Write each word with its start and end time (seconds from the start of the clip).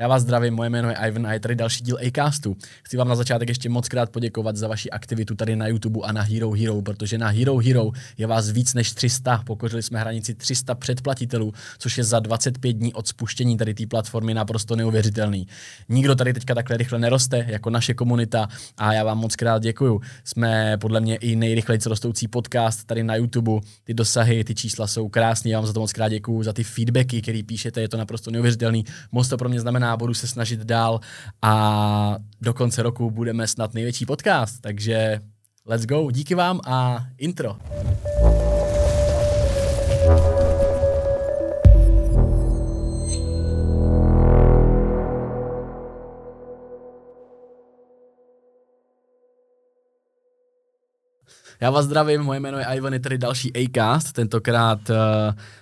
Já 0.00 0.08
vás 0.08 0.22
zdravím, 0.22 0.54
moje 0.54 0.70
jméno 0.70 0.88
je 0.88 0.96
Ivan 1.08 1.26
a 1.26 1.32
je 1.32 1.40
tady 1.40 1.54
další 1.54 1.84
díl 1.84 1.98
Acastu. 2.06 2.56
Chci 2.82 2.96
vám 2.96 3.08
na 3.08 3.14
začátek 3.14 3.48
ještě 3.48 3.68
moc 3.68 3.88
krát 3.88 4.10
poděkovat 4.10 4.56
za 4.56 4.68
vaši 4.68 4.90
aktivitu 4.90 5.34
tady 5.34 5.56
na 5.56 5.66
YouTube 5.66 6.00
a 6.02 6.12
na 6.12 6.22
Hero 6.22 6.50
Hero, 6.50 6.82
protože 6.82 7.18
na 7.18 7.28
Hero 7.28 7.58
Hero 7.58 7.90
je 8.18 8.26
vás 8.26 8.50
víc 8.50 8.74
než 8.74 8.92
300. 8.92 9.42
Pokořili 9.46 9.82
jsme 9.82 10.00
hranici 10.00 10.34
300 10.34 10.74
předplatitelů, 10.74 11.52
což 11.78 11.98
je 11.98 12.04
za 12.04 12.20
25 12.20 12.72
dní 12.72 12.94
od 12.94 13.08
spuštění 13.08 13.56
tady 13.56 13.74
té 13.74 13.86
platformy 13.86 14.34
naprosto 14.34 14.76
neuvěřitelný. 14.76 15.46
Nikdo 15.88 16.14
tady 16.14 16.32
teďka 16.32 16.54
takhle 16.54 16.76
rychle 16.76 16.98
neroste 16.98 17.44
jako 17.48 17.70
naše 17.70 17.94
komunita 17.94 18.48
a 18.76 18.92
já 18.92 19.04
vám 19.04 19.18
moc 19.18 19.36
krát 19.36 19.62
děkuju. 19.62 20.00
Jsme 20.24 20.78
podle 20.80 21.00
mě 21.00 21.16
i 21.16 21.36
nejrychleji 21.36 21.80
rostoucí 21.86 22.28
podcast 22.28 22.86
tady 22.86 23.02
na 23.02 23.16
YouTube. 23.16 23.52
Ty 23.84 23.94
dosahy, 23.94 24.44
ty 24.44 24.54
čísla 24.54 24.86
jsou 24.86 25.08
krásné, 25.08 25.50
já 25.50 25.58
vám 25.58 25.66
za 25.66 25.72
to 25.72 25.80
moc 25.80 25.92
krát 25.92 26.08
děkuju, 26.08 26.42
za 26.42 26.52
ty 26.52 26.64
feedbacky, 26.64 27.22
které 27.22 27.40
píšete, 27.46 27.80
je 27.80 27.88
to 27.88 27.96
naprosto 27.96 28.30
neuvěřitelný. 28.30 28.84
Moc 29.12 29.28
to 29.28 29.36
pro 29.36 29.48
mě 29.48 29.60
znamená 29.60 29.89
budu 29.96 30.14
se 30.14 30.26
snažit 30.26 30.60
dál 30.60 31.00
a 31.42 32.16
do 32.40 32.54
konce 32.54 32.82
roku 32.82 33.10
budeme 33.10 33.46
snad 33.46 33.74
největší 33.74 34.06
podcast, 34.06 34.60
takže 34.60 35.20
let's 35.66 35.86
go, 35.86 36.10
díky 36.10 36.34
vám 36.34 36.60
a 36.66 37.06
intro. 37.18 37.56
Já 51.62 51.70
vás 51.70 51.84
zdravím, 51.84 52.22
moje 52.22 52.40
jméno 52.40 52.58
je 52.58 52.64
Ivan, 52.64 52.92
je 52.92 53.00
tady 53.00 53.18
další 53.18 53.52
Acast, 53.56 54.12
tentokrát 54.12 54.90
uh, 54.90 54.96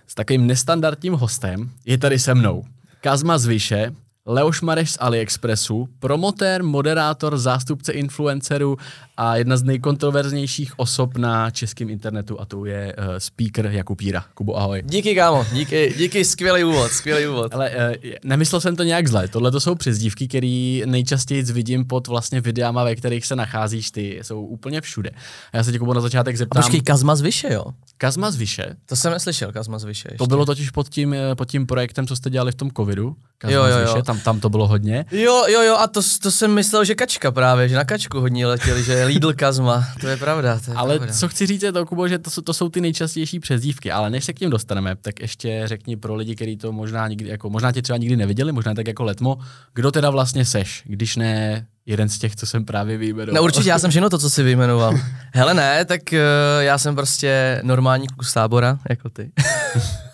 s 0.07 0.15
takovým 0.15 0.47
nestandardním 0.47 1.13
hostem. 1.13 1.71
Je 1.85 1.99
tady 1.99 2.19
se 2.19 2.35
mnou 2.35 2.65
Kazma 3.01 3.39
Zvyše, 3.39 3.93
Leoš 4.29 4.61
Mareš 4.61 4.91
z 4.91 4.97
AliExpressu, 5.01 5.89
promotér, 5.99 6.63
moderátor, 6.63 7.39
zástupce 7.39 7.93
influencerů 7.93 8.77
a 9.21 9.37
jedna 9.37 9.57
z 9.57 9.63
nejkontroverznějších 9.63 10.79
osob 10.79 11.17
na 11.17 11.51
českém 11.51 11.91
internetu 11.91 12.41
a 12.41 12.45
to 12.45 12.65
je 12.65 12.97
uh, 12.99 13.05
speaker 13.19 13.67
Jakub 13.67 14.01
Jíra. 14.01 14.25
Kubo, 14.35 14.57
ahoj. 14.57 14.83
Díky, 14.85 15.15
kámo, 15.15 15.47
díky, 15.53 15.95
díky, 15.99 16.25
skvělý 16.25 16.65
úvod, 16.65 16.91
skvělý 16.91 17.27
úvod. 17.27 17.55
Ale 17.55 17.71
uh, 17.71 18.11
nemyslel 18.25 18.61
jsem 18.61 18.77
to 18.77 18.83
nějak 18.83 19.09
zle, 19.09 19.29
tohle 19.29 19.51
to 19.51 19.61
jsou 19.61 19.75
přezdívky, 19.75 20.29
které 20.29 20.81
nejčastěji 20.87 21.43
vidím 21.43 21.85
pod 21.85 22.07
vlastně 22.07 22.41
videama, 22.41 22.85
ve 22.85 22.97
kterých 22.97 23.27
se 23.27 23.37
nacházíš 23.37 23.91
ty, 23.91 24.21
jsou 24.23 24.45
úplně 24.45 24.81
všude. 24.81 25.11
A 25.53 25.57
já 25.57 25.65
se 25.65 25.73
tě 25.73 25.79
Kubo 25.79 25.95
na 25.95 26.01
začátek 26.01 26.37
zeptám. 26.37 26.61
A 26.61 26.63
počkej, 26.63 26.81
Kazma 26.81 27.17
z 27.17 27.21
Vyše, 27.21 27.53
jo? 27.53 27.65
Kazma 27.97 28.31
z 28.31 28.37
Vyše? 28.37 28.77
To 28.87 28.97
jsem 28.97 29.13
neslyšel, 29.13 29.53
Kazma 29.53 29.79
z 29.79 29.85
Vyše. 29.85 30.09
Ještě. 30.09 30.19
To 30.19 30.27
bylo 30.27 30.47
totiž 30.47 30.71
pod 30.71 30.89
tím, 30.89 31.15
eh, 31.15 31.35
pod 31.35 31.49
tím 31.49 31.67
projektem, 31.67 32.07
co 32.07 32.17
jste 32.17 32.31
dělali 32.31 32.53
v 32.53 32.55
tom 32.55 32.71
covidu. 32.71 33.17
Kazma 33.39 33.57
jo, 33.57 33.65
jo, 33.65 33.79
jo. 33.79 34.03
tam, 34.03 34.21
tam 34.21 34.41
to 34.41 34.49
bylo 34.51 34.69
hodně. 34.69 35.05
Jo, 35.11 35.45
jo, 35.49 35.63
jo, 35.63 35.77
a 35.77 35.87
to, 35.87 36.01
to 36.23 36.31
jsem 36.31 36.55
myslel, 36.55 36.85
že 36.85 36.95
kačka 36.95 37.31
právě, 37.31 37.69
že 37.69 37.77
na 37.77 37.85
kačku 37.85 38.21
hodně 38.21 38.47
letěli, 38.47 38.85
že 38.85 39.08
Lidl 39.09 39.33
Kazma, 39.33 39.85
to 40.01 40.07
je 40.09 40.17
pravda. 40.17 40.61
To 40.65 40.71
je 40.71 40.77
ale 40.77 40.97
pravda. 40.97 41.15
co 41.15 41.29
chci 41.29 41.47
říct 41.47 41.63
je 41.63 41.73
to, 41.73 41.87
Kubo, 41.87 42.09
že 42.09 42.19
to, 42.19 42.31
jsou, 42.31 42.43
to 42.43 42.55
jsou 42.55 42.69
ty 42.69 42.81
nejčastější 42.81 43.41
přezdívky, 43.41 43.93
ale 43.93 44.11
než 44.11 44.25
se 44.25 44.33
k 44.33 44.39
tím 44.39 44.51
dostaneme, 44.51 44.97
tak 44.97 45.21
ještě 45.21 45.63
řekni 45.65 45.97
pro 45.97 46.15
lidi, 46.15 46.35
kteří 46.35 46.57
to 46.57 46.73
možná 46.73 47.09
nikdy, 47.09 47.29
jako, 47.29 47.51
možná 47.51 47.73
tě 47.73 47.83
třeba 47.83 47.97
nikdy 47.97 48.17
neviděli, 48.17 48.53
možná 48.53 48.75
tak 48.75 48.87
jako 48.87 49.05
letmo, 49.05 49.39
kdo 49.75 49.91
teda 49.91 50.11
vlastně 50.11 50.45
seš, 50.45 50.83
když 50.87 51.17
ne 51.17 51.67
jeden 51.87 52.09
z 52.09 52.19
těch, 52.19 52.37
co 52.37 52.47
jsem 52.47 52.65
právě 52.65 52.97
vyjmenoval. 52.97 53.35
No 53.35 53.45
určitě, 53.45 53.69
já 53.69 53.79
jsem 53.79 53.91
všechno 53.91 54.11
to, 54.11 54.19
co 54.19 54.31
jsi 54.31 54.43
vyjmenoval. 54.43 54.95
Hele 55.35 55.55
ne, 55.55 55.85
tak 55.85 56.01
uh, 56.13 56.19
já 56.61 56.79
jsem 56.79 56.95
prostě 56.95 57.61
normální 57.65 58.07
z 58.23 58.33
tábora, 58.33 58.79
jako 58.89 59.11
ty. 59.11 59.31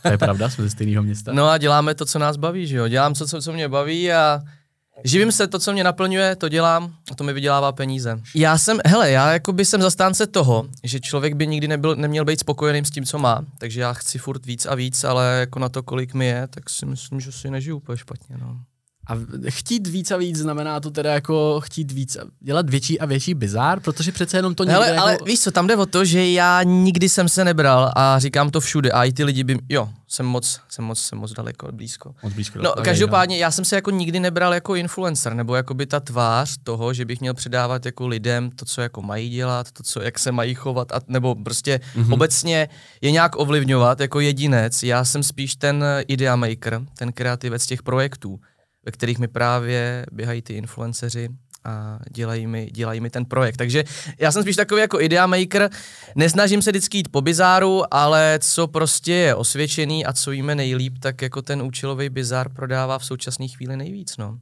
to 0.03 0.09
je 0.09 0.19
pravda, 0.19 0.51
jsme 0.51 0.65
ze 0.65 0.71
stejného 0.71 1.03
města. 1.03 1.33
No 1.33 1.49
a 1.49 1.59
děláme 1.59 1.95
to, 1.95 2.05
co 2.05 2.19
nás 2.19 2.37
baví, 2.37 2.67
že 2.67 2.77
jo. 2.77 2.89
Dělám 2.89 3.15
to, 3.15 3.27
co, 3.27 3.43
co 3.43 3.53
mě 3.53 3.69
baví 3.69 4.13
a 4.13 4.41
Živím 5.05 5.33
se, 5.33 5.47
to, 5.47 5.59
co 5.59 5.73
mě 5.73 5.85
naplňuje, 5.85 6.37
to 6.37 6.49
dělám 6.49 6.95
a 7.11 7.15
to 7.15 7.25
mi 7.25 7.33
vydělává 7.33 7.73
peníze. 7.73 8.21
Já 8.35 8.59
jsem, 8.59 8.79
hele, 8.87 9.11
já 9.11 9.33
jako 9.33 9.53
by 9.53 9.65
jsem 9.65 9.83
zastánce 9.83 10.27
toho, 10.27 10.67
že 10.83 11.01
člověk 11.01 11.35
by 11.35 11.47
nikdy 11.47 11.69
nebyl, 11.69 11.97
neměl 11.97 12.25
být 12.25 12.41
spokojený 12.41 12.85
s 12.85 12.91
tím, 12.91 13.05
co 13.05 13.19
má, 13.19 13.45
takže 13.59 13.81
já 13.81 13.93
chci 13.93 14.19
furt 14.19 14.47
víc 14.47 14.67
a 14.67 14.75
víc, 14.75 15.05
ale 15.05 15.37
jako 15.41 15.59
na 15.59 15.69
to, 15.69 15.83
kolik 15.83 16.15
mi 16.15 16.27
je, 16.27 16.47
tak 16.51 16.71
si 16.71 16.87
myslím, 16.87 17.21
že 17.21 17.33
si 17.33 17.51
nežiju 17.51 17.77
úplně 17.77 17.99
špatně, 17.99 18.37
no. 18.39 18.61
A 19.07 19.15
chtít 19.49 19.87
víc 19.87 20.11
a 20.11 20.17
víc 20.17 20.39
znamená 20.39 20.81
to 20.81 20.91
teda 20.91 21.13
jako 21.13 21.61
chtít 21.65 21.93
víc, 21.93 22.17
dělat 22.41 22.71
větší 22.71 23.01
a 23.01 23.07
větší 23.07 23.35
bizár, 23.35 23.81
protože 23.81 24.13
přece 24.13 24.37
jenom 24.37 24.55
to 24.55 24.65
někde 24.65 24.75
Hele, 24.75 24.89
jako... 24.89 25.01
ale 25.03 25.19
víš 25.27 25.41
co, 25.41 25.51
tam 25.51 25.67
jde 25.67 25.77
o 25.77 25.87
to, 25.87 26.05
že 26.05 26.31
já 26.31 26.63
nikdy 26.63 27.09
jsem 27.09 27.29
se 27.29 27.45
nebral 27.45 27.93
a 27.97 28.19
říkám 28.19 28.51
to 28.51 28.61
všude 28.61 28.91
a 28.91 29.05
i 29.05 29.13
ty 29.13 29.25
lidi 29.25 29.45
by, 29.45 29.59
jo, 29.69 29.89
jsem 30.09 30.27
moc, 30.27 30.61
jsem 30.69 30.85
moc, 30.85 30.99
jsem 30.99 31.19
moc 31.19 31.33
daleko, 31.33 31.73
blízko. 31.73 32.15
Moc 32.23 32.33
blízko. 32.33 32.59
No, 32.63 32.73
každopádně 32.85 33.39
já 33.39 33.51
jsem 33.51 33.65
se 33.65 33.77
jako 33.77 33.91
nikdy 33.91 34.21
nebral 34.21 34.55
jako 34.55 34.75
influencer, 34.75 35.35
nebo 35.35 35.55
jako 35.55 35.75
by 35.75 35.87
ta 35.87 36.01
tvář 36.01 36.57
toho, 36.63 36.95
že 36.95 37.05
bych 37.05 37.21
měl 37.21 37.35
předávat 37.35 37.87
jako 37.87 38.07
lidem 38.07 38.51
to, 38.51 38.65
co 38.65 38.81
jako 38.81 39.03
mají 39.03 39.31
dělat, 39.31 39.71
to, 39.73 39.83
co, 39.83 40.03
jak 40.03 40.19
se 40.19 40.33
mají 40.33 40.55
chovat, 40.55 40.93
a, 40.93 41.01
nebo 41.09 41.35
prostě 41.35 41.81
mm-hmm. 41.97 42.13
obecně 42.13 42.69
je 43.01 43.11
nějak 43.11 43.39
ovlivňovat 43.39 44.01
jako 44.01 44.21
jedinec. 44.21 44.83
Já 44.83 45.05
jsem 45.05 45.23
spíš 45.23 45.57
ten 45.57 45.85
idea 46.09 46.37
maker, 46.37 46.81
ten 46.99 47.13
kreativec 47.13 47.67
těch 47.67 47.83
projektů 47.83 48.41
ve 48.87 48.93
kterých 48.93 49.19
mi 49.19 49.29
právě 49.29 50.07
běhají 50.13 50.43
ty 50.43 50.55
influenceři 50.55 51.29
a 51.65 51.99
dělají 52.11 52.47
mi, 52.47 52.71
dělají 52.73 53.01
mi 53.01 53.11
ten 53.11 53.25
projekt. 53.25 53.57
Takže 53.57 53.85
já 54.19 54.33
jsem 54.33 54.43
spíš 54.43 54.57
takový 54.57 54.81
jako 54.81 55.01
idea 55.01 55.27
maker, 55.27 55.71
nesnažím 56.15 56.63
se 56.63 56.71
vždycky 56.71 56.99
jít 56.99 57.09
po 57.09 57.21
bizáru, 57.21 57.95
ale 57.95 58.39
co 58.43 58.67
prostě 58.67 59.13
je 59.13 59.35
osvědčený 59.35 60.07
a 60.07 60.13
co 60.13 60.33
jíme 60.33 60.55
nejlíp, 60.55 60.99
tak 60.99 61.23
jako 61.23 61.43
ten 61.43 61.63
účelový 61.63 62.09
bizár 62.09 62.49
prodává 62.49 62.99
v 62.99 63.05
současné 63.05 63.49
chvíli 63.49 63.77
nejvíc, 63.77 64.17
no. 64.17 64.39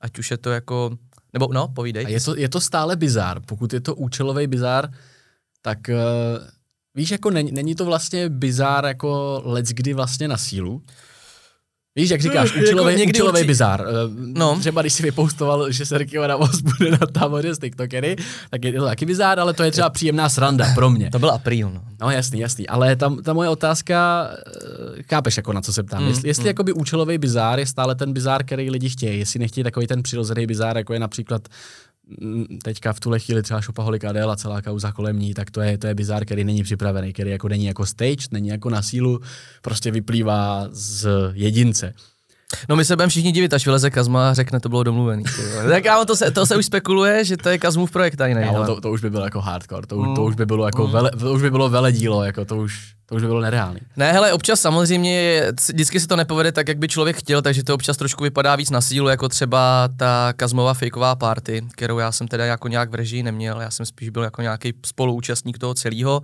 Ať 0.00 0.18
už 0.18 0.30
je 0.30 0.38
to 0.38 0.50
jako, 0.50 0.90
nebo 1.32 1.48
no, 1.52 1.68
povídej. 1.68 2.06
A 2.06 2.08
je 2.08 2.20
to, 2.20 2.36
je 2.36 2.48
to 2.48 2.60
stále 2.60 2.96
bizár, 2.96 3.40
pokud 3.40 3.72
je 3.72 3.80
to 3.80 3.94
účelový 3.94 4.46
bizár, 4.46 4.90
tak 5.62 5.78
uh, 5.88 5.94
víš, 6.94 7.10
jako 7.10 7.30
není, 7.30 7.52
není 7.52 7.74
to 7.74 7.84
vlastně 7.84 8.28
bizár 8.28 8.84
jako 8.84 9.42
let's 9.44 9.70
kdy 9.70 9.94
vlastně 9.94 10.28
na 10.28 10.36
sílu, 10.36 10.82
Víš, 11.96 12.10
jak 12.10 12.20
říkáš, 12.20 12.56
účelový, 12.56 13.00
jako 13.00 13.10
účelový 13.10 13.44
bizár. 13.44 13.84
Eh, 13.88 13.92
no. 14.16 14.58
Třeba 14.58 14.80
když 14.80 14.92
si 14.92 15.02
vypoustoval, 15.02 15.72
že 15.72 15.86
Sergio 15.86 16.26
Ramos 16.26 16.60
bude 16.60 16.90
na 16.90 17.06
táboře 17.12 17.54
s 17.54 17.58
TikTokery, 17.58 18.16
tak 18.50 18.64
je 18.64 18.72
to 18.72 18.84
taky 18.84 19.06
bizár, 19.06 19.40
ale 19.40 19.54
to 19.54 19.62
je 19.62 19.70
třeba 19.70 19.90
příjemná 19.90 20.28
sranda 20.28 20.66
pro 20.74 20.90
mě. 20.90 21.10
To 21.10 21.18
byl 21.18 21.30
apríl, 21.30 21.70
no. 21.70 21.82
No 22.00 22.10
jasný, 22.10 22.40
jasný. 22.40 22.68
Ale 22.68 22.96
tam, 22.96 23.22
ta 23.22 23.32
moje 23.32 23.48
otázka, 23.48 24.28
eh, 24.98 25.02
chápeš, 25.02 25.36
jako 25.36 25.52
na 25.52 25.60
co 25.60 25.72
se 25.72 25.82
ptám. 25.82 26.02
Mm, 26.02 26.08
jestli, 26.08 26.28
jestli 26.28 26.42
mm. 26.42 26.46
jakoby 26.46 26.72
účelový 26.72 27.18
bizár 27.18 27.58
je 27.58 27.66
stále 27.66 27.94
ten 27.94 28.12
bizár, 28.12 28.44
který 28.44 28.70
lidi 28.70 28.88
chtějí, 28.88 29.18
jestli 29.18 29.40
nechtějí 29.40 29.64
takový 29.64 29.86
ten 29.86 30.02
přirozený 30.02 30.46
bizár, 30.46 30.76
jako 30.76 30.92
je 30.92 31.00
například 31.00 31.48
teďka 32.62 32.92
v 32.92 33.00
tuhle 33.00 33.18
chvíli 33.18 33.42
třeba 33.42 33.60
Šopaholik 33.60 34.04
Adel 34.04 34.30
a 34.30 34.36
celá 34.36 34.62
kauza 34.62 34.92
kolem 34.92 35.18
ní, 35.18 35.34
tak 35.34 35.50
to 35.50 35.60
je, 35.60 35.78
to 35.78 35.86
je 35.86 35.94
bizár, 35.94 36.24
který 36.24 36.44
není 36.44 36.62
připravený, 36.62 37.12
který 37.12 37.30
jako 37.30 37.48
není 37.48 37.64
jako 37.64 37.86
stage, 37.86 38.26
není 38.30 38.48
jako 38.48 38.70
na 38.70 38.82
sílu, 38.82 39.20
prostě 39.62 39.90
vyplývá 39.90 40.68
z 40.70 41.08
jedince. 41.32 41.94
No 42.68 42.76
my 42.76 42.84
se 42.84 42.96
budeme 42.96 43.10
všichni 43.10 43.32
divit, 43.32 43.54
až 43.54 43.66
vyleze 43.66 43.90
Kazma 43.90 44.30
a 44.30 44.34
řekne, 44.34 44.60
to 44.60 44.68
bylo 44.68 44.82
domluvený. 44.82 45.24
tak 45.68 45.82
kámo, 45.82 46.04
to 46.04 46.16
se, 46.16 46.30
to 46.30 46.46
se 46.46 46.56
už 46.56 46.66
spekuluje, 46.66 47.24
že 47.24 47.36
to 47.36 47.48
je 47.48 47.58
Kazmův 47.58 47.90
projekt 47.90 48.16
tajný. 48.16 48.42
Kámo, 48.44 48.66
to, 48.66 48.80
to, 48.80 48.90
už 48.90 49.00
by 49.00 49.10
bylo 49.10 49.24
jako 49.24 49.40
hardcore, 49.40 49.86
to, 49.86 49.96
mm. 49.96 50.14
to 50.14 50.24
už 50.24 50.34
by 50.34 50.46
bylo 50.46 50.66
jako 50.66 50.86
mm. 50.86 50.92
vele, 50.92 51.10
to 51.10 51.32
už 51.32 51.42
by 51.42 51.50
bylo 51.50 51.68
veledílo, 51.68 52.24
jako 52.24 52.44
to 52.44 52.56
už, 52.56 52.92
to 53.10 53.16
už 53.16 53.22
by 53.22 53.28
bylo 53.28 53.40
nereálný. 53.40 53.80
Ne, 53.96 54.12
hele, 54.12 54.32
občas 54.32 54.60
samozřejmě, 54.60 55.42
vždycky 55.68 56.00
se 56.00 56.06
to 56.06 56.16
nepovede 56.16 56.52
tak, 56.52 56.68
jak 56.68 56.78
by 56.78 56.88
člověk 56.88 57.16
chtěl, 57.16 57.42
takže 57.42 57.64
to 57.64 57.74
občas 57.74 57.96
trošku 57.96 58.24
vypadá 58.24 58.56
víc 58.56 58.70
na 58.70 58.80
sílu, 58.80 59.08
jako 59.08 59.28
třeba 59.28 59.88
ta 59.96 60.32
Kazmova 60.36 60.74
fakeová 60.74 61.16
party, 61.16 61.64
kterou 61.72 61.98
já 61.98 62.12
jsem 62.12 62.28
teda 62.28 62.44
jako 62.44 62.68
nějak 62.68 62.90
v 62.90 62.94
režii 62.94 63.22
neměl, 63.22 63.60
já 63.60 63.70
jsem 63.70 63.86
spíš 63.86 64.08
byl 64.08 64.22
jako 64.22 64.42
nějaký 64.42 64.74
spoluúčastník 64.86 65.58
toho 65.58 65.74
celého 65.74 66.22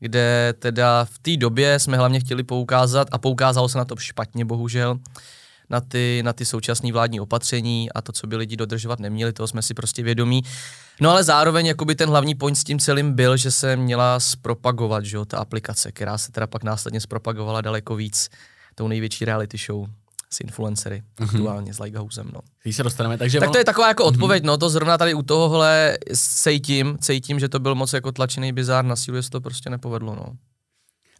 kde 0.00 0.54
teda 0.58 1.04
v 1.04 1.18
té 1.18 1.36
době 1.36 1.78
jsme 1.78 1.96
hlavně 1.96 2.20
chtěli 2.20 2.42
poukázat, 2.42 3.08
a 3.12 3.18
poukázalo 3.18 3.68
se 3.68 3.78
na 3.78 3.84
to 3.84 3.96
špatně, 3.96 4.44
bohužel, 4.44 4.98
na 5.70 5.80
ty, 5.80 6.22
na 6.24 6.32
ty 6.32 6.44
současné 6.44 6.92
vládní 6.92 7.20
opatření 7.20 7.92
a 7.92 8.02
to, 8.02 8.12
co 8.12 8.26
by 8.26 8.36
lidi 8.36 8.56
dodržovat 8.56 9.00
neměli, 9.00 9.32
toho 9.32 9.46
jsme 9.46 9.62
si 9.62 9.74
prostě 9.74 10.02
vědomí. 10.02 10.42
No 11.00 11.10
ale 11.10 11.24
zároveň 11.24 11.66
jakoby 11.66 11.94
ten 11.94 12.08
hlavní 12.08 12.34
point 12.34 12.58
s 12.58 12.64
tím 12.64 12.78
celým 12.78 13.12
byl, 13.12 13.36
že 13.36 13.50
se 13.50 13.76
měla 13.76 14.20
zpropagovat, 14.20 15.04
že 15.04 15.16
jo, 15.16 15.24
ta 15.24 15.38
aplikace, 15.38 15.92
která 15.92 16.18
se 16.18 16.32
teda 16.32 16.46
pak 16.46 16.64
následně 16.64 17.00
zpropagovala 17.00 17.60
daleko 17.60 17.96
víc 17.96 18.28
tou 18.74 18.88
největší 18.88 19.24
reality 19.24 19.58
show 19.58 19.86
s 20.30 20.40
influencery, 20.40 21.02
mm-hmm. 21.16 21.24
aktuálně 21.24 21.74
s 21.74 21.78
Lighthousem, 21.78 22.30
no. 22.34 22.40
Když 22.62 22.76
se 22.76 22.82
dostaneme, 22.82 23.18
takže 23.18 23.40
Tak 23.40 23.50
to 23.50 23.58
je 23.58 23.64
taková 23.64 23.88
jako 23.88 24.02
mhm. 24.02 24.08
odpověď, 24.08 24.42
mm-hmm. 24.42 24.46
no, 24.46 24.58
to 24.58 24.70
zrovna 24.70 24.98
tady 24.98 25.14
u 25.14 25.22
tohohle 25.22 25.98
cítím, 26.16 26.98
cítím, 27.00 27.40
že 27.40 27.48
to 27.48 27.58
byl 27.58 27.74
moc 27.74 27.92
jako 27.92 28.12
tlačený 28.12 28.52
bizár 28.52 28.84
na 28.84 28.96
sílu, 28.96 29.22
že 29.22 29.30
to 29.30 29.40
prostě 29.40 29.70
nepovedlo, 29.70 30.14
no. 30.14 30.26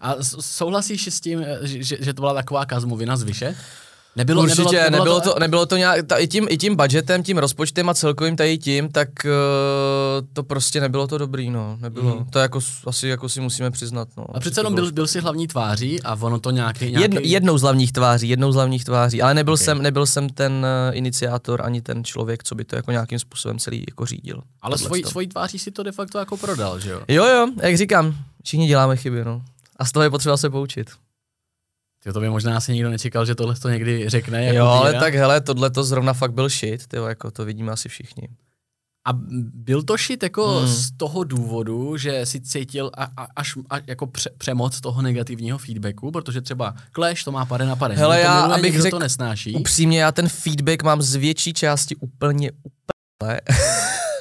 A 0.01 0.15
souhlasíš 0.41 1.07
s 1.07 1.21
tím, 1.21 1.45
že, 1.63 1.97
že 2.01 2.15
to 2.15 2.23
byla 2.23 2.35
taková 2.35 2.67
kazmovina 2.67 3.17
z 3.17 3.23
vyše? 3.23 3.57
Nebylo, 4.17 4.43
Určitě, 4.43 4.63
nebylo, 4.63 4.91
nebylo, 4.91 5.01
nebylo, 5.01 5.21
to, 5.21 5.35
nebylo 5.41 5.67
to 5.67 5.77
nějak, 5.77 6.07
ta, 6.07 6.17
i, 6.17 6.27
tím, 6.27 6.47
i 6.51 6.57
tím 6.57 6.77
budgetem, 6.77 7.23
tím 7.23 7.39
rozpočtem 7.39 7.89
a 7.89 7.95
celkovým 7.95 8.37
tady 8.37 8.59
tím, 8.59 8.89
tak 8.89 9.09
uh, 9.25 10.27
to 10.33 10.43
prostě 10.43 10.81
nebylo 10.81 11.07
to 11.07 11.19
dobrý, 11.19 11.51
no, 11.51 11.79
nebylo. 11.81 12.17
Mm. 12.17 12.25
To 12.25 12.39
jako, 12.39 12.61
asi 12.87 13.09
jako 13.09 13.29
si 13.29 13.41
musíme 13.41 13.71
přiznat, 13.71 14.09
no. 14.17 14.25
A 14.37 14.41
přece 14.41 14.61
jenom 14.61 14.75
byl, 14.75 14.93
byl 14.93 15.07
si 15.07 15.21
hlavní 15.21 15.47
tváří 15.47 16.03
a 16.03 16.15
ono 16.21 16.39
to 16.39 16.51
nějaký, 16.51 16.85
nějaký... 16.85 17.03
Jedno, 17.03 17.21
jednou 17.25 17.59
z 17.59 17.63
hlavních 17.63 17.93
tváří, 17.93 18.29
jednou 18.29 18.53
z 18.53 18.55
hlavních 18.55 18.85
tváří, 18.85 19.23
ale 19.23 19.35
nebyl, 19.35 19.55
Ok. 19.55 19.57
okay. 19.57 19.65
jsem, 19.65 19.83
nebyl 19.83 20.07
jsem 20.07 20.29
ten 20.29 20.53
uh, 20.53 20.97
iniciátor 20.97 21.63
ani 21.65 21.83
ten 21.83 22.05
člověk, 22.05 22.45
co 22.45 22.55
by 22.55 22.65
to 22.65 22.77
jako 22.77 22.91
nějakým 22.91 23.19
způsobem 23.19 23.59
celý 23.59 23.85
jako 23.89 24.07
řídil. 24.07 24.43
Ale 24.63 24.79
svojí, 24.79 25.03
Tohleto. 25.03 25.11
svojí 25.11 25.27
tváří 25.27 25.59
si 25.59 25.71
to 25.71 25.83
de 25.83 25.93
facto 25.93 26.19
jako 26.19 26.37
prodal, 26.37 26.81
že 26.81 26.91
jo? 26.91 27.01
Jo, 27.09 27.25
jo, 27.25 27.47
jak 27.63 27.77
říkám, 27.77 28.15
všichni 28.45 28.67
děláme 28.67 28.97
chyby, 28.97 29.25
no. 29.25 29.43
A 29.77 29.85
z 29.85 29.93
toho 29.93 30.05
je 30.05 30.11
potřeba 30.11 30.37
se 30.37 30.51
poučit. 30.51 30.91
Ty 32.07 32.13
to 32.13 32.21
by 32.21 32.29
možná 32.29 32.57
asi 32.57 32.73
nikdo 32.73 32.91
nečekal, 32.91 33.27
že 33.27 33.35
tohle 33.35 33.55
to 33.55 33.69
někdy 33.69 34.09
řekne. 34.09 34.45
Jako 34.45 34.59
jo, 34.59 34.67
ale 34.67 34.91
Týra. 34.91 35.01
tak 35.01 35.15
hele, 35.15 35.41
tohle 35.41 35.71
to 35.71 35.85
zrovna 35.85 36.13
fakt 36.13 36.33
byl 36.33 36.49
shit, 36.49 36.87
tyjo, 36.87 37.05
jako 37.07 37.31
to 37.31 37.45
vidíme 37.45 37.73
asi 37.73 37.89
všichni. 37.89 38.29
A 39.09 39.11
byl 39.55 39.83
to 39.83 39.97
shit 39.97 40.23
jako 40.23 40.59
Hmm. 40.59 40.69
z 40.69 40.91
toho 40.97 41.25
důvodu, 41.25 41.97
že 41.97 42.27
si 42.27 42.41
cítil 42.41 42.91
a, 42.95 43.05
a, 43.05 43.27
až 43.37 43.55
a, 43.71 43.77
jako 43.87 44.07
pře, 44.07 44.31
přemoc 44.39 44.81
toho 44.81 45.03
negativního 45.03 45.59
feedbacku, 45.59 46.11
protože 46.11 46.41
třeba 46.41 46.75
Clash 46.95 47.25
to 47.25 47.33
má 47.33 47.45
pade 47.45 47.67
na 47.67 47.77
pade. 47.77 47.95
Hele, 47.95 48.17
to 48.17 48.23
já, 48.23 48.41
miluje, 48.41 48.59
abych 48.59 48.81
řekl 48.83 48.97
to 48.97 49.03
nesnáší. 49.03 49.55
Upřímně, 49.55 50.01
já 50.01 50.13
ten 50.13 50.29
feedback 50.29 50.83
mám 50.83 51.03
z 51.03 51.15
větší 51.15 51.53
části 51.53 51.97
úplně, 51.97 52.51
úplně. 52.63 53.41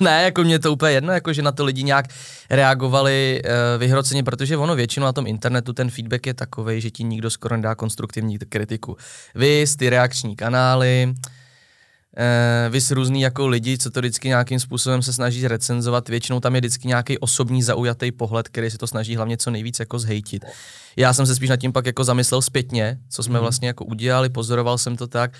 Ne, 0.02 0.24
jako 0.24 0.44
mě 0.44 0.60
to 0.60 0.74
úplně 0.74 0.92
jedno, 0.92 1.14
jako 1.14 1.34
že 1.34 1.42
na 1.42 1.52
to 1.52 1.66
lidi 1.66 1.84
nějak 1.84 2.06
reagovali 2.50 3.42
uh, 3.46 3.52
vyhroceně, 3.80 4.24
protože 4.24 4.58
ono 4.58 4.76
většinou 4.76 5.06
na 5.06 5.14
tom 5.14 5.28
internetu 5.28 5.74
ten 5.74 5.90
feedback 5.90 6.26
je 6.26 6.34
takový, 6.34 6.82
že 6.82 6.92
ti 6.92 7.04
nikdo 7.04 7.30
skoro 7.30 7.56
nedá 7.58 7.76
konstruktivní 7.76 8.38
kritiku. 8.40 8.98
Vy 9.36 9.66
ty 9.78 9.90
reakční 9.90 10.36
kanály, 10.36 11.14
Uh, 12.66 12.72
vys 12.74 12.92
různý 12.92 13.22
jako 13.22 13.48
lidi, 13.48 13.78
co 13.78 13.92
to 13.92 14.00
vždycky 14.00 14.28
nějakým 14.28 14.60
způsobem 14.60 15.02
se 15.02 15.14
snaží 15.14 15.48
recenzovat, 15.48 16.10
většinou 16.10 16.40
tam 16.40 16.56
je 16.56 16.62
vždycky 16.62 16.88
nějaký 16.88 17.18
osobní 17.18 17.64
zaujatý 17.64 18.12
pohled, 18.12 18.48
který 18.50 18.72
si 18.72 18.78
to 18.78 18.88
snaží 18.88 19.16
hlavně 19.16 19.38
co 19.38 19.52
nejvíc 19.52 19.80
jako 19.80 20.00
zhejtit. 20.00 20.46
Já 20.98 21.14
jsem 21.14 21.26
se 21.26 21.36
spíš 21.36 21.50
nad 21.50 21.58
tím 21.58 21.72
pak 21.74 21.86
jako 21.86 22.04
zamyslel 22.04 22.42
zpětně, 22.42 22.98
co 23.10 23.24
jsme 23.24 23.34
Mhm. 23.34 23.42
vlastně 23.42 23.68
jako 23.68 23.86
udělali, 23.86 24.30
pozoroval 24.30 24.78
jsem 24.78 24.98
to 24.98 25.08
tak 25.08 25.32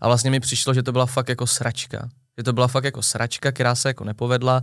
a 0.00 0.08
vlastně 0.08 0.30
mi 0.30 0.40
přišlo, 0.40 0.74
že 0.74 0.82
to 0.82 0.92
byla 0.92 1.06
fakt 1.06 1.28
jako 1.28 1.46
sračka. 1.46 2.08
Že 2.38 2.44
to 2.44 2.52
byla 2.52 2.68
fakt 2.68 2.84
jako 2.84 3.02
sračka, 3.02 3.52
která 3.52 3.74
se 3.74 3.88
jako 3.88 4.04
nepovedla. 4.04 4.60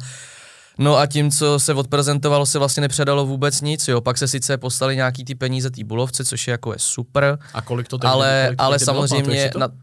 No 0.77 0.97
a 0.97 1.05
tím, 1.05 1.31
co 1.31 1.59
se 1.59 1.73
odprezentovalo, 1.73 2.45
se 2.45 2.59
vlastně 2.59 2.81
nepředalo 2.81 3.25
vůbec 3.25 3.61
nic, 3.61 3.87
jo. 3.87 4.01
Pak 4.01 4.17
se 4.17 4.27
sice 4.27 4.57
poslali 4.57 4.95
nějaký 4.95 5.25
ty 5.25 5.35
peníze 5.35 5.69
té 5.71 5.83
bulovce, 5.83 6.25
což 6.25 6.47
je 6.47 6.51
jako 6.51 6.73
je 6.73 6.79
super, 6.79 7.39
A 7.53 7.61
kolik 7.61 7.87
to 7.87 7.97
tehdy- 7.97 8.11
ale, 8.13 8.43
kolik 8.45 8.57
to 8.57 8.63
ale 8.63 8.79
samozřejmě, 8.79 9.51
na, 9.57 9.67
uh, 9.67 9.73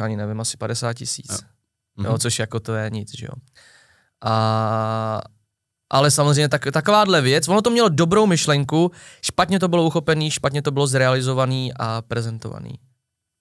ani 0.00 0.16
nevím, 0.16 0.40
asi 0.40 0.56
50 0.56 0.92
tisíc. 0.92 1.30
Jo. 1.30 1.38
Jo. 2.04 2.10
Mhm. 2.10 2.18
což 2.18 2.38
jako 2.38 2.60
to 2.60 2.74
je 2.74 2.90
nic, 2.90 3.18
že 3.18 3.26
jo. 3.26 3.32
A, 4.24 5.20
ale 5.90 6.10
samozřejmě 6.10 6.48
tak, 6.48 6.64
takováhle 6.72 7.20
věc, 7.20 7.48
ono 7.48 7.62
to 7.62 7.70
mělo 7.70 7.88
dobrou 7.88 8.26
myšlenku, 8.26 8.90
špatně 9.22 9.60
to 9.60 9.68
bylo 9.68 9.84
uchopený, 9.84 10.30
špatně 10.30 10.62
to 10.62 10.70
bylo 10.70 10.86
zrealizovaný 10.86 11.72
a 11.76 12.02
prezentovaný. 12.02 12.74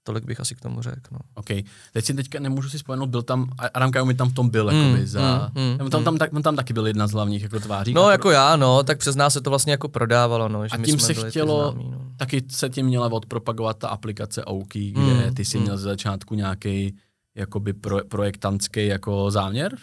Tolik 0.08 0.26
bych 0.26 0.40
asi 0.40 0.56
k 0.56 0.62
tomu 0.62 0.82
řekl. 0.82 1.00
No. 1.12 1.20
OK. 1.36 1.46
Teď 1.94 2.06
si 2.06 2.14
teďka 2.14 2.40
nemůžu 2.40 2.70
si 2.70 2.80
spomenout, 2.80 3.10
byl 3.10 3.22
tam, 3.24 3.50
Adam 3.74 3.92
Kajumi 3.92 4.14
tam 4.14 4.30
v 4.30 4.34
tom 4.34 4.50
byl, 4.50 4.72
Mm, 4.72 4.78
jakoby, 4.82 5.08
za, 5.08 5.52
mm, 5.56 5.64
mm, 5.64 5.78
on, 5.82 5.90
tam, 5.90 6.02
mm. 6.02 6.06
tam, 6.06 6.18
tak, 6.18 6.34
on 6.34 6.42
tam 6.44 6.56
taky 6.56 6.74
byl 6.74 6.88
jedna 6.88 7.08
z 7.08 7.12
hlavních 7.12 7.44
jako 7.44 7.60
tváří. 7.60 7.94
no 7.94 8.10
jako 8.10 8.32
já, 8.32 8.56
no, 8.56 8.84
tak 8.84 8.98
přes 8.98 9.16
nás 9.16 9.34
se 9.34 9.42
to 9.42 9.50
vlastně 9.50 9.72
jako 9.72 9.88
prodávalo, 9.88 10.50
no, 10.50 10.68
že 10.68 10.70
A 10.72 10.78
tím 10.86 11.00
se 11.00 11.14
chtělo- 11.14 11.72
známí, 11.72 11.90
no. 11.92 12.02
Taky 12.18 12.44
se 12.50 12.70
tím 12.70 12.86
měla 12.86 13.12
odpropagovat 13.12 13.78
ta 13.78 13.88
aplikace 13.88 14.44
Ouki, 14.50 14.92
kde 14.92 15.02
Mm, 15.28 15.34
ty 15.36 15.46
si 15.46 15.58
mm. 15.58 15.64
měl 15.64 15.78
ze 15.78 15.84
začátku 15.84 16.36
nějaký 16.36 16.96
jakoby 17.36 17.74
pro, 17.74 18.00
projektantský 18.08 18.88
jako 18.88 19.32
záměr? 19.32 19.78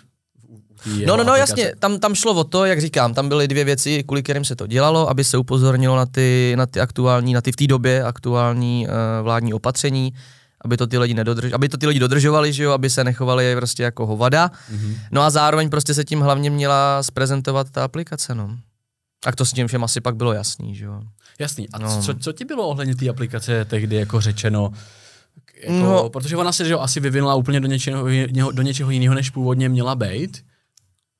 Té 0.84 0.90
No, 1.06 1.16
no, 1.16 1.24
no, 1.24 1.34
jasně, 1.36 1.72
tam, 1.78 1.98
tam 1.98 2.14
šlo 2.14 2.34
o 2.34 2.44
to, 2.44 2.64
jak 2.64 2.80
říkám, 2.80 3.14
tam 3.14 3.28
byly 3.28 3.48
dvě 3.48 3.64
věci, 3.64 4.02
kvůli 4.02 4.22
kterým 4.22 4.44
se 4.44 4.56
to 4.56 4.66
dělalo, 4.66 5.10
aby 5.10 5.24
se 5.24 5.38
upozornilo 5.38 5.96
na 5.96 6.06
ty, 6.06 6.54
na 6.56 6.66
ty 6.66 6.80
aktuální, 6.80 7.32
na 7.34 7.40
ty 7.40 7.52
v 7.52 7.56
té 7.56 7.66
době 7.66 8.04
aktuální 8.04 8.86
uh, 8.86 8.92
vládní 9.24 9.54
opatření, 9.54 10.12
aby 10.64 10.76
to 10.76 10.86
ty 10.86 10.98
lidi 10.98 11.14
nedodrž, 11.14 11.52
aby 11.52 11.68
to 11.68 11.76
ty 11.76 11.86
lidi 11.86 12.00
dodržovali, 12.00 12.52
že 12.52 12.62
jo, 12.62 12.72
aby 12.72 12.90
se 12.90 13.04
nechovali 13.04 13.56
prostě 13.56 13.82
jako 13.82 14.06
hovada. 14.06 14.50
Mhm. 14.70 14.96
No 15.10 15.22
a 15.22 15.30
zároveň 15.30 15.70
prostě 15.70 15.94
se 15.94 16.04
tím 16.04 16.20
hlavně 16.20 16.50
měla 16.50 17.02
zprezentovat 17.02 17.70
ta 17.70 17.84
aplikace, 17.84 18.34
no. 18.34 18.56
A 19.26 19.32
to 19.32 19.44
s 19.44 19.52
tím 19.52 19.66
všem 19.66 19.84
asi 19.84 20.00
pak 20.00 20.16
bylo 20.16 20.32
jasný, 20.32 20.74
že 20.74 20.84
jo. 20.84 21.02
Jasný. 21.38 21.68
A 21.72 21.78
No. 21.78 22.02
co, 22.02 22.14
co 22.14 22.32
ti 22.32 22.44
bylo 22.44 22.68
ohledně 22.68 22.96
té 22.96 23.08
aplikace 23.08 23.64
tehdy 23.64 23.96
jako 23.96 24.20
řečeno? 24.20 24.72
Jako, 25.62 25.72
No. 25.72 26.10
Protože 26.10 26.36
ona 26.36 26.52
se 26.52 26.64
že 26.64 26.72
jo, 26.72 26.78
asi 26.80 27.00
vyvinula 27.00 27.34
úplně 27.34 27.60
do 27.60 27.68
něčeho, 27.68 28.06
jiného- 28.08 28.52
do 28.52 28.62
něčeho 28.62 28.90
jiného, 28.90 29.14
než 29.14 29.30
původně 29.30 29.68
měla 29.68 29.94
být. 29.94 30.44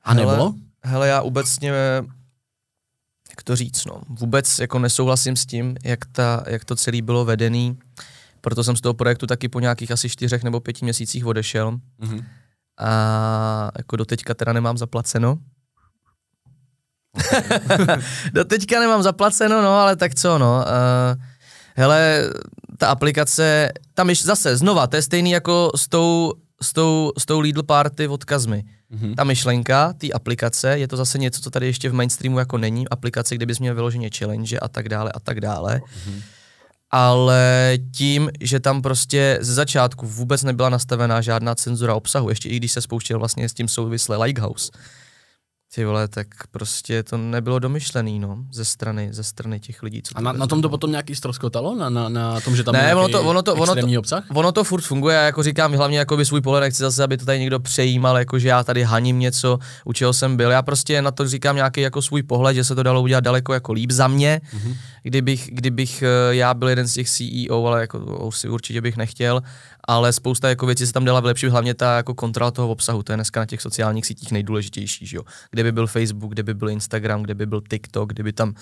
A 0.03 0.15
nebo? 0.15 0.31
Hele, 0.31 0.53
hele, 0.83 1.09
já 1.09 1.21
obecně, 1.23 1.69
jak 3.31 3.43
to 3.45 3.57
říct, 3.57 3.85
no, 3.85 4.01
vůbec 4.09 4.59
jako 4.59 4.79
nesouhlasím 4.79 5.37
s 5.37 5.47
tím, 5.47 5.77
jak, 5.85 5.99
ta, 6.13 6.45
jak 6.47 6.65
to 6.65 6.77
celé 6.77 7.03
bylo 7.03 7.25
vedený, 7.25 7.79
proto 8.41 8.65
jsem 8.65 8.77
z 8.77 8.81
toho 8.81 8.95
projektu 8.95 9.27
taky 9.27 9.49
po 9.49 9.61
nějakých 9.61 9.91
asi 9.91 10.09
čtyřech 10.09 10.43
nebo 10.43 10.61
pěti 10.61 10.85
měsících 10.85 11.27
odešel 11.27 11.79
Mhm. 11.99 12.25
a 12.79 13.71
jako 13.79 13.97
doteďka 13.97 14.35
teda 14.35 14.53
nemám 14.53 14.79
zaplaceno. 14.79 15.39
doteďka 18.33 18.81
nemám 18.81 19.03
zaplaceno, 19.03 19.63
no, 19.63 19.69
ale 19.71 19.97
tak 19.97 20.15
co, 20.15 20.39
no. 20.39 20.65
Uh, 21.17 21.23
hele, 21.75 22.31
ta 22.79 22.89
aplikace, 22.89 23.73
tam 23.95 24.11
je 24.11 24.17
zase 24.17 24.57
znova, 24.57 24.87
to 24.87 24.97
je 24.97 25.03
stejný 25.03 25.31
jako 25.31 25.71
s 25.77 25.89
tou, 25.89 26.33
s 26.63 26.73
tou, 26.73 27.13
s 27.19 27.27
tou 27.27 27.41
Lidl 27.41 27.63
Party 27.63 28.09
od 28.09 28.25
Kazmy. 28.25 28.65
Mhm. 28.91 29.15
Ta 29.15 29.25
myšlenka 29.25 29.93
té 29.93 30.11
aplikace 30.11 30.79
je 30.79 30.89
to 30.89 30.97
zase 30.97 31.19
něco, 31.19 31.41
co 31.41 31.51
tady 31.51 31.67
ještě 31.67 31.89
v 31.89 31.95
mainstreamu 31.95 32.39
jako 32.39 32.59
není. 32.59 32.89
Aplikace, 32.89 33.35
kde 33.35 33.47
bys 33.47 33.59
měl 33.59 33.75
vyloženě 33.75 34.11
challenge 34.19 34.59
a 34.59 34.69
tak 34.69 34.89
dále 34.89 35.13
a 35.15 35.21
tak 35.21 35.41
dále. 35.41 35.81
Ale 36.91 37.79
tím, 37.97 38.31
že 38.41 38.61
tam 38.61 38.83
prostě 38.83 39.39
ze 39.41 39.55
začátku 39.55 40.07
vůbec 40.07 40.43
nebyla 40.43 40.69
nastavená 40.69 41.21
žádná 41.21 41.55
cenzura 41.55 41.95
obsahu, 41.95 42.29
ještě 42.29 42.49
i 42.49 42.57
když 42.57 42.73
se 42.73 42.81
spouštěl 42.81 43.19
vlastně 43.19 43.49
s 43.49 43.55
tím 43.55 43.69
souvisle 43.69 44.17
Likehouse, 44.17 44.73
ty 45.75 45.85
vole, 45.85 46.09
tak 46.09 46.27
prostě 46.51 47.03
to 47.03 47.17
nebylo 47.19 47.59
domyšlený, 47.59 48.19
no, 48.19 48.39
ze 48.53 48.65
strany, 48.65 49.09
ze 49.13 49.23
strany 49.23 49.61
těch 49.61 49.83
lidí, 49.83 50.03
co 50.03 50.19
A 50.19 50.21
na, 50.21 50.33
na 50.33 50.33
tom 50.33 50.39
to 50.39 50.47
prezentovali. 50.49 50.71
potom 50.71 50.91
nějaký 50.91 51.15
stroskotalo? 51.15 51.75
Na, 51.75 51.89
na, 51.89 52.09
na 52.09 52.41
tom, 52.41 52.57
že 52.57 52.65
tam 52.65 52.73
Ne, 52.75 52.95
ono 52.95 53.09
to- 53.09 53.23
ono 53.23 53.43
to- 53.43 53.55
ono 53.55 53.75
to- 53.75 53.99
obsah? 53.99 54.25
Ono 54.35 54.53
to 54.53 54.65
furt 54.65 54.83
funguje, 54.83 55.17
já 55.17 55.23
jako 55.23 55.43
říkám, 55.43 55.73
hlavně 55.73 55.99
jako 55.99 56.17
by 56.17 56.25
svůj 56.25 56.41
pohled 56.41 56.61
nechci 56.61 56.79
zase, 56.83 57.05
aby 57.05 57.17
to 57.17 57.25
tady 57.25 57.39
někdo 57.41 57.61
přejímal, 57.61 58.19
jako 58.19 58.39
že 58.39 58.49
já 58.49 58.65
tady 58.65 58.83
haním 58.83 59.19
něco, 59.19 59.59
u 59.85 59.93
čeho 59.93 60.13
jsem 60.13 60.37
byl. 60.37 60.51
Já 60.51 60.63
prostě 60.63 61.03
na 61.03 61.11
to 61.11 61.29
říkám 61.29 61.57
nějaký 61.57 61.81
jako 61.81 62.03
svůj 62.03 62.23
pohled, 62.23 62.55
že 62.55 62.65
se 62.65 62.75
to 62.75 62.83
dalo 62.83 63.03
udělat 63.03 63.25
daleko 63.25 63.55
jako 63.55 63.73
líp 63.73 63.91
za 63.91 64.09
mě, 64.09 64.41
Mhm. 64.53 64.75
Kdybych, 65.03 65.51
kdybych 65.53 66.03
eh, 66.03 66.35
já 66.35 66.55
byl 66.55 66.69
jeden 66.69 66.89
z 66.89 66.95
těch 66.95 67.11
CEO, 67.11 67.67
ale 67.67 67.81
jako 67.81 68.31
si 68.33 68.49
určitě 68.49 68.81
bych 68.81 68.97
nechtěl, 68.97 69.43
ale 69.89 70.13
spousta 70.13 70.49
jako 70.49 70.67
věcí 70.67 70.87
se 70.87 70.93
tam 70.93 71.05
dala 71.05 71.21
vylepšit, 71.21 71.49
hlavně 71.49 71.75
ta 71.75 71.97
jako 71.97 72.15
kontrola 72.15 72.51
toho 72.51 72.69
obsahu, 72.69 73.03
to 73.03 73.13
je 73.13 73.17
dneska 73.17 73.41
na 73.41 73.47
těch 73.47 73.63
sociálních 73.63 74.07
sítích 74.07 74.33
nejdůležitější, 74.33 75.07
že 75.07 75.17
jo. 75.17 75.23
Kde 75.51 75.63
by 75.63 75.73
byl 75.73 75.87
Facebook, 75.87 76.33
kde 76.33 76.43
by 76.43 76.55
byl 76.55 76.71
Instagram, 76.71 77.23
kde 77.23 77.35
by 77.35 77.47
byl 77.47 77.63
TikTok, 77.71 78.13
kdyby 78.13 78.33
tam 78.33 78.55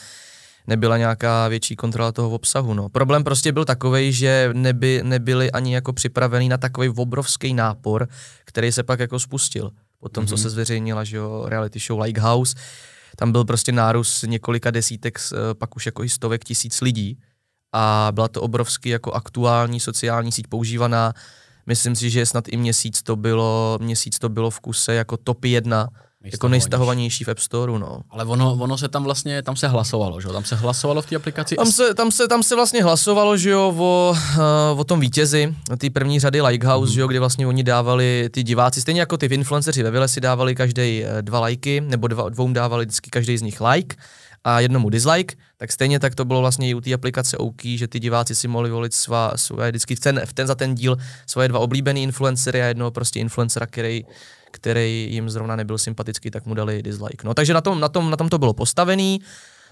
nebyla 0.67 0.97
nějaká 0.97 1.49
větší 1.49 1.77
kontrola 1.77 2.13
toho 2.13 2.31
obsahu. 2.31 2.75
No. 2.75 2.89
Problém 2.89 3.25
prostě 3.25 3.53
byl 3.53 3.65
takový, 3.65 4.13
že 4.13 4.51
neby, 4.53 5.01
nebyli 5.03 5.51
ani 5.51 5.75
jako 5.75 5.93
připravený 5.93 6.49
na 6.49 6.57
takový 6.57 6.89
obrovský 6.89 7.55
nápor, 7.55 8.09
který 8.45 8.73
se 8.73 8.83
pak 8.83 9.01
jako 9.01 9.19
spustil. 9.19 9.71
Po 10.01 10.09
tom, 10.09 10.25
mm-hmm. 10.25 10.29
co 10.29 10.37
se 10.37 10.51
zveřejnila, 10.51 11.05
že 11.05 11.17
jo, 11.17 11.45
reality 11.49 11.79
show 11.79 12.01
Like 12.01 12.21
House, 12.21 12.55
tam 13.21 13.33
byl 13.33 13.45
prostě 13.45 13.73
nárůst 13.73 14.23
několika 14.23 14.71
desítek, 14.71 15.19
eh, 15.19 15.55
pak 15.55 15.77
už 15.77 15.87
jako 15.87 16.05
i 16.05 16.09
stovek 16.09 16.45
tisíc 16.45 16.81
lidí 16.81 17.19
a 17.73 18.09
byla 18.13 18.29
to 18.29 18.43
obrovský 18.43 18.89
jako 18.89 19.13
aktuální 19.13 19.81
sociální 19.81 20.33
síť 20.33 20.47
používaná. 20.47 21.13
Myslím 21.67 21.97
si, 21.97 22.11
že 22.11 22.27
snad 22.27 22.49
i 22.49 22.57
měsíc 22.57 23.03
to 23.03 23.17
bylo, 23.17 23.79
měsíc 23.81 24.19
to 24.19 24.29
bylo 24.29 24.51
v 24.51 24.61
kuse 24.61 24.95
jako 24.95 25.17
top 25.17 25.45
jedna, 25.45 25.89
jako 26.25 26.49
nejstahovanější 26.49 27.25
v 27.25 27.29
App 27.29 27.39
Storeu, 27.39 27.79
no. 27.79 28.01
Ale 28.11 28.25
ono, 28.25 28.53
ono 28.53 28.79
se 28.79 28.89
tam 28.89 29.05
vlastně, 29.05 29.43
tam 29.43 29.57
se 29.57 29.69
hlasovalo, 29.69 30.21
že 30.21 30.29
jo? 30.29 30.33
Tam 30.33 30.45
se 30.45 30.57
hlasovalo 30.57 31.03
v 31.03 31.07
té 31.07 31.17
aplikaci. 31.17 31.57
Tam 31.57 31.73
se, 31.73 31.95
tam, 31.95 32.11
se, 32.11 32.29
tam 32.29 32.43
se 32.43 32.55
vlastně 32.55 32.83
hlasovalo, 32.83 33.37
že 33.37 33.51
jo, 33.51 33.75
o, 33.79 34.15
uh, 34.73 34.81
o 34.81 34.85
tom 34.85 35.01
vítězi, 35.01 35.55
té 35.79 35.91
první 35.91 36.21
řady 36.21 36.43
Likehouse, 36.43 36.91
mm. 36.91 36.95
že 36.95 37.01
jo, 37.01 37.09
kdy 37.09 37.19
vlastně 37.19 37.47
oni 37.47 37.63
dávali 37.63 38.29
ty 38.31 38.43
diváci, 38.43 38.81
stejně 38.81 39.01
jako 39.01 39.17
ty 39.17 39.27
influenceři 39.27 39.83
ve 39.83 39.91
Vile 39.91 40.09
si 40.09 40.21
dávali 40.21 40.55
každý 40.55 41.05
dva 41.21 41.41
lajky, 41.41 41.81
nebo 41.81 42.09
dva, 42.09 42.29
dvou 42.29 42.53
dávali 42.53 42.85
vždycky 42.85 43.11
každý 43.11 43.39
z 43.39 43.43
nich 43.43 43.61
like 43.61 43.97
a 44.45 44.61
jednomu 44.61 44.91
dislike, 44.91 45.35
tak 45.57 45.73
stejně 45.73 46.01
tak 46.01 46.15
to 46.15 46.25
bylo 46.25 46.41
vlastně 46.41 46.69
i 46.69 46.75
u 46.75 46.81
té 46.81 46.95
aplikace 46.95 47.37
OK, 47.37 47.63
že 47.65 47.89
ty 47.89 48.01
diváci 48.01 48.35
si 48.35 48.49
mohli 48.49 48.71
volit 48.71 48.95
svá, 48.95 49.33
své, 49.37 49.71
vždycky 49.71 49.97
v 49.97 50.01
ten, 50.01 50.21
v 50.25 50.33
ten 50.33 50.47
za 50.47 50.55
ten 50.55 50.75
díl 50.75 50.97
svoje 51.27 51.49
dva 51.49 51.59
oblíbený 51.59 52.03
influencery 52.03 52.63
a 52.63 52.67
jednoho 52.67 52.91
prostě 52.91 53.21
influencera, 53.21 53.67
který 53.67 54.05
který 54.51 55.09
jim 55.11 55.31
zrovna 55.31 55.57
nebyl 55.57 55.79
sympatický, 55.79 56.31
tak 56.31 56.47
mu 56.47 56.55
dali 56.55 56.83
dislike. 56.83 57.27
No, 57.27 57.35
takže 57.35 57.55
na 57.55 57.61
tom, 57.61 57.81
na 57.81 57.89
tom, 57.89 58.11
na 58.11 58.17
tom 58.17 58.29
to 58.29 58.39
bylo 58.39 58.55
postavený. 58.55 59.21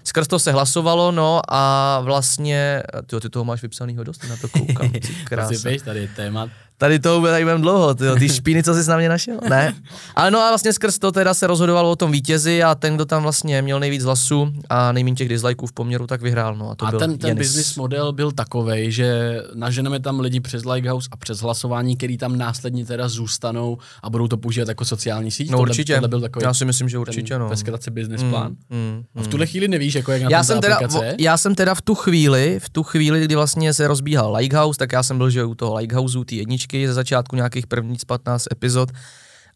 Skrz 0.03 0.27
to 0.27 0.39
se 0.39 0.51
hlasovalo, 0.51 1.11
no 1.11 1.41
a 1.47 1.99
vlastně, 1.99 2.83
ty, 3.05 3.19
ty 3.19 3.29
toho 3.29 3.45
máš 3.45 3.61
vypsanýho 3.61 4.03
dost, 4.03 4.29
na 4.29 4.37
to 4.37 4.49
koukám. 4.49 4.91
Krása. 5.23 5.69
tady 5.85 5.99
je 5.99 6.07
téma 6.07 6.49
Tady 6.79 6.99
to 6.99 7.21
tady 7.21 7.43
budeme 7.43 7.61
dlouho, 7.61 7.93
tyjo, 7.93 8.15
ty 8.15 8.29
špíny, 8.29 8.63
co 8.63 8.73
jsi 8.73 8.89
na 8.89 8.97
mě 8.97 9.09
našel? 9.09 9.37
Ne. 9.49 9.73
Ale 10.15 10.31
no 10.31 10.39
a 10.39 10.49
vlastně 10.49 10.73
skrz 10.73 10.99
to 10.99 11.11
teda 11.11 11.33
se 11.33 11.47
rozhodovalo 11.47 11.91
o 11.91 11.95
tom 11.95 12.11
vítězi 12.11 12.63
a 12.63 12.75
ten, 12.75 12.95
kdo 12.95 13.05
tam 13.05 13.23
vlastně 13.23 13.61
měl 13.61 13.79
nejvíc 13.79 14.03
hlasů 14.03 14.53
a 14.69 14.91
nejméně 14.91 15.15
těch 15.15 15.29
dislikeů 15.29 15.67
v 15.67 15.71
poměru, 15.71 16.07
tak 16.07 16.21
vyhrál. 16.21 16.55
No, 16.55 16.69
a 16.69 16.75
to 16.75 16.85
a 16.85 16.89
byl 16.89 16.99
ten, 16.99 17.17
ten 17.17 17.37
business 17.37 17.75
model 17.75 18.13
byl 18.13 18.31
takový, 18.31 18.91
že 18.91 19.37
naženeme 19.53 19.99
tam 19.99 20.19
lidi 20.19 20.39
přes 20.39 20.65
Likehouse 20.65 21.09
a 21.11 21.17
přes 21.17 21.39
hlasování, 21.39 21.97
který 21.97 22.17
tam 22.17 22.37
následně 22.37 22.85
teda 22.85 23.07
zůstanou 23.07 23.77
a 24.03 24.09
budou 24.09 24.27
to 24.27 24.37
používat 24.37 24.67
jako 24.69 24.85
sociální 24.85 25.31
síť. 25.31 25.49
No 25.49 25.57
tohle, 25.57 25.69
určitě. 25.69 25.93
Tohle 25.93 26.07
byl 26.07 26.21
takový 26.21 26.43
já 26.43 26.53
si 26.53 26.65
myslím, 26.65 26.89
že 26.89 26.97
určitě. 26.97 27.33
Ten 27.33 27.41
no. 27.41 27.49
Ve 27.49 27.91
business 27.91 28.23
mm, 28.23 28.29
plán. 28.29 28.55
Mm, 28.69 28.77
mm, 28.77 29.03
a 29.15 29.21
v 29.21 29.27
tuhle 29.27 29.45
chvíli 29.45 29.67
nevíš, 29.67 29.95
jako 29.95 30.11
jak 30.11 30.21
na 30.21 30.29
já 30.31 30.43
jsem 30.43 30.61
teda, 30.61 30.75
aplikace? 30.75 31.15
Já 31.19 31.37
jsem 31.37 31.55
teda 31.55 31.75
v 31.75 31.81
tu 31.81 31.95
chvíli, 31.95 32.59
v 32.59 32.69
tu 32.69 32.83
chvíli, 32.83 33.25
kdy 33.25 33.35
vlastně 33.35 33.73
se 33.73 33.87
rozbíhal 33.87 34.35
Likehouse, 34.35 34.77
tak 34.77 34.91
já 34.91 35.03
jsem 35.03 35.17
byl 35.17 35.29
že 35.29 35.43
u 35.45 35.55
toho 35.55 35.75
Likehouseu, 35.75 36.23
ty 36.23 36.35
jedničky 36.35 36.68
ze 36.73 36.93
začátku 36.93 37.35
nějakých 37.35 37.67
prvních 37.67 38.05
15 38.05 38.47
epizod. 38.51 38.89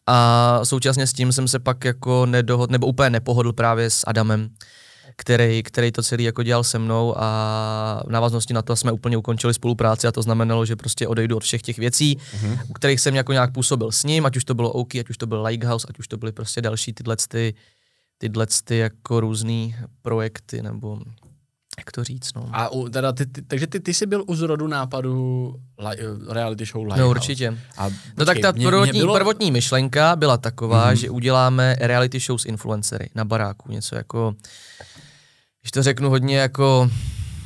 A 0.08 0.60
současně 0.64 1.08
s 1.08 1.14
tím 1.14 1.32
jsem 1.32 1.48
se 1.48 1.60
pak 1.60 1.86
jako 1.86 2.26
nedohod, 2.26 2.72
nebo 2.72 2.88
úplně 2.88 3.10
nepohodl 3.10 3.54
právě 3.54 3.90
s 3.90 4.04
Adamem, 4.08 4.50
který, 5.16 5.64
který 5.64 5.92
to 5.92 6.04
celý 6.04 6.24
jako 6.24 6.44
dělal 6.44 6.64
se 6.64 6.80
mnou 6.80 7.14
a 7.18 8.04
v 8.08 8.10
návaznosti 8.10 8.54
na 8.54 8.62
to 8.62 8.76
jsme 8.76 8.92
úplně 8.92 9.18
ukončili 9.18 9.54
spolupráci 9.54 10.08
a 10.08 10.12
to 10.12 10.22
znamenalo, 10.22 10.66
že 10.66 10.76
prostě 10.76 11.08
odejdu 11.08 11.38
od 11.38 11.44
všech 11.44 11.62
těch 11.62 11.78
věcí, 11.78 12.18
mm-hmm. 12.18 12.60
u 12.68 12.74
kterých 12.74 13.00
jsem 13.00 13.16
jako 13.16 13.34
nějak 13.34 13.54
působil 13.54 13.92
s 13.92 14.04
ním, 14.04 14.26
ať 14.26 14.38
už 14.38 14.44
to 14.44 14.54
bylo 14.54 14.72
OK, 14.72 14.96
ať 14.96 15.10
už 15.10 15.18
to 15.18 15.28
byl 15.28 15.44
Likehouse, 15.44 15.88
ať 15.90 16.00
už 16.00 16.08
to 16.08 16.18
byly 16.18 16.32
prostě 16.32 16.62
další 16.62 16.94
tyhle 16.94 17.16
ty, 17.28 17.54
tyhle 18.18 18.48
ty 18.64 18.78
jako 18.78 19.20
různý 19.20 19.76
projekty 20.02 20.62
nebo 20.62 21.00
jak 21.78 21.92
to 21.92 22.04
říct, 22.04 22.34
no. 22.34 22.50
A 22.52 22.70
u, 22.70 22.90
teda 22.90 23.12
ty, 23.12 23.26
ty, 23.26 23.42
takže 23.42 23.68
ty, 23.68 23.80
ty 23.80 23.94
jsi 23.94 24.06
byl 24.06 24.24
u 24.28 24.36
zrodu 24.36 24.68
nápadu 24.68 25.56
li, 25.78 25.98
reality 26.30 26.66
show 26.66 26.82
Lighthouse. 26.82 27.02
No 27.02 27.10
určitě. 27.10 27.58
A, 27.78 27.90
no 28.18 28.26
tak 28.26 28.40
ta 28.40 28.52
mě, 28.52 28.68
prvotní, 28.68 28.92
mě 28.92 29.02
bylo... 29.02 29.14
prvotní 29.14 29.52
myšlenka 29.52 30.16
byla 30.16 30.38
taková, 30.38 30.92
mm-hmm. 30.92 30.96
že 30.96 31.10
uděláme 31.10 31.76
reality 31.80 32.20
show 32.20 32.38
s 32.38 32.46
influencery 32.46 33.10
na 33.16 33.26
baráku, 33.26 33.72
něco 33.72 33.96
jako, 33.96 34.36
když 35.62 35.72
to 35.72 35.84
řeknu 35.84 36.10
hodně 36.10 36.38
jako 36.38 36.90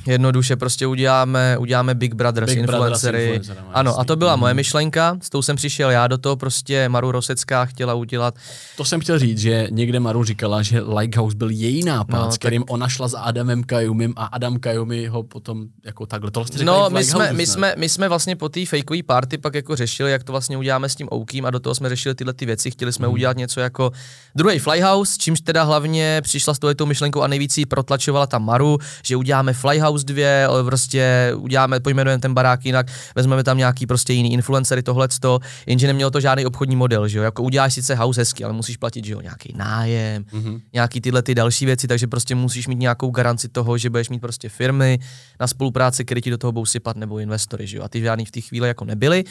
jednoduše 0.07 0.55
prostě 0.55 0.87
uděláme, 0.87 1.57
uděláme 1.57 1.95
Big 1.95 2.13
Brother 2.13 2.45
Big 2.45 2.57
s 2.57 2.59
influencery. 2.59 3.41
ano, 3.73 3.99
a 3.99 4.03
to 4.03 4.15
byla 4.15 4.35
mm. 4.35 4.39
moje 4.39 4.53
myšlenka, 4.53 5.17
s 5.21 5.29
tou 5.29 5.41
jsem 5.41 5.55
přišel 5.55 5.91
já 5.91 6.07
do 6.07 6.17
toho, 6.17 6.35
prostě 6.35 6.89
Maru 6.89 7.11
Rosecká 7.11 7.65
chtěla 7.65 7.93
udělat. 7.93 8.35
To 8.77 8.85
jsem 8.85 8.99
chtěl 8.99 9.19
říct, 9.19 9.39
že 9.39 9.67
někde 9.71 9.99
Maru 9.99 10.23
říkala, 10.23 10.61
že 10.61 10.81
Likehouse 10.81 11.37
byl 11.37 11.49
její 11.49 11.83
nápad, 11.83 12.25
no, 12.25 12.31
s 12.31 12.37
kterým 12.37 12.61
tak... 12.61 12.71
ona 12.71 12.87
šla 12.87 13.07
za 13.07 13.19
Adamem 13.19 13.63
Kajumim 13.63 14.13
a 14.15 14.25
Adam 14.25 14.59
Kajumi 14.59 15.07
ho 15.07 15.23
potom 15.23 15.65
jako 15.85 16.05
takhle. 16.05 16.31
To 16.31 16.39
vlastně 16.39 16.65
no, 16.65 16.89
my 16.89 17.03
jsme, 17.03 17.33
my, 17.33 17.45
jsme, 17.45 17.73
my 17.77 17.89
jsme 17.89 18.09
vlastně 18.09 18.35
po 18.35 18.49
té 18.49 18.65
fakeové 18.65 19.03
party 19.03 19.37
pak 19.37 19.55
jako 19.55 19.75
řešili, 19.75 20.11
jak 20.11 20.23
to 20.23 20.31
vlastně 20.31 20.57
uděláme 20.57 20.89
s 20.89 20.95
tím 20.95 21.07
Oukým 21.13 21.45
a 21.45 21.51
do 21.51 21.59
toho 21.59 21.75
jsme 21.75 21.89
řešili 21.89 22.15
tyhle 22.15 22.33
ty 22.33 22.45
věci. 22.45 22.71
Chtěli 22.71 22.93
jsme 22.93 23.07
mm. 23.07 23.13
udělat 23.13 23.37
něco 23.37 23.59
jako 23.59 23.91
druhý 24.35 24.59
Flyhouse, 24.59 25.17
čímž 25.17 25.41
teda 25.41 25.63
hlavně 25.63 26.21
přišla 26.23 26.53
s 26.53 26.59
tou 26.59 26.85
myšlenkou 26.85 27.21
a 27.21 27.27
nejvíc 27.27 27.59
protlačovala 27.69 28.27
ta 28.27 28.39
Maru, 28.39 28.77
že 29.03 29.15
uděláme 29.15 29.53
Flyhouse 29.53 29.96
2, 30.03 30.63
prostě 30.65 31.31
uděláme, 31.35 31.79
pojmenujeme 31.79 32.21
ten 32.21 32.33
barák 32.33 32.65
jinak, 32.65 32.87
vezmeme 33.15 33.43
tam 33.43 33.57
nějaký 33.57 33.85
prostě 33.85 34.13
jiný 34.13 34.33
influencery, 34.33 34.83
tohleto, 34.83 35.39
jenže 35.65 35.87
nemělo 35.87 36.11
to 36.11 36.19
žádný 36.19 36.45
obchodní 36.45 36.75
model, 36.75 37.07
že 37.07 37.17
jo, 37.17 37.23
jako 37.23 37.43
uděláš 37.43 37.73
sice 37.73 37.95
house 37.95 38.21
hezky, 38.21 38.43
ale 38.43 38.53
musíš 38.53 38.77
platit, 38.77 39.05
že 39.05 39.13
jo, 39.13 39.21
nějaký 39.21 39.53
nájem, 39.57 40.23
mm-hmm. 40.23 40.61
nějaký 40.73 41.01
tyhle 41.01 41.21
ty 41.21 41.35
další 41.35 41.65
věci, 41.65 41.87
takže 41.87 42.07
prostě 42.07 42.35
musíš 42.35 42.67
mít 42.67 42.79
nějakou 42.79 43.09
garanci 43.09 43.49
toho, 43.49 43.77
že 43.77 43.89
budeš 43.89 44.09
mít 44.09 44.19
prostě 44.19 44.49
firmy 44.49 44.99
na 45.39 45.47
spolupráci, 45.47 46.05
které 46.05 46.21
ti 46.21 46.29
do 46.29 46.37
toho 46.37 46.51
budou 46.51 46.65
sypat, 46.65 46.97
nebo 46.97 47.19
investory, 47.19 47.67
že 47.67 47.77
jo, 47.77 47.83
a 47.83 47.89
ty 47.89 48.01
žádný 48.01 48.25
v 48.25 48.31
té 48.31 48.41
chvíli 48.41 48.67
jako 48.67 48.85
nebyly. 48.85 49.23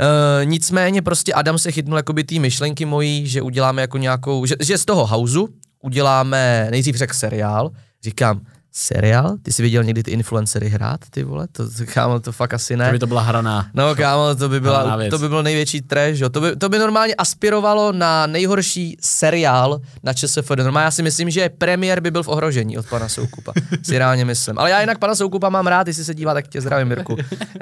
Uh, 0.00 0.44
nicméně 0.44 1.02
prostě 1.02 1.32
Adam 1.32 1.58
se 1.58 1.72
chytnul 1.72 1.96
jakoby 1.96 2.24
ty 2.24 2.38
myšlenky 2.38 2.84
mojí, 2.84 3.26
že 3.26 3.42
uděláme 3.42 3.82
jako 3.82 3.98
nějakou, 3.98 4.46
že, 4.46 4.54
že 4.60 4.78
z 4.78 4.84
toho 4.84 5.06
houseu 5.06 5.48
uděláme 5.82 6.68
nejdřív 6.70 6.96
řekl 6.96 7.14
seriál, 7.14 7.70
říkám, 8.02 8.40
seriál? 8.72 9.36
Ty 9.42 9.52
jsi 9.52 9.62
viděl 9.62 9.84
někdy 9.84 10.02
ty 10.02 10.10
influencery 10.10 10.68
hrát, 10.68 11.00
ty 11.10 11.22
vole? 11.22 11.48
To, 11.52 11.64
kámo, 11.94 12.20
to 12.20 12.32
fakt 12.32 12.54
asi 12.54 12.76
ne. 12.76 12.86
To 12.86 12.92
by 12.92 12.98
to 12.98 13.06
byla 13.06 13.22
hraná. 13.22 13.70
No, 13.74 13.94
kámo, 13.96 14.34
to 14.34 14.48
by, 14.48 14.60
byla, 14.60 14.98
to 15.10 15.18
by 15.18 15.28
byl 15.28 15.42
největší 15.42 15.80
trash, 15.80 16.20
jo. 16.20 16.28
To 16.28 16.40
by, 16.40 16.56
to 16.56 16.68
by 16.68 16.78
normálně 16.78 17.14
aspirovalo 17.14 17.92
na 17.92 18.26
nejhorší 18.26 18.96
seriál 19.00 19.80
na 20.02 20.12
ČSFD. 20.12 20.56
Normálně 20.56 20.84
já 20.84 20.90
si 20.90 21.02
myslím, 21.02 21.30
že 21.30 21.48
premiér 21.48 22.00
by 22.00 22.10
byl 22.10 22.22
v 22.22 22.28
ohrožení 22.28 22.78
od 22.78 22.86
pana 22.86 23.08
Soukupa. 23.08 23.52
si 23.82 23.98
reálně 23.98 24.24
myslím. 24.24 24.58
Ale 24.58 24.70
já 24.70 24.80
jinak 24.80 24.98
pana 24.98 25.14
Soukupa 25.14 25.48
mám 25.48 25.66
rád, 25.66 25.86
jestli 25.86 26.04
se 26.04 26.14
dívá, 26.14 26.34
tak 26.34 26.48
tě 26.48 26.60
zdravím, 26.60 26.88
Mirku. 26.88 27.16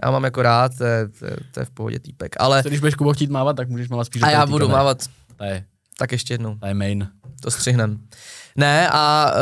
Já 0.04 0.10
mám 0.10 0.24
jako 0.24 0.42
rád, 0.42 0.72
to 0.78 0.84
je, 0.84 1.08
to 1.08 1.24
je, 1.26 1.36
to 1.50 1.60
je 1.60 1.64
v 1.64 1.70
pohodě 1.70 1.98
týpek. 1.98 2.36
Ale... 2.38 2.62
Když 2.66 2.80
budeš 2.80 2.94
Kubo 2.94 3.12
chtít 3.12 3.30
mávat, 3.30 3.56
tak 3.56 3.68
můžeš 3.68 3.88
mávat 3.88 4.04
spíš. 4.04 4.22
A 4.22 4.30
já 4.30 4.46
budu 4.46 4.68
mávat. 4.68 4.98
To 5.36 5.44
je. 5.44 5.64
Tak 5.98 6.12
ještě 6.12 6.34
jednou. 6.34 6.56
To 6.56 6.66
je 6.66 6.74
main. 6.74 7.08
To 7.40 7.50
střihnem. 7.50 7.98
Ne, 8.56 8.88
a 8.92 9.32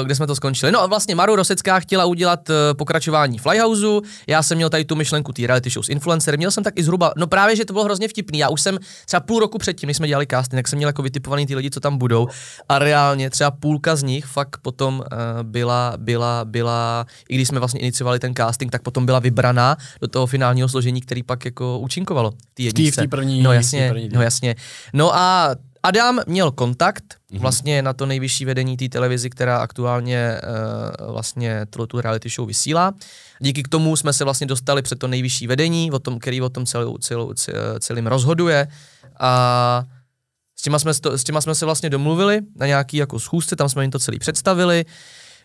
uh, 0.00 0.06
kde 0.06 0.14
jsme 0.14 0.26
to 0.26 0.34
skončili? 0.34 0.72
No 0.72 0.82
a 0.82 0.86
vlastně 0.86 1.14
Maru 1.14 1.36
Rosecká 1.36 1.80
chtěla 1.80 2.04
udělat 2.04 2.48
uh, 2.48 2.54
pokračování 2.78 3.38
Flyhouseu, 3.38 4.02
já 4.26 4.42
jsem 4.42 4.56
měl 4.56 4.70
tady 4.70 4.84
tu 4.84 4.94
myšlenku 4.96 5.32
té 5.32 5.46
reality 5.46 5.70
show 5.70 5.84
s 5.84 5.88
influencer, 5.88 6.36
měl 6.36 6.50
jsem 6.50 6.64
tak 6.64 6.78
i 6.78 6.82
zhruba, 6.82 7.12
no 7.16 7.26
právě, 7.26 7.56
že 7.56 7.64
to 7.64 7.72
bylo 7.72 7.84
hrozně 7.84 8.08
vtipný, 8.08 8.38
já 8.38 8.48
už 8.48 8.60
jsem 8.60 8.78
třeba 9.06 9.20
půl 9.20 9.40
roku 9.40 9.58
předtím, 9.58 9.86
než 9.86 9.96
jsme 9.96 10.08
dělali 10.08 10.26
casting, 10.30 10.58
tak 10.58 10.68
jsem 10.68 10.76
měl 10.76 10.88
jako 10.88 11.02
vytipovaný 11.02 11.46
ty 11.46 11.54
lidi, 11.54 11.70
co 11.70 11.80
tam 11.80 11.98
budou. 11.98 12.28
A 12.68 12.78
reálně 12.78 13.30
třeba 13.30 13.50
půlka 13.50 13.96
z 13.96 14.02
nich 14.02 14.26
fakt 14.26 14.56
potom 14.62 14.98
uh, 14.98 15.42
byla, 15.42 15.92
byla, 15.96 16.44
byla, 16.44 17.06
i 17.28 17.34
když 17.34 17.48
jsme 17.48 17.58
vlastně 17.58 17.80
iniciovali 17.80 18.18
ten 18.18 18.34
casting, 18.34 18.72
tak 18.72 18.82
potom 18.82 19.06
byla 19.06 19.18
vybraná 19.18 19.76
do 20.00 20.08
toho 20.08 20.26
finálního 20.26 20.68
složení, 20.68 21.00
který 21.00 21.22
pak 21.22 21.44
jako 21.44 21.78
účinkovalo 21.78 22.32
v 22.58 22.92
té 22.92 23.08
první, 23.08 23.42
no 23.42 23.52
jasně, 23.52 23.88
první 23.88 24.08
no 24.12 24.22
jasně. 24.22 24.54
No 24.92 25.16
a 25.16 25.54
Adam 25.86 26.20
měl 26.26 26.50
kontakt 26.50 27.04
mm-hmm. 27.04 27.38
vlastně 27.38 27.82
na 27.82 27.92
to 27.92 28.06
nejvyšší 28.06 28.44
vedení 28.44 28.76
té 28.76 28.88
televizi, 28.88 29.30
která 29.30 29.58
aktuálně 29.58 30.40
uh, 31.00 31.12
vlastně 31.12 31.66
tu 31.66 32.00
reality 32.00 32.28
show 32.28 32.48
vysílá. 32.48 32.94
Díky 33.40 33.62
k 33.62 33.68
tomu 33.68 33.96
jsme 33.96 34.12
se 34.12 34.24
vlastně 34.24 34.46
dostali 34.46 34.82
před 34.82 34.98
to 34.98 35.08
nejvyšší 35.08 35.46
vedení, 35.46 35.90
o 35.90 35.98
tom, 35.98 36.18
který 36.18 36.42
o 36.42 36.48
tom 36.48 36.66
celou, 36.66 36.98
celou, 36.98 37.32
celým 37.78 38.06
rozhoduje 38.06 38.68
a 39.20 39.84
s 40.58 40.62
těma, 40.62 40.78
jsme, 40.78 40.94
s 40.94 41.24
těma 41.24 41.40
jsme 41.40 41.54
se 41.54 41.64
vlastně 41.64 41.90
domluvili 41.90 42.40
na 42.56 42.66
nějaký 42.66 42.96
jako 42.96 43.18
schůzce, 43.18 43.56
tam 43.56 43.68
jsme 43.68 43.84
jim 43.84 43.90
to 43.90 43.98
celý 43.98 44.18
představili. 44.18 44.84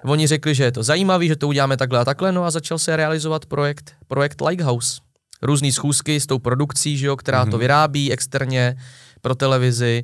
Oni 0.04 0.28
řekli, 0.28 0.56
že 0.56 0.64
je 0.64 0.72
to 0.72 0.84
zajímavý, 0.84 1.28
že 1.28 1.36
to 1.36 1.48
uděláme 1.48 1.78
takhle 1.78 2.00
a 2.00 2.06
takhle, 2.06 2.32
no 2.32 2.44
a 2.44 2.52
začal 2.52 2.80
se 2.80 2.96
realizovat 2.96 3.46
projekt, 3.46 3.94
projekt 4.08 4.42
Likehouse. 4.42 5.02
Různý 5.42 5.72
schůzky 5.72 6.20
s 6.20 6.26
tou 6.26 6.40
produkcí, 6.40 6.98
že 6.98 7.08
jo, 7.08 7.16
která 7.16 7.46
mm-hmm. 7.46 7.50
to 7.50 7.58
mhm. 7.58 7.60
vyrábí 7.60 8.12
externě, 8.12 8.78
pro 9.22 9.36
televizi, 9.36 10.04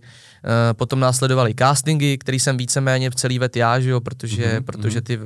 potom 0.73 0.99
následovaly 0.99 1.53
castingy, 1.59 2.17
který 2.17 2.39
jsem 2.39 2.57
víceméně 2.57 3.09
v 3.09 3.15
celý 3.15 3.39
vet 3.39 3.57
já, 3.57 3.79
že 3.79 3.89
jo, 3.89 4.01
protože, 4.01 4.43
mm-hmm. 4.43 4.63
protože 4.63 5.01
ty 5.01 5.17
uh, 5.17 5.25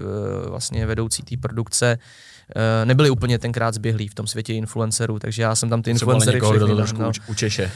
vlastně 0.49 0.85
vedoucí 0.85 1.23
té 1.23 1.37
produkce 1.37 1.97
uh, 2.55 2.85
nebyli 2.85 3.09
úplně 3.09 3.39
tenkrát 3.39 3.73
zběhlí 3.73 4.07
v 4.07 4.15
tom 4.15 4.27
světě 4.27 4.53
influencerů, 4.53 5.19
takže 5.19 5.41
já 5.41 5.55
jsem 5.55 5.69
tam 5.69 5.81
ty 5.81 5.91
influencery 5.91 6.39
všechny 6.39 6.57
kdo 6.57 6.67
to 6.67 6.75
trošku 6.75 7.01
no. 7.01 7.11
učeše. 7.27 7.71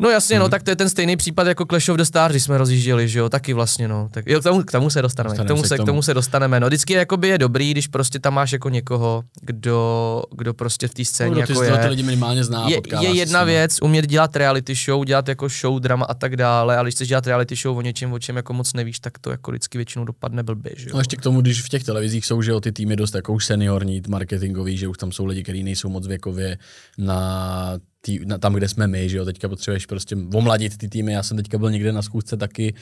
No 0.00 0.10
jasně, 0.10 0.36
mm-hmm. 0.36 0.38
no, 0.38 0.44
mhm. 0.44 0.50
tak 0.50 0.62
to 0.62 0.70
je 0.70 0.76
ten 0.76 0.88
stejný 0.88 1.16
případ 1.16 1.46
jako 1.46 1.64
Clash 1.64 1.88
of 1.88 1.96
the 1.96 2.02
Stars, 2.02 2.32
když 2.32 2.42
jsme 2.42 2.58
rozjížděli, 2.58 3.08
že 3.08 3.18
jo, 3.18 3.28
taky 3.28 3.52
vlastně, 3.52 3.88
no. 3.88 4.08
Tak, 4.10 4.24
jo, 4.26 4.40
k 4.40 4.42
tomu, 4.42 4.62
k 4.62 4.72
tomu 4.72 4.90
se 4.90 5.02
dostaneme, 5.02 5.44
k 5.44 5.48
tomu 5.48 5.64
se, 5.64 5.74
k 5.74 5.78
tomu. 5.78 5.84
k 5.84 5.86
tomu 5.86 6.02
se 6.02 6.14
dostaneme, 6.14 6.60
no. 6.60 6.66
Vždycky 6.66 6.92
jakoby 6.92 7.28
je 7.28 7.38
dobrý, 7.38 7.70
když 7.70 7.86
prostě 7.86 8.18
tam 8.18 8.34
máš 8.34 8.52
jako 8.52 8.68
někoho, 8.68 9.22
kdo, 9.40 10.22
kdo 10.36 10.54
prostě 10.54 10.88
v 10.88 10.94
té 10.94 11.04
scéně 11.04 11.34
no, 11.34 11.40
jako 11.40 11.62
je. 11.62 11.78
Ty 11.78 11.86
lidi 11.86 12.02
minimálně 12.02 12.44
zná, 12.44 12.68
je, 12.68 12.80
je 13.00 13.14
jedna 13.14 13.44
věc, 13.44 13.78
umět 13.82 14.06
dělat 14.06 14.36
reality 14.36 14.74
show, 14.74 15.04
dělat 15.04 15.28
jako 15.28 15.48
show, 15.48 15.80
drama 15.80 16.04
a 16.04 16.14
tak 16.14 16.36
dále, 16.36 16.76
ale 16.76 16.84
když 16.84 16.94
chceš 16.94 17.08
dělat 17.08 17.26
reality 17.26 17.56
show 17.56 17.78
o 17.78 17.80
něčem, 17.82 18.12
o 18.12 18.18
čem 18.18 18.36
jako 18.36 18.52
moc 18.52 18.72
nevíš, 18.72 18.98
tak 18.98 19.18
to 19.18 19.30
jako 19.30 19.50
vždycky 19.50 19.78
většinou 19.78 20.04
dopadne 20.04 20.42
blbě, 20.42 20.72
že 20.76 20.88
jo. 20.88 20.90
No 20.94 21.00
ještě 21.00 21.16
k 21.16 21.22
tomu, 21.22 21.40
když 21.40 21.62
v 21.62 21.68
těch 21.68 21.84
televizích 21.84 22.26
jsou, 22.26 22.42
že 22.42 22.50
jo, 22.50 22.60
ty 22.60 22.72
týmy 22.72 22.96
dost 22.96 23.14
jako 23.14 23.32
už 23.32 23.44
seniorní, 23.44 24.02
marketingový, 24.08 24.76
že 24.76 24.88
už 24.88 24.98
tam 24.98 25.12
jsou 25.12 25.24
lidi, 25.24 25.42
kteří 25.42 25.62
nejsou 25.62 25.88
moc 25.88 26.06
věkově 26.06 26.58
na 26.98 27.78
tý, 28.04 28.18
na, 28.24 28.38
tam, 28.38 28.54
kde 28.54 28.68
jsme 28.68 28.86
my, 28.86 29.08
že 29.08 29.16
jo, 29.16 29.24
teďka 29.24 29.48
potřebuješ 29.48 29.86
prostě 29.86 30.16
omladit 30.34 30.76
ty 30.76 30.88
týmy, 30.88 31.12
já 31.12 31.22
jsem 31.22 31.36
teďka 31.36 31.58
byl 31.58 31.70
někde 31.70 31.92
na 31.92 32.02
zkoušce 32.02 32.36
taky 32.36 32.74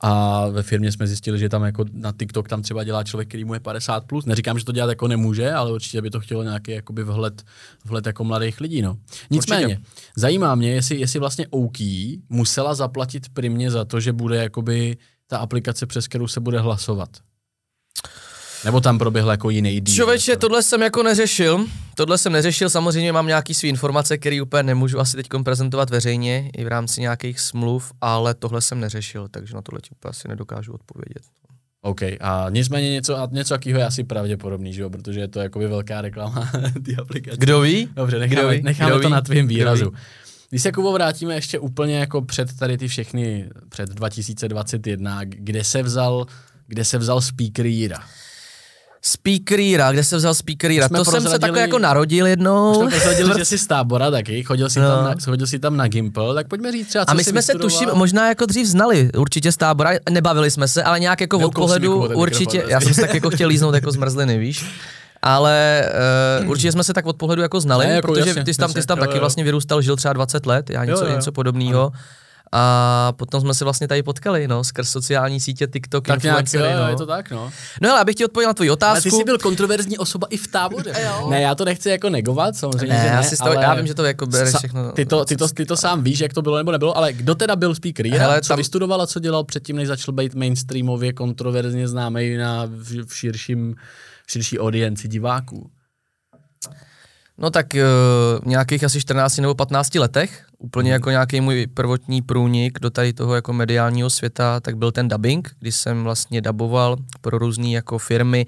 a 0.00 0.48
ve 0.48 0.62
firmě 0.62 0.92
jsme 0.92 1.06
zjistili, 1.06 1.38
že 1.38 1.48
tam 1.48 1.62
jako 1.62 1.84
na 1.92 2.12
TikTok 2.12 2.48
tam 2.48 2.62
třeba 2.62 2.84
dělá 2.84 3.04
člověk, 3.04 3.28
který 3.28 3.44
mu 3.44 3.54
je 3.54 3.60
50+, 3.60 4.00
plus. 4.00 4.24
neříkám, 4.24 4.58
že 4.58 4.64
to 4.64 4.72
dělat 4.72 4.88
jako 4.88 5.08
nemůže, 5.08 5.52
ale 5.52 5.72
určitě 5.72 6.02
by 6.02 6.10
to 6.10 6.20
chtělo 6.20 6.42
nějaký 6.42 6.70
jakoby 6.70 7.04
vhled, 7.04 7.42
vhled 7.84 8.06
jako 8.06 8.24
mladých 8.24 8.60
lidí, 8.60 8.82
no. 8.82 8.98
Nicméně, 9.30 9.66
určitě. 9.66 9.82
zajímá 10.16 10.54
mě, 10.54 10.70
jestli, 10.70 11.00
jestli 11.00 11.18
vlastně 11.18 11.46
OK 11.50 11.78
musela 12.28 12.74
zaplatit 12.74 13.28
primě 13.28 13.70
za 13.70 13.84
to, 13.84 14.00
že 14.00 14.12
bude 14.12 14.36
jakoby 14.36 14.96
ta 15.26 15.38
aplikace, 15.38 15.86
přes 15.86 16.08
kterou 16.08 16.28
se 16.28 16.40
bude 16.40 16.60
hlasovat. 16.60 17.08
Nebo 18.64 18.80
tam 18.80 18.98
proběhl 18.98 19.30
jako 19.30 19.50
jiný 19.50 19.80
díl? 19.80 19.94
Člověče, 19.94 20.36
tohle 20.36 20.62
jsem 20.62 20.82
jako 20.82 21.02
neřešil. 21.02 21.66
Tohle 21.94 22.18
jsem 22.18 22.32
neřešil, 22.32 22.70
samozřejmě 22.70 23.12
mám 23.12 23.26
nějaký 23.26 23.54
své 23.54 23.68
informace, 23.68 24.18
které 24.18 24.42
úplně 24.42 24.62
nemůžu 24.62 25.00
asi 25.00 25.16
teď 25.16 25.26
prezentovat 25.44 25.90
veřejně 25.90 26.50
i 26.56 26.64
v 26.64 26.68
rámci 26.68 27.00
nějakých 27.00 27.40
smluv, 27.40 27.92
ale 28.00 28.34
tohle 28.34 28.60
jsem 28.60 28.80
neřešil, 28.80 29.28
takže 29.30 29.54
na 29.54 29.62
tohle 29.62 29.80
ti 29.80 29.90
úplně 29.90 30.10
asi 30.10 30.28
nedokážu 30.28 30.72
odpovědět. 30.72 31.22
OK, 31.82 32.02
a 32.02 32.46
nicméně 32.50 32.90
něco, 32.90 33.16
a 33.18 33.28
něco 33.32 33.54
jakého 33.54 33.78
je 33.78 33.86
asi 33.86 34.04
pravděpodobný, 34.04 34.72
že 34.72 34.82
jo? 34.82 34.90
protože 34.90 35.20
je 35.20 35.28
to 35.28 35.40
jakoby 35.40 35.66
velká 35.66 36.00
reklama 36.00 36.50
ty 36.84 36.96
aplikace. 36.96 37.36
Kdo 37.36 37.60
ví? 37.60 37.88
Dobře, 37.96 38.18
necháme, 38.18 38.40
Kdo 38.40 38.48
ví? 38.48 38.62
necháme 38.62 38.90
Kdo 38.90 39.00
to 39.00 39.08
ví? 39.08 39.12
na 39.14 39.20
tvým 39.20 39.48
výrazu. 39.48 39.92
Když 40.50 40.62
se 40.62 40.72
Kubo 40.72 40.92
vrátíme 40.92 41.34
ještě 41.34 41.58
úplně 41.58 41.98
jako 41.98 42.22
před 42.22 42.56
tady 42.58 42.78
ty 42.78 42.88
všechny, 42.88 43.48
před 43.68 43.88
2021, 43.88 45.20
kde 45.24 45.64
se 45.64 45.82
vzal, 45.82 46.26
kde 46.66 46.84
se 46.84 46.98
vzal 46.98 47.20
speaker 47.20 47.66
Jira? 47.66 47.98
Speaker 49.08 49.60
Jira, 49.60 49.92
kde 49.92 50.04
se 50.04 50.16
vzal 50.16 50.34
Speaker 50.34 50.70
Jira? 50.70 50.88
Jsme 50.88 50.98
To 50.98 51.04
jsem 51.04 51.22
se 51.22 51.38
takhle 51.38 51.60
jako 51.60 51.78
narodil 51.78 52.26
jednou. 52.26 52.74
jsme 52.74 52.90
prozradili, 52.90 53.38
že 53.38 53.44
jsi 53.44 53.58
z 53.58 53.66
tábora 53.66 54.10
taky, 54.10 54.42
chodil 54.44 54.70
jsi, 54.70 54.80
No. 54.80 54.88
tam 54.88 55.04
na, 55.04 55.14
chodil 55.24 55.46
jsi 55.46 55.58
tam 55.58 55.76
na 55.76 55.88
Gimple, 55.88 56.34
tak 56.34 56.48
pojďme 56.48 56.72
říct 56.72 56.88
třeba, 56.88 57.04
co 57.06 57.10
A 57.10 57.14
my 57.14 57.24
jsme 57.24 57.42
se 57.42 57.52
vystudoval. 57.52 57.70
tuším 57.78 57.98
možná 57.98 58.28
jako 58.28 58.46
dřív 58.46 58.66
znali, 58.66 59.10
určitě 59.16 59.52
z 59.52 59.56
tábora, 59.56 59.90
nebavili 60.10 60.50
jsme 60.50 60.68
se, 60.68 60.82
ale 60.82 61.00
nějak 61.00 61.20
jako 61.20 61.38
od 61.38 61.54
pohledu 61.54 62.08
ten 62.08 62.16
určitě, 62.16 62.64
já 62.68 62.80
jsem 62.80 62.94
se 62.94 63.00
tak 63.00 63.14
jako 63.14 63.30
chtěl 63.30 63.48
líznout 63.48 63.74
jako 63.74 63.92
zmrzliny, 63.92 64.38
víš. 64.38 64.66
Ale 65.22 65.84
uh, 66.44 66.50
určitě 66.50 66.72
jsme 66.72 66.84
se 66.84 66.92
tak 66.94 67.06
od 67.06 67.16
pohledu 67.16 67.42
jako 67.42 67.60
znali, 67.60 67.86
Ne, 67.86 67.92
jako 67.92 68.08
protože 68.08 68.28
jasně, 68.28 68.44
ty 68.44 68.54
jsi 68.54 68.58
tam, 68.60 68.68
ty 68.68 68.70
jasně, 68.70 68.82
jsi 68.82 68.86
tam 68.86 68.98
jo, 68.98 69.04
taky 69.04 69.16
jo. 69.16 69.20
vlastně 69.20 69.44
vyrůstal, 69.44 69.82
žil 69.82 69.96
třeba 69.96 70.12
20 70.12 70.46
let, 70.46 70.70
já 70.70 70.84
něco, 70.84 71.04
jo, 71.04 71.10
jo. 71.10 71.16
něco 71.16 71.32
podobného. 71.32 71.92
A 72.52 73.12
potom 73.16 73.40
jsme 73.40 73.54
se 73.54 73.64
vlastně 73.64 73.88
tady 73.88 74.02
potkali, 74.02 74.48
no, 74.48 74.64
skrz 74.64 74.90
sociální 74.90 75.40
sítě, 75.40 75.66
TikTok, 75.66 76.06
Tak 76.06 76.22
nějak, 76.22 76.36
jo, 76.36 76.40
influencery, 76.40 76.82
no. 76.82 76.88
je 76.90 76.96
to 76.96 77.06
tak, 77.06 77.30
no. 77.30 77.50
No 77.82 77.90
ale 77.90 78.00
abych 78.00 78.14
ti 78.16 78.24
odpověděl 78.24 78.50
na 78.50 78.54
tvoji 78.54 78.68
Ale 78.70 78.76
ty 78.76 78.84
otázku. 78.84 79.10
jsi 79.10 79.24
byl 79.24 79.38
kontroverzní 79.38 79.98
osoba 79.98 80.26
i 80.30 80.36
v 80.36 80.46
táboře. 80.48 80.92
ne, 81.30 81.40
já 81.40 81.54
to 81.54 81.64
nechci 81.64 81.88
jako 81.90 82.10
negovat, 82.10 82.56
samozřejmě, 82.56 82.94
Ne, 82.94 83.00
že 83.02 83.06
já 83.06 83.16
ne, 83.16 83.22
si 83.28 83.36
z 83.36 83.38
toho- 83.38 83.50
ale 83.50 83.62
já 83.62 83.74
vím, 83.74 83.86
že 83.86 83.94
to 83.94 84.04
jako 84.04 84.26
bereš 84.26 84.54
sa- 84.54 84.58
všechno- 84.58 84.92
Ty 84.92 85.06
to, 85.06 85.24
ty, 85.24 85.36
to, 85.36 85.48
ty 85.48 85.66
to 85.66 85.76
sám 85.76 86.02
víš, 86.04 86.20
jak 86.20 86.32
to 86.32 86.42
bylo 86.42 86.56
nebo 86.58 86.72
nebylo, 86.72 86.96
ale 86.96 87.12
kdo 87.12 87.34
teda 87.34 87.56
byl 87.56 87.74
speaker? 87.74 88.06
Hele, 88.06 88.40
co 88.40 88.48
tam- 88.48 88.56
vystudoval 88.56 89.02
a 89.02 89.06
co 89.06 89.20
dělal 89.20 89.44
předtím, 89.44 89.76
než 89.76 89.88
začal 89.88 90.14
být 90.14 90.34
mainstreamově 90.34 91.12
kontroverzně 91.12 91.88
známý 91.88 92.36
na, 92.36 92.64
v, 92.66 93.04
v 93.06 93.16
širším, 93.16 93.74
v 94.26 94.32
širší 94.32 94.58
audienci 94.58 95.08
diváků? 95.08 95.70
No 97.38 97.50
tak 97.50 97.66
uh, 97.74 97.80
v 98.44 98.46
nějakých 98.46 98.84
asi 98.84 99.00
14 99.00 99.36
nebo 99.36 99.54
15 99.54 99.94
letech, 99.94 100.44
úplně 100.58 100.92
jako 100.92 101.10
nějaký 101.10 101.40
můj 101.40 101.66
prvotní 101.74 102.22
průnik 102.22 102.78
do 102.80 102.90
tady 102.90 103.12
toho 103.12 103.34
jako 103.34 103.52
mediálního 103.52 104.10
světa, 104.10 104.60
tak 104.60 104.76
byl 104.76 104.92
ten 104.92 105.08
dubbing, 105.08 105.50
kdy 105.60 105.72
jsem 105.72 106.04
vlastně 106.04 106.40
daboval 106.40 106.96
pro 107.20 107.38
různé 107.38 107.68
jako 107.68 107.98
firmy, 107.98 108.46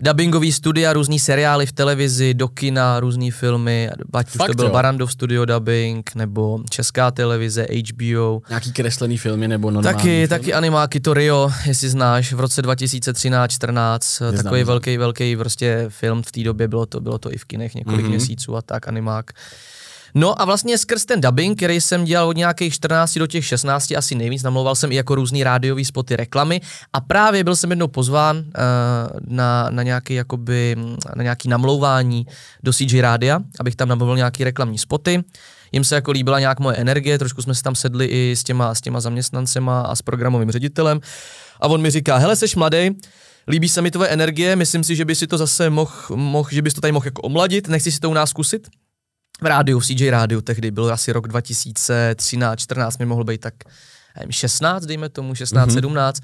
dubbingový 0.00 0.52
studia, 0.52 0.92
různý 0.92 1.18
seriály 1.18 1.66
v 1.66 1.72
televizi, 1.72 2.34
do 2.34 2.48
kina, 2.48 3.00
různé 3.00 3.30
filmy, 3.30 3.90
ať 4.12 4.26
už 4.28 4.36
Fakt 4.36 4.48
to 4.48 4.54
byl 4.54 4.64
jo? 4.64 4.72
Barandov 4.72 5.12
Studio 5.12 5.44
Dubbing, 5.44 6.14
nebo 6.14 6.60
Česká 6.70 7.10
televize, 7.10 7.66
HBO, 7.90 8.42
Nějaký 8.48 8.72
kreslený 8.72 9.18
filmy 9.18 9.48
nebo 9.48 9.70
normální 9.70 9.96
Taky, 9.96 10.08
filmy? 10.08 10.28
taky 10.28 10.54
animáky 10.54 11.00
to 11.00 11.14
Rio, 11.14 11.50
jestli 11.66 11.88
znáš, 11.88 12.32
v 12.32 12.40
roce 12.40 12.62
2013-14, 12.62 14.36
takový 14.36 14.64
velký, 14.64 14.96
velký 14.96 15.36
prostě 15.36 15.86
film 15.88 16.22
v 16.22 16.32
té 16.32 16.42
době, 16.42 16.68
bylo 16.68 16.86
to, 16.86 17.00
bylo 17.00 17.18
to 17.18 17.32
i 17.32 17.38
v 17.38 17.44
kinech 17.44 17.74
několik 17.74 18.06
mm-hmm. 18.06 18.08
měsíců 18.08 18.56
a 18.56 18.62
tak, 18.62 18.88
animák. 18.88 19.30
No 20.18 20.42
a 20.42 20.44
vlastně 20.44 20.78
skrz 20.78 21.04
ten 21.04 21.20
dubbing, 21.20 21.56
který 21.56 21.80
jsem 21.80 22.04
dělal 22.04 22.28
od 22.28 22.36
nějakých 22.36 22.74
14 22.74 23.18
do 23.18 23.26
těch 23.26 23.44
16, 23.44 23.92
asi 23.96 24.14
nejvíc, 24.14 24.42
namlouval 24.42 24.74
jsem 24.74 24.92
i 24.92 24.94
jako 24.94 25.14
různý 25.14 25.44
rádiový 25.44 25.84
spoty, 25.84 26.16
reklamy 26.16 26.60
a 26.92 27.00
právě 27.00 27.44
byl 27.44 27.56
jsem 27.56 27.70
jednou 27.70 27.88
pozván 27.88 28.36
uh, 28.36 28.44
na, 29.26 29.70
na, 29.70 29.82
nějaký, 29.82 30.14
jakoby, 30.14 30.76
na 31.16 31.22
nějaký 31.22 31.48
namlouvání 31.48 32.26
do 32.62 32.72
CJ 32.72 33.00
Rádia, 33.00 33.40
abych 33.60 33.76
tam 33.76 33.88
namluvil 33.88 34.16
nějaký 34.16 34.44
reklamní 34.44 34.78
spoty. 34.78 35.24
Jim 35.72 35.84
se 35.84 35.94
jako 35.94 36.10
líbila 36.10 36.40
nějak 36.40 36.60
moje 36.60 36.76
energie, 36.76 37.18
trošku 37.18 37.42
jsme 37.42 37.54
si 37.54 37.62
tam 37.62 37.74
sedli 37.74 38.06
i 38.06 38.36
s 38.36 38.44
těma, 38.44 38.74
s 38.74 38.80
těma 38.80 39.00
zaměstnancema 39.00 39.80
a 39.80 39.94
s 39.94 40.02
programovým 40.02 40.50
ředitelem 40.50 41.00
a 41.60 41.68
on 41.68 41.82
mi 41.82 41.90
říká, 41.90 42.16
hele, 42.16 42.36
seš 42.36 42.56
mladý, 42.56 42.90
líbí 43.48 43.68
se 43.68 43.82
mi 43.82 43.90
tvoje 43.90 44.08
energie, 44.08 44.56
myslím 44.56 44.84
si, 44.84 44.96
že 44.96 45.04
by 45.04 45.14
si 45.14 45.26
to 45.26 45.38
zase 45.38 45.70
mohl, 45.70 45.92
moh, 46.14 46.52
že 46.52 46.62
bys 46.62 46.74
to 46.74 46.80
tady 46.80 46.92
mohl 46.92 47.06
jako 47.06 47.22
omladit, 47.22 47.68
nechci 47.68 47.92
si 47.92 48.00
to 48.00 48.10
u 48.10 48.14
nás 48.14 48.30
zkusit? 48.30 48.68
V 49.42 49.46
rádiu, 49.46 49.80
v 49.80 49.86
CJ 49.86 50.10
rádiu 50.10 50.40
tehdy, 50.40 50.70
byl 50.70 50.92
asi 50.92 51.12
rok 51.12 51.28
2013, 51.28 52.60
14, 52.60 52.98
mi 52.98 53.06
mohl 53.06 53.24
být 53.24 53.40
tak 53.40 53.54
nevím, 54.18 54.32
16, 54.32 54.86
dejme 54.86 55.08
tomu, 55.08 55.34
16, 55.34 55.68
mm-hmm. 55.68 55.74
17. 55.74 56.22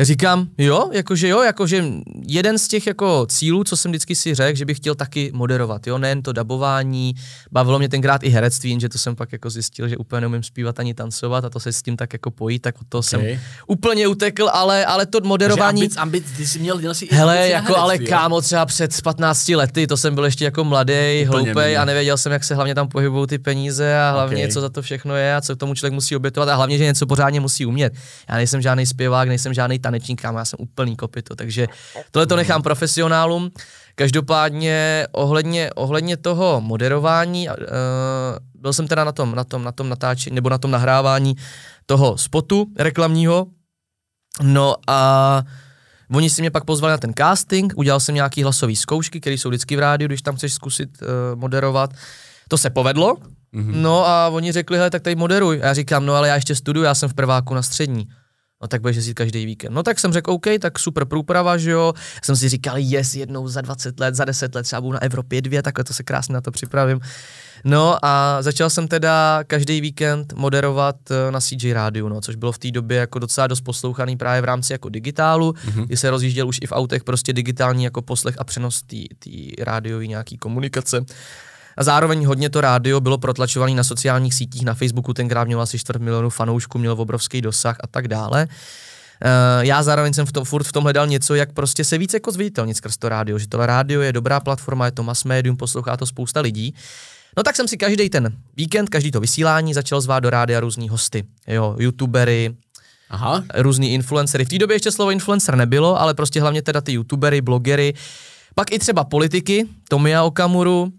Říkám, 0.00 0.48
jo, 0.58 0.90
jakože 0.92 1.28
jo, 1.28 1.42
jakože 1.42 1.84
jeden 2.26 2.58
z 2.58 2.68
těch 2.68 2.86
jako 2.86 3.26
cílů, 3.26 3.64
co 3.64 3.76
jsem 3.76 3.90
vždycky 3.90 4.14
si 4.14 4.34
řekl, 4.34 4.58
že 4.58 4.64
bych 4.64 4.76
chtěl 4.76 4.94
taky 4.94 5.30
moderovat, 5.34 5.86
jo, 5.86 5.98
nejen 5.98 6.22
to 6.22 6.32
dabování, 6.32 7.14
bavilo 7.52 7.78
mě 7.78 7.88
tenkrát 7.88 8.22
i 8.22 8.28
herectví, 8.28 8.70
jenže 8.70 8.88
to 8.88 8.98
jsem 8.98 9.16
pak 9.16 9.32
jako 9.32 9.50
zjistil, 9.50 9.88
že 9.88 9.96
úplně 9.96 10.20
neumím 10.20 10.42
zpívat 10.42 10.80
ani 10.80 10.94
tancovat 10.94 11.44
a 11.44 11.50
to 11.50 11.60
se 11.60 11.72
s 11.72 11.82
tím 11.82 11.96
tak 11.96 12.12
jako 12.12 12.30
pojí, 12.30 12.58
tak 12.58 12.80
od 12.80 12.86
toho 12.88 12.98
okay. 12.98 13.08
jsem 13.08 13.20
Okay. 13.20 13.38
úplně 13.66 14.08
utekl, 14.08 14.48
ale, 14.52 14.86
ale 14.86 15.06
to 15.06 15.20
moderování... 15.24 15.82
ambic, 15.82 15.96
ambic, 15.96 16.24
ty 16.36 16.46
jsi 16.46 16.58
měl, 16.58 16.78
měl 16.78 16.94
jsi 16.94 17.08
Hele, 17.10 17.48
jako 17.48 17.76
ale 17.76 17.92
herectví, 17.92 18.12
jo? 18.12 18.18
kámo, 18.18 18.40
třeba 18.40 18.66
před 18.66 19.02
15 19.02 19.48
lety, 19.48 19.86
to 19.86 19.96
jsem 19.96 20.14
byl 20.14 20.24
ještě 20.24 20.44
jako 20.44 20.64
mladý, 20.64 21.24
hloupej 21.24 21.76
a 21.78 21.84
nevěděl 21.84 22.16
jsem, 22.16 22.32
jak 22.32 22.44
se 22.44 22.54
hlavně 22.54 22.74
tam 22.74 22.88
pohybují 22.88 23.26
ty 23.26 23.38
peníze 23.38 23.98
a 23.98 24.10
hlavně, 24.12 24.44
Ok. 24.46 24.52
co 24.52 24.60
za 24.60 24.68
to 24.68 24.82
všechno 24.82 25.16
je 25.16 25.36
a 25.36 25.40
co 25.40 25.56
k 25.56 25.58
tomu 25.58 25.74
člověk 25.74 25.92
musí 25.92 26.16
obětovat 26.16 26.48
a 26.48 26.54
hlavně, 26.54 26.78
že 26.78 26.84
něco 26.84 27.06
pořádně 27.06 27.40
musí 27.40 27.66
umět. 27.66 27.92
Já 28.28 28.34
nejsem 28.34 28.62
žádný 28.62 28.86
zpěvák, 28.86 29.28
nejsem 29.28 29.54
žádný 29.54 29.78
tanečník, 29.86 30.22
kámo, 30.22 30.38
já 30.38 30.44
jsem 30.44 30.58
úplný 30.60 30.96
kopito, 30.96 31.36
takže 31.36 31.66
tohle 32.10 32.26
to 32.26 32.36
nechám 32.36 32.62
profesionálům. 32.62 33.50
Každopádně 33.94 35.06
ohledně, 35.12 35.70
ohledně 35.74 36.16
toho 36.16 36.60
moderování, 36.60 37.48
uh, 37.48 37.54
byl 38.54 38.72
jsem 38.72 38.88
teda 38.88 39.04
na 39.04 39.12
tom, 39.12 39.34
na 39.34 39.44
tom, 39.44 39.64
na 39.64 39.72
tom 39.72 39.88
natáčení, 39.88 40.34
nebo 40.34 40.50
na 40.50 40.58
tom 40.58 40.70
nahrávání 40.70 41.36
toho 41.86 42.18
spotu 42.18 42.66
reklamního, 42.78 43.46
No 44.42 44.76
a 44.86 45.42
oni 46.12 46.30
si 46.30 46.42
mě 46.42 46.50
pak 46.50 46.64
pozvali 46.64 46.90
na 46.90 46.98
ten 46.98 47.12
casting, 47.18 47.72
udělal 47.76 48.00
jsem 48.00 48.14
nějaký 48.14 48.42
hlasový 48.42 48.76
zkoušky, 48.76 49.20
které 49.20 49.34
jsou 49.34 49.48
vždycky 49.48 49.76
v 49.76 49.78
rádiu, 49.78 50.08
když 50.08 50.22
tam 50.22 50.36
chceš 50.36 50.52
zkusit 50.52 51.02
uh, 51.02 51.08
moderovat. 51.40 51.90
To 52.48 52.58
se 52.58 52.70
povedlo, 52.70 53.14
mm-hmm. 53.14 53.74
no 53.74 54.06
a 54.06 54.28
oni 54.28 54.52
řekli, 54.52 54.76
hele, 54.76 54.90
tak 54.90 55.02
tady 55.02 55.16
moderuj. 55.16 55.60
A 55.62 55.66
já 55.66 55.74
říkám, 55.74 56.06
no 56.06 56.14
ale 56.14 56.28
já 56.28 56.34
ještě 56.34 56.54
studuju, 56.54 56.84
já 56.84 56.94
jsem 56.94 57.08
v 57.08 57.14
prváku 57.14 57.54
na 57.54 57.62
střední. 57.62 58.08
No 58.66 58.68
tak 58.68 58.80
budeš 58.80 58.96
jezdit 58.96 59.14
každý 59.14 59.46
víkend. 59.46 59.72
No 59.72 59.82
tak 59.82 59.98
jsem 59.98 60.12
řekl, 60.12 60.30
OK, 60.30 60.46
tak 60.60 60.78
super 60.78 61.04
průprava, 61.04 61.56
že 61.56 61.70
jo. 61.70 61.94
Jsem 62.22 62.36
si 62.36 62.48
říkal, 62.48 62.74
yes, 62.78 63.14
jednou 63.14 63.48
za 63.48 63.60
20 63.60 64.00
let, 64.00 64.14
za 64.14 64.24
10 64.24 64.54
let 64.54 64.62
třeba 64.62 64.80
budu 64.80 64.92
na 64.92 65.02
Evropě 65.02 65.42
dvě, 65.42 65.62
takhle 65.62 65.84
to 65.84 65.94
se 65.94 66.02
krásně 66.02 66.34
na 66.34 66.40
to 66.40 66.50
připravím. 66.50 67.00
No 67.64 68.04
a 68.04 68.42
začal 68.42 68.70
jsem 68.70 68.88
teda 68.88 69.44
každý 69.46 69.80
víkend 69.80 70.32
moderovat 70.32 70.96
eh, 71.10 71.30
na 71.30 71.40
CJ 71.40 71.72
rádiu, 71.72 72.08
no, 72.08 72.20
což 72.20 72.36
bylo 72.36 72.52
v 72.52 72.58
té 72.58 72.70
době 72.70 72.98
jako 72.98 73.18
docela 73.18 73.46
dost 73.46 73.60
poslouchaný 73.60 74.16
právě 74.16 74.40
v 74.40 74.44
rámci 74.44 74.72
jako 74.72 74.88
digitálu, 74.88 75.52
mm-hmm. 75.52 75.86
kdy 75.86 75.96
se 75.96 76.10
rozjížděl 76.10 76.48
už 76.48 76.58
i 76.62 76.66
v 76.66 76.72
autech 76.72 77.04
prostě 77.04 77.32
digitální 77.32 77.84
jako 77.84 78.02
poslech 78.02 78.34
a 78.38 78.44
přenos 78.44 78.82
té 78.82 79.64
rádiové 79.64 80.06
nějaký 80.06 80.38
komunikace. 80.38 81.04
A 81.76 81.82
zároveň 81.82 82.26
hodně 82.26 82.50
to 82.50 82.60
rádio 82.60 83.00
bylo 83.00 83.18
protlačované 83.18 83.74
na 83.74 83.84
sociálních 83.84 84.34
sítích, 84.34 84.64
na 84.64 84.74
Facebooku 84.74 85.14
tenkrát 85.14 85.44
měl 85.44 85.60
asi 85.60 85.78
čtvrt 85.78 86.02
milionu 86.02 86.30
fanoušků, 86.30 86.78
měl 86.78 86.92
obrovský 86.92 87.40
dosah 87.40 87.76
a 87.80 87.86
tak 87.86 88.08
dále. 88.08 88.48
Uh, 89.24 89.64
já 89.64 89.82
zároveň 89.82 90.12
jsem 90.12 90.26
v 90.26 90.32
tom, 90.32 90.44
furt 90.44 90.64
v 90.64 90.72
tom 90.72 90.84
hledal 90.84 91.06
něco, 91.06 91.34
jak 91.34 91.52
prostě 91.52 91.84
se 91.84 91.98
více 91.98 92.16
jako 92.16 92.32
zviditelnit 92.32 92.76
skrz 92.76 92.96
to 92.96 93.08
rádio, 93.08 93.38
že 93.38 93.48
to 93.48 93.66
rádio 93.66 94.00
je 94.00 94.12
dobrá 94.12 94.40
platforma, 94.40 94.86
je 94.86 94.92
to 94.92 95.02
mass 95.02 95.24
medium, 95.24 95.56
poslouchá 95.56 95.96
to 95.96 96.06
spousta 96.06 96.40
lidí. 96.40 96.74
No 97.36 97.42
tak 97.42 97.56
jsem 97.56 97.68
si 97.68 97.76
každý 97.76 98.10
ten 98.10 98.32
víkend, 98.56 98.88
každý 98.88 99.10
to 99.10 99.20
vysílání 99.20 99.74
začal 99.74 100.00
zvát 100.00 100.22
do 100.22 100.30
rádia 100.30 100.60
různý 100.60 100.88
hosty, 100.88 101.24
jo, 101.46 101.76
youtubery, 101.78 102.54
Aha, 103.10 103.44
různý 103.54 103.94
influencery. 103.94 104.44
V 104.44 104.48
té 104.48 104.58
době 104.58 104.74
ještě 104.74 104.90
slovo 104.90 105.10
influencer 105.10 105.56
nebylo, 105.56 106.00
ale 106.00 106.14
prostě 106.14 106.40
hlavně 106.40 106.62
teda 106.62 106.80
ty 106.80 106.92
youtubery, 106.92 107.40
blogery, 107.40 107.94
pak 108.58 108.72
i 108.72 108.78
třeba 108.78 109.04
politiky, 109.04 109.66
Tomia 109.88 110.22
Okamuru, 110.22 110.82
uh, 110.82 110.90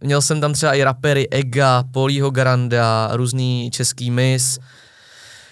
měl 0.00 0.22
jsem 0.22 0.40
tam 0.40 0.52
třeba 0.52 0.74
i 0.74 0.84
rapery 0.84 1.28
Ega, 1.30 1.84
Polího 1.92 2.30
Garanda, 2.30 3.10
různý 3.12 3.70
český 3.70 4.10
mis 4.10 4.58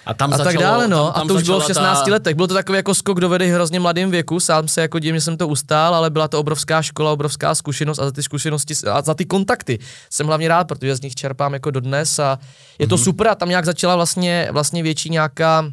a 0.06 0.14
tam 0.14 0.32
a 0.32 0.36
začalo, 0.36 0.52
tak 0.52 0.62
dále, 0.62 0.88
no. 0.88 1.04
Tam, 1.04 1.12
tam 1.12 1.22
a 1.22 1.28
to 1.28 1.34
už 1.34 1.42
bylo 1.42 1.60
v 1.60 1.66
začala 1.66 1.86
16 1.86 2.04
ta... 2.04 2.12
letech. 2.12 2.34
Bylo 2.34 2.46
to 2.46 2.54
takový 2.54 2.76
jako 2.76 2.94
skok 2.94 3.20
do 3.20 3.28
vedy 3.28 3.50
hrozně 3.50 3.80
mladém 3.80 4.10
věku. 4.10 4.40
Sám 4.40 4.68
se 4.68 4.80
jako 4.80 4.98
že 5.02 5.20
jsem 5.20 5.36
to 5.36 5.48
ustál, 5.48 5.94
ale 5.94 6.10
byla 6.10 6.28
to 6.28 6.40
obrovská 6.40 6.82
škola, 6.82 7.12
obrovská 7.12 7.54
zkušenost 7.54 7.98
a 7.98 8.04
za 8.04 8.12
ty 8.12 8.22
zkušenosti 8.22 8.74
a 8.90 9.02
za 9.02 9.14
ty 9.14 9.24
kontakty 9.24 9.78
jsem 10.10 10.26
hlavně 10.26 10.48
rád, 10.48 10.68
protože 10.68 10.96
z 10.96 11.00
nich 11.00 11.14
čerpám 11.14 11.54
jako 11.54 11.70
dodnes 11.70 12.18
a 12.18 12.38
je 12.78 12.86
to 12.86 12.96
mm-hmm. 12.96 13.04
super 13.04 13.28
a 13.28 13.34
tam 13.34 13.48
nějak 13.48 13.64
začala 13.64 13.96
vlastně, 13.96 14.48
vlastně 14.52 14.82
větší 14.82 15.10
nějaká 15.10 15.64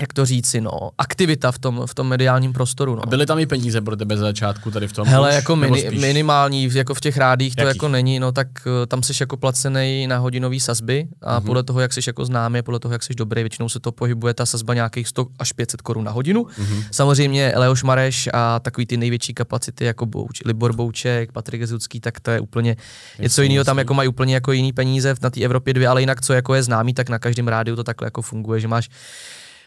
jak 0.00 0.12
to 0.12 0.26
říci, 0.26 0.60
no, 0.60 0.90
aktivita 0.98 1.52
v 1.52 1.58
tom, 1.58 1.82
v 1.86 1.94
tom 1.94 2.08
mediálním 2.08 2.52
prostoru, 2.52 2.94
no. 2.94 3.02
A 3.02 3.06
byly 3.06 3.26
tam 3.26 3.38
i 3.38 3.46
peníze 3.46 3.80
pro 3.80 3.96
tebe 3.96 4.16
za 4.16 4.24
začátku 4.24 4.70
tady 4.70 4.88
v 4.88 4.92
tom? 4.92 5.08
Hele, 5.08 5.28
už, 5.28 5.34
jako 5.34 5.56
mini, 5.56 5.90
minimální, 5.90 6.70
jako 6.74 6.94
v 6.94 7.00
těch 7.00 7.16
rádích 7.16 7.56
to 7.56 7.62
jako 7.62 7.88
není, 7.88 8.20
no 8.20 8.32
tak 8.32 8.48
uh, 8.66 8.72
tam 8.86 9.02
jsi 9.02 9.12
jako 9.20 9.36
placený 9.36 10.06
na 10.06 10.18
hodinový 10.18 10.60
sazby 10.60 11.08
a 11.22 11.40
mm-hmm. 11.40 11.44
podle 11.44 11.62
toho, 11.62 11.80
jak 11.80 11.92
jsi 11.92 12.00
jako 12.06 12.24
známý, 12.24 12.62
podle 12.62 12.80
toho, 12.80 12.92
jak 12.92 13.02
jsi 13.02 13.14
dobrý, 13.14 13.42
většinou 13.42 13.68
se 13.68 13.80
to 13.80 13.92
pohybuje 13.92 14.34
ta 14.34 14.46
sazba 14.46 14.74
nějakých 14.74 15.08
100 15.08 15.26
až 15.38 15.52
500 15.52 15.82
korun 15.82 16.04
na 16.04 16.10
hodinu. 16.10 16.42
Mm-hmm. 16.42 16.84
Samozřejmě 16.90 17.52
Leoš 17.56 17.82
Mareš 17.82 18.28
a 18.32 18.60
takový 18.60 18.86
ty 18.86 18.96
největší 18.96 19.34
kapacity 19.34 19.84
jako 19.84 20.06
Bouč, 20.06 20.42
Libor 20.44 20.72
Bouček, 20.72 21.32
Patrik 21.32 21.60
Gezucký, 21.60 22.00
tak 22.00 22.20
to 22.20 22.30
je 22.30 22.40
úplně 22.40 22.76
něco 23.18 23.42
jiného, 23.42 23.64
tam 23.64 23.78
jako 23.78 23.94
mají 23.94 24.08
úplně 24.08 24.34
jako 24.34 24.52
jiný 24.52 24.72
peníze 24.72 25.14
na 25.22 25.30
té 25.30 25.40
Evropě 25.40 25.74
dvě, 25.74 25.88
ale 25.88 26.02
jinak 26.02 26.20
co 26.20 26.32
jako 26.32 26.54
je 26.54 26.62
známý, 26.62 26.94
tak 26.94 27.08
na 27.08 27.18
každém 27.18 27.48
rádiu 27.48 27.76
to 27.76 27.84
takhle 27.84 28.06
jako 28.06 28.22
funguje, 28.22 28.60
že 28.60 28.68
máš 28.68 28.88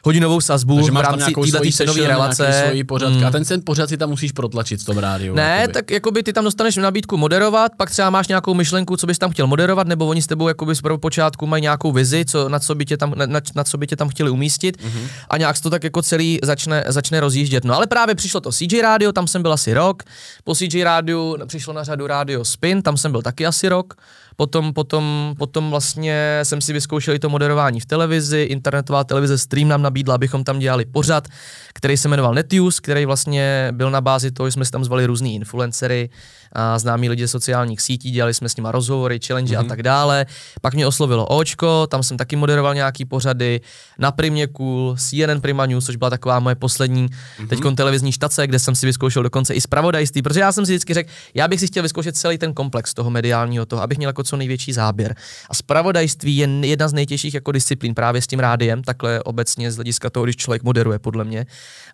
hodinovou 0.03 0.41
sazbu 0.41 0.75
Takže 0.75 0.91
v 0.91 0.95
rámci 0.95 1.17
nějakou 1.17 1.45
této 1.45 1.71
cenové 1.71 2.07
relace. 2.07 2.73
Mm. 3.09 3.25
A 3.25 3.31
ten 3.31 3.45
ten 3.45 3.61
pořad 3.63 3.89
si 3.89 3.97
tam 3.97 4.09
musíš 4.09 4.31
protlačit 4.31 4.81
v 4.81 4.85
tom 4.85 4.97
rádiu. 4.97 5.35
Ne, 5.35 5.57
jakoby. 5.59 5.73
tak 5.73 5.91
jakoby 5.91 6.23
ty 6.23 6.33
tam 6.33 6.43
dostaneš 6.43 6.75
nabídku 6.75 7.17
moderovat, 7.17 7.71
pak 7.77 7.89
třeba 7.91 8.09
máš 8.09 8.27
nějakou 8.27 8.53
myšlenku, 8.53 8.97
co 8.97 9.07
bys 9.07 9.17
tam 9.17 9.31
chtěl 9.31 9.47
moderovat, 9.47 9.87
nebo 9.87 10.07
oni 10.07 10.21
s 10.21 10.27
tebou 10.27 10.47
jakoby 10.47 10.75
z 10.75 10.81
počátku 11.01 11.47
mají 11.47 11.61
nějakou 11.61 11.91
vizi, 11.91 12.25
co, 12.25 12.49
na, 12.49 12.59
co 12.59 12.75
by 12.75 12.85
tě 12.85 12.97
tam, 12.97 13.13
na, 13.15 13.25
na, 13.25 13.39
na 13.55 13.63
co 13.63 13.77
by 13.77 13.87
tě 13.87 13.95
tam 13.95 14.09
chtěli 14.09 14.29
umístit 14.29 14.77
Mhm. 14.83 15.07
a 15.29 15.37
nějak 15.37 15.57
se 15.57 15.63
to 15.63 15.69
tak 15.69 15.83
jako 15.83 16.01
celý 16.01 16.39
začne, 16.43 16.83
začne 16.87 17.19
rozjíždět. 17.19 17.63
No 17.65 17.75
ale 17.75 17.87
právě 17.87 18.15
přišlo 18.15 18.41
to 18.41 18.51
CJ 18.51 18.81
Radio, 18.81 19.11
tam 19.11 19.27
jsem 19.27 19.41
byl 19.41 19.53
asi 19.53 19.73
rok, 19.73 20.03
po 20.43 20.55
CJ 20.55 20.83
Radio 20.83 21.35
přišlo 21.45 21.73
na 21.73 21.83
řadu 21.83 22.07
Radio 22.07 22.45
Spin, 22.45 22.81
tam 22.81 22.97
jsem 22.97 23.11
byl 23.11 23.21
taky 23.21 23.45
asi 23.45 23.69
rok, 23.69 23.93
Potom, 24.39 24.73
potom, 24.73 25.35
potom 25.37 25.69
vlastně 25.69 26.39
jsem 26.43 26.61
si 26.61 26.73
vyzkoušel 26.73 27.13
i 27.15 27.19
to 27.19 27.29
moderování 27.29 27.79
v 27.79 27.85
televizi, 27.85 28.41
internetová 28.41 29.03
televize 29.03 29.37
Stream 29.37 29.67
nám 29.67 29.81
nabídla, 29.81 30.15
abychom 30.15 30.43
tam 30.43 30.59
dělali 30.59 30.85
pořad, 30.85 31.27
který 31.73 31.97
se 31.97 32.07
jmenoval 32.07 32.33
Netius, 32.33 32.79
který 32.79 33.05
vlastně 33.05 33.69
byl 33.71 33.91
na 33.91 34.01
bázi 34.01 34.31
toho, 34.31 34.47
že 34.47 34.51
jsme 34.51 34.65
si 34.65 34.71
tam 34.71 34.83
zvali 34.83 35.05
různý 35.05 35.35
influencery, 35.35 36.09
a 36.51 36.79
známí 36.79 37.09
lidi 37.09 37.27
sociálních 37.27 37.81
sítí, 37.81 38.11
dělali 38.11 38.33
jsme 38.33 38.49
s 38.49 38.55
nimi 38.55 38.67
rozhovory, 38.71 39.19
challenge 39.27 39.57
mm-hmm. 39.57 39.65
a 39.65 39.69
tak 39.69 39.83
dále. 39.83 40.25
Pak 40.61 40.73
mě 40.73 40.87
oslovilo 40.87 41.25
Očko, 41.25 41.87
tam 41.87 42.03
jsem 42.03 42.17
taky 42.17 42.35
moderoval 42.35 42.75
nějaký 42.75 43.05
pořady, 43.05 43.61
na 43.99 44.11
Primě 44.11 44.47
Cool, 44.47 44.95
CNN 44.97 45.41
Prima 45.41 45.65
News, 45.65 45.85
což 45.85 45.95
byla 45.95 46.09
taková 46.09 46.39
moje 46.39 46.55
poslední 46.55 47.07
mm-hmm. 47.07 47.47
teď 47.47 47.59
televizní 47.75 48.11
štace, 48.11 48.47
kde 48.47 48.59
jsem 48.59 48.75
si 48.75 48.85
vyzkoušel 48.85 49.23
dokonce 49.23 49.53
i 49.53 49.61
zpravodajství, 49.61 50.21
protože 50.21 50.39
já 50.39 50.51
jsem 50.51 50.65
si 50.65 50.71
vždycky 50.71 50.93
řekl, 50.93 51.09
já 51.33 51.47
bych 51.47 51.59
si 51.59 51.67
chtěl 51.67 51.83
vyzkoušet 51.83 52.17
celý 52.17 52.37
ten 52.37 52.53
komplex 52.53 52.93
toho 52.93 53.09
mediálního, 53.09 53.65
toho, 53.65 53.81
abych 53.81 53.97
měl 53.97 54.09
jako 54.09 54.23
co 54.27 54.37
největší 54.37 54.73
záběr. 54.73 55.15
A 55.49 55.53
zpravodajství 55.53 56.37
je 56.37 56.47
jedna 56.61 56.87
z 56.87 56.93
nejtěžších 56.93 57.33
jako 57.33 57.51
disciplín 57.51 57.95
právě 57.95 58.21
s 58.21 58.27
tím 58.27 58.39
rádiem, 58.39 58.83
takhle 58.83 59.23
obecně 59.23 59.71
z 59.71 59.75
hlediska 59.75 60.09
toho, 60.09 60.23
když 60.23 60.35
člověk 60.35 60.63
moderuje, 60.63 60.99
podle 60.99 61.23
mě. 61.23 61.45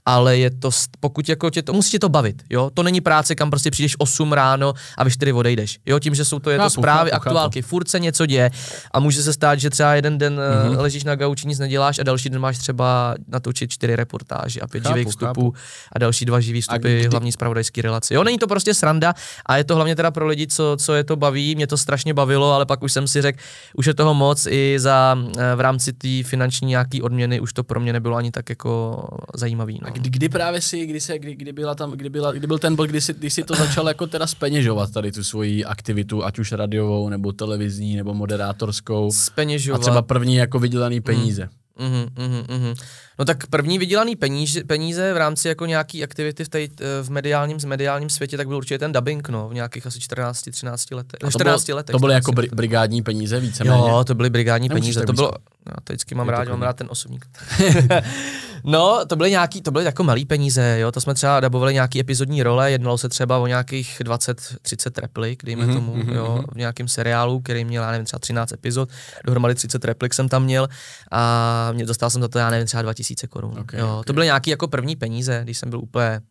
Ale 0.05 0.37
je 0.37 0.49
to, 0.51 0.69
pokud 0.99 1.29
jako 1.29 1.49
tě 1.49 1.61
to, 1.61 1.73
musí 1.73 1.91
tě 1.91 1.99
to 1.99 2.09
bavit, 2.09 2.43
jo. 2.49 2.69
To 2.73 2.83
není 2.83 3.01
práce, 3.01 3.35
kam 3.35 3.49
prostě 3.49 3.71
přijdeš 3.71 3.95
8 3.97 4.33
ráno 4.33 4.73
a 4.97 5.03
ve 5.03 5.11
4 5.11 5.33
odejdeš. 5.33 5.79
Jo, 5.85 5.99
tím, 5.99 6.15
že 6.15 6.25
jsou 6.25 6.39
to, 6.39 6.49
je 6.49 6.57
to 6.57 6.63
Chápu, 6.63 6.81
zprávy, 6.81 7.09
chápu, 7.09 7.27
aktuálky, 7.27 7.61
furt 7.61 7.89
se 7.89 7.99
něco 7.99 8.25
děje 8.25 8.51
a 8.91 8.99
může 8.99 9.23
se 9.23 9.33
stát, 9.33 9.59
že 9.59 9.69
třeba 9.69 9.95
jeden 9.95 10.17
den 10.17 10.39
mm-hmm. 10.39 10.79
ležíš 10.79 11.03
na 11.03 11.15
gauči, 11.15 11.47
nic 11.47 11.59
neděláš 11.59 11.99
a 11.99 12.03
další 12.03 12.29
den 12.29 12.41
máš 12.41 12.57
třeba 12.57 13.15
natočit 13.27 13.71
čtyři 13.71 13.95
reportáže 13.95 14.59
a 14.59 14.67
pět 14.67 14.83
Chápu, 14.83 14.93
živých 14.95 15.07
vstupů 15.07 15.25
chápu. 15.25 15.53
a 15.91 15.99
další 15.99 16.25
dva 16.25 16.39
živý 16.39 16.61
vstupy, 16.61 16.99
kdy- 16.99 17.07
hlavní 17.07 17.31
zpravodajský 17.31 17.81
relace. 17.81 18.13
Jo, 18.13 18.23
není 18.23 18.37
to 18.37 18.47
prostě 18.47 18.73
sranda 18.73 19.13
a 19.45 19.57
je 19.57 19.63
to 19.63 19.75
hlavně 19.75 19.95
teda 19.95 20.11
pro 20.11 20.27
lidi, 20.27 20.47
co, 20.47 20.77
co 20.79 20.93
je 20.93 21.03
to 21.03 21.15
baví, 21.15 21.55
mě 21.55 21.67
to 21.67 21.77
strašně 21.77 22.13
bavilo, 22.25 22.51
ale 22.51 22.65
pak 22.65 22.83
už 22.83 22.91
jsem 22.91 23.07
si 23.07 23.21
řekl, 23.21 23.39
už 23.75 23.85
je 23.85 23.93
toho 23.93 24.13
moc 24.13 24.47
i 24.49 24.75
za 24.79 25.17
eh, 25.37 25.55
v 25.55 25.59
rámci 25.59 25.93
té 25.93 26.23
finanční 26.23 26.67
nějaký 26.67 27.01
odměny, 27.01 27.39
už 27.39 27.53
to 27.53 27.63
pro 27.63 27.79
mě 27.79 27.93
nebylo 27.93 28.15
ani 28.15 28.31
tak 28.31 28.49
jako 28.49 29.03
zajímavý. 29.35 29.79
No. 29.81 29.87
A 29.87 29.91
kdy, 29.91 30.09
kdy 30.09 30.29
právě 30.29 30.61
si, 30.61 30.85
kdy, 30.85 31.01
se, 31.01 31.19
kdy, 31.19 31.35
kdy, 31.35 31.53
byla 31.53 31.75
tam, 31.75 31.91
kdy, 31.91 32.09
byla, 32.09 32.31
kdy 32.31 32.47
byl 32.47 32.59
ten 32.59 32.75
bod, 32.75 32.89
kdy 32.89 33.01
si, 33.01 33.13
kdy 33.13 33.29
si 33.29 33.43
to 33.43 33.55
začal 33.55 33.87
jako 33.87 34.07
teda 34.07 34.27
speněžovat 34.27 34.91
tady 34.91 35.11
tu 35.11 35.23
svoji 35.23 35.65
aktivitu, 35.65 36.23
ať 36.25 36.39
už 36.39 36.51
radiovou, 36.51 37.09
nebo 37.09 37.31
televizní, 37.31 37.95
nebo 37.95 38.13
moderátorskou. 38.13 39.07
A 39.07 39.11
Speněžovat. 39.11 39.81
třeba 39.81 40.01
první 40.01 40.35
jako 40.35 40.59
vydělaný 40.59 41.01
peníze. 41.01 41.43
Mhm, 41.43 41.62
mhm, 41.79 42.45
mhm. 42.49 42.73
No 43.19 43.25
tak 43.25 43.47
první 43.47 43.79
vydělaný 43.79 44.15
peníze, 44.15 44.63
peníze 44.63 45.13
v 45.13 45.17
rámci 45.17 45.47
jako 45.47 45.65
nějaký 45.65 46.03
aktivity 46.03 46.43
v, 46.43 46.49
tej, 46.49 46.69
v 47.01 47.09
mediálním, 47.09 47.59
v 47.59 47.63
mediálním 47.63 48.09
světě, 48.09 48.37
tak 48.37 48.47
byl 48.47 48.57
určitě 48.57 48.79
ten 48.79 48.91
dubbing, 48.91 49.29
no, 49.29 49.49
v 49.49 49.53
nějakých 49.53 49.85
asi 49.87 49.99
14, 49.99 50.49
13 50.51 50.91
letech. 50.91 51.19
A 51.23 51.25
to 51.25 51.31
14 51.31 51.65
bylo, 51.65 51.75
letech. 51.75 51.93
to 51.93 51.99
byly 51.99 52.13
14 52.13 52.21
jako 52.23 52.31
bri, 52.31 52.45
letech. 52.45 52.55
brigádní 52.55 53.01
peníze 53.01 53.39
víceméně. 53.39 53.89
Jo, 53.89 54.03
to 54.03 54.15
byly 54.15 54.29
brigádní 54.29 54.69
Nemusíš 54.69 54.95
peníze, 54.95 55.05
to 55.05 55.13
bylo, 55.13 55.31
já 55.65 55.75
to 55.83 55.93
vždycky 55.93 56.15
mám 56.15 56.29
rád, 56.29 56.47
mám 56.47 56.61
rád 56.61 56.75
ten 56.75 56.87
osobník. 56.89 57.25
no, 58.63 59.05
to 59.05 59.15
byly 59.15 59.31
nějaký, 59.31 59.61
to 59.61 59.71
byly 59.71 59.85
jako 59.85 60.03
malý 60.03 60.25
peníze, 60.25 60.79
jo, 60.79 60.91
to 60.91 61.01
jsme 61.01 61.13
třeba 61.13 61.39
dabovali 61.39 61.73
nějaký 61.73 61.99
epizodní 61.99 62.43
role, 62.43 62.71
jednalo 62.71 62.97
se 62.97 63.09
třeba 63.09 63.37
o 63.37 63.47
nějakých 63.47 64.01
20-30 64.05 65.01
replik, 65.01 65.45
dejme 65.45 65.65
Mhm, 65.65 65.73
tomu, 65.75 65.95
mhm, 65.95 66.13
jo, 66.13 66.35
mhm. 66.35 66.45
v 66.53 66.57
nějakém 66.57 66.87
seriálu, 66.87 67.39
který 67.41 67.65
měl, 67.65 67.83
já 67.83 67.91
nevím, 67.91 68.05
třeba 68.05 68.19
13 68.19 68.51
epizod, 68.51 68.89
dohromady 69.25 69.55
30 69.55 69.85
replik 69.85 70.13
jsem 70.13 70.29
tam 70.29 70.43
měl 70.43 70.67
a 71.11 71.69
mě 71.71 71.85
dostal 71.85 72.09
jsem 72.09 72.21
za 72.21 72.27
to, 72.27 72.39
já 72.39 72.49
nevím, 72.49 72.67
třeba 72.67 72.81
2000 72.81 73.27
korun. 73.27 73.59
Ok, 73.59 73.73
jo, 73.73 73.97
ok. 73.99 74.05
to 74.05 74.13
byly 74.13 74.25
nějaký 74.25 74.49
jako 74.49 74.67
první 74.67 74.95
peníze, 74.95 75.41
když 75.43 75.57
jsem 75.57 75.69
byl 75.69 75.79
úplně 75.79 76.21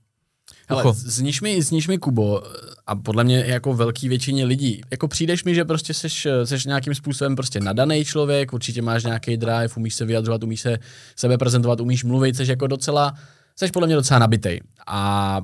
Ucho. 0.76 0.92
zníš 0.92 1.40
mi, 1.40 1.62
zníš 1.62 1.88
mi 1.88 1.98
Kubo, 1.98 2.42
a 2.86 2.96
podle 2.96 3.24
mě 3.24 3.44
jako 3.46 3.74
velký 3.74 4.08
většině 4.08 4.44
lidí, 4.44 4.80
jako 4.90 5.08
přijdeš 5.08 5.44
mi, 5.44 5.54
že 5.54 5.64
prostě 5.64 5.94
seš, 5.94 6.28
seš 6.44 6.64
nějakým 6.64 6.94
způsobem 6.94 7.36
prostě 7.36 7.60
nadaný 7.60 8.04
člověk, 8.04 8.52
určitě 8.52 8.82
máš 8.82 9.04
nějaký 9.04 9.36
drive, 9.36 9.68
umíš 9.76 9.94
se 9.94 10.04
vyjadřovat, 10.04 10.44
umíš 10.44 10.60
se 10.60 10.78
sebe 11.16 11.38
prezentovat, 11.38 11.80
umíš 11.80 12.04
mluvit, 12.04 12.36
seš 12.36 12.48
jako 12.48 12.66
docela, 12.66 13.14
seš 13.56 13.70
podle 13.70 13.86
mě 13.86 13.96
docela 13.96 14.18
nabitej. 14.18 14.60
A 14.86 15.40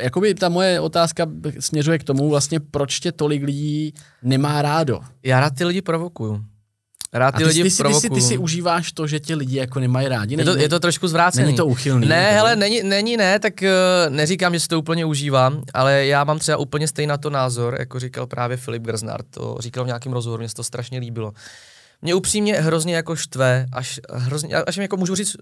jakoby 0.00 0.34
ta 0.34 0.48
moje 0.48 0.80
otázka 0.80 1.26
směřuje 1.60 1.98
k 1.98 2.04
tomu 2.04 2.30
vlastně, 2.30 2.60
proč 2.60 3.00
tě 3.00 3.12
tolik 3.12 3.42
lidí 3.42 3.94
nemá 4.22 4.62
rádo. 4.62 5.00
Já 5.22 5.40
rád 5.40 5.54
ty 5.54 5.64
lidi 5.64 5.82
provokuju. 5.82 6.44
Rád 7.12 7.34
A 7.34 7.38
ty, 7.38 7.44
ty, 7.44 7.48
lidi 7.48 7.62
ty, 7.62 7.70
si, 7.70 7.82
ty, 7.82 7.94
si, 7.94 8.10
ty 8.10 8.20
si 8.20 8.38
užíváš 8.38 8.92
to, 8.92 9.06
že 9.06 9.20
tě 9.20 9.34
lidi 9.34 9.56
jako 9.56 9.80
nemají 9.80 10.08
rádi. 10.08 10.36
Je 10.38 10.44
to, 10.44 10.56
je 10.56 10.68
to 10.68 10.80
trošku 10.80 11.08
zvrácený. 11.08 11.44
Není 11.44 11.56
to 11.56 11.66
uchylný. 11.66 12.08
Ne, 12.08 12.22
jako, 12.22 12.34
hele, 12.34 12.56
není, 12.56 12.82
není 12.82 13.16
ne, 13.16 13.38
tak 13.38 13.54
uh, 13.62 14.14
neříkám, 14.14 14.54
že 14.54 14.60
si 14.60 14.68
to 14.68 14.78
úplně 14.78 15.04
užívám, 15.04 15.62
ale 15.74 16.06
já 16.06 16.24
mám 16.24 16.38
třeba 16.38 16.58
úplně 16.58 16.88
stejný 16.88 17.08
na 17.08 17.16
to 17.16 17.30
názor, 17.30 17.76
jako 17.78 18.00
říkal 18.00 18.26
právě 18.26 18.56
Filip 18.56 18.82
Grznar, 18.82 19.22
to 19.30 19.56
říkal 19.60 19.84
v 19.84 19.86
nějakém 19.86 20.12
rozhovoru, 20.12 20.40
mně 20.40 20.48
se 20.48 20.54
to 20.54 20.64
strašně 20.64 20.98
líbilo. 20.98 21.32
Mě 22.02 22.14
upřímně 22.14 22.54
hrozně 22.54 22.96
jako 22.96 23.16
štve, 23.16 23.66
až, 23.72 24.00
hrozně, 24.12 24.54
až 24.54 24.76
mi 24.76 24.84
jako 24.84 24.96
můžu 24.96 25.14
říct, 25.14 25.36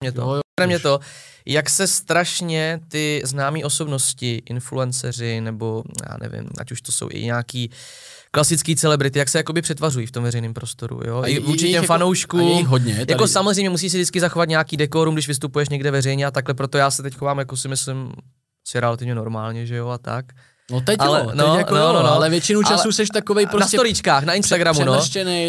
mě 0.00 0.12
to, 0.12 0.20
Jo, 0.20 0.40
jo, 0.60 0.66
mě 0.66 0.78
to, 0.78 1.00
jak 1.46 1.70
se 1.70 1.86
strašně 1.86 2.80
ty 2.88 3.22
známé 3.24 3.64
osobnosti, 3.64 4.42
influenceři, 4.46 5.40
nebo 5.40 5.82
já 6.10 6.16
nevím, 6.20 6.48
ať 6.58 6.72
už 6.72 6.80
to 6.80 6.92
jsou 6.92 7.08
i 7.10 7.24
nějaký 7.24 7.70
klasický 8.30 8.76
celebrity, 8.76 9.18
jak 9.18 9.28
se 9.28 9.38
jakoby 9.38 9.62
přetvařují 9.62 10.06
v 10.06 10.10
tom 10.10 10.24
veřejném 10.24 10.54
prostoru, 10.54 11.00
jo? 11.06 11.18
A 11.22 11.26
I 11.26 11.38
vůči 11.38 11.64
těm 11.66 11.74
jako- 11.74 11.86
fanouškům. 11.86 12.66
hodně, 12.66 12.94
Jako 12.94 13.14
tady- 13.14 13.28
samozřejmě 13.32 13.70
musí 13.70 13.90
si 13.90 13.96
vždycky 13.96 14.20
zachovat 14.20 14.48
nějaký 14.48 14.76
dekorum, 14.76 15.14
když 15.14 15.28
vystupuješ 15.28 15.68
někde 15.68 15.90
veřejně 15.90 16.26
a 16.26 16.30
takhle, 16.30 16.54
proto 16.54 16.78
já 16.78 16.90
se 16.90 17.02
teď 17.02 17.16
chovám, 17.16 17.38
jako 17.38 17.56
si 17.56 17.68
myslím, 17.68 18.12
si 18.68 18.80
relativně 18.80 19.14
normálně, 19.14 19.66
že 19.66 19.76
jo, 19.76 19.88
a 19.88 19.98
tak. 19.98 20.24
No 20.70 20.80
teď 20.80 20.96
Ale- 21.00 21.20
jo, 21.20 21.26
teď 21.26 21.36
no, 21.36 21.56
jako 21.56 21.74
no, 21.74 21.80
jo, 21.80 21.92
no, 21.92 22.02
no. 22.02 22.12
ale 22.12 22.30
většinu 22.30 22.62
času 22.62 22.82
Ale- 22.84 22.92
seš 22.92 23.08
takovej 23.08 23.44
Na 23.44 23.50
prostě 23.50 23.76
storíčkách, 23.76 24.24
na 24.24 24.34
Instagramu, 24.34 24.84
no. 24.84 24.92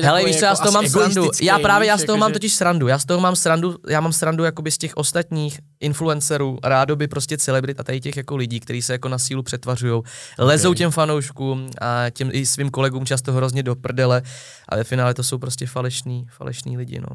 Hele, 0.04 0.26
víš 0.26 0.40
co, 0.40 0.46
já 0.46 0.56
z 0.56 0.60
jako 0.60 0.64
toho 0.72 0.82
mám 0.82 0.90
srandu. 0.90 1.30
Já 1.42 1.60
právě, 1.60 1.88
já 1.88 1.98
z 1.98 2.04
toho 2.04 2.16
jako, 2.16 2.20
mám 2.20 2.30
že- 2.30 2.34
totiž 2.34 2.54
srandu. 2.54 2.88
Já 2.88 3.00
z 3.00 3.06
toho 3.06 3.20
mám 3.20 3.36
srandu, 3.36 3.76
já 3.90 4.02
mám 4.02 4.14
srandu 4.14 4.44
jakoby 4.44 4.72
z 4.72 4.78
těch 4.78 4.98
ostatních 4.98 5.60
influencerů, 5.80 6.58
rádoby 6.64 7.08
prostě 7.08 7.38
celebrit 7.38 7.80
a 7.80 7.84
tady 7.84 8.00
těch 8.02 8.18
jako 8.18 8.36
lidí, 8.36 8.60
kteří 8.60 8.82
se 8.82 8.94
jako 8.94 9.10
na 9.10 9.18
sílu 9.18 9.44
přetvařují, 9.44 10.02
lezou 10.40 10.74
těm 10.74 10.92
fanouškům 10.92 11.70
a 11.82 12.10
těm 12.10 12.30
i 12.34 12.46
svým 12.46 12.70
kolegům 12.70 13.06
často 13.06 13.34
hrozně 13.34 13.64
do 13.64 13.76
prdele, 13.76 14.22
ale 14.70 14.78
ve 14.80 14.84
finále 14.84 15.14
to 15.14 15.24
jsou 15.24 15.38
prostě 15.38 15.68
falešní, 15.68 16.26
falešní 16.38 16.78
lidi, 16.78 17.00
no. 17.00 17.08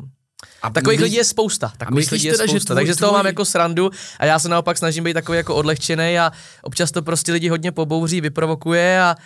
A 0.62 0.70
Takových 0.70 0.98
myslíš- 1.00 1.04
lidí 1.04 1.16
je 1.16 1.24
spousta. 1.24 1.72
Takových 1.78 1.96
myslíš 1.96 2.12
lidí 2.12 2.26
je 2.26 2.32
teda, 2.32 2.46
že 2.46 2.50
spousta. 2.50 2.74
tvůj- 2.74 2.76
takže 2.76 2.94
z 2.94 2.96
toho 2.96 3.10
tvůj- 3.12 3.18
mám 3.18 3.26
jako 3.26 3.44
srandu 3.44 3.90
a 4.20 4.24
já 4.24 4.38
se 4.38 4.48
naopak 4.48 4.78
snažím 4.78 5.04
být 5.04 5.14
takový 5.14 5.36
jako 5.38 5.54
odlehčený 5.54 6.18
a 6.18 6.32
občas 6.62 6.90
to 6.90 7.02
prostě 7.02 7.32
lidi 7.32 7.48
hodně 7.48 7.72
pobouří, 7.72 8.20
vyprovokuje 8.20 9.02
a 9.02 9.16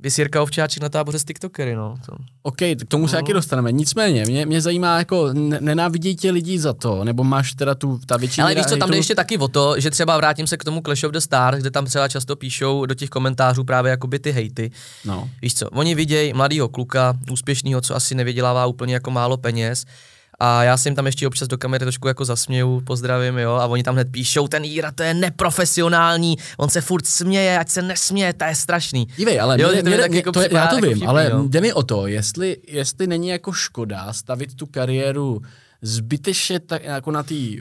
vys 0.00 0.18
Jirka 0.18 0.42
Ovčáček 0.42 0.82
na 0.82 0.88
táboře 0.88 1.18
s 1.18 1.24
TikTokery, 1.24 1.74
no. 1.74 1.94
To. 2.06 2.16
OK, 2.42 2.56
k 2.56 2.84
tomu 2.88 3.08
se 3.08 3.16
No. 3.16 3.22
taky 3.22 3.32
dostaneme. 3.32 3.72
Nicméně, 3.72 4.24
mě, 4.26 4.46
mě 4.46 4.60
zajímá, 4.60 4.98
jako 4.98 5.32
ne- 5.32 5.58
nenávidí 5.60 6.16
tě 6.16 6.30
lidi 6.30 6.58
za 6.58 6.72
to, 6.72 7.04
nebo 7.04 7.24
máš 7.24 7.52
teda 7.54 7.74
tu, 7.74 8.00
ta 8.06 8.16
většina... 8.16 8.46
Ale 8.46 8.54
víš 8.54 8.64
co, 8.64 8.76
tam 8.76 8.78
jde 8.78 8.84
hejtu- 8.94 8.96
ještě 8.96 9.14
taky 9.14 9.38
o 9.38 9.48
to, 9.48 9.80
že 9.80 9.90
třeba 9.90 10.16
vrátím 10.16 10.46
se 10.46 10.56
k 10.56 10.64
tomu 10.64 10.80
Clash 10.80 11.04
of 11.04 11.12
the 11.12 11.18
Stars, 11.18 11.58
kde 11.60 11.70
tam 11.70 11.84
třeba 11.86 12.08
často 12.08 12.36
píšou 12.36 12.86
do 12.86 12.94
těch 12.94 13.10
komentářů 13.10 13.64
právě 13.64 13.90
jakoby 13.90 14.18
ty 14.18 14.30
hejty. 14.32 14.70
No. 15.04 15.30
Víš 15.42 15.54
co, 15.54 15.70
oni 15.70 15.94
vidějí 15.94 16.32
mladýho 16.32 16.68
kluka, 16.68 17.14
úspěšného, 17.32 17.80
co 17.80 17.94
asi 17.96 18.14
nevydělává 18.14 18.66
úplně 18.66 18.94
jako 18.94 19.10
málo 19.10 19.36
peněz, 19.36 19.84
a 20.38 20.62
já 20.62 20.76
si 20.76 20.88
jim 20.88 20.94
tam 20.94 21.06
ještě 21.06 21.26
občas 21.26 21.48
do 21.48 21.58
kamery 21.58 21.84
trošku 21.84 22.08
jako 22.08 22.24
zasměju, 22.24 22.80
pozdravím, 22.80 23.38
jo, 23.38 23.52
a 23.52 23.66
oni 23.66 23.82
tam 23.82 23.94
hned 23.94 24.08
píšou, 24.10 24.48
ten 24.48 24.64
Jíra, 24.64 24.92
to 24.92 25.02
je 25.02 25.14
neprofesionální, 25.14 26.36
on 26.56 26.68
se 26.68 26.80
furt 26.80 27.06
směje, 27.06 27.58
ať 27.58 27.68
se 27.68 27.82
nesměje, 27.82 28.32
to 28.32 28.44
je 28.44 28.54
strašný. 28.54 29.06
Dívej, 29.16 29.40
ale 29.40 29.60
Jo, 29.60 29.68
mě, 29.72 29.82
to 29.82 29.90
mi 29.90 29.90
mě, 29.90 29.98
taky 29.98 30.10
mě, 30.10 30.18
jako 30.18 30.32
to 30.32 30.40
je, 30.40 30.48
já 30.52 30.66
to 30.66 30.74
jako 30.74 30.86
vím, 30.86 30.96
vtipný, 30.96 31.06
ale 31.06 31.30
no. 31.30 31.48
jde 31.48 31.60
mi 31.60 31.72
o 31.72 31.82
to, 31.82 32.06
jestli, 32.06 32.56
jestli 32.68 33.06
není 33.06 33.28
jako 33.28 33.52
škoda 33.52 34.12
stavit 34.12 34.54
tu 34.54 34.66
kariéru 34.66 35.42
zbytečně 35.82 36.60
tak, 36.60 36.84
jako 36.84 37.10
na 37.10 37.22
tý 37.22 37.60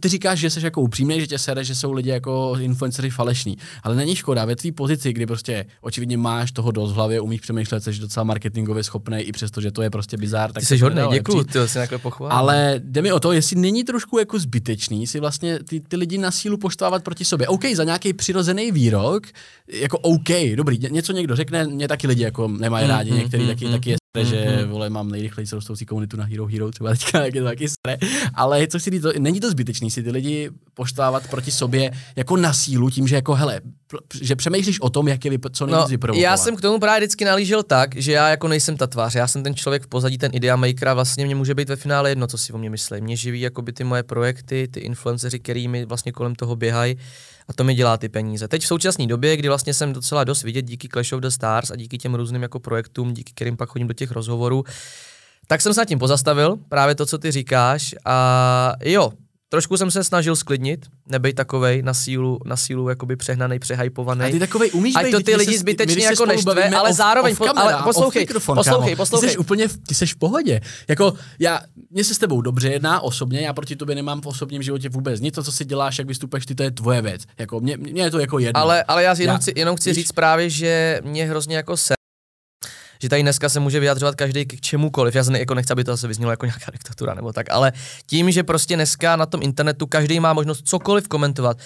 ty 0.00 0.08
říkáš, 0.08 0.38
že 0.38 0.50
jsi 0.50 0.64
jako 0.64 0.80
upřímný, 0.80 1.20
že 1.20 1.26
tě 1.26 1.38
sere, 1.38 1.64
že 1.64 1.74
jsou 1.74 1.92
lidi 1.92 2.10
jako 2.10 2.56
influencery 2.60 3.10
falešní, 3.10 3.56
ale 3.82 3.96
není 3.96 4.16
škoda 4.16 4.44
ve 4.44 4.56
tvý 4.56 4.72
pozici, 4.72 5.12
kdy 5.12 5.26
prostě 5.26 5.66
očividně 5.80 6.16
máš 6.16 6.52
toho 6.52 6.70
dost 6.70 6.92
v 6.92 6.94
hlavě, 6.94 7.20
umíš 7.20 7.40
přemýšlet, 7.40 7.84
jsi 7.84 7.92
docela 7.92 8.24
marketingově 8.24 8.82
schopný, 8.84 9.18
i 9.20 9.32
přesto, 9.32 9.60
že 9.60 9.70
to 9.72 9.82
je 9.82 9.90
prostě 9.90 10.16
bizár. 10.16 10.52
Tak 10.52 10.60
Ty 10.62 10.66
se 10.66 10.74
jsi 10.78 10.82
hodný, 10.82 11.02
nepřijít. 11.10 11.52
ty 11.52 11.68
jsi 11.68 11.74
takhle 11.74 11.98
pochválil. 11.98 12.36
Ale 12.36 12.74
jde 12.84 13.02
mi 13.02 13.12
o 13.12 13.20
to, 13.20 13.32
jestli 13.32 13.56
není 13.56 13.84
trošku 13.84 14.18
jako 14.18 14.38
zbytečný 14.38 15.06
si 15.06 15.20
vlastně 15.20 15.58
ty, 15.58 15.80
ty 15.80 15.96
lidi 15.96 16.18
na 16.18 16.30
sílu 16.30 16.56
poštvávat 16.56 17.04
proti 17.04 17.24
sobě. 17.24 17.48
OK, 17.48 17.64
za 17.74 17.84
nějaký 17.84 18.12
přirozený 18.12 18.72
výrok, 18.72 19.26
jako 19.72 19.98
OK, 19.98 20.28
dobrý, 20.56 20.78
ně- 20.78 20.88
něco 20.92 21.12
někdo 21.12 21.36
řekne, 21.36 21.66
mě 21.66 21.88
taky 21.88 22.06
lidi 22.06 22.22
jako 22.22 22.48
nemají 22.48 22.84
Mm, 22.84 22.90
rádi, 22.90 23.10
mm, 23.10 23.16
některý 23.18 23.42
mm, 23.42 23.48
taky, 23.48 23.64
mm. 23.66 23.72
taky 23.72 23.90
je 23.90 23.96
že 24.18 24.46
mm-hmm. 24.46 24.68
vole, 24.68 24.90
mám 24.90 25.10
nejrychleji 25.10 25.46
rostoucí 25.52 25.86
komunitu 25.86 26.16
na 26.16 26.24
Hero 26.24 26.46
Hero, 26.46 26.70
třeba 26.70 26.90
teďka, 26.90 27.24
jak 27.24 27.34
je 27.34 27.40
to 27.40 27.46
taky 27.46 27.68
sre. 27.68 27.98
Ale 28.34 28.66
co 28.66 28.80
si 28.80 28.90
říct, 28.90 29.02
to, 29.02 29.12
není 29.18 29.40
to 29.40 29.50
zbytečný 29.50 29.90
si 29.90 30.02
ty 30.02 30.10
lidi 30.10 30.50
poštávat 30.74 31.30
proti 31.30 31.50
sobě 31.50 31.90
jako 32.16 32.36
na 32.36 32.52
sílu 32.52 32.90
tím, 32.90 33.08
že 33.08 33.14
jako 33.14 33.34
hele, 33.34 33.60
že 34.20 34.36
přemýšlíš 34.36 34.80
o 34.80 34.90
tom, 34.90 35.08
jak 35.08 35.24
je 35.24 35.30
vyp- 35.30 35.50
co 35.52 35.66
nejvíc 35.66 36.00
no, 36.06 36.14
Já 36.14 36.36
jsem 36.36 36.56
k 36.56 36.60
tomu 36.60 36.78
právě 36.78 37.00
vždycky 37.00 37.24
nalížel 37.24 37.62
tak, 37.62 37.96
že 37.96 38.12
já 38.12 38.28
jako 38.28 38.48
nejsem 38.48 38.76
ta 38.76 38.86
tvář, 38.86 39.14
já 39.14 39.26
jsem 39.26 39.42
ten 39.42 39.54
člověk 39.54 39.82
v 39.82 39.86
pozadí, 39.86 40.18
ten 40.18 40.30
idea 40.34 40.56
maker 40.56 40.88
a 40.88 40.94
vlastně 40.94 41.26
mě 41.26 41.34
může 41.34 41.54
být 41.54 41.68
ve 41.68 41.76
finále 41.76 42.10
jedno, 42.10 42.26
co 42.26 42.38
si 42.38 42.52
o 42.52 42.58
mě 42.58 42.70
myslí. 42.70 43.00
Mě 43.00 43.16
živí 43.16 43.40
jako 43.40 43.62
by 43.62 43.72
ty 43.72 43.84
moje 43.84 44.02
projekty, 44.02 44.68
ty 44.70 44.80
influenceři, 44.80 45.38
kterými 45.38 45.84
vlastně 45.84 46.12
kolem 46.12 46.34
toho 46.34 46.56
běhají 46.56 46.96
a 47.50 47.52
to 47.52 47.64
mi 47.64 47.74
dělá 47.74 47.96
ty 47.96 48.08
peníze. 48.08 48.48
Teď 48.48 48.62
v 48.62 48.66
současné 48.66 49.06
době, 49.06 49.36
kdy 49.36 49.48
vlastně 49.48 49.74
jsem 49.74 49.92
docela 49.92 50.24
dost 50.24 50.42
vidět 50.42 50.62
díky 50.62 50.88
Clash 50.88 51.12
of 51.12 51.20
the 51.20 51.28
Stars 51.28 51.70
a 51.70 51.76
díky 51.76 51.98
těm 51.98 52.14
různým 52.14 52.42
jako 52.42 52.60
projektům, 52.60 53.14
díky 53.14 53.32
kterým 53.32 53.56
pak 53.56 53.68
chodím 53.68 53.88
do 53.88 53.94
těch 53.94 54.10
rozhovorů, 54.10 54.64
tak 55.46 55.60
jsem 55.60 55.74
se 55.74 55.80
nad 55.80 55.84
tím 55.84 55.98
pozastavil, 55.98 56.56
právě 56.68 56.94
to, 56.94 57.06
co 57.06 57.18
ty 57.18 57.30
říkáš 57.30 57.94
a 58.04 58.72
jo, 58.84 59.12
Trošku 59.52 59.76
jsem 59.76 59.90
se 59.90 60.04
snažil 60.04 60.36
sklidnit, 60.36 60.86
nebej 61.06 61.34
takovej 61.34 61.82
na 61.82 61.94
sílu, 61.94 62.38
na 62.44 62.56
sílu 62.56 62.88
jakoby 62.88 63.16
přehnaný, 63.16 63.58
přehypovaný. 63.58 64.24
A 64.24 64.30
ty 64.30 64.38
takovej 64.38 64.70
umíš 64.72 64.94
Ať 64.96 65.10
to 65.10 65.20
ty 65.20 65.36
lidi 65.36 65.58
zbytečně 65.58 66.04
jako 66.04 66.26
neštve, 66.26 66.70
ale 66.70 66.92
zároveň, 66.92 67.36
po, 67.36 67.58
ale 67.58 67.82
poslouchej, 67.84 68.26
poslouchej, 68.54 68.96
poslouchej. 68.96 69.28
Ty 69.28 69.32
jsi 69.32 69.38
úplně, 69.38 69.68
v, 69.68 69.76
ty 69.76 69.94
jsi 69.94 70.06
v 70.06 70.16
pohodě. 70.16 70.60
Jako 70.88 71.14
já, 71.38 71.60
mně 71.90 72.04
se 72.04 72.14
s 72.14 72.18
tebou 72.18 72.40
dobře 72.40 72.68
jedná 72.68 73.00
osobně, 73.00 73.40
já 73.40 73.52
proti 73.52 73.76
tobě 73.76 73.94
nemám 73.94 74.20
v 74.20 74.26
osobním 74.26 74.62
životě 74.62 74.88
vůbec 74.88 75.20
nic, 75.20 75.34
to, 75.34 75.42
co 75.42 75.52
si 75.52 75.64
děláš, 75.64 75.98
jak 75.98 76.08
vystupuješ, 76.08 76.46
ty, 76.46 76.54
to 76.54 76.62
je 76.62 76.70
tvoje 76.70 77.02
věc. 77.02 77.22
Jako 77.38 77.60
mě, 77.60 77.76
mě 77.76 78.02
je 78.02 78.10
to 78.10 78.18
jako 78.18 78.38
jedno. 78.38 78.60
Ale, 78.60 78.82
ale 78.82 79.02
já 79.02 79.14
jenom, 79.18 79.34
já, 79.34 79.38
chci, 79.38 79.52
jenom 79.56 79.76
chci 79.76 79.92
říct 79.92 80.12
právě, 80.12 80.50
že 80.50 81.00
mě 81.04 81.26
hrozně 81.26 81.56
jako 81.56 81.76
se 81.76 81.94
že 83.02 83.08
tady 83.08 83.22
dneska 83.22 83.48
se 83.48 83.60
může 83.60 83.80
vyjadřovat 83.80 84.14
každý 84.14 84.46
k 84.46 84.60
čemukoliv. 84.60 85.14
Já 85.14 85.24
se 85.24 85.30
ne, 85.30 85.38
jako 85.38 85.54
nechci, 85.54 85.72
aby 85.72 85.84
to 85.84 85.90
zase 85.90 86.08
vyznělo 86.08 86.30
jako 86.30 86.46
nějaká 86.46 86.70
diktatura 86.72 87.14
nebo 87.14 87.32
tak, 87.32 87.46
ale 87.50 87.72
tím, 88.06 88.30
že 88.30 88.42
prostě 88.42 88.74
dneska 88.74 89.16
na 89.16 89.26
tom 89.26 89.42
internetu 89.42 89.86
každý 89.86 90.20
má 90.20 90.32
možnost 90.32 90.68
cokoliv 90.68 91.08
komentovat, 91.08 91.58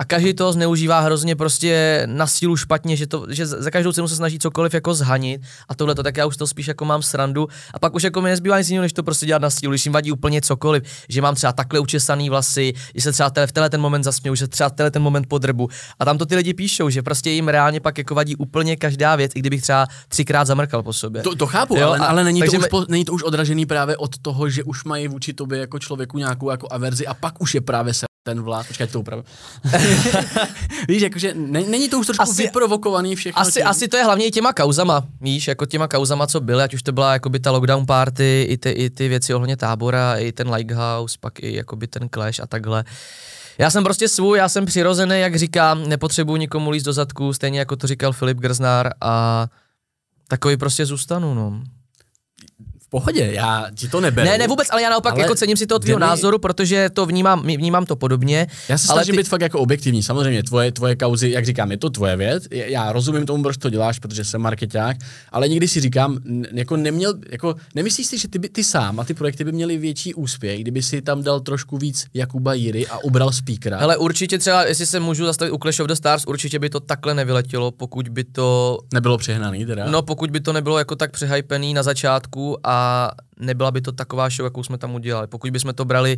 a 0.00 0.04
každý 0.04 0.34
to 0.34 0.52
zneužívá 0.52 1.00
hrozně 1.00 1.36
prostě 1.36 2.02
na 2.06 2.26
sílu 2.26 2.56
špatně, 2.56 2.96
že, 2.96 3.06
to, 3.06 3.26
že 3.28 3.46
za 3.46 3.70
každou 3.70 3.92
cenu 3.92 4.08
se 4.08 4.16
snaží 4.16 4.38
cokoliv 4.38 4.74
jako 4.74 4.94
zhanit. 4.94 5.42
A 5.68 5.74
tohle 5.74 5.94
to 5.94 6.02
tak 6.02 6.16
já 6.16 6.26
už 6.26 6.36
to 6.36 6.46
spíš 6.46 6.68
jako 6.68 6.84
mám 6.84 7.02
srandu. 7.02 7.48
A 7.74 7.78
pak 7.78 7.94
už 7.94 8.02
jako 8.02 8.20
mi 8.20 8.28
nezbývá 8.28 8.58
nic 8.58 8.68
jiného, 8.68 8.82
než 8.82 8.92
to 8.92 9.02
prostě 9.02 9.26
dělat 9.26 9.42
na 9.42 9.50
sílu, 9.50 9.72
když 9.72 9.86
jim 9.86 9.92
vadí 9.92 10.12
úplně 10.12 10.40
cokoliv, 10.40 10.82
že 11.08 11.22
mám 11.22 11.34
třeba 11.34 11.52
takhle 11.52 11.80
učesaný 11.80 12.30
vlasy, 12.30 12.72
že 12.94 13.02
se 13.02 13.12
třeba 13.12 13.30
v 13.46 13.52
tenhle 13.52 13.70
ten 13.70 13.80
moment 13.80 14.04
zasměju, 14.04 14.34
že 14.34 14.48
třeba 14.48 14.70
tenhle 14.70 14.90
ten 14.90 15.02
moment 15.02 15.26
podrbu. 15.28 15.68
A 15.98 16.04
tam 16.04 16.18
to 16.18 16.26
ty 16.26 16.36
lidi 16.36 16.54
píšou, 16.54 16.90
že 16.90 17.02
prostě 17.02 17.30
jim 17.30 17.48
reálně 17.48 17.80
pak 17.80 17.98
jako 17.98 18.14
vadí 18.14 18.36
úplně 18.36 18.76
každá 18.76 19.16
věc, 19.16 19.32
i 19.34 19.38
kdybych 19.38 19.62
třeba 19.62 19.86
třikrát 20.08 20.44
zamrkal 20.44 20.82
po 20.82 20.92
sobě. 20.92 21.22
To, 21.22 21.34
to 21.34 21.46
chápu, 21.46 21.76
jo, 21.76 21.88
ale, 21.88 21.98
ale 21.98 22.24
není, 22.24 22.42
to 22.42 22.52
už 22.52 22.66
po, 22.70 22.84
není 22.88 23.04
to 23.04 23.12
už 23.12 23.22
odražený 23.22 23.66
právě 23.66 23.96
od 23.96 24.18
toho, 24.18 24.48
že 24.48 24.64
už 24.64 24.84
mají 24.84 25.08
vůči 25.08 25.32
tobě 25.32 25.58
jako 25.58 25.78
člověku 25.78 26.18
nějakou 26.18 26.50
jako 26.50 26.68
averzi 26.70 27.06
a 27.06 27.14
pak 27.14 27.42
už 27.42 27.54
je 27.54 27.60
právě 27.60 27.94
se 27.94 28.07
ten 28.28 28.42
vlád, 28.42 28.66
počkej, 28.66 28.86
to 28.86 29.00
upravím. 29.00 29.24
víš, 30.88 31.02
jakože 31.02 31.34
ne, 31.34 31.60
není 31.60 31.88
to 31.88 31.98
už 31.98 32.06
trošku 32.06 32.22
asi, 32.22 32.42
vyprovokovaný 32.42 33.16
všechno. 33.16 33.40
Asi, 33.40 33.62
asi 33.62 33.88
to 33.88 33.96
je 33.96 34.04
hlavně 34.04 34.26
i 34.26 34.30
těma 34.30 34.52
kauzama, 34.52 35.06
víš, 35.20 35.48
jako 35.48 35.66
těma 35.66 35.88
kauzama, 35.88 36.26
co 36.26 36.40
byly, 36.40 36.62
ať 36.62 36.74
už 36.74 36.82
to 36.82 36.92
byla 36.92 37.12
jakoby 37.12 37.40
ta 37.40 37.50
lockdown 37.50 37.86
party, 37.86 38.46
i 38.48 38.56
ty, 38.58 38.70
i 38.70 38.90
ty 38.90 39.08
věci 39.08 39.34
ohledně 39.34 39.56
tábora, 39.56 40.16
i 40.16 40.32
ten 40.32 40.50
Lighthouse, 40.50 41.16
pak 41.20 41.40
i 41.40 41.54
jakoby 41.54 41.86
ten 41.86 42.08
Clash 42.14 42.40
a 42.40 42.46
takhle. 42.46 42.84
Já 43.58 43.70
jsem 43.70 43.84
prostě 43.84 44.08
svůj, 44.08 44.38
já 44.38 44.48
jsem 44.48 44.66
přirozený, 44.66 45.20
jak 45.20 45.36
říkám, 45.36 45.88
nepotřebuji 45.88 46.36
nikomu 46.36 46.70
líst 46.70 46.86
do 46.86 46.92
zadku, 46.92 47.32
stejně 47.32 47.58
jako 47.58 47.76
to 47.76 47.86
říkal 47.86 48.12
Filip 48.12 48.38
Grznár 48.38 48.90
a 49.00 49.46
takový 50.28 50.56
prostě 50.56 50.86
zůstanu, 50.86 51.34
no 51.34 51.62
pohodě, 52.88 53.30
já 53.32 53.66
ti 53.74 53.88
to 53.88 54.00
neberu. 54.00 54.28
Ne, 54.28 54.38
ne 54.38 54.48
vůbec, 54.48 54.68
ale 54.70 54.82
já 54.82 54.90
naopak 54.90 55.12
ale 55.12 55.22
jako 55.22 55.34
cením 55.34 55.56
si 55.56 55.66
toho 55.66 55.78
tvého 55.78 55.98
názoru, 55.98 56.38
protože 56.38 56.90
to 56.90 57.06
vnímám, 57.06 57.42
vnímám 57.42 57.86
to 57.86 57.96
podobně. 57.96 58.46
Já 58.68 58.78
se 58.78 58.86
snažím 58.86 59.12
ty... 59.12 59.18
být 59.18 59.28
fakt 59.28 59.40
jako 59.40 59.58
objektivní. 59.58 60.02
Samozřejmě 60.02 60.42
tvoje, 60.42 60.72
tvoje 60.72 60.96
kauzy, 60.96 61.30
jak 61.30 61.46
říkám, 61.46 61.70
je 61.70 61.76
to 61.76 61.90
tvoje 61.90 62.16
věc. 62.16 62.44
Já 62.50 62.92
rozumím 62.92 63.26
tomu, 63.26 63.42
proč 63.42 63.56
to 63.56 63.70
děláš, 63.70 63.98
protože 63.98 64.24
jsem 64.24 64.40
marketák, 64.40 64.96
ale 65.32 65.48
někdy 65.48 65.68
si 65.68 65.80
říkám, 65.80 66.18
jako 66.52 66.76
neměl, 66.76 67.14
jako 67.30 67.54
nemyslíš 67.74 68.06
si, 68.06 68.18
že 68.18 68.28
ty, 68.28 68.38
by, 68.38 68.48
ty 68.48 68.64
sám 68.64 69.00
a 69.00 69.04
ty 69.04 69.14
projekty 69.14 69.44
by 69.44 69.52
měly 69.52 69.76
větší 69.76 70.14
úspěch, 70.14 70.60
kdyby 70.60 70.82
si 70.82 71.02
tam 71.02 71.22
dal 71.22 71.40
trošku 71.40 71.78
víc 71.78 72.04
Jakuba 72.14 72.54
Jiry 72.54 72.86
a 72.86 72.98
ubral 73.04 73.32
speakera. 73.32 73.78
Ale 73.78 73.96
určitě 73.96 74.38
třeba, 74.38 74.64
jestli 74.64 74.86
se 74.86 75.00
můžu 75.00 75.24
zastavit 75.24 75.52
u 75.52 75.58
Clash 75.58 75.80
of 75.80 75.86
the 75.86 75.94
Stars, 75.94 76.24
určitě 76.26 76.58
by 76.58 76.70
to 76.70 76.80
takhle 76.80 77.14
nevyletělo, 77.14 77.70
pokud 77.70 78.08
by 78.08 78.24
to... 78.24 78.78
Nebylo 78.94 79.18
přehnaný 79.18 79.66
teda? 79.66 79.90
No, 79.90 80.02
pokud 80.02 80.30
by 80.30 80.40
to 80.40 80.52
nebylo 80.52 80.78
jako 80.78 80.96
tak 80.96 81.10
přehypený 81.12 81.74
na 81.74 81.82
začátku 81.82 82.56
a 82.64 82.77
nebyla 83.38 83.70
by 83.70 83.80
to 83.80 83.92
taková 83.92 84.28
show, 84.28 84.44
jakou 84.44 84.62
jsme 84.62 84.78
tam 84.78 84.94
udělali. 84.94 85.26
Pokud 85.26 85.50
bychom 85.50 85.74
to 85.74 85.84
brali, 85.84 86.16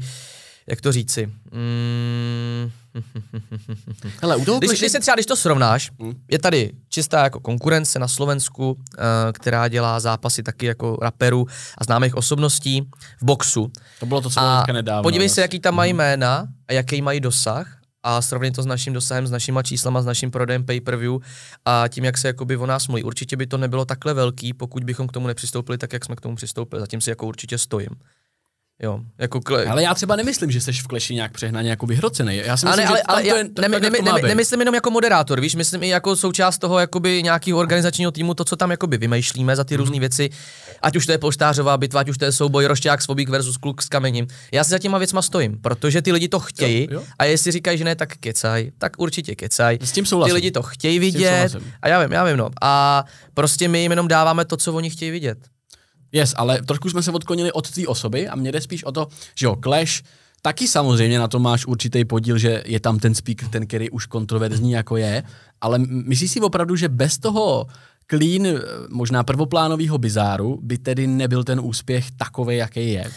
jak 0.66 0.80
to 0.80 0.92
říci? 0.92 1.26
Mm... 1.52 2.70
Hele, 4.22 4.36
u 4.36 4.44
toho 4.44 4.58
když, 4.58 4.78
když, 4.78 4.92
se 4.92 5.00
třeba, 5.00 5.14
když 5.14 5.26
to 5.26 5.36
srovnáš, 5.36 5.90
hmm. 6.00 6.14
je 6.30 6.38
tady 6.38 6.72
čistá 6.88 7.24
jako 7.24 7.40
konkurence 7.40 7.98
na 7.98 8.08
Slovensku, 8.08 8.70
uh, 8.70 8.76
která 9.32 9.68
dělá 9.68 10.00
zápasy 10.00 10.42
taky 10.42 10.66
jako 10.66 10.98
raperů 11.02 11.46
a 11.78 11.84
známých 11.84 12.14
osobností 12.14 12.88
v 13.20 13.24
boxu. 13.24 13.70
To 14.00 14.06
bylo 14.06 14.20
to, 14.20 14.30
co 14.30 14.40
bylo 14.40 14.72
nedávno. 14.72 15.02
Podívej 15.02 15.28
se, 15.28 15.40
jaký 15.40 15.60
tam 15.60 15.74
mají 15.74 15.92
hmm. 15.92 15.98
jména 15.98 16.46
a 16.68 16.72
jaký 16.72 17.02
mají 17.02 17.20
dosah 17.20 17.79
a 18.02 18.22
srovnit 18.22 18.56
to 18.56 18.62
s 18.62 18.66
naším 18.66 18.92
dosahem, 18.92 19.26
s 19.26 19.30
našima 19.30 19.62
číslama, 19.62 20.02
s 20.02 20.06
naším 20.06 20.30
prodejem 20.30 20.64
pay-per-view 20.64 21.18
a 21.64 21.84
tím, 21.88 22.04
jak 22.04 22.18
se 22.18 22.28
jakoby 22.28 22.56
o 22.56 22.66
nás 22.66 22.88
mluví. 22.88 23.02
Určitě 23.02 23.36
by 23.36 23.46
to 23.46 23.58
nebylo 23.58 23.84
takhle 23.84 24.14
velký, 24.14 24.52
pokud 24.52 24.84
bychom 24.84 25.08
k 25.08 25.12
tomu 25.12 25.26
nepřistoupili 25.26 25.78
tak, 25.78 25.92
jak 25.92 26.04
jsme 26.04 26.16
k 26.16 26.20
tomu 26.20 26.36
přistoupili. 26.36 26.80
Zatím 26.80 27.00
si 27.00 27.10
jako 27.10 27.26
určitě 27.26 27.58
stojím. 27.58 27.90
Jo, 28.82 29.00
jako 29.18 29.40
kle... 29.40 29.64
Ale 29.64 29.82
já 29.82 29.94
třeba 29.94 30.16
nemyslím, 30.16 30.50
že 30.50 30.60
jsi 30.60 30.72
v 30.72 30.86
kleši 30.86 31.14
nějak 31.14 31.32
přehnaně 31.32 31.70
jako 31.70 31.86
vyhrocený. 31.86 32.36
Já 32.36 32.56
si 32.56 32.66
myslím, 32.66 32.88
ale, 32.88 32.98
že 32.98 33.02
ale, 33.02 33.26
já, 33.26 33.36
je, 33.36 33.44
ne, 33.44 33.68
ne, 33.68 33.80
ne, 33.80 33.90
ne, 33.90 34.28
nemyslím 34.28 34.60
jenom 34.60 34.74
jako 34.74 34.90
moderátor, 34.90 35.40
víš, 35.40 35.54
myslím 35.54 35.82
i 35.82 35.88
jako 35.88 36.16
součást 36.16 36.58
toho 36.58 36.78
jakoby 36.78 37.22
nějakého 37.22 37.58
organizačního 37.58 38.10
týmu, 38.10 38.34
to, 38.34 38.44
co 38.44 38.56
tam 38.56 38.70
jakoby 38.70 38.98
vymýšlíme 38.98 39.56
za 39.56 39.64
ty 39.64 39.74
mm-hmm. 39.74 39.78
různé 39.78 40.00
věci, 40.00 40.30
ať 40.82 40.96
už 40.96 41.06
to 41.06 41.12
je 41.12 41.18
poštářová 41.18 41.76
bitva, 41.76 42.00
ať 42.00 42.08
už 42.08 42.18
to 42.18 42.24
je 42.24 42.32
souboj 42.32 42.66
Rošťák 42.66 43.02
Svobík 43.02 43.28
versus 43.28 43.56
Kluk 43.56 43.82
s 43.82 43.88
kamením. 43.88 44.26
Já 44.52 44.64
si 44.64 44.70
za 44.70 44.78
těma 44.78 44.98
věcma 44.98 45.22
stojím, 45.22 45.58
protože 45.60 46.02
ty 46.02 46.12
lidi 46.12 46.28
to 46.28 46.40
chtějí 46.40 46.88
jo, 46.90 47.00
jo. 47.00 47.02
a 47.18 47.24
jestli 47.24 47.52
říkají, 47.52 47.78
že 47.78 47.84
ne, 47.84 47.96
tak 47.96 48.16
kecaj, 48.16 48.70
tak 48.78 48.92
určitě 48.98 49.34
kecaj. 49.34 49.78
S 49.80 49.92
tím 49.92 50.06
souhlasím. 50.06 50.30
Ty 50.30 50.34
lidi 50.34 50.50
to 50.50 50.62
chtějí 50.62 50.98
vidět 50.98 51.56
a 51.82 51.88
já 51.88 52.02
vím, 52.02 52.12
já 52.12 52.24
vím, 52.24 52.36
no. 52.36 52.50
A 52.62 53.04
prostě 53.34 53.68
my 53.68 53.82
jim 53.82 53.92
jenom 53.92 54.08
dáváme 54.08 54.44
to, 54.44 54.56
co 54.56 54.72
oni 54.72 54.90
chtějí 54.90 55.10
vidět. 55.10 55.38
Yes, 56.12 56.34
ale 56.36 56.62
trošku 56.62 56.90
jsme 56.90 57.02
se 57.02 57.10
odklonili 57.10 57.52
od 57.52 57.70
té 57.70 57.86
osoby 57.86 58.28
a 58.28 58.36
mě 58.36 58.52
jde 58.52 58.60
spíš 58.60 58.84
o 58.84 58.92
to, 58.92 59.08
že 59.34 59.46
jo, 59.46 59.56
Clash, 59.62 60.02
taky 60.42 60.68
samozřejmě 60.68 61.18
na 61.18 61.28
to 61.28 61.38
máš 61.38 61.66
určitý 61.66 62.04
podíl, 62.04 62.38
že 62.38 62.62
je 62.66 62.80
tam 62.80 62.98
ten 62.98 63.14
speaker, 63.14 63.48
ten, 63.48 63.66
který 63.66 63.90
už 63.90 64.06
kontroverzní 64.06 64.72
jako 64.72 64.96
je, 64.96 65.22
ale 65.60 65.78
myslíš 65.88 66.30
si 66.30 66.40
opravdu, 66.40 66.76
že 66.76 66.88
bez 66.88 67.18
toho 67.18 67.66
clean, 68.10 68.42
možná 68.88 69.22
prvoplánového 69.22 69.98
bizáru, 69.98 70.58
by 70.62 70.78
tedy 70.78 71.06
nebyl 71.06 71.44
ten 71.44 71.60
úspěch 71.62 72.10
takový, 72.10 72.56
jaký 72.56 72.92
je? 72.92 73.10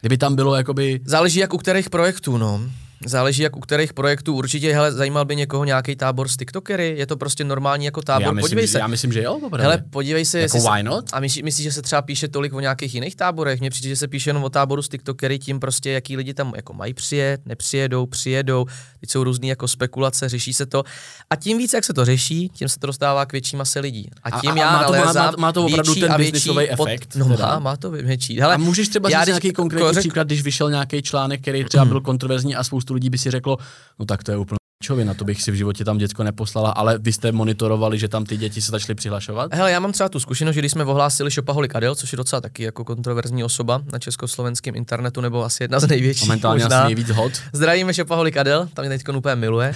Kdyby 0.00 0.18
tam 0.18 0.36
bylo 0.36 0.56
jakoby... 0.56 1.00
Záleží 1.04 1.38
jak 1.38 1.54
u 1.54 1.58
kterých 1.58 1.90
projektů, 1.90 2.38
no. 2.38 2.60
Záleží 3.04 3.42
jak 3.42 3.56
u 3.56 3.60
kterých 3.60 3.92
projektů. 3.92 4.34
Určitě, 4.34 4.74
hele, 4.74 4.92
zajímal 4.92 5.24
by 5.24 5.36
někoho 5.36 5.64
nějaký 5.64 5.96
tábor 5.96 6.28
z 6.28 6.36
TikTokery? 6.36 6.94
Je 6.98 7.06
to 7.06 7.16
prostě 7.16 7.44
normální 7.44 7.84
jako 7.84 8.02
tábor? 8.02 8.22
Já 8.22 8.32
myslím, 8.32 8.42
podívej 8.42 8.68
se. 8.68 8.78
Já 8.78 8.86
myslím, 8.86 9.12
že 9.12 9.22
jo, 9.22 9.34
opravdu. 9.34 9.62
Hele, 9.62 9.84
podívej 9.90 10.24
se. 10.24 10.40
Jako 10.40 10.58
why 10.60 10.82
not? 10.82 11.04
A 11.12 11.20
myslíš, 11.20 11.42
myslí, 11.42 11.64
že 11.64 11.72
se 11.72 11.82
třeba 11.82 12.02
píše 12.02 12.28
tolik 12.28 12.52
o 12.52 12.60
nějakých 12.60 12.94
jiných 12.94 13.16
táborech? 13.16 13.60
Mně 13.60 13.70
přijde, 13.70 13.88
že 13.88 13.96
se 13.96 14.08
píše 14.08 14.30
jenom 14.30 14.44
o 14.44 14.50
táboru 14.50 14.82
z 14.82 14.88
TikTokery, 14.88 15.38
tím 15.38 15.60
prostě, 15.60 15.90
jaký 15.90 16.16
lidi 16.16 16.34
tam 16.34 16.52
jako 16.56 16.72
mají 16.72 16.94
přijet, 16.94 17.40
nepřijedou, 17.46 18.06
přijedou. 18.06 18.66
Teď 19.00 19.10
jsou 19.10 19.24
různé 19.24 19.46
jako 19.46 19.68
spekulace, 19.68 20.28
řeší 20.28 20.52
se 20.52 20.66
to. 20.66 20.82
A 21.30 21.36
tím 21.36 21.58
víc, 21.58 21.72
jak 21.72 21.84
se 21.84 21.94
to 21.94 22.04
řeší, 22.04 22.48
tím 22.48 22.68
se 22.68 22.78
to 22.78 22.86
dostává 22.86 23.26
k 23.26 23.32
větší 23.32 23.56
mase 23.56 23.80
lidí. 23.80 24.10
A 24.22 24.40
tím 24.40 24.50
a, 24.50 24.54
a 24.54 24.56
já 24.56 24.72
má 24.72 24.84
to, 24.84 24.92
má, 24.92 25.12
má, 25.12 25.32
má 25.38 25.52
to 25.52 25.64
opravdu 25.64 25.94
ten 25.94 26.16
biznisový 26.16 26.70
efekt. 26.70 27.16
No 27.16 27.28
má, 27.28 27.58
má 27.58 27.76
to 27.76 27.90
větší. 27.90 28.40
Hele, 28.40 28.54
a 28.54 28.58
můžeš 28.58 28.88
třeba 28.88 29.08
říct 29.08 29.26
nějaký 29.26 29.52
konkrétní 29.52 29.98
příklad, 29.98 30.26
když 30.26 30.42
vyšel 30.42 30.70
nějaký 30.70 31.02
článek, 31.02 31.40
který 31.40 31.64
třeba 31.64 31.84
byl 31.84 32.00
kontroverzní 32.00 32.56
a 32.56 32.64
spoustu 32.86 32.94
lidí 32.94 33.10
by 33.10 33.18
si 33.18 33.30
řeklo, 33.30 33.58
no 33.98 34.06
tak 34.06 34.22
to 34.22 34.30
je 34.30 34.36
úplně 34.36 34.56
na 35.04 35.14
to 35.14 35.24
bych 35.24 35.42
si 35.42 35.50
v 35.50 35.54
životě 35.54 35.84
tam 35.84 35.98
děcko 35.98 36.24
neposlala, 36.24 36.70
ale 36.70 36.98
vy 36.98 37.12
jste 37.12 37.32
monitorovali, 37.32 37.98
že 37.98 38.08
tam 38.08 38.24
ty 38.24 38.36
děti 38.36 38.62
se 38.62 38.70
začaly 38.70 38.94
přihlašovat? 38.94 39.54
Hele, 39.54 39.72
já 39.72 39.80
mám 39.80 39.92
třeba 39.92 40.08
tu 40.08 40.20
zkušenost, 40.20 40.54
že 40.54 40.60
když 40.60 40.72
jsme 40.72 40.84
ohlásili 40.84 41.30
Shopaholic 41.30 41.74
Adel, 41.74 41.94
což 41.94 42.12
je 42.12 42.16
docela 42.16 42.40
taky 42.40 42.62
jako 42.62 42.84
kontroverzní 42.84 43.44
osoba 43.44 43.82
na 43.92 43.98
československém 43.98 44.76
internetu, 44.76 45.20
nebo 45.20 45.44
asi 45.44 45.64
jedna 45.64 45.80
z 45.80 45.88
největších. 45.88 46.28
Momentálně 46.28 46.64
možná. 46.64 46.78
asi 46.78 46.86
nejvíc 46.86 47.10
hot. 47.10 47.32
Zdravíme 47.52 47.92
Shopaholic 47.92 48.36
Adel, 48.36 48.68
tam 48.74 48.86
mě 48.86 48.98
teď 48.98 49.08
úplně 49.16 49.34
miluje. 49.34 49.74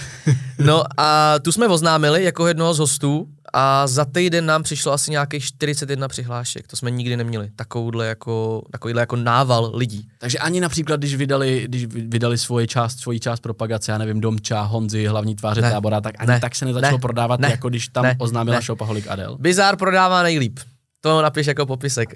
No 0.59 0.83
a 0.97 1.35
tu 1.39 1.51
jsme 1.51 1.67
oznámili 1.67 2.23
jako 2.23 2.47
jednoho 2.47 2.73
z 2.73 2.79
hostů 2.79 3.27
a 3.53 3.87
za 3.87 4.05
týden 4.05 4.45
nám 4.45 4.63
přišlo 4.63 4.91
asi 4.91 5.11
nějakých 5.11 5.43
41 5.45 6.07
přihlášek. 6.07 6.67
To 6.67 6.75
jsme 6.75 6.91
nikdy 6.91 7.17
neměli. 7.17 7.49
Takovouhle 7.55 8.07
jako, 8.07 8.63
takovýhle 8.71 9.01
jako 9.01 9.15
nával 9.15 9.71
lidí. 9.73 10.07
Takže 10.17 10.37
ani 10.37 10.61
například, 10.61 10.99
když 10.99 11.15
vydali, 11.15 11.63
když 11.67 11.85
vydali 11.85 12.37
svoji 12.37 12.67
část, 12.67 12.99
svoji 12.99 13.19
část 13.19 13.39
propagace, 13.39 13.91
já 13.91 13.97
nevím, 13.97 14.21
Domča, 14.21 14.61
Honzi, 14.61 15.05
hlavní 15.05 15.35
tváře 15.35 15.61
ne. 15.61 15.71
tábora, 15.71 16.01
tak 16.01 16.15
ani 16.17 16.27
ne. 16.27 16.39
tak 16.39 16.55
se 16.55 16.65
nezačalo 16.65 16.97
ne. 16.97 17.01
prodávat, 17.01 17.39
ne. 17.39 17.51
jako 17.51 17.69
když 17.69 17.87
tam 17.87 18.03
ne. 18.03 18.15
oznámila 18.19 18.55
ne. 18.55 18.61
Shopaholic 18.61 19.07
Adel. 19.07 19.37
Bizár 19.39 19.75
prodává 19.75 20.23
nejlíp. 20.23 20.59
To 21.01 21.21
napiš 21.21 21.47
jako 21.47 21.65
popisek. 21.65 22.13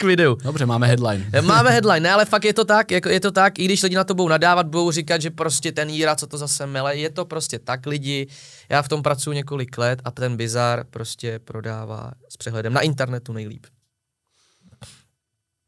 K 0.00 0.04
videu. 0.04 0.34
Dobře, 0.34 0.66
máme 0.66 0.86
headline. 0.86 1.30
Máme 1.42 1.70
headline, 1.76 2.00
ne, 2.00 2.10
ale 2.10 2.24
fakt 2.24 2.44
je 2.44 2.54
to 2.54 2.64
tak, 2.64 2.90
jako 2.90 3.08
je 3.08 3.20
to 3.20 3.30
tak, 3.30 3.58
i 3.58 3.64
když 3.64 3.82
lidi 3.82 3.96
na 3.96 4.04
to 4.04 4.14
budou 4.14 4.28
nadávat, 4.28 4.66
budou 4.66 4.90
říkat, 4.90 5.22
že 5.22 5.30
prostě 5.30 5.72
ten 5.72 5.88
Jíra, 5.88 6.16
co 6.16 6.26
to 6.26 6.38
zase 6.38 6.66
mele, 6.66 6.96
je 6.96 7.10
to 7.10 7.24
prostě 7.24 7.58
tak 7.58 7.86
lidi, 7.86 8.26
já 8.68 8.82
v 8.82 8.88
tom 8.88 9.02
pracuji 9.02 9.32
několik 9.32 9.78
let 9.78 10.02
a 10.04 10.10
ten 10.10 10.36
bizar 10.36 10.84
prostě 10.90 11.38
prodává 11.38 12.12
s 12.28 12.36
přehledem 12.36 12.72
na 12.72 12.80
internetu 12.80 13.32
nejlíp. 13.32 13.66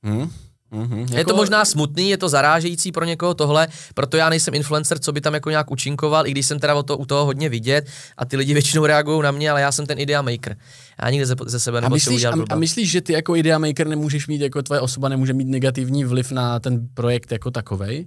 Hmm? 0.02 0.30
Mm-hmm. 0.72 1.00
Jako... 1.00 1.16
Je 1.16 1.24
to 1.24 1.36
možná 1.36 1.64
smutný, 1.64 2.10
je 2.10 2.18
to 2.18 2.28
zarážející 2.28 2.92
pro 2.92 3.04
někoho 3.04 3.34
tohle, 3.34 3.68
proto 3.94 4.16
já 4.16 4.28
nejsem 4.28 4.54
influencer, 4.54 4.98
co 4.98 5.12
by 5.12 5.20
tam 5.20 5.34
jako 5.34 5.50
nějak 5.50 5.70
učinkoval, 5.70 6.26
i 6.26 6.30
když 6.30 6.46
jsem 6.46 6.58
teda 6.58 6.74
o 6.74 6.82
to, 6.82 6.98
u 6.98 7.06
toho 7.06 7.24
hodně 7.24 7.48
vidět 7.48 7.86
a 8.16 8.24
ty 8.24 8.36
lidi 8.36 8.52
většinou 8.58 8.86
reagují 8.86 9.22
na 9.22 9.30
mě, 9.30 9.50
ale 9.50 9.60
já 9.60 9.72
jsem 9.72 9.86
ten 9.86 9.98
idea 9.98 10.22
maker. 10.22 10.56
Já 11.02 11.10
nikdy 11.10 11.26
ze, 11.26 11.34
ze 11.46 11.60
sebe 11.60 11.80
myslíš, 11.88 12.16
udělat 12.16 12.38
a, 12.50 12.54
a 12.54 12.56
myslíš, 12.56 12.90
že 12.90 13.00
ty 13.00 13.12
jako 13.12 13.36
idea 13.36 13.58
maker 13.58 13.86
nemůžeš 13.86 14.26
mít, 14.26 14.40
jako 14.40 14.62
tvoje 14.62 14.80
osoba 14.80 15.08
nemůže 15.08 15.32
mít 15.32 15.48
negativní 15.48 16.04
vliv 16.04 16.32
na 16.32 16.60
ten 16.60 16.88
projekt 16.94 17.32
jako 17.32 17.50
takovej? 17.50 18.06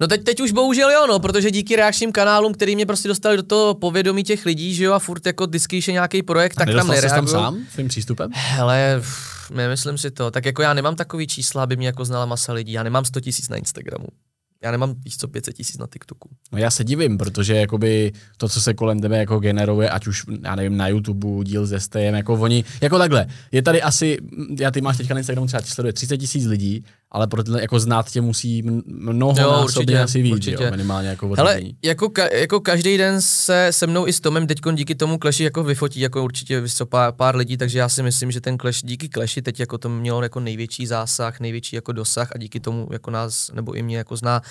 No 0.00 0.06
teď, 0.06 0.24
teď 0.24 0.40
už 0.40 0.52
bohužel 0.52 0.90
jo, 0.90 1.06
no, 1.06 1.18
protože 1.18 1.50
díky 1.50 1.76
reakčním 1.76 2.12
kanálům, 2.12 2.54
který 2.54 2.74
mě 2.74 2.86
prostě 2.86 3.08
dostali 3.08 3.36
do 3.36 3.42
toho 3.42 3.74
povědomí 3.74 4.24
těch 4.24 4.46
lidí, 4.46 4.74
že 4.74 4.84
jo, 4.84 4.92
a 4.92 4.98
furt 4.98 5.26
jako 5.26 5.46
je 5.72 5.92
nějaký 5.92 6.22
projekt, 6.22 6.60
a 6.60 6.64
tak 6.64 6.74
tam 6.74 6.88
nereagují. 6.88 7.10
tam 7.10 7.26
sám 7.26 7.58
svým 7.72 7.88
přístupem? 7.88 8.30
Hele, 8.34 9.02
nemyslím 9.50 9.98
si 9.98 10.10
to. 10.10 10.30
Tak 10.30 10.44
jako 10.44 10.62
já 10.62 10.74
nemám 10.74 10.96
takový 10.96 11.26
čísla, 11.26 11.62
aby 11.62 11.76
mě 11.76 11.86
jako 11.86 12.04
znala 12.04 12.26
masa 12.26 12.52
lidí. 12.52 12.72
Já 12.72 12.82
nemám 12.82 13.04
100 13.04 13.20
tisíc 13.20 13.48
na 13.48 13.56
Instagramu. 13.56 14.06
Já 14.62 14.70
nemám 14.70 14.94
víc 15.04 15.16
co 15.16 15.28
500 15.28 15.56
tisíc 15.56 15.78
na 15.78 15.86
TikToku. 15.92 16.28
No 16.52 16.58
já 16.58 16.70
se 16.70 16.84
divím, 16.84 17.18
protože 17.18 17.54
jakoby 17.56 18.12
to, 18.36 18.48
co 18.48 18.60
se 18.60 18.74
kolem 18.74 19.00
tebe 19.00 19.18
jako 19.18 19.38
generuje, 19.38 19.90
ať 19.90 20.06
už, 20.06 20.24
já 20.42 20.54
nevím, 20.54 20.76
na 20.76 20.88
YouTube, 20.88 21.44
díl 21.44 21.66
ze 21.66 21.80
STM, 21.80 22.14
jako 22.14 22.34
oni, 22.34 22.64
jako 22.80 22.98
takhle, 22.98 23.26
je 23.52 23.62
tady 23.62 23.82
asi, 23.82 24.18
já 24.58 24.70
ty 24.70 24.80
máš 24.80 24.96
teďka 24.96 25.14
na 25.14 25.20
Instagramu 25.20 25.46
třeba 25.46 25.62
sleduje 25.62 25.92
30 25.92 26.18
tisíc 26.18 26.46
lidí, 26.46 26.84
ale 27.12 27.26
pro 27.26 27.42
tyhle, 27.42 27.60
jako 27.60 27.80
znát 27.80 28.10
tě 28.10 28.20
musí 28.20 28.62
mnoho 28.86 29.34
jo, 29.40 29.60
určitě, 29.64 30.00
asi 30.00 30.22
víc, 30.22 30.32
určitě. 30.32 30.64
Jo, 30.64 30.70
minimálně 30.70 31.08
jako 31.08 31.34
Hele, 31.36 31.60
jako, 31.84 32.08
ka, 32.08 32.34
jako 32.34 32.60
každý 32.60 32.96
den 32.96 33.22
se 33.22 33.68
se 33.70 33.86
mnou 33.86 34.06
i 34.06 34.12
s 34.12 34.20
Tomem 34.20 34.46
teď 34.46 34.58
díky 34.74 34.94
tomu 34.94 35.18
Clashi 35.22 35.44
jako 35.44 35.64
vyfotí 35.64 36.00
jako 36.00 36.24
určitě 36.24 36.62
pár, 36.84 37.12
pár 37.12 37.36
lidí, 37.36 37.56
takže 37.56 37.78
já 37.78 37.88
si 37.88 38.02
myslím, 38.02 38.30
že 38.30 38.40
ten 38.40 38.58
Clash 38.58 38.82
díky 38.82 39.08
Clashi 39.08 39.42
teď 39.42 39.60
jako 39.60 39.78
to 39.78 39.88
mělo 39.88 40.22
jako 40.22 40.40
největší 40.40 40.86
zásah, 40.86 41.40
největší 41.40 41.76
jako 41.76 41.92
dosah 41.92 42.32
a 42.34 42.38
díky 42.38 42.60
tomu 42.60 42.88
jako 42.92 43.10
nás, 43.10 43.50
nebo 43.54 43.72
i 43.72 43.82
mě 43.82 43.96
jako 43.96 44.16
zná 44.16 44.42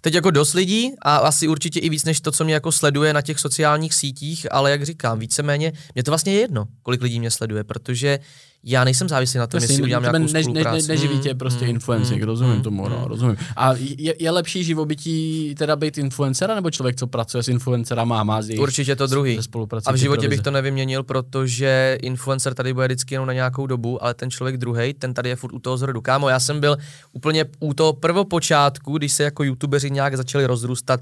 teď 0.00 0.14
jako 0.14 0.30
dost 0.30 0.54
lidí 0.54 0.92
a 1.02 1.16
asi 1.16 1.48
určitě 1.48 1.80
i 1.80 1.88
víc 1.88 2.04
než 2.04 2.20
to, 2.20 2.32
co 2.32 2.44
mě 2.44 2.54
jako 2.54 2.72
sleduje 2.72 3.12
na 3.12 3.22
těch 3.22 3.40
sociálních 3.40 3.94
sítích, 3.94 4.46
ale 4.50 4.70
jak 4.70 4.82
říkám, 4.82 5.18
víceméně, 5.18 5.72
mě 5.94 6.02
to 6.02 6.10
vlastně 6.10 6.32
je 6.32 6.40
jedno, 6.40 6.64
kolik 6.82 7.02
lidí 7.02 7.20
mě 7.20 7.30
sleduje, 7.30 7.64
protože 7.64 8.18
já 8.64 8.84
nejsem 8.84 9.08
závislý 9.08 9.38
na 9.38 9.46
tom, 9.46 9.60
jestli 9.62 9.82
udělám 9.82 10.02
nějakou 10.02 10.18
než, 10.18 10.44
spolupráci. 10.44 10.88
Ne, 10.88 10.94
neživí 10.94 11.18
tě 11.18 11.34
prostě 11.34 11.64
mm, 11.64 11.70
influencer, 11.70 12.16
mm, 12.16 12.22
rozumím 12.22 12.56
mm, 12.56 12.62
tomu, 12.62 12.88
no, 12.88 13.04
rozumím. 13.08 13.36
A 13.56 13.72
je, 13.78 14.14
je 14.18 14.30
lepší 14.30 14.64
živobytí 14.64 15.54
teda 15.58 15.76
být 15.76 15.98
influencera, 15.98 16.54
nebo 16.54 16.70
člověk, 16.70 16.96
co 16.96 17.06
pracuje 17.06 17.42
s 17.42 17.48
influencerama 17.48 18.20
a 18.20 18.24
má 18.24 18.42
z 18.42 18.58
Určitě 18.58 18.96
to 18.96 19.06
druhý. 19.06 19.38
A 19.86 19.92
v 19.92 19.96
životě 19.96 20.28
bych 20.28 20.40
to 20.40 20.50
nevyměnil, 20.50 21.02
protože 21.02 21.98
influencer 22.02 22.54
tady 22.54 22.74
bude 22.74 22.86
vždycky 22.86 23.14
jenom 23.14 23.26
na 23.26 23.32
nějakou 23.32 23.66
dobu, 23.66 24.04
ale 24.04 24.14
ten 24.14 24.30
člověk 24.30 24.56
druhý, 24.56 24.94
ten 24.94 25.14
tady 25.14 25.28
je 25.28 25.36
furt 25.36 25.52
u 25.52 25.58
toho 25.58 25.76
zrodu. 25.76 26.00
Kámo, 26.00 26.28
já 26.28 26.40
jsem 26.40 26.60
byl 26.60 26.76
úplně 27.12 27.44
u 27.60 27.74
toho 27.74 27.92
prvopočátku, 27.92 28.98
když 28.98 29.12
se 29.12 29.22
jako 29.22 29.44
youtubeři 29.44 29.90
nějak 29.90 30.16
začali 30.16 30.46
rozrůstat, 30.46 31.00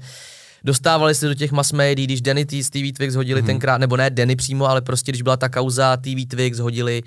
dostávali 0.65 1.15
se 1.15 1.27
do 1.27 1.33
těch 1.33 1.51
mass 1.51 1.71
médií, 1.71 2.07
když 2.07 2.21
Danny 2.21 2.45
T, 2.45 2.63
TV 2.63 2.97
Twix 2.97 3.15
hodili 3.15 3.41
mm-hmm. 3.41 3.45
tenkrát, 3.45 3.77
nebo 3.77 3.97
ne 3.97 4.09
Danny 4.09 4.35
přímo, 4.35 4.69
ale 4.69 4.81
prostě 4.81 5.11
když 5.11 5.21
byla 5.21 5.37
ta 5.37 5.49
kauza 5.49 5.97
TV 5.97 6.27
Twix, 6.27 6.59
hodili 6.59 7.03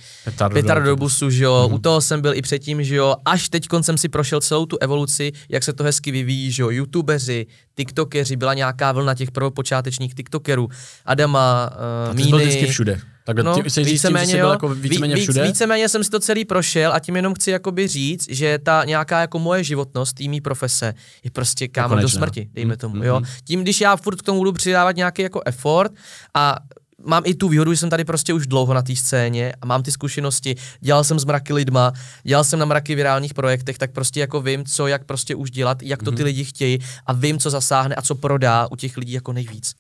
Petar 0.53 0.83
do 0.83 0.97
busu, 0.97 1.31
že 1.31 1.45
jo, 1.45 1.69
mm-hmm. 1.69 1.75
u 1.75 1.79
toho 1.79 2.01
jsem 2.01 2.21
byl 2.21 2.35
i 2.35 2.43
předtím, 2.43 2.85
že 2.85 2.97
jo, 2.97 3.17
až 3.25 3.49
teď 3.49 3.67
jsem 3.81 3.99
si 3.99 4.09
prošel 4.09 4.41
celou 4.41 4.67
tu 4.67 4.79
evoluci, 4.81 5.33
jak 5.49 5.63
se 5.63 5.73
to 5.73 5.85
hezky 5.85 6.11
vyvíjí, 6.11 6.53
že 6.53 6.63
jo, 6.63 6.71
youtubeři, 6.71 7.47
tiktokeři, 7.75 8.37
byla 8.37 8.55
nějaká 8.55 8.93
vlna 8.93 9.15
těch 9.15 9.31
prvopočátečních 9.31 10.15
tiktokerů, 10.15 10.69
Adama, 11.05 11.71
uh, 12.11 12.17
Míny. 12.17 12.31
Byl 12.31 12.39
vždycky 12.39 12.67
všude. 12.67 13.01
Takhle 13.29 13.45
no, 13.45 13.63
ty, 13.63 13.83
víceméně, 13.83 14.33
tím, 14.33 14.37
jako 14.37 14.69
víceméně 14.69 15.15
víc, 15.15 15.23
všude? 15.23 15.43
Víceméně 15.43 15.89
jsem 15.89 16.05
si 16.05 16.11
to 16.11 16.21
celý 16.21 16.45
prošel 16.45 16.93
a 16.93 16.99
tím 16.99 17.17
jenom 17.17 17.35
chci 17.35 17.51
jakoby 17.51 17.89
říct, 17.89 18.27
že 18.31 18.59
ta 18.59 18.85
nějaká 18.85 19.21
jako 19.21 19.39
moje 19.39 19.65
životnost, 19.65 20.17
tý 20.17 20.41
profese, 20.41 20.95
je 21.25 21.31
prostě 21.31 21.69
kámo 21.69 21.97
do 21.97 22.09
smrti, 22.09 22.49
dejme 22.53 22.77
tomu, 22.77 22.95
mm, 22.95 23.03
jo. 23.03 23.21
Mm. 23.21 23.27
Tím, 23.45 23.63
když 23.63 23.81
já 23.81 23.97
furt 23.97 24.17
k 24.17 24.23
tomu 24.23 24.39
budu 24.39 24.53
přidávat 24.53 24.97
nějaký 24.97 25.23
jako 25.23 25.43
effort 25.47 25.93
a 26.35 26.57
mám 27.05 27.23
i 27.27 27.35
tu 27.35 27.49
výhodu, 27.49 27.73
že 27.73 27.77
jsem 27.77 27.91
tady 27.91 28.05
prostě 28.05 28.33
už 28.33 28.47
dlouho 28.47 28.75
na 28.75 28.83
té 28.83 28.97
scéně 28.97 29.53
a 29.63 29.67
mám 29.67 29.83
ty 29.83 29.93
zkušenosti, 29.93 30.57
dělal 30.81 31.05
jsem 31.05 31.19
s 31.19 31.25
mraky 31.25 31.53
lidma, 31.53 31.93
dělal 32.23 32.45
jsem 32.45 32.59
na 32.59 32.65
mraky 32.65 32.95
virálních 32.95 33.35
projektech, 33.35 33.79
tak 33.79 33.93
prostě 33.93 34.21
jako 34.21 34.41
vím, 34.41 34.65
co 34.65 34.87
jak 34.87 35.05
prostě 35.05 35.35
už 35.35 35.51
dělat, 35.51 35.83
jak 35.83 36.03
to 36.03 36.11
ty 36.11 36.23
mhm. 36.23 36.25
lidi 36.25 36.45
chtějí 36.45 36.79
a 37.07 37.13
vím, 37.13 37.39
co 37.39 37.51
zasáhne 37.51 37.95
a 37.95 38.03
co 38.03 38.15
prodá 38.15 38.69
u 38.71 38.77
těch 38.77 38.97
lidí 38.97 39.13
jako 39.13 39.33
nejvíc. 39.33 39.75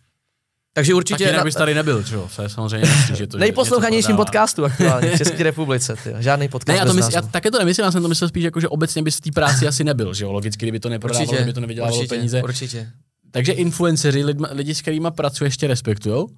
Takže 0.78 0.94
určitě... 0.94 1.24
Tak 1.24 1.32
jinak 1.32 1.44
bys 1.44 1.54
tady 1.54 1.74
nebyl, 1.74 2.02
že 2.02 2.14
jo? 2.14 2.28
je 2.42 2.48
samozřejmě 2.48 2.88
jasný, 2.88 3.16
že 3.16 3.26
to 3.26 3.38
Nejposlouchanějším 3.38 4.16
podcastu 4.16 4.64
aktuálně 4.64 5.10
v 5.10 5.18
České 5.18 5.42
republice. 5.42 5.96
Tyjo. 6.04 6.16
Žádný 6.18 6.48
podcast 6.48 6.68
ne, 6.68 6.76
já, 6.76 6.84
to 6.84 6.94
mysl, 6.94 7.10
já 7.12 7.22
také 7.22 7.50
to 7.50 7.58
nemyslím, 7.58 7.84
já 7.84 7.92
jsem 7.92 8.02
to 8.02 8.08
myslel 8.08 8.28
spíš 8.28 8.44
jako, 8.44 8.60
že 8.60 8.68
obecně 8.68 9.02
bys 9.02 9.16
v 9.16 9.20
té 9.20 9.30
práci 9.32 9.66
asi 9.66 9.84
nebyl, 9.84 10.14
že 10.14 10.24
jo? 10.24 10.32
Logicky, 10.32 10.64
kdyby 10.64 10.80
to 10.80 10.88
neprodávalo, 10.88 11.32
kdyby 11.32 11.52
to 11.52 11.60
nevydělávalo 11.60 11.98
určitě, 11.98 12.14
peníze. 12.14 12.42
Určitě. 12.42 12.90
Takže 13.30 13.52
influenceři, 13.52 14.24
lidi, 14.24 14.44
lidi 14.50 14.74
s 14.74 14.82
kterými 14.82 15.08
pracuješ, 15.10 15.56
tě 15.56 15.66
respektujou? 15.66 16.28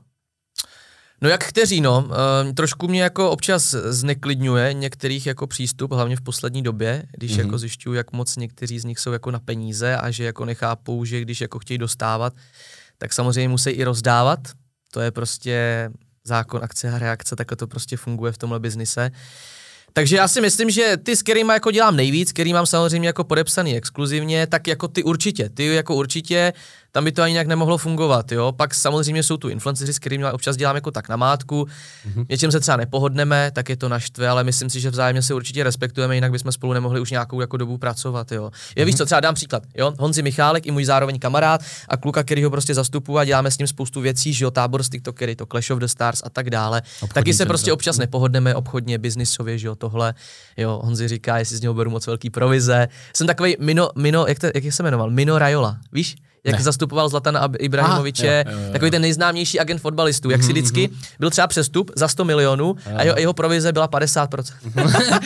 No 1.22 1.28
jak 1.28 1.44
kteří, 1.44 1.80
no. 1.80 2.04
Uh, 2.08 2.52
trošku 2.52 2.88
mě 2.88 3.02
jako 3.02 3.30
občas 3.30 3.74
zneklidňuje 3.88 4.72
některých 4.72 5.26
jako 5.26 5.46
přístup, 5.46 5.92
hlavně 5.92 6.16
v 6.16 6.20
poslední 6.20 6.62
době, 6.62 7.02
když 7.12 7.32
mm-hmm. 7.32 7.38
jako 7.38 7.58
zjišťuju, 7.58 7.94
jak 7.94 8.12
moc 8.12 8.36
někteří 8.36 8.78
z 8.78 8.84
nich 8.84 8.98
jsou 8.98 9.12
jako 9.12 9.30
na 9.30 9.38
peníze 9.38 9.96
a 9.96 10.10
že 10.10 10.24
jako 10.24 10.44
nechápou, 10.44 11.04
že 11.04 11.20
když 11.20 11.40
jako 11.40 11.58
chtějí 11.58 11.78
dostávat, 11.78 12.32
tak 13.00 13.12
samozřejmě 13.12 13.48
musí 13.48 13.70
i 13.70 13.84
rozdávat, 13.84 14.40
to 14.90 15.00
je 15.00 15.10
prostě 15.10 15.90
zákon 16.24 16.60
akce 16.64 16.90
a 16.90 16.98
reakce, 16.98 17.36
tak 17.36 17.48
to 17.56 17.66
prostě 17.66 17.96
funguje 17.96 18.32
v 18.32 18.38
tomhle 18.38 18.60
biznise. 18.60 19.10
Takže 19.92 20.16
já 20.16 20.28
si 20.28 20.40
myslím, 20.40 20.70
že 20.70 20.96
ty, 20.96 21.16
s 21.16 21.22
kterými 21.22 21.52
jako 21.52 21.70
dělám 21.70 21.96
nejvíc, 21.96 22.32
který 22.32 22.52
mám 22.52 22.66
samozřejmě 22.66 23.08
jako 23.08 23.24
podepsaný 23.24 23.76
exkluzivně, 23.76 24.46
tak 24.46 24.66
jako 24.66 24.88
ty 24.88 25.02
určitě, 25.02 25.48
ty 25.48 25.66
jako 25.66 25.94
určitě, 25.94 26.52
tam 26.92 27.04
by 27.04 27.12
to 27.12 27.22
ani 27.22 27.32
nějak 27.32 27.46
nemohlo 27.46 27.78
fungovat, 27.78 28.32
jo. 28.32 28.52
Pak 28.52 28.74
samozřejmě 28.74 29.22
jsou 29.22 29.36
tu 29.36 29.48
influenceři, 29.48 29.92
s 29.92 29.98
kterými 29.98 30.24
občas 30.32 30.56
dělám 30.56 30.74
jako 30.74 30.90
tak 30.90 31.08
na 31.08 31.16
mátku, 31.16 31.66
mm-hmm. 32.08 32.26
něčím 32.28 32.52
se 32.52 32.60
třeba 32.60 32.76
nepohodneme, 32.76 33.50
tak 33.50 33.68
je 33.68 33.76
to 33.76 33.88
naštve, 33.88 34.28
ale 34.28 34.44
myslím 34.44 34.70
si, 34.70 34.80
že 34.80 34.90
vzájemně 34.90 35.22
se 35.22 35.34
určitě 35.34 35.64
respektujeme, 35.64 36.14
jinak 36.14 36.32
bychom 36.32 36.52
spolu 36.52 36.72
nemohli 36.72 37.00
už 37.00 37.10
nějakou 37.10 37.40
jako 37.40 37.56
dobu 37.56 37.78
pracovat, 37.78 38.32
jo. 38.32 38.50
Je 38.76 38.82
mm-hmm. 38.82 38.86
víš 38.86 38.96
co, 38.96 39.06
třeba 39.06 39.20
dám 39.20 39.34
příklad, 39.34 39.62
jo. 39.74 39.92
Honzi 39.98 40.22
Michálek 40.22 40.66
i 40.66 40.70
můj 40.70 40.84
zároveň 40.84 41.18
kamarád 41.18 41.60
a 41.88 41.96
kluka, 41.96 42.22
který 42.22 42.44
ho 42.44 42.50
prostě 42.50 42.74
zastupu 42.74 43.18
a 43.18 43.24
děláme 43.24 43.50
s 43.50 43.58
ním 43.58 43.66
spoustu 43.66 44.00
věcí, 44.00 44.32
že 44.32 44.44
jo, 44.44 44.50
tábor 44.50 44.82
z 44.82 44.88
TikTokery, 44.88 45.36
to 45.36 45.46
Clash 45.46 45.70
of 45.70 45.78
the 45.78 45.86
Stars 45.86 46.22
a 46.24 46.30
tak 46.30 46.50
dále. 46.50 46.82
Obchodní 47.00 47.14
Taky 47.14 47.34
se 47.34 47.46
prostě 47.46 47.72
občas 47.72 47.98
nepohodneme 47.98 48.54
obchodně, 48.54 48.98
biznisově, 48.98 49.58
že 49.58 49.66
jo, 49.66 49.74
tohle. 49.74 50.14
Jo, 50.56 50.80
Honzi 50.84 51.08
říká, 51.08 51.38
jestli 51.38 51.56
z 51.56 51.60
něho 51.60 51.74
beru 51.74 51.90
moc 51.90 52.06
velký 52.06 52.30
provize. 52.30 52.88
Jsem 53.16 53.26
takový 53.26 53.56
Mino, 53.60 53.90
Mino, 53.96 54.26
jak, 54.28 54.38
to, 54.38 54.46
jak 54.54 54.72
se 54.72 54.82
jmenoval? 54.82 55.10
Mino 55.10 55.38
Rajola, 55.38 55.78
víš? 55.92 56.16
Jak 56.44 56.56
ne. 56.56 56.62
zastupoval 56.62 57.08
Zlatana 57.08 57.48
Ibrahimoviče, 57.58 58.44
Aha, 58.46 58.52
jo, 58.52 58.60
jo, 58.60 58.66
jo. 58.66 58.72
takový 58.72 58.90
ten 58.90 59.02
nejznámější 59.02 59.60
agent 59.60 59.80
fotbalistů, 59.80 60.30
jak 60.30 60.42
si 60.42 60.46
mhm, 60.46 60.52
vždycky 60.52 60.88
mhm. 60.88 60.96
byl 61.18 61.30
třeba 61.30 61.46
přestup 61.46 61.90
za 61.96 62.08
100 62.08 62.24
milionů 62.24 62.76
a 62.96 63.02
jeho, 63.02 63.18
jeho 63.18 63.32
provize 63.32 63.72
byla 63.72 63.88
50%. 63.88 64.54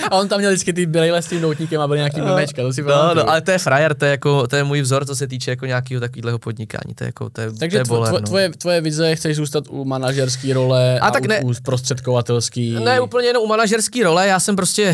a 0.11 0.17
on 0.17 0.29
tam 0.29 0.39
měl 0.39 0.51
vždycky 0.51 0.73
ty 0.73 0.87
brýle 0.87 1.23
s 1.23 1.27
tím 1.27 1.41
noutníkem 1.41 1.81
a 1.81 1.87
byl 1.87 1.97
nějaký 1.97 2.21
memečka, 2.21 2.63
to 2.63 2.73
si 2.73 2.83
no, 2.83 3.15
no, 3.15 3.31
ale 3.31 3.41
to 3.41 3.51
je 3.51 3.59
frajer, 3.59 3.95
to 3.95 4.05
je, 4.05 4.11
jako, 4.11 4.47
to 4.47 4.57
je 4.57 4.65
můj 4.65 4.81
vzor, 4.81 5.07
co 5.07 5.17
se 5.17 5.27
týče 5.27 5.51
jako 5.51 5.67
nějakého 5.67 6.01
takového 6.01 6.39
podnikání, 6.39 6.95
to 6.95 7.05
je, 7.05 7.09
jako, 7.09 7.31
to 7.31 7.41
je, 7.41 7.53
Takže 7.53 7.77
to 7.77 7.81
je 7.81 7.85
boler, 7.85 8.09
tvo, 8.09 8.21
no. 8.21 8.27
tvoje, 8.27 8.51
tvoje 8.51 8.81
vize, 8.81 9.17
chceš 9.17 9.37
zůstat 9.37 9.65
u 9.69 9.85
manažerské 9.85 10.55
role 10.55 11.01
a, 11.01 11.07
a 11.07 11.11
tak 11.11 11.27
ne, 11.27 11.41
u, 11.41 11.49
u 11.49 11.55
zprostředkovatelský? 11.55 12.77
Ne, 12.85 13.01
úplně 13.01 13.29
jenom 13.29 13.43
u 13.43 13.47
manažerské 13.47 14.05
role, 14.05 14.27
já 14.27 14.41
jsem 14.41 14.57
prostě 14.57 14.91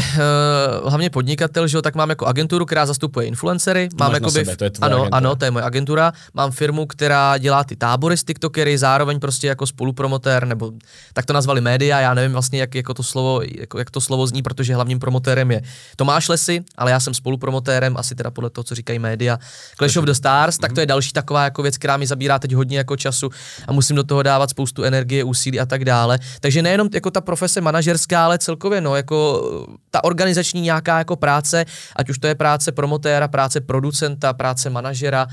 uh, 0.83 0.88
hlavně 0.88 1.11
podnikatel, 1.11 1.66
že 1.66 1.76
jo, 1.76 1.83
tak 1.83 1.94
mám 1.94 2.11
jako 2.11 2.26
agenturu, 2.26 2.66
která 2.66 2.87
zastupuje 2.87 3.26
influencery, 3.26 3.88
mám 3.98 4.14
jako 4.14 4.30
by, 4.30 4.44
to 4.56 4.64
je 4.64 4.70
ano, 4.80 4.96
agentura. 4.96 5.16
ano, 5.16 5.37
to 5.37 5.44
je 5.44 5.50
moje 5.50 5.64
agentura, 5.64 6.10
mám 6.35 6.51
firmu, 6.51 6.87
která 6.87 7.38
dělá 7.38 7.64
ty 7.64 7.77
tábory 7.77 8.16
z 8.16 8.25
TikTokery, 8.25 8.79
zároveň 8.79 9.20
prostě 9.20 9.46
jako 9.46 9.66
spolupromotér, 9.66 10.46
nebo 10.46 10.73
tak 11.12 11.27
to 11.27 11.33
nazvali 11.33 11.61
média, 11.61 12.01
já 12.01 12.14
nevím 12.14 12.33
vlastně, 12.33 12.61
jak, 12.61 12.75
jako 12.75 12.94
to 12.94 13.03
slovo, 13.03 13.40
jako, 13.42 13.79
jak 13.79 13.90
to 13.90 14.01
slovo 14.01 14.27
zní, 14.27 14.42
protože 14.42 14.75
hlavním 14.75 14.99
promotérem 14.99 15.51
je 15.51 15.62
Tomáš 15.96 16.29
Lesy, 16.29 16.64
ale 16.77 16.90
já 16.90 17.01
jsem 17.01 17.14
spolupromotérem, 17.14 17.96
asi 17.96 18.14
teda 18.14 18.31
podle 18.31 18.51
toho, 18.51 18.64
co 18.64 18.75
říkají 18.75 18.99
média. 18.99 19.38
Clash 19.77 19.96
of 19.96 20.05
the 20.05 20.12
Stars, 20.12 20.59
tak 20.59 20.73
to 20.73 20.81
je 20.81 20.87
další 20.87 21.12
taková 21.12 21.44
jako 21.44 21.62
věc, 21.62 21.79
která 21.79 21.96
mi 21.96 22.07
zabírá 22.07 22.38
teď 22.38 22.55
hodně 22.55 22.79
jako 22.79 22.96
času 22.96 23.31
a 23.66 23.73
musím 23.73 23.96
do 23.96 24.05
toho 24.05 24.23
dávat 24.23 24.50
spoustu 24.50 24.83
energie, 24.83 25.25
úsilí 25.25 25.61
a 25.61 25.67
tak 25.67 25.85
dále. 25.85 26.19
Takže 26.40 26.63
nejenom 26.63 26.88
jako 26.94 27.11
ta 27.11 27.21
profese 27.21 27.61
manažerská, 27.61 28.25
ale 28.25 28.38
celkově 28.38 28.81
no, 28.81 28.96
jako 28.96 29.42
ta 29.90 30.04
organizační 30.04 30.61
nějaká 30.61 30.98
jako 30.98 31.17
práce, 31.17 31.65
ať 31.96 32.11
už 32.11 32.19
to 32.19 32.27
je 32.27 32.35
práce 32.35 32.73
promotéra, 32.73 33.29
práce 33.29 33.61
producenta, 33.61 34.33
práce 34.33 34.71
manažera, 34.71 35.27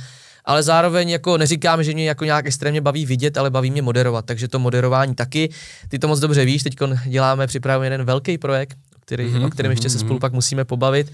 ale 0.48 0.64
zároveň 0.64 1.10
jako 1.10 1.38
neříkám, 1.38 1.84
že 1.84 1.94
mě 1.94 2.08
jako 2.08 2.26
nějak 2.26 2.46
extrémně 2.46 2.82
baví 2.82 3.06
vidět, 3.06 3.38
ale 3.38 3.50
baví 3.50 3.72
mě 3.72 3.82
moderovat, 3.82 4.26
takže 4.26 4.48
to 4.48 4.60
moderování 4.60 5.16
taky. 5.16 5.50
Ty 5.88 6.00
to 6.00 6.08
moc 6.08 6.20
dobře 6.20 6.46
víš, 6.46 6.64
teď 6.64 6.76
děláme, 7.06 7.48
připravujeme 7.48 7.86
jeden 7.86 8.06
velký 8.06 8.38
projekt, 8.38 8.78
který, 9.00 9.26
mm-hmm, 9.26 9.46
o 9.46 9.50
kterém 9.50 9.72
ještě 9.72 9.90
se 9.90 10.00
spolu 10.00 10.20
pak 10.20 10.34
musíme 10.34 10.66
pobavit 10.66 11.12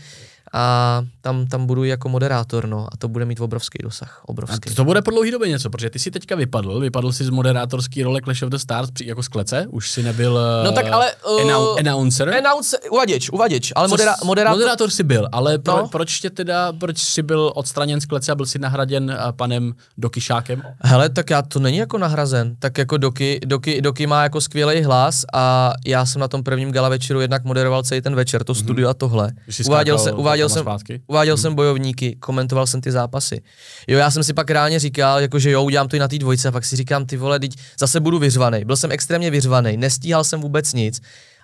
a 0.53 1.03
tam, 1.21 1.47
tam 1.47 1.65
budu 1.65 1.83
jako 1.83 2.09
moderátor, 2.09 2.67
no, 2.67 2.87
a 2.91 2.97
to 2.97 3.07
bude 3.07 3.25
mít 3.25 3.39
obrovský 3.39 3.77
dosah, 3.83 4.21
obrovský. 4.25 4.69
A 4.69 4.73
to 4.73 4.83
bude 4.83 5.01
po 5.01 5.11
dlouhý 5.11 5.31
době 5.31 5.49
něco, 5.49 5.69
protože 5.69 5.89
ty 5.89 5.99
si 5.99 6.11
teďka 6.11 6.35
vypadl, 6.35 6.79
vypadl 6.79 7.11
si 7.11 7.25
z 7.25 7.29
moderátorský 7.29 8.03
role 8.03 8.21
Clash 8.21 8.43
of 8.43 8.49
the 8.49 8.57
Stars 8.57 8.91
při, 8.91 9.07
jako 9.07 9.23
z 9.23 9.27
klece, 9.27 9.65
už 9.69 9.91
si 9.91 10.03
nebyl 10.03 10.39
no 10.63 10.71
tak 10.71 10.85
ale, 10.91 11.11
uh, 11.31 11.41
annou, 11.41 11.79
announcer. 11.79 12.29
Announcer, 12.29 12.79
uvaděč, 12.91 13.29
uvaděč, 13.29 13.71
ale 13.75 13.87
modera, 13.87 14.15
moderátor. 14.23 14.59
Moderátor 14.59 14.89
si 14.89 15.03
byl, 15.03 15.27
ale 15.31 15.57
pro, 15.57 15.77
no. 15.77 15.87
proč 15.87 16.19
tě 16.19 16.29
teda, 16.29 16.73
proč 16.73 16.97
jsi 16.97 17.21
byl 17.21 17.51
odstraněn 17.55 18.01
z 18.01 18.05
klece 18.05 18.31
a 18.31 18.35
byl 18.35 18.45
si 18.45 18.59
nahraděn 18.59 19.03
uh, 19.03 19.31
panem 19.31 19.73
Dokyšákem? 19.97 20.61
Hele, 20.81 21.09
tak 21.09 21.29
já 21.29 21.41
to 21.41 21.59
není 21.59 21.77
jako 21.77 21.97
nahrazen, 21.97 22.55
tak 22.59 22.77
jako 22.77 22.97
Doky, 22.97 23.39
Doky, 23.45 23.81
Doky 23.81 24.07
má 24.07 24.23
jako 24.23 24.41
skvělý 24.41 24.83
hlas 24.83 25.25
a 25.33 25.73
já 25.85 26.05
jsem 26.05 26.19
na 26.19 26.27
tom 26.27 26.43
prvním 26.43 26.71
gala 26.71 26.89
večeru 26.89 27.21
jednak 27.21 27.43
moderoval 27.43 27.83
celý 27.83 28.01
ten 28.01 28.15
večer, 28.15 28.43
to 28.43 28.53
mm-hmm. 28.53 28.63
studio 28.63 28.89
a 28.89 28.93
tohle. 28.93 29.31
Uváděl, 29.65 29.99
se, 29.99 30.11
uváděl 30.11 30.42
jsem, 30.49 30.65
uváděl 31.07 31.35
hmm. 31.35 31.41
jsem 31.41 31.55
bojovníky, 31.55 32.15
komentoval 32.15 32.67
jsem 32.67 32.81
ty 32.81 32.91
zápasy. 32.91 33.41
Jo, 33.87 33.99
já 33.99 34.11
jsem 34.11 34.23
si 34.23 34.33
pak 34.33 34.51
reálně 34.51 34.79
říkal, 34.79 35.19
jako 35.19 35.39
že 35.39 35.51
jo, 35.51 35.63
udělám 35.63 35.87
to 35.87 35.95
i 35.95 35.99
na 35.99 36.07
té 36.07 36.17
dvojce 36.17 36.47
a 36.47 36.51
pak 36.51 36.65
si 36.65 36.75
říkám, 36.75 37.05
ty 37.05 37.17
vole, 37.17 37.39
teď 37.39 37.55
zase 37.79 37.99
budu 37.99 38.19
vyřvaný. 38.19 38.65
Byl 38.65 38.75
jsem 38.75 38.91
extrémně 38.91 39.31
vyřvaný, 39.31 39.77
nestíhal 39.77 40.23
jsem 40.23 40.41
vůbec 40.41 40.73
nic. 40.73 41.01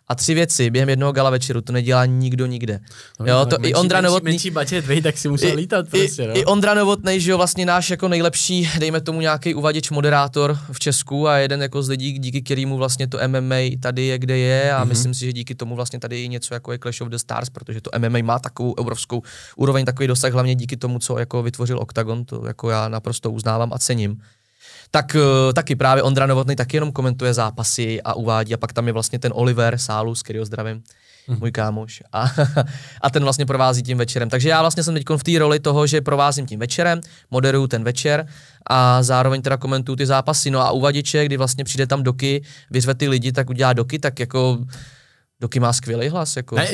A 0.10 0.16
tři 0.16 0.34
věci 0.34 0.70
během 0.70 0.90
jednoho 0.90 1.12
gala 1.12 1.30
večeru, 1.30 1.62
to 1.62 1.74
nedělá 1.74 2.06
nikdo 2.06 2.46
nikde. 2.46 2.80
No, 3.20 3.26
jo, 3.26 3.46
to 3.46 3.56
menší, 3.60 3.72
i 3.72 3.74
Ondra 3.74 4.02
Novotný... 4.02 4.32
Menší 4.32 4.50
budget, 4.52 4.86
vej, 4.86 5.02
tak 5.02 5.18
si 5.18 5.30
musel 5.30 5.50
i, 5.50 5.54
lítat 5.54 5.90
prostě, 5.90 6.28
no. 6.28 6.38
I 6.38 6.46
Ondra 6.46 6.74
Novotný, 6.74 7.20
že 7.20 7.32
jo, 7.32 7.38
vlastně 7.38 7.66
náš 7.66 7.90
jako 7.90 8.08
nejlepší, 8.08 8.70
dejme 8.80 9.02
tomu 9.02 9.22
nějaký 9.22 9.54
uvaděč 9.54 9.90
moderátor 9.90 10.58
v 10.72 10.80
Česku 10.80 11.28
a 11.28 11.38
jeden 11.38 11.62
jako 11.62 11.84
z 11.84 11.90
lidí, 11.90 12.20
díky 12.20 12.42
kterému 12.42 12.78
vlastně 12.78 13.08
to 13.08 13.20
MMA 13.28 13.56
tady 13.80 14.02
je, 14.02 14.20
kde 14.20 14.38
je 14.38 14.74
a 14.74 14.84
mm-hmm. 14.84 14.88
myslím 14.88 15.14
si, 15.14 15.26
že 15.26 15.34
díky 15.34 15.56
tomu 15.56 15.76
vlastně 15.76 16.00
tady 16.00 16.22
je 16.22 16.28
něco 16.28 16.54
jako 16.54 16.72
je 16.72 16.80
Clash 16.80 17.02
of 17.02 17.10
the 17.10 17.18
Stars, 17.18 17.50
protože 17.50 17.82
to 17.82 17.90
MMA 18.00 18.20
má 18.22 18.40
takovou 18.40 18.72
obrovskou 18.72 19.22
úroveň, 19.56 19.86
takový 19.86 20.08
dosah, 20.08 20.34
hlavně 20.34 20.56
díky 20.56 20.78
tomu, 20.78 21.00
co 21.00 21.20
jako 21.20 21.44
vytvořil 21.44 21.80
Octagon, 21.80 22.26
to 22.26 22.48
jako 22.48 22.70
já 22.70 22.90
naprosto 22.90 23.32
uznávám 23.32 23.74
a 23.74 23.80
cením 23.80 24.22
tak 24.92 25.16
uh, 25.16 25.54
taky 25.54 25.76
právě 25.76 26.04
Ondra 26.04 26.26
Novotný 26.26 26.56
taky 26.56 26.78
jenom 26.78 26.92
komentuje 26.92 27.34
zápasy 27.34 28.02
a 28.02 28.14
uvádí 28.14 28.54
a 28.54 28.58
pak 28.58 28.74
tam 28.74 28.88
je 28.88 28.94
vlastně 28.94 29.20
ten 29.20 29.32
Oliver 29.36 29.78
Sálu, 29.78 30.16
s 30.16 30.24
kterého 30.24 30.46
zdravím, 30.46 30.84
mm. 31.28 31.40
můj 31.40 31.52
kámoš 31.52 32.04
a, 32.14 32.32
a 33.02 33.10
ten 33.10 33.24
vlastně 33.24 33.46
provází 33.46 33.84
tím 33.84 33.98
večerem. 33.98 34.30
Takže 34.30 34.50
já 34.50 34.62
vlastně 34.62 34.84
jsem 34.84 34.94
teď 34.94 35.06
v 35.18 35.24
té 35.24 35.40
roli 35.40 35.60
toho, 35.60 35.88
že 35.88 36.02
provázím 36.02 36.46
tím 36.46 36.60
večerem, 36.60 37.02
moderuju 37.32 37.68
ten 37.68 37.84
večer 37.84 38.28
a 38.68 39.04
zároveň 39.04 39.42
teda 39.42 39.58
komentuju 39.58 39.96
ty 39.96 40.06
zápasy. 40.06 40.52
No 40.52 40.60
a 40.60 40.72
uvaděče, 40.72 41.26
kdy 41.26 41.38
vlastně 41.38 41.64
přijde 41.64 41.88
tam 41.88 42.04
doky, 42.04 42.44
vyřve 42.72 42.96
ty 42.96 43.08
lidi, 43.08 43.32
tak 43.32 43.50
udělá 43.50 43.74
doky, 43.74 44.00
tak 44.00 44.20
jako 44.20 44.60
Doky 45.42 45.60
má 45.60 45.74
skvělý 45.74 46.10
hlas. 46.10 46.38
Jako. 46.38 46.56
Ne, 46.56 46.68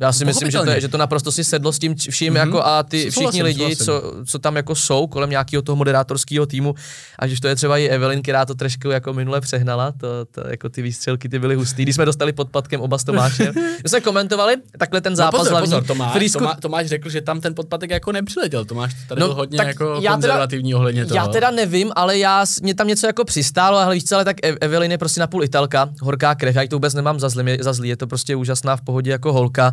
já 0.00 0.12
si 0.12 0.24
myslím, 0.24 0.50
že 0.50 0.58
to, 0.58 0.70
je, 0.70 0.80
že 0.80 0.88
to 0.88 0.98
naprosto 0.98 1.32
si 1.32 1.44
sedlo 1.44 1.72
s 1.72 1.78
tím 1.78 1.94
vším 1.94 2.34
mm-hmm. 2.34 2.36
jako 2.36 2.66
a 2.66 2.82
ty 2.82 2.98
všichni 2.98 3.12
souhlasím, 3.12 3.44
lidi, 3.44 3.76
co, 3.76 4.02
co, 4.26 4.38
tam 4.38 4.56
jako 4.56 4.74
jsou 4.74 5.06
kolem 5.06 5.30
nějakého 5.30 5.62
toho 5.62 5.76
moderátorského 5.76 6.46
týmu, 6.46 6.74
a 7.18 7.26
že 7.26 7.40
to 7.40 7.48
je 7.48 7.56
třeba 7.56 7.78
i 7.78 7.88
Evelyn, 7.88 8.22
která 8.22 8.44
to 8.44 8.54
trošku 8.54 8.88
jako 8.88 9.12
minule 9.12 9.40
přehnala, 9.40 9.92
to, 9.92 10.24
to, 10.24 10.40
jako 10.48 10.68
ty 10.68 10.82
výstřelky 10.82 11.28
ty 11.28 11.38
byly 11.38 11.54
hustý. 11.54 11.82
Když 11.82 11.94
jsme 11.94 12.04
dostali 12.04 12.32
pod 12.32 12.50
patkem 12.50 12.80
oba 12.80 12.98
s 12.98 13.04
Tomášem, 13.04 13.54
my 13.82 13.88
jsme 13.88 14.00
komentovali 14.00 14.56
takhle 14.78 15.00
ten 15.00 15.12
no 15.12 15.16
zápas 15.16 15.32
no 15.32 15.38
pozor, 15.38 15.52
hlavní. 15.52 15.70
Pozor, 15.70 15.84
Tomáš. 15.84 16.32
Tomáš, 16.32 16.56
Tomáš, 16.60 16.86
řekl, 16.86 17.08
že 17.08 17.20
tam 17.20 17.40
ten 17.40 17.54
podpatek 17.54 17.90
jako 17.90 18.12
nepřiletěl. 18.12 18.64
Tomáš 18.64 18.94
tady 19.08 19.20
no, 19.20 19.26
byl 19.26 19.36
hodně 19.36 19.58
jako 19.62 19.98
já 20.02 20.12
konzervativní 20.12 20.70
teda, 20.70 20.78
ohledně 20.78 21.06
toho. 21.06 21.16
Já 21.16 21.26
teda 21.26 21.50
nevím, 21.50 21.92
ale 21.96 22.18
já, 22.18 22.44
mě 22.62 22.74
tam 22.74 22.88
něco 22.88 23.06
jako 23.06 23.24
přistálo, 23.24 23.78
ale 23.78 23.94
víš 23.94 24.04
co, 24.04 24.14
ale 24.14 24.24
tak 24.24 24.36
Evelyn 24.60 24.90
je 24.90 24.98
prostě 24.98 25.20
napůl 25.20 25.44
italka, 25.44 25.88
horká 26.00 26.34
krev, 26.34 26.56
já 26.56 26.68
to 26.68 26.76
vůbec 26.76 26.94
nemám 26.94 27.20
za 27.20 27.28
zlý, 27.28 27.58
za 27.60 27.72
zlý, 27.72 27.88
je 27.88 27.96
to 27.96 28.11
prostě 28.12 28.36
úžasná 28.36 28.76
v 28.76 28.80
pohodě 28.80 29.10
jako 29.10 29.32
holka. 29.32 29.72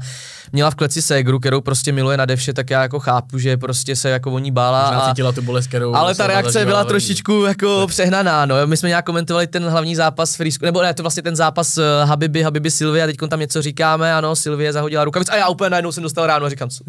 Měla 0.51 0.71
v 0.71 0.75
kleci 0.75 1.01
ségru, 1.01 1.39
kterou 1.39 1.61
prostě 1.61 1.91
miluje 1.91 2.17
na 2.17 2.25
devše, 2.25 2.53
tak 2.53 2.69
já 2.69 2.81
jako 2.81 2.99
chápu, 2.99 3.37
že 3.37 3.57
prostě 3.57 3.95
se 3.95 4.09
jako 4.09 4.31
o 4.31 4.39
ní 4.39 4.51
bála. 4.51 4.87
a, 4.87 5.09
cítila 5.09 5.31
tu 5.31 5.41
bolest, 5.41 5.67
kterou 5.67 5.95
ale 5.95 6.15
ta 6.15 6.27
reakce 6.27 6.65
byla 6.65 6.83
trošičku 6.83 7.43
jako 7.47 7.87
přehnaná, 7.87 8.45
no. 8.45 8.55
My 8.65 8.77
jsme 8.77 8.89
nějak 8.89 9.05
komentovali 9.05 9.47
ten 9.47 9.69
hlavní 9.69 9.95
zápas 9.95 10.35
Frisku, 10.35 10.65
nebo 10.65 10.81
ne, 10.81 10.93
to 10.93 11.03
vlastně 11.03 11.23
ten 11.23 11.35
zápas 11.35 11.77
uh, 11.77 11.83
Habibi, 12.03 12.43
Habibi 12.43 12.71
Silvia, 12.71 13.05
teď 13.05 13.17
tam 13.29 13.39
něco 13.39 13.61
říkáme, 13.61 14.13
ano, 14.13 14.35
Silvie 14.35 14.73
zahodila 14.73 15.03
rukavic 15.03 15.29
a 15.29 15.35
já 15.35 15.47
úplně 15.47 15.69
najednou 15.69 15.91
jsem 15.91 16.03
dostal 16.03 16.27
ráno 16.27 16.45
a 16.45 16.49
říkám, 16.49 16.69
co, 16.69 16.83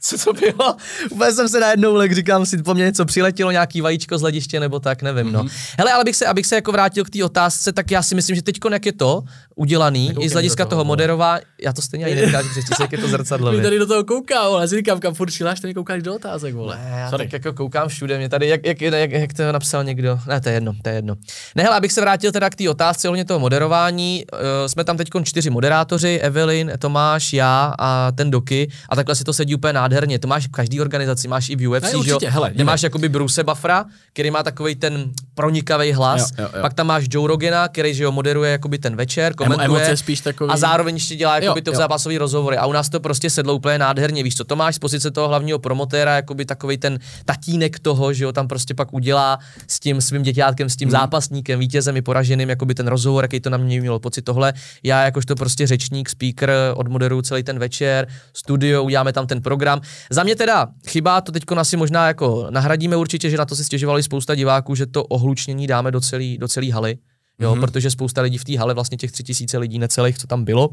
co 0.00 0.18
to 0.18 0.32
bylo? 0.32 0.76
Úplně 1.10 1.32
jsem 1.32 1.48
se 1.48 1.60
najednou 1.60 1.94
lek, 1.94 2.12
říkám 2.12 2.46
si, 2.46 2.62
po 2.62 2.74
mně 2.74 2.84
něco 2.84 3.04
přiletělo, 3.04 3.50
nějaký 3.50 3.80
vajíčko 3.80 4.18
z 4.18 4.20
hlediště 4.20 4.60
nebo 4.60 4.80
tak, 4.80 5.02
nevím, 5.02 5.26
mm-hmm. 5.26 5.32
no. 5.32 5.42
Mhm. 5.42 5.52
Hele, 5.78 5.92
ale 5.92 6.00
abych 6.00 6.16
se, 6.16 6.26
abych 6.26 6.46
se 6.46 6.54
jako 6.54 6.72
vrátil 6.72 7.04
k 7.04 7.10
té 7.10 7.24
otázce, 7.24 7.72
tak 7.72 7.90
já 7.90 8.02
si 8.02 8.14
myslím, 8.14 8.36
že 8.36 8.42
teď 8.42 8.56
jak 8.72 8.86
je 8.86 8.92
to 8.92 9.22
udělaný, 9.54 10.08
Nekoukej 10.08 10.26
i 10.26 10.28
z 10.28 10.32
hlediska 10.32 10.64
toho, 10.64 10.70
toho 10.70 10.84
moderová, 10.84 11.38
já 11.62 11.72
to 11.72 11.82
stejně 11.82 12.06
ani 12.06 12.14
nedokážu 12.20 12.48
přečíst, 12.48 12.80
jak 12.80 12.92
je 12.92 12.98
to 12.98 13.08
zrcadlo. 13.08 13.60
Tady 13.62 13.78
do 13.78 13.86
toho 13.86 14.04
koukám, 14.04 14.44
ale 14.44 14.68
si 14.68 14.76
říkám, 14.76 15.00
kam 15.00 15.14
furt 15.14 15.30
šiláš, 15.30 15.60
tady 15.60 15.74
koukáš 15.74 16.02
do 16.02 16.14
otázek, 16.14 16.54
vole. 16.54 16.76
Ne, 16.76 16.98
já 16.98 17.10
Sorry. 17.10 17.24
tak 17.24 17.32
jako 17.32 17.52
koukám 17.52 17.88
všude, 17.88 18.18
mě 18.18 18.28
tady, 18.28 18.48
jak, 18.48 18.66
jak, 18.66 18.80
jak, 18.80 19.12
jak, 19.12 19.32
to 19.32 19.52
napsal 19.52 19.84
někdo, 19.84 20.20
ne, 20.28 20.40
to 20.40 20.48
je 20.48 20.54
jedno, 20.54 20.72
to 20.82 20.88
je 20.88 20.94
jedno. 20.94 21.14
Ne, 21.54 21.62
hele, 21.62 21.76
abych 21.76 21.92
se 21.92 22.00
vrátil 22.00 22.32
teda 22.32 22.50
k 22.50 22.54
té 22.54 22.70
otázce 22.70 23.08
ohledně 23.08 23.24
toho 23.24 23.40
moderování, 23.40 24.24
uh, 24.32 24.38
jsme 24.66 24.84
tam 24.84 24.96
teď 24.96 25.08
čtyři 25.24 25.50
moderátoři, 25.50 26.18
Evelyn, 26.18 26.72
Tomáš, 26.78 27.32
já 27.32 27.74
a 27.78 28.12
ten 28.12 28.30
Doky, 28.30 28.70
a 28.88 28.96
takhle 28.96 29.14
si 29.14 29.24
to 29.24 29.32
sedí 29.32 29.54
úplně 29.54 29.72
nádherně. 29.72 29.89
To 30.18 30.28
máš 30.28 30.46
v 30.46 30.50
každé 30.50 30.80
organizaci, 30.80 31.28
máš 31.28 31.48
i 31.48 31.56
v 31.56 31.68
UFC, 31.68 31.82
ne, 31.82 31.96
určitě, 31.96 32.18
že 32.20 32.26
jo? 32.26 32.32
Hele, 32.32 32.52
máš 32.64 32.82
jakoby 32.82 33.08
Bruce 33.08 33.44
Buffera, 33.44 33.84
který 34.12 34.30
má 34.30 34.42
takový 34.42 34.74
ten 34.74 35.10
pronikavý 35.34 35.92
hlas, 35.92 36.30
jo, 36.30 36.44
jo, 36.44 36.50
jo. 36.54 36.62
pak 36.62 36.74
tam 36.74 36.86
máš 36.86 37.04
Joe 37.10 37.28
Rogena, 37.28 37.68
který 37.68 37.94
že 37.94 38.04
jo, 38.04 38.12
moderuje 38.12 38.52
jakoby 38.52 38.78
ten 38.78 38.96
večer, 38.96 39.34
komentuje 39.34 39.66
Emoce 39.66 39.96
spíš 39.96 40.20
takový... 40.20 40.50
a 40.50 40.56
zároveň 40.56 40.94
ještě 40.94 41.16
dělá 41.16 41.38
jakoby 41.38 41.60
jo, 41.66 41.72
to 41.72 41.78
zápasový 41.78 42.18
rozhovory 42.18 42.56
a 42.56 42.66
u 42.66 42.72
nás 42.72 42.88
to 42.88 43.00
prostě 43.00 43.30
sedlo 43.30 43.54
úplně 43.54 43.78
nádherně, 43.78 44.22
víš 44.22 44.36
co, 44.36 44.44
to 44.44 44.56
máš 44.56 44.74
z 44.74 44.78
pozice 44.78 45.10
toho 45.10 45.28
hlavního 45.28 45.58
promotéra, 45.58 46.16
jakoby 46.16 46.44
takový 46.44 46.78
ten 46.78 46.98
tatínek 47.24 47.78
toho, 47.78 48.12
že 48.12 48.24
jo, 48.24 48.32
tam 48.32 48.48
prostě 48.48 48.74
pak 48.74 48.92
udělá 48.92 49.38
s 49.66 49.80
tím 49.80 50.00
svým 50.00 50.22
děťátkem, 50.22 50.68
s 50.70 50.76
tím 50.76 50.88
hmm. 50.88 50.92
zápasníkem, 50.92 51.60
vítězem 51.60 51.96
i 51.96 52.02
poraženým, 52.02 52.48
jakoby 52.48 52.74
ten 52.74 52.86
rozhovor, 52.86 53.24
jaký 53.24 53.40
to 53.40 53.50
na 53.50 53.56
mě 53.56 53.80
mělo 53.80 53.98
pocit 53.98 54.22
tohle. 54.22 54.52
Já 54.82 55.04
jakožto 55.04 55.36
prostě 55.36 55.66
řečník, 55.66 56.08
speaker, 56.08 56.50
odmoderuju 56.74 57.22
celý 57.22 57.42
ten 57.42 57.58
večer, 57.58 58.08
studio, 58.32 58.82
uděláme 58.82 59.12
tam 59.12 59.26
ten 59.26 59.42
program. 59.42 59.79
Za 60.10 60.22
mě 60.22 60.36
teda 60.36 60.66
chybá 60.88 61.20
to 61.20 61.32
teď 61.32 61.42
asi 61.56 61.76
možná 61.76 62.06
jako 62.06 62.46
nahradíme 62.50 62.96
určitě, 62.96 63.30
že 63.30 63.36
na 63.36 63.44
to 63.44 63.56
si 63.56 63.64
stěžovali 63.64 64.02
spousta 64.02 64.34
diváků, 64.34 64.74
že 64.74 64.86
to 64.86 65.04
ohlučnění 65.04 65.66
dáme 65.66 65.90
do 65.90 66.00
celé 66.00 66.36
do 66.38 66.48
celý 66.48 66.70
haly, 66.70 66.98
jo, 67.38 67.54
mm-hmm. 67.54 67.60
protože 67.60 67.90
spousta 67.90 68.22
lidí 68.22 68.38
v 68.38 68.44
té 68.44 68.58
hale, 68.58 68.74
vlastně 68.74 68.98
těch 68.98 69.12
tři 69.12 69.22
tisíce 69.22 69.58
lidí 69.58 69.78
necelých, 69.78 70.18
co 70.18 70.26
tam 70.26 70.44
bylo, 70.44 70.70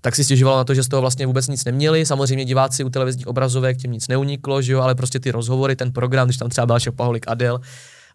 tak 0.00 0.16
si 0.16 0.24
stěžovalo 0.24 0.56
na 0.56 0.64
to, 0.64 0.74
že 0.74 0.82
z 0.82 0.88
toho 0.88 1.00
vlastně 1.00 1.26
vůbec 1.26 1.48
nic 1.48 1.64
neměli. 1.64 2.06
Samozřejmě 2.06 2.44
diváci 2.44 2.84
u 2.84 2.90
televizních 2.90 3.26
obrazovek 3.26 3.76
tím 3.76 3.92
nic 3.92 4.08
neuniklo, 4.08 4.62
že 4.62 4.72
jo, 4.72 4.80
ale 4.80 4.94
prostě 4.94 5.20
ty 5.20 5.30
rozhovory, 5.30 5.76
ten 5.76 5.92
program, 5.92 6.26
když 6.26 6.36
tam 6.36 6.48
třeba 6.48 6.66
byl 6.66 6.80
Šapaholik 6.80 7.24
Adel, 7.28 7.60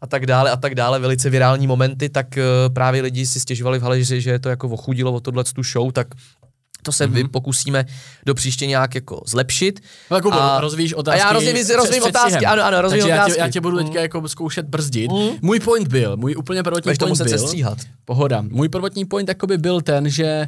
a 0.02 0.08
tak 0.08 0.26
dále 0.26 0.52
a 0.52 0.58
tak 0.58 0.76
dále, 0.76 1.00
velice 1.00 1.30
virální 1.30 1.68
momenty, 1.68 2.10
tak 2.10 2.28
uh, 2.38 2.74
právě 2.74 3.02
lidi 3.02 3.26
si 3.26 3.40
stěžovali 3.40 3.80
v 3.80 3.82
hale, 3.82 4.04
že, 4.04 4.22
že 4.22 4.32
je 4.32 4.40
to 4.40 4.50
jako 4.50 4.70
ochudilo 4.70 5.14
o 5.14 5.20
tohle 5.20 5.44
tu 5.44 5.64
show, 5.64 5.92
tak 5.92 6.08
to 6.84 6.92
se 6.92 7.10
mm-hmm. 7.10 7.28
pokusíme 7.28 7.86
do 8.26 8.36
příště 8.36 8.68
nějak 8.68 8.96
jako 8.96 9.22
zlepšit. 9.26 9.80
No, 10.12 10.22
Kubo, 10.22 10.42
a, 10.42 10.60
rozvíjíš 10.62 10.94
otázky. 10.94 11.22
A 11.22 11.28
já 11.28 11.34
rozvím, 11.34 11.56
rozvím 11.76 12.04
otázky, 12.04 12.46
ano, 12.46 12.64
ano, 12.64 12.82
rozvím 12.82 13.02
Takže 13.02 13.14
otázky. 13.14 13.32
Já 13.32 13.36
tě, 13.36 13.42
já 13.42 13.52
tě 13.52 13.62
budu 13.62 13.78
teďka 13.78 13.92
mm. 13.92 13.98
jako 13.98 14.30
zkoušet 14.30 14.66
brzdit. 14.66 15.12
Mm. 15.12 15.30
Můj 15.42 15.60
point 15.60 15.88
byl, 15.88 16.18
můj 16.18 16.36
úplně 16.38 16.64
prvotní 16.64 16.94
point 17.00 17.22
byl. 17.22 17.40
stříhat. 17.40 17.78
Pohoda. 18.06 18.42
Můj 18.42 18.70
prvotní 18.70 19.06
point 19.06 19.30
jakoby 19.30 19.58
byl 19.58 19.82
ten, 19.82 20.10
že 20.10 20.48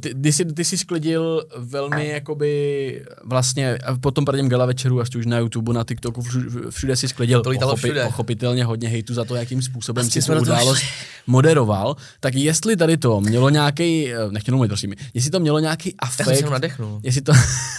ty, 0.00 0.14
ty, 0.14 0.32
jsi, 0.32 0.44
ty 0.44 0.64
jsi 0.64 0.78
sklidil 0.78 1.44
velmi 1.56 2.08
jakoby 2.08 3.04
vlastně 3.24 3.78
po 4.00 4.10
tom 4.10 4.24
prvním 4.24 4.48
gala 4.48 4.66
večeru, 4.66 5.00
až 5.00 5.14
už 5.16 5.26
na 5.26 5.38
YouTube, 5.38 5.72
na 5.72 5.84
TikToku, 5.84 6.22
všude, 6.22 6.70
všude 6.70 6.96
si 6.96 7.08
sklidil 7.08 7.42
to 7.42 7.50
pochopi, 7.50 7.76
všude. 7.76 8.04
pochopitelně 8.04 8.64
hodně 8.64 8.88
hejtu 8.88 9.14
za 9.14 9.24
to, 9.24 9.34
jakým 9.34 9.62
způsobem 9.62 10.10
si 10.10 10.22
svou 10.22 10.40
událost 10.40 10.82
moderoval. 11.26 11.96
Tak 12.20 12.34
jestli 12.34 12.76
tady 12.76 12.96
to 12.96 13.20
mělo 13.20 13.50
nějaký, 13.50 14.12
eh, 14.12 14.16
nechtěl 14.30 14.54
mluvit 14.54 14.68
prosím, 14.68 14.94
jestli 15.14 15.30
to 15.30 15.40
mělo 15.40 15.58
nějaký 15.58 15.94
afekt. 15.98 16.40
Já 16.40 16.50
nadechnul. 16.50 17.00
Jestli 17.02 17.20
to, 17.20 17.32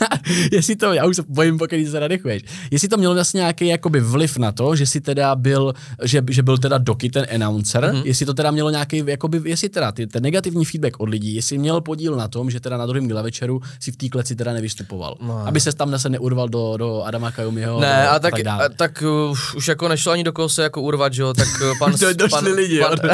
jestli 0.51 0.75
to, 0.75 0.93
já 0.93 1.05
už 1.05 1.15
se 1.15 1.23
bojím, 1.27 1.57
pokud 1.57 1.75
se 1.91 1.99
nadechuješ. 1.99 2.43
Jestli 2.71 2.87
to 2.87 2.97
mělo 2.97 3.13
vlastně 3.13 3.37
nějaký 3.37 3.67
jakoby 3.67 3.99
vliv 3.99 4.37
na 4.37 4.51
to, 4.51 4.75
že 4.75 4.85
si 4.85 5.01
teda 5.01 5.35
byl, 5.35 5.73
že, 6.03 6.21
že 6.29 6.43
byl 6.43 6.57
teda 6.57 6.77
Doky 6.77 7.09
ten 7.09 7.25
announcer, 7.35 7.83
mm-hmm. 7.83 8.01
jestli 8.05 8.25
to 8.25 8.33
teda 8.33 8.51
mělo 8.51 8.69
nějaký, 8.69 9.03
jakoby, 9.05 9.41
jestli 9.49 9.69
teda 9.69 9.91
ty, 9.91 10.07
ten 10.07 10.23
negativní 10.23 10.65
feedback 10.65 10.99
od 10.99 11.09
lidí, 11.09 11.35
jestli 11.35 11.57
měl 11.57 11.78
měl 11.79 11.81
podíl 11.81 12.15
na 12.15 12.27
tom, 12.27 12.51
že 12.51 12.59
teda 12.59 12.77
na 12.77 12.85
druhém 12.85 13.07
gala 13.07 13.21
večeru 13.21 13.61
si 13.79 13.91
v 13.91 13.97
té 13.97 14.09
kleci 14.09 14.35
teda 14.35 14.53
nevystupoval. 14.53 15.15
No. 15.21 15.47
Aby 15.47 15.59
se 15.59 15.73
tam 15.73 15.91
zase 15.91 16.09
neurval 16.09 16.49
do, 16.49 16.77
do 16.77 17.03
Adama 17.03 17.31
Kajumiho. 17.31 17.79
Ne, 17.79 18.07
a, 18.07 18.15
a 18.15 18.19
tak, 18.19 18.33
a, 18.45 18.69
tak 18.69 19.03
uh, 19.03 19.37
už 19.55 19.67
jako 19.67 19.87
nešlo 19.87 20.11
ani 20.11 20.23
do 20.23 20.33
koho 20.33 20.49
se 20.49 20.63
jako 20.63 20.81
urvat, 20.81 21.13
že 21.13 21.21
jo, 21.21 21.33
tak 21.33 21.47
uh, 21.61 21.77
pan... 21.79 21.93
to 21.99 22.13
došli 22.13 22.29
pan, 22.29 22.53
lidi, 22.53 22.79
pan, 22.79 22.97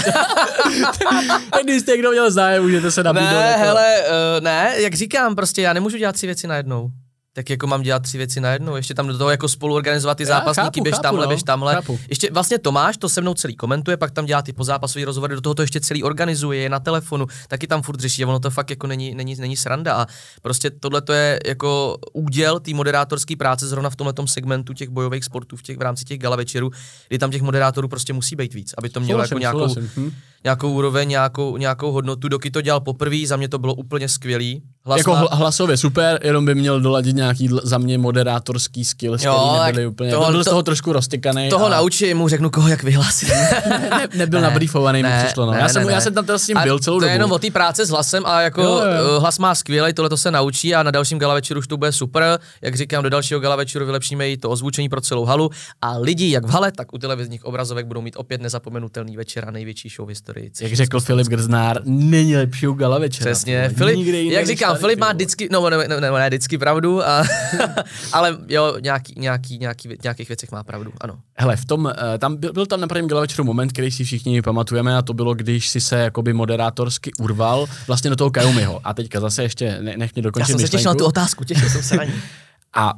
tak 1.52 1.64
když 1.64 1.82
jste 1.82 1.92
někdo 1.92 2.12
měl 2.12 2.32
zájem, 2.32 2.64
můžete 2.64 2.92
se 2.92 3.04
nabídnout. 3.04 3.30
Ne, 3.30 3.48
jako... 3.52 3.60
hele, 3.60 3.96
uh, 4.02 4.44
ne, 4.44 4.76
jak 4.78 4.94
říkám, 4.94 5.36
prostě 5.36 5.62
já 5.62 5.74
nemůžu 5.74 5.98
dělat 5.98 6.18
si 6.18 6.26
věci 6.26 6.48
najednou. 6.48 6.90
Tak 7.36 7.50
jako 7.50 7.68
mám 7.68 7.82
dělat 7.82 8.04
tři 8.04 8.18
věci 8.18 8.42
najednou, 8.42 8.76
ještě 8.76 8.94
tam 8.94 9.08
do 9.08 9.18
toho 9.18 9.30
jako 9.30 9.48
spolu 9.48 9.76
organizovat 9.76 10.18
ty 10.18 10.24
Já 10.24 10.28
zápasníky, 10.28 10.66
chápu, 10.66 10.84
běž 10.84 10.96
chápu, 10.96 11.04
tamhle, 11.04 11.26
no, 11.26 11.28
běž 11.28 11.44
tamhle. 11.44 11.76
chápu. 11.76 12.00
Ještě 12.10 12.32
vlastně 12.32 12.60
Tomáš 12.60 12.98
to 12.98 13.10
se 13.10 13.22
mnou 13.22 13.34
celý 13.34 13.56
komentuje, 13.56 13.98
pak 13.98 14.12
tam 14.12 14.26
dělá 14.26 14.42
ty 14.42 14.54
pozápasové 14.54 15.06
rozhovory, 15.06 15.36
do 15.36 15.42
toho 15.42 15.54
to 15.54 15.62
ještě 15.62 15.80
celý 15.80 16.04
organizuje, 16.04 16.60
je 16.60 16.70
na 16.70 16.80
telefonu, 16.80 17.28
taky 17.48 17.68
tam 17.68 17.82
furt 17.82 18.00
řeší, 18.00 18.24
a 18.24 18.28
ono 18.28 18.40
to 18.40 18.50
fakt 18.50 18.70
jako 18.70 18.88
není, 18.88 19.16
není, 19.16 19.36
není 19.36 19.58
sranda 19.58 19.96
a 19.96 20.08
prostě 20.42 20.70
tohle 20.70 21.02
to 21.02 21.14
je 21.14 21.40
jako 21.46 21.98
úděl 22.14 22.60
té 22.60 22.74
moderátorské 22.74 23.36
práce 23.36 23.68
zrovna 23.68 23.90
v 23.90 23.96
tomhle 23.96 24.14
segmentu 24.26 24.74
těch 24.74 24.90
bojových 24.90 25.24
sportů 25.24 25.58
v, 25.58 25.62
těch, 25.62 25.78
v 25.78 25.82
rámci 25.82 26.06
těch 26.06 26.20
gala 26.20 26.36
večerů, 26.36 26.72
kdy 27.08 27.20
tam 27.20 27.32
těch 27.32 27.42
moderátorů 27.42 27.88
prostě 27.88 28.14
musí 28.14 28.36
být 28.36 28.54
víc, 28.54 28.74
aby 28.78 28.90
to 28.90 29.00
mělo 29.00 29.18
Souhlasím, 29.18 29.38
jako 29.38 29.40
nějakou, 29.40 29.74
souhlasím, 29.74 29.92
hm. 29.98 30.12
Nějakou 30.46 30.72
úroveň, 30.72 31.10
nějakou, 31.10 31.58
nějakou 31.58 31.92
hodnotu. 31.92 32.28
Doky 32.28 32.52
to 32.52 32.62
dělal 32.62 32.80
poprvé, 32.80 33.18
za 33.28 33.36
mě 33.38 33.50
to 33.50 33.58
bylo 33.60 33.74
úplně 33.74 34.10
skvělý. 34.10 34.62
Hlas 34.88 34.98
Jako 34.98 35.12
má- 35.12 35.22
hla- 35.24 35.28
hlasově 35.38 35.78
super, 35.78 36.20
jenom 36.24 36.46
by 36.46 36.56
měl 36.56 36.82
doladit 36.82 37.16
nějaký 37.16 37.50
za 37.64 37.78
mě 37.78 37.98
moderátorský 37.98 38.86
skills, 38.86 39.24
Jo, 39.24 39.60
nebyly 39.66 39.88
úplně, 39.88 40.12
toho- 40.12 40.32
byl 40.32 40.42
z 40.42 40.46
to- 40.46 40.50
toho 40.50 40.64
trošku 40.64 40.94
roztykaný. 40.94 41.50
toho 41.50 41.66
a 41.66 41.70
naučí, 41.70 42.14
mu 42.14 42.28
řeknu, 42.28 42.50
koho 42.50 42.68
jak 42.68 42.84
vyhlásit. 42.84 43.30
ne, 43.90 44.08
nebyl 44.16 44.42
Ne, 44.42 44.48
nabrýfovaný, 44.48 45.04
mi 45.04 45.10
ne, 45.10 45.24
přišlo. 45.26 45.46
No. 45.46 45.52
ne, 45.52 45.60
já, 45.60 45.70
jsem, 45.70 45.86
ne, 45.86 45.92
já 45.92 45.98
ne. 45.98 46.02
jsem 46.02 46.14
tam 46.14 46.26
teda 46.26 46.38
s 46.38 46.46
tím 46.46 46.58
A 46.58 46.64
byl 46.64 46.80
celou 46.80 46.96
to 46.98 47.00
dobu. 47.00 47.08
je 47.08 47.14
jenom 47.14 47.32
o 47.32 47.40
té 47.40 47.52
práce 47.52 47.86
s 47.86 47.90
hlasem 47.90 48.24
a 48.26 48.42
jako 48.42 48.62
Jo, 48.62 48.70
jo. 48.70 48.82
eh, 49.18 49.20
hlas 49.20 49.40
má 49.40 49.56
skvělý, 49.56 49.94
tohle 49.94 50.10
to 50.10 50.18
se 50.18 50.32
naučí 50.32 50.76
a 50.76 50.84
na 50.84 50.92
dalším 50.92 51.20
gala 51.20 51.34
večeru 51.34 51.60
už 51.60 51.68
to 51.68 51.78
bude 51.78 51.92
super. 51.92 52.40
Jak 52.62 52.76
říkám, 52.76 53.04
do 53.04 53.10
dalšího 53.10 53.40
gala 53.40 53.56
večeru 53.56 53.86
vylepšíme 53.86 54.30
i 54.30 54.38
to 54.38 54.50
ozvučení 54.50 54.90
pro 54.90 55.02
celou 55.02 55.26
halu 55.26 55.50
a 55.82 55.98
lidi 55.98 56.32
jak 56.32 56.46
v 56.46 56.50
hale, 56.50 56.72
tak 56.72 56.94
u 56.94 56.98
televizních 56.98 57.46
obrazovek 57.46 57.86
budou 57.86 58.02
mít 58.02 58.14
opět 58.18 58.42
nezapomenutelný 58.42 59.18
večer 59.18 59.46
a 59.48 59.52
největší 59.52 59.90
show 59.90 60.06
v 60.06 60.10
historii. 60.10 60.35
Jak 60.62 60.74
řekl 60.74 61.00
Filip 61.00 61.28
Grznár, 61.28 61.82
není 61.86 62.36
lepšího 62.36 62.74
gala 62.74 63.00
večera. 63.00 63.32
Přesně. 63.32 63.70
Filip, 63.70 63.98
nikde 63.98 64.24
jak 64.24 64.48
říkám, 64.48 64.70
tady, 64.70 64.80
Filip 64.80 65.00
má 65.00 65.12
vždycky, 65.12 65.50
no 65.52 65.70
ne, 65.70 65.78
ne, 65.78 66.02
ne, 66.02 66.12
ne 66.12 66.28
vždycky 66.28 66.58
pravdu, 66.58 67.08
a, 67.08 67.24
ale 68.14 68.38
jo, 68.48 68.76
nějaký, 68.80 69.14
nějaký, 69.18 69.58
nějaký, 69.58 69.90
nějakých 70.04 70.28
věcech 70.28 70.52
má 70.52 70.64
pravdu, 70.64 70.92
ano. 71.02 71.20
Hele, 71.38 71.56
v 71.56 71.66
tom, 71.66 71.94
eh, 72.14 72.18
tam 72.18 72.36
byl, 72.36 72.54
byl 72.54 72.66
tam 72.66 72.82
na 72.82 72.88
prvním 72.88 73.08
gala 73.08 73.22
večeru 73.22 73.44
moment, 73.44 73.72
který 73.72 73.92
si 73.92 74.04
všichni 74.04 74.42
pamatujeme 74.42 74.98
a 74.98 75.02
to 75.02 75.14
bylo, 75.14 75.34
když 75.34 75.70
si 75.70 75.82
se 75.82 75.96
jakoby 75.96 76.34
moderátorsky 76.34 77.12
urval 77.20 77.68
vlastně 77.88 78.10
do 78.10 78.16
toho 78.16 78.32
Kajumiho. 78.32 78.82
A 78.84 78.94
teďka 78.94 79.20
zase 79.20 79.44
ještě, 79.44 79.78
ne, 79.82 79.98
nech 79.98 80.16
mě 80.16 80.22
Já 80.22 80.24
dokončit 80.24 80.52
jsem 80.52 80.60
se 80.60 80.68
těšil 80.68 80.92
na 80.92 80.96
tu 80.96 81.06
otázku, 81.06 81.44
těšil 81.44 81.70
jsem 81.70 81.84
se 81.84 81.96
na 81.96 82.04
ní. 82.04 82.14
A 82.74 82.94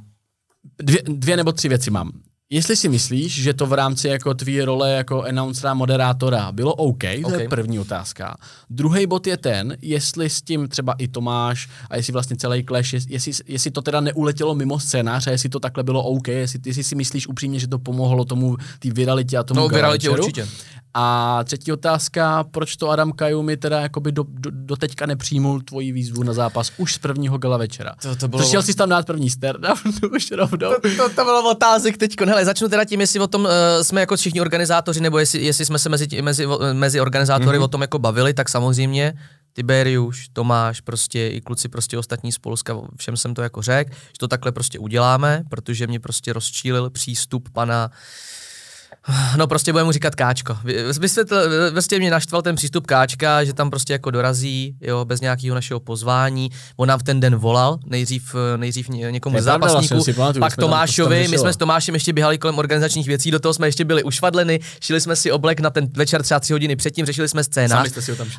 dvě, 0.78 1.02
dvě 1.08 1.38
nebo 1.38 1.52
tři 1.52 1.70
věci 1.70 1.92
mám. 1.92 2.12
Jestli 2.50 2.76
si 2.76 2.90
myslíš, 2.90 3.34
že 3.44 3.54
to 3.54 3.66
v 3.66 3.74
rámci 3.74 4.08
jako 4.08 4.34
tvý 4.34 4.62
role 4.62 4.92
jako 4.92 5.24
announcera, 5.24 5.74
moderátora 5.74 6.52
bylo 6.52 6.74
OK, 6.74 6.98
to 7.04 7.08
je 7.08 7.50
první 7.50 7.80
otázka. 7.80 8.38
Druhý 8.70 9.08
bod 9.08 9.28
je 9.28 9.38
ten, 9.38 9.78
jestli 9.82 10.30
s 10.30 10.42
tím 10.42 10.68
třeba 10.68 10.94
i 10.94 11.08
Tomáš 11.08 11.70
a 11.90 11.96
jestli 11.96 12.14
vlastně 12.14 12.36
celý 12.38 12.64
Clash, 12.66 12.94
jest- 12.94 13.10
jestli, 13.10 13.32
jestli 13.48 13.72
to 13.72 13.82
teda 13.82 14.02
neuletělo 14.02 14.56
mimo 14.56 14.80
scénář 14.80 15.28
a 15.28 15.32
jestli 15.32 15.50
to 15.50 15.60
takhle 15.60 15.84
bylo 15.84 16.04
OK, 16.04 16.28
jestli, 16.28 16.60
jestli 16.66 16.84
si 16.84 16.96
myslíš 16.96 17.28
upřímně, 17.28 17.60
že 17.60 17.68
to 17.68 17.80
pomohlo 17.80 18.26
tomu, 18.26 18.58
té 18.80 18.90
viralitě 18.92 19.38
a 19.38 19.44
tomu 19.44 19.60
No, 19.62 19.68
viralitě 19.70 20.10
určitě. 20.10 20.48
A 20.94 21.40
třetí 21.44 21.72
otázka, 21.72 22.44
proč 22.52 22.76
to 22.76 22.90
Adam 22.90 23.12
Kajumi 23.12 23.58
teda 23.58 23.82
jakoby 23.82 24.12
do, 24.12 24.24
do, 24.30 24.50
do 24.54 24.76
teďka 24.76 25.06
nepřijmul 25.06 25.62
tvoji 25.62 25.92
výzvu 25.92 26.24
na 26.24 26.34
zápas 26.34 26.72
už 26.78 26.94
z 26.94 26.98
prvního 26.98 27.38
gala 27.38 27.58
večera. 27.58 27.94
To- 28.02 28.16
to 28.16 28.28
bylo- 28.28 28.42
To 28.42 28.48
chtěl 28.48 28.62
jsi 28.64 28.74
tam 28.74 28.90
dát 28.90 29.06
první 29.06 29.30
stand-up 29.30 30.10
už 30.16 30.32
rovnou. 30.32 30.72
To, 30.98 31.10
to 31.16 31.24
bylo 31.24 31.52
otázek 31.52 31.98
teď. 31.98 32.16
Hele, 32.38 32.46
začnu 32.46 32.70
teda 32.70 32.86
tím, 32.86 33.02
jestli 33.02 33.20
o 33.20 33.28
tom 33.28 33.42
uh, 33.42 33.50
jsme 33.82 34.02
jako 34.02 34.16
všichni 34.16 34.42
organizátoři, 34.42 35.02
nebo 35.02 35.20
jestli, 35.20 35.46
jestli 35.46 35.66
jsme 35.66 35.80
se 35.80 35.90
mezi, 35.90 36.08
tí- 36.08 36.22
mezi, 36.22 36.48
mezi 36.74 37.02
organizátory 37.02 37.58
mm-hmm. 37.58 37.64
o 37.64 37.68
tom 37.68 37.82
jako 37.82 38.00
bavili, 38.00 38.34
tak 38.34 38.50
samozřejmě 38.50 39.14
Tiberius, 39.54 40.18
Tomáš, 40.34 40.82
prostě 40.82 41.28
i 41.28 41.42
kluci 41.42 41.70
prostě 41.70 41.98
ostatní 41.98 42.32
z 42.32 42.38
Polska, 42.38 42.78
všem 42.98 43.18
jsem 43.18 43.34
to 43.34 43.42
jako 43.42 43.62
řekl, 43.62 43.92
že 43.94 44.20
to 44.20 44.28
takhle 44.28 44.52
prostě 44.52 44.80
uděláme, 44.80 45.44
protože 45.50 45.88
mě 45.88 46.00
prostě 46.00 46.34
rozčílil 46.34 46.90
přístup 46.90 47.50
pana 47.50 47.92
No 49.38 49.48
prostě 49.48 49.72
budeme 49.72 49.86
mu 49.86 49.92
říkat 49.92 50.16
Káčko. 50.16 50.58
Vy- 50.64 50.84
Vysvětl, 51.00 51.36
vlastně 51.72 52.00
mě 52.00 52.12
naštval 52.12 52.42
ten 52.42 52.56
přístup 52.56 52.88
Káčka, 52.88 53.44
že 53.44 53.54
tam 53.54 53.70
prostě 53.70 53.94
jako 53.94 54.12
dorazí, 54.12 54.76
jo, 54.82 55.06
bez 55.06 55.22
nějakého 55.22 55.56
našeho 55.56 55.80
pozvání. 55.80 56.50
On 56.78 56.88
nám 56.90 57.00
v 57.00 57.04
ten 57.04 57.20
den 57.20 57.36
volal, 57.36 57.80
nejdřív, 57.86 58.36
nejdřív 58.58 58.90
ně- 58.90 59.12
někomu 59.12 59.38
z 59.40 59.44
pravda, 59.44 59.68
zápasníků, 59.68 59.94
vlastně, 59.96 60.40
pak 60.40 60.56
Tomášovi, 60.56 61.16
my 61.32 61.38
jsme 61.38 61.54
s 61.54 61.58
Tomášem 61.58 61.94
ještě 61.96 62.14
běhali 62.14 62.38
kolem 62.38 62.58
organizačních 62.58 63.08
věcí, 63.08 63.32
do 63.32 63.40
toho 63.40 63.54
jsme 63.54 63.68
ještě 63.68 63.86
byli 63.86 64.04
ušvadleny, 64.04 64.60
šili 64.82 65.02
jsme 65.02 65.16
si 65.16 65.32
oblek 65.32 65.60
na 65.60 65.70
ten 65.70 65.88
večer 65.96 66.24
třeba 66.24 66.40
tři 66.40 66.54
hodiny 66.54 66.76
předtím, 66.76 67.06
řešili 67.06 67.28
jsme 67.28 67.44
scénář. 67.44 67.92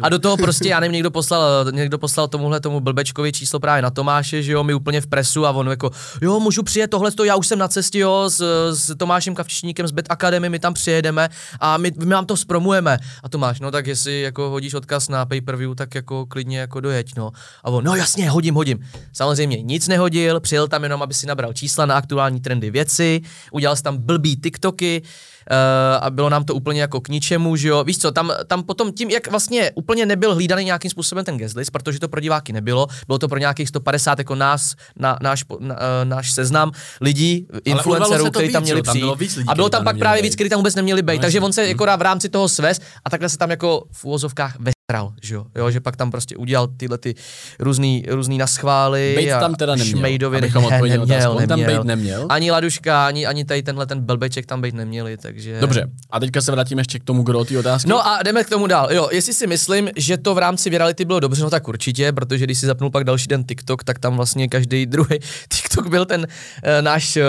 A 0.03 0.09
do 0.09 0.19
toho 0.19 0.37
prostě, 0.37 0.69
já 0.69 0.81
nevím, 0.81 0.93
někdo 0.93 1.11
poslal, 1.11 1.65
někdo 1.73 1.99
poslal 1.99 2.29
tomuhle 2.29 2.61
tomu 2.61 2.81
blbečkovi 2.81 3.33
číslo 3.33 3.61
právě 3.61 3.83
na 3.83 3.91
Tomáše, 3.91 4.43
že 4.43 4.53
jo, 4.53 4.65
my 4.65 4.75
úplně 4.75 5.01
v 5.01 5.07
presu 5.07 5.47
a 5.47 5.51
on 5.51 5.67
jako, 5.69 5.91
jo, 6.23 6.41
můžu 6.41 6.63
přijet 6.63 6.91
tohle, 6.91 7.11
já 7.25 7.37
už 7.37 7.47
jsem 7.47 7.59
na 7.59 7.69
cestě, 7.69 7.99
jo, 7.99 8.31
s, 8.31 8.43
s 8.73 8.97
Tomášem 8.97 9.35
Kavčičníkem 9.35 9.89
z 9.89 9.91
Bet 9.91 10.07
Academy, 10.11 10.58
my 10.59 10.61
tam 10.61 10.75
přijedeme 10.75 11.29
a 11.61 11.79
my, 11.79 11.93
my 11.99 12.15
vám 12.15 12.27
to 12.27 12.37
zpromujeme. 12.37 12.99
A 13.23 13.29
Tomáš, 13.29 13.61
no 13.61 13.71
tak 13.71 13.87
jestli 13.87 14.21
jako 14.21 14.51
hodíš 14.51 14.75
odkaz 14.75 15.09
na 15.09 15.27
pay-per-view, 15.27 15.75
tak 15.75 15.95
jako 15.95 16.27
klidně 16.27 16.59
jako 16.59 16.81
dojeď, 16.81 17.17
no. 17.17 17.31
A 17.65 17.71
on, 17.71 17.85
no 17.85 17.95
jasně, 17.95 18.31
hodím, 18.31 18.55
hodím. 18.55 18.79
Samozřejmě 19.13 19.63
nic 19.63 19.89
nehodil, 19.89 20.41
přijel 20.41 20.69
tam 20.69 20.83
jenom, 20.83 21.03
aby 21.03 21.15
si 21.15 21.27
nabral 21.27 21.53
čísla 21.53 21.87
na 21.87 21.95
aktuální 21.95 22.41
trendy 22.41 22.71
věci, 22.71 23.21
udělal 23.53 23.77
si 23.77 23.83
tam 23.83 23.99
blbý 23.99 24.37
TikToky, 24.37 25.03
a 26.01 26.11
bylo 26.11 26.31
nám 26.31 26.45
to 26.45 26.55
úplně 26.55 26.81
jako 26.81 27.01
k 27.01 27.09
ničemu, 27.09 27.57
že 27.57 27.69
jo. 27.69 27.85
Víš 27.85 27.99
co, 27.99 28.13
tam, 28.13 28.33
tam 28.47 28.63
potom 28.63 28.93
tím, 28.93 29.11
jak 29.11 29.31
vlastně 29.31 29.71
úplně 29.75 30.07
nebyl 30.07 30.35
hlídaný 30.35 30.65
nějakým 30.65 30.91
způsobem 30.91 31.25
ten 31.25 31.39
guest 31.39 31.57
list, 31.57 31.71
protože 31.71 32.01
to 32.01 32.09
pro 32.09 32.21
diváky 32.21 32.53
nebylo, 32.53 32.87
bylo 33.07 33.19
to 33.19 33.29
pro 33.29 33.39
nějakých 33.39 33.69
150 33.69 34.19
jako 34.19 34.35
nás, 34.35 34.75
na, 34.97 35.19
náš, 35.23 35.45
na, 35.61 35.75
uh, 35.75 35.81
náš 36.05 36.33
seznam 36.33 36.73
lidí, 37.01 37.47
influencerů, 37.65 38.31
kteří 38.31 38.53
tam 38.53 38.63
měli 38.63 38.83
přijít. 38.83 39.05
a 39.47 39.55
bylo 39.55 39.69
tam 39.69 39.85
pak 39.85 39.99
právě 39.99 40.23
víc, 40.23 40.35
kteří 40.35 40.51
tam 40.51 40.59
vůbec 40.59 40.75
neměli 40.75 41.03
být, 41.03 41.17
No, 41.17 41.23
takže 41.23 41.41
on 41.41 41.53
se 41.53 41.69
jako 41.69 41.87
v 41.97 42.03
rámci 42.03 42.29
toho 42.29 42.49
svez 42.49 42.81
a 43.05 43.11
takhle 43.11 43.29
se 43.29 43.39
tam 43.39 43.51
jako 43.51 43.85
v 43.93 44.05
úvozovkách 44.05 44.57
vesral, 44.93 45.13
že 45.23 45.35
jo? 45.35 45.47
jo, 45.57 45.71
že 45.71 45.81
pak 45.81 45.97
tam 45.97 46.11
prostě 46.11 46.37
udělal 46.37 46.67
tyhle 46.77 46.99
ty 46.99 47.15
různý, 47.59 48.05
různý 48.09 48.39
naschvály 48.39 49.13
Bejt 49.15 49.33
a 49.33 49.41
tam 49.41 49.55
teda 49.55 49.77
neměl, 49.77 50.29
abychom 50.37 50.71
ne, 50.71 50.81
neměl, 50.81 51.03
otázku. 51.03 51.31
On 51.31 51.47
tam 51.47 51.59
neměl. 51.61 51.67
bejt 51.67 51.85
neměl? 51.85 52.27
Ani 52.29 52.51
Laduška, 52.51 53.07
ani, 53.07 53.27
ani 53.27 53.45
tady 53.45 53.63
tenhle 53.63 53.87
ten 53.87 54.01
blbeček 54.01 54.47
tam 54.47 54.63
být 54.63 54.75
neměli, 54.75 55.17
takže... 55.17 55.61
Dobře, 55.61 55.91
a 56.11 56.21
teďka 56.21 56.41
se 56.41 56.53
vrátíme 56.53 56.81
ještě 56.81 56.99
k 56.99 57.05
tomu 57.05 57.23
gro 57.23 57.45
té 57.45 57.59
otázky. 57.59 57.89
No 57.89 58.07
a 58.07 58.23
jdeme 58.23 58.45
k 58.45 58.51
tomu 58.51 58.67
dál. 58.67 58.93
Jo, 58.93 59.09
jestli 59.13 59.35
si 59.35 59.47
myslím, 59.47 59.91
že 59.97 60.17
to 60.17 60.35
v 60.35 60.39
rámci 60.39 60.71
virality 60.71 61.05
bylo 61.05 61.21
dobře, 61.21 61.43
no 61.43 61.51
tak 61.51 61.69
určitě, 61.69 62.13
protože 62.13 62.45
když 62.45 62.59
si 62.59 62.67
zapnul 62.67 62.91
pak 62.91 63.05
další 63.05 63.27
den 63.27 63.45
TikTok, 63.45 63.85
tak 63.85 63.99
tam 63.99 64.17
vlastně 64.17 64.49
každý 64.49 64.87
druhý 64.87 65.19
TikTok 65.49 65.89
byl 65.89 66.05
ten 66.05 66.21
uh, 66.21 66.27
náš, 66.81 67.17
uh, 67.17 67.23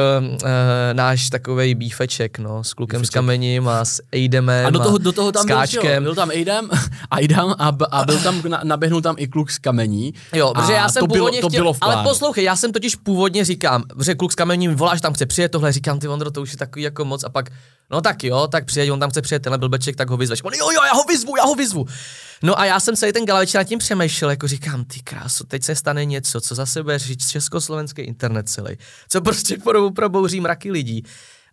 náš 0.93 1.30
takovej 1.30 1.76
bífeček, 1.76 2.39
no, 2.39 2.64
s 2.64 2.74
klukem 2.74 3.05
s 3.05 3.10
kamením 3.10 3.68
a 3.68 3.86
s 3.86 4.01
Eidemem 4.12 4.66
a 4.66 4.70
do 4.70 4.80
toho, 4.80 4.97
do 4.97 5.12
toho 5.12 5.32
tam 5.32 5.43
s 5.43 5.45
byl, 5.45 5.55
Káčkem. 5.55 5.82
byl, 5.82 6.01
byl 6.01 6.16
tam 6.16 6.30
Aidam, 6.30 6.70
Aidam 7.12 7.49
a, 7.49 7.49
b- 7.72 7.86
a 7.91 8.06
byl 8.06 8.20
tam, 8.20 8.41
na, 8.47 8.62
naběhnul 8.64 9.02
tam 9.02 9.16
i 9.18 9.28
kluk 9.28 9.52
z 9.52 9.58
kamení. 9.58 10.14
Jo, 10.34 10.54
protože 10.56 10.74
a 10.74 10.78
já 10.78 10.89
jsem 10.89 11.00
to 11.00 11.08
bylo, 11.08 11.18
původně 11.18 11.41
to 11.41 11.50
chtěl, 11.50 11.62
bylo 11.62 11.74
v 11.74 11.78
ale 11.82 11.93
plánu. 11.93 12.10
poslouchej, 12.10 12.43
já 12.43 12.56
jsem 12.56 12.72
totiž 12.72 12.95
původně 12.95 13.45
říkám, 13.45 13.84
že 14.04 14.16
kluk 14.16 14.32
s 14.32 14.36
kamením 14.36 14.76
volá, 14.76 14.95
že 14.95 15.02
tam 15.02 15.14
chce 15.14 15.26
přijet 15.26 15.52
tohle, 15.52 15.72
říkám, 15.72 16.00
ty 16.00 16.08
Vondro, 16.08 16.32
to 16.32 16.41
už 16.41 16.52
je 16.52 16.58
takový 16.58 16.84
jako 16.84 17.06
moc 17.06 17.24
a 17.24 17.30
pak, 17.30 17.50
no 17.91 18.02
tak 18.02 18.24
jo, 18.24 18.47
tak 18.47 18.66
přijeď, 18.66 18.91
on 18.91 19.00
tam 19.00 19.10
chce 19.10 19.22
přijet 19.22 19.43
tenhle 19.43 19.58
blbeček, 19.58 19.95
tak 19.95 20.10
ho 20.10 20.18
vyzveš. 20.18 20.43
On, 20.43 20.54
jo, 20.54 20.72
jo, 20.72 20.82
já 20.84 20.93
ho 20.93 21.04
vyzvu, 21.04 21.38
já 21.38 21.43
ho 21.43 21.56
vyzvu. 21.56 21.86
No 22.43 22.60
a 22.60 22.66
já 22.66 22.80
jsem 22.80 22.95
celý 22.95 23.14
ten 23.14 23.26
gala 23.26 23.39
večer 23.39 23.60
nad 23.60 23.64
tím 23.64 23.80
přemýšlel, 23.80 24.30
jako 24.30 24.47
říkám, 24.47 24.84
ty 24.86 25.00
krásu, 25.00 25.43
teď 25.43 25.64
se 25.64 25.76
stane 25.76 26.06
něco, 26.06 26.41
co 26.41 26.56
zase 26.56 26.84
bude 26.84 27.00
řešit 27.00 27.28
československý 27.28 28.02
internet 28.02 28.50
celý, 28.50 28.78
co 29.10 29.22
prostě 29.22 29.58
podobu 29.64 29.91
probouří 29.91 30.41
mraky 30.41 30.72
lidí. 30.72 31.04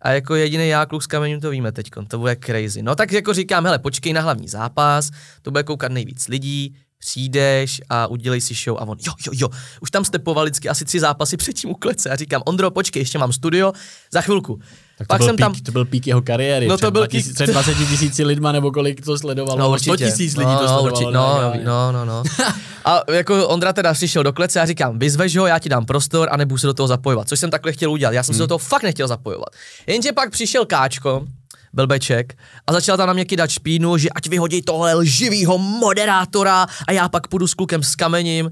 A 0.07 0.11
jako 0.11 0.35
jediný 0.35 0.67
já, 0.67 0.85
kluk 0.85 1.03
s 1.03 1.07
kamením, 1.07 1.41
to 1.41 1.49
víme 1.49 1.71
teď, 1.71 1.89
to 2.07 2.17
bude 2.17 2.35
crazy. 2.45 2.81
No 2.81 2.95
tak 2.95 3.11
jako 3.11 3.33
říkám, 3.33 3.65
hele, 3.65 3.79
počkej 3.79 4.13
na 4.13 4.21
hlavní 4.21 4.47
zápas, 4.47 5.11
to 5.41 5.51
bude 5.51 5.63
koukat 5.63 5.91
nejvíc 5.91 6.27
lidí, 6.27 6.75
přijdeš 6.97 7.81
a 7.89 8.07
udělej 8.07 8.41
si 8.41 8.53
show 8.53 8.77
a 8.77 8.81
on, 8.81 8.97
jo, 9.07 9.13
jo, 9.25 9.31
jo, 9.35 9.49
už 9.81 9.91
tam 9.91 10.05
stepoval 10.05 10.45
vždycky 10.45 10.69
asi 10.69 10.85
tři 10.85 10.99
zápasy 10.99 11.37
předtím 11.43 11.69
u 11.69 11.73
klece 11.73 12.09
a 12.09 12.15
říkám, 12.15 12.41
Ondro, 12.45 12.71
počkej, 12.71 13.01
ještě 13.01 13.17
mám 13.17 13.33
studio, 13.33 13.73
za 14.11 14.21
chvilku. 14.21 14.59
Tak 14.97 15.07
to, 15.07 15.11
Pak 15.11 15.17
byl 15.17 15.27
jsem 15.27 15.35
pík, 15.35 15.39
tam, 15.45 15.53
to 15.53 15.71
byl 15.71 15.85
pík 15.85 16.07
jeho 16.07 16.21
kariéry. 16.21 16.67
No 16.67 16.77
to 16.77 16.91
byl 16.91 17.01
20 17.07 17.17
pík- 17.17 17.33
Před 17.33 17.47
20 17.49 17.73
tisíci 17.73 18.23
lidma, 18.23 18.51
nebo 18.51 18.71
kolik 18.71 19.05
to 19.05 19.17
sledovalo. 19.17 19.59
No, 19.59 19.79
100 19.79 19.91
určitě. 19.91 20.11
tisíc 20.11 20.35
lidí 20.35 20.51
no, 20.51 20.57
to 20.57 20.63
no, 20.63 20.67
sledovalo. 20.67 20.91
určitě, 20.91 21.11
no, 21.11 21.37
reálně. 21.39 21.63
no, 21.63 21.91
no, 21.91 22.05
no. 22.05 22.23
A 22.85 23.01
jako 23.11 23.47
Ondra 23.47 23.73
teda 23.73 23.93
přišel 23.93 24.23
do 24.23 24.33
klece 24.33 24.61
a 24.61 24.65
říkám, 24.65 24.99
vyzveš 24.99 25.35
ho, 25.37 25.47
já 25.47 25.59
ti 25.59 25.69
dám 25.69 25.85
prostor 25.85 26.29
a 26.31 26.37
nebudu 26.37 26.57
se 26.57 26.67
do 26.67 26.73
toho 26.73 26.87
zapojovat, 26.87 27.27
což 27.29 27.39
jsem 27.39 27.51
takhle 27.51 27.71
chtěl 27.71 27.91
udělat. 27.91 28.13
Já 28.13 28.23
jsem 28.23 28.35
se 28.35 28.39
do 28.39 28.47
toho 28.47 28.57
fakt 28.57 28.83
nechtěl 28.83 29.07
zapojovat. 29.07 29.49
Jenže 29.87 30.11
pak 30.11 30.31
přišel 30.31 30.65
Káčko, 30.65 31.25
blbeček, 31.73 32.37
a 32.67 32.73
začal 32.73 32.97
tam 32.97 33.07
na 33.07 33.13
mě 33.13 33.25
kydat 33.25 33.49
špínu, 33.49 33.97
že 33.97 34.09
ať 34.09 34.27
vyhodí 34.27 34.61
tohle 34.61 34.93
lživýho 34.93 35.57
moderátora 35.57 36.67
a 36.87 36.91
já 36.91 37.09
pak 37.09 37.27
půjdu 37.27 37.47
s 37.47 37.53
klukem 37.53 37.83
s 37.83 37.95
kamením. 37.95 38.51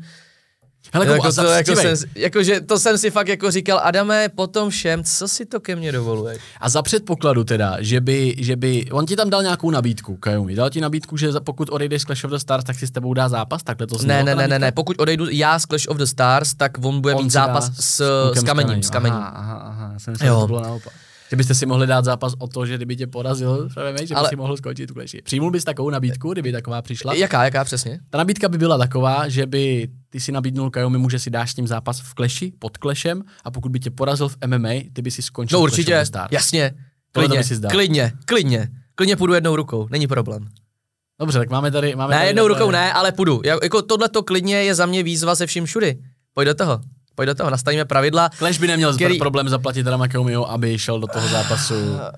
Hele, 0.93 1.05
jako, 1.05 1.31
to, 1.33 1.43
jako, 1.43 1.75
jsem, 1.75 1.95
jako, 2.15 2.43
že 2.43 2.61
to 2.61 2.79
jsem 2.79 2.97
si 2.97 3.11
fakt 3.11 3.27
jako 3.27 3.51
říkal, 3.51 3.81
Adame, 3.83 4.29
potom 4.29 4.69
všem, 4.69 5.03
co 5.03 5.27
si 5.27 5.45
to 5.45 5.59
ke 5.59 5.75
mně 5.75 5.91
dovoluješ? 5.91 6.37
A 6.59 6.69
za 6.69 6.81
předpokladu 6.81 7.43
teda, 7.43 7.77
že 7.79 8.01
by, 8.01 8.35
že 8.37 8.55
by, 8.55 8.85
on 8.91 9.05
ti 9.05 9.15
tam 9.15 9.29
dal 9.29 9.43
nějakou 9.43 9.71
nabídku, 9.71 10.15
Kajumi, 10.17 10.55
dal 10.55 10.69
ti 10.69 10.81
nabídku, 10.81 11.17
že 11.17 11.31
pokud 11.39 11.69
odejdeš 11.69 12.01
z 12.01 12.05
Clash 12.05 12.23
of 12.23 12.31
the 12.31 12.37
Stars, 12.37 12.63
tak 12.63 12.79
si 12.79 12.87
s 12.87 12.91
tebou 12.91 13.13
dá 13.13 13.29
zápas, 13.29 13.63
takhle 13.63 13.87
to 13.87 13.97
Ne, 14.03 14.23
ne, 14.23 14.35
ne, 14.35 14.47
ne, 14.47 14.59
ne, 14.59 14.71
pokud 14.71 14.95
odejdu 14.99 15.29
já 15.29 15.59
z 15.59 15.65
Clash 15.65 15.87
of 15.87 15.97
the 15.97 16.03
Stars, 16.03 16.53
tak 16.53 16.85
on 16.85 17.01
bude 17.01 17.13
On 17.13 17.23
mít 17.23 17.29
si 17.29 17.33
zápas 17.33 17.71
s, 17.79 18.21
klukem 18.23 18.41
s 18.41 18.45
kamením, 18.45 18.83
s 18.83 18.89
kamením. 18.89 19.17
Aha, 19.17 19.31
aha, 19.35 19.55
aha, 19.65 19.93
jsem 19.97 20.13
Jo. 20.13 20.35
že 20.35 20.41
to 20.41 20.47
bylo 20.47 20.61
naopak. 20.61 20.93
Že 21.29 21.35
byste 21.35 21.55
si 21.55 21.65
mohli 21.65 21.87
dát 21.87 22.05
zápas 22.05 22.33
o 22.39 22.47
to, 22.47 22.65
že 22.65 22.75
kdyby 22.75 22.95
tě 22.95 23.07
porazil, 23.07 23.69
že 23.69 24.05
by 24.07 24.15
Ale- 24.15 24.29
si 24.29 24.35
mohl 24.35 24.57
skončit 24.57 24.87
tu 24.87 24.93
kleši. 24.93 25.21
Přijmul 25.21 25.51
bys 25.51 25.63
takovou 25.63 25.89
nabídku, 25.89 26.33
kdyby 26.33 26.51
taková 26.51 26.81
přišla? 26.81 27.13
Jaká, 27.13 27.43
jaká 27.45 27.63
přesně? 27.63 27.99
Ta 28.09 28.17
nabídka 28.17 28.49
by 28.49 28.57
byla 28.57 28.77
taková, 28.77 29.29
že 29.29 29.45
by 29.45 29.87
ty 30.09 30.19
si 30.19 30.31
nabídnul 30.31 30.69
Kajomimu, 30.69 31.09
že 31.09 31.19
si 31.19 31.29
dáš 31.29 31.51
s 31.51 31.55
ním 31.55 31.67
zápas 31.67 31.99
v 31.99 32.13
kleši, 32.13 32.53
pod 32.59 32.77
klešem 32.77 33.23
a 33.43 33.51
pokud 33.51 33.71
by 33.71 33.79
tě 33.79 33.89
porazil 33.91 34.29
v 34.29 34.37
MMA, 34.47 34.69
ty 34.93 35.01
by 35.01 35.11
si 35.11 35.21
skončil 35.21 35.59
No 35.59 35.63
určitě, 35.63 35.97
the 35.99 36.05
Stars. 36.05 36.31
jasně, 36.31 36.71
klidně, 37.11 37.37
by 37.37 37.43
si 37.43 37.55
zdal. 37.55 37.71
klidně, 37.71 38.11
klidně, 38.25 38.69
klidně 38.95 39.15
půjdu 39.15 39.33
jednou 39.33 39.55
rukou, 39.55 39.87
není 39.91 40.07
problém. 40.07 40.47
Dobře, 41.19 41.39
tak 41.39 41.49
máme 41.49 41.71
tady... 41.71 41.95
Máme 41.95 42.13
Ne, 42.13 42.17
tady 42.17 42.29
jednou 42.29 42.47
rukou 42.47 42.71
ne, 42.71 42.93
ale 42.93 43.11
půjdu. 43.11 43.37
Ja- 43.41 43.59
Jako 43.63 43.81
tohle 43.81 44.09
to 44.09 44.23
klidně 44.23 44.63
je 44.63 44.75
za 44.75 44.85
mě 44.85 45.03
výzva 45.03 45.35
se 45.35 45.47
vším 45.47 45.65
všudy. 45.65 45.99
Pojď 46.33 46.45
do 46.47 46.53
toho, 46.55 46.81
pojď 47.15 47.27
do 47.27 47.35
toho, 47.35 47.49
nastavíme 47.49 47.85
pravidla. 47.85 48.29
Clash 48.37 48.59
by 48.59 48.67
neměl 48.67 48.93
Který- 48.93 49.19
problém 49.19 49.49
zaplatit 49.49 49.87
Rama 49.87 50.07
Kajomiho, 50.07 50.51
aby 50.51 50.79
šel 50.79 50.99
do 50.99 51.07
toho 51.07 51.27
zápasu. 51.27 51.73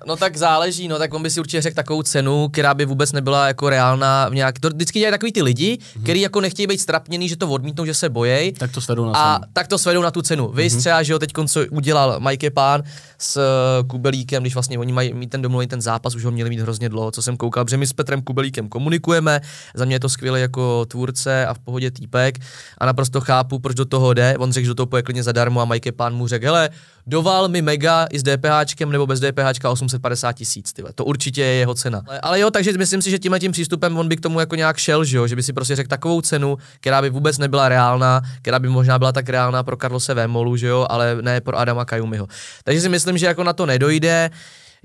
No 0.06 0.16
tak 0.16 0.36
záleží, 0.36 0.88
no 0.88 0.98
tak 0.98 1.14
on 1.14 1.22
by 1.22 1.30
si 1.30 1.40
určitě 1.40 1.62
řekl 1.62 1.74
takovou 1.74 2.02
cenu, 2.02 2.48
která 2.48 2.74
by 2.74 2.84
vůbec 2.84 3.12
nebyla 3.12 3.46
jako 3.46 3.70
reálná 3.70 4.28
v 4.28 4.34
nějak... 4.34 4.58
To 4.58 4.68
vždycky 4.68 4.98
dělají 4.98 5.12
takový 5.12 5.32
ty 5.32 5.42
lidi, 5.42 5.78
mm-hmm. 5.80 6.02
který 6.02 6.20
jako 6.20 6.40
nechtějí 6.40 6.66
být 6.66 6.80
strapněný, 6.80 7.28
že 7.28 7.36
to 7.36 7.48
odmítnou, 7.48 7.84
že 7.84 7.94
se 7.94 8.08
bojej. 8.08 8.52
Tak 8.52 8.72
to 8.72 8.80
svedou 8.80 9.04
na 9.04 9.12
A 9.12 9.38
cenu. 9.38 9.50
tak 9.52 9.68
to 9.68 9.78
svedou 9.78 10.02
na 10.02 10.10
tu 10.10 10.22
cenu. 10.22 10.48
Vy 10.48 10.66
mm-hmm. 10.66 10.78
třeba, 10.78 11.02
že 11.02 11.12
jo, 11.12 11.18
teď 11.18 11.32
co 11.46 11.60
udělal 11.70 12.20
Mike 12.20 12.50
Pán 12.50 12.82
s 13.18 13.36
eh, 13.36 13.84
Kubelíkem, 13.86 14.42
když 14.42 14.54
vlastně 14.54 14.78
oni 14.78 14.92
mají 14.92 15.14
mít 15.14 15.30
ten 15.30 15.42
domluvený 15.42 15.68
ten 15.68 15.80
zápas, 15.80 16.14
už 16.14 16.24
ho 16.24 16.30
měli 16.30 16.50
mít 16.50 16.60
hrozně 16.60 16.88
dlouho, 16.88 17.10
co 17.10 17.22
jsem 17.22 17.36
koukal, 17.36 17.64
protože 17.64 17.76
my 17.76 17.86
s 17.86 17.92
Petrem 17.92 18.22
Kubelíkem 18.22 18.68
komunikujeme, 18.68 19.40
za 19.74 19.84
mě 19.84 19.94
je 19.94 20.00
to 20.00 20.08
skvělé 20.08 20.40
jako 20.40 20.86
tvůrce 20.86 21.46
a 21.46 21.54
v 21.54 21.58
pohodě 21.58 21.90
týpek 21.90 22.38
a 22.78 22.86
naprosto 22.86 23.20
chápu, 23.20 23.58
proč 23.58 23.76
do 23.76 23.84
toho 23.84 24.14
jde. 24.14 24.36
On 24.38 24.52
řekl, 24.52 24.64
že 24.64 24.68
do 24.68 24.74
toho 24.74 24.86
půjde 24.88 25.02
klidně 25.02 25.22
zadarmo 25.22 25.60
a 25.60 25.64
Mike 25.64 25.92
Pán 25.92 26.14
mu 26.14 26.26
řekl, 26.26 26.44
hele, 26.44 26.70
doval 27.06 27.48
mi 27.48 27.62
mega 27.62 28.06
i 28.10 28.18
s 28.18 28.22
DPHčkem 28.22 28.92
nebo 28.92 29.06
bez 29.06 29.20
DPHčka 29.20 29.70
850 29.70 30.32
tisíc, 30.32 30.74
to 30.94 31.04
určitě 31.04 31.40
je 31.40 31.54
jeho 31.54 31.74
cena. 31.74 32.02
Ale, 32.06 32.20
ale 32.20 32.40
jo, 32.40 32.50
takže 32.50 32.72
myslím 32.78 33.02
si, 33.02 33.10
že 33.10 33.18
tímhle 33.18 33.40
tím 33.40 33.52
přístupem 33.52 33.98
on 33.98 34.08
by 34.08 34.16
k 34.16 34.20
tomu 34.20 34.40
jako 34.40 34.54
nějak 34.54 34.76
šel, 34.76 35.04
že, 35.04 35.16
jo? 35.16 35.26
že 35.26 35.36
by 35.36 35.42
si 35.42 35.52
prostě 35.52 35.76
řekl 35.76 35.88
takovou 35.88 36.20
cenu, 36.20 36.58
která 36.80 37.02
by 37.02 37.10
vůbec 37.10 37.38
nebyla 37.38 37.68
reálná, 37.68 38.22
která 38.42 38.58
by 38.58 38.68
možná 38.68 38.98
byla 38.98 39.12
tak 39.12 39.28
reálná 39.28 39.62
pro 39.62 39.76
Carlose 39.76 40.14
Vémolu, 40.14 40.56
že 40.56 40.66
jo, 40.66 40.86
ale 40.90 41.16
ne 41.20 41.40
pro 41.40 41.58
Adama 41.58 41.84
Kajumiho. 41.84 42.26
Takže 42.64 42.80
si 42.80 42.88
myslím, 42.88 43.18
že 43.18 43.26
jako 43.26 43.44
na 43.44 43.52
to 43.52 43.66
nedojde. 43.66 44.30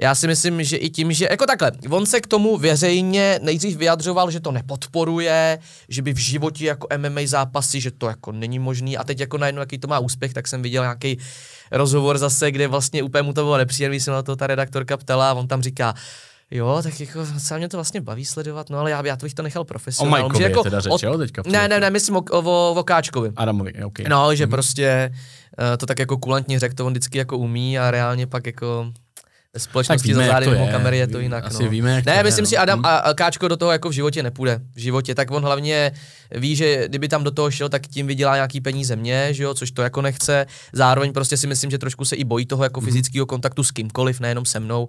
Já 0.02 0.16
si 0.16 0.28
myslím, 0.28 0.64
že 0.64 0.78
i 0.78 0.90
tím, 0.90 1.12
že 1.12 1.28
jako 1.32 1.46
takhle, 1.46 1.72
on 1.90 2.06
se 2.06 2.22
k 2.22 2.28
tomu 2.28 2.58
veřejně 2.58 3.40
nejdřív 3.44 3.78
vyjadřoval, 3.78 4.32
že 4.32 4.40
to 4.40 4.52
nepodporuje, 4.52 5.60
že 5.90 6.02
by 6.02 6.14
v 6.14 6.18
životě 6.18 6.66
jako 6.66 6.88
MMA 6.98 7.22
zápasy, 7.26 7.82
že 7.82 7.92
to 7.92 8.08
jako 8.08 8.32
není 8.32 8.60
možný 8.60 8.98
a 8.98 9.04
teď 9.04 9.20
jako 9.20 9.38
najednou, 9.38 9.60
jaký 9.60 9.78
to 9.78 9.88
má 9.88 10.00
úspěch, 10.00 10.34
tak 10.34 10.48
jsem 10.48 10.62
viděl 10.62 10.84
nějaký 10.84 11.20
rozhovor 11.72 12.18
zase, 12.18 12.52
kde 12.52 12.68
vlastně 12.68 13.04
úplně 13.04 13.22
mu 13.22 13.34
to 13.34 13.44
bylo 13.44 13.58
nepříjemný, 13.58 14.00
se 14.00 14.12
na 14.12 14.24
to 14.24 14.36
ta 14.36 14.48
redaktorka 14.48 14.98
ptala 14.98 15.30
a 15.30 15.34
on 15.34 15.48
tam 15.48 15.62
říká, 15.62 15.94
Jo, 16.52 16.80
tak 16.84 17.00
jako 17.00 17.26
sám 17.38 17.58
mě 17.58 17.70
to 17.70 17.78
vlastně 17.78 18.02
baví 18.02 18.26
sledovat, 18.26 18.70
no 18.70 18.80
ale 18.80 18.92
já, 18.92 19.06
já 19.06 19.16
to 19.16 19.26
bych 19.26 19.34
to 19.34 19.44
nechal 19.44 19.62
O 19.62 19.66
profesionálně. 19.66 20.22
Majkovi 20.22 20.44
že 20.44 20.50
je 20.50 20.56
teda 20.64 20.80
řeč, 20.80 21.04
jo, 21.04 21.18
teďka 21.18 21.42
Ne, 21.46 21.68
ne, 21.68 21.80
ne, 21.80 21.90
myslím 21.90 22.16
o, 22.16 22.24
o, 22.32 22.74
o 22.78 22.84
Káčkovi. 22.84 23.32
Adamovi, 23.36 23.74
OK. 23.84 24.00
No, 24.00 24.36
že 24.36 24.48
prostě 24.48 25.12
uh, 25.60 25.78
to 25.78 25.86
tak 25.86 26.00
jako 26.00 26.18
kulantně 26.18 26.60
řekl, 26.60 26.76
to 26.76 26.86
on 26.86 26.94
vždycky 26.94 27.18
jako 27.18 27.38
umí 27.38 27.80
a 27.80 27.92
reálně 27.92 28.28
pak 28.28 28.46
jako 28.46 28.94
ve 29.54 29.60
společnosti 29.60 30.08
víme, 30.08 30.26
za 30.26 30.32
zády 30.32 30.46
to 30.46 30.52
mimo 30.52 30.66
je. 30.66 30.72
kamery 30.72 30.98
je 30.98 31.08
to 31.08 31.20
jinak. 31.20 31.46
asi 31.46 31.64
no. 31.64 31.70
víme, 31.70 31.92
jak 31.96 32.04
to 32.04 32.10
ne, 32.10 32.16
je, 32.18 32.24
myslím 32.24 32.44
no. 32.44 32.50
si, 32.50 32.58
Adam 32.58 32.82
a 32.86 33.14
Káčko 33.14 33.48
do 33.48 33.58
toho 33.58 33.72
jako 33.72 33.90
v 33.90 33.92
životě 33.92 34.24
nepůjde. 34.24 34.60
V 34.76 34.80
životě, 34.80 35.16
tak 35.16 35.32
on 35.32 35.44
hlavně 35.44 35.92
ví, 36.32 36.56
že 36.56 36.88
kdyby 36.88 37.08
tam 37.08 37.24
do 37.24 37.32
toho 37.32 37.52
šel, 37.52 37.70
tak 37.70 37.88
tím 37.88 38.08
vydělá 38.08 38.36
nějaký 38.36 38.62
peníze 38.62 38.96
mě, 38.96 39.34
že 39.34 39.44
jo, 39.44 39.54
což 39.54 39.72
to 39.72 39.82
jako 39.82 40.02
nechce. 40.02 40.46
Zároveň 40.74 41.14
prostě 41.14 41.38
si 41.38 41.48
myslím, 41.48 41.72
že 41.72 41.78
trošku 41.78 42.06
se 42.06 42.16
i 42.16 42.24
bojí 42.24 42.46
toho 42.46 42.60
Mhm. 42.60 42.64
jako 42.64 42.82
fyzického 42.82 43.26
kontaktu 43.26 43.64
s 43.64 43.72
kýmkoliv, 43.72 44.20
nejenom 44.20 44.46
se 44.46 44.60
mnou. 44.60 44.88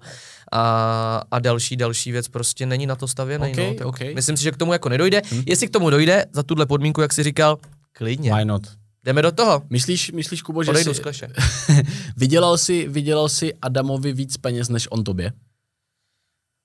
A, 0.51 1.21
a 1.31 1.39
další, 1.39 1.75
další 1.77 2.11
věc 2.11 2.27
prostě 2.27 2.65
není 2.65 2.85
na 2.87 2.95
to 2.95 3.07
stavěný. 3.07 3.49
OK, 3.51 3.57
no, 3.57 3.73
tak 3.73 3.87
OK. 3.87 3.99
Myslím 4.15 4.37
si, 4.37 4.43
že 4.43 4.51
k 4.51 4.57
tomu 4.57 4.73
jako 4.73 4.89
nedojde. 4.89 5.21
Jestli 5.45 5.67
k 5.67 5.71
tomu 5.71 5.89
dojde, 5.89 6.25
za 6.33 6.43
tuhle 6.43 6.65
podmínku, 6.65 7.01
jak 7.01 7.13
si 7.13 7.23
říkal, 7.23 7.57
klidně. 7.93 8.33
Why 8.35 8.45
not? 8.45 8.61
Jdeme 9.05 9.21
do 9.21 9.31
toho. 9.31 9.63
Myslíš, 9.69 10.11
myslíš 10.11 10.41
Kubo, 10.41 10.63
že 10.63 10.71
Odejdu 10.71 10.93
jsi, 10.93 10.99
z 10.99 11.03
kleše. 11.03 11.27
vydělal, 12.17 12.57
si, 12.57 12.87
vydělal 12.87 13.29
si 13.29 13.53
Adamovi 13.61 14.13
víc 14.13 14.37
peněz 14.37 14.69
než 14.69 14.87
on 14.91 15.03
tobě? 15.03 15.33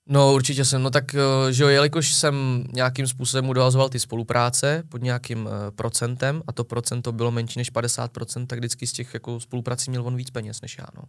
No 0.09 0.33
určitě 0.33 0.65
jsem, 0.65 0.83
no 0.83 0.89
tak 0.89 1.15
eh, 1.15 1.53
že 1.53 1.63
jo, 1.63 1.69
jelikož 1.69 2.13
jsem 2.13 2.63
nějakým 2.73 3.07
způsobem 3.07 3.45
mu 3.45 3.53
dohazoval 3.53 3.89
ty 3.89 3.99
spolupráce 3.99 4.83
pod 4.89 5.01
nějakým 5.01 5.45
uh, 5.45 5.51
procentem 5.75 6.41
a 6.47 6.51
to 6.51 6.63
procento 6.63 7.11
bylo 7.11 7.31
menší 7.31 7.59
než 7.59 7.73
50%, 7.73 8.47
tak 8.47 8.59
vždycky 8.59 8.87
z 8.87 8.91
těch 8.91 9.13
jako 9.13 9.39
spoluprací 9.39 9.89
měl 9.89 10.07
on 10.07 10.15
víc 10.15 10.29
peněz 10.29 10.61
než 10.61 10.77
já, 10.77 10.85
no. 10.95 11.03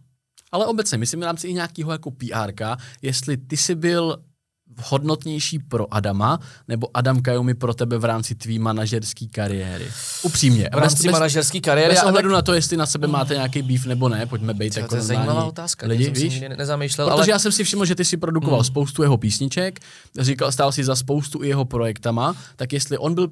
Ale 0.51 0.65
obecně, 0.65 0.97
myslím 0.97 1.19
v 1.19 1.23
rámci 1.23 1.47
i 1.47 1.53
nějakého 1.53 1.91
jako 1.91 2.11
PR, 2.11 2.77
jestli 3.01 3.37
ty 3.37 3.57
jsi 3.57 3.75
byl 3.75 4.23
hodnotnější 4.81 5.59
pro 5.59 5.93
Adama, 5.93 6.39
nebo 6.67 6.87
Adam 6.93 7.21
Kajumi 7.21 7.53
pro 7.53 7.73
tebe 7.73 7.97
v 7.97 8.05
rámci 8.05 8.35
tvý 8.35 8.59
manažerské 8.59 9.25
kariéry? 9.27 9.87
Upřímně. 10.23 10.69
V 10.73 10.77
rámci 10.77 11.09
manažerské 11.09 11.59
kariéry. 11.59 11.93
bez 11.93 12.03
ohledu 12.03 12.29
tak- 12.29 12.33
na 12.33 12.41
to, 12.41 12.53
jestli 12.53 12.77
na 12.77 12.85
sebe 12.85 13.07
máte 13.07 13.33
nějaký 13.33 13.61
beef 13.61 13.85
nebo 13.85 14.09
ne, 14.09 14.25
pojďme 14.25 14.53
být 14.53 14.77
jako 14.77 14.89
to 14.89 14.95
je 14.95 15.01
zajímavá 15.01 15.45
otázka, 15.45 15.87
lidi, 15.87 16.03
jsem 16.03 16.13
víš? 16.13 16.41
ne- 16.41 16.49
nezamýšlel, 16.49 17.07
Protože 17.07 17.21
ale 17.21 17.29
já 17.29 17.39
jsem 17.39 17.51
si 17.51 17.63
všiml, 17.63 17.85
že 17.85 17.95
ty 17.95 18.05
si 18.05 18.17
produkoval 18.17 18.59
hmm. 18.59 18.65
spoustu 18.65 19.01
jeho 19.03 19.17
písniček, 19.17 19.79
říkal, 20.19 20.51
stál 20.51 20.71
si 20.71 20.83
za 20.83 20.95
spoustu 20.95 21.43
i 21.43 21.47
jeho 21.47 21.65
projektama, 21.65 22.35
tak 22.55 22.73
jestli 22.73 22.97
on 22.97 23.13
byl 23.13 23.27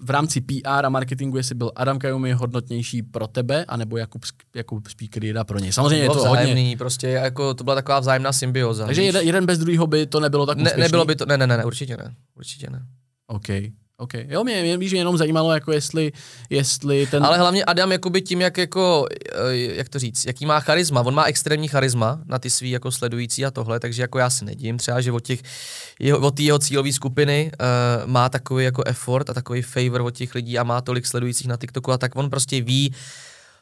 v 0.00 0.10
rámci 0.10 0.40
PR 0.40 0.86
a 0.86 0.88
marketingu, 0.88 1.36
jestli 1.36 1.54
byl 1.54 1.72
Adam 1.76 1.98
Kajumi 1.98 2.32
hodnotnější 2.32 3.02
pro 3.02 3.26
tebe, 3.26 3.64
anebo 3.64 3.96
Jakub, 3.96 4.22
Jakub 4.54 4.88
Speaker 4.88 5.44
pro 5.44 5.58
něj. 5.58 5.72
Samozřejmě 5.72 6.04
je 6.04 6.08
to 6.08 6.14
hodně. 6.14 6.28
vzájemný, 6.28 6.76
prostě 6.76 7.08
jako 7.08 7.54
to 7.54 7.64
byla 7.64 7.74
taková 7.74 8.00
vzájemná 8.00 8.32
symbioza. 8.32 8.86
Takže 8.86 9.00
víš? 9.00 9.06
jeden, 9.06 9.26
jeden 9.26 9.46
bez 9.46 9.58
druhého 9.58 9.86
by 9.86 10.06
to 10.06 10.20
nebylo 10.20 10.46
tak 10.46 10.58
ne, 10.58 10.62
úspěšný. 10.62 10.82
nebylo 10.82 11.04
by 11.04 11.16
to, 11.16 11.26
ne, 11.26 11.38
ne, 11.38 11.46
ne, 11.46 11.56
ne, 11.56 11.64
určitě 11.64 11.96
ne, 11.96 12.14
určitě 12.36 12.70
ne. 12.70 12.82
OK. 13.26 13.48
OK. 13.98 14.14
Jo, 14.14 14.44
mě, 14.44 14.62
mě, 14.62 14.78
víš, 14.78 14.92
jenom 14.92 15.16
zajímalo, 15.16 15.52
jako 15.52 15.72
jestli, 15.72 16.12
jestli 16.50 17.06
ten... 17.06 17.24
Ale 17.24 17.38
hlavně 17.38 17.64
Adam 17.64 17.92
jakoby 17.92 18.22
tím, 18.22 18.40
jak 18.40 18.58
jako, 18.58 19.06
eh, 19.32 19.56
jak 19.56 19.88
to 19.88 19.98
říct, 19.98 20.26
jaký 20.26 20.46
má 20.46 20.60
charisma. 20.60 21.00
On 21.00 21.14
má 21.14 21.24
extrémní 21.24 21.68
charisma 21.68 22.20
na 22.26 22.38
ty 22.38 22.50
svý 22.50 22.70
jako 22.70 22.92
sledující 22.92 23.44
a 23.44 23.50
tohle, 23.50 23.80
takže 23.80 24.02
jako 24.02 24.18
já 24.18 24.30
se 24.30 24.44
nedím 24.44 24.78
třeba, 24.78 25.00
že 25.00 25.12
od 25.12 25.20
těch, 25.20 25.40
jeho, 26.00 26.18
od 26.18 26.40
jeho 26.40 26.58
cílové 26.58 26.92
skupiny 26.92 27.50
uh, 27.60 28.10
má 28.10 28.28
takový 28.28 28.64
jako 28.64 28.82
effort 28.86 29.30
a 29.30 29.34
takový 29.34 29.62
favor 29.62 30.00
od 30.00 30.10
těch 30.10 30.34
lidí 30.34 30.58
a 30.58 30.64
má 30.64 30.80
tolik 30.80 31.06
sledujících 31.06 31.46
na 31.46 31.56
TikToku 31.56 31.92
a 31.92 31.98
tak 31.98 32.16
on 32.16 32.30
prostě 32.30 32.60
ví, 32.60 32.94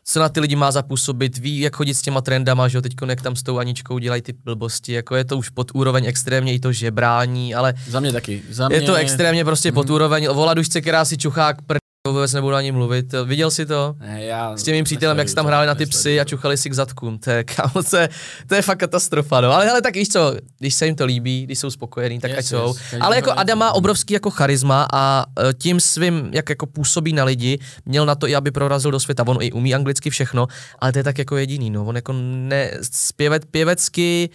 co 0.07 0.21
na 0.21 0.29
ty 0.29 0.41
lidi 0.41 0.57
má 0.57 0.71
zapůsobit, 0.71 1.39
ví, 1.39 1.61
jak 1.61 1.77
chodit 1.77 1.95
s 1.95 2.03
těma 2.03 2.21
trendama, 2.21 2.69
že 2.69 2.79
jo, 2.79 2.83
teď 2.83 2.93
jak 3.09 3.23
tam 3.23 3.37
s 3.37 3.43
tou 3.43 3.59
Aničkou 3.59 3.99
dělají 3.99 4.23
ty 4.23 4.33
blbosti, 4.33 4.93
jako 4.93 5.17
je 5.17 5.25
to 5.25 5.39
už 5.39 5.49
pod 5.49 5.71
úroveň 5.75 6.07
extrémně 6.07 6.55
i 6.55 6.61
to 6.61 6.73
žebrání, 6.73 7.55
ale 7.55 7.75
Za 7.89 8.01
mě 8.01 8.13
taky. 8.13 8.43
Za 8.51 8.69
mě... 8.69 8.77
je 8.77 8.83
to 8.83 8.95
extrémně 8.95 9.45
prostě 9.45 9.69
Mhm. 9.71 9.75
pod 9.75 9.91
úroveň, 9.91 10.27
o 10.31 10.35
Voladušce, 10.35 10.81
která 10.81 11.05
si 11.05 11.17
čuchá 11.17 11.53
k 11.53 11.63
pr... 11.63 11.77
vůbec 12.13 12.33
nebudu 12.33 12.55
ani 12.55 12.73
mluvit, 12.73 13.15
viděl 13.25 13.51
jsi 13.51 13.67
to? 13.67 13.95
Ne, 13.99 14.25
já 14.25 14.57
S 14.57 14.63
tím 14.63 14.75
mým 14.75 14.85
přítelem, 14.85 15.19
jak 15.19 15.29
se 15.29 15.35
tam 15.35 15.47
hráli 15.47 15.67
na 15.67 15.75
ty 15.75 15.87
psy 15.87 16.21
a 16.21 16.25
čuchali 16.25 16.57
si 16.57 16.71
k 16.71 16.75
zadkům. 16.75 17.19
To 17.25 17.31
je, 17.31 17.45
kámo, 17.45 17.83
to 17.91 17.97
je, 17.97 18.09
to 18.47 18.55
je 18.55 18.63
fakt 18.63 18.79
katastrofa, 18.79 19.41
no. 19.41 19.53
Ale 19.53 19.67
hele, 19.67 19.83
tak 19.83 19.95
víš 19.95 20.09
co, 20.09 20.35
když 20.59 20.75
se 20.75 20.87
jim 20.87 20.97
to 20.97 21.05
líbí, 21.05 21.45
když 21.47 21.59
jsou 21.59 21.71
spokojení, 21.71 22.21
tak 22.21 22.31
Yes, 22.31 22.39
ať 22.39 22.45
jsou. 22.45 22.67
yes. 22.69 22.77
Každý 22.91 23.01
Ale 23.01 23.17
jako 23.17 23.31
Adam 23.31 23.59
má 23.59 23.73
obrovský 23.73 24.15
jako 24.15 24.31
charisma 24.31 24.87
a 24.93 25.25
eh, 25.39 25.53
tím 25.55 25.81
svým, 25.81 26.29
jak 26.33 26.49
jako 26.49 26.67
působí 26.67 27.13
na 27.13 27.25
lidi, 27.25 27.59
měl 27.87 28.07
na 28.07 28.15
to 28.15 28.29
i, 28.29 28.35
aby 28.35 28.51
prorazil 28.51 28.91
do 28.91 29.01
světa. 29.01 29.25
On 29.27 29.39
i 29.41 29.53
umí 29.53 29.75
anglicky 29.75 30.11
všechno, 30.11 30.47
ale 30.79 30.93
to 30.93 30.99
je 30.99 31.03
tak 31.05 31.19
jako 31.19 31.37
jediný, 31.37 31.71
no. 31.71 31.85
On 31.85 31.97
jako 31.97 32.13
ne, 32.23 32.71
zpěvet, 32.93 33.45
pěvecky, 33.47 34.31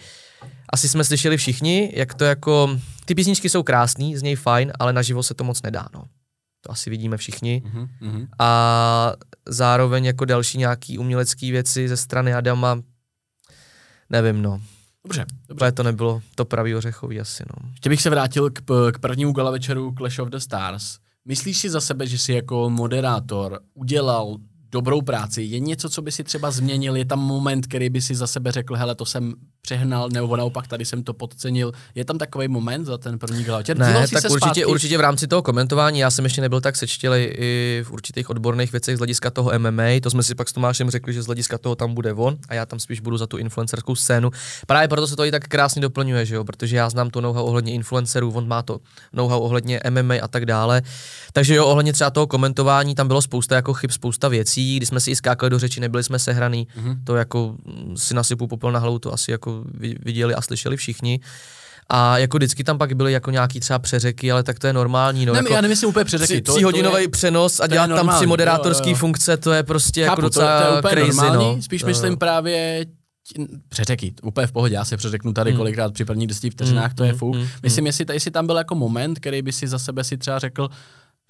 asi 0.72 0.88
jsme 0.88 1.04
slyšeli 1.04 1.36
všichni, 1.36 1.92
jak 1.96 2.14
to 2.14 2.24
jako, 2.24 2.70
ty 3.04 3.14
písničky 3.14 3.48
jsou 3.48 3.62
krásný, 3.62 4.16
z 4.16 4.22
něj 4.22 4.36
fajn, 4.36 4.72
ale 4.78 4.92
naživo 4.92 5.22
se 5.22 5.34
to 5.34 5.44
moc 5.44 5.62
nedá, 5.62 5.86
no. 5.94 6.02
To 6.60 6.70
asi 6.72 6.90
vidíme 6.90 7.16
všichni 7.16 7.62
Mhm, 7.64 7.88
mhm. 8.00 8.26
a 8.38 9.12
zároveň 9.48 10.04
jako 10.04 10.24
další 10.24 10.58
nějaký 10.58 10.98
umělecký 10.98 11.50
věci 11.50 11.88
ze 11.88 11.96
strany 11.96 12.34
Adama, 12.34 12.80
nevím 14.10 14.42
no, 14.42 14.60
Dobře, 15.04 15.26
dobře. 15.48 15.54
úplně 15.54 15.72
to 15.72 15.82
nebylo 15.82 16.22
to 16.34 16.44
pravý 16.44 16.74
ořechový 16.74 17.20
asi 17.20 17.44
no. 17.46 17.70
Ještě 17.70 17.88
bych 17.88 18.02
se 18.02 18.10
vrátil 18.10 18.50
k, 18.50 18.60
k 18.92 18.98
prvnímu 19.00 19.32
gala 19.32 19.50
večeru 19.50 19.94
Clash 19.98 20.18
of 20.18 20.28
the 20.28 20.36
Stars. 20.36 20.98
Myslíš 21.24 21.58
si 21.58 21.70
za 21.70 21.80
sebe, 21.80 22.06
že 22.06 22.18
jsi 22.18 22.32
jako 22.32 22.70
moderátor 22.70 23.60
udělal 23.74 24.36
dobrou 24.72 25.02
práci. 25.02 25.42
Je 25.42 25.60
něco, 25.60 25.90
co 25.90 26.02
by 26.02 26.12
si 26.12 26.24
třeba 26.24 26.50
změnil? 26.50 26.96
Je 26.96 27.04
tam 27.04 27.18
moment, 27.18 27.66
který 27.66 27.90
by 27.90 28.00
si 28.00 28.14
za 28.14 28.26
sebe 28.26 28.52
řekl, 28.52 28.74
hele, 28.74 28.94
to 28.94 29.06
jsem 29.06 29.34
přehnal, 29.62 30.08
nebo 30.12 30.36
naopak 30.36 30.66
tady 30.66 30.84
jsem 30.84 31.02
to 31.02 31.14
podcenil. 31.14 31.72
Je 31.94 32.04
tam 32.04 32.18
takový 32.18 32.48
moment 32.48 32.84
za 32.84 32.98
ten 32.98 33.18
první 33.18 33.44
gala? 33.44 33.62
Ne, 33.74 34.06
tak 34.12 34.24
určitě, 34.24 34.28
zpátky? 34.28 34.64
určitě 34.64 34.98
v 34.98 35.00
rámci 35.00 35.26
toho 35.26 35.42
komentování, 35.42 35.98
já 35.98 36.10
jsem 36.10 36.24
ještě 36.24 36.40
nebyl 36.40 36.60
tak 36.60 36.76
sečtělý 36.76 37.22
i 37.22 37.82
v 37.84 37.90
určitých 37.90 38.30
odborných 38.30 38.72
věcech 38.72 38.96
z 38.96 38.98
hlediska 38.98 39.30
toho 39.30 39.52
MMA, 39.58 40.00
to 40.02 40.10
jsme 40.10 40.22
si 40.22 40.34
pak 40.34 40.48
s 40.48 40.52
Tomášem 40.52 40.90
řekli, 40.90 41.12
že 41.12 41.22
z 41.22 41.26
hlediska 41.26 41.58
toho 41.58 41.74
tam 41.74 41.94
bude 41.94 42.12
on 42.12 42.36
a 42.48 42.54
já 42.54 42.66
tam 42.66 42.80
spíš 42.80 43.00
budu 43.00 43.16
za 43.16 43.26
tu 43.26 43.36
influencerskou 43.36 43.94
scénu. 43.94 44.30
Právě 44.66 44.88
proto 44.88 45.06
se 45.06 45.16
to 45.16 45.24
i 45.24 45.30
tak 45.30 45.48
krásně 45.48 45.82
doplňuje, 45.82 46.26
že 46.26 46.34
jo? 46.34 46.44
protože 46.44 46.76
já 46.76 46.90
znám 46.90 47.10
to 47.10 47.20
know-how 47.20 47.44
ohledně 47.44 47.72
influencerů, 47.72 48.32
on 48.32 48.48
má 48.48 48.62
to 48.62 48.80
know-how 49.12 49.40
ohledně 49.40 49.80
MMA 49.90 50.14
a 50.22 50.28
tak 50.28 50.46
dále. 50.46 50.82
Takže 51.32 51.54
jo, 51.54 51.66
ohledně 51.66 51.92
třeba 51.92 52.10
toho 52.10 52.26
komentování, 52.26 52.94
tam 52.94 53.08
bylo 53.08 53.22
spousta 53.22 53.54
jako 53.54 53.74
chyb, 53.74 53.90
spousta 53.90 54.28
věcí, 54.28 54.59
kdy 54.76 54.86
jsme 54.86 55.00
si 55.00 55.10
i 55.10 55.16
skákali 55.16 55.50
do 55.50 55.58
řeči, 55.58 55.80
nebyli 55.80 56.04
jsme 56.04 56.18
sehraný, 56.18 56.66
mm-hmm. 56.76 56.96
to 57.04 57.16
jako 57.16 57.54
si 57.96 58.14
nasypu 58.14 58.46
popel 58.46 58.72
na 58.72 58.78
hlavu, 58.78 58.98
to 58.98 59.12
asi 59.12 59.30
jako 59.30 59.64
viděli 60.04 60.34
a 60.34 60.42
slyšeli 60.42 60.76
všichni. 60.76 61.20
A 61.92 62.18
jako 62.18 62.36
vždycky 62.36 62.64
tam 62.64 62.78
pak 62.78 62.92
byly 62.92 63.12
jako 63.12 63.30
nějaký 63.30 63.60
třeba 63.60 63.78
přeřeky, 63.78 64.32
ale 64.32 64.42
tak 64.42 64.58
to 64.58 64.66
je 64.66 64.72
normální. 64.72 65.26
No, 65.26 65.32
ne, 65.32 65.38
jako 65.38 65.52
já 65.52 65.60
nemyslím 65.60 65.88
úplně 65.88 66.04
přeřeky. 66.04 66.42
Tři, 66.42 66.62
hodinový 66.62 67.08
přenos 67.08 67.60
a 67.60 67.66
dělat 67.66 67.86
tam 67.86 68.08
tři 68.16 68.26
moderátorský 68.26 68.94
funkce, 68.94 69.36
to 69.36 69.52
je 69.52 69.62
prostě 69.62 70.00
jako 70.00 70.10
Chápu, 70.10 70.20
jako 70.20 70.28
docela 70.28 70.60
to, 70.60 70.66
to 70.66 70.72
je 70.72 70.78
úplně 70.78 70.92
crazy, 70.92 71.16
normální, 71.16 71.56
no. 71.56 71.62
Spíš 71.62 71.84
myslím 71.84 72.16
právě 72.16 72.86
přeřeky, 73.68 74.14
úplně 74.22 74.46
v 74.46 74.52
pohodě, 74.52 74.74
já 74.74 74.84
se 74.84 74.96
přeřeknu 74.96 75.32
tady 75.32 75.50
hmm. 75.50 75.58
kolikrát 75.58 75.92
při 75.94 76.04
prvních 76.04 76.28
deseti 76.28 76.50
vteřinách, 76.50 76.86
hmm. 76.86 76.94
to 76.94 77.04
je 77.04 77.10
hmm, 77.10 77.18
fuk. 77.18 77.34
Hmm. 77.34 77.46
Myslím, 77.62 77.86
jestli, 77.86 78.06
jestli 78.12 78.30
tam 78.30 78.46
byl 78.46 78.56
jako 78.56 78.74
moment, 78.74 79.18
který 79.18 79.42
by 79.42 79.52
si 79.52 79.68
za 79.68 79.78
sebe 79.78 80.04
si 80.04 80.18
třeba 80.18 80.38
řekl, 80.38 80.68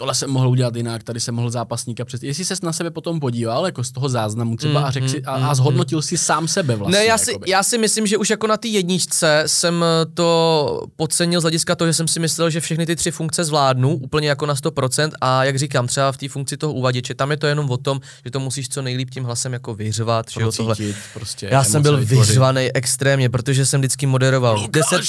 tohle 0.01 0.15
jsem 0.15 0.31
mohl 0.31 0.49
udělat 0.49 0.77
jinak, 0.77 1.03
tady 1.03 1.21
jsem 1.21 1.35
mohl 1.35 1.51
zápasníka 1.51 2.05
přes. 2.05 2.23
Jestli 2.23 2.45
ses 2.45 2.63
na 2.63 2.73
sebe 2.73 2.91
potom 2.91 3.21
podíval, 3.21 3.67
jako 3.67 3.85
z 3.85 3.93
toho 3.93 4.09
záznamu 4.09 4.57
třeba 4.57 4.81
mm, 4.81 4.87
a, 4.87 4.91
řekl 4.91 5.05
mm, 5.05 5.11
si, 5.11 5.23
a, 5.23 5.33
a 5.33 5.49
mm, 5.49 5.55
zhodnotil 5.55 5.99
mm. 5.99 6.03
si 6.03 6.19
sám 6.19 6.49
sebe 6.49 6.77
vlastně. 6.77 6.99
Ne, 6.99 7.05
já 7.05 7.19
si, 7.19 7.39
já 7.47 7.63
si 7.63 7.79
myslím, 7.79 8.07
že 8.07 8.17
už 8.17 8.31
jako 8.31 8.47
na 8.47 8.57
té 8.57 8.69
jedničce 8.69 9.43
jsem 9.47 9.85
to 10.15 10.87
podcenil 10.97 11.41
z 11.41 11.45
hlediska 11.45 11.75
toho, 11.75 11.89
že 11.89 11.93
jsem 11.93 12.09
si 12.09 12.21
myslel, 12.21 12.51
že 12.51 12.61
všechny 12.61 12.87
ty 12.87 12.97
tři 12.97 13.11
funkce 13.11 13.45
zvládnu 13.45 13.97
úplně 13.97 14.29
jako 14.29 14.47
na 14.47 14.55
100% 14.55 15.11
a 15.21 15.45
jak 15.45 15.59
říkám, 15.59 15.87
třeba 15.87 16.13
v 16.13 16.17
té 16.17 16.29
funkci 16.29 16.57
toho 16.57 16.73
uvaděče, 16.73 17.15
tam 17.15 17.31
je 17.31 17.37
to 17.37 17.47
jenom 17.47 17.71
o 17.71 17.77
tom, 17.77 18.01
že 18.25 18.31
to 18.31 18.41
musíš 18.41 18.69
co 18.69 18.83
nejlíp 18.83 19.11
tím 19.11 19.25
hlasem 19.25 19.53
jako 19.53 19.75
vyřvat. 19.75 20.31
Že 20.31 20.41
jo, 20.41 20.53
tohle. 20.53 20.77
Prostě 21.15 21.49
já 21.51 21.65
jsem 21.65 21.83
byl 21.83 21.97
vyřvaný 22.05 22.69
extrémně, 22.75 23.29
protože 23.29 23.67
jsem 23.67 23.81
vždycky 23.81 24.07
moderoval. 24.07 24.67
Deset... 24.71 25.01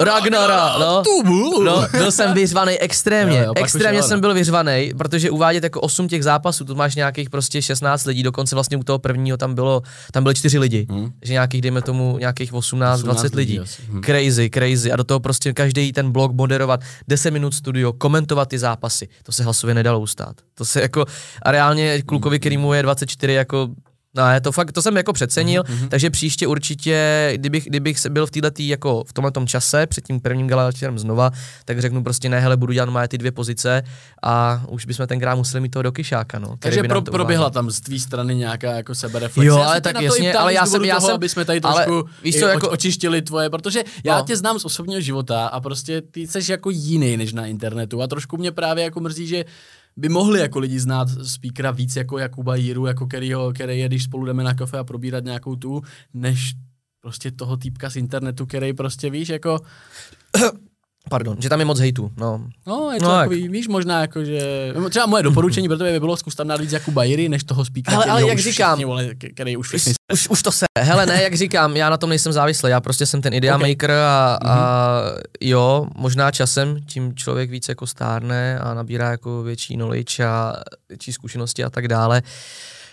Ragnara, 0.00 0.78
no, 0.78 1.02
no, 1.64 1.86
byl 1.92 2.12
jsem 2.12 2.34
vyřvaný 2.34 2.78
extrémně, 2.78 3.38
jo, 3.38 3.44
jo, 3.44 3.52
extrémně 3.56 4.02
jsem 4.08 4.20
byl 4.20 4.34
vyřvaný, 4.34 4.92
protože 4.98 5.30
uvádět 5.30 5.64
jako 5.64 5.80
8 5.80 6.08
těch 6.08 6.24
zápasů, 6.24 6.64
tu 6.64 6.74
máš 6.74 6.94
nějakých 6.94 7.30
prostě 7.30 7.62
16 7.62 8.04
lidí, 8.04 8.22
dokonce 8.22 8.56
vlastně 8.56 8.76
u 8.76 8.82
toho 8.82 8.98
prvního 8.98 9.36
tam 9.36 9.54
bylo, 9.54 9.82
tam 10.12 10.22
byly 10.22 10.34
4 10.34 10.58
lidi, 10.58 10.86
hmm. 10.90 11.12
že 11.22 11.32
nějakých, 11.32 11.62
dejme 11.62 11.82
tomu, 11.82 12.18
nějakých 12.18 12.54
18, 12.54 12.98
18 12.98 13.16
20 13.16 13.34
lidí. 13.34 13.60
Hmm. 13.90 14.02
Crazy, 14.02 14.50
crazy. 14.50 14.92
A 14.92 14.96
do 14.96 15.04
toho 15.04 15.20
prostě 15.20 15.52
každý 15.52 15.92
ten 15.92 16.12
blog 16.12 16.32
moderovat, 16.32 16.80
10 17.08 17.30
minut 17.30 17.54
studio, 17.54 17.92
komentovat 17.92 18.48
ty 18.48 18.58
zápasy. 18.58 19.08
To 19.22 19.32
se 19.32 19.44
hlasově 19.44 19.74
nedalo 19.74 20.00
ustát. 20.00 20.36
To 20.54 20.64
se 20.64 20.80
jako, 20.80 21.04
a 21.42 21.52
reálně 21.52 22.02
klukovi, 22.02 22.38
který 22.38 22.56
mu 22.56 22.72
je 22.72 22.82
24, 22.82 23.32
jako 23.32 23.68
No, 24.18 24.40
to 24.40 24.52
fakt, 24.52 24.72
to 24.72 24.82
jsem 24.82 24.96
jako 24.96 25.12
přecenil, 25.12 25.62
mm-hmm. 25.62 25.88
takže 25.88 26.10
příště 26.10 26.46
určitě, 26.46 27.30
kdybych, 27.34 27.64
kdybych 27.64 28.06
byl 28.08 28.26
v 28.26 28.30
této 28.30 28.50
jako 28.58 29.04
v 29.04 29.12
tomhle 29.12 29.32
čase, 29.46 29.86
před 29.86 30.06
tím 30.06 30.20
prvním 30.20 30.46
galaktirem 30.46 30.98
znova, 30.98 31.30
tak 31.64 31.80
řeknu 31.80 32.02
prostě 32.02 32.28
ne, 32.28 32.40
hele, 32.40 32.56
budu 32.56 32.72
dělat 32.72 32.88
má 32.88 33.08
ty 33.08 33.18
dvě 33.18 33.32
pozice 33.32 33.82
a 34.22 34.62
už 34.68 34.86
bychom 34.86 35.06
tenkrát 35.06 35.34
museli 35.34 35.60
mít 35.60 35.68
toho 35.68 35.82
do 35.82 35.92
kyšáka, 35.92 36.38
no. 36.38 36.56
Takže 36.58 36.82
pro, 36.82 37.02
proběhla 37.02 37.50
tam 37.50 37.70
z 37.70 37.80
tvý 37.80 38.00
strany 38.00 38.34
nějaká 38.34 38.72
jako 38.72 38.94
sebereflexe. 38.94 39.46
Jo, 39.46 39.56
ale 39.56 39.80
tak 39.80 40.00
jasně, 40.00 40.34
ale 40.34 40.54
já 40.54 40.66
jsem, 40.66 40.84
já 40.84 40.96
toho, 40.96 41.06
jsem, 41.06 41.14
aby 41.14 41.28
jsme 41.28 41.44
tady 41.44 41.60
trošku 41.60 42.04
víš 42.22 42.38
co, 42.38 42.46
jako, 42.46 42.70
očištili 42.70 43.22
tvoje, 43.22 43.50
protože 43.50 43.84
já 44.04 44.18
no. 44.18 44.24
tě 44.24 44.36
znám 44.36 44.58
z 44.58 44.64
osobního 44.64 45.00
života 45.00 45.46
a 45.46 45.60
prostě 45.60 46.02
ty 46.02 46.26
jsi 46.26 46.52
jako 46.52 46.70
jiný 46.70 47.16
než 47.16 47.32
na 47.32 47.46
internetu 47.46 48.02
a 48.02 48.06
trošku 48.06 48.36
mě 48.36 48.52
právě 48.52 48.84
jako 48.84 49.00
mrzí, 49.00 49.26
že 49.26 49.44
by 49.98 50.08
mohli 50.08 50.40
jako 50.40 50.58
lidi 50.58 50.80
znát 50.80 51.08
speakera 51.22 51.70
víc 51.70 51.96
jako 51.96 52.18
Jakuba 52.18 52.56
Jiru, 52.56 52.86
jako 52.86 53.06
kterýho, 53.06 53.52
který 53.52 53.78
je, 53.78 53.88
když 53.88 54.04
spolu 54.04 54.26
jdeme 54.26 54.44
na 54.44 54.54
kafe 54.54 54.78
a 54.78 54.84
probírat 54.84 55.24
nějakou 55.24 55.56
tu, 55.56 55.82
než 56.14 56.54
prostě 57.00 57.30
toho 57.30 57.56
týpka 57.56 57.90
z 57.90 57.96
internetu, 57.96 58.46
který 58.46 58.72
prostě 58.72 59.10
víš, 59.10 59.28
jako 59.28 59.60
Pardon, 61.10 61.36
že 61.40 61.48
tam 61.48 61.58
je 61.58 61.64
moc 61.64 61.78
hejtu, 61.78 62.10
no. 62.16 62.40
No, 62.66 62.90
je 62.92 63.00
to 63.00 63.04
no, 63.04 63.10
takový, 63.10 63.42
jak. 63.42 63.50
víš, 63.50 63.68
možná 63.68 64.00
jako, 64.00 64.24
že... 64.24 64.72
Třeba 64.90 65.06
moje 65.06 65.22
doporučení 65.22 65.68
pro 65.68 65.76
tebe 65.76 65.92
by 65.92 66.00
bylo 66.00 66.16
zkus 66.16 66.34
tam 66.34 66.48
dát 66.48 66.60
víc 66.60 66.72
jako 66.72 66.90
Bajiry, 66.90 67.28
než 67.28 67.44
toho 67.44 67.64
speakera, 67.64 67.96
ale, 67.96 68.06
ale 68.06 68.28
jak 68.28 68.38
říkám, 68.38 68.76
všichni, 68.76 68.84
vole, 68.84 69.14
který 69.34 69.56
už 69.56 69.68
všichni... 69.68 69.94
Už, 70.12 70.28
už, 70.28 70.42
to 70.42 70.52
se, 70.52 70.66
hele 70.78 71.06
ne, 71.06 71.22
jak 71.22 71.34
říkám, 71.34 71.76
já 71.76 71.90
na 71.90 71.96
tom 71.96 72.10
nejsem 72.10 72.32
závislý, 72.32 72.70
já 72.70 72.80
prostě 72.80 73.06
jsem 73.06 73.22
ten 73.22 73.34
idea 73.34 73.56
okay. 73.56 73.70
maker 73.70 73.90
a, 73.90 74.38
a 74.44 74.56
mm-hmm. 74.56 75.20
jo, 75.40 75.86
možná 75.96 76.30
časem 76.30 76.76
tím 76.86 77.14
člověk 77.14 77.50
víc 77.50 77.68
jako 77.68 77.86
stárne 77.86 78.58
a 78.58 78.74
nabírá 78.74 79.10
jako 79.10 79.42
větší 79.42 79.74
knowledge 79.74 80.24
a 80.24 80.54
větší 80.88 81.12
zkušenosti 81.12 81.64
a 81.64 81.70
tak 81.70 81.88
dále. 81.88 82.22
Uh, 82.22 82.28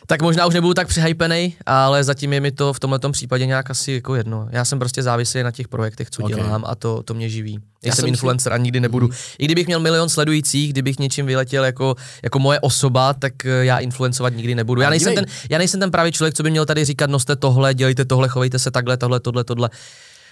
tak 0.06 0.22
možná 0.22 0.46
už 0.46 0.54
nebudu 0.54 0.74
tak 0.74 0.88
přehypený, 0.88 1.56
ale 1.66 2.04
zatím 2.04 2.34
je 2.34 2.40
mi 2.42 2.52
to 2.52 2.74
v 2.74 2.80
tomhle 2.80 3.00
případě 3.12 3.46
nějak 3.46 3.70
asi 3.70 3.92
jako 3.92 4.16
jedno. 4.16 4.48
Já 4.52 4.66
jsem 4.66 4.80
prostě 4.80 5.04
závislý 5.04 5.44
na 5.44 5.52
těch 5.52 5.68
projektech, 5.68 6.10
co 6.10 6.24
okay. 6.24 6.36
dělám 6.36 6.64
a 6.68 6.76
to, 6.76 7.04
to 7.04 7.14
mě 7.14 7.30
živí. 7.30 7.54
Já, 7.54 7.90
já 7.90 7.96
jsem 7.96 8.08
influencer 8.08 8.52
si... 8.52 8.54
a 8.54 8.58
nikdy 8.58 8.80
nebudu. 8.80 9.08
Mm. 9.08 9.14
I 9.40 9.46
kdybych 9.46 9.68
měl 9.68 9.80
milion 9.80 10.10
sledujících, 10.10 10.74
kdybych 10.74 11.00
něčím 11.00 11.26
vyletěl 11.26 11.66
jako, 11.66 11.96
jako 12.24 12.40
moje 12.40 12.60
osoba, 12.60 13.14
tak 13.14 13.46
eh, 13.46 13.66
já 13.66 13.78
influencovat 13.78 14.34
nikdy 14.36 14.56
nebudu. 14.56 14.82
Já 14.82 14.90
nejsem, 14.90 15.16
ten, 15.16 15.26
já 15.50 15.58
nejsem 15.58 15.80
ten 15.80 15.92
právě 15.92 16.12
člověk, 16.12 16.34
co 16.34 16.44
by 16.44 16.52
měl 16.52 16.66
tady 16.66 16.86
říkat, 16.86 17.10
noste 17.10 17.36
tohle, 17.36 17.74
dělejte 17.74 18.06
tohle, 18.06 18.28
chovejte 18.28 18.60
se 18.60 18.72
takhle, 18.72 18.98
tohle, 18.98 19.20
tohle, 19.20 19.44
tohle. 19.44 19.70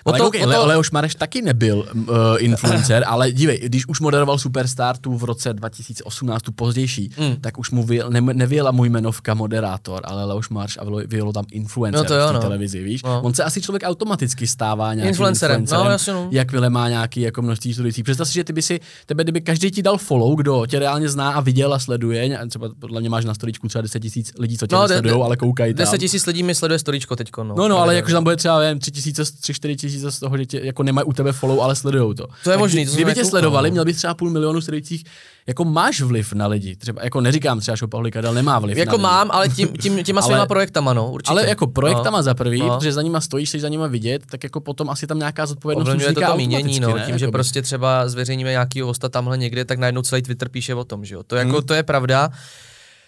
Ale 0.06 0.18
to, 0.18 0.28
okay, 0.28 0.42
to... 0.42 0.66
Leoš 0.66 0.92
Mareš 0.92 1.16
taky 1.16 1.42
nebyl 1.42 1.86
uh, 1.96 2.06
influencer, 2.38 3.04
ale 3.08 3.32
dívej, 3.32 3.60
když 3.64 3.88
už 3.88 4.00
moderoval 4.00 4.38
Superstar 4.38 4.98
tu 4.98 5.18
v 5.18 5.24
roce 5.24 5.54
2018, 5.54 6.42
tu 6.42 6.52
pozdější, 6.52 7.12
mm. 7.18 7.36
tak 7.42 7.60
už 7.60 7.72
mu 7.72 7.84
vyjel, 7.84 8.10
ne, 8.10 8.22
nevyjela 8.22 8.72
můj 8.72 8.90
jmenovka 8.90 9.34
moderátor, 9.34 10.02
ale 10.04 10.26
Leoš 10.26 10.50
Marš 10.50 10.78
a 10.78 10.82
vyjelo 11.06 11.34
tam 11.34 11.46
influencer 11.52 12.02
no 12.02 12.08
to 12.08 12.16
jo, 12.16 12.26
v 12.26 12.28
té 12.28 12.34
no. 12.34 12.42
televizi, 12.42 12.84
víš? 12.84 13.04
No. 13.04 13.22
On 13.22 13.34
se 13.34 13.44
asi 13.44 13.62
člověk 13.62 13.84
automaticky 13.86 14.48
stává 14.48 14.94
nějakým 14.94 15.10
influencerem, 15.10 15.62
influencerem 15.62 15.86
no, 15.86 15.92
jasně, 15.92 16.14
no. 16.14 16.28
jakmile 16.32 16.70
má 16.70 16.90
nějaký 16.90 17.22
jako 17.22 17.42
množství 17.42 17.74
studujících. 17.74 18.04
Představ 18.04 18.28
si, 18.28 18.34
že 18.34 18.44
ty 18.44 18.54
by 18.54 18.62
si, 18.62 18.80
tebe, 19.06 19.24
kdyby 19.24 19.42
každý 19.42 19.72
ti 19.72 19.84
dal 19.84 19.98
follow, 19.98 20.36
kdo 20.36 20.66
tě 20.66 20.80
reálně 20.80 21.10
zná 21.10 21.32
a 21.32 21.40
viděl 21.40 21.74
a 21.74 21.80
sleduje, 21.80 22.40
třeba 22.50 22.70
podle 22.80 23.02
mě 23.02 23.10
máš 23.10 23.26
na 23.26 23.34
storičku 23.34 23.68
třeba 23.68 23.82
10 23.82 24.00
tisíc 24.00 24.34
lidí, 24.40 24.58
co 24.58 24.68
tě 24.68 24.76
no, 24.76 24.88
sledují, 24.88 25.22
ale 25.22 25.38
koukají 25.38 25.74
10 25.74 25.98
tisíc 25.98 26.26
lidí 26.26 26.44
mi 26.44 26.56
sleduje 26.56 26.80
storičko 26.80 27.16
teďko, 27.16 27.44
no. 27.44 27.56
No, 27.58 27.68
no, 27.68 27.78
ale 27.78 27.96
jakože 27.96 28.14
tam 28.14 28.24
bude 28.24 28.36
třeba, 28.36 28.60
3 28.80 28.92
tisíce, 28.92 29.24
3, 29.26 29.54
4 29.54 29.76
tisíce 29.76 29.93
z 30.00 30.20
toho, 30.20 30.38
že 30.38 30.46
tě, 30.46 30.62
jako 30.64 30.84
nemají 30.84 31.06
u 31.06 31.14
tebe 31.14 31.32
follow, 31.32 31.62
ale 31.62 31.76
sledují 31.76 32.16
to. 32.16 32.28
To 32.44 32.52
je 32.52 32.58
možný. 32.58 32.86
To 32.86 32.92
kdyby 32.94 33.14
tě 33.14 33.26
sledovali, 33.26 33.72
měl 33.72 33.86
bys 33.86 33.98
třeba 33.98 34.14
půl 34.14 34.30
milionu 34.30 34.62
sledujících, 34.62 35.04
jako 35.48 35.66
máš 35.66 36.02
vliv 36.02 36.34
na 36.34 36.48
lidi. 36.48 36.76
Třeba, 36.76 37.04
jako 37.04 37.22
neříkám 37.22 37.60
třeba, 37.60 37.78
Pauli 37.88 38.12
Kadel 38.12 38.34
nemá 38.34 38.60
vliv 38.60 38.78
Jako 38.78 38.98
na 38.98 39.04
mám, 39.04 39.32
ale 39.32 39.50
tím, 39.50 39.68
tím, 39.68 40.04
těma 40.04 40.22
svýma 40.22 40.46
projektama, 40.46 40.94
no, 40.94 41.12
určitě. 41.12 41.32
Ale 41.32 41.50
jako 41.50 41.68
projektama 41.68 42.18
no. 42.18 42.24
za 42.24 42.34
prvý, 42.34 42.60
no. 42.60 42.78
protože 42.78 42.94
za 42.94 43.02
nima 43.02 43.22
stojíš, 43.22 43.50
jsi 43.50 43.60
za 43.60 43.70
nima 43.70 43.88
vidět, 43.88 44.24
tak 44.32 44.44
jako 44.44 44.60
potom 44.60 44.90
asi 44.90 45.08
tam 45.08 45.20
nějaká 45.20 45.46
zodpovědnost 45.46 45.88
Ovlivňuje 45.88 46.14
to 46.14 46.22
to 46.22 46.38
mínění, 46.38 46.80
no, 46.80 46.96
ne? 46.96 47.04
tím, 47.06 47.18
že 47.18 47.28
prostě 47.28 47.62
třeba 47.62 48.10
zveřejníme 48.10 48.50
nějakýho 48.50 48.88
hosta 48.88 49.10
tamhle 49.10 49.38
někde, 49.38 49.66
tak 49.66 49.80
najednou 49.80 50.02
celý 50.02 50.22
Twitter 50.22 50.50
píše 50.50 50.76
o 50.76 50.84
tom, 50.84 51.06
že 51.06 51.16
jo. 51.16 51.24
To, 51.24 51.36
jako, 51.36 51.58
hmm. 51.58 51.66
to 51.66 51.74
je 51.74 51.84
pravda 51.84 52.30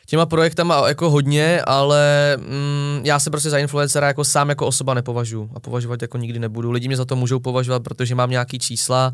těma 0.05 0.25
projektama 0.25 0.87
jako 0.87 1.09
hodně, 1.09 1.61
ale 1.61 2.37
mm, 2.37 3.01
já 3.03 3.19
se 3.19 3.29
prostě 3.29 3.49
za 3.49 3.57
influencera 3.57 4.07
jako 4.07 4.23
sám 4.23 4.49
jako 4.49 4.67
osoba 4.67 4.93
nepovažuji 4.93 5.49
a 5.55 5.59
považovat 5.59 6.01
jako 6.01 6.17
nikdy 6.17 6.39
nebudu. 6.39 6.71
Lidi 6.71 6.87
mě 6.87 6.97
za 6.97 7.05
to 7.05 7.15
můžou 7.15 7.39
považovat, 7.39 7.83
protože 7.83 8.15
mám 8.15 8.29
nějaký 8.29 8.59
čísla, 8.59 9.11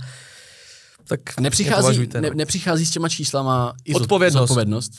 tak 1.07 1.39
nepřichází, 1.39 2.09
ne, 2.19 2.29
nepřichází 2.33 2.85
s 2.85 2.91
těma 2.91 3.09
číslama 3.09 3.73
i 3.85 3.93
odpovědnost. 3.93 4.41
zodpovědnost? 4.41 4.91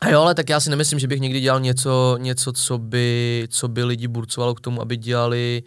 A 0.00 0.08
jo, 0.08 0.20
ale 0.20 0.34
tak 0.34 0.48
já 0.48 0.60
si 0.60 0.70
nemyslím, 0.70 0.98
že 0.98 1.08
bych 1.08 1.20
někdy 1.20 1.40
dělal 1.40 1.60
něco, 1.60 2.16
něco 2.20 2.52
co, 2.52 2.78
by, 2.78 3.46
co 3.50 3.68
by 3.68 3.84
lidi 3.84 4.08
burcovalo 4.08 4.54
k 4.54 4.60
tomu, 4.60 4.82
aby 4.82 4.96
dělali 4.96 5.62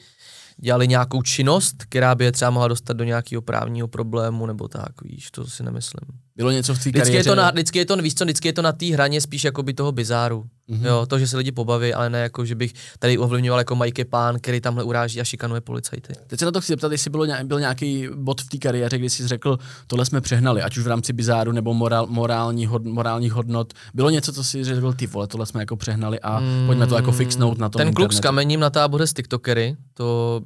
dělali 0.59 0.87
nějakou 0.87 1.21
činnost, 1.21 1.75
která 1.89 2.15
by 2.15 2.25
je 2.25 2.31
třeba 2.31 2.51
mohla 2.51 2.67
dostat 2.67 2.97
do 2.97 3.03
nějakého 3.03 3.41
právního 3.41 3.87
problému 3.87 4.45
nebo 4.45 4.67
tak, 4.67 5.01
víš, 5.01 5.31
to 5.31 5.47
si 5.47 5.63
nemyslím. 5.63 6.19
Bylo 6.37 6.51
něco 6.51 6.75
v 6.75 6.83
té 6.83 6.89
vždycky 6.89 7.15
je 7.15 7.23
to 7.23 7.35
na, 7.35 7.51
vždycky 7.51 7.79
je 7.79 7.85
to, 7.85 7.97
víš 7.97 8.15
co, 8.15 8.23
vždycky 8.25 8.47
je 8.47 8.53
to 8.53 8.61
na 8.61 8.71
té 8.71 8.85
hraně 8.85 9.21
spíš 9.21 9.43
jako 9.43 9.63
by 9.63 9.73
toho 9.73 9.91
bizáru. 9.91 10.45
Mm-hmm. 10.69 10.85
Jo, 10.85 11.05
to, 11.05 11.19
že 11.19 11.27
se 11.27 11.37
lidi 11.37 11.51
pobaví, 11.51 11.93
ale 11.93 12.09
ne 12.09 12.19
jako, 12.21 12.45
že 12.45 12.55
bych 12.55 12.73
tady 12.99 13.17
ovlivňoval 13.17 13.59
jako 13.59 13.75
Mike 13.75 14.05
Pán, 14.05 14.39
který 14.39 14.61
tamhle 14.61 14.83
uráží 14.83 15.21
a 15.21 15.23
šikanuje 15.23 15.61
policajty. 15.61 16.13
Teď 16.27 16.39
se 16.39 16.45
na 16.45 16.51
to 16.51 16.61
chci 16.61 16.71
zeptat, 16.71 16.91
jestli 16.91 17.09
bylo 17.09 17.25
byl 17.43 17.59
nějaký 17.59 18.07
bod 18.15 18.41
v 18.41 18.49
té 18.49 18.57
kariéře, 18.57 18.97
kdy 18.97 19.09
jsi 19.09 19.27
řekl, 19.27 19.57
tohle 19.87 20.05
jsme 20.05 20.21
přehnali, 20.21 20.61
ať 20.61 20.77
už 20.77 20.83
v 20.83 20.87
rámci 20.87 21.13
bizáru 21.13 21.51
nebo 21.51 21.73
morál, 21.73 22.07
morální, 22.09 22.65
hod, 22.65 22.85
morálních 22.85 23.33
hodnot. 23.33 23.73
Bylo 23.93 24.09
něco, 24.09 24.33
co 24.33 24.43
si 24.43 24.63
řekl, 24.63 24.93
ty 24.93 25.07
vole, 25.07 25.27
tohle 25.27 25.45
jsme 25.45 25.61
jako 25.61 25.75
přehnali 25.75 26.19
a 26.19 26.39
mm, 26.39 26.63
pojďme 26.65 26.87
to 26.87 26.95
jako 26.95 27.11
fixnout 27.11 27.57
na 27.57 27.69
tom 27.69 27.79
Ten 27.79 27.87
internetu. 27.87 28.09
kluk 28.09 28.13
s 28.13 28.19
kamením 28.19 28.59
na 28.59 28.69
táboře 28.69 29.07
s 29.07 29.13
TikTokery, 29.13 29.75
to 29.93 30.41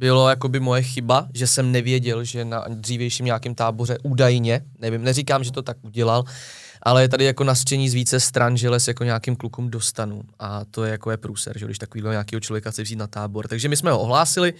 bylo 0.00 0.28
jakoby 0.28 0.60
moje 0.60 0.82
chyba, 0.82 1.28
že 1.34 1.46
jsem 1.46 1.72
nevěděl, 1.72 2.24
že 2.24 2.44
na 2.44 2.64
dřívějším 2.68 3.26
nějakém 3.26 3.54
táboře 3.54 3.98
údajně, 4.02 4.60
nevím, 4.78 5.04
neříkám, 5.04 5.44
že 5.44 5.52
to 5.52 5.62
tak 5.62 5.76
udělal, 5.82 6.24
ale 6.82 7.02
je 7.02 7.08
tady 7.08 7.24
jako 7.24 7.44
nasčení 7.44 7.88
z 7.88 7.94
více 7.94 8.20
stran, 8.20 8.56
že 8.56 8.68
les 8.68 8.88
jako 8.88 9.04
nějakým 9.04 9.36
klukům 9.36 9.70
dostanu 9.70 10.22
a 10.38 10.64
to 10.64 10.84
je 10.84 10.90
jako 10.90 11.10
je 11.10 11.16
průser, 11.16 11.58
že 11.58 11.66
když 11.66 11.78
takovýhle 11.78 12.10
nějakého 12.10 12.40
člověka 12.40 12.70
chce 12.70 12.82
vzít 12.82 12.96
na 12.96 13.06
tábor. 13.06 13.48
Takže 13.48 13.68
my 13.68 13.76
jsme 13.76 13.90
ho 13.90 14.00
ohlásili, 14.00 14.54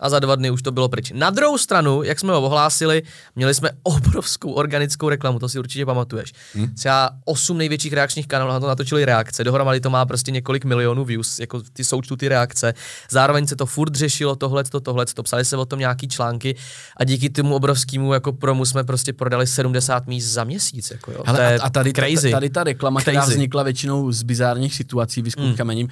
a 0.00 0.08
za 0.08 0.18
dva 0.18 0.34
dny 0.34 0.50
už 0.50 0.62
to 0.62 0.72
bylo 0.72 0.88
pryč. 0.88 1.12
Na 1.14 1.30
druhou 1.30 1.58
stranu, 1.58 2.02
jak 2.02 2.20
jsme 2.20 2.32
ho 2.32 2.42
ohlásili, 2.42 3.02
měli 3.36 3.54
jsme 3.54 3.70
obrovskou 3.82 4.52
organickou 4.52 5.08
reklamu, 5.08 5.38
to 5.38 5.48
si 5.48 5.58
určitě 5.58 5.86
pamatuješ. 5.86 6.32
Hmm. 6.54 6.74
Třeba 6.74 7.10
osm 7.24 7.58
největších 7.58 7.92
reakčních 7.92 8.26
kanálů 8.26 8.52
na 8.52 8.60
to 8.60 8.66
natočili 8.66 9.04
reakce, 9.04 9.44
dohromady 9.44 9.80
to 9.80 9.90
má 9.90 10.06
prostě 10.06 10.30
několik 10.30 10.64
milionů 10.64 11.04
views, 11.04 11.38
jako 11.38 11.62
ty 11.72 11.84
součtu 11.84 12.16
ty 12.16 12.28
reakce. 12.28 12.74
Zároveň 13.10 13.46
se 13.46 13.56
to 13.56 13.66
furt 13.66 13.94
řešilo, 13.94 14.36
tohle, 14.36 14.64
to, 14.64 14.80
tohle, 14.80 15.06
to 15.06 15.22
psali 15.22 15.44
se 15.44 15.56
o 15.56 15.64
tom 15.64 15.78
nějaký 15.78 16.08
články 16.08 16.56
a 16.96 17.04
díky 17.04 17.30
tomu 17.30 17.54
obrovskému 17.54 18.12
jako 18.12 18.32
promu 18.32 18.64
jsme 18.64 18.84
prostě 18.84 19.12
prodali 19.12 19.46
70 19.46 20.06
míst 20.06 20.24
za 20.24 20.44
měsíc. 20.44 20.90
Jako 20.90 21.12
jo. 21.12 21.22
Hele, 21.26 21.58
a, 21.58 21.70
tady, 21.70 21.92
crazy. 21.92 22.30
tady 22.30 22.50
ta 22.50 22.64
reklama, 22.64 23.00
crazy. 23.00 23.16
která 23.16 23.26
vznikla 23.26 23.62
většinou 23.62 24.12
z 24.12 24.22
bizárních 24.22 24.74
situací, 24.74 25.22
hmm. 25.38 25.88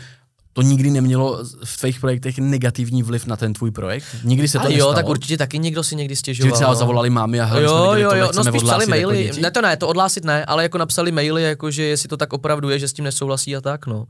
To 0.58 0.62
nikdy 0.62 0.90
nemělo 0.90 1.44
v 1.64 1.76
tvých 1.80 2.00
projektech 2.00 2.38
negativní 2.38 3.02
vliv 3.02 3.26
na 3.26 3.36
ten 3.36 3.52
tvůj 3.52 3.70
projekt? 3.70 4.04
Nikdy 4.24 4.48
se 4.48 4.58
to 4.58 4.66
a 4.66 4.68
nestalo? 4.68 4.90
jo, 4.90 4.94
tak 4.94 5.08
určitě 5.08 5.36
taky 5.36 5.58
někdo 5.58 5.84
si 5.84 5.96
někdy 5.96 6.16
stěžoval. 6.16 6.50
Že 6.50 6.54
třeba 6.54 6.70
no. 6.70 6.76
zavolali 6.76 7.10
mámy 7.10 7.40
a 7.40 7.44
hele, 7.44 7.62
jo, 7.62 7.68
jsme 7.68 7.94
viděli, 7.94 8.18
jo, 8.18 8.26
jo, 8.26 8.32
no 8.36 8.44
spíš 8.44 8.62
psali 8.62 8.82
jako 8.82 8.90
maily, 8.90 9.26
jako 9.26 9.40
ne 9.40 9.50
to 9.50 9.62
ne, 9.62 9.76
to 9.76 9.88
odhlásit 9.88 10.24
ne, 10.24 10.44
ale 10.44 10.62
jako 10.62 10.78
napsali 10.78 11.12
maily, 11.12 11.42
jako 11.42 11.70
že 11.70 11.82
jestli 11.82 12.08
to 12.08 12.16
tak 12.16 12.32
opravdu 12.32 12.70
je, 12.70 12.78
že 12.78 12.88
s 12.88 12.92
tím 12.92 13.04
nesouhlasí 13.04 13.56
a 13.56 13.60
tak, 13.60 13.86
no. 13.86 14.06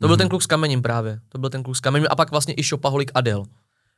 To 0.00 0.06
byl 0.06 0.16
mm. 0.16 0.18
ten 0.18 0.28
kluk 0.28 0.42
s 0.42 0.46
kamením 0.46 0.82
právě, 0.82 1.20
to 1.28 1.38
byl 1.38 1.50
ten 1.50 1.62
kluk 1.62 1.76
s 1.76 1.80
kamením 1.80 2.06
a 2.10 2.16
pak 2.16 2.30
vlastně 2.30 2.54
i 2.56 2.62
Šopaholik 2.62 3.10
Adel. 3.14 3.44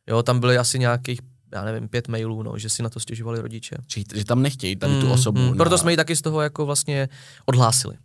Jo, 0.06 0.22
tam 0.22 0.40
byly 0.40 0.58
asi 0.58 0.78
nějakých 0.78 1.20
já 1.52 1.64
nevím, 1.64 1.88
pět 1.88 2.08
mailů, 2.08 2.42
no, 2.42 2.58
že 2.58 2.68
si 2.68 2.82
na 2.82 2.88
to 2.88 3.00
stěžovali 3.00 3.40
rodiče. 3.40 3.76
Či, 3.86 4.04
že 4.14 4.24
tam 4.24 4.42
nechtějí 4.42 4.76
tady 4.76 5.00
tu 5.00 5.12
osobu. 5.12 5.40
Mm, 5.40 5.48
mm, 5.48 5.56
proto 5.56 5.78
jsme 5.78 5.92
ji 5.92 5.96
taky 5.96 6.16
z 6.16 6.22
toho 6.22 6.40
jako 6.40 6.66
vlastně 6.66 7.08
odhlásili. 7.46 7.96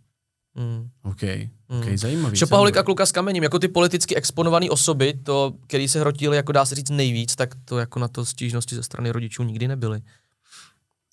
Mm. 0.54 0.88
OK, 1.02 1.22
OK, 1.68 1.86
mm. 1.86 1.98
zajímavý. 1.98 2.36
Šopaholik 2.36 2.76
a 2.76 2.82
kluka 2.82 3.06
s 3.06 3.12
kamením, 3.12 3.42
jako 3.42 3.58
ty 3.58 3.68
politicky 3.68 4.16
exponované 4.16 4.70
osoby, 4.70 5.14
to, 5.22 5.52
který 5.66 5.88
se 5.88 6.00
hrotili, 6.00 6.36
jako 6.36 6.52
dá 6.52 6.64
se 6.64 6.74
říct 6.74 6.90
nejvíc, 6.90 7.36
tak 7.36 7.54
to 7.64 7.78
jako 7.78 7.98
na 7.98 8.08
to 8.08 8.24
stížnosti 8.24 8.74
ze 8.74 8.82
strany 8.82 9.10
rodičů 9.10 9.42
nikdy 9.42 9.68
nebyly. 9.68 10.02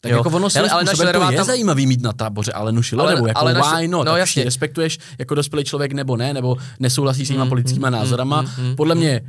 Tak 0.01 0.11
jo. 0.11 0.17
jako 0.17 0.29
ono 0.29 0.47
ale, 0.59 0.69
ale 0.69 0.85
to 0.85 1.03
je 1.03 1.13
tam... 1.13 1.45
zajímavý 1.45 1.87
mít 1.87 2.01
na 2.01 2.13
táboře, 2.13 2.51
ale 2.51 2.71
nušilo, 2.71 3.03
ale, 3.03 3.15
nebo 3.15 3.27
jako 3.27 3.39
ale 3.39 3.53
naši... 3.53 3.75
why 3.75 3.87
not, 3.87 4.07
no, 4.07 4.17
jasně. 4.17 4.43
respektuješ 4.43 4.99
jako 5.19 5.35
dospělý 5.35 5.63
člověk 5.63 5.93
nebo 5.93 6.17
ne, 6.17 6.33
nebo 6.33 6.57
nesouhlasíš 6.79 7.27
s 7.27 7.31
těma 7.31 7.43
mm, 7.43 7.49
politickýma 7.49 7.89
mm, 7.89 7.93
názorama. 7.93 8.41
Mm, 8.41 8.65
mm, 8.65 8.75
Podle 8.75 8.95
mě 8.95 9.21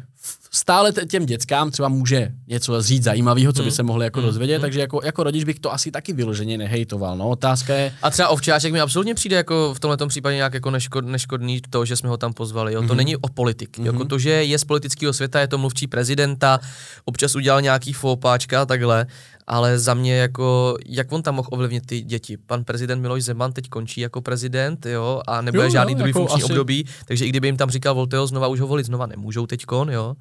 stále 0.50 0.92
těm 0.92 1.26
dětskám 1.26 1.70
třeba 1.70 1.88
může 1.88 2.32
něco 2.48 2.82
říct 2.82 3.04
zajímavého, 3.04 3.52
co 3.52 3.62
by 3.62 3.68
hmm. 3.68 3.76
se 3.76 3.82
mohli 3.82 4.04
jako 4.06 4.20
mm. 4.20 4.26
dozvědět, 4.26 4.58
mm. 4.58 4.62
takže 4.62 4.80
jako, 4.80 5.00
jako 5.04 5.22
rodič 5.22 5.44
bych 5.44 5.60
to 5.60 5.72
asi 5.72 5.90
taky 5.90 6.12
vyloženě 6.12 6.58
nehejtoval. 6.58 7.16
No, 7.16 7.28
otázka 7.28 7.74
je... 7.74 7.92
A 8.02 8.10
třeba 8.10 8.28
ovčáček 8.28 8.72
mi 8.72 8.80
absolutně 8.80 9.14
přijde 9.14 9.36
jako 9.36 9.74
v 9.74 9.80
tomhle 9.80 10.08
případě 10.08 10.36
nějak 10.36 10.54
jako 10.54 10.70
neškod, 10.70 11.04
neškodný 11.04 11.60
to, 11.70 11.84
že 11.84 11.96
jsme 11.96 12.08
ho 12.08 12.16
tam 12.16 12.32
pozvali. 12.32 12.72
Jo? 12.72 12.82
Mm. 12.82 12.88
To 12.88 12.94
mhm. 12.94 12.98
není 12.98 13.16
o 13.16 13.28
politik. 13.28 13.78
Mm. 13.78 13.86
Jako 13.86 14.04
to, 14.04 14.18
že 14.18 14.30
je 14.30 14.58
z 14.58 14.64
politického 14.64 15.12
světa, 15.12 15.40
je 15.40 15.48
to 15.48 15.58
mluvčí 15.58 15.86
prezidenta, 15.86 16.60
občas 17.04 17.34
udělal 17.34 17.62
nějaký 17.62 17.92
fópáčka 17.92 18.62
a 18.62 18.66
takhle, 18.66 19.06
ale 19.46 19.78
za 19.78 19.94
mě 19.94 20.16
jako, 20.16 20.76
jak 20.86 21.12
on 21.12 21.22
tam 21.22 21.34
mohl 21.34 21.48
ovlivnit 21.50 21.86
ty 21.86 22.00
děti? 22.00 22.36
Pan 22.36 22.64
prezident 22.64 23.00
Miloš 23.00 23.24
Zeman 23.24 23.52
teď 23.52 23.68
končí 23.68 24.00
jako 24.00 24.20
prezident, 24.20 24.86
jo, 24.86 25.22
a 25.26 25.40
nebude 25.40 25.64
jo, 25.64 25.70
žádný 25.70 25.92
jo, 25.92 25.98
druhý 25.98 26.08
jako 26.08 26.18
funkční 26.18 26.42
asi... 26.42 26.52
období, 26.52 26.84
takže 27.04 27.26
i 27.26 27.28
kdyby 27.28 27.48
jim 27.48 27.56
tam 27.56 27.70
říkal 27.70 27.94
volte 27.94 28.16
ho 28.16 28.26
znova, 28.26 28.46
už 28.46 28.60
ho 28.60 28.66
volit 28.66 28.86
znova 28.86 29.06
nemůžou 29.06 29.46
teďkon, 29.46 29.90
jo. 29.90 30.16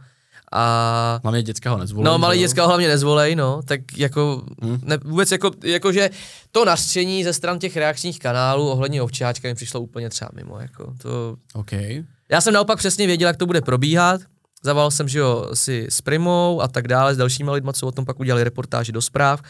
A... 0.51 1.19
Hlavně 1.23 1.43
děcka 1.43 1.71
ho 1.71 1.77
nezvolej. 1.77 2.05
No, 2.05 2.17
malý 2.17 2.39
děcka 2.39 2.61
ho 2.61 2.67
hlavně 2.67 2.87
nezvolej, 2.87 3.35
no, 3.35 3.61
tak 3.65 3.97
jako, 3.97 4.43
hmm. 4.61 4.79
ne, 4.83 4.97
vůbec 4.97 5.31
jako, 5.31 5.51
jako, 5.63 5.91
že 5.91 6.09
to 6.51 6.65
nařčení 6.65 7.23
ze 7.23 7.33
stran 7.33 7.59
těch 7.59 7.77
reakčních 7.77 8.19
kanálů 8.19 8.69
ohledně 8.69 9.01
ovčáčka 9.01 9.47
mi 9.47 9.55
přišlo 9.55 9.81
úplně 9.81 10.09
třeba 10.09 10.29
mimo, 10.33 10.59
jako 10.59 10.93
to... 11.01 11.35
Okay. 11.53 12.03
Já 12.31 12.41
jsem 12.41 12.53
naopak 12.53 12.77
přesně 12.77 13.07
věděl, 13.07 13.27
jak 13.27 13.37
to 13.37 13.45
bude 13.45 13.61
probíhat, 13.61 14.21
Zavolal 14.63 14.91
jsem, 14.91 15.07
že 15.07 15.19
jo, 15.19 15.49
si 15.53 15.87
s 15.89 16.01
Primou 16.01 16.61
a 16.61 16.67
tak 16.67 16.87
dále, 16.87 17.15
s 17.15 17.17
dalšími 17.17 17.51
lidmi, 17.51 17.71
co 17.73 17.87
o 17.87 17.91
tom 17.91 18.05
pak 18.05 18.19
udělali 18.19 18.43
reportáži 18.43 18.91
do 18.91 19.01
zpráv. 19.01 19.41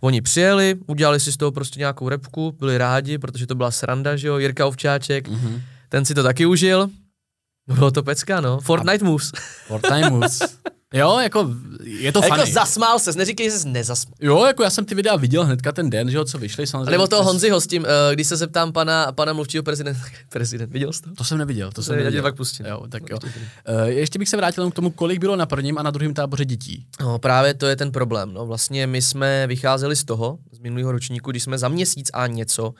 Oni 0.00 0.22
přijeli, 0.22 0.74
udělali 0.86 1.20
si 1.20 1.32
z 1.32 1.36
toho 1.36 1.52
prostě 1.52 1.78
nějakou 1.78 2.08
repku, 2.08 2.54
byli 2.58 2.78
rádi, 2.78 3.18
protože 3.18 3.46
to 3.46 3.54
byla 3.54 3.70
sranda, 3.70 4.16
že 4.16 4.28
jo, 4.28 4.38
Jirka 4.38 4.66
Ovčáček, 4.66 5.28
mm-hmm. 5.28 5.60
ten 5.88 6.04
si 6.04 6.14
to 6.14 6.22
taky 6.22 6.46
užil, 6.46 6.90
bylo 7.74 7.90
to 7.90 8.02
pecka, 8.02 8.40
no. 8.40 8.60
Fortnite 8.60 9.04
a... 9.04 9.08
moves. 9.08 9.32
Fortnite 9.66 10.10
moves. 10.10 10.38
Jo, 10.94 11.18
jako 11.22 11.50
je 11.84 12.12
to 12.12 12.20
Jako 12.24 12.46
zasmál 12.52 12.98
se, 12.98 13.12
neříkej, 13.12 13.50
že 13.50 13.58
jsi 13.58 13.68
nezasmál. 13.68 14.14
Jo, 14.20 14.44
jako 14.44 14.62
já 14.62 14.70
jsem 14.70 14.84
ty 14.84 14.94
videa 14.94 15.16
viděl 15.16 15.44
hnedka 15.44 15.72
ten 15.72 15.90
den, 15.90 16.10
že 16.10 16.16
jo, 16.16 16.24
co 16.24 16.38
vyšly 16.38 16.66
samozřejmě. 16.66 16.90
Nebo 16.90 17.06
toho 17.06 17.24
Honziho 17.24 17.60
s 17.60 17.66
tím, 17.66 17.82
uh, 17.82 17.88
když 18.12 18.26
se 18.26 18.36
zeptám 18.36 18.72
pana, 18.72 19.12
pana 19.12 19.32
mluvčího 19.32 19.62
prezidenta, 19.62 20.00
prezident, 20.28 20.72
viděl 20.72 20.92
jsi 20.92 21.02
to? 21.02 21.14
To 21.14 21.24
jsem 21.24 21.38
neviděl, 21.38 21.72
to 21.72 21.82
jsem 21.82 21.96
neviděl. 21.96 22.16
Já 22.16 22.22
pak 22.22 22.36
pustím. 22.36 22.66
Jo, 22.66 22.86
tak 22.88 23.02
jo. 23.10 23.18
Uh, 23.22 23.84
ještě 23.86 24.18
bych 24.18 24.28
se 24.28 24.36
vrátil 24.36 24.70
k 24.70 24.74
tomu, 24.74 24.90
kolik 24.90 25.20
bylo 25.20 25.36
na 25.36 25.46
prvním 25.46 25.78
a 25.78 25.82
na 25.82 25.90
druhém 25.90 26.14
táboře 26.14 26.44
dětí. 26.44 26.86
No, 27.00 27.18
právě 27.18 27.54
to 27.54 27.66
je 27.66 27.76
ten 27.76 27.92
problém, 27.92 28.34
no. 28.34 28.46
Vlastně 28.46 28.86
my 28.86 29.02
jsme 29.02 29.46
vycházeli 29.46 29.96
z 29.96 30.04
toho, 30.04 30.38
z 30.52 30.58
minulého 30.58 30.92
ročníku, 30.92 31.30
když 31.30 31.42
jsme 31.42 31.58
za 31.58 31.68
měsíc 31.68 32.10
a 32.14 32.26
něco 32.26 32.74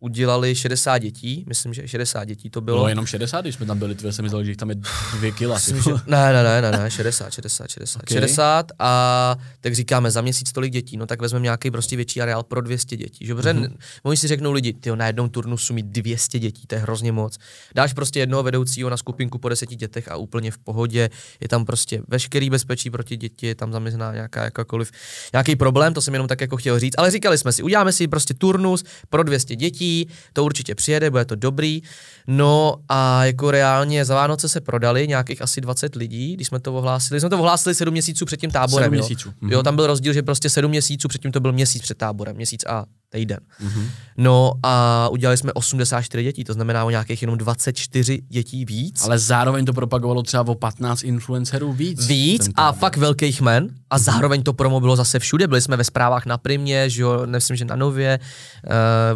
udělali 0.00 0.54
60 0.54 0.98
dětí, 0.98 1.44
myslím, 1.48 1.74
že 1.74 1.88
60 1.88 2.24
dětí 2.24 2.50
to 2.50 2.60
bylo. 2.60 2.82
No 2.82 2.88
jenom 2.88 3.06
60, 3.06 3.40
když 3.40 3.54
jsme 3.54 3.66
tam 3.66 3.78
byli, 3.78 3.94
tvé 3.94 4.12
se 4.12 4.22
mi 4.22 4.28
že 4.42 4.56
tam 4.56 4.70
je 4.70 4.76
dvě 5.16 5.32
kila. 5.32 5.54
Myslím, 5.54 5.82
že, 5.82 5.90
ne, 6.06 6.32
ne, 6.32 6.42
ne, 6.42 6.62
ne, 6.62 6.78
ne, 6.78 6.90
60, 6.90 7.32
60, 7.32 7.70
60, 7.70 8.02
okay. 8.02 8.18
60 8.18 8.72
a 8.78 9.36
tak 9.60 9.74
říkáme 9.74 10.10
za 10.10 10.20
měsíc 10.20 10.52
tolik 10.52 10.72
dětí, 10.72 10.96
no 10.96 11.06
tak 11.06 11.20
vezmeme 11.20 11.42
nějaký 11.42 11.70
prostě 11.70 11.96
větší 11.96 12.22
areál 12.22 12.42
pro 12.42 12.60
200 12.60 12.96
dětí. 12.96 13.26
Že? 13.26 13.34
mm-hmm. 13.34 13.76
oni 14.02 14.16
si 14.16 14.28
řeknou 14.28 14.52
lidi, 14.52 14.72
ty 14.72 14.90
na 14.96 15.06
jednou 15.06 15.28
turnusu 15.28 15.74
mít 15.74 15.86
200 15.86 16.38
dětí, 16.38 16.66
to 16.66 16.74
je 16.74 16.80
hrozně 16.80 17.12
moc. 17.12 17.38
Dáš 17.74 17.92
prostě 17.92 18.20
jednoho 18.20 18.42
vedoucího 18.42 18.90
na 18.90 18.96
skupinku 18.96 19.38
po 19.38 19.48
10 19.48 19.70
dětech 19.70 20.08
a 20.08 20.16
úplně 20.16 20.50
v 20.50 20.58
pohodě, 20.58 21.10
je 21.40 21.48
tam 21.48 21.64
prostě 21.64 22.02
veškerý 22.08 22.50
bezpečí 22.50 22.90
proti 22.90 23.16
děti, 23.16 23.46
je 23.46 23.54
tam 23.54 23.72
zaměřená 23.72 24.12
nějaká 24.12 24.44
jakákoliv, 24.44 24.90
nějaký 25.32 25.56
problém, 25.56 25.94
to 25.94 26.00
jsem 26.00 26.14
jenom 26.14 26.28
tak 26.28 26.40
jako 26.40 26.56
chtěl 26.56 26.78
říct, 26.78 26.94
ale 26.98 27.10
říkali 27.10 27.38
jsme 27.38 27.52
si, 27.52 27.62
uděláme 27.62 27.92
si 27.92 28.08
prostě 28.08 28.34
turnus 28.34 28.84
pro 29.08 29.22
200 29.22 29.56
dětí, 29.56 29.85
to 30.32 30.44
určitě 30.44 30.74
přijede, 30.74 31.10
bude 31.10 31.24
to 31.24 31.34
dobrý. 31.34 31.82
No 32.26 32.74
a 32.88 33.24
jako 33.24 33.50
reálně 33.50 34.04
za 34.04 34.14
Vánoce 34.14 34.48
se 34.48 34.60
prodali 34.60 35.08
nějakých 35.08 35.42
asi 35.42 35.60
20 35.60 35.94
lidí, 35.94 36.34
když 36.34 36.46
jsme 36.46 36.60
to 36.60 36.74
ohlásili. 36.74 37.20
Jsme 37.20 37.30
to 37.30 37.38
ohlásili 37.38 37.74
7 37.74 37.92
měsíců 37.92 38.24
před 38.24 38.40
tím 38.40 38.50
táborem. 38.50 38.84
7 38.84 38.94
měsíců. 38.94 39.32
Jo. 39.42 39.48
jo, 39.50 39.62
tam 39.62 39.76
byl 39.76 39.86
rozdíl, 39.86 40.12
že 40.12 40.22
prostě 40.22 40.50
7 40.50 40.70
měsíců, 40.70 41.08
předtím 41.08 41.32
to 41.32 41.40
byl 41.40 41.52
měsíc 41.52 41.82
před 41.82 41.98
táborem, 41.98 42.36
měsíc 42.36 42.64
a 42.66 42.84
týden. 43.08 43.38
Mm-hmm. 43.64 43.88
No 44.16 44.52
a 44.62 45.08
udělali 45.08 45.36
jsme 45.36 45.52
84 45.52 46.24
dětí, 46.24 46.44
to 46.44 46.52
znamená 46.52 46.84
o 46.84 46.90
nějakých 46.90 47.22
jenom 47.22 47.38
24 47.38 48.22
dětí 48.28 48.64
víc. 48.64 49.04
Ale 49.04 49.18
zároveň 49.18 49.64
to 49.64 49.72
propagovalo 49.72 50.22
třeba 50.22 50.46
o 50.46 50.54
15 50.54 51.02
influencerů 51.02 51.72
víc. 51.72 52.06
Víc 52.06 52.48
a 52.54 52.72
fakt 52.72 52.96
velkých 52.96 53.40
men 53.40 53.68
a 53.90 53.98
zároveň 53.98 54.42
to 54.42 54.52
promo 54.52 54.80
bylo 54.80 54.96
zase 54.96 55.18
všude. 55.18 55.46
Byli 55.46 55.60
jsme 55.60 55.76
ve 55.76 55.84
zprávách 55.84 56.26
na 56.26 56.38
Primě, 56.38 56.90
že 56.90 57.02
jo, 57.02 57.22
myslím, 57.26 57.56
že 57.56 57.64
na 57.64 57.76
Nově, 57.76 58.18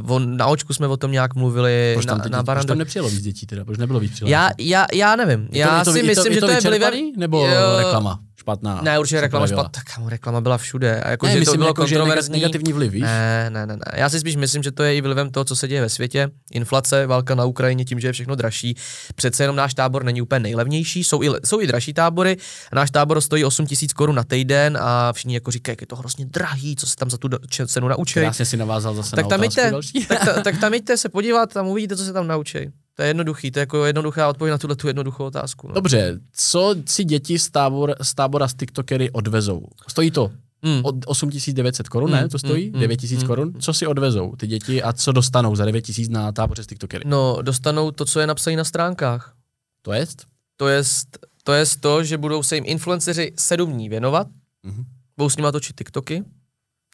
uh, 0.02 0.12
on, 0.12 0.36
na 0.36 0.46
Očku 0.46 0.72
jsme 0.72 0.86
o 0.86 0.96
tom 0.96 1.12
nějak 1.12 1.34
mluvili, 1.34 1.90
proč 1.94 2.06
tam, 2.06 2.18
na, 2.18 2.24
teď, 2.24 2.32
na 2.32 2.42
Proč 2.42 2.66
tam 3.00 3.06
nepřijelo 3.06 3.08
víc 3.08 3.22
dětí 3.24 3.46
teda, 3.46 3.64
proč 3.64 3.78
nebylo 3.78 4.00
víc 4.00 4.22
já, 4.26 4.50
já, 4.58 4.86
já 4.94 5.16
nevím, 5.16 5.48
je 5.52 5.64
to, 5.64 5.70
já 5.70 5.84
to, 5.84 5.92
si 5.92 5.98
je 5.98 6.02
to, 6.02 6.08
myslím, 6.08 6.32
je 6.32 6.40
to, 6.40 6.52
že 6.52 6.60
to 6.60 6.68
je 6.68 6.78
vlivem... 6.78 7.12
nebo 7.16 7.46
jo, 7.46 7.78
reklama? 7.78 8.20
špatná. 8.40 8.80
Ne, 8.82 8.98
určitě 8.98 9.20
reklama 9.20 9.46
špatná. 9.46 9.68
Tak 9.68 10.08
reklama 10.08 10.40
byla 10.40 10.58
všude. 10.58 11.00
A 11.00 11.10
jako, 11.10 11.26
ne, 11.26 11.32
že 11.32 11.38
myslím, 11.38 11.52
to 11.52 11.58
bylo 11.58 11.68
jako, 11.68 11.82
kontroverzní. 11.82 12.32
Negativní 12.32 12.72
vliv, 12.72 12.92
víš? 12.92 13.02
Ne, 13.02 13.50
ne, 13.50 13.66
ne, 13.66 13.76
ne. 13.76 13.82
Já 13.94 14.08
si 14.08 14.20
spíš 14.20 14.36
myslím, 14.36 14.62
že 14.62 14.72
to 14.72 14.82
je 14.82 14.96
i 14.96 15.00
vlivem 15.00 15.30
toho, 15.30 15.44
co 15.44 15.56
se 15.56 15.68
děje 15.68 15.80
ve 15.80 15.88
světě. 15.88 16.30
Inflace, 16.52 17.06
válka 17.06 17.34
na 17.34 17.44
Ukrajině, 17.44 17.84
tím, 17.84 18.00
že 18.00 18.08
je 18.08 18.12
všechno 18.12 18.34
dražší. 18.34 18.76
Přece 19.14 19.42
jenom 19.42 19.56
náš 19.56 19.74
tábor 19.74 20.04
není 20.04 20.22
úplně 20.22 20.40
nejlevnější, 20.40 21.04
jsou 21.04 21.22
i, 21.22 21.28
jsou 21.44 21.60
i 21.60 21.66
dražší 21.66 21.92
tábory. 21.92 22.36
Náš 22.72 22.90
tábor 22.90 23.20
stojí 23.20 23.44
8 23.44 23.66
tisíc 23.66 23.92
korun 23.92 24.16
na 24.16 24.24
týden 24.24 24.78
a 24.80 25.12
všichni 25.12 25.34
jako 25.34 25.50
říkají, 25.50 25.72
jak 25.72 25.80
je 25.80 25.86
to 25.86 25.96
hrozně 25.96 26.26
drahý, 26.26 26.76
co 26.76 26.86
se 26.86 26.96
tam 26.96 27.10
za 27.10 27.18
tu 27.18 27.28
cenu 27.66 27.88
naučí. 27.88 28.14
Krásně 28.14 28.44
si 28.44 28.56
navázal 28.56 28.94
zase 28.94 29.16
tak 29.16 29.24
na 29.24 29.28
tam 29.28 29.44
jděte, 29.44 29.72
tak, 30.08 30.42
tak 30.44 30.60
tam 30.60 30.74
jděte 30.74 30.96
se 30.96 31.08
podívat, 31.08 31.52
tam 31.52 31.66
uvidíte, 31.66 31.96
co 31.96 32.04
se 32.04 32.12
tam 32.12 32.26
naučí. 32.26 32.58
To 33.00 33.04
je 33.04 33.10
jednoduchý, 33.10 33.50
to 33.50 33.58
je 33.58 33.62
jako 33.62 33.84
jednoduchá 33.84 34.28
odpověď 34.28 34.50
na 34.50 34.58
tuhle 34.58 34.76
tu 34.76 34.86
jednoduchou 34.86 35.24
otázku. 35.24 35.68
No. 35.68 35.74
Dobře, 35.74 36.20
co 36.32 36.74
si 36.86 37.04
děti 37.04 37.38
z, 37.38 37.50
tábor, 37.50 37.94
z 38.02 38.14
tábora 38.14 38.48
z 38.48 38.54
TikTokery 38.54 39.10
odvezou? 39.10 39.62
Stojí 39.88 40.10
to 40.10 40.30
mm. 40.62 40.80
od 40.84 40.94
8900 41.06 41.88
korun, 41.88 42.10
mm, 42.10 42.16
ne? 42.16 42.28
To 42.28 42.38
stojí? 42.38 42.70
Mm, 42.70 42.80
9000 42.80 43.22
mm, 43.22 43.26
korun? 43.26 43.52
Co 43.58 43.74
si 43.74 43.86
odvezou 43.86 44.36
ty 44.36 44.46
děti 44.46 44.82
a 44.82 44.92
co 44.92 45.12
dostanou 45.12 45.56
za 45.56 45.64
9000 45.64 46.12
na 46.12 46.32
táboře 46.32 46.62
z 46.62 46.66
TikTokery? 46.66 47.04
No, 47.06 47.38
dostanou 47.42 47.90
to, 47.90 48.04
co 48.04 48.20
je 48.20 48.26
napsané 48.26 48.56
na 48.56 48.64
stránkách. 48.64 49.34
To 49.82 49.92
jest? 49.92 50.26
To 50.56 50.68
jest 50.68 51.18
to, 51.44 51.52
jest 51.52 51.80
to 51.80 52.04
že 52.04 52.18
budou 52.18 52.42
se 52.42 52.54
jim 52.54 52.64
influenceři 52.66 53.32
sedm 53.36 53.72
dní 53.72 53.88
věnovat, 53.88 54.26
mm-hmm. 54.64 54.84
budou 55.16 55.30
s 55.30 55.36
nimi 55.36 55.48
točit 55.52 55.76
TikToky, 55.76 56.24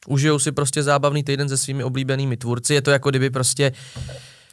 užijou 0.08 0.38
si 0.38 0.52
prostě 0.52 0.82
zábavný 0.82 1.24
týden 1.24 1.48
se 1.48 1.56
svými 1.56 1.84
oblíbenými 1.84 2.36
tvůrci, 2.36 2.74
je 2.74 2.82
to 2.82 2.90
jako 2.90 3.10
kdyby 3.10 3.30
prostě 3.30 3.72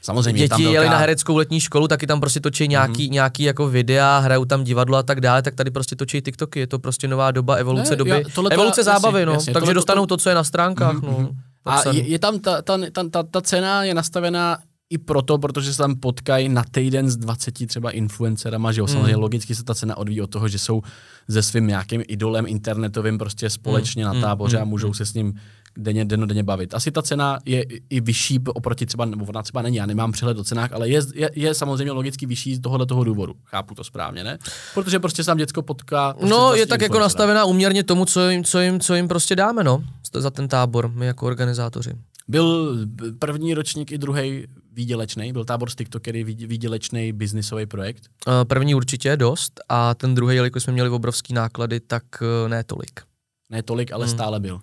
Samozřejmě 0.03 0.39
děti 0.39 0.49
tam 0.49 0.61
velká... 0.61 0.73
jeli 0.73 0.89
na 0.89 0.97
hereckou 0.97 1.35
letní 1.35 1.59
školu, 1.59 1.87
taky 1.87 2.07
tam 2.07 2.19
prostě 2.19 2.39
točí 2.39 2.67
nějaký, 2.67 3.07
mm-hmm. 3.07 3.11
nějaký 3.11 3.43
jako 3.43 3.67
videa, 3.67 4.19
hrajou 4.19 4.45
tam 4.45 4.63
divadlo 4.63 4.97
a 4.97 5.03
tak 5.03 5.21
dále, 5.21 5.41
tak 5.41 5.55
tady 5.55 5.71
prostě 5.71 5.95
točí 5.95 6.21
TikToky, 6.21 6.59
je 6.59 6.67
to 6.67 6.79
prostě 6.79 7.07
nová 7.07 7.31
doba, 7.31 7.55
evoluce 7.55 7.89
ne, 7.89 7.95
doby, 7.95 8.09
já, 8.09 8.19
tohleto, 8.35 8.53
evoluce 8.53 8.81
já, 8.81 8.83
zábavy, 8.83 9.19
jasně, 9.19 9.25
no, 9.25 9.33
jasně, 9.33 9.53
takže 9.53 9.59
tohleto, 9.59 9.77
dostanou 9.77 10.05
to, 10.05 10.17
co 10.17 10.29
je 10.29 10.35
na 10.35 10.43
stránkách, 10.43 10.95
mm-hmm, 10.95 11.11
no. 11.11 11.19
Mhm. 11.19 11.37
A 11.65 11.89
je, 11.89 12.07
je 12.07 12.19
tam 12.19 12.39
ta, 12.39 12.61
ta, 12.61 12.77
ta, 12.91 13.03
ta, 13.09 13.23
ta 13.23 13.41
cena 13.41 13.83
je 13.83 13.93
nastavená 13.93 14.57
i 14.89 14.97
proto, 14.97 15.37
protože 15.37 15.73
se 15.73 15.77
tam 15.77 15.95
potkají 15.95 16.49
na 16.49 16.63
týden 16.71 17.09
s 17.09 17.17
20 17.17 17.67
třeba 17.67 17.91
influencerama, 17.91 18.71
že 18.71 18.81
jo, 18.81 18.85
hmm. 18.85 18.93
samozřejmě 18.93 19.15
logicky 19.15 19.55
se 19.55 19.63
ta 19.63 19.75
cena 19.75 19.97
odvíjí 19.97 20.21
od 20.21 20.29
toho, 20.29 20.47
že 20.47 20.59
jsou 20.59 20.81
se 21.29 21.43
svým 21.43 21.67
nějakým 21.67 22.03
idolem 22.07 22.45
internetovým 22.47 23.17
prostě 23.17 23.49
společně 23.49 24.05
hmm. 24.05 24.15
na 24.15 24.21
táboře 24.21 24.57
hmm. 24.57 24.61
a 24.61 24.65
můžou 24.65 24.93
se 24.93 25.05
s 25.05 25.13
ním 25.13 25.33
denně, 25.77 26.05
denně 26.05 26.43
bavit. 26.43 26.73
Asi 26.73 26.91
ta 26.91 27.01
cena 27.01 27.39
je 27.45 27.65
i 27.89 28.01
vyšší 28.01 28.39
oproti 28.45 28.85
třeba, 28.85 29.05
nebo 29.05 29.25
ona 29.25 29.43
třeba 29.43 29.61
není, 29.61 29.77
já 29.77 29.85
nemám 29.85 30.11
přehled 30.11 30.37
o 30.37 30.43
cenách, 30.43 30.73
ale 30.73 30.89
je, 30.89 31.01
je, 31.15 31.29
je 31.35 31.53
samozřejmě 31.53 31.91
logicky 31.91 32.25
vyšší 32.25 32.55
z 32.55 32.59
tohohle 32.59 32.85
toho 32.85 33.03
důvodu. 33.03 33.33
Chápu 33.43 33.75
to 33.75 33.83
správně, 33.83 34.23
ne? 34.23 34.37
Protože 34.73 34.99
prostě 34.99 35.23
sám 35.23 35.37
děcko 35.37 35.61
potká. 35.61 36.13
Prostě 36.13 36.35
no, 36.35 36.53
je 36.53 36.65
tak 36.65 36.81
jako 36.81 36.99
nastavená 36.99 37.45
uměrně 37.45 37.83
tomu, 37.83 38.05
co 38.05 38.29
jim, 38.29 38.43
co, 38.43 38.61
jim, 38.61 38.79
co 38.79 38.95
jim 38.95 39.07
prostě 39.07 39.35
dáme, 39.35 39.63
no, 39.63 39.83
za 40.13 40.29
ten 40.29 40.47
tábor, 40.47 40.91
my 40.91 41.05
jako 41.05 41.25
organizátoři. 41.25 41.91
Byl 42.27 42.77
první 43.19 43.53
ročník 43.53 43.91
i 43.91 43.97
druhý 43.97 44.47
výdělečný? 44.73 45.33
Byl 45.33 45.45
tábor 45.45 45.69
z 45.69 45.75
TikTokery 45.75 46.23
výdělečný 46.23 47.13
biznisový 47.13 47.65
projekt? 47.65 48.03
První 48.43 48.75
určitě 48.75 49.17
dost 49.17 49.59
a 49.69 49.93
ten 49.93 50.15
druhý, 50.15 50.35
jelikož 50.35 50.63
jsme 50.63 50.73
měli 50.73 50.89
obrovský 50.89 51.33
náklady, 51.33 51.79
tak 51.79 52.03
e, 52.21 52.49
ne 52.49 52.63
tolik. 52.63 53.01
Ne 53.49 53.63
tolik, 53.63 53.91
ale 53.91 54.05
hmm. 54.05 54.15
stále 54.15 54.39
byl. 54.39 54.59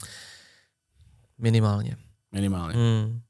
Minimálně. 1.40 1.96
Minimálně. 2.32 2.76
Hmm. 2.78 3.20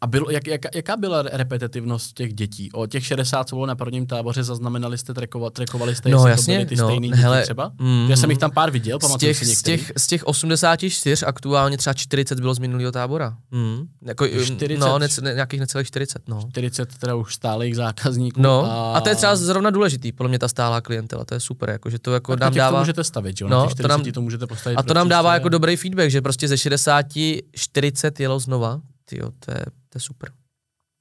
A 0.00 0.06
bylo, 0.06 0.30
jak, 0.30 0.46
jak, 0.46 0.60
jaká 0.74 0.96
byla 0.96 1.22
repetitivnost 1.22 2.12
těch 2.16 2.34
dětí? 2.34 2.72
O 2.72 2.86
těch 2.86 3.06
60, 3.06 3.48
co 3.48 3.56
bylo 3.56 3.66
na 3.66 3.74
prvním 3.74 4.06
táboře, 4.06 4.44
zaznamenali 4.44 4.98
jste, 4.98 5.14
trekova, 5.14 5.50
trekovali 5.50 5.94
jste, 5.94 6.08
no, 6.08 6.26
jasně, 6.26 6.58
to 6.58 6.58
byly 6.58 6.66
ty 6.66 6.76
no, 6.76 6.88
stejný 6.88 7.12
hele, 7.12 7.36
děti 7.36 7.44
třeba? 7.44 7.72
Mm, 7.78 8.06
Já 8.10 8.16
jsem 8.16 8.30
jich 8.30 8.38
tam 8.38 8.50
pár 8.50 8.70
viděl, 8.70 8.98
z 9.00 9.16
těch, 9.16 9.38
si 9.38 9.56
z 9.56 9.62
těch, 9.62 9.92
z 9.96 10.06
těch 10.06 10.24
84 10.24 11.26
aktuálně 11.26 11.78
třeba 11.78 11.94
40 11.94 12.40
bylo 12.40 12.54
z 12.54 12.58
minulého 12.58 12.92
tábora. 12.92 13.36
Mm, 13.50 13.86
jako, 14.02 14.28
40? 14.28 14.80
No, 14.80 14.98
ne, 14.98 15.08
ne, 15.22 15.34
nějakých 15.34 15.60
necelých 15.60 15.86
40, 15.86 16.28
no. 16.28 16.40
40 16.50 16.98
teda 16.98 17.14
už 17.14 17.34
stálých 17.34 17.76
zákazníků. 17.76 18.42
No, 18.42 18.64
a... 18.64 18.92
a 18.96 19.00
to 19.00 19.08
je 19.08 19.14
třeba 19.14 19.36
zrovna 19.36 19.70
důležitý, 19.70 20.12
podle 20.12 20.28
mě 20.28 20.38
ta 20.38 20.48
stálá 20.48 20.80
klientela, 20.80 21.24
to 21.24 21.34
je 21.34 21.40
super, 21.40 21.70
jako, 21.70 21.90
že 21.90 21.98
to 21.98 22.12
jako 22.12 22.32
tak 22.32 22.40
nám 22.40 22.54
dává... 22.54 22.78
to 22.78 22.82
můžete 22.82 23.04
stavit, 23.04 23.40
jo? 23.40 23.48
No, 23.48 23.58
na 23.58 23.64
těch 23.64 23.72
40 23.72 23.82
to, 23.82 23.88
nám, 23.88 24.12
to 24.12 24.22
můžete 24.22 24.46
postavit. 24.46 24.76
A 24.76 24.82
to 24.82 24.94
nám 24.94 25.08
dává 25.08 25.34
jako 25.34 25.48
dobrý 25.48 25.76
feedback, 25.76 26.10
že 26.10 26.20
prostě 26.22 26.48
ze 26.48 26.58
60 26.58 27.06
40 27.54 28.20
jelo 28.20 28.38
znova, 28.40 28.80
tyjo, 29.04 29.30
to 29.44 29.50
je, 29.50 29.64
to 29.96 29.98
je 29.98 30.00
super. 30.00 30.32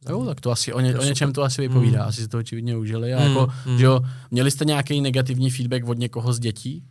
Jo, 0.09 0.25
tak 0.25 0.41
to 0.41 0.51
asi 0.51 0.73
o, 0.73 0.79
ně, 0.79 0.99
o 0.99 1.03
něčem 1.03 1.33
to 1.33 1.43
asi 1.43 1.61
vypovídá, 1.61 2.01
mm. 2.03 2.07
asi 2.07 2.21
si 2.21 2.27
to 2.27 2.37
očividně 2.37 2.77
užili. 2.77 3.13
A 3.13 3.19
mm. 3.19 3.27
jako, 3.27 3.53
mm. 3.65 3.77
že 3.77 3.85
jo, 3.85 3.99
měli 4.31 4.51
jste 4.51 4.65
nějaký 4.65 5.01
negativní 5.01 5.49
feedback 5.51 5.87
od 5.87 5.97
někoho 5.97 6.33
z 6.33 6.39
dětí? 6.39 6.87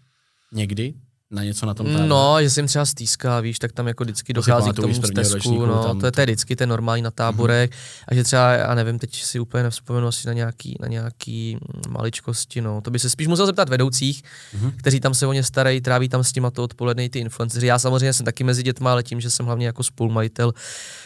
Někdy? 0.53 0.95
Na 1.35 1.45
něco 1.45 1.67
na 1.67 1.75
tom 1.75 1.87
táboře? 1.87 2.07
No, 2.07 2.37
že 2.43 2.51
jsem 2.51 2.67
třeba 2.67 2.87
stýská, 2.87 3.41
víš, 3.41 3.59
tak 3.59 3.73
tam 3.73 3.89
jako 3.89 4.05
vždycky 4.05 4.35
to 4.35 4.39
dochází 4.39 4.71
k 4.71 4.77
tomu 4.77 4.95
stezku, 4.95 5.67
no, 5.67 5.85
tam, 5.85 6.01
to, 6.01 6.07
je, 6.07 6.13
to 6.13 6.21
je 6.21 6.27
vždycky 6.27 6.57
ten 6.57 6.69
normální 6.69 7.03
na 7.03 7.11
táborek. 7.11 7.71
Mm. 7.71 7.77
A 8.09 8.15
že 8.15 8.25
třeba, 8.25 8.53
já 8.53 8.75
nevím, 8.75 8.99
teď 8.99 9.23
si 9.23 9.41
úplně 9.41 9.63
nevzpomenu 9.63 10.07
asi 10.07 10.27
na 10.27 10.33
nějaký, 10.33 10.77
na 10.81 10.89
nějaký 10.89 11.59
maličkosti, 11.89 12.61
no. 12.61 12.81
To 12.81 12.91
by 12.91 12.99
se 12.99 13.11
spíš 13.11 13.27
musel 13.27 13.47
zeptat 13.47 13.69
vedoucích, 13.69 14.23
mm. 14.61 14.73
kteří 14.77 15.01
tam 15.01 15.15
se 15.15 15.27
o 15.27 15.33
ně 15.33 15.43
starají, 15.43 15.81
tráví 15.81 16.09
tam 16.09 16.25
s 16.25 16.33
tím 16.33 16.47
a 16.47 16.51
to 16.51 16.63
odpoledne 16.63 17.09
ty 17.09 17.19
influenceři. 17.19 17.67
Já 17.67 17.79
samozřejmě 17.79 18.13
jsem 18.13 18.27
taky 18.27 18.45
mezi 18.45 18.63
dětma, 18.63 18.93
ale 18.93 19.03
tím, 19.03 19.21
že 19.21 19.31
jsem 19.31 19.47
hlavně 19.47 19.67
jako 19.67 19.83
spolumajitel, 19.83 20.53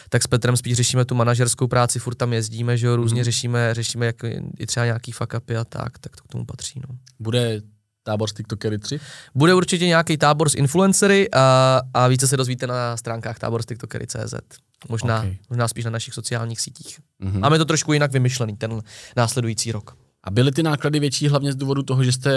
tak 0.09 0.23
s 0.23 0.27
Petrem 0.27 0.57
spíš 0.57 0.75
řešíme 0.75 1.05
tu 1.05 1.15
manažerskou 1.15 1.67
práci, 1.67 1.99
furt 1.99 2.15
tam 2.15 2.33
jezdíme, 2.33 2.77
že 2.77 2.87
jo, 2.87 2.95
různě 2.95 3.21
mm. 3.21 3.23
řešíme, 3.23 3.73
řešíme 3.73 4.05
jako 4.05 4.27
i 4.59 4.65
třeba 4.65 4.85
nějaký 4.85 5.11
fuck 5.11 5.33
upy 5.37 5.57
a 5.57 5.65
tak, 5.65 5.99
tak 5.99 6.15
to 6.15 6.23
k 6.23 6.27
tomu 6.27 6.45
patří, 6.45 6.81
no. 6.89 6.95
Bude 7.19 7.61
tábor 8.03 8.29
z 8.29 8.33
TikTokery 8.33 8.79
3? 8.79 8.99
Bude 9.35 9.53
určitě 9.53 9.87
nějaký 9.87 10.17
tábor 10.17 10.49
s 10.49 10.55
influencery 10.55 11.29
a, 11.31 11.81
a 11.93 12.07
více 12.07 12.27
se 12.27 12.37
dozvíte 12.37 12.67
na 12.67 12.97
stránkách 12.97 13.39
tábor 13.39 13.63
z 13.63 13.65
TikTokery.cz. 13.65 14.33
Možná, 14.89 15.19
okay. 15.19 15.37
možná 15.49 15.67
spíš 15.67 15.85
na 15.85 15.91
našich 15.91 16.13
sociálních 16.13 16.61
sítích. 16.61 16.99
Mm-hmm. 17.23 17.39
Máme 17.39 17.57
to 17.57 17.65
trošku 17.65 17.93
jinak 17.93 18.11
vymyšlený, 18.11 18.57
ten 18.57 18.81
následující 19.17 19.71
rok. 19.71 19.97
A 20.23 20.31
byly 20.31 20.51
ty 20.51 20.63
náklady 20.63 20.99
větší 20.99 21.27
hlavně 21.27 21.53
z 21.53 21.55
důvodu 21.55 21.83
toho, 21.83 22.03
že 22.03 22.11
jste 22.11 22.31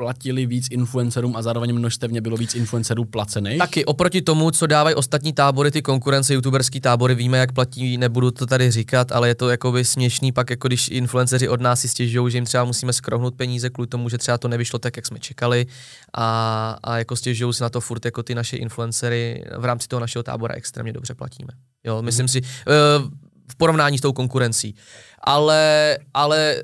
platili 0.00 0.46
víc 0.46 0.66
influencerům 0.70 1.36
a 1.36 1.42
zároveň 1.42 1.74
množstevně 1.74 2.20
bylo 2.20 2.36
víc 2.36 2.54
influencerů 2.54 3.04
placených. 3.04 3.58
Taky 3.58 3.84
oproti 3.84 4.22
tomu, 4.22 4.50
co 4.50 4.66
dávají 4.66 4.96
ostatní 4.96 5.32
tábory, 5.32 5.70
ty 5.70 5.82
konkurence, 5.82 6.34
youtuberský 6.34 6.80
tábory, 6.80 7.14
víme, 7.14 7.38
jak 7.38 7.52
platí, 7.52 7.98
nebudu 7.98 8.30
to 8.30 8.46
tady 8.46 8.70
říkat, 8.70 9.12
ale 9.12 9.28
je 9.28 9.34
to 9.34 9.50
jakoby 9.50 9.84
směšný, 9.84 10.32
pak 10.32 10.50
jako 10.50 10.68
když 10.68 10.88
influenceři 10.88 11.48
od 11.48 11.60
nás 11.60 11.80
si 11.80 11.88
stěžují, 11.88 12.32
že 12.32 12.38
jim 12.38 12.44
třeba 12.44 12.64
musíme 12.64 12.92
skrohnout 12.92 13.34
peníze 13.34 13.70
kvůli 13.70 13.86
tomu, 13.86 14.08
že 14.08 14.18
třeba 14.18 14.38
to 14.38 14.48
nevyšlo 14.48 14.78
tak, 14.78 14.96
jak 14.96 15.06
jsme 15.06 15.18
čekali 15.18 15.66
a, 16.14 16.78
a 16.82 16.98
jako 16.98 17.16
stěžují 17.16 17.54
si 17.54 17.62
na 17.62 17.68
to 17.68 17.80
furt 17.80 18.04
jako 18.04 18.22
ty 18.22 18.34
naše 18.34 18.56
influencery 18.56 19.44
v 19.58 19.64
rámci 19.64 19.88
toho 19.88 20.00
našeho 20.00 20.22
tábora 20.22 20.54
extrémně 20.54 20.92
dobře 20.92 21.14
platíme. 21.14 21.52
Jo, 21.84 22.02
myslím 22.02 22.24
hmm. 22.24 22.28
si, 22.28 22.40
uh, 22.40 23.10
v 23.50 23.56
porovnání 23.56 23.98
s 23.98 24.00
tou 24.00 24.12
konkurencí. 24.12 24.74
Ale, 25.22 25.98
ale, 26.14 26.62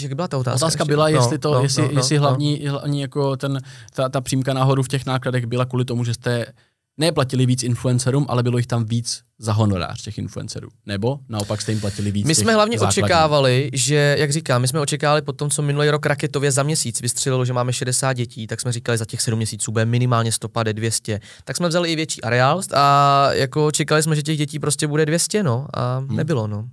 jak 0.00 0.14
byla 0.14 0.28
ta 0.28 0.38
otázka? 0.38 0.66
Otázka 0.66 0.82
ještě? 0.82 0.92
byla, 0.92 1.08
no, 1.08 1.16
jestli, 1.16 1.38
to, 1.38 1.54
no, 1.54 1.62
jestli, 1.62 1.82
no, 1.82 1.88
no, 1.92 2.00
jestli 2.00 2.18
hlavní, 2.18 2.62
no. 2.64 2.72
hlavní 2.72 3.00
jako 3.00 3.36
ten, 3.36 3.60
ta, 3.94 4.08
ta 4.08 4.20
přímka 4.20 4.54
nahoru 4.54 4.82
v 4.82 4.88
těch 4.88 5.06
nákladech 5.06 5.46
byla 5.46 5.64
kvůli 5.64 5.84
tomu, 5.84 6.04
že 6.04 6.14
jste 6.14 6.46
neplatili 6.98 7.46
víc 7.46 7.62
influencerům, 7.62 8.26
ale 8.28 8.42
bylo 8.42 8.58
jich 8.58 8.66
tam 8.66 8.84
víc 8.84 9.22
za 9.38 9.52
honorář 9.52 10.02
těch 10.02 10.18
influencerů. 10.18 10.68
Nebo 10.86 11.18
naopak 11.28 11.60
jste 11.60 11.72
jim 11.72 11.80
platili 11.80 12.10
víc 12.10 12.26
My 12.26 12.34
jsme 12.34 12.54
hlavně 12.54 12.78
základní. 12.78 13.02
očekávali, 13.02 13.70
že, 13.72 14.16
jak 14.18 14.32
říkám, 14.32 14.62
my 14.62 14.68
jsme 14.68 14.80
očekávali 14.80 15.22
po 15.22 15.32
tom, 15.32 15.50
co 15.50 15.62
minulý 15.62 15.90
rok 15.90 16.06
raketově 16.06 16.52
za 16.52 16.62
měsíc 16.62 17.00
vystřelilo, 17.00 17.44
že 17.44 17.52
máme 17.52 17.72
60 17.72 18.12
dětí, 18.12 18.46
tak 18.46 18.60
jsme 18.60 18.72
říkali, 18.72 18.98
za 18.98 19.04
těch 19.04 19.22
7 19.22 19.36
měsíců 19.36 19.72
bude 19.72 19.84
minimálně 19.84 20.32
150, 20.32 20.72
200. 20.72 21.20
Tak 21.44 21.56
jsme 21.56 21.68
vzali 21.68 21.92
i 21.92 21.96
větší 21.96 22.22
areál 22.22 22.60
a 22.74 23.28
jako 23.32 23.70
čekali 23.72 24.02
jsme, 24.02 24.16
že 24.16 24.22
těch 24.22 24.38
dětí 24.38 24.58
prostě 24.58 24.86
bude 24.86 25.06
200, 25.06 25.42
no, 25.42 25.66
a 25.74 25.98
hmm. 25.98 26.16
nebylo, 26.16 26.46
no. 26.46 26.68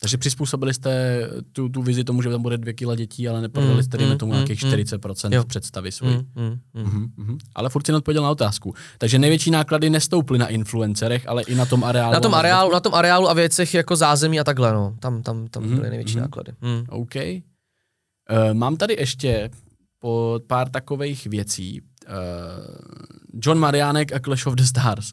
Takže 0.00 0.18
přizpůsobili 0.18 0.74
jste 0.74 1.22
tu, 1.52 1.68
tu 1.68 1.82
vizi 1.82 2.04
tomu, 2.04 2.22
že 2.22 2.30
tam 2.30 2.42
bude 2.42 2.58
dvě 2.58 2.72
kila 2.72 2.94
dětí, 2.94 3.28
ale 3.28 3.40
neprodali 3.40 3.82
jste, 3.82 3.98
dejme 3.98 4.12
mm, 4.12 4.18
tomu, 4.18 4.32
mm, 4.32 4.36
nějakých 4.36 4.60
40% 4.60 5.38
mm, 5.38 5.48
představy 5.48 5.92
svojí. 5.92 6.16
Mm, 6.16 6.24
mm, 6.34 6.58
mm. 6.74 7.08
Mm-hmm, 7.18 7.38
Ale 7.54 7.68
furt 7.68 7.86
si 7.86 7.92
neodpověděl 7.92 8.22
na 8.22 8.30
otázku. 8.30 8.74
Takže 8.98 9.18
největší 9.18 9.50
náklady 9.50 9.90
nestouply 9.90 10.38
na 10.38 10.48
influencerech, 10.48 11.28
ale 11.28 11.42
i 11.42 11.54
na 11.54 11.66
tom 11.66 11.84
areálu. 11.84 12.12
Na 12.12 12.20
tom 12.20 12.34
areálu, 12.34 12.72
na 12.72 12.80
tom 12.80 12.94
areálu 12.94 13.30
a 13.30 13.32
věcech 13.32 13.74
jako 13.74 13.96
zázemí 13.96 14.40
a 14.40 14.44
takhle, 14.44 14.72
no. 14.72 14.94
Tam, 15.00 15.22
tam, 15.22 15.48
tam 15.48 15.62
mm, 15.62 15.76
byly 15.76 15.90
největší 15.90 16.16
mm. 16.16 16.20
náklady. 16.20 16.52
Mm. 16.60 16.84
OK. 16.88 17.14
Uh, 17.16 17.34
mám 18.52 18.76
tady 18.76 18.96
ještě 18.98 19.50
po 19.98 20.40
pár 20.46 20.68
takových 20.68 21.26
věcí. 21.26 21.80
Uh, 21.80 22.14
John 23.42 23.58
Mariánek 23.58 24.12
a 24.12 24.18
Clash 24.18 24.46
of 24.46 24.54
the 24.54 24.64
Stars. 24.64 25.12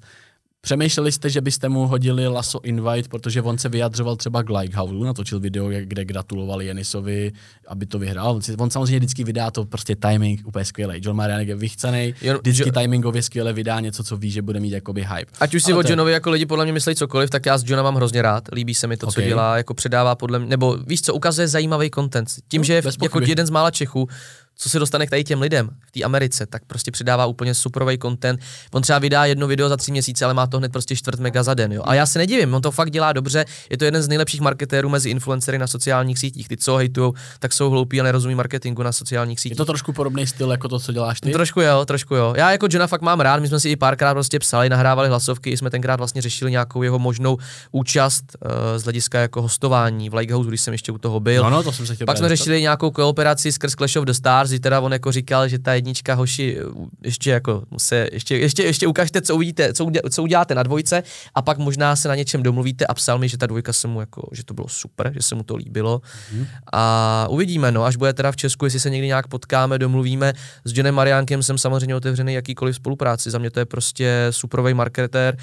Přemýšleli 0.66 1.12
jste, 1.12 1.30
že 1.30 1.42
byste 1.42 1.70
mu 1.70 1.88
hodili 1.88 2.28
laso 2.28 2.60
invite, 2.64 3.10
protože 3.10 3.42
on 3.42 3.58
se 3.58 3.70
vyjadřoval 3.70 4.16
třeba 4.16 4.44
k 4.44 4.50
Likehouse, 4.50 5.06
natočil 5.06 5.40
video, 5.40 5.70
kde 5.70 6.06
gratuloval 6.06 6.62
Jenisovi, 6.62 7.32
aby 7.68 7.86
to 7.86 8.00
vyhrál. 8.00 8.32
On, 8.32 8.42
on 8.58 8.70
samozřejmě 8.70 9.00
vždycky 9.00 9.24
vydá 9.24 9.52
to 9.52 9.66
prostě 9.66 9.96
timing 9.96 10.48
úplně 10.48 10.66
skvělý. 10.66 11.02
John 11.04 11.16
Marianek 11.16 11.48
je 11.48 11.56
vychcený, 11.56 12.14
vždycky 12.42 12.70
jo, 12.70 12.82
timingově 12.82 13.22
skvěle 13.22 13.54
vydá 13.54 13.80
něco, 13.80 14.04
co 14.04 14.18
ví, 14.18 14.32
že 14.32 14.42
bude 14.42 14.60
mít 14.60 14.72
jakoby 14.72 15.02
hype. 15.02 15.32
Ať 15.40 15.56
už 15.56 15.64
si 15.64 15.72
Ale 15.72 15.84
o 15.84 15.88
Johnovi 15.88 16.12
jako 16.12 16.30
lidi 16.32 16.46
podle 16.46 16.66
mě 16.66 16.74
myslí 16.74 16.96
cokoliv, 16.96 17.30
tak 17.30 17.46
já 17.46 17.58
s 17.58 17.64
Johna 17.70 17.84
mám 17.84 17.96
hrozně 17.96 18.22
rád. 18.22 18.44
Líbí 18.52 18.74
se 18.74 18.88
mi 18.88 18.98
to, 18.98 19.08
okay. 19.08 19.24
co 19.24 19.28
dělá, 19.28 19.58
jako 19.58 19.74
předává 19.74 20.16
podle 20.16 20.40
mě, 20.40 20.48
nebo 20.48 20.78
víš 20.88 21.02
co, 21.02 21.14
ukazuje 21.14 21.48
zajímavý 21.48 21.92
content. 21.96 22.30
Tím, 22.48 22.62
no, 22.62 22.66
že 22.66 22.74
je 22.74 22.82
jako 23.04 23.20
jeden 23.22 23.46
z 23.46 23.50
mála 23.50 23.72
Čechů, 23.72 24.08
co 24.56 24.70
se 24.70 24.80
dostane 24.80 25.08
k 25.08 25.10
tady 25.10 25.24
těm 25.24 25.42
lidem 25.42 25.70
v 25.88 25.92
té 25.92 26.04
Americe, 26.04 26.46
tak 26.46 26.62
prostě 26.68 26.92
přidává 26.92 27.26
úplně 27.26 27.56
superový 27.56 27.98
content. 27.98 28.40
On 28.72 28.82
třeba 28.82 29.00
vydá 29.00 29.26
jedno 29.26 29.48
video 29.48 29.70
za 29.70 29.78
tři 29.78 29.92
měsíce, 29.92 30.26
ale 30.26 30.34
má 30.34 30.48
to 30.48 30.58
hned 30.58 30.72
prostě 30.72 30.96
čtvrt 30.96 31.20
mega 31.20 31.44
za 31.44 31.54
den. 31.54 31.74
Jo? 31.74 31.84
A 31.86 31.94
já 31.94 32.06
se 32.06 32.20
nedivím, 32.20 32.54
on 32.54 32.62
to 32.62 32.72
fakt 32.72 32.92
dělá 32.92 33.14
dobře. 33.14 33.46
Je 33.70 33.78
to 33.78 33.86
jeden 33.86 34.04
z 34.04 34.08
nejlepších 34.08 34.42
marketérů 34.42 34.90
mezi 34.90 35.10
influencery 35.10 35.58
na 35.58 35.68
sociálních 35.68 36.20
sítích. 36.20 36.48
Ty, 36.48 36.58
co 36.58 36.76
hejtujou, 36.76 37.14
tak 37.40 37.54
jsou 37.54 37.70
hloupí 37.70 38.02
a 38.02 38.04
nerozumí 38.04 38.36
marketingu 38.36 38.84
na 38.84 38.92
sociálních 38.92 39.40
sítích. 39.40 39.52
Je 39.52 39.56
to 39.56 39.66
trošku 39.66 39.94
podobný 39.94 40.28
styl 40.28 40.52
jako 40.52 40.68
to, 40.68 40.80
co 40.80 40.92
děláš 40.92 41.22
ty? 41.22 41.32
Trošku 41.32 41.62
jo, 41.62 41.86
trošku 41.86 42.16
jo. 42.16 42.34
Já 42.38 42.52
jako 42.52 42.68
Johna 42.70 42.88
fakt 42.88 43.02
mám 43.02 43.20
rád, 43.20 43.40
my 43.40 43.48
jsme 43.48 43.60
si 43.60 43.70
i 43.70 43.76
párkrát 43.76 44.14
prostě 44.14 44.40
psali, 44.40 44.70
nahrávali 44.70 45.10
hlasovky, 45.10 45.58
jsme 45.58 45.70
tenkrát 45.70 45.96
vlastně 45.96 46.22
řešili 46.22 46.52
nějakou 46.52 46.84
jeho 46.84 47.00
možnou 47.00 47.38
účast 47.72 48.24
uh, 48.46 48.52
z 48.78 48.84
hlediska 48.84 49.20
jako 49.20 49.42
hostování 49.42 50.10
v 50.10 50.14
Likehouse, 50.14 50.50
když 50.50 50.62
jsem 50.62 50.74
ještě 50.74 50.92
u 50.92 50.98
toho 50.98 51.20
byl. 51.20 51.44
No, 51.44 51.50
no, 51.50 51.64
to 51.64 51.72
jsem 51.72 51.86
se 51.86 51.96
chtěl 51.96 52.06
Pak 52.06 52.18
jsme 52.18 52.30
řešili 52.30 52.62
nějakou 52.62 52.92
kooperaci 52.92 53.52
skrz 53.52 53.74
Clash 53.76 53.96
of 53.96 54.06
the 54.06 54.12
Stars, 54.12 54.43
kdy 54.50 54.60
teda 54.60 54.82
on 54.82 54.94
jako 54.94 55.12
říkal, 55.12 55.48
že 55.48 55.60
ta 55.60 55.74
jednička 55.74 56.14
hoši 56.14 56.58
ještě 57.04 57.32
jako 57.32 57.64
se, 57.78 58.08
ještě, 58.12 58.38
ještě, 58.38 58.64
ještě 58.64 58.88
ukážte, 58.88 59.22
co 59.22 59.36
uvidíte, 59.36 59.74
co, 59.74 59.92
co 60.10 60.24
uděláte 60.24 60.56
na 60.56 60.64
dvojce 60.64 61.04
a 61.36 61.42
pak 61.42 61.58
možná 61.58 61.96
se 61.96 62.08
na 62.08 62.16
něčem 62.16 62.44
domluvíte 62.44 62.86
a 62.86 62.94
psal 62.94 63.20
mi, 63.20 63.30
že 63.30 63.38
ta 63.38 63.46
dvojka 63.46 63.74
se 63.74 63.88
mu 63.88 64.00
jako, 64.00 64.30
že 64.32 64.44
to 64.44 64.54
bylo 64.54 64.68
super, 64.68 65.12
že 65.14 65.22
se 65.22 65.36
mu 65.36 65.44
to 65.44 65.56
líbilo 65.56 66.02
mm. 66.34 66.46
a 66.74 67.28
uvidíme, 67.30 67.72
no, 67.72 67.84
až 67.84 67.96
bude 67.96 68.14
teda 68.14 68.32
v 68.32 68.36
Česku, 68.36 68.66
jestli 68.66 68.80
se 68.80 68.90
někdy 68.90 69.08
nějak 69.08 69.28
potkáme, 69.28 69.80
domluvíme. 69.80 70.34
S 70.66 70.78
Johnem 70.78 70.96
Mariánkem 70.96 71.44
jsem 71.44 71.58
samozřejmě 71.58 71.96
otevřený 71.96 72.34
jakýkoliv 72.34 72.76
spolupráci, 72.76 73.32
za 73.32 73.38
mě 73.38 73.52
to 73.52 73.60
je 73.60 73.66
prostě 73.66 74.28
superový 74.30 74.74
marketér, 74.74 75.38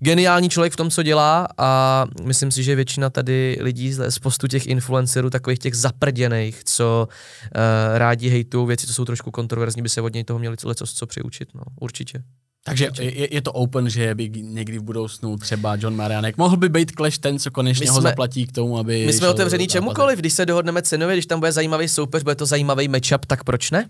geniální 0.00 0.48
člověk 0.48 0.72
v 0.72 0.76
tom, 0.76 0.90
co 0.90 1.02
dělá 1.02 1.48
a 1.58 2.04
myslím 2.24 2.50
si, 2.50 2.62
že 2.62 2.74
většina 2.74 3.10
tady 3.10 3.58
lidí 3.60 3.92
z 3.92 4.18
postu 4.18 4.46
těch 4.46 4.66
influencerů, 4.66 5.30
takových 5.30 5.58
těch 5.58 5.74
zaprděných, 5.74 6.64
co 6.64 7.08
uh, 7.08 7.98
rádi 7.98 8.28
hejtují 8.28 8.66
věci, 8.66 8.86
co 8.86 8.94
jsou 8.94 9.04
trošku 9.04 9.30
kontroverzní, 9.30 9.82
by 9.82 9.88
se 9.88 10.00
od 10.00 10.14
něj 10.14 10.24
toho 10.24 10.38
měli 10.38 10.56
co, 10.56 10.74
co 10.86 11.06
přiučit, 11.06 11.48
no, 11.54 11.62
určitě. 11.80 12.22
Takže 12.64 12.88
je, 13.00 13.34
je 13.34 13.42
to 13.42 13.52
open, 13.52 13.90
že 13.90 14.14
by 14.14 14.30
někdy 14.30 14.78
v 14.78 14.82
budoucnu 14.82 15.36
třeba 15.36 15.76
John 15.80 15.96
Marianek 15.96 16.36
mohl 16.36 16.56
by 16.56 16.68
být 16.68 16.92
Clash 16.96 17.18
ten, 17.18 17.38
co 17.38 17.50
konečně 17.50 17.84
My 17.84 17.90
ho 17.90 18.00
jsme- 18.00 18.10
zaplatí 18.10 18.46
k 18.46 18.52
tomu, 18.52 18.78
aby 18.78 19.06
My 19.06 19.12
jsme 19.12 19.28
otevřený 19.28 19.68
čemukoliv, 19.68 20.18
když 20.18 20.32
se 20.32 20.46
dohodneme 20.46 20.82
cenově, 20.82 21.16
když 21.16 21.26
tam 21.26 21.38
bude 21.40 21.52
zajímavý 21.52 21.88
soupeř, 21.88 22.22
bude 22.22 22.34
to 22.34 22.46
zajímavý 22.46 22.88
matchup, 22.88 23.26
tak 23.26 23.44
proč 23.44 23.70
ne? 23.70 23.88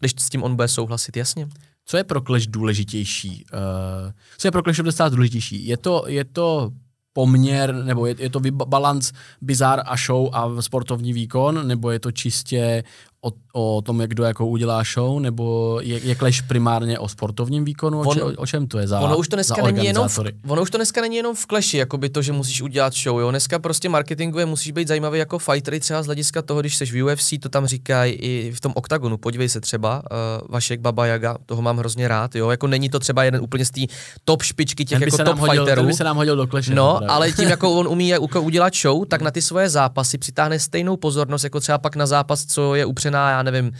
Když 0.00 0.12
s 0.18 0.28
tím 0.28 0.42
on 0.42 0.56
bude 0.56 0.68
souhlasit, 0.68 1.16
jasně. 1.16 1.48
Co 1.90 1.96
je 1.96 2.04
pro 2.04 2.20
Clash 2.20 2.46
důležitější? 2.46 3.44
Uh, 3.52 4.12
co 4.38 4.48
je 4.48 4.52
pro 4.52 4.62
Clash 4.62 4.78
of 4.78 4.84
the 4.84 4.90
Stars 4.90 5.12
důležitější? 5.12 5.66
Je 5.66 5.76
to, 5.76 6.04
je 6.06 6.24
to 6.24 6.70
poměr, 7.12 7.74
nebo 7.74 8.06
je, 8.06 8.14
je 8.18 8.30
to 8.30 8.40
balans 8.50 9.12
bizar 9.40 9.82
a 9.84 9.96
show 9.96 10.30
a 10.32 10.62
sportovní 10.62 11.12
výkon, 11.12 11.68
nebo 11.68 11.90
je 11.90 11.98
to 11.98 12.12
čistě 12.12 12.84
o, 13.22 13.32
o 13.52 13.82
tom, 13.82 14.00
jak 14.00 14.10
kdo 14.10 14.24
jako 14.24 14.46
udělá 14.46 14.82
show, 14.94 15.20
nebo 15.20 15.78
je, 15.82 15.98
je 15.98 16.16
Clash 16.16 16.42
primárně 16.42 16.98
o 16.98 17.08
sportovním 17.08 17.64
výkonu? 17.64 18.00
O, 18.00 18.02
On- 18.02 18.14
če, 18.14 18.22
o 18.22 18.46
čem 18.46 18.66
to 18.66 18.78
je 18.78 18.86
za 18.86 19.00
Ono 19.00 19.16
už 19.18 19.28
to 19.28 19.36
dneska 19.36 19.62
není 19.62 19.86
jenom 19.86 20.08
v, 20.08 20.18
ono 20.48 20.62
už 20.62 20.70
to 20.70 20.78
dneska 20.78 21.00
není 21.00 21.16
jenom 21.16 21.34
v 21.36 21.46
Clashi, 21.46 21.76
jakoby 21.76 22.08
to, 22.08 22.22
že 22.22 22.32
musíš 22.32 22.62
udělat 22.62 22.94
show, 22.94 23.20
jo. 23.20 23.30
Dneska 23.30 23.58
prostě 23.58 23.88
marketingově 23.88 24.46
musíš 24.46 24.72
být 24.72 24.88
zajímavý 24.88 25.18
jako 25.18 25.38
fighter, 25.38 25.80
třeba 25.80 26.02
z 26.02 26.06
hlediska 26.06 26.42
toho, 26.42 26.60
když 26.60 26.76
jsi 26.76 26.86
v 26.86 27.04
UFC, 27.04 27.32
to 27.40 27.48
tam 27.48 27.66
říkají 27.66 28.12
i 28.12 28.52
v 28.52 28.60
tom 28.60 28.72
oktagonu. 28.76 29.16
Podívej 29.16 29.48
se 29.48 29.60
třeba, 29.60 30.02
uh, 30.42 30.48
Vašek 30.48 30.80
Baba 30.80 31.06
Jaga, 31.06 31.36
toho 31.46 31.62
mám 31.62 31.78
hrozně 31.78 32.08
rád, 32.08 32.34
jo. 32.34 32.50
Jako 32.50 32.66
není 32.66 32.88
to 32.88 32.98
třeba 32.98 33.24
jeden 33.24 33.40
úplně 33.42 33.64
z 33.64 33.70
té 33.70 33.80
top 34.24 34.42
špičky 34.42 34.84
těch 34.84 34.98
by, 34.98 35.04
jako 35.04 35.16
se 35.16 35.24
top 35.24 35.38
hodil, 35.38 35.66
fighterů. 35.66 35.86
by 35.86 35.92
se 35.94 36.04
nám 36.04 36.16
hodil 36.16 36.36
do 36.36 36.46
Clash. 36.46 36.68
No, 36.68 37.00
ale 37.10 37.32
tím, 37.32 37.48
jako 37.48 37.72
on 37.72 37.88
umí 37.98 38.08
jako 38.08 38.42
udělat 38.42 38.74
show, 38.74 39.06
tak 39.06 39.22
na 39.22 39.30
ty 39.30 39.42
svoje 39.42 39.68
zápasy 39.68 40.18
přitáhne 40.18 40.58
stejnou 40.58 40.96
pozornost, 40.96 41.44
jako 41.44 41.60
třeba 41.60 41.78
pak 41.78 41.96
na 41.96 42.06
zápas, 42.06 42.44
co 42.44 42.74
je 42.74 42.86
upřená, 43.08 43.30
já 43.30 43.42
nevím, 43.42 43.72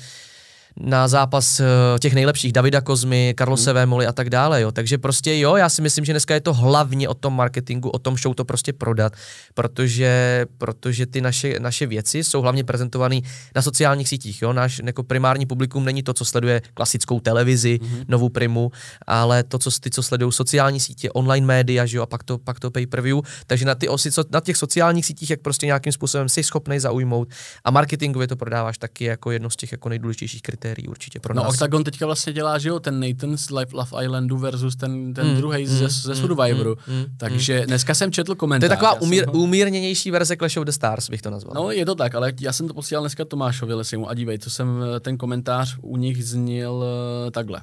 na 0.81 1.09
zápas 1.09 1.61
eh, 1.61 1.65
těch 2.01 2.15
nejlepších 2.15 2.53
Davida 2.53 2.81
Kozmy, 2.81 3.35
Carlose 3.39 3.73
Vémoli 3.73 4.07
a 4.07 4.13
tak 4.13 4.31
dále, 4.31 4.61
jo. 4.61 4.73
Takže 4.73 4.99
prostě 4.99 5.39
jo, 5.39 5.57
já 5.57 5.69
si 5.69 5.83
myslím, 5.83 6.05
že 6.05 6.13
dneska 6.13 6.35
je 6.35 6.41
to 6.41 6.55
hlavně 6.55 7.09
o 7.09 7.15
tom 7.15 7.37
marketingu, 7.37 7.91
o 7.91 7.99
tom 7.99 8.17
show 8.17 8.35
to 8.35 8.45
prostě 8.45 8.73
prodat, 8.73 9.13
protože, 9.55 10.47
protože 10.59 11.07
ty 11.07 11.21
naše, 11.21 11.61
naše 11.61 11.87
věci 11.87 12.25
jsou 12.25 12.41
hlavně 12.41 12.65
prezentované 12.65 13.21
na 13.55 13.63
sociálních 13.63 14.09
sítích, 14.09 14.43
jo. 14.43 14.53
Náš 14.53 14.81
jako 14.85 15.03
primární 15.03 15.47
publikum 15.47 15.85
není 15.85 16.03
to, 16.03 16.15
co 16.15 16.25
sleduje 16.25 16.63
klasickou 16.75 17.21
televizi, 17.21 17.79
mm-hmm. 17.83 18.05
novou 18.09 18.29
primu, 18.29 18.73
ale 19.07 19.43
to, 19.43 19.59
co 19.59 19.71
ty, 19.81 19.91
co 19.91 20.03
sledují 20.03 20.33
sociální 20.33 20.81
sítě, 20.81 21.11
online 21.11 21.47
média, 21.47 21.87
že 21.87 21.97
jo, 21.97 22.03
a 22.03 22.07
pak 22.07 22.23
to, 22.23 22.39
pak 22.39 22.61
to 22.61 22.71
pay-per-view, 22.71 23.21
takže 23.47 23.65
na, 23.65 23.75
ty 23.75 23.89
osi, 23.89 24.13
co, 24.13 24.25
na 24.31 24.41
těch 24.41 24.57
sociálních 24.57 25.07
sítích, 25.07 25.31
jak 25.31 25.41
prostě 25.41 25.67
nějakým 25.67 25.93
způsobem 25.93 26.29
jsi 26.29 26.43
schopný 26.43 26.79
zaujmout 26.79 27.29
a 27.65 27.71
marketingově 27.71 28.29
to 28.29 28.37
prodáváš 28.37 28.79
taky 28.79 29.05
jako 29.05 29.31
jedno 29.31 29.51
z 29.51 29.57
těch 29.57 29.73
jako 29.73 29.89
nejdůležitějších 29.89 30.43
kritérií 30.43 30.68
určitě 30.89 31.21
pro 31.21 31.35
No 31.35 31.43
nás. 31.43 31.53
Octagon 31.53 31.85
teďka 31.85 32.07
vlastně 32.07 32.33
dělá, 32.33 32.59
že 32.59 32.69
jo, 32.69 32.81
ten 32.81 33.01
Nathan 33.01 33.37
z 33.37 33.51
Life 33.51 33.77
Love 33.77 34.05
Islandu 34.05 34.37
versus 34.39 34.77
ten, 34.77 35.15
ten 35.15 35.27
Mm, 35.27 35.37
druhý 35.37 35.61
mm, 35.63 35.67
ze, 35.67 35.89
ze 35.89 36.15
mm, 36.15 36.21
Survivoru. 36.21 36.77
mm, 36.89 36.95
mm, 36.97 37.05
Takže 37.17 37.67
dneska 37.67 37.95
jsem 37.95 38.13
četl 38.13 38.33
to 38.33 38.37
komentář. 38.37 38.71
je 38.71 38.77
taková 38.77 39.01
umír, 39.01 39.27
ho- 39.27 39.33
umírněnější 39.33 40.11
verze 40.11 40.37
Clash 40.37 40.57
of 40.57 40.65
the 40.65 40.71
Stars, 40.73 41.11
bych 41.11 41.23
to 41.23 41.31
nazval. 41.31 41.55
No, 41.65 41.71
je 41.71 41.87
to 41.87 41.95
tak, 41.95 42.15
ale 42.15 42.33
já 42.41 42.53
jsem 42.53 42.69
to 42.69 42.75
posílal 42.75 43.03
dneska 43.05 43.25
Tomášovi 43.25 43.75
Lesimu 43.75 44.09
a 44.09 44.15
dívej, 44.15 44.39
co 44.39 44.51
jsem, 44.51 44.69
eh, 44.97 45.01
ten 45.01 45.17
komentář 45.19 45.77
u 45.83 45.97
nich 45.97 46.25
zněl 46.25 46.85
eh, 47.27 47.31
takhle. 47.31 47.61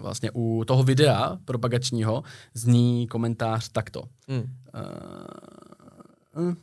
Vlastně 0.00 0.30
u 0.34 0.64
toho 0.66 0.82
videa 0.82 1.36
propagačního 1.44 2.22
zní 2.54 3.06
komentář 3.06 3.68
takto. 3.68 4.02
Mm. 4.28 4.42
Uh, 6.36 6.54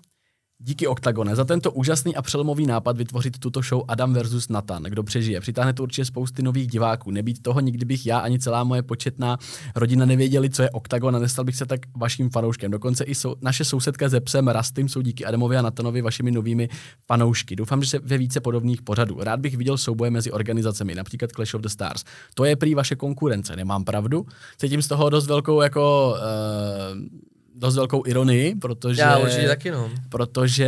Díky 0.60 0.88
Oktagone 0.88 1.36
za 1.36 1.46
tento 1.46 1.72
úžasný 1.72 2.16
a 2.16 2.22
přelomový 2.22 2.66
nápad 2.66 2.98
vytvořit 2.98 3.40
tuto 3.40 3.62
show 3.62 3.84
Adam 3.88 4.14
versus 4.14 4.50
Nathan. 4.50 4.84
Kdo 4.84 5.04
přežije? 5.04 5.42
Přitáhne 5.42 5.74
to 5.74 5.84
určitě 5.84 6.06
spousty 6.06 6.44
nových 6.44 6.68
diváků. 6.68 7.12
Nebýt 7.12 7.42
toho, 7.42 7.60
nikdy 7.60 7.86
bych 7.86 8.06
já 8.06 8.20
ani 8.20 8.40
celá 8.40 8.64
moje 8.64 8.84
početná 8.84 9.38
rodina 9.76 10.06
nevěděli, 10.06 10.50
co 10.50 10.64
je 10.64 10.70
Oktagon 10.70 11.16
a 11.16 11.20
nestal 11.20 11.46
bych 11.46 11.56
se 11.56 11.66
tak 11.66 11.80
vaším 11.98 12.30
fanouškem. 12.30 12.72
Dokonce 12.72 13.04
i 13.04 13.16
sou, 13.16 13.36
naše 13.42 13.66
sousedka 13.66 14.10
ze 14.10 14.20
psem 14.20 14.48
Rastym 14.48 14.90
jsou 14.90 15.02
díky 15.02 15.26
Adamovi 15.26 15.58
a 15.58 15.62
Nathanovi 15.62 16.02
vašimi 16.02 16.32
novými 16.32 16.70
fanoušky. 17.08 17.56
Doufám, 17.56 17.84
že 17.84 17.90
se 17.90 18.00
ve 18.00 18.18
více 18.18 18.40
podobných 18.40 18.82
pořadů. 18.82 19.18
Rád 19.20 19.40
bych 19.40 19.58
viděl 19.58 19.78
souboje 19.78 20.12
mezi 20.12 20.32
organizacemi, 20.32 20.96
například 20.96 21.32
Clash 21.32 21.54
of 21.54 21.62
the 21.62 21.68
Stars. 21.68 22.04
To 22.34 22.46
je 22.46 22.56
prý 22.56 22.76
vaše 22.76 22.96
konkurence, 22.96 23.56
nemám 23.56 23.84
pravdu? 23.84 24.26
Cítím 24.58 24.82
z 24.82 24.88
toho 24.88 25.10
dost 25.10 25.28
velkou 25.28 25.62
jako 25.62 26.16
uh, 26.16 27.28
dost 27.58 27.76
velkou 27.76 28.04
ironii, 28.06 28.56
protože 28.56 29.02
Já 29.02 29.18
určitě 29.18 29.48
taky, 29.48 29.72
no. 29.72 29.92
protože 30.10 30.68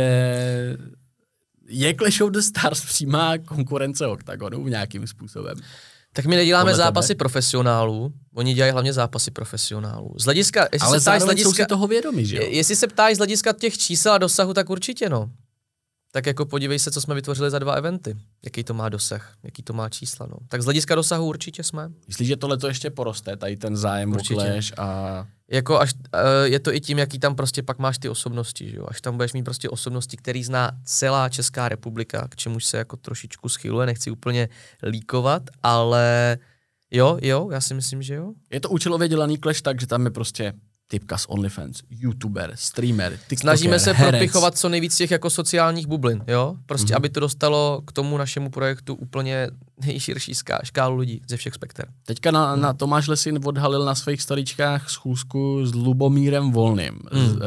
je 1.68 1.94
Clash 1.94 2.20
of 2.20 2.30
the 2.30 2.40
Stars 2.40 2.84
přímá 2.84 3.38
konkurence 3.38 4.06
Octagonu 4.06 4.64
v 4.64 4.70
nějakým 4.70 5.06
způsobem. 5.06 5.56
Tak 6.12 6.26
my 6.26 6.36
neděláme 6.36 6.70
Podle 6.70 6.76
zápasy 6.84 7.08
tebe? 7.08 7.18
profesionálů, 7.18 8.12
oni 8.34 8.54
dělají 8.54 8.72
hlavně 8.72 8.92
zápasy 8.92 9.30
profesionálů. 9.30 10.14
Z 10.18 10.24
hlediska, 10.24 10.68
jestli 10.72 10.86
Ale 10.86 11.00
se 11.00 11.04
ptáš 11.04 11.20
z 11.22 11.24
hlediska, 11.24 11.52
si 11.64 11.66
toho 11.66 11.86
vědomi, 11.86 12.26
že 12.26 12.36
jo? 12.36 12.42
Je- 12.42 12.56
Jestli 12.56 12.76
se 12.76 12.86
ptáš 12.86 13.14
z 13.14 13.18
hlediska 13.18 13.52
těch 13.52 13.78
čísel 13.78 14.12
a 14.12 14.18
dosahu, 14.18 14.54
tak 14.54 14.70
určitě 14.70 15.08
no. 15.08 15.30
Tak 16.12 16.26
jako 16.26 16.46
podívej 16.46 16.78
se, 16.78 16.90
co 16.90 17.00
jsme 17.00 17.14
vytvořili 17.14 17.50
za 17.50 17.58
dva 17.58 17.72
eventy. 17.72 18.16
Jaký 18.44 18.64
to 18.64 18.74
má 18.74 18.88
dosah, 18.88 19.34
jaký 19.42 19.62
to 19.62 19.72
má 19.72 19.88
čísla, 19.88 20.26
no. 20.26 20.36
Tak 20.48 20.62
z 20.62 20.64
hlediska 20.64 20.94
dosahu 20.94 21.26
určitě 21.26 21.64
jsme. 21.64 21.90
Myslíš, 22.08 22.28
že 22.28 22.36
tohle 22.36 22.58
to 22.58 22.68
ještě 22.68 22.90
poroste, 22.90 23.36
tady 23.36 23.56
ten 23.56 23.76
zájem 23.76 24.12
Určitě. 24.12 24.60
a... 24.78 25.26
Jako 25.52 25.80
až, 25.80 25.94
uh, 25.94 26.20
je 26.44 26.60
to 26.60 26.74
i 26.74 26.80
tím, 26.80 26.98
jaký 26.98 27.18
tam 27.18 27.34
prostě 27.34 27.62
pak 27.62 27.78
máš 27.78 27.98
ty 27.98 28.08
osobnosti, 28.08 28.70
že 28.70 28.76
jo. 28.76 28.86
Až 28.88 29.00
tam 29.00 29.16
budeš 29.16 29.32
mít 29.32 29.42
prostě 29.42 29.68
osobnosti, 29.68 30.16
který 30.16 30.44
zná 30.44 30.70
celá 30.84 31.28
Česká 31.28 31.68
republika, 31.68 32.28
k 32.28 32.36
čemuž 32.36 32.64
se 32.64 32.76
jako 32.76 32.96
trošičku 32.96 33.48
schyluje, 33.48 33.86
nechci 33.86 34.10
úplně 34.10 34.48
líkovat, 34.82 35.42
ale 35.62 36.38
jo, 36.90 37.18
jo, 37.22 37.48
já 37.52 37.60
si 37.60 37.74
myslím, 37.74 38.02
že 38.02 38.14
jo. 38.14 38.32
Je 38.50 38.60
to 38.60 38.68
účelově 38.70 39.08
dělaný 39.08 39.38
Clash 39.38 39.62
tak, 39.62 39.80
že 39.80 39.86
tam 39.86 40.04
je 40.04 40.10
prostě 40.10 40.52
typka 40.90 41.18
z 41.18 41.26
OnlyFans, 41.28 41.80
YouTuber, 41.90 42.52
streamer, 42.54 43.12
TikToker, 43.12 43.38
Snažíme 43.38 43.78
se 43.78 43.92
herec. 43.92 44.10
propichovat 44.18 44.58
co 44.58 44.68
nejvíc 44.68 44.96
těch 44.96 45.10
jako 45.10 45.30
sociálních 45.30 45.86
bublin, 45.86 46.24
jo? 46.26 46.54
Prostě, 46.66 46.84
Mhm. 46.84 46.92
mm-hmm. 46.92 46.96
aby 46.96 47.08
to 47.08 47.20
dostalo 47.20 47.82
k 47.84 47.92
tomu 47.92 48.18
našemu 48.18 48.50
projektu 48.50 48.94
úplně 48.94 49.48
nejširší 49.86 50.32
ská- 50.34 50.60
škálu 50.64 50.96
lidí 50.96 51.20
ze 51.28 51.36
všech 51.36 51.54
spekter. 51.54 51.86
Teďka 52.06 52.30
na, 52.30 52.56
na 52.56 52.72
Tomáš 52.72 53.08
Lesin 53.08 53.38
odhalil 53.44 53.84
na 53.84 53.94
svých 53.94 54.22
storičkách 54.22 54.90
schůzku 54.90 55.66
s 55.66 55.74
Lubomírem 55.74 56.50
Volným. 56.50 56.92
Mm. 57.12 57.38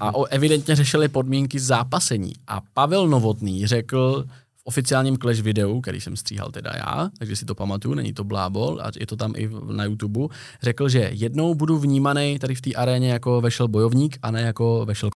a 0.00 0.14
o, 0.14 0.24
evidentně 0.24 0.76
řešili 0.76 1.08
podmínky 1.08 1.60
zápasení. 1.60 2.32
A 2.46 2.60
Pavel 2.74 3.08
Novotný 3.08 3.66
řekl 3.66 4.24
v 4.47 4.47
oficiálním 4.68 5.16
Clash 5.16 5.40
videu, 5.40 5.80
který 5.80 6.00
jsem 6.00 6.16
stříhal 6.16 6.50
teda 6.50 6.72
já, 6.76 7.10
takže 7.18 7.36
si 7.36 7.44
to 7.44 7.54
pamatuju, 7.54 7.94
není 7.94 8.12
to 8.12 8.24
blábol 8.24 8.80
a 8.82 8.90
je 9.00 9.06
to 9.06 9.16
tam 9.16 9.32
i 9.36 9.50
na 9.72 9.84
YouTube, 9.84 10.34
řekl, 10.62 10.88
že 10.88 11.10
jednou 11.12 11.54
budu 11.54 11.78
vnímaný 11.78 12.38
tady 12.38 12.54
v 12.54 12.60
té 12.60 12.74
aréně 12.74 13.12
jako 13.12 13.40
vešel 13.40 13.68
bojovník 13.68 14.18
a 14.22 14.30
ne 14.30 14.42
jako 14.42 14.84
vešel 14.86 15.10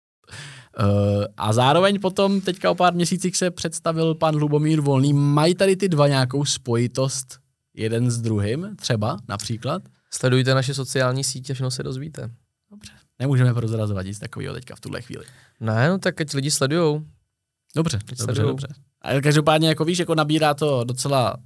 Uh, 0.79 1.25
a 1.37 1.53
zároveň 1.53 1.99
potom 1.99 2.41
teďka 2.41 2.71
o 2.71 2.75
pár 2.75 2.93
měsících 2.93 3.37
se 3.37 3.51
představil 3.51 4.15
pan 4.15 4.35
Lubomír 4.35 4.81
Volný. 4.81 5.13
Mají 5.13 5.55
tady 5.55 5.75
ty 5.75 5.89
dva 5.89 6.07
nějakou 6.07 6.45
spojitost 6.45 7.39
jeden 7.73 8.11
s 8.11 8.21
druhým, 8.21 8.75
třeba 8.75 9.17
například? 9.27 9.81
Sledujte 10.11 10.53
naše 10.53 10.73
sociální 10.73 11.23
sítě, 11.23 11.53
všechno 11.53 11.71
se 11.71 11.83
dozvíte. 11.83 12.29
Dobře. 12.71 12.91
Nemůžeme 13.19 13.53
prozrazovat 13.53 14.05
nic 14.05 14.19
takového 14.19 14.53
teďka 14.53 14.75
v 14.75 14.79
tuhle 14.79 15.01
chvíli. 15.01 15.25
Ne, 15.59 15.89
no 15.89 15.97
tak 15.97 16.21
ať 16.21 16.33
lidi 16.33 16.51
sledujou. 16.51 17.03
Dobře, 17.75 17.99
dobře, 18.07 18.23
sledujou. 18.23 18.47
dobře. 18.47 18.67
A 19.01 19.21
každopádně, 19.21 19.67
jako 19.67 19.85
víš, 19.85 19.99
jako 19.99 20.15
nabírá 20.15 20.53
to 20.53 20.83
docela 20.83 21.37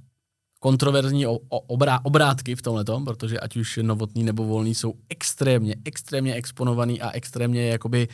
kontroverzní 0.60 1.26
obrá, 1.48 2.00
obrátky 2.02 2.54
v 2.54 2.62
tomhle 2.62 2.84
protože 3.04 3.40
ať 3.40 3.56
už 3.56 3.78
novotný 3.82 4.22
nebo 4.22 4.44
volný 4.44 4.74
jsou 4.74 4.94
extrémně, 5.08 5.76
extrémně 5.84 6.34
exponovaný 6.34 7.00
a 7.00 7.10
extrémně 7.10 7.68
jakoby 7.68 8.08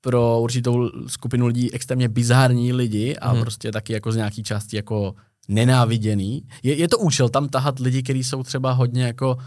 pro 0.00 0.40
určitou 0.40 0.90
skupinu 1.06 1.46
lidí 1.46 1.74
extrémně 1.74 2.08
bizární 2.08 2.72
lidi 2.72 3.16
a 3.16 3.30
hmm. 3.30 3.40
prostě 3.40 3.72
taky 3.72 3.92
jako 3.92 4.12
z 4.12 4.16
nějaký 4.16 4.42
části 4.42 4.76
jako 4.76 5.14
nenáviděný. 5.48 6.42
Je, 6.62 6.74
je 6.74 6.88
to 6.88 6.98
účel 6.98 7.28
tam 7.28 7.48
tahat 7.48 7.78
lidi, 7.78 8.02
kteří 8.02 8.24
jsou 8.24 8.42
třeba 8.42 8.72
hodně 8.72 9.02
jako 9.02 9.38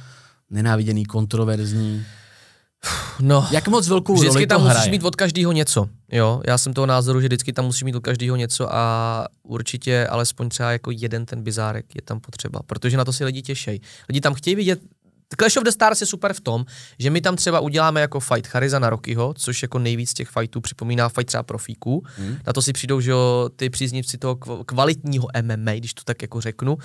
nenáviděný, 0.50 1.06
kontroverzní. 1.06 2.06
No, 3.20 3.48
Jak 3.52 3.68
moc 3.68 3.88
velkou 3.88 4.14
vždycky 4.14 4.34
roli 4.34 4.48
tam 4.48 4.58
to 4.62 4.64
musíš 4.64 4.78
hraje? 4.78 4.92
mít 4.92 5.04
od 5.04 5.16
každého 5.16 5.52
něco. 5.52 5.90
Jo, 6.12 6.42
já 6.48 6.58
jsem 6.58 6.74
toho 6.74 6.86
názoru, 6.86 7.22
že 7.22 7.28
vždycky 7.28 7.54
tam 7.54 7.66
musíš 7.66 7.84
mít 7.84 7.96
od 7.96 8.04
každého 8.04 8.36
něco 8.36 8.76
a 8.76 9.26
určitě 9.44 10.08
alespoň 10.08 10.50
třeba 10.50 10.72
jako 10.72 10.92
jeden 10.92 11.26
ten 11.26 11.44
bizárek 11.44 11.96
je 11.96 12.02
tam 12.02 12.20
potřeba, 12.20 12.60
protože 12.66 12.98
na 12.98 13.06
to 13.06 13.14
si 13.14 13.26
lidi 13.26 13.42
těšej. 13.42 13.80
Lidi 14.10 14.22
tam 14.22 14.34
chtějí 14.34 14.56
vidět 14.56 14.80
Clash 15.40 15.58
of 15.58 15.64
the 15.64 15.70
Stars 15.70 16.02
je 16.02 16.08
super 16.08 16.34
v 16.34 16.40
tom, 16.40 16.66
že 17.00 17.10
my 17.10 17.22
tam 17.22 17.36
třeba 17.36 17.60
uděláme 17.60 18.02
jako 18.02 18.20
fight 18.20 18.48
Chariza 18.48 18.80
na 18.80 18.90
Rockyho, 18.90 19.34
což 19.38 19.62
jako 19.62 19.80
nejvíc 19.80 20.14
těch 20.14 20.30
fightů 20.30 20.62
připomíná 20.62 21.10
fight 21.10 21.28
třeba 21.28 21.44
profíků. 21.44 22.04
Hmm. 22.18 22.38
Na 22.48 22.54
to 22.54 22.62
si 22.62 22.74
přijdou, 22.74 23.02
že 23.02 23.12
jo, 23.12 23.50
ty 23.56 23.70
příznivci 23.70 24.18
toho 24.18 24.36
kv- 24.36 24.64
kvalitního 24.66 25.28
MMA, 25.42 25.72
když 25.74 25.94
to 25.94 26.02
tak 26.06 26.22
jako 26.22 26.42
řeknu. 26.42 26.78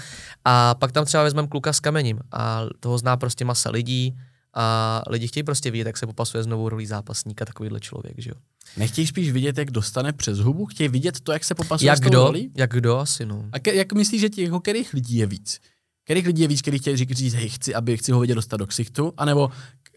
A 0.44 0.74
pak 0.74 0.92
tam 0.92 1.04
třeba 1.04 1.22
vezmeme 1.22 1.48
kluka 1.48 1.72
s 1.72 1.80
kamením 1.80 2.18
a 2.32 2.62
toho 2.80 2.98
zná 2.98 3.16
prostě 3.16 3.44
masa 3.44 3.70
lidí 3.70 4.16
a 4.58 5.02
lidi 5.10 5.28
chtějí 5.28 5.44
prostě 5.44 5.70
vidět, 5.70 5.86
jak 5.86 5.96
se 5.96 6.06
popasuje 6.06 6.42
s 6.42 6.46
novou 6.46 6.68
rolí 6.68 6.86
zápasníka 6.86 7.44
takovýhle 7.44 7.80
člověk, 7.80 8.14
že 8.18 8.30
jo. 8.30 8.36
Nechtějí 8.76 9.06
spíš 9.06 9.30
vidět, 9.32 9.58
jak 9.58 9.70
dostane 9.70 10.12
přes 10.12 10.38
hubu? 10.38 10.66
Chtějí 10.66 10.88
vidět 10.88 11.20
to, 11.20 11.32
jak 11.32 11.44
se 11.44 11.54
popasuje 11.54 11.88
Jak 11.88 11.98
s 11.98 12.00
tou 12.00 12.08
kdo? 12.08 12.24
rolí? 12.24 12.50
Jak 12.56 12.72
kdo 12.72 12.98
asi, 12.98 13.26
no. 13.26 13.44
A 13.52 13.58
ke, 13.58 13.74
jak 13.74 13.92
myslíš, 13.92 14.20
že 14.20 14.28
těch 14.28 14.50
kterých 14.62 14.92
lidí 14.94 15.16
je 15.16 15.26
víc? 15.26 15.60
Kterých 16.04 16.26
lidí 16.26 16.42
je 16.42 16.48
víc, 16.48 16.60
který 16.62 16.78
chtějí 16.78 16.96
říct, 16.96 17.34
hej, 17.34 17.48
chci, 17.48 17.74
aby 17.74 17.96
chci 17.96 18.12
ho 18.12 18.20
vidět 18.20 18.34
dostat 18.34 18.56
do 18.56 18.66
ksichtu, 18.66 19.12
anebo 19.16 19.50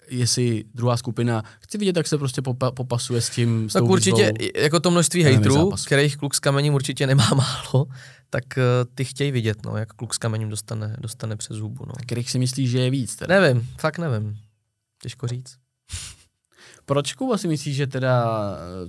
jestli 0.10 0.64
druhá 0.76 0.98
skupina, 0.98 1.44
chci 1.60 1.78
vidět, 1.78 1.98
jak 1.98 2.08
se 2.08 2.18
prostě 2.18 2.42
popa, 2.42 2.72
popasuje 2.72 3.22
s 3.22 3.30
tím, 3.30 3.70
s 3.70 3.74
Tak 3.74 3.84
určitě, 3.84 4.32
výzvou. 4.40 4.62
jako 4.62 4.80
to 4.80 4.92
množství 4.92 5.24
hejtrů, 5.24 5.72
kterých 5.86 6.18
kluk 6.18 6.36
s 6.36 6.40
kamením 6.40 6.74
určitě 6.74 7.08
nemá 7.08 7.30
málo, 7.36 7.86
tak 8.30 8.44
uh, 8.58 8.64
ty 8.96 9.06
chtějí 9.06 9.32
vidět, 9.32 9.66
no, 9.66 9.78
jak 9.78 9.94
kluk 9.94 10.14
s 10.14 10.18
kamením 10.18 10.50
dostane, 10.50 10.96
dostane 11.00 11.36
přes 11.36 11.58
hubu, 11.58 11.86
no. 11.86 11.94
Kterých 12.02 12.32
si 12.32 12.40
myslíš, 12.40 12.70
že 12.70 12.80
je 12.80 12.90
víc? 12.90 13.16
Teda? 13.16 13.40
Nevím, 13.42 13.68
fakt 13.80 13.98
nevím. 13.98 14.38
Těžko 15.02 15.28
říct. 15.28 15.58
Proč 16.86 17.14
Kuba 17.14 17.38
si 17.38 17.48
myslíš, 17.48 17.76
že 17.76 17.88
teda 17.88 18.26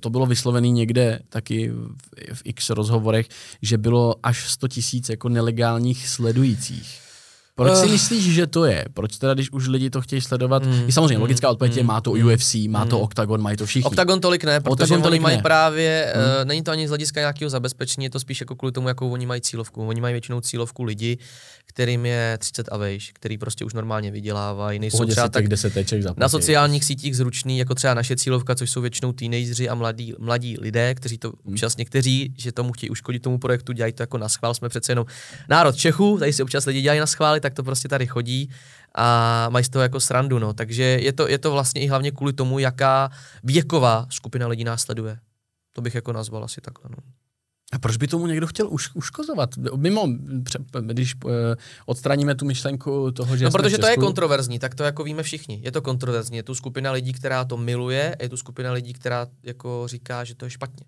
to 0.01 0.11
bylo 0.11 0.27
vyslovený 0.27 0.73
někde 0.73 1.21
taky 1.29 1.71
v, 1.71 1.97
v 2.35 2.43
x 2.45 2.71
rozhovorech, 2.71 3.29
že 3.63 3.79
bylo 3.79 4.15
až 4.23 4.51
100 4.51 4.69
tisíc 4.69 5.09
jako 5.09 5.29
nelegálních 5.29 6.09
sledujících? 6.09 7.10
Proč 7.65 7.79
si 7.79 7.87
Eh. 7.87 7.91
myslíš, 7.91 8.25
že 8.35 8.47
to 8.47 8.65
je? 8.65 8.85
Proč 8.95 9.17
teda, 9.19 9.35
když 9.35 9.53
už 9.53 9.69
lidi 9.69 9.91
to 9.91 10.01
chtějí 10.01 10.21
sledovat? 10.23 10.65
Mm, 10.67 10.83
I 10.87 10.93
samozřejmě, 10.93 11.17
mm, 11.17 11.23
logická 11.23 11.51
odpověď 11.51 11.77
je, 11.77 11.83
mm, 11.83 11.87
má 11.87 12.01
to 12.01 12.13
mm, 12.15 12.25
UFC, 12.27 12.55
má 12.69 12.87
to 12.87 12.97
mm. 12.97 13.03
Octagon, 13.03 13.41
mají 13.41 13.57
to 13.57 13.67
všichni. 13.67 13.91
Octagon 13.91 14.21
tolik 14.21 14.45
ne, 14.45 14.61
protože 14.61 14.73
Octagon 14.73 14.95
oni 14.95 15.03
tolik 15.03 15.23
mají 15.23 15.37
ne. 15.37 15.43
právě, 15.43 16.13
Hmm. 16.17 16.25
uh, 16.25 16.45
není 16.45 16.63
to 16.63 16.71
ani 16.71 16.87
z 16.87 16.91
hlediska 16.91 17.21
nějakého 17.21 17.51
zabezpečení, 17.51 18.05
je 18.05 18.11
to 18.11 18.21
spíš 18.21 18.41
jako 18.41 18.55
kvůli 18.57 18.73
tomu, 18.73 18.89
jakou 18.89 19.11
oni 19.11 19.27
mají 19.27 19.41
cílovku. 19.41 19.87
Oni 19.87 20.01
mají 20.01 20.13
většinou 20.15 20.41
cílovku 20.41 20.83
lidi, 20.83 21.19
kterým 21.67 22.07
je 22.07 22.37
30 22.41 22.69
a 22.73 22.77
vejš, 22.77 23.11
který 23.15 23.39
prostě 23.39 23.65
už 23.65 23.75
normálně 23.75 24.11
vydělávají, 24.11 24.79
nejsou 24.79 24.97
Pohodě 24.97 25.13
třeba 25.13 25.29
tak 25.29 25.45
na 26.17 26.29
sociálních 26.29 26.85
sítích 26.85 27.17
zruční, 27.17 27.59
jako 27.59 27.75
třeba 27.75 27.95
naše 27.95 28.17
cílovka, 28.17 28.55
což 28.55 28.71
jsou 28.71 28.81
většinou 28.81 29.13
teenageři 29.13 29.69
a 29.69 29.75
mladí, 29.75 30.15
mladí 30.19 30.57
lidé, 30.61 30.95
kteří 30.95 31.19
to 31.19 31.29
Hmm. 31.29 31.53
občas 31.55 31.77
někteří, 31.77 32.35
že 32.39 32.53
tomu 32.53 32.73
chtějí 32.73 32.91
uškodit 32.91 33.23
tomu 33.23 33.39
projektu, 33.39 33.73
dělají 33.73 33.93
to 33.93 34.03
jako 34.03 34.19
na 34.19 34.29
schvál. 34.29 34.55
Jsme 34.55 34.69
přece 34.69 34.93
jenom 34.93 35.07
národ 35.49 35.77
Čechů, 35.77 36.19
tady 36.19 36.33
si 36.33 36.43
občas 36.43 36.67
lidi 36.67 36.81
dělají 36.83 37.01
na 37.01 37.07
schvály, 37.07 37.41
tak 37.41 37.50
to 37.55 37.63
prostě 37.63 37.89
tady 37.89 38.07
chodí 38.07 38.51
a 38.95 39.47
mají 39.49 39.65
z 39.65 39.69
toho 39.69 39.83
jako 39.83 40.01
srandu. 40.01 40.39
No. 40.39 40.53
Takže 40.53 40.83
je 40.83 41.13
to, 41.13 41.29
je 41.29 41.39
to 41.39 41.51
vlastně 41.51 41.81
i 41.81 41.87
hlavně 41.87 42.11
kvůli 42.11 42.33
tomu, 42.33 42.59
jaká 42.59 43.11
věková 43.45 44.07
skupina 44.11 44.47
lidí 44.47 44.65
nás 44.65 44.83
sleduje. 44.83 45.19
To 45.73 45.83
bych 45.83 45.95
jako 45.95 46.13
nazval 46.13 46.45
asi 46.45 46.61
takhle. 46.61 46.91
No. 46.91 46.97
A 47.73 47.79
proč 47.79 47.97
by 47.97 48.07
tomu 48.07 48.27
někdo 48.27 48.47
chtěl 48.47 48.69
už, 48.71 48.91
uškozovat? 48.95 49.51
Mimo, 49.77 50.09
pře- 50.45 50.59
když 50.81 51.15
uh, 51.25 51.31
odstraníme 51.87 52.35
tu 52.35 52.45
myšlenku 52.45 53.11
toho, 53.11 53.37
že 53.37 53.45
No, 53.45 53.51
protože 53.51 53.79
to 53.79 53.87
je 53.87 53.97
kontroverzní, 53.97 54.59
tak 54.59 54.75
to 54.75 54.85
jako 54.85 55.05
víme 55.05 55.23
všichni. 55.23 55.61
Je 55.65 55.73
to 55.73 55.83
kontroverzní. 55.83 56.37
Je 56.37 56.43
tu 56.43 56.55
skupina 56.55 56.93
lidí, 56.93 57.13
která 57.13 57.45
to 57.45 57.57
miluje, 57.57 58.15
a 58.15 58.23
je 58.23 58.29
tu 58.29 58.37
skupina 58.37 58.73
lidí, 58.73 58.93
která 58.93 59.27
jako 59.43 59.83
říká, 59.87 60.25
že 60.25 60.35
to 60.35 60.45
je 60.45 60.51
špatně. 60.51 60.87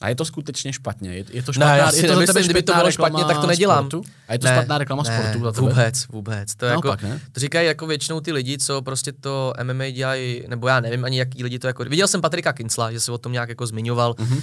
A 0.00 0.08
je 0.08 0.14
to 0.14 0.24
skutečně 0.24 0.72
špatně. 0.72 1.10
Je, 1.14 1.24
je 1.30 1.42
to 1.42 1.50
Ne, 1.52 1.54
špatná, 1.54 1.76
já 1.76 1.90
si 1.92 1.96
je 1.96 2.02
to 2.02 2.08
nemyslím, 2.14 2.26
tebe 2.34 2.44
kdyby 2.44 2.62
to 2.62 2.74
bylo 2.74 2.90
špatně, 2.90 3.24
tak 3.24 3.38
to 3.38 3.46
nedělám. 3.46 3.84
Sportu? 3.90 4.04
A 4.28 4.32
je 4.32 4.38
to 4.38 4.46
Ne, 4.46 4.52
špatná 4.54 4.78
reklama 4.78 5.02
ne, 5.02 5.18
sportu 5.18 5.44
za 5.44 5.52
tebe? 5.52 5.68
Vůbec, 5.68 6.06
vůbec. 6.08 6.54
To, 6.54 6.64
je 6.64 6.70
jako, 6.70 6.86
Naopak, 6.88 7.02
ne? 7.02 7.20
to 7.32 7.40
říkají 7.40 7.66
jako 7.66 7.86
většinou 7.86 8.20
ty 8.20 8.32
lidi, 8.32 8.58
co 8.58 8.82
prostě 8.82 9.12
to 9.12 9.52
MMA 9.62 9.90
dělají, 9.90 10.42
nebo 10.48 10.68
já 10.68 10.80
nevím 10.80 11.04
ani 11.04 11.18
jaký 11.18 11.44
lidi 11.44 11.58
to 11.58 11.66
jako... 11.66 11.84
Viděl 11.84 12.08
jsem 12.08 12.20
Patrika 12.20 12.52
Kincla, 12.52 12.92
že 12.92 13.00
se 13.00 13.12
o 13.12 13.18
tom 13.18 13.32
nějak 13.32 13.48
jako 13.48 13.66
zmiňoval 13.66 14.14
Mhm. 14.18 14.40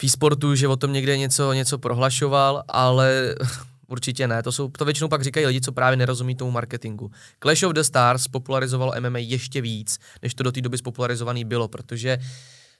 v 0.00 0.04
e-sportu, 0.04 0.54
že 0.54 0.68
o 0.68 0.76
tom 0.76 0.92
někde 0.92 1.18
něco, 1.18 1.52
něco 1.52 1.78
prohlašoval, 1.78 2.62
ale 2.68 3.34
určitě 3.86 4.28
ne. 4.28 4.42
To, 4.42 4.52
jsou, 4.52 4.68
to 4.68 4.84
většinou 4.84 5.08
pak 5.08 5.22
říkají 5.24 5.46
lidi, 5.46 5.60
co 5.60 5.72
právě 5.72 5.96
nerozumí 5.96 6.34
tomu 6.34 6.50
marketingu. 6.50 7.10
Clash 7.42 7.62
of 7.62 7.72
the 7.72 7.80
Stars 7.80 8.28
popularizovalo 8.28 8.92
MMA 9.00 9.18
ještě 9.18 9.60
víc, 9.60 9.98
než 10.22 10.34
to 10.34 10.42
do 10.42 10.52
té 10.52 10.60
doby 10.60 10.78
spopularizovaný 10.78 11.44
bylo, 11.44 11.68
protože 11.68 12.18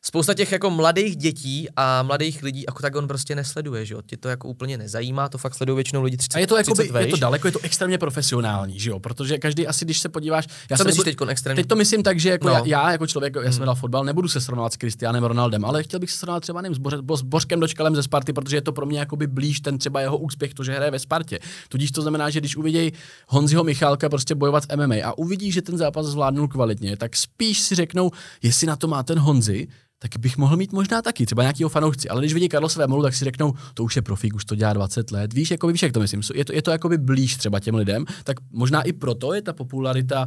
spousta 0.07 0.35
těch 0.35 0.53
jako 0.53 0.71
mladých 0.71 1.17
dětí 1.17 1.69
a 1.77 2.03
mladých 2.03 2.43
lidí 2.43 2.65
jako 2.69 2.83
tak 2.83 2.97
on 2.97 3.09
prostě 3.09 3.35
nesleduje, 3.35 3.87
že 3.87 3.95
jo? 3.95 4.03
Tě 4.07 4.17
to 4.17 4.29
jako 4.29 4.49
úplně 4.49 4.79
nezajímá, 4.79 5.29
to 5.29 5.39
fakt 5.39 5.55
sledují 5.55 5.75
většinou 5.77 6.03
lidi 6.03 6.17
30, 6.17 6.37
A 6.37 6.41
je 6.41 6.47
to, 6.47 6.57
jakoby, 6.57 6.83
30 6.85 7.01
je 7.01 7.07
to 7.07 7.17
daleko, 7.17 7.49
je 7.49 7.53
to 7.53 7.59
extrémně 7.63 7.99
profesionální, 7.99 8.81
že 8.81 8.91
jo? 8.91 9.01
Protože 9.01 9.39
každý 9.39 9.67
asi, 9.67 9.85
když 9.85 9.99
se 9.99 10.09
podíváš... 10.09 10.47
Já 10.71 10.77
Co 10.77 10.85
myslíš 10.85 11.05
nebudu- 11.05 11.27
teď 11.27 11.31
extrémně? 11.31 11.63
Teď 11.63 11.69
to 11.69 11.77
myslím 11.77 12.03
tak, 12.03 12.21
že 12.21 12.29
jako 12.31 12.49
No. 12.49 12.55
já, 12.55 12.63
já, 12.67 12.93
jako 12.93 13.07
člověk, 13.07 13.37
já 13.45 13.53
jsem 13.53 13.63
hrál 13.63 13.75
fotbal, 13.75 14.05
nebudu 14.05 14.29
se 14.29 14.41
srovnávat 14.41 14.73
s 14.73 14.77
Cristianem 14.77 15.25
Ronaldem, 15.25 15.65
ale 15.65 15.83
chtěl 15.83 16.01
bych 16.01 16.11
se 16.11 16.19
srovnat 16.19 16.41
třeba 16.41 16.61
nevím, 16.61 16.75
s, 16.75 16.79
Boře, 16.79 16.97
s 17.17 17.23
Bořkem 17.23 17.61
Dočkalem 17.61 17.97
ze 17.97 18.03
Sparty, 18.03 18.33
protože 18.33 18.57
je 18.57 18.63
to 18.63 18.73
pro 18.73 18.87
mě 18.87 18.99
jakoby 18.99 19.27
blíž 19.27 19.61
ten 19.61 19.79
třeba 19.79 20.01
jeho 20.01 20.19
úspěch, 20.19 20.55
to, 20.55 20.65
že 20.65 20.73
hraje 20.73 20.91
ve 20.91 20.99
Spartě. 20.99 21.39
Tudíž 21.69 21.91
to 21.91 22.03
znamená, 22.03 22.31
že 22.31 22.41
když 22.41 22.57
uvidějí 22.57 22.93
Honziho 23.29 23.65
Michálka 23.65 24.09
prostě 24.09 24.35
bojovat 24.35 24.65
v 24.65 24.77
MMA 24.77 24.95
a 25.05 25.19
uvidí, 25.19 25.53
že 25.53 25.63
ten 25.63 25.79
zápas 25.79 26.07
zvládnul 26.07 26.49
kvalitně, 26.49 26.97
tak 26.97 27.17
spíš 27.17 27.61
si 27.61 27.75
řeknou, 27.75 28.11
jestli 28.43 28.67
na 28.67 28.77
to 28.77 28.89
má 28.89 29.03
ten 29.03 29.19
Honzi, 29.19 29.69
tak 30.11 30.21
bych 30.21 30.37
mohl 30.37 30.57
mít 30.57 30.73
možná 30.73 31.03
taky, 31.03 31.27
třeba 31.27 31.43
nějakýho 31.43 31.69
fanoušci. 31.69 32.09
Ale 32.09 32.21
když 32.21 32.35
vidí 32.35 32.49
Karlose 32.49 32.79
Vémolu, 32.79 33.03
tak 33.03 33.15
si 33.15 33.25
řeknou, 33.25 33.55
to 33.75 33.85
už 33.85 33.97
je 33.97 34.03
profík, 34.03 34.35
už 34.35 34.45
to 34.45 34.55
dělá 34.55 34.73
20 34.73 35.11
let. 35.11 35.33
Víš, 35.33 35.51
jako 35.51 35.67
víš, 35.67 35.83
jak 35.83 35.93
to 35.93 36.01
myslím. 36.01 36.23
Je 36.35 36.45
to, 36.45 36.53
je 36.53 36.63
to 36.63 36.71
jakoby 36.71 36.99
blíž 36.99 37.37
třeba 37.37 37.61
těm 37.61 37.75
lidem, 37.75 38.05
tak 38.25 38.37
možná 38.51 38.83
i 38.83 38.93
proto 38.93 39.35
je 39.35 39.43
ta 39.43 39.53
popularita 39.53 40.27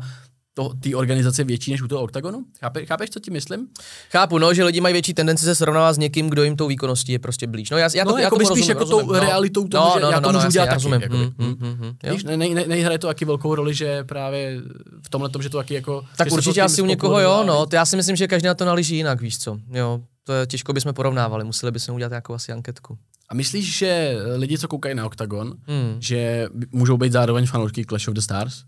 té 0.80 0.96
organizace 0.96 1.44
větší 1.44 1.72
než 1.72 1.82
u 1.82 1.88
toho 1.88 2.02
oktagonu? 2.02 2.46
Chápe, 2.60 2.86
chápeš, 2.86 3.10
co 3.10 3.20
ti 3.20 3.32
myslím? 3.32 3.68
Chápu, 4.12 4.38
no, 4.38 4.54
že 4.54 4.64
lidi 4.64 4.82
mají 4.82 4.94
větší 4.94 5.14
tendenci 5.14 5.46
se 5.46 5.56
srovnávat 5.56 5.94
s 5.94 5.98
někým, 5.98 6.30
kdo 6.30 6.44
jim 6.44 6.56
tou 6.56 6.68
výkonností 6.68 7.12
je 7.12 7.20
prostě 7.20 7.48
blíž. 7.48 7.70
No, 7.70 7.78
já, 7.78 7.90
já 7.96 8.06
to, 8.06 8.12
No, 8.12 8.18
já 8.18 8.30
tomu 8.30 8.40
spíš 8.40 8.50
rozumím, 8.50 8.70
jako 8.70 8.86
tou 8.86 8.92
rozumím, 9.00 9.14
no. 9.14 9.20
realitou 9.20 9.68
toho, 9.68 10.00
že 10.00 10.06
já 10.12 10.22
to 10.22 10.32
můžu 10.32 10.46
jasně, 10.46 10.60
já 10.60 10.66
taky, 10.66 10.74
rozumím. 10.74 11.02
jakoby. 11.02 11.24
Mm, 11.38 11.46
mm, 11.48 11.58
mm, 11.60 11.96
jo. 12.04 12.14
Víš, 12.14 12.24
ne, 12.24 12.38
ne, 12.38 12.48
nehraje 12.68 13.00
to 13.00 13.08
taky 13.08 13.26
velkou 13.26 13.56
roli, 13.56 13.74
že 13.74 14.04
právě 14.04 14.62
v 15.06 15.10
tomhle 15.10 15.30
tom, 15.30 15.42
že 15.42 15.50
to 15.50 15.58
taky 15.58 15.74
jako... 15.74 16.06
Tak 16.18 16.28
to 16.28 16.34
určitě 16.36 16.62
asi 16.62 16.82
u 16.82 16.86
někoho 16.86 17.20
jo, 17.20 17.44
no. 17.48 17.66
To 17.66 17.76
já 17.76 17.86
si 17.86 17.96
myslím, 17.96 18.16
že 18.16 18.28
každý 18.28 18.48
na 18.48 18.54
to 18.54 18.66
nalíží 18.66 18.96
jinak, 18.96 19.22
víš 19.22 19.38
co. 19.40 19.58
Jo, 19.74 20.00
to 20.24 20.34
je 20.34 20.48
těžko 20.48 20.74
bychom 20.74 20.94
porovnávali, 20.94 21.44
museli 21.44 21.72
bychom 21.72 21.96
udělat 21.96 22.10
nějakou 22.10 22.34
asi 22.34 22.52
anketku. 22.52 22.98
A 23.30 23.34
myslíš, 23.34 23.78
že 23.78 24.16
lidi, 24.36 24.58
co 24.58 24.68
koukají 24.68 24.96
na 24.96 25.06
Octagon, 25.06 25.54
Hmm. 25.68 25.96
že 26.00 26.48
můžou 26.72 26.98
být 26.98 27.12
zároveň 27.14 27.46
fanoušky 27.46 27.86
Clash 27.86 28.08
of 28.08 28.14
the 28.14 28.22
Stars? 28.22 28.64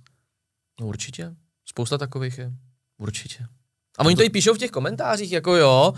No 0.82 0.88
určitě. 0.88 1.32
Spousta 1.80 1.98
takových 1.98 2.38
je. 2.38 2.52
Určitě. 2.98 3.38
A 3.98 4.06
oni 4.06 4.16
to 4.16 4.24
i 4.24 4.30
píšou 4.30 4.54
v 4.54 4.58
těch 4.58 4.72
komentářích, 4.72 5.32
jako 5.32 5.56
jo. 5.56 5.94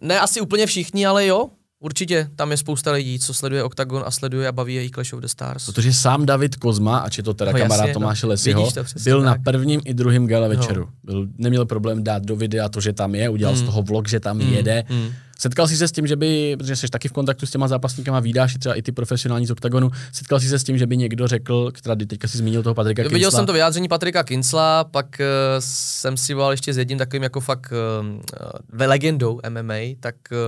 Ne 0.00 0.20
asi 0.20 0.40
úplně 0.40 0.66
všichni, 0.66 1.06
ale 1.06 1.26
jo. 1.26 1.48
Určitě, 1.80 2.28
tam 2.36 2.50
je 2.50 2.56
spousta 2.56 2.92
lidí, 2.92 3.18
co 3.18 3.34
sleduje 3.34 3.62
Octagon 3.64 4.02
a 4.06 4.10
sleduje 4.10 4.48
a 4.48 4.52
baví 4.52 4.74
je 4.74 4.84
i 4.86 4.90
Clash 4.90 5.12
of 5.12 5.20
the 5.20 5.26
Stars. 5.26 5.66
Protože 5.66 5.92
sám 5.92 6.26
David 6.26 6.56
Kozma, 6.56 6.98
ač 6.98 7.16
je 7.18 7.22
to 7.24 7.34
teda 7.34 7.52
No 7.52 7.58
kamarád 7.58 7.80
jasně, 7.86 7.92
no. 7.94 8.00
Tomáše 8.00 8.26
Lesiho, 8.26 8.60
Vidíš 8.60 8.74
to 8.74 8.84
byl 9.04 9.22
na 9.22 9.32
tak. 9.32 9.42
prvním 9.44 9.80
i 9.84 9.94
druhém 9.94 10.26
gala 10.26 10.48
No. 10.48 10.54
večeru. 10.56 10.88
Byl, 11.04 11.28
neměl 11.38 11.66
problém 11.66 12.04
dát 12.04 12.22
do 12.24 12.36
videa 12.36 12.68
to, 12.68 12.80
že 12.80 12.92
tam 12.92 13.14
je, 13.14 13.28
udělal 13.28 13.56
z 13.56 13.60
Mm. 13.60 13.66
toho 13.66 13.82
vlog, 13.82 14.08
že 14.08 14.20
tam 14.20 14.36
Mm, 14.38 14.52
jede. 14.52 14.84
mm. 14.90 15.12
Setkal 15.42 15.68
jsi 15.68 15.76
se 15.76 15.88
s 15.88 15.92
tím, 15.92 16.06
že 16.06 16.16
by, 16.16 16.56
protože 16.58 16.76
jsi 16.76 16.88
taky 16.88 17.08
v 17.08 17.12
kontaktu 17.12 17.46
s 17.46 17.50
těma 17.50 17.68
zápasníkama, 17.68 18.20
vídáš 18.20 18.54
i 18.54 18.58
třeba 18.58 18.74
i 18.74 18.82
ty 18.82 18.92
profesionální 18.92 19.46
z 19.46 19.50
Octagonu, 19.50 19.90
setkal 20.12 20.40
jsi 20.40 20.48
se 20.48 20.58
s 20.58 20.64
tím, 20.64 20.78
že 20.78 20.86
by 20.86 20.96
někdo 20.96 21.26
řekl, 21.28 21.70
která 21.72 21.96
teďka 21.96 22.28
si 22.28 22.38
zmínil 22.38 22.62
toho 22.62 22.74
Patrika 22.74 23.02
Viděl 23.02 23.18
Kinsla, 23.18 23.38
jsem 23.38 23.46
to 23.46 23.52
vyjádření 23.52 23.88
Patrika 23.88 24.22
Kincla, 24.22 24.84
pak 24.84 25.06
uh, 25.20 25.26
jsem 25.58 26.16
si 26.16 26.34
volal 26.34 26.50
ještě 26.50 26.74
s 26.74 26.78
jedním 26.78 26.98
takovým 26.98 27.22
jako 27.22 27.40
fakt 27.40 27.72
uh, 27.72 28.80
legendou 28.86 29.40
MMA, 29.48 29.74
tak 30.00 30.14
uh, 30.30 30.38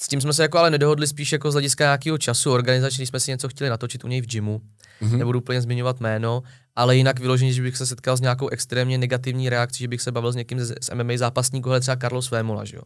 s 0.00 0.08
tím 0.08 0.20
jsme 0.20 0.32
se 0.32 0.42
jako 0.42 0.58
ale 0.58 0.70
nedohodli 0.70 1.06
spíš 1.06 1.32
jako 1.32 1.50
z 1.50 1.54
hlediska 1.54 1.84
nějakého 1.84 2.18
času 2.18 2.52
organizační, 2.52 3.06
jsme 3.06 3.20
si 3.20 3.30
něco 3.30 3.48
chtěli 3.48 3.70
natočit 3.70 4.04
u 4.04 4.08
něj 4.08 4.20
v 4.20 4.26
gymu, 4.26 4.60
Mhm. 5.00 5.10
mm-hmm. 5.12 5.18
nebudu 5.18 5.38
úplně 5.38 5.60
zmiňovat 5.60 6.00
jméno, 6.00 6.42
ale 6.76 6.96
jinak 6.96 7.20
vyloženě, 7.20 7.52
že 7.52 7.62
bych 7.62 7.76
se 7.76 7.86
setkal 7.86 8.16
s 8.16 8.20
nějakou 8.20 8.48
extrémně 8.48 8.98
negativní 8.98 9.48
reakcí, 9.48 9.84
že 9.84 9.88
bych 9.88 10.00
se 10.02 10.12
bavil 10.12 10.32
s 10.32 10.36
někým 10.36 10.60
z, 10.60 10.74
z 10.80 10.90
MMA 10.94 11.12
zápasníků, 11.16 11.70
ale 11.70 11.80
třeba 11.80 11.96
Carlos 11.96 12.30
Vémola, 12.30 12.64
že 12.64 12.76
jo. 12.76 12.82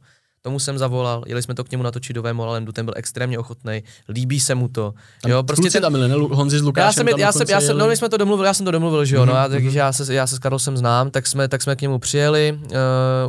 Tomu 0.46 0.58
jsem 0.58 0.78
zavolal, 0.78 1.22
jeli 1.26 1.42
jsme 1.42 1.54
to 1.54 1.64
k 1.64 1.70
němu 1.70 1.82
natočit 1.82 2.14
do 2.16 2.22
Vémola 2.22 2.52
Landu, 2.52 2.72
ten 2.72 2.84
byl 2.84 2.94
extrémně 2.96 3.38
ochotný, 3.38 3.82
líbí 4.08 4.40
se 4.40 4.54
mu 4.54 4.68
to. 4.68 4.94
Tam 5.22 5.30
jo, 5.30 5.42
prostě 5.42 5.70
ten, 5.70 5.82
tam 5.82 5.92
byli, 5.92 6.08
ne? 6.08 6.14
Honzi 6.14 6.58
s 6.58 6.62
Lukášem 6.62 6.86
já 6.86 6.92
jsem, 6.92 7.06
tam 7.06 7.20
já 7.20 7.32
jsem, 7.32 7.46
já 7.48 7.60
jsem, 7.60 7.78
no 7.78 7.84
jeli. 7.84 7.92
my 7.92 7.96
jsme 7.96 8.08
to 8.08 8.16
domluvili, 8.16 8.46
já 8.46 8.54
jsem 8.54 8.64
to 8.66 8.70
domluvil, 8.72 9.04
že 9.04 9.16
jo, 9.16 9.24
no, 9.26 9.32
Mhm, 9.32 9.42
a 9.42 9.48
takže 9.48 9.78
já 9.78 9.92
se, 9.92 10.14
já 10.14 10.26
se 10.26 10.36
s 10.36 10.38
Karlosem 10.38 10.76
znám, 10.76 11.10
tak 11.10 11.26
jsme, 11.26 11.48
tak 11.48 11.62
jsme 11.62 11.76
k 11.76 11.80
němu 11.82 11.98
přijeli, 11.98 12.58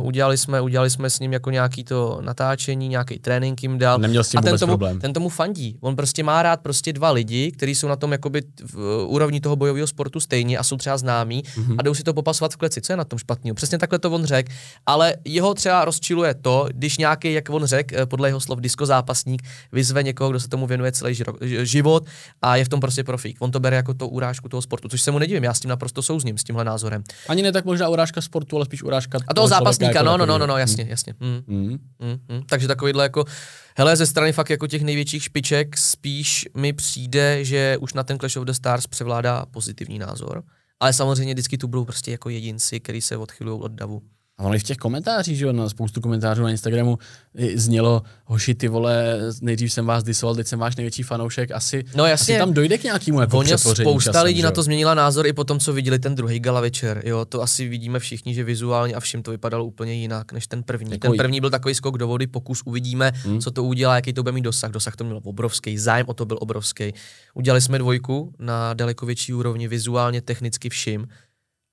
uh, 0.00 0.06
udělali 0.06 0.38
jsme, 0.38 0.60
udělali 0.60 0.90
jsme 0.90 1.10
s 1.10 1.20
ním 1.20 1.32
jako 1.32 1.50
nějaký 1.50 1.84
to 1.84 2.18
natáčení, 2.22 2.88
nějaký 2.88 3.18
trénink 3.18 3.62
jim 3.62 3.78
dal. 3.78 3.98
Neměl 3.98 4.24
s 4.24 4.28
tím 4.28 4.38
a 4.38 4.42
ten 4.42 4.58
tomu, 4.58 4.70
problém. 4.70 5.00
ten 5.00 5.12
tomu 5.12 5.28
fandí. 5.28 5.76
On 5.80 5.96
prostě 5.96 6.22
má 6.22 6.42
rád 6.42 6.60
prostě 6.60 6.92
dva 6.92 7.10
lidi, 7.10 7.52
kteří 7.52 7.74
jsou 7.74 7.88
na 7.88 7.96
tom 7.96 8.12
jakoby 8.12 8.42
v 8.70 8.76
uh, 8.76 8.82
úrovni 9.14 9.40
toho 9.40 9.56
bojového 9.56 9.86
sportu 9.86 10.20
stejně 10.20 10.58
a 10.58 10.62
jsou 10.62 10.76
třeba 10.76 10.96
známí 10.98 11.42
Mhm. 11.56 11.74
a 11.78 11.82
jdou 11.82 11.94
si 11.94 12.02
to 12.02 12.14
popasovat 12.14 12.52
v 12.52 12.56
kleci. 12.56 12.80
Co 12.80 12.92
je 12.92 12.96
na 12.96 13.04
tom 13.04 13.18
špatného? 13.18 13.54
Přesně 13.54 13.78
takhle 13.78 13.98
to 13.98 14.10
on 14.10 14.24
řekl, 14.24 14.52
ale 14.86 15.14
jeho 15.24 15.54
třeba 15.54 15.84
rozčiluje 15.84 16.34
to, 16.34 16.68
když 16.72 16.98
nějaký, 17.06 17.32
jak 17.32 17.50
on 17.50 17.64
řekl, 17.64 17.94
eh, 17.98 18.06
podle 18.06 18.28
jeho 18.28 18.40
slov 18.40 18.60
diskozápasník 18.60 19.42
vyzve 19.72 20.02
někoho, 20.02 20.30
kdo 20.30 20.40
se 20.40 20.48
tomu 20.48 20.66
věnuje 20.66 20.92
celý 20.92 21.14
život 21.62 22.06
a 22.42 22.56
je 22.56 22.64
v 22.64 22.68
tom 22.68 22.80
prostě 22.80 23.04
profík. 23.04 23.36
On 23.40 23.50
to 23.50 23.60
bere 23.60 23.76
jako 23.76 23.94
to 23.94 24.08
urážku 24.08 24.48
toho 24.48 24.62
sportu, 24.62 24.88
což 24.88 25.02
se 25.02 25.10
mu 25.10 25.18
nedivím, 25.18 25.44
já 25.44 25.54
s 25.54 25.60
tím 25.60 25.68
naprosto 25.68 26.02
souzním, 26.02 26.38
s 26.38 26.44
tímhle 26.44 26.64
názorem. 26.64 27.02
Ani 27.28 27.42
ne 27.42 27.52
tak 27.52 27.64
možná 27.64 27.88
urážka 27.88 28.20
sportu, 28.20 28.56
ale 28.56 28.64
spíš 28.64 28.82
urážka 28.82 29.18
A 29.28 29.34
toho 29.34 29.48
zápasníka, 29.48 29.92
jako 29.92 30.04
no, 30.04 30.16
no, 30.16 30.26
no, 30.26 30.38
no, 30.38 30.46
no, 30.46 30.58
jasně, 30.58 30.86
jasně. 30.88 31.14
Mm. 31.20 31.42
Mm. 31.46 31.68
Mm, 31.68 32.18
mm. 32.28 32.42
Takže 32.46 32.68
takovýhle 32.68 33.02
jako, 33.04 33.24
hele, 33.76 33.96
ze 33.96 34.06
strany 34.06 34.32
fakt 34.32 34.50
jako 34.50 34.66
těch 34.66 34.82
největších 34.82 35.22
špiček 35.22 35.76
spíš 35.76 36.48
mi 36.56 36.72
přijde, 36.72 37.44
že 37.44 37.76
už 37.80 37.94
na 37.94 38.02
ten 38.02 38.18
Clash 38.18 38.36
of 38.36 38.44
the 38.44 38.52
Stars 38.52 38.86
převládá 38.86 39.46
pozitivní 39.46 39.98
názor. 39.98 40.42
Ale 40.80 40.92
samozřejmě 40.92 41.34
vždycky 41.34 41.58
tu 41.58 41.68
budou 41.68 41.84
prostě 41.84 42.10
jako 42.10 42.30
jedinci, 42.30 42.80
který 42.80 43.00
se 43.00 43.16
odchylují 43.16 43.60
od 43.60 43.72
davu. 43.72 44.02
A 44.38 44.42
ono 44.42 44.54
i 44.54 44.58
v 44.58 44.62
těch 44.62 44.76
komentářích, 44.76 45.38
že 45.38 45.44
jo, 45.44 45.52
na 45.52 45.68
spoustu 45.68 46.00
komentářů 46.00 46.42
na 46.42 46.50
Instagramu 46.50 46.98
znělo, 47.54 48.02
hoši, 48.24 48.54
ty 48.54 48.68
vole, 48.68 49.18
nejdřív 49.40 49.72
jsem 49.72 49.86
vás 49.86 50.04
disoval, 50.04 50.34
teď 50.34 50.46
jsem 50.46 50.58
váš 50.58 50.76
největší 50.76 51.02
fanoušek, 51.02 51.50
asi, 51.50 51.84
no 51.94 52.06
jasně, 52.06 52.34
asi 52.34 52.38
tam 52.38 52.54
dojde 52.54 52.78
k 52.78 52.84
nějakému 52.84 53.20
jako 53.20 53.38
Ono 53.38 53.58
spousta 53.58 54.12
časem, 54.12 54.24
lidí 54.24 54.40
že? 54.40 54.44
na 54.44 54.50
to 54.50 54.62
změnila 54.62 54.94
názor 54.94 55.26
i 55.26 55.32
po 55.32 55.44
tom, 55.44 55.58
co 55.58 55.72
viděli 55.72 55.98
ten 55.98 56.14
druhý 56.14 56.40
gala 56.40 56.60
večer, 56.60 57.02
jo, 57.04 57.24
to 57.24 57.42
asi 57.42 57.68
vidíme 57.68 57.98
všichni, 57.98 58.34
že 58.34 58.44
vizuálně 58.44 58.94
a 58.94 59.00
všim 59.00 59.22
to 59.22 59.30
vypadalo 59.30 59.64
úplně 59.64 59.94
jinak 59.94 60.32
než 60.32 60.46
ten 60.46 60.62
první. 60.62 60.90
Jako 60.90 61.08
ten 61.08 61.16
první 61.16 61.40
byl 61.40 61.50
takový 61.50 61.74
skok 61.74 61.98
do 61.98 62.06
vody, 62.06 62.26
pokus 62.26 62.62
uvidíme, 62.64 63.12
hmm. 63.14 63.40
co 63.40 63.50
to 63.50 63.64
udělá, 63.64 63.94
jaký 63.94 64.12
to 64.12 64.22
bude 64.22 64.32
mít 64.32 64.44
dosah. 64.44 64.70
Dosah 64.70 64.96
to 64.96 65.04
měl 65.04 65.20
obrovský, 65.24 65.78
zájem 65.78 66.06
o 66.08 66.14
to 66.14 66.26
byl 66.26 66.38
obrovský. 66.40 66.92
Udělali 67.34 67.60
jsme 67.60 67.78
dvojku 67.78 68.34
na 68.38 68.74
daleko 68.74 69.06
větší 69.06 69.34
úrovni, 69.34 69.68
vizuálně, 69.68 70.20
technicky 70.20 70.68
všim 70.68 71.06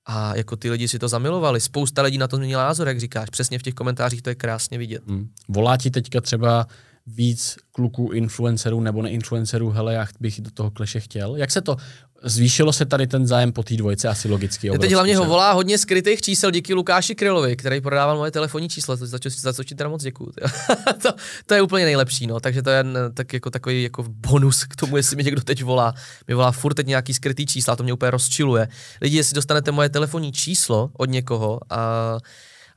a 0.06 0.36
jako 0.36 0.56
ty 0.56 0.70
lidi 0.70 0.88
si 0.88 0.98
to 0.98 1.08
zamilovali. 1.08 1.60
Spousta 1.60 2.02
lidí 2.02 2.18
na 2.18 2.28
to 2.28 2.36
změnila 2.36 2.64
názor, 2.64 2.88
jak 2.88 3.00
říkáš. 3.00 3.30
Přesně 3.30 3.58
v 3.58 3.62
těch 3.62 3.74
komentářích 3.74 4.22
to 4.22 4.30
je 4.30 4.34
krásně 4.34 4.78
vidět. 4.78 5.02
Hmm. 5.06 5.28
Volá 5.48 5.76
ti 5.76 5.90
teďka 5.90 6.20
třeba 6.20 6.66
víc 7.06 7.56
kluků 7.72 8.12
influencerů 8.12 8.80
nebo 8.80 9.02
neinfluencerů, 9.02 9.70
hele, 9.70 9.94
já 9.94 10.06
bych 10.20 10.40
do 10.40 10.50
toho 10.50 10.70
kleše 10.70 11.00
chtěl. 11.00 11.36
Jak 11.36 11.50
se 11.50 11.60
to 11.60 11.76
zvýšilo 12.24 12.72
se 12.72 12.84
tady 12.84 13.06
ten 13.06 13.26
zájem 13.26 13.52
po 13.52 13.62
té 13.62 13.74
dvojce, 13.74 14.08
asi 14.08 14.28
logicky. 14.28 14.70
Teď 14.80 14.92
hlavně 14.92 15.16
ho 15.16 15.24
volá 15.24 15.52
hodně 15.52 15.78
skrytých 15.78 16.22
čísel 16.22 16.50
díky 16.50 16.74
Lukáši 16.74 17.14
Krylovi, 17.14 17.56
který 17.56 17.80
prodával 17.80 18.16
moje 18.16 18.30
telefonní 18.30 18.68
číslo, 18.68 18.96
za, 18.96 19.18
co, 19.18 19.30
za 19.30 19.52
co 19.52 19.64
ti 19.64 19.74
teda 19.74 19.90
moc 19.90 20.02
děkuju. 20.02 20.32
to, 21.02 21.12
to, 21.46 21.54
je 21.54 21.62
úplně 21.62 21.84
nejlepší, 21.84 22.26
no, 22.26 22.40
takže 22.40 22.62
to 22.62 22.70
je 22.70 22.84
tak 23.14 23.32
jako 23.32 23.50
takový 23.50 23.82
jako 23.82 24.04
bonus 24.08 24.64
k 24.64 24.76
tomu, 24.76 24.96
jestli 24.96 25.16
mi 25.16 25.24
někdo 25.24 25.40
teď 25.40 25.62
volá. 25.62 25.94
Mi 26.28 26.34
volá 26.34 26.52
furt 26.52 26.74
teď 26.74 26.86
nějaký 26.86 27.14
skrytý 27.14 27.46
čísla, 27.46 27.76
to 27.76 27.82
mě 27.82 27.92
úplně 27.92 28.10
rozčiluje. 28.10 28.68
Lidi, 29.00 29.16
jestli 29.16 29.34
dostanete 29.34 29.72
moje 29.72 29.88
telefonní 29.88 30.32
číslo 30.32 30.90
od 30.92 31.10
někoho 31.10 31.60
a, 31.70 31.76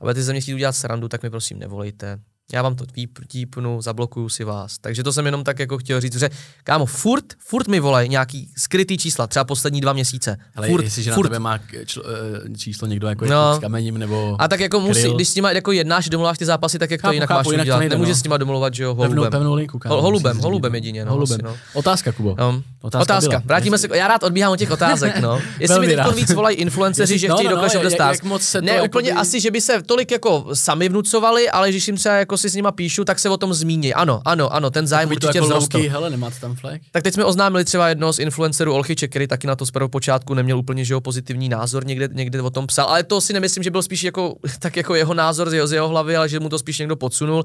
budete 0.00 0.22
ze 0.22 0.32
mě 0.32 0.40
chtít 0.40 0.54
udělat 0.54 0.72
srandu, 0.72 1.08
tak 1.08 1.22
mi 1.22 1.30
prosím 1.30 1.58
nevolejte 1.58 2.18
já 2.52 2.62
vám 2.62 2.74
to 2.74 2.84
típnu, 3.28 3.82
zablokuju 3.82 4.28
si 4.28 4.44
vás. 4.44 4.78
Takže 4.78 5.02
to 5.02 5.12
jsem 5.12 5.26
jenom 5.26 5.44
tak 5.44 5.58
jako 5.58 5.78
chtěl 5.78 6.00
říct, 6.00 6.18
že 6.18 6.30
kámo, 6.64 6.86
furt, 6.86 7.24
furt 7.38 7.68
mi 7.68 7.80
volají 7.80 8.08
nějaký 8.08 8.50
skrytý 8.56 8.98
čísla, 8.98 9.26
třeba 9.26 9.44
poslední 9.44 9.80
dva 9.80 9.92
měsíce. 9.92 10.36
Ale 10.56 10.68
furt, 10.68 10.82
jestli, 10.82 11.02
že 11.02 11.12
furt. 11.12 11.24
na 11.24 11.28
tebe 11.28 11.38
má 11.38 11.58
člo, 11.86 12.02
eh, 12.46 12.56
číslo 12.56 12.88
někdo 12.88 13.08
jako 13.08 13.24
no. 13.24 13.56
s 13.56 13.58
kamením 13.58 13.98
nebo 13.98 14.36
A 14.38 14.48
tak 14.48 14.60
jako 14.60 14.80
musí, 14.80 15.14
když 15.14 15.28
s 15.28 15.34
nima 15.34 15.50
jako 15.50 15.72
jednáš, 15.72 16.08
domluváš 16.08 16.38
ty 16.38 16.46
zápasy, 16.46 16.78
tak 16.78 16.90
jak 16.90 17.00
chápu, 17.00 17.10
to 17.10 17.14
jinak 17.14 17.28
chápu, 17.28 17.38
máš 17.38 17.52
jinak 17.52 17.64
udělat. 17.64 17.88
Nemůžeš 17.88 18.16
no. 18.16 18.20
s 18.20 18.24
nima 18.24 18.36
domluvat, 18.36 18.74
že 18.74 18.82
jo, 18.82 18.94
holubem. 18.94 19.16
Pevnou, 19.16 19.30
pevnou 19.30 19.54
linku, 19.54 19.78
kámo, 19.78 20.02
holubem, 20.02 20.38
holubem 20.38 20.74
jedině. 20.74 21.04
No, 21.04 21.12
holubem. 21.12 21.34
Asi, 21.34 21.42
no. 21.42 21.56
Otázka, 21.74 22.12
Kubo. 22.12 22.34
No. 22.38 22.62
Otázka, 22.80 23.02
Otázka. 23.02 23.42
vrátíme 23.44 23.78
se, 23.78 23.88
já 23.94 24.08
rád 24.08 24.22
odbíhám 24.22 24.52
od 24.52 24.56
těch 24.56 24.70
otázek, 24.70 25.20
no. 25.20 25.40
Jestli 25.60 25.80
mi 25.80 25.96
teď 25.96 26.14
víc 26.14 26.32
volají 26.32 26.56
influenceři, 26.56 27.18
že 27.18 27.28
chtějí 27.28 27.48
do 27.48 27.56
Clash 27.56 27.76
of 27.76 27.82
the 27.82 27.88
Stars. 27.88 28.20
Ne, 28.60 28.82
úplně 28.82 29.12
asi, 29.12 29.40
že 29.40 29.50
by 29.50 29.60
se 29.60 29.82
tolik 29.82 30.10
jako 30.10 30.46
sami 30.52 30.88
vnucovali, 30.88 31.50
ale 31.50 31.70
když 31.70 31.86
jim 31.86 31.96
třeba 31.96 32.14
jako 32.14 32.37
si 32.38 32.50
s 32.50 32.54
nima 32.54 32.72
píšu, 32.72 33.04
tak 33.04 33.18
se 33.18 33.28
o 33.28 33.36
tom 33.36 33.54
zmíní. 33.54 33.94
Ano, 33.94 34.20
ano, 34.24 34.52
ano, 34.52 34.70
ten 34.70 34.86
zájem 34.86 35.10
určitě 35.10 35.38
jako 35.38 35.46
vzrostl. 35.46 35.78
hele, 35.88 36.10
nemáte 36.10 36.40
tam 36.40 36.56
flag? 36.56 36.80
Tak 36.92 37.02
teď 37.02 37.14
jsme 37.14 37.24
oznámili 37.24 37.64
třeba 37.64 37.88
jednoho 37.88 38.12
z 38.12 38.18
influencerů 38.18 38.74
Olchyče, 38.74 39.08
který 39.08 39.26
taky 39.26 39.46
na 39.46 39.56
to 39.56 39.66
z 39.66 39.70
počátku 39.90 40.34
neměl 40.34 40.58
úplně 40.58 40.84
že 40.84 40.94
jo, 40.94 41.00
pozitivní 41.00 41.48
názor, 41.48 41.86
někde, 41.86 42.08
někde 42.12 42.42
o 42.42 42.50
tom 42.50 42.66
psal, 42.66 42.88
ale 42.88 43.02
to 43.02 43.20
si 43.20 43.32
nemyslím, 43.32 43.62
že 43.62 43.70
byl 43.70 43.82
spíš 43.82 44.02
jako, 44.02 44.34
tak 44.58 44.76
jako 44.76 44.94
jeho 44.94 45.14
názor 45.14 45.50
z 45.50 45.52
jeho, 45.52 45.66
z 45.66 45.72
jeho 45.72 45.88
hlavy, 45.88 46.16
ale 46.16 46.28
že 46.28 46.40
mu 46.40 46.48
to 46.48 46.58
spíš 46.58 46.78
někdo 46.78 46.96
podsunul. 46.96 47.44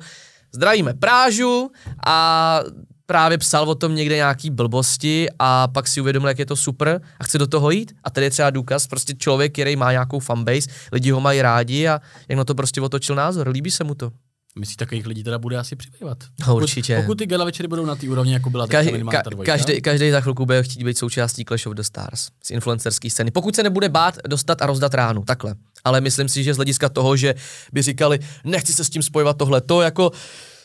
Zdravíme 0.54 0.94
Prážu 0.94 1.72
a 2.06 2.60
právě 3.06 3.38
psal 3.38 3.70
o 3.70 3.76
tom 3.76 3.96
někde 3.96 4.16
nějaký 4.16 4.50
blbosti 4.50 5.28
a 5.40 5.68
pak 5.68 5.88
si 5.88 6.02
uvědomil, 6.02 6.28
jak 6.28 6.40
je 6.40 6.46
to 6.46 6.56
super 6.56 7.02
a 7.20 7.24
chce 7.24 7.38
do 7.38 7.48
toho 7.48 7.72
jít. 7.72 7.92
A 8.04 8.10
tady 8.10 8.26
je 8.26 8.30
třeba 8.30 8.50
důkaz, 8.50 8.88
prostě 8.88 9.14
člověk, 9.14 9.54
který 9.54 9.76
má 9.76 9.92
nějakou 9.92 10.20
fanbase, 10.20 10.70
lidi 10.92 11.12
ho 11.12 11.22
mají 11.22 11.42
rádi 11.42 11.88
a 11.88 12.02
jak 12.30 12.38
na 12.38 12.44
to 12.44 12.56
prostě 12.56 12.82
otočil 12.82 13.16
názor, 13.16 13.48
líbí 13.48 13.72
se 13.72 13.84
mu 13.84 13.96
to. 13.96 14.12
Myslíš, 14.60 14.76
takových 14.76 15.06
lidí 15.06 15.24
teda 15.24 15.40
bude 15.40 15.58
asi 15.58 15.76
přibývat? 15.76 16.18
No, 16.48 16.56
určitě. 16.56 16.96
Pokud 17.02 17.18
ty 17.18 17.26
gala 17.26 17.46
večery 17.46 17.68
budou 17.68 17.86
na 17.86 17.96
té 17.96 18.10
úrovni, 18.10 18.34
jako 18.34 18.50
byla 18.50 18.68
každý, 18.68 19.04
ka, 19.12 19.24
každý, 19.46 19.82
každý 19.82 20.12
za 20.12 20.22
chvilku 20.22 20.46
bude 20.46 20.64
chtít 20.64 20.84
být 20.84 20.98
součástí 20.98 21.46
Clash 21.46 21.68
of 21.68 21.74
the 21.74 21.82
Stars 21.82 22.28
z 22.44 22.52
influencerské 22.52 23.10
scény. 23.10 23.32
Pokud 23.32 23.56
se 23.56 23.64
nebude 23.64 23.90
bát 23.90 24.18
dostat 24.28 24.62
a 24.62 24.66
rozdat 24.66 24.94
ránu, 24.94 25.24
takhle. 25.24 25.56
Ale 25.84 26.02
myslím 26.02 26.30
si, 26.30 26.44
že 26.44 26.54
z 26.54 26.58
hlediska 26.58 26.90
toho, 26.90 27.18
že 27.18 27.36
by 27.72 27.82
říkali, 27.82 28.20
nechci 28.44 28.74
se 28.74 28.84
s 28.84 28.90
tím 28.90 29.02
spojovat 29.02 29.38
tohle, 29.38 29.62
to 29.62 29.82
jako 29.82 30.12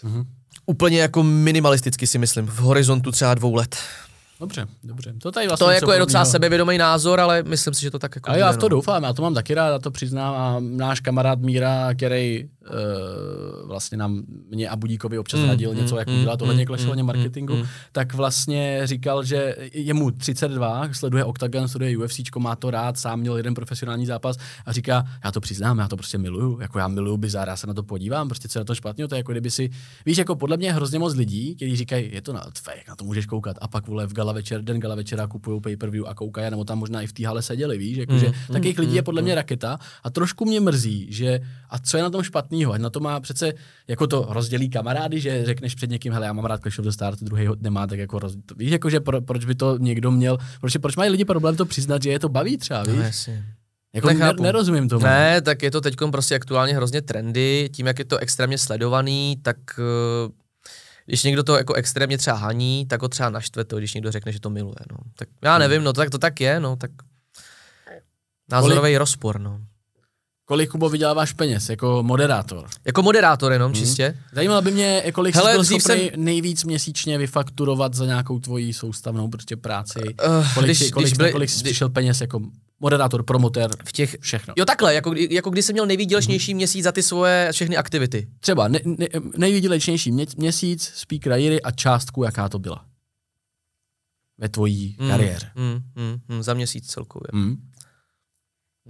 mm-hmm. 0.05 0.24
úplně 0.66 1.01
jako 1.01 1.23
minimalisticky 1.23 2.06
si 2.06 2.19
myslím, 2.19 2.47
v 2.47 2.59
horizontu 2.59 3.12
třeba 3.12 3.35
dvou 3.35 3.55
let. 3.55 3.77
Dobře, 4.40 4.66
dobře. 4.85 5.15
To, 5.23 5.32
tady 5.32 5.48
vlastně 5.48 5.66
to 5.66 5.70
jako 5.70 5.93
je 5.93 5.98
docela 5.98 6.24
sebevědomý 6.24 6.78
názor, 6.78 7.20
ale 7.20 7.43
myslím 7.43 7.74
si, 7.74 7.82
že 7.82 7.90
to 7.90 7.98
tak 7.98 8.15
jako. 8.15 8.31
A 8.31 8.36
já 8.36 8.52
v 8.52 8.56
to 8.56 8.65
no. 8.65 8.69
doufám, 8.69 9.02
já 9.02 9.12
to 9.12 9.23
mám 9.23 9.35
taky 9.35 9.55
rád, 9.55 9.69
já 9.69 9.78
to 9.78 9.90
přiznám 9.90 10.35
a 10.35 10.56
náš 10.60 11.01
kamarád 11.01 11.39
Míra, 11.39 11.94
který 11.94 12.44
uh, 12.44 13.69
vlastně 13.69 13.98
nám 13.98 14.23
mě 14.51 14.69
a 14.69 14.77
Budíkovi 14.77 15.19
občas 15.19 15.40
mm, 15.40 15.48
radil 15.48 15.70
mm, 15.70 15.77
něco, 15.77 15.98
jak 15.98 16.09
mm, 16.09 16.19
udělat 16.19 16.36
tohle 16.36 16.55
mm, 16.55 16.65
mm, 16.97 17.06
marketingu, 17.06 17.56
mm, 17.56 17.65
tak 17.93 18.15
vlastně 18.15 18.81
říkal, 18.85 19.24
že 19.24 19.56
je 19.73 19.94
mu 19.94 20.10
32, 20.10 20.89
sleduje 20.93 21.24
Octagon, 21.24 21.69
sleduje 21.69 21.98
UFC, 21.98 22.20
má 22.39 22.56
to 22.56 22.70
rád, 22.70 22.98
sám 22.98 23.20
měl 23.20 23.36
jeden 23.36 23.55
profesionální 23.55 24.06
zápas 24.06 24.36
a 24.66 24.73
říká, 24.73 25.05
já 25.24 25.32
to 25.32 25.40
přiznám, 25.40 25.78
já 25.78 25.89
to 25.89 25.97
prostě 25.97 26.19
miluju, 26.19 26.60
jako 26.60 26.78
já 26.78 26.89
miluju 26.89 27.16
bizár, 27.16 27.48
já 27.48 27.56
se 27.56 27.66
na 27.66 27.74
to 27.74 27.82
podívám, 27.82 28.28
prostě 28.28 28.48
co 28.48 28.59
je 28.59 28.60
na 28.60 28.65
to 28.65 28.74
špatně, 28.74 29.09
to 29.09 29.15
je 29.15 29.19
jako 29.19 29.32
kdyby 29.32 29.51
si, 29.51 29.70
víš, 30.06 30.19
jako 30.19 30.36
podle 30.36 30.56
mě 30.56 30.73
hrozně 30.73 30.98
moc 30.98 31.15
lidí, 31.15 31.56
kteří 31.56 31.77
říkají, 31.77 32.10
je 32.12 32.23
to 32.23 32.32
na 32.32 32.44
fake, 32.62 32.89
na 32.89 32.97
to 32.97 33.05
můžeš 33.05 33.27
koukat 33.27 33.56
a 33.60 33.69
pak 33.69 33.86
vole 33.86 34.06
v 34.06 34.12
gala 34.28 34.32
večer, 34.32 34.62
den 34.62 34.80
gala 34.80 34.94
večera 34.94 35.26
kupují 35.26 35.60
pay-per-view 35.60 36.06
a 36.06 36.14
koukají, 36.14 36.50
nebo 36.50 36.64
tam 36.64 36.78
možná 36.78 37.02
i 37.02 37.06
v 37.06 37.12
té 37.12 37.26
hale 37.26 37.42
seděli, 37.42 37.78
víš, 37.78 37.96
jako, 37.96 38.12
mm, 38.12 38.18
že 38.18 38.26
mm, 38.26 38.32
takových 38.52 38.78
mm, 38.78 38.80
lidí 38.80 38.96
je 38.96 39.02
podle 39.02 39.22
mě 39.22 39.34
raketa 39.34 39.78
a 40.05 40.10
trošku 40.10 40.44
mě 40.44 40.60
mrzí, 40.60 41.06
že 41.10 41.40
a 41.70 41.78
co 41.78 41.96
je 41.96 42.02
na 42.02 42.10
tom 42.10 42.22
špatného, 42.22 42.72
ať 42.72 42.80
na 42.80 42.90
to 42.90 43.00
má 43.00 43.20
přece 43.20 43.52
jako 43.88 44.06
to 44.06 44.26
rozdělí 44.28 44.70
kamarády, 44.70 45.20
že 45.20 45.44
řekneš 45.44 45.74
před 45.74 45.90
někým, 45.90 46.12
hele, 46.12 46.26
já 46.26 46.32
mám 46.32 46.44
rád 46.44 46.60
Clash 46.60 46.78
of 46.78 46.84
the 46.84 46.90
Stars, 46.90 47.18
druhý 47.22 47.46
ho 47.46 47.56
nemá, 47.60 47.86
tak 47.86 47.98
jako 47.98 48.18
roz... 48.18 48.36
víš, 48.56 48.70
jako, 48.70 48.90
že 48.90 49.00
pro, 49.00 49.20
proč 49.20 49.44
by 49.44 49.55
to 49.55 49.78
někdo 49.78 50.10
měl, 50.10 50.38
proč, 50.60 50.76
proč 50.76 50.96
mají 50.96 51.10
lidi 51.10 51.24
problém 51.24 51.56
to 51.56 51.64
přiznat, 51.64 52.02
že 52.02 52.10
je 52.10 52.18
to 52.18 52.28
baví 52.28 52.59
třeba, 52.59 52.78
no, 52.78 52.92
víš? 52.92 52.96
No, 52.96 53.02
jasně. 53.02 53.44
Jako 53.94 54.10
ne, 54.10 54.32
nerozumím 54.40 54.88
tomu. 54.88 55.05
Ne, 55.05 55.40
tak 55.42 55.62
je 55.62 55.70
to 55.70 55.80
teď 55.80 55.94
prostě 56.10 56.34
aktuálně 56.34 56.74
hrozně 56.74 57.02
trendy, 57.02 57.68
tím, 57.72 57.86
jak 57.86 57.98
je 57.98 58.05
to 58.05 58.18
extrémně 58.18 58.59
sledovaný, 58.59 59.36
tak 59.42 59.56
uh, 59.78 60.32
když 61.09 61.22
někdo 61.22 61.43
to 61.43 61.56
jako 61.56 61.74
extrémně 61.74 62.18
třeba 62.18 62.36
haní, 62.36 62.86
tak 62.86 63.02
ho 63.02 63.09
třeba 63.09 63.30
naštve 63.30 63.64
to, 63.64 63.78
když 63.78 63.94
někdo 63.94 64.12
řekne, 64.12 64.32
že 64.32 64.40
to 64.40 64.51
miluje. 64.51 64.76
No. 64.90 64.97
Tak 65.16 65.28
já 65.43 65.59
nevím, 65.59 65.85
no 65.85 65.93
tak 65.93 66.10
to 66.10 66.18
tak 66.18 66.40
je, 66.40 66.60
no 66.60 66.76
tak 66.76 66.90
názorový 68.51 68.98
rozpor, 68.98 69.40
no. 69.40 69.60
Kolik 70.44 70.70
Kubo 70.70 70.89
vyděláváš 70.89 71.32
peněz 71.32 71.68
jako 71.68 72.02
moderátor? 72.02 72.68
Jako 72.85 73.02
moderátor 73.02 73.52
jenom, 73.52 73.72
hmm. 73.72 73.80
čistě. 73.80 74.18
Zajímalo 74.32 74.62
by 74.62 74.70
mě, 74.70 75.02
kolik 75.14 75.35
Hele, 75.35 75.64
jsi 75.64 75.74
byl 75.74 75.80
jsem... 75.80 75.98
nejvíc 76.16 76.64
měsíčně 76.64 77.18
vyfakturovat 77.18 77.94
za 77.94 78.06
nějakou 78.06 78.39
tvoji 78.39 78.72
soustavnou 78.72 79.28
prostě 79.28 79.56
práci. 79.56 80.01
Uh, 80.01 80.55
kolik, 80.55 80.66
když, 80.66 80.90
kolik, 80.90 81.06
když 81.06 81.16
byli, 81.16 81.32
kolik 81.32 81.51
jsi 81.51 81.64
přišel 81.64 81.89
peněz 81.89 82.20
jako 82.20 82.40
moderátor, 82.80 83.22
promotér, 83.22 83.70
v 83.84 83.92
těch, 83.92 84.16
všechno. 84.20 84.55
Jo 84.56 84.64
takhle, 84.64 84.94
jako, 84.94 85.14
jako 85.30 85.50
když 85.50 85.64
jsem 85.64 85.72
měl 85.72 85.86
nejvýdělečnější 85.86 86.52
hmm. 86.52 86.56
měsíc 86.56 86.84
za 86.84 86.92
ty 86.92 87.02
svoje 87.02 87.48
všechny 87.52 87.76
aktivity. 87.76 88.28
Třeba 88.40 88.68
ne, 88.68 88.80
ne, 88.84 89.06
nejvýdělečnější 89.36 90.12
mě, 90.12 90.26
měsíc, 90.36 90.92
speaker 90.94 91.32
Jiry 91.32 91.62
a 91.62 91.70
částku, 91.70 92.24
jaká 92.24 92.48
to 92.48 92.59
byla 92.59 92.84
ve 94.38 94.48
tvojí 94.48 94.96
mm, 95.00 95.09
kariéře. 95.09 95.50
Mm, 95.55 95.80
mm, 96.05 96.18
mm, 96.28 96.42
za 96.42 96.55
měsíc 96.55 96.86
celkově. 96.86 97.28
Mm. 97.32 97.68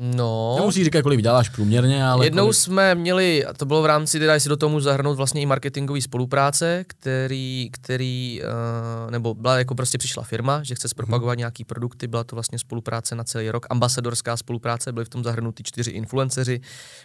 No. 0.01 0.55
Nemusíš 0.59 0.85
říkat, 0.85 1.03
kolik 1.03 1.17
vyděláš 1.17 1.49
průměrně, 1.49 2.07
ale. 2.07 2.27
Jednou 2.27 2.45
kolik... 2.45 2.57
jsme 2.57 2.95
měli, 2.95 3.45
to 3.57 3.67
bylo 3.67 3.83
v 3.83 3.87
rámci, 3.87 4.19
teda 4.19 4.41
si 4.41 4.49
do 4.49 4.57
toho 4.57 4.71
můžu 4.71 4.85
zahrnout 4.85 5.17
vlastně 5.17 5.41
i 5.41 5.47
marketingové 5.47 6.01
spolupráce, 6.01 6.85
který, 6.87 7.69
který 7.73 8.41
uh, 8.43 9.11
nebo 9.11 9.35
byla 9.35 9.59
jako 9.59 9.75
prostě 9.75 9.99
přišla 9.99 10.23
firma, 10.23 10.63
že 10.63 10.75
chce 10.75 10.89
zpropagovat 10.89 11.33
hmm. 11.33 11.39
nějaký 11.39 11.65
produkty, 11.65 12.07
byla 12.07 12.25
to 12.25 12.37
vlastně 12.37 12.59
spolupráce 12.59 13.15
na 13.15 13.25
celý 13.25 13.51
rok, 13.51 13.67
ambasadorská 13.71 14.37
spolupráce, 14.37 14.93
byly 14.93 15.05
v 15.05 15.09
tom 15.09 15.25
zahrnuty 15.25 15.63
čtyři 15.63 15.91
influenceři. 15.91 16.61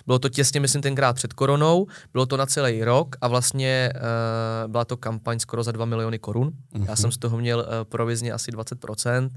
Bylo 0.06 0.20
to 0.20 0.30
těsně, 0.30 0.60
myslím, 0.60 0.82
tenkrát 0.82 1.14
před 1.14 1.34
koronou, 1.34 1.88
bylo 2.14 2.26
to 2.26 2.38
na 2.38 2.46
celý 2.46 2.84
rok 2.84 3.16
a 3.22 3.28
vlastně 3.28 3.94
uh, 3.96 4.72
byla 4.72 4.86
to 4.86 4.98
kampaň 4.98 5.40
skoro 5.40 5.64
za 5.64 5.72
2 5.72 5.86
miliony 5.86 6.20
korun. 6.20 6.52
Hmm. 6.74 6.84
Já 6.84 6.92
mhm. 6.92 6.98
jsem 6.98 7.12
z 7.12 7.18
toho 7.18 7.38
měl 7.38 7.60
uh, 7.60 7.66
provizně 7.84 8.34
asi 8.34 8.52
20%. 8.52 9.30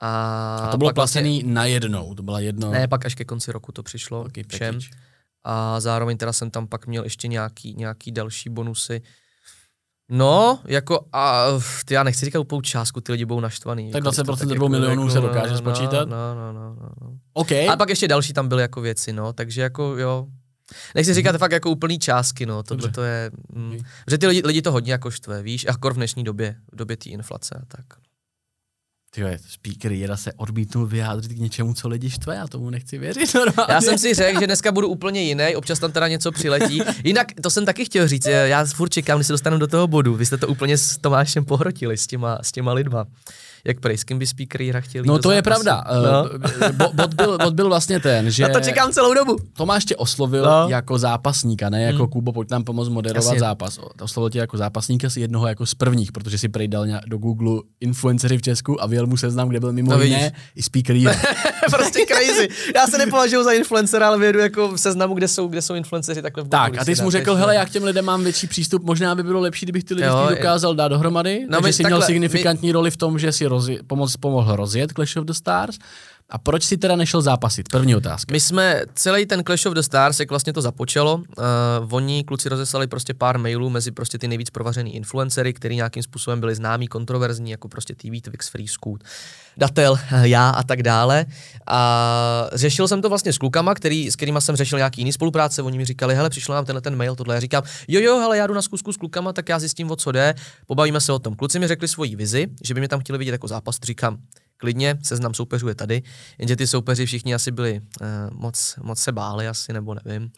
A, 0.00 0.56
a 0.56 0.70
to 0.70 0.78
bylo 0.78 0.92
placený 0.92 1.34
vlastně, 1.34 1.52
najednou, 1.52 2.14
to 2.14 2.22
byla 2.22 2.40
jedno... 2.40 2.70
Ne, 2.70 2.88
pak 2.88 3.06
až 3.06 3.14
ke 3.14 3.24
konci 3.24 3.52
roku 3.52 3.72
to 3.72 3.82
přišlo 3.82 4.20
okay, 4.20 4.44
všem. 4.48 4.74
Package. 4.74 4.88
A 5.44 5.80
zároveň 5.80 6.16
teda 6.16 6.32
jsem 6.32 6.50
tam 6.50 6.66
pak 6.66 6.86
měl 6.86 7.04
ještě 7.04 7.28
nějaký, 7.28 7.74
nějaký 7.74 8.12
další 8.12 8.50
bonusy. 8.50 9.02
No, 10.10 10.60
jako, 10.64 11.06
a 11.12 11.46
ty 11.84 11.94
já 11.94 12.02
nechci 12.02 12.24
říkat 12.24 12.40
úplnou 12.40 12.60
částku, 12.60 13.00
ty 13.00 13.12
lidi 13.12 13.24
budou 13.24 13.40
naštvaný. 13.40 13.90
Tak 13.90 14.04
20% 14.04 14.30
jako, 14.30 14.44
2 14.44 14.54
jako, 14.54 14.68
milionů 14.68 15.02
jako, 15.02 15.12
se 15.12 15.20
dokáže 15.20 15.52
no, 15.52 15.58
spočítat? 15.58 16.08
No, 16.08 16.34
no, 16.34 16.52
no, 16.52 16.74
no, 16.74 16.88
no. 17.00 17.18
OK. 17.32 17.52
A 17.52 17.76
pak 17.78 17.88
ještě 17.88 18.08
další 18.08 18.32
tam 18.32 18.48
byly 18.48 18.62
jako 18.62 18.80
věci, 18.80 19.12
no, 19.12 19.32
takže 19.32 19.62
jako 19.62 19.82
jo. 19.82 20.26
Nechci 20.94 21.14
říkat 21.14 21.32
mm. 21.32 21.38
fakt 21.38 21.52
jako 21.52 21.70
úplný 21.70 21.98
částky, 21.98 22.46
no, 22.46 22.62
tohle 22.62 22.90
to 22.90 23.02
je, 23.02 23.30
mm, 23.52 23.66
okay. 23.66 23.80
že 24.10 24.18
ty 24.18 24.26
lidi, 24.26 24.42
lidi 24.44 24.62
to 24.62 24.72
hodně 24.72 24.92
jako 24.92 25.10
štve, 25.10 25.42
víš, 25.42 25.66
a 25.68 25.88
v 25.88 25.94
dnešní 25.94 26.24
době, 26.24 26.56
v 26.72 26.76
době 26.76 26.96
té 26.96 27.10
inflace 27.10 27.54
a 27.54 27.76
tak. 27.76 28.07
Tyhle, 29.10 29.38
speaker 29.48 29.92
Jira 29.92 30.16
se 30.16 30.32
odmítnul 30.32 30.86
vyjádřit 30.86 31.32
k 31.32 31.38
něčemu, 31.38 31.74
co 31.74 31.88
lidi 31.88 32.10
štve, 32.10 32.36
já 32.36 32.46
tomu 32.46 32.70
nechci 32.70 32.98
věřit 32.98 33.34
normálně. 33.34 33.74
Já 33.74 33.80
jsem 33.80 33.98
si 33.98 34.14
řekl, 34.14 34.40
že 34.40 34.46
dneska 34.46 34.72
budu 34.72 34.88
úplně 34.88 35.22
jiný, 35.22 35.56
občas 35.56 35.78
tam 35.78 35.92
teda 35.92 36.08
něco 36.08 36.32
přiletí. 36.32 36.82
Jinak 37.04 37.26
to 37.42 37.50
jsem 37.50 37.66
taky 37.66 37.84
chtěl 37.84 38.08
říct, 38.08 38.26
já 38.26 38.64
furt 38.64 38.88
čekám, 38.88 39.18
když 39.18 39.26
se 39.26 39.32
dostanu 39.32 39.58
do 39.58 39.66
toho 39.66 39.86
bodu. 39.86 40.14
Vy 40.14 40.26
jste 40.26 40.36
to 40.36 40.48
úplně 40.48 40.78
s 40.78 40.98
Tomášem 40.98 41.44
pohrotili, 41.44 41.96
s 41.96 42.06
těma, 42.06 42.38
s 42.42 42.52
těma 42.52 42.72
lidma 42.72 43.06
jak 43.64 43.80
prej, 43.80 43.98
s 43.98 44.04
kým 44.04 44.18
by 44.18 44.26
speaker 44.26 44.62
hra 44.62 44.80
chtěl 44.80 45.04
No 45.04 45.18
to 45.18 45.30
je 45.30 45.42
pravda. 45.42 45.84
No. 46.02 46.30
Eh, 46.62 46.72
bod, 46.72 47.14
byl, 47.14 47.38
bod 47.38 47.54
byl 47.54 47.68
vlastně 47.68 48.00
ten, 48.00 48.30
že... 48.30 48.42
Na 48.42 48.48
to 48.48 48.60
čekám 48.60 48.92
celou 48.92 49.14
dobu. 49.14 49.36
Tomáš 49.56 49.84
tě 49.84 49.96
oslovil 49.96 50.44
no. 50.44 50.68
jako 50.68 50.98
zápasníka, 50.98 51.70
ne 51.70 51.82
jako 51.82 51.98
hmm. 51.98 52.08
Kubo, 52.08 52.32
pojď 52.32 52.50
nám 52.50 52.64
pomoct 52.64 52.88
moderovat 52.88 53.24
Jasně. 53.24 53.40
zápas. 53.40 53.78
Oslovil 54.00 54.30
tě 54.30 54.38
jako 54.38 54.56
zápasníka, 54.56 55.10
si 55.10 55.20
jednoho 55.20 55.46
jako 55.46 55.66
z 55.66 55.74
prvních, 55.74 56.12
protože 56.12 56.38
si 56.38 56.48
prej 56.48 56.68
dal 56.68 56.86
do 57.06 57.18
Google 57.18 57.62
influencery 57.80 58.38
v 58.38 58.42
Česku 58.42 58.82
a 58.82 58.86
vyjel 58.86 59.06
mu 59.06 59.16
seznam, 59.16 59.48
kde 59.48 59.60
byl 59.60 59.72
mimo 59.72 59.90
no, 59.90 60.02
jiné 60.02 60.32
i 60.56 60.62
speaker 60.62 60.96
Prostě 61.70 62.06
crazy. 62.08 62.48
Já 62.74 62.86
se 62.86 62.98
nepovažuji 62.98 63.44
za 63.44 63.52
influencera, 63.52 64.08
ale 64.08 64.18
vědu 64.18 64.38
jako 64.38 64.68
v 64.68 64.76
seznamu, 64.76 65.14
kde 65.14 65.28
jsou, 65.28 65.48
kde 65.48 65.62
jsou 65.62 65.74
influenceři 65.74 66.22
takhle 66.22 66.44
v 66.44 66.48
Tak 66.48 66.78
a 66.78 66.84
ty 66.84 66.96
jsi 66.96 67.02
mu 67.02 67.10
řekl, 67.10 67.34
hele, 67.34 67.54
já 67.54 67.64
k 67.64 67.70
těm 67.70 67.84
lidem 67.84 68.04
mám 68.04 68.22
větší 68.22 68.46
přístup, 68.46 68.84
možná 68.84 69.14
by 69.14 69.22
bylo 69.22 69.40
lepší, 69.40 69.66
kdybych 69.66 69.84
ty 69.84 69.94
lidi 69.94 70.06
jo, 70.06 70.26
dokázal 70.30 70.74
dát 70.74 70.88
dohromady, 70.88 71.46
no, 71.50 71.60
takže 71.60 71.72
jsi 71.72 71.84
měl 71.84 72.02
signifikantní 72.02 72.68
my... 72.68 72.72
roli 72.72 72.90
v 72.90 72.96
tom, 72.96 73.18
že 73.18 73.32
si 73.32 73.46
rozje, 73.48 73.82
pomoc, 73.86 74.16
pomohl 74.16 74.56
rozjet 74.56 74.92
Clash 74.92 75.16
of 75.16 75.24
the 75.24 75.32
Stars. 75.32 75.78
A 76.30 76.38
proč 76.38 76.64
si 76.64 76.76
teda 76.76 76.96
nešel 76.96 77.22
zápasit? 77.22 77.68
První 77.68 77.96
otázka. 77.96 78.32
My 78.32 78.40
jsme, 78.40 78.82
celý 78.94 79.26
ten 79.26 79.42
Clash 79.44 79.66
of 79.66 79.74
the 79.74 79.80
Stars, 79.80 80.20
jak 80.20 80.30
vlastně 80.30 80.52
to 80.52 80.60
započalo, 80.60 81.14
uh, 81.16 81.24
oni 81.90 82.24
kluci 82.24 82.48
rozeslali 82.48 82.86
prostě 82.86 83.14
pár 83.14 83.38
mailů 83.38 83.70
mezi 83.70 83.90
prostě 83.90 84.18
ty 84.18 84.28
nejvíc 84.28 84.50
provařený 84.50 84.96
influencery, 84.96 85.52
který 85.52 85.76
nějakým 85.76 86.02
způsobem 86.02 86.40
byli 86.40 86.54
známí, 86.54 86.88
kontroverzní, 86.88 87.50
jako 87.50 87.68
prostě 87.68 87.94
TV, 87.94 88.20
Twix, 88.22 88.48
Free 88.48 88.68
Scoot, 88.68 89.04
Datel, 89.58 89.98
já 90.22 90.50
a 90.50 90.62
tak 90.62 90.82
dále. 90.82 91.26
A 91.66 92.48
řešil 92.52 92.88
jsem 92.88 93.02
to 93.02 93.08
vlastně 93.08 93.32
s 93.32 93.38
klukama, 93.38 93.74
který, 93.74 94.10
s 94.10 94.16
kterými 94.16 94.40
jsem 94.40 94.56
řešil 94.56 94.78
nějaký 94.78 95.00
jiný 95.00 95.12
spolupráce. 95.12 95.62
Oni 95.62 95.78
mi 95.78 95.84
říkali, 95.84 96.14
hele, 96.14 96.30
přišel 96.30 96.54
nám 96.54 96.64
tenhle 96.64 96.80
ten 96.80 96.96
mail, 96.96 97.16
tohle. 97.16 97.34
Já 97.34 97.40
říkám, 97.40 97.62
jo, 97.88 98.00
jo, 98.00 98.18
hele, 98.18 98.38
já 98.38 98.46
jdu 98.46 98.54
na 98.54 98.62
zkusku 98.62 98.92
s 98.92 98.96
klukama, 98.96 99.32
tak 99.32 99.48
já 99.48 99.58
zjistím, 99.58 99.90
o 99.90 99.96
co 99.96 100.12
jde, 100.12 100.34
pobavíme 100.66 101.00
se 101.00 101.12
o 101.12 101.18
tom. 101.18 101.34
Kluci 101.34 101.58
mi 101.58 101.68
řekli 101.68 101.88
svoji 101.88 102.16
vizi, 102.16 102.46
že 102.64 102.74
by 102.74 102.80
mě 102.80 102.88
tam 102.88 103.00
chtěli 103.00 103.18
vidět 103.18 103.32
jako 103.32 103.48
zápas. 103.48 103.76
Říkám, 103.82 104.18
klidně, 104.60 104.98
seznam 105.02 105.34
soupeřů 105.34 105.68
je 105.68 105.74
tady, 105.74 106.02
jenže 106.38 106.56
ty 106.56 106.66
soupeři 106.66 107.06
všichni 107.06 107.34
asi 107.34 107.50
byli 107.50 107.80
uh, 108.00 108.06
moc, 108.32 108.74
moc 108.82 108.98
se 108.98 109.12
báli 109.12 109.48
asi, 109.48 109.72
nebo 109.72 109.96
nevím. 110.04 110.30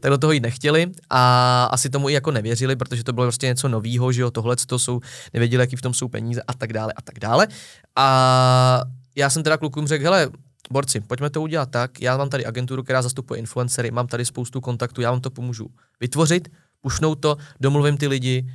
Tak 0.00 0.10
do 0.10 0.18
toho 0.18 0.32
jít 0.32 0.40
nechtěli 0.40 0.86
a 1.10 1.64
asi 1.64 1.90
tomu 1.90 2.08
i 2.08 2.12
jako 2.12 2.30
nevěřili, 2.30 2.76
protože 2.76 3.04
to 3.04 3.12
bylo 3.12 3.26
prostě 3.26 3.46
něco 3.46 3.68
novýho, 3.68 4.12
že 4.12 4.22
jo, 4.22 4.30
tohle 4.30 4.56
to 4.56 4.78
jsou, 4.78 5.00
nevěděli, 5.34 5.62
jaký 5.62 5.76
v 5.76 5.82
tom 5.82 5.94
jsou 5.94 6.08
peníze 6.08 6.42
a 6.42 6.54
tak 6.54 6.72
dále 6.72 6.92
a 6.96 7.02
tak 7.02 7.18
dále. 7.18 7.48
A 7.96 8.67
já 9.16 9.30
jsem 9.30 9.42
teda 9.42 9.56
klukům 9.56 9.86
řekl, 9.86 10.04
hele, 10.04 10.30
borci, 10.70 11.00
pojďme 11.00 11.30
to 11.30 11.42
udělat 11.42 11.70
tak, 11.70 12.00
já 12.00 12.16
mám 12.16 12.28
tady 12.28 12.46
agenturu, 12.46 12.82
která 12.82 13.02
zastupuje 13.02 13.40
influencery, 13.40 13.90
mám 13.90 14.06
tady 14.06 14.24
spoustu 14.24 14.60
kontaktů, 14.60 15.00
já 15.00 15.10
vám 15.10 15.20
to 15.20 15.30
pomůžu 15.30 15.70
vytvořit, 16.00 16.48
pušnou 16.80 17.14
to, 17.14 17.36
domluvím 17.60 17.96
ty 17.96 18.06
lidi, 18.06 18.44
uh, 18.46 18.48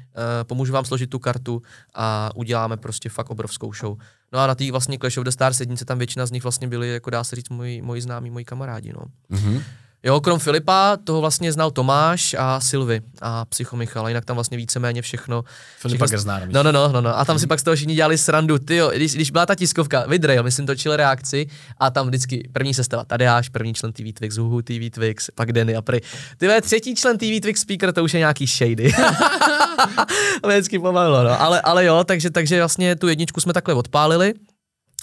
pomůžu 0.44 0.74
vám 0.74 0.86
složit 0.86 1.10
tu 1.10 1.20
kartu 1.20 1.62
a 1.94 2.32
uděláme 2.36 2.78
prostě 2.78 3.10
fakt 3.10 3.30
obrovskou 3.30 3.74
show. 3.74 3.98
No 4.34 4.40
a 4.40 4.48
na 4.48 4.56
té 4.56 4.72
vlastně 4.72 4.98
Clash 4.98 5.18
of 5.18 5.24
the 5.24 5.30
Stars 5.30 5.60
jednice 5.60 5.86
tam 5.86 5.98
většina 5.98 6.26
z 6.26 6.32
nich 6.32 6.44
vlastně 6.44 6.68
byli, 6.68 6.94
jako 6.94 7.10
dá 7.10 7.24
se 7.24 7.36
říct, 7.36 7.50
moji, 7.50 7.82
moji 7.82 8.02
známí, 8.02 8.30
moji 8.30 8.46
kamarádi, 8.46 8.94
no. 8.94 9.06
Mm-hmm. 9.32 9.62
Jo, 10.06 10.22
krom 10.22 10.40
Filipa, 10.40 10.98
toho 11.04 11.22
vlastně 11.22 11.52
znal 11.52 11.72
Tomáš 11.72 12.36
a 12.40 12.60
Silvy 12.60 13.02
a 13.22 13.46
Psycho 13.46 13.78
Michal, 13.78 14.08
jinak 14.08 14.26
tam 14.26 14.36
vlastně 14.36 14.58
víceméně 14.58 15.02
všechno. 15.02 15.44
Filipa 15.80 16.08
všechno, 16.08 16.34
No, 16.50 16.64
no, 16.64 16.72
no, 16.72 16.88
no, 16.88 17.02
no. 17.02 17.18
A 17.20 17.26
tam 17.26 17.40
si 17.40 17.48
pak 17.48 17.60
z 17.60 17.64
toho 17.64 17.76
všichni 17.76 17.96
dělali 17.96 18.18
srandu. 18.18 18.60
Ty 18.60 18.76
jo, 18.76 18.92
když, 18.96 19.14
když 19.16 19.32
byla 19.32 19.46
ta 19.46 19.56
tiskovka, 19.56 20.06
Vidrejl, 20.08 20.44
myslím, 20.44 20.66
točil 20.66 20.96
reakci 20.96 21.48
a 21.78 21.90
tam 21.90 22.08
vždycky 22.08 22.50
první 22.54 22.74
sestava 22.74 23.04
Tadeáš, 23.04 23.50
první 23.50 23.74
člen 23.74 23.94
TV 23.94 24.04
Twix, 24.14 24.38
Huhu 24.38 24.62
TV 24.62 24.90
Twix, 24.92 25.30
pak 25.36 25.52
Denny 25.52 25.76
a 25.76 25.82
Pry. 25.82 26.02
Ty 26.38 26.48
třetí 26.62 26.96
člen 26.96 27.18
TV 27.18 27.42
Twix 27.42 27.62
speaker, 27.62 27.94
to 27.94 28.04
už 28.04 28.14
je 28.14 28.20
nějaký 28.20 28.48
shady. 28.48 28.84
mě 30.46 30.56
vždycky 30.56 30.80
pomalilo, 30.80 31.24
no. 31.24 31.42
Ale, 31.42 31.62
ale 31.62 31.86
jo, 31.86 32.04
takže, 32.04 32.30
takže 32.30 32.60
vlastně 32.60 32.96
tu 32.96 33.08
jedničku 33.08 33.42
jsme 33.42 33.54
takhle 33.54 33.74
odpálili 33.74 34.34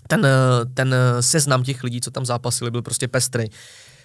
ten, 0.09 0.27
ten 0.75 0.95
seznam 1.21 1.63
těch 1.63 1.85
lidí, 1.85 2.01
co 2.01 2.11
tam 2.11 2.27
zápasili, 2.27 2.71
byl 2.71 2.83
prostě 2.83 3.09
pestrý 3.09 3.45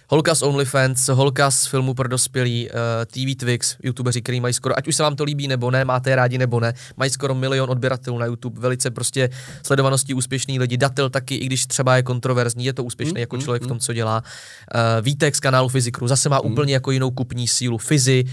holka 0.08 0.34
z 0.34 0.42
OnlyFans, 0.42 1.08
holka 1.08 1.50
z 1.50 1.66
filmu 1.66 1.94
pro 1.94 2.08
dospělí, 2.08 2.68
uh, 2.70 2.76
eh, 3.02 3.06
TV 3.06 3.38
Twix, 3.38 3.76
youtubeři, 3.82 4.22
který 4.22 4.40
mají 4.40 4.54
skoro, 4.54 4.78
ať 4.78 4.88
už 4.88 4.96
se 4.96 5.02
vám 5.02 5.16
to 5.16 5.24
líbí 5.24 5.48
nebo 5.48 5.70
ne, 5.70 5.84
máte 5.84 6.10
je 6.10 6.16
rádi 6.16 6.38
nebo 6.38 6.60
ne, 6.60 6.74
mají 6.96 7.10
skoro 7.10 7.34
milion 7.34 7.70
odběratelů 7.70 8.18
na 8.18 8.26
YouTube, 8.26 8.60
velice 8.60 8.90
prostě 8.90 9.30
sledovanosti 9.62 10.14
úspěšný 10.14 10.58
lidi, 10.58 10.76
Datel 10.76 11.10
taky, 11.10 11.34
i 11.34 11.46
když 11.46 11.66
třeba 11.66 11.96
je 11.96 12.02
kontroverzní, 12.02 12.64
je 12.64 12.72
to 12.72 12.84
úspěšný 12.84 13.12
mm, 13.12 13.20
jako 13.20 13.36
mm, 13.36 13.42
člověk 13.42 13.62
mm. 13.62 13.66
v 13.66 13.68
tom, 13.68 13.78
co 13.78 13.92
dělá. 13.92 14.22
Uh, 14.74 15.04
Vítek 15.04 15.36
z 15.36 15.40
kanálu 15.40 15.68
Fyzikru 15.68 16.08
zase 16.08 16.28
má 16.28 16.40
mm. 16.44 16.52
úplně 16.52 16.74
jako 16.74 16.90
jinou 16.90 17.10
kupní 17.10 17.48
sílu. 17.48 17.78
Fizy, 17.78 18.24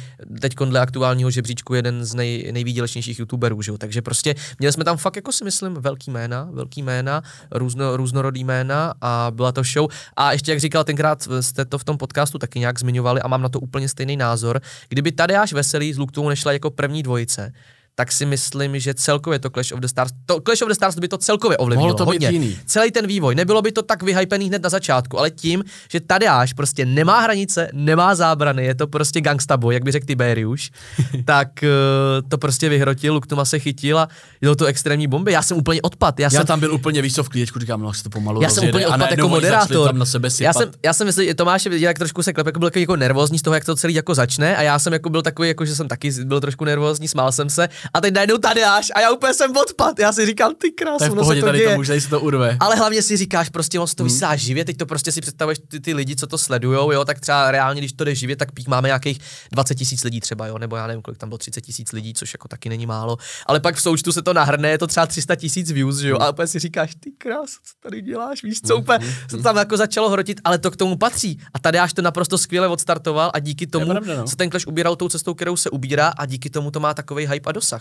teď 0.41 0.55
dle 0.55 0.79
aktuálního 0.79 1.31
žebříčku 1.31 1.73
jeden 1.73 2.05
z 2.05 2.13
nej, 2.13 2.49
nejvýdělečnějších 2.51 3.19
youtuberů, 3.19 3.61
že? 3.61 3.71
takže 3.77 4.01
prostě 4.01 4.35
měli 4.59 4.73
jsme 4.73 4.83
tam 4.83 4.97
fakt 4.97 5.15
jako 5.15 5.31
si 5.31 5.43
myslím 5.43 5.73
velký 5.73 6.11
jména, 6.11 6.47
velký 6.51 6.81
jména, 6.81 7.21
různo, 7.51 7.97
různorodý 7.97 8.43
jména 8.43 8.93
a 9.01 9.31
byla 9.31 9.51
to 9.51 9.63
show. 9.63 9.89
A 10.15 10.31
ještě 10.31 10.51
jak 10.51 10.59
říkal 10.59 10.83
tenkrát 10.83 11.27
jste 11.41 11.62
jste 11.63 11.69
to 11.69 11.77
v 11.77 11.83
tom 11.83 11.97
podcastu 11.97 12.37
taky 12.37 12.59
nějak 12.59 12.79
zmiňovali 12.79 13.21
a 13.21 13.27
mám 13.27 13.41
na 13.41 13.49
to 13.49 13.59
úplně 13.59 13.89
stejný 13.89 14.17
názor. 14.17 14.61
Kdyby 14.89 15.11
Tadeáš 15.11 15.53
Veselý 15.53 15.93
z 15.93 15.97
Luktou 15.97 16.29
nešla 16.29 16.51
jako 16.51 16.71
první 16.71 17.03
dvojice, 17.03 17.53
tak 17.95 18.11
si 18.11 18.25
myslím, 18.25 18.79
že 18.79 18.93
celkově 18.93 19.39
to 19.39 19.49
Clash 19.49 19.71
of 19.71 19.79
the 19.79 19.87
Stars, 19.87 20.11
to 20.25 20.41
Clash 20.41 20.61
of 20.61 20.67
the 20.67 20.73
Stars 20.73 20.95
by 20.95 21.07
to 21.07 21.17
celkově 21.17 21.57
ovlivnilo 21.57 21.87
Mohlo 21.87 21.97
to 21.97 22.05
hodně. 22.05 22.27
Být 22.27 22.33
jiný. 22.33 22.57
Celý 22.65 22.91
ten 22.91 23.07
vývoj. 23.07 23.35
Nebylo 23.35 23.61
by 23.61 23.71
to 23.71 23.81
tak 23.81 24.03
vyhypený 24.03 24.47
hned 24.47 24.63
na 24.63 24.69
začátku, 24.69 25.19
ale 25.19 25.31
tím, 25.31 25.63
že 25.89 25.99
Tadeáš 25.99 26.53
prostě 26.53 26.85
nemá 26.85 27.19
hranice, 27.19 27.69
nemá 27.73 28.15
zábrany, 28.15 28.65
je 28.65 28.75
to 28.75 28.87
prostě 28.87 29.21
gangsta 29.21 29.57
boy, 29.57 29.73
jak 29.73 29.83
by 29.83 29.91
řekl 29.91 30.05
Tiberius, 30.05 30.69
tak 31.25 31.47
uh, 31.63 32.29
to 32.29 32.37
prostě 32.37 32.69
vyhrotil, 32.69 33.13
Luktuma 33.13 33.45
se 33.45 33.59
chytil 33.59 33.99
a 33.99 34.07
jelo 34.41 34.55
to 34.55 34.65
extrémní 34.65 35.07
bomby. 35.07 35.31
Já 35.31 35.41
jsem 35.41 35.57
úplně 35.57 35.81
odpad. 35.81 36.19
Já, 36.19 36.23
já 36.25 36.29
jsem 36.29 36.45
tam 36.45 36.59
byl 36.59 36.73
úplně 36.73 37.01
víc 37.01 37.17
v 37.17 37.29
klíčku, 37.29 37.59
říkám, 37.59 37.81
no, 37.81 37.93
se 37.93 38.03
to 38.03 38.09
pomalu 38.09 38.41
Já 38.41 38.49
jsem 38.49 38.67
úplně 38.69 38.87
odpad 38.87 39.11
jako 39.11 39.29
moderátor. 39.29 39.87
Tam 39.87 39.97
na 39.97 40.05
sebe 40.05 40.29
já 40.39 40.53
jsem, 40.53 40.71
já 40.85 40.93
jsem 40.93 41.07
myslel, 41.07 41.27
Tomáš 41.35 41.67
jak 41.71 41.97
trošku 41.97 42.23
se 42.23 42.33
klep, 42.33 42.47
jako 42.47 42.59
byl 42.59 42.69
jako 42.75 42.95
nervózní 42.95 43.39
z 43.39 43.41
toho, 43.41 43.53
jak 43.53 43.65
to 43.65 43.75
celý 43.75 43.93
jako 43.93 44.15
začne 44.15 44.55
a 44.55 44.61
já 44.61 44.79
jsem 44.79 44.93
jako 44.93 45.09
byl 45.09 45.21
takový, 45.21 45.47
jako 45.47 45.65
že 45.65 45.75
jsem 45.75 45.87
taky 45.87 46.11
byl 46.11 46.41
trošku 46.41 46.65
nervózní, 46.65 47.07
smál 47.07 47.31
jsem 47.31 47.49
se 47.49 47.69
a 47.93 48.01
teď 48.01 48.13
najednou 48.13 48.37
tady 48.37 48.63
Matyáš 48.63 48.91
a 48.95 48.99
já 48.99 49.11
úplně 49.11 49.33
jsem 49.33 49.57
odpad. 49.57 49.99
Já 49.99 50.13
si 50.13 50.25
říkám, 50.25 50.55
ty 50.55 50.71
krásno, 50.71 50.97
to 50.97 51.03
je 51.03 51.09
v 51.09 51.15
pohodě, 51.15 51.39
to 51.39 51.45
tady 51.45 51.57
děje. 51.57 51.69
to 51.69 51.75
může, 51.75 52.01
se 52.01 52.09
to 52.09 52.19
urve. 52.19 52.57
Ale 52.59 52.75
hlavně 52.75 53.01
si 53.01 53.17
říkáš, 53.17 53.49
prostě 53.49 53.79
on 53.79 53.87
to 53.95 54.03
hmm. 54.03 54.11
vysílá 54.11 54.35
živě, 54.35 54.65
teď 54.65 54.77
to 54.77 54.85
prostě 54.85 55.11
si 55.11 55.21
představuješ 55.21 55.59
ty, 55.67 55.79
ty 55.79 55.93
lidi, 55.93 56.15
co 56.15 56.27
to 56.27 56.37
sledujou, 56.37 56.91
jo, 56.91 57.05
tak 57.05 57.19
třeba 57.19 57.51
reálně, 57.51 57.81
když 57.81 57.93
to 57.93 58.03
jde 58.03 58.15
živě, 58.15 58.35
tak 58.35 58.51
pík 58.51 58.67
máme 58.67 58.87
nějakých 58.87 59.19
20 59.51 59.75
tisíc 59.75 60.03
lidí 60.03 60.19
třeba, 60.19 60.47
jo, 60.47 60.57
nebo 60.57 60.75
já 60.75 60.87
nevím, 60.87 61.01
kolik 61.01 61.17
tam 61.17 61.29
bylo 61.29 61.37
30 61.37 61.61
tisíc 61.61 61.91
lidí, 61.91 62.13
což 62.13 62.33
jako 62.33 62.47
taky 62.47 62.69
není 62.69 62.85
málo. 62.85 63.17
Ale 63.45 63.59
pak 63.59 63.75
v 63.75 63.81
součtu 63.81 64.11
se 64.11 64.21
to 64.21 64.33
nahrne, 64.33 64.69
je 64.69 64.77
to 64.77 64.87
třeba 64.87 65.05
300 65.05 65.35
tisíc 65.35 65.71
views, 65.71 66.01
jo, 66.01 66.17
a 66.19 66.29
úplně 66.29 66.47
si 66.47 66.59
říkáš, 66.59 66.95
ty 66.99 67.11
krás, 67.17 67.49
co 67.49 67.73
tady 67.83 68.01
děláš, 68.01 68.43
víš, 68.43 68.61
co 68.61 68.73
hmm, 68.73 68.83
úplně 68.83 68.97
hmm, 68.97 69.13
se 69.29 69.37
to 69.37 69.43
tam 69.43 69.57
jako 69.57 69.77
začalo 69.77 70.09
hrotit, 70.09 70.41
ale 70.43 70.57
to 70.57 70.71
k 70.71 70.75
tomu 70.75 70.97
patří. 70.97 71.39
A 71.53 71.59
tady 71.59 71.79
až 71.79 71.93
to 71.93 72.01
naprosto 72.01 72.37
skvěle 72.37 72.67
odstartoval 72.67 73.31
a 73.33 73.39
díky 73.39 73.67
tomu 73.67 73.85
pravda, 73.85 74.17
no. 74.17 74.27
se 74.27 74.35
ten 74.35 74.49
Clash 74.49 74.67
ubíral 74.67 74.95
tou 74.95 75.09
cestou, 75.09 75.33
kterou 75.33 75.57
se 75.57 75.69
ubírá 75.69 76.07
a 76.07 76.25
díky 76.25 76.49
tomu 76.49 76.71
to 76.71 76.79
má 76.79 76.93
takový 76.93 77.27
hype 77.27 77.49
a 77.49 77.51
dosah. 77.51 77.72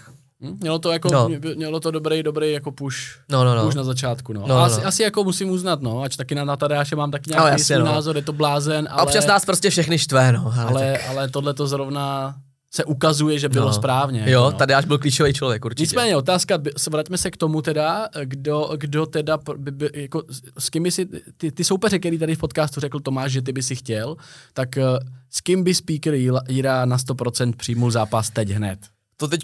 Mělo 0.60 0.78
to 0.78 0.92
jako 0.92 1.08
no 1.12 1.28
mělo 1.56 1.80
to 1.80 1.90
dobrý, 1.90 2.22
dobrý 2.22 2.52
jako 2.52 2.72
push, 2.72 2.98
no, 3.28 3.44
no, 3.44 3.54
no. 3.54 3.64
push 3.64 3.74
na 3.74 3.84
začátku. 3.84 4.32
No. 4.32 4.40
no, 4.40 4.46
no 4.46 4.58
asi, 4.58 4.80
no. 4.80 4.86
asi, 4.86 5.02
jako 5.02 5.24
musím 5.24 5.50
uznat, 5.50 5.82
no, 5.82 6.02
ač 6.02 6.16
taky 6.16 6.34
na, 6.34 6.44
na 6.44 6.56
Tadeáše 6.56 6.96
mám 6.96 7.10
taky 7.10 7.30
nějaký 7.30 7.44
no, 7.44 7.48
jasně, 7.48 7.78
no. 7.78 7.84
názor, 7.84 8.16
je 8.16 8.22
to 8.22 8.32
blázen. 8.32 8.88
Ale, 8.90 9.00
a 9.00 9.02
občas 9.02 9.26
nás 9.26 9.44
prostě 9.44 9.70
všechny 9.70 9.98
štve, 9.98 10.32
no. 10.32 10.54
Ale, 10.58 10.68
ale, 10.68 10.98
ale 10.98 11.28
tohle 11.28 11.54
to 11.54 11.66
zrovna 11.66 12.34
se 12.74 12.84
ukazuje, 12.84 13.38
že 13.38 13.48
bylo 13.48 13.66
no. 13.66 13.72
správně. 13.72 14.24
Jo, 14.26 14.42
no. 14.42 14.52
tady 14.52 14.74
až 14.74 14.84
byl 14.84 14.98
klíčový 14.98 15.32
člověk, 15.32 15.64
určitě. 15.64 15.82
Nicméně 15.82 16.16
otázka, 16.16 16.58
vraťme 16.90 17.18
se 17.18 17.30
k 17.30 17.36
tomu 17.36 17.62
teda, 17.62 18.08
kdo, 18.24 18.70
kdo 18.76 19.06
teda, 19.06 19.38
by, 19.56 19.70
by, 19.70 19.90
jako, 19.94 20.22
s 20.58 20.70
kým 20.70 20.82
by 20.82 20.90
si, 20.90 21.08
ty, 21.36 21.52
ty 21.52 21.64
soupeře, 21.64 21.98
který 21.98 22.18
tady 22.18 22.34
v 22.34 22.38
podcastu 22.38 22.80
řekl 22.80 23.00
Tomáš, 23.00 23.32
že 23.32 23.42
ty 23.42 23.52
by 23.52 23.62
si 23.62 23.76
chtěl, 23.76 24.16
tak 24.52 24.76
eh, 24.76 24.82
s 25.30 25.40
kým 25.40 25.64
by 25.64 25.74
speaker 25.74 26.14
Jira 26.48 26.84
na 26.84 26.96
100% 26.96 27.52
přijmul 27.56 27.90
zápas 27.90 28.30
teď 28.30 28.50
hned? 28.50 28.78
To 29.22 29.28
teď 29.28 29.40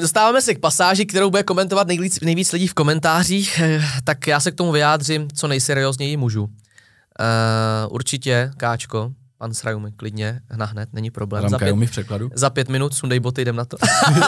dostáváme 0.00 0.42
se 0.42 0.54
k 0.54 0.58
pasáži, 0.58 1.06
kterou 1.06 1.30
bude 1.30 1.42
komentovat 1.42 1.86
nejvíc, 1.86 2.20
nejvíc 2.20 2.52
lidí 2.52 2.66
v 2.66 2.74
komentářích, 2.74 3.60
eh, 3.62 3.82
tak 4.04 4.26
já 4.26 4.40
se 4.40 4.50
k 4.50 4.54
tomu 4.54 4.72
vyjádřím 4.72 5.28
co 5.34 5.48
nejseriózněji 5.48 6.16
můžu. 6.16 6.42
Uh, 6.42 6.50
určitě, 7.88 8.50
Káčko, 8.56 9.12
pan 9.38 9.54
Srajumi, 9.54 9.92
klidně, 9.92 10.40
na 10.56 10.66
hned, 10.66 10.88
není 10.92 11.10
problém. 11.10 11.48
za 11.48 11.58
pět, 11.58 11.72
v 11.72 11.90
překladu. 11.90 12.30
Za 12.34 12.50
pět 12.50 12.68
minut, 12.68 12.94
sundej 12.94 13.20
boty, 13.20 13.42
jdem 13.42 13.56
na 13.56 13.64
to. 13.64 13.76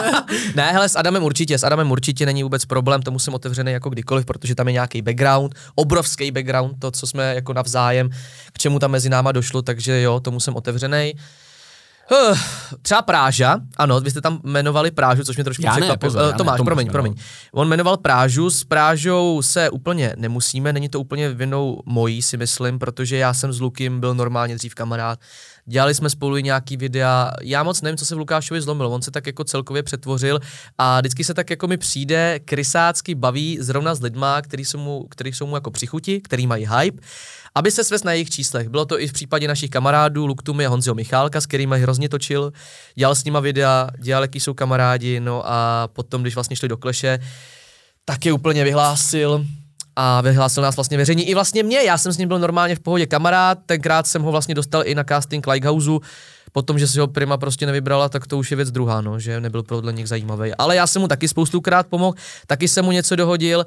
ne, 0.55 0.71
hele, 0.71 0.89
s 0.89 0.95
Adamem 0.95 1.23
určitě, 1.23 1.57
s 1.57 1.63
Adamem 1.63 1.91
určitě 1.91 2.25
není 2.25 2.43
vůbec 2.43 2.65
problém, 2.65 3.01
tomu 3.01 3.19
jsem 3.19 3.33
otevřený 3.33 3.71
jako 3.71 3.89
kdykoliv, 3.89 4.25
protože 4.25 4.55
tam 4.55 4.67
je 4.67 4.73
nějaký 4.73 5.01
background, 5.01 5.55
obrovský 5.75 6.31
background, 6.31 6.79
to, 6.79 6.91
co 6.91 7.07
jsme 7.07 7.35
jako 7.35 7.53
navzájem, 7.53 8.09
k 8.53 8.57
čemu 8.57 8.79
tam 8.79 8.91
mezi 8.91 9.09
náma 9.09 9.31
došlo, 9.31 9.61
takže 9.61 10.01
jo, 10.01 10.19
tomu 10.19 10.39
jsem 10.39 10.55
otevřený. 10.55 11.13
Uh, 11.13 11.21
třeba 12.81 13.01
Práža, 13.01 13.59
ano, 13.77 13.99
vy 13.99 14.11
jste 14.11 14.21
tam 14.21 14.39
jmenovali 14.43 14.91
Prážu, 14.91 15.23
což 15.23 15.37
mě 15.37 15.43
trošku 15.43 15.63
ne, 15.63 15.71
překvapilo. 15.71 16.13
ne, 16.13 16.19
Tomáš, 16.19 16.37
Tomáš 16.37 16.61
promiň, 16.65 16.89
promiň. 16.89 17.15
On 17.51 17.67
jmenoval 17.67 17.97
Prážu, 17.97 18.49
s 18.49 18.63
Prážou 18.63 19.41
se 19.41 19.69
úplně 19.69 20.13
nemusíme, 20.17 20.73
není 20.73 20.89
to 20.89 20.99
úplně 20.99 21.29
vinou 21.29 21.81
mojí, 21.85 22.21
si 22.21 22.37
myslím, 22.37 22.79
protože 22.79 23.17
já 23.17 23.33
jsem 23.33 23.53
s 23.53 23.61
Lukem 23.61 23.99
byl 23.99 24.15
normálně 24.15 24.55
dřív 24.55 24.75
kamarád. 24.75 25.19
Dělali 25.65 25.95
jsme 25.95 26.09
spolu 26.09 26.37
i 26.37 26.43
nějaký 26.43 26.77
videa, 26.77 27.31
já 27.41 27.63
moc 27.63 27.81
nevím, 27.81 27.97
co 27.97 28.05
se 28.05 28.15
v 28.15 28.17
Lukášovi 28.17 28.61
zlomilo, 28.61 28.89
on 28.89 29.01
se 29.01 29.11
tak 29.11 29.27
jako 29.27 29.43
celkově 29.43 29.83
přetvořil 29.83 30.39
a 30.77 30.99
vždycky 30.99 31.23
se 31.23 31.33
tak 31.33 31.49
jako 31.49 31.67
mi 31.67 31.77
přijde, 31.77 32.39
krysácky 32.45 33.15
baví 33.15 33.57
zrovna 33.61 33.95
s 33.95 34.01
lidma, 34.01 34.41
který 34.41 34.65
jsou 34.65 34.77
mu, 34.77 35.07
který 35.09 35.33
jsou 35.33 35.47
mu 35.47 35.55
jako 35.55 35.71
přichuti, 35.71 36.21
který 36.21 36.47
mají 36.47 36.67
hype, 36.77 37.01
aby 37.55 37.71
se 37.71 37.83
svést 37.83 38.05
na 38.05 38.11
jejich 38.11 38.29
číslech. 38.29 38.69
Bylo 38.69 38.85
to 38.85 38.99
i 38.99 39.07
v 39.07 39.13
případě 39.13 39.47
našich 39.47 39.69
kamarádů 39.69 40.25
Luktumy 40.25 40.65
a 40.65 40.69
Honziho 40.69 40.95
Michálka, 40.95 41.41
s 41.41 41.45
kterými 41.45 41.79
hrozně 41.79 42.09
točil, 42.09 42.53
dělal 42.95 43.15
s 43.15 43.23
nima 43.23 43.39
videa, 43.39 43.89
dělal, 43.99 44.23
jaký 44.23 44.39
jsou 44.39 44.53
kamarádi, 44.53 45.19
no 45.19 45.43
a 45.45 45.87
potom, 45.93 46.21
když 46.21 46.35
vlastně 46.35 46.55
šli 46.55 46.67
do 46.67 46.77
kleše, 46.77 47.19
tak 48.05 48.25
je 48.25 48.33
úplně 48.33 48.63
vyhlásil 48.63 49.45
a 49.95 50.21
vyhlásil 50.21 50.63
nás 50.63 50.75
vlastně 50.75 50.97
veřejně 50.97 51.23
i 51.23 51.33
vlastně 51.33 51.63
mě, 51.63 51.83
já 51.83 51.97
jsem 51.97 52.13
s 52.13 52.17
ním 52.17 52.27
byl 52.27 52.39
normálně 52.39 52.75
v 52.75 52.79
pohodě 52.79 53.05
kamarád, 53.05 53.59
tenkrát 53.65 54.07
jsem 54.07 54.21
ho 54.21 54.31
vlastně 54.31 54.55
dostal 54.55 54.83
i 54.85 54.95
na 54.95 55.03
casting 55.03 55.47
Lighthouseu, 55.47 56.01
potom, 56.51 56.79
že 56.79 56.87
si 56.87 56.99
ho 56.99 57.07
Prima 57.07 57.37
prostě 57.37 57.65
nevybrala, 57.65 58.09
tak 58.09 58.27
to 58.27 58.37
už 58.37 58.51
je 58.51 58.57
věc 58.57 58.71
druhá, 58.71 59.01
no, 59.01 59.19
že 59.19 59.39
nebyl 59.39 59.63
podle 59.63 59.93
nich 59.93 60.07
zajímavý. 60.07 60.55
Ale 60.57 60.75
já 60.75 60.87
jsem 60.87 61.01
mu 61.01 61.07
taky 61.07 61.27
spoustukrát 61.27 61.87
pomohl, 61.87 62.17
taky 62.47 62.67
jsem 62.67 62.85
mu 62.85 62.91
něco 62.91 63.15
dohodil, 63.15 63.65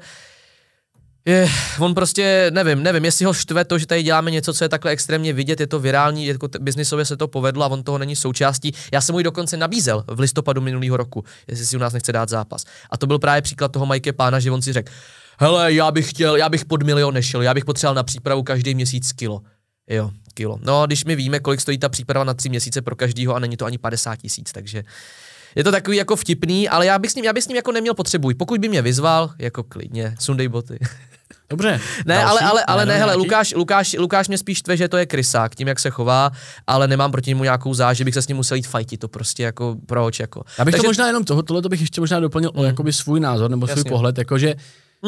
je, 1.27 1.49
on 1.79 1.95
prostě, 1.95 2.51
nevím, 2.53 2.83
nevím, 2.83 3.05
jestli 3.05 3.25
ho 3.25 3.33
štve 3.33 3.65
to, 3.65 3.77
že 3.77 3.87
tady 3.87 4.03
děláme 4.03 4.31
něco, 4.31 4.53
co 4.53 4.63
je 4.63 4.69
takhle 4.69 4.91
extrémně 4.91 5.33
vidět, 5.33 5.59
je 5.59 5.67
to 5.67 5.79
virální, 5.79 6.25
jako 6.25 6.47
t- 6.47 6.59
biznisově 6.59 7.05
se 7.05 7.17
to 7.17 7.27
povedlo 7.27 7.63
a 7.63 7.67
on 7.67 7.83
toho 7.83 7.97
není 7.97 8.15
součástí. 8.15 8.73
Já 8.91 9.01
jsem 9.01 9.13
mu 9.13 9.19
ji 9.19 9.23
dokonce 9.23 9.57
nabízel 9.57 10.03
v 10.07 10.19
listopadu 10.19 10.61
minulého 10.61 10.97
roku, 10.97 11.23
jestli 11.47 11.65
si 11.65 11.75
u 11.75 11.79
nás 11.79 11.93
nechce 11.93 12.11
dát 12.11 12.29
zápas. 12.29 12.63
A 12.89 12.97
to 12.97 13.07
byl 13.07 13.19
právě 13.19 13.41
příklad 13.41 13.71
toho 13.71 13.85
Mike 13.85 14.13
Pána, 14.13 14.39
že 14.39 14.51
on 14.51 14.61
si 14.61 14.73
řekl, 14.73 14.91
hele, 15.39 15.73
já 15.73 15.91
bych 15.91 16.09
chtěl, 16.09 16.35
já 16.35 16.49
bych 16.49 16.65
pod 16.65 16.83
milion 16.83 17.13
nešel, 17.13 17.41
já 17.41 17.53
bych 17.53 17.65
potřeboval 17.65 17.95
na 17.95 18.03
přípravu 18.03 18.43
každý 18.43 18.75
měsíc 18.75 19.11
kilo. 19.11 19.41
Jo, 19.89 20.11
kilo. 20.33 20.59
No, 20.61 20.87
když 20.87 21.05
my 21.05 21.15
víme, 21.15 21.39
kolik 21.39 21.61
stojí 21.61 21.77
ta 21.77 21.89
příprava 21.89 22.23
na 22.25 22.33
tři 22.33 22.49
měsíce 22.49 22.81
pro 22.81 22.95
každýho 22.95 23.35
a 23.35 23.39
není 23.39 23.57
to 23.57 23.65
ani 23.65 23.77
50 23.77 24.15
tisíc, 24.15 24.51
takže 24.51 24.83
je 25.55 25.63
to 25.63 25.71
takový 25.71 25.97
jako 25.97 26.15
vtipný, 26.15 26.69
ale 26.69 26.85
já 26.85 26.99
bych 26.99 27.11
s 27.11 27.15
ním, 27.15 27.25
já 27.25 27.33
bych 27.33 27.43
s 27.43 27.47
ním 27.47 27.55
jako 27.55 27.71
neměl 27.71 27.93
potřebuj. 27.93 28.33
Pokud 28.33 28.61
by 28.61 28.69
mě 28.69 28.81
vyzval, 28.81 29.33
jako 29.39 29.63
klidně, 29.63 30.15
sundej 30.19 30.47
boty. 30.47 30.79
Dobře. 31.49 31.79
Ne, 32.05 32.15
další? 32.15 32.27
ale, 32.27 32.41
ale, 32.41 32.63
ale 32.63 32.85
ne, 32.85 32.97
hele? 32.97 33.15
Lukáš, 33.15 33.53
Lukáš, 33.53 33.95
Lukáš 33.99 34.27
mě 34.27 34.37
spíš 34.37 34.61
tve, 34.61 34.77
že 34.77 34.87
to 34.87 34.97
je 34.97 35.05
krysák, 35.05 35.55
tím, 35.55 35.67
jak 35.67 35.79
se 35.79 35.89
chová, 35.89 36.31
ale 36.67 36.87
nemám 36.87 37.11
proti 37.11 37.29
němu 37.31 37.43
nějakou 37.43 37.73
záž, 37.73 37.97
že 37.97 38.05
bych 38.05 38.13
se 38.13 38.21
s 38.21 38.27
ním 38.27 38.37
musel 38.37 38.55
jít 38.55 38.67
fajtit, 38.67 38.99
to 38.99 39.07
prostě 39.07 39.43
jako 39.43 39.75
proč, 39.85 40.19
jako. 40.19 40.43
Já 40.57 40.65
bych 40.65 40.71
Takže- 40.71 40.83
to 40.83 40.89
možná 40.89 41.07
jenom 41.07 41.23
toho, 41.23 41.43
tohle 41.43 41.61
to 41.61 41.69
bych 41.69 41.81
ještě 41.81 42.01
možná 42.01 42.19
doplnil 42.19 42.51
o 42.55 42.63
jakoby 42.63 42.93
svůj 42.93 43.19
názor 43.19 43.51
nebo 43.51 43.67
svůj 43.67 43.79
Jasně. 43.79 43.89
pohled, 43.89 44.17
jakože, 44.17 44.55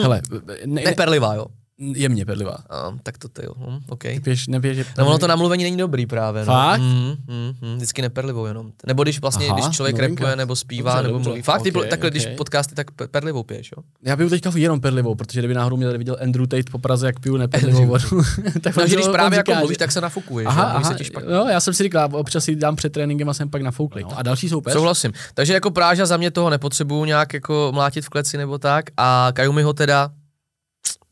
hele, 0.04 0.22
ne, 0.46 0.56
ne, 0.66 0.82
Neperlivá, 0.86 1.34
jo. 1.34 1.46
Jemně 1.80 2.26
pedlivá. 2.26 2.58
A, 2.70 2.94
tak 3.04 3.18
to 3.18 3.28
ty 3.28 3.46
jo, 3.46 3.52
hm, 3.58 3.80
OK. 3.90 4.04
Pěš, 4.24 4.48
nepěš, 4.48 4.78
že... 4.78 4.86
No 4.98 5.08
ono 5.08 5.18
to 5.18 5.28
namluvení 5.28 5.64
není 5.64 5.78
dobrý 5.78 6.06
právě. 6.06 6.42
No. 6.42 6.54
Fakt? 6.54 6.80
Mm, 6.82 7.16
mm, 7.28 7.54
mm, 7.62 7.76
vždycky 7.76 8.02
neperlivou 8.02 8.46
jenom. 8.46 8.72
Nebo 8.88 9.04
když 9.04 9.22
vlastně, 9.22 9.48
Aha, 9.48 9.60
když 9.60 9.76
člověk 9.76 9.96
novinka. 9.96 10.24
repuje 10.24 10.36
nebo 10.36 10.56
zpívá 10.56 10.92
Dobře, 10.92 11.04
nebo 11.04 11.14
dobře. 11.18 11.30
mluví. 11.30 11.42
Fakt, 11.42 11.62
ty 11.62 11.72
Ok, 11.72 11.88
takhle, 11.88 12.10
když 12.10 12.26
ok. 12.26 12.32
podcasty, 12.38 12.76
tak 12.76 12.92
pe- 12.92 13.08
perlivou 13.08 13.44
piješ, 13.44 13.72
jo? 13.78 13.84
Já 14.04 14.18
piju 14.18 14.30
teďka 14.30 14.52
jenom 14.56 14.82
pedlivou, 14.82 15.16
protože 15.16 15.42
kdyby 15.42 15.54
náhodou 15.54 15.78
mě 15.78 15.86
tady 15.86 15.98
viděl 15.98 16.18
Andrew 16.24 16.48
Tate 16.48 16.72
po 16.72 16.80
Praze, 16.80 17.06
jak 17.06 17.20
piju 17.20 17.38
nepedlivou 17.38 17.86
vodu. 17.86 18.08
tak 18.62 18.76
No, 18.78 18.88
že 18.88 18.96
když 18.96 19.08
právě 19.08 19.38
jako 19.38 19.52
říká, 19.52 19.60
mluvíš, 19.60 19.76
že- 19.76 19.80
tak 19.80 19.92
se 19.92 20.02
nafukuješ, 20.02 20.48
Aha, 20.48 20.64
aha, 20.64 20.84
se 20.84 20.96
ti 20.96 21.04
špatně. 21.04 21.30
no, 21.34 21.46
já 21.50 21.60
jsem 21.60 21.74
si 21.74 21.84
říkal, 21.84 22.10
občas 22.12 22.44
si 22.44 22.56
dám 22.56 22.76
před 22.76 22.94
tréninkem 22.94 23.30
a 23.30 23.34
jsem 23.34 23.50
pak 23.50 23.62
nafoukli. 23.62 24.04
No. 24.04 24.18
A 24.20 24.22
další 24.24 24.50
soupeř? 24.50 24.74
Souhlasím. 24.74 25.12
Takže 25.34 25.54
jako 25.54 25.72
Práža 25.72 26.06
za 26.06 26.18
mě 26.18 26.32
toho 26.32 26.50
nepotřebuju 26.50 27.06
nějak 27.06 27.34
jako 27.34 27.72
mlátit 27.74 28.06
v 28.06 28.10
kleci 28.10 28.38
nebo 28.38 28.58
tak. 28.58 28.86
A 28.98 29.30
Kajumi 29.34 29.62
ho 29.64 29.74
teda 29.74 30.10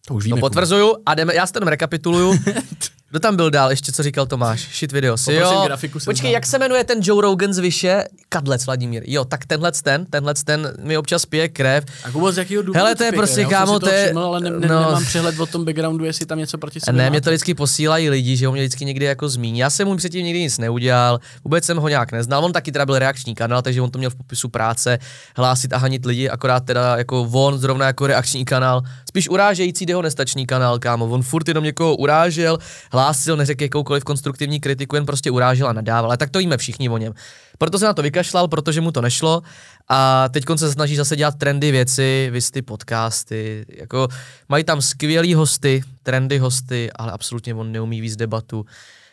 To 0.08 0.14
už 0.14 0.24
to 0.24 0.26
víme. 0.26 0.40
potvrzuju 0.40 0.96
a 1.06 1.16
jdeme, 1.16 1.36
já 1.36 1.48
to 1.48 1.58
jenom 1.58 1.68
rekapituluju. 1.68 2.40
Kdo 3.10 3.20
tam 3.20 3.36
byl 3.36 3.50
dál, 3.50 3.70
ještě 3.70 3.92
co 3.92 4.04
říkal 4.04 4.26
Tomáš? 4.26 4.68
Shit 4.78 4.92
video, 4.92 5.18
si 5.18 5.34
jo. 5.34 5.62
grafiku, 5.66 6.00
Počkej, 6.06 6.32
jak 6.32 6.46
se 6.46 6.60
jmenuje 6.60 6.84
ten 6.84 7.00
Joe 7.02 7.22
Rogan 7.22 7.54
z 7.54 7.58
Vyše? 7.58 8.04
Kadlec 8.30 8.66
Vladimír. 8.66 9.04
Jo, 9.06 9.26
tak 9.26 9.46
tenhle 9.46 9.72
ten, 9.84 10.06
tenhle 10.06 10.34
ten 10.46 10.74
mi 10.82 10.98
občas 10.98 11.26
pije 11.26 11.50
krev. 11.50 11.84
A 12.04 12.12
Kubo, 12.12 12.32
z 12.32 12.38
jakého 12.38 12.62
důvodu 12.64 12.78
Hele, 12.78 12.96
to 12.96 13.04
je 13.04 13.12
pije? 13.12 13.18
prostě, 13.18 13.46
kámo, 13.46 13.80
to 13.80 13.90
je- 13.90 14.06
Všiml, 14.06 14.20
ale 14.24 14.40
ne, 14.40 14.50
ne, 14.50 14.68
no. 14.68 14.80
nemám 14.80 15.06
přehled 15.06 15.40
o 15.40 15.46
tom 15.46 15.66
backgroundu, 15.66 16.06
jestli 16.06 16.26
tam 16.26 16.38
něco 16.38 16.58
proti 16.58 16.80
sobě 16.80 17.04
Ne, 17.04 17.10
mě 17.10 17.22
to 17.22 17.30
vždycky 17.30 17.54
posílají 17.54 18.10
lidi, 18.10 18.38
že 18.38 18.48
ho 18.48 18.54
mě 18.54 18.62
vždycky 18.62 18.86
někdy 18.86 19.06
jako 19.06 19.30
zmíní. 19.30 19.60
Já 19.60 19.70
jsem 19.70 19.88
mu 19.88 19.98
předtím 19.98 20.26
nikdy 20.26 20.40
nic 20.42 20.58
neudělal, 20.58 21.20
vůbec 21.44 21.66
jsem 21.66 21.78
ho 21.78 21.88
nějak 21.88 22.12
neznal. 22.12 22.46
On 22.46 22.54
taky 22.54 22.72
teda 22.72 22.86
byl 22.86 23.00
reakční 23.00 23.36
kanál, 23.36 23.62
takže 23.62 23.82
on 23.82 23.92
to 23.92 23.98
měl 24.00 24.10
v 24.10 24.16
popisu 24.16 24.50
práce, 24.50 25.00
hlásit 25.38 25.74
a 25.74 25.78
hanit 25.78 26.06
lidi, 26.06 26.30
akorát 26.30 26.60
teda 26.60 26.98
jako 26.98 27.30
on 27.32 27.58
zrovna 27.60 27.86
jako 27.86 28.08
reakční 28.08 28.46
kanál, 28.46 28.82
spíš 29.18 29.30
urážející 29.30 29.86
dehonestační 29.86 30.46
kanál, 30.46 30.80
kámo. 30.80 31.06
On 31.06 31.24
furt 31.24 31.48
jenom 31.48 31.64
někoho 31.64 31.96
urážel, 31.96 32.58
hlásil, 32.92 33.38
neřekl 33.38 33.64
jakoukoliv 33.64 34.04
konstruktivní 34.04 34.60
kritiku, 34.60 34.96
jen 34.96 35.06
prostě 35.06 35.32
urážel 35.32 35.68
a 35.68 35.74
nadával. 35.74 36.06
Ale 36.06 36.18
tak 36.18 36.30
to 36.30 36.40
víme 36.40 36.58
všichni 36.58 36.90
o 36.90 36.98
něm. 36.98 37.14
Proto 37.58 37.80
se 37.80 37.86
na 37.86 37.94
to 37.94 38.02
vykašlal, 38.02 38.48
protože 38.48 38.82
mu 38.82 38.92
to 38.92 39.02
nešlo 39.02 39.42
a 39.90 40.30
teď 40.30 40.44
se 40.56 40.72
snaží 40.72 40.96
zase 40.96 41.16
dělat 41.16 41.36
trendy 41.36 41.72
věci, 41.72 42.30
vysty 42.32 42.62
podcasty, 42.62 43.66
jako 43.70 44.08
mají 44.50 44.64
tam 44.64 44.82
skvělý 44.82 45.34
hosty, 45.34 45.84
trendy 46.04 46.38
hosty, 46.38 46.90
ale 46.96 47.12
absolutně 47.12 47.54
on 47.54 47.72
neumí 47.72 48.02
víc 48.02 48.16
debatu. 48.16 48.66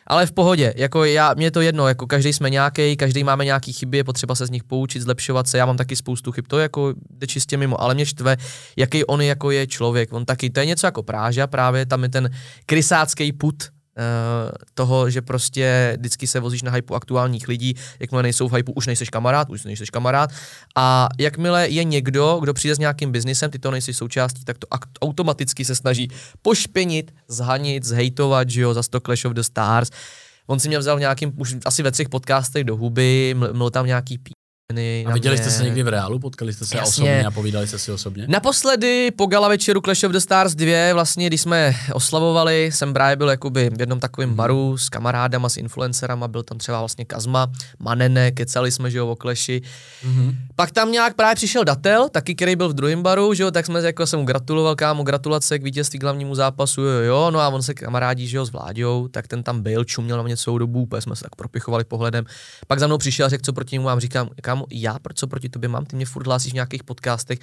Ale 0.07 0.25
v 0.25 0.31
pohodě, 0.31 0.73
jako 0.77 1.03
já, 1.03 1.33
mě 1.33 1.51
to 1.51 1.61
jedno, 1.61 1.87
jako 1.87 2.07
každý 2.07 2.33
jsme 2.33 2.49
nějaký, 2.49 2.97
každý 2.97 3.23
máme 3.23 3.45
nějaký 3.45 3.73
chyby, 3.73 3.97
je 3.97 4.03
potřeba 4.03 4.35
se 4.35 4.45
z 4.45 4.49
nich 4.49 4.63
poučit, 4.63 5.01
zlepšovat 5.01 5.47
se, 5.47 5.57
já 5.57 5.65
mám 5.65 5.77
taky 5.77 5.95
spoustu 5.95 6.31
chyb, 6.31 6.45
to 6.47 6.59
jako 6.59 6.93
jde 7.09 7.27
čistě 7.27 7.57
mimo, 7.57 7.81
ale 7.81 7.93
mě 7.93 8.05
štve, 8.05 8.37
jaký 8.77 9.05
on 9.05 9.21
jako 9.21 9.51
je 9.51 9.67
člověk, 9.67 10.13
on 10.13 10.25
taky, 10.25 10.49
to 10.49 10.59
je 10.59 10.65
něco 10.65 10.87
jako 10.87 11.03
Práža, 11.03 11.47
právě 11.47 11.85
tam 11.85 12.03
je 12.03 12.09
ten 12.09 12.29
krysácký 12.65 13.33
put, 13.33 13.63
toho, 14.73 15.09
že 15.09 15.21
prostě 15.21 15.95
vždycky 15.99 16.27
se 16.27 16.39
vozíš 16.39 16.61
na 16.63 16.71
hypu 16.71 16.95
aktuálních 16.95 17.47
lidí, 17.47 17.73
jakmile 17.99 18.23
nejsou 18.23 18.47
v 18.47 18.53
hypu, 18.53 18.71
už 18.71 18.87
nejseš 18.87 19.09
kamarád, 19.09 19.49
už 19.49 19.63
nejseš 19.63 19.89
kamarád. 19.89 20.29
A 20.75 21.09
jakmile 21.19 21.69
je 21.69 21.83
někdo, 21.83 22.37
kdo 22.41 22.53
přijde 22.53 22.75
s 22.75 22.79
nějakým 22.79 23.11
biznisem, 23.11 23.51
ty 23.51 23.59
to 23.59 23.71
nejsi 23.71 23.93
součástí, 23.93 24.45
tak 24.45 24.57
to 24.57 24.67
automaticky 25.01 25.65
se 25.65 25.75
snaží 25.75 26.07
pošpinit, 26.41 27.13
zhanit, 27.27 27.83
zhejtovat, 27.83 28.49
že 28.49 28.61
jo, 28.61 28.73
za 28.73 28.81
to 28.89 28.99
Clash 28.99 29.25
of 29.25 29.33
the 29.33 29.41
Stars. 29.41 29.89
On 30.47 30.59
si 30.59 30.67
mě 30.67 30.79
vzal 30.79 30.97
v 30.97 30.99
nějakým, 30.99 31.33
už 31.37 31.55
asi 31.65 31.83
ve 31.83 31.91
třech 31.91 32.09
podcastech 32.09 32.63
do 32.63 32.75
huby, 32.75 33.35
ml- 33.37 33.53
mluvil 33.53 33.69
tam 33.69 33.85
nějaký 33.85 34.17
píny. 34.17 34.44
A 35.05 35.13
viděli 35.13 35.37
jste 35.37 35.51
se 35.51 35.63
někdy 35.63 35.83
v 35.83 35.87
reálu? 35.87 36.19
Potkali 36.19 36.53
jste 36.53 36.65
se 36.65 36.77
Jasně. 36.77 36.89
osobně 37.03 37.25
a 37.25 37.31
povídali 37.31 37.67
jste 37.67 37.79
si 37.79 37.91
osobně? 37.91 38.25
Naposledy 38.27 39.11
po 39.11 39.25
gala 39.25 39.47
večeru 39.47 39.81
Clash 39.81 40.03
of 40.03 40.11
the 40.11 40.17
Stars 40.17 40.55
2, 40.55 40.93
vlastně 40.93 41.27
když 41.27 41.41
jsme 41.41 41.75
oslavovali, 41.93 42.71
jsem 42.73 42.93
právě 42.93 43.15
byl 43.15 43.29
jakoby 43.29 43.69
v 43.69 43.79
jednom 43.79 43.99
takovém 43.99 44.29
Mhm. 44.29 44.37
baru 44.37 44.77
s 44.77 44.89
kamarádama, 44.89 45.49
s 45.49 45.57
influencerama, 45.57 46.27
byl 46.27 46.43
tam 46.43 46.57
třeba 46.57 46.79
vlastně 46.79 47.05
Kazma, 47.05 47.51
Manene, 47.79 48.31
kecali 48.31 48.71
jsme, 48.71 48.91
že 48.91 48.97
jo, 48.97 49.07
o 49.07 49.15
Clashi. 49.15 49.61
Mhm. 50.05 50.35
Pak 50.55 50.71
tam 50.71 50.91
nějak 50.91 51.15
právě 51.15 51.35
přišel 51.35 51.63
Datel, 51.63 52.09
taky 52.09 52.35
který 52.35 52.55
byl 52.55 52.69
v 52.69 52.73
druhém 52.73 53.03
baru, 53.03 53.33
že 53.33 53.43
jo, 53.43 53.51
tak 53.51 53.65
jsme 53.65 53.81
jako 53.81 54.07
jsem 54.07 54.19
mu 54.19 54.25
gratuloval, 54.25 54.75
kámo, 54.75 55.03
gratulace 55.03 55.59
k 55.59 55.63
vítězství 55.63 55.99
k 55.99 56.03
hlavnímu 56.03 56.35
zápasu, 56.35 56.81
jo, 56.81 56.89
jo, 57.01 57.31
no 57.31 57.39
a 57.39 57.47
on 57.49 57.61
se 57.61 57.73
kamarádí, 57.73 58.27
že 58.27 58.37
jo, 58.37 58.45
s 58.45 58.51
Vláďou, 58.51 59.07
tak 59.07 59.27
ten 59.27 59.43
tam 59.43 59.61
byl, 59.61 59.83
čuměl 59.83 60.17
na 60.17 60.23
mě 60.23 60.37
celou 60.37 60.57
dobu, 60.57 60.81
úplně 60.81 61.01
jsme 61.01 61.15
se 61.15 61.23
tak 61.23 61.35
propichovali 61.35 61.83
pohledem. 61.83 62.25
Pak 62.67 62.79
za 62.79 62.87
mnou 62.87 62.97
přišel 62.97 63.25
a 63.25 63.29
řekl, 63.29 63.41
co 63.45 63.53
proti 63.53 63.75
němu 63.75 63.85
mám, 63.85 63.99
říkám, 63.99 64.29
kámo, 64.41 64.54
já, 64.71 64.99
proč 64.99 65.17
co 65.17 65.27
proti 65.27 65.49
tobě 65.49 65.69
mám, 65.69 65.85
ty 65.85 65.95
mě 65.95 66.05
furt 66.05 66.27
hlásíš 66.27 66.51
v 66.51 66.55
nějakých 66.55 66.83
podcastech, 66.83 67.39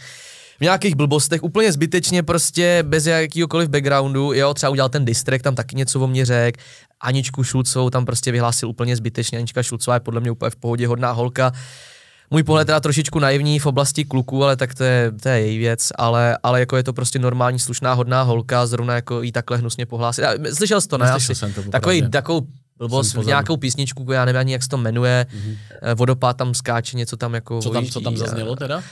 v 0.59 0.61
nějakých 0.61 0.95
blbostech, 0.95 1.43
úplně 1.43 1.73
zbytečně, 1.73 2.23
prostě 2.23 2.85
bez 2.87 3.07
jakýhokoliv 3.07 3.69
backgroundu, 3.69 4.33
jo, 4.33 4.55
třeba 4.55 4.71
udělal 4.71 4.89
ten 4.89 5.05
distrek, 5.05 5.43
tam 5.43 5.55
taky 5.55 5.77
něco 5.77 6.01
o 6.01 6.07
mě 6.07 6.25
řekl, 6.25 6.61
Aničku 7.01 7.45
Šulcovou 7.45 7.91
tam 7.91 8.05
prostě 8.05 8.33
vyhlásil 8.33 8.69
úplně 8.69 8.97
zbytečně, 8.97 9.39
Anička 9.39 9.63
Šulcová 9.63 9.95
je 9.95 10.01
podle 10.01 10.21
mě 10.21 10.31
úplně 10.31 10.51
v 10.51 10.57
pohodě, 10.57 10.87
hodná 10.87 11.13
holka, 11.13 11.53
můj 12.31 12.43
pohled 12.43 12.65
teda 12.65 12.81
trošičku 12.81 13.19
naivní 13.19 13.59
v 13.59 13.67
oblasti 13.67 14.05
kluků, 14.05 14.45
ale 14.45 14.57
tak 14.57 14.75
to 14.75 14.85
je, 14.85 15.13
to 15.23 15.29
je 15.29 15.41
její 15.41 15.59
věc, 15.59 15.89
ale, 15.99 16.39
ale 16.43 16.61
jako 16.61 16.77
je 16.77 16.83
to 16.83 16.93
prostě 16.93 17.19
normální, 17.19 17.59
slušná, 17.59 17.93
hodná 17.93 18.23
holka, 18.23 18.67
zrovna 18.67 18.95
jako 18.95 19.23
jí 19.23 19.33
takhle 19.33 19.57
hnusně 19.57 19.87
pohlásit. 19.87 20.25
Slyšel 20.55 20.81
jsi 20.81 20.89
to, 20.89 20.99
ne? 20.99 21.07
Neslyšel 21.07 21.33
Asi. 21.33 21.35
jsem 21.35 21.53
to, 21.53 21.71
Takový, 21.71 22.11
takovou 22.11 22.47
blbost, 22.89 23.17
nějakou 23.17 23.57
písničku, 23.57 24.13
já 24.13 24.25
nevím 24.25 24.39
ani, 24.39 24.53
jak 24.53 24.63
se 24.63 24.69
to 24.69 24.77
jmenuje, 24.77 25.27
mm-hmm. 25.31 25.57
vodopád 25.95 26.37
tam 26.37 26.55
skáče, 26.55 26.97
něco 26.97 27.17
tam 27.17 27.35
jako 27.35 27.63
Co 27.63 27.71
tam, 27.71 27.87
co 27.87 28.01
tam 28.01 28.17
zaznělo 28.17 28.57
teda? 28.57 28.83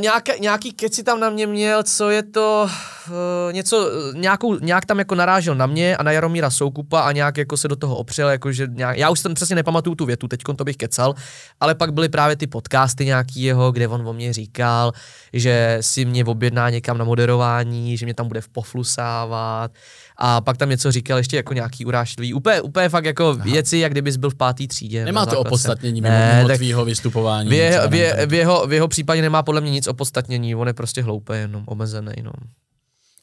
Nějaké, 0.00 0.38
nějaký 0.38 0.72
keci 0.72 1.02
tam 1.02 1.20
na 1.20 1.30
mě 1.30 1.46
měl, 1.46 1.82
co 1.82 2.10
je 2.10 2.22
to, 2.22 2.68
uh, 3.08 3.52
něco, 3.52 3.90
nějakou, 4.14 4.58
nějak 4.58 4.86
tam 4.86 4.98
jako 4.98 5.14
narážel 5.14 5.54
na 5.54 5.66
mě 5.66 5.96
a 5.96 6.02
na 6.02 6.12
Jaromíra 6.12 6.50
Soukupa 6.50 7.00
a 7.00 7.12
nějak 7.12 7.36
jako 7.36 7.56
se 7.56 7.68
do 7.68 7.76
toho 7.76 7.96
opřel, 7.96 8.28
jakože 8.28 8.66
nějak, 8.70 8.98
já 8.98 9.10
už 9.10 9.20
jsem 9.20 9.34
přesně 9.34 9.56
nepamatuju 9.56 9.94
tu 9.94 10.06
větu, 10.06 10.28
teď 10.28 10.40
to 10.56 10.64
bych 10.64 10.76
kecal, 10.76 11.14
ale 11.60 11.74
pak 11.74 11.92
byly 11.92 12.08
právě 12.08 12.36
ty 12.36 12.46
podcasty 12.46 13.04
nějaký 13.04 13.42
jeho, 13.42 13.72
kde 13.72 13.88
on 13.88 14.08
o 14.08 14.12
mě 14.12 14.32
říkal, 14.32 14.92
že 15.32 15.78
si 15.80 16.04
mě 16.04 16.24
objedná 16.24 16.70
někam 16.70 16.98
na 16.98 17.04
moderování, 17.04 17.96
že 17.96 18.06
mě 18.06 18.14
tam 18.14 18.28
bude 18.28 18.40
poflusávat, 18.52 19.70
a 20.18 20.40
pak 20.40 20.56
tam 20.56 20.68
něco 20.68 20.92
říkal 20.92 21.18
ještě 21.18 21.36
jako 21.36 21.54
nějaký 21.54 21.84
urážlivý. 21.84 22.34
Úplně, 22.34 22.60
úplně 22.60 22.88
fakt 22.88 23.04
jako 23.04 23.28
Aha. 23.28 23.44
věci, 23.44 23.78
jak 23.78 23.92
kdybys 23.92 24.16
byl 24.16 24.30
v 24.30 24.34
pátý 24.34 24.68
třídě. 24.68 25.04
Nemá 25.04 25.26
to 25.26 25.40
opodstatnění 25.40 26.00
mimo, 26.00 26.14
ne, 26.14 26.42
mimo 26.42 26.56
tvýho 26.56 26.84
vystupování. 26.84 27.50
V, 27.50 27.52
je, 27.52 27.80
v, 27.88 27.94
je, 27.94 28.26
v, 28.26 28.34
jeho, 28.34 28.66
v 28.66 28.72
jeho 28.72 28.88
případě 28.88 29.22
nemá 29.22 29.42
podle 29.42 29.60
mě 29.60 29.70
nic 29.70 29.86
opodstatnění, 29.86 30.54
on 30.54 30.66
je 30.66 30.74
prostě 30.74 31.02
hloupý, 31.02 31.32
jenom 31.34 31.62
omezený. 31.66 32.12
No. 32.22 32.32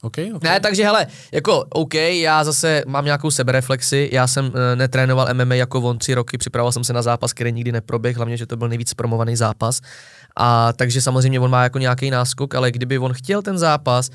Okay, 0.01 0.33
okay. 0.33 0.51
Ne, 0.51 0.59
takže 0.59 0.83
hele, 0.83 1.07
jako 1.31 1.65
OK, 1.69 1.93
já 1.93 2.43
zase 2.43 2.83
mám 2.87 3.05
nějakou 3.05 3.31
sebereflexi, 3.31 4.09
já 4.11 4.27
jsem 4.27 4.45
uh, 4.45 4.51
netrénoval 4.75 5.27
MMA 5.33 5.55
jako 5.55 5.81
on 5.81 5.97
tři 5.97 6.13
roky, 6.13 6.37
připravoval 6.37 6.71
jsem 6.71 6.83
se 6.83 6.93
na 6.93 7.01
zápas, 7.01 7.33
který 7.33 7.51
nikdy 7.51 7.71
neproběh, 7.71 8.17
hlavně, 8.17 8.37
že 8.37 8.45
to 8.45 8.57
byl 8.57 8.69
nejvíc 8.69 8.93
promovaný 8.93 9.35
zápas. 9.35 9.81
A 10.35 10.73
takže 10.73 11.01
samozřejmě 11.01 11.39
on 11.39 11.51
má 11.51 11.63
jako 11.63 11.79
nějaký 11.79 12.09
náskok, 12.09 12.55
ale 12.55 12.71
kdyby 12.71 12.97
on 12.97 13.13
chtěl 13.13 13.41
ten 13.41 13.57
zápas, 13.57 14.09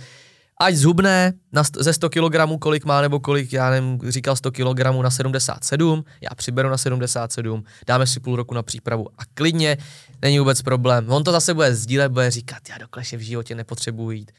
ať 0.59 0.75
zhubne 0.75 1.33
na 1.53 1.63
st- 1.63 1.83
ze 1.83 1.93
100 1.93 2.11
kg, 2.11 2.59
kolik 2.59 2.85
má, 2.85 3.03
nebo 3.03 3.21
kolik, 3.21 3.53
já 3.53 3.71
nevím, 3.71 4.01
říkal 4.09 4.37
100 4.37 4.53
kg 4.53 4.81
na 5.03 5.11
77, 5.11 6.05
já 6.21 6.35
přiberu 6.35 6.69
na 6.69 6.79
77, 6.79 7.65
dáme 7.87 8.07
si 8.07 8.21
půl 8.21 8.37
roku 8.37 8.55
na 8.55 8.63
přípravu 8.63 9.07
a 9.19 9.23
klidně, 9.35 9.77
není 10.23 10.39
vůbec 10.39 10.63
problém. 10.63 11.11
On 11.11 11.25
to 11.25 11.33
zase 11.33 11.55
bude 11.55 11.75
sdílet, 11.75 12.13
bude 12.13 12.31
říkat, 12.31 12.59
já 12.71 12.79
do 12.79 12.89
kleše 12.89 13.17
v 13.17 13.21
životě 13.21 13.55
nepotřebuji 13.55 14.11
jít. 14.11 14.33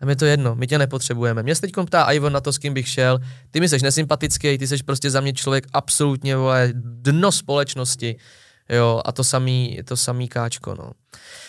A 0.00 0.06
mi 0.06 0.16
to 0.16 0.24
jedno, 0.24 0.54
my 0.54 0.66
tě 0.66 0.78
nepotřebujeme. 0.78 1.42
Mě 1.42 1.54
se 1.54 1.60
teď 1.60 1.72
ptá 1.86 2.12
Ivan 2.12 2.32
na 2.32 2.40
to, 2.40 2.52
s 2.52 2.58
kým 2.58 2.74
bych 2.74 2.88
šel. 2.88 3.18
Ty 3.50 3.60
mi 3.60 3.68
seš 3.68 3.82
nesympatický, 3.82 4.58
ty 4.58 4.66
seš 4.66 4.82
prostě 4.82 5.10
za 5.10 5.20
mě 5.20 5.32
člověk 5.32 5.66
absolutně 5.72 6.36
vole, 6.36 6.72
dno 6.74 7.32
společnosti. 7.32 8.16
Jo, 8.72 9.02
a 9.04 9.12
to 9.12 9.24
samý, 9.24 9.78
to 9.84 9.96
samý 9.96 10.28
káčko, 10.28 10.74
no. 10.74 10.92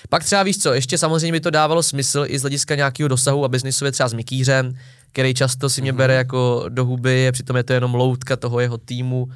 Pak 0.09 0.23
třeba 0.23 0.43
víš 0.43 0.57
co, 0.57 0.73
ještě 0.73 0.97
samozřejmě 0.97 1.31
by 1.31 1.39
to 1.39 1.49
dávalo 1.49 1.83
smysl 1.83 2.25
i 2.27 2.39
z 2.39 2.41
hlediska 2.41 2.75
nějakého 2.75 3.07
dosahu 3.07 3.45
a 3.45 3.47
biznisově 3.47 3.91
třeba 3.91 4.09
s 4.09 4.13
Mikýřem, 4.13 4.73
který 5.11 5.33
často 5.33 5.69
si 5.69 5.81
mě 5.81 5.91
mhm. 5.91 5.97
bere 5.97 6.13
jako 6.13 6.65
do 6.69 6.85
huby, 6.85 7.31
přitom 7.31 7.57
je 7.57 7.63
to 7.63 7.73
jenom 7.73 7.93
loutka 7.93 8.35
toho 8.35 8.59
jeho 8.59 8.77
týmu, 8.77 9.27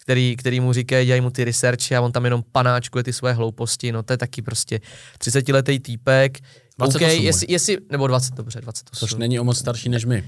který, 0.00 0.36
který 0.36 0.60
mu 0.60 0.72
říkají, 0.72 1.06
dělají 1.06 1.20
mu 1.20 1.30
ty 1.30 1.44
researchy 1.44 1.96
a 1.96 2.00
on 2.00 2.12
tam 2.12 2.24
jenom 2.24 2.44
panáčkuje 2.52 3.04
ty 3.04 3.12
svoje 3.12 3.34
hlouposti, 3.34 3.92
no 3.92 4.02
to 4.02 4.12
je 4.12 4.16
taky 4.16 4.42
prostě 4.42 4.80
30-letý 5.18 5.80
týpek, 5.80 6.38
28 6.78 7.04
okay, 7.04 7.16
jestli, 7.24 7.46
jestli, 7.50 7.78
nebo 7.90 8.06
20, 8.06 8.34
dobře, 8.34 8.60
28. 8.60 9.06
Což 9.06 9.14
není 9.14 9.40
o 9.40 9.44
moc 9.44 9.58
starší 9.58 9.88
než 9.88 10.04
my. 10.04 10.24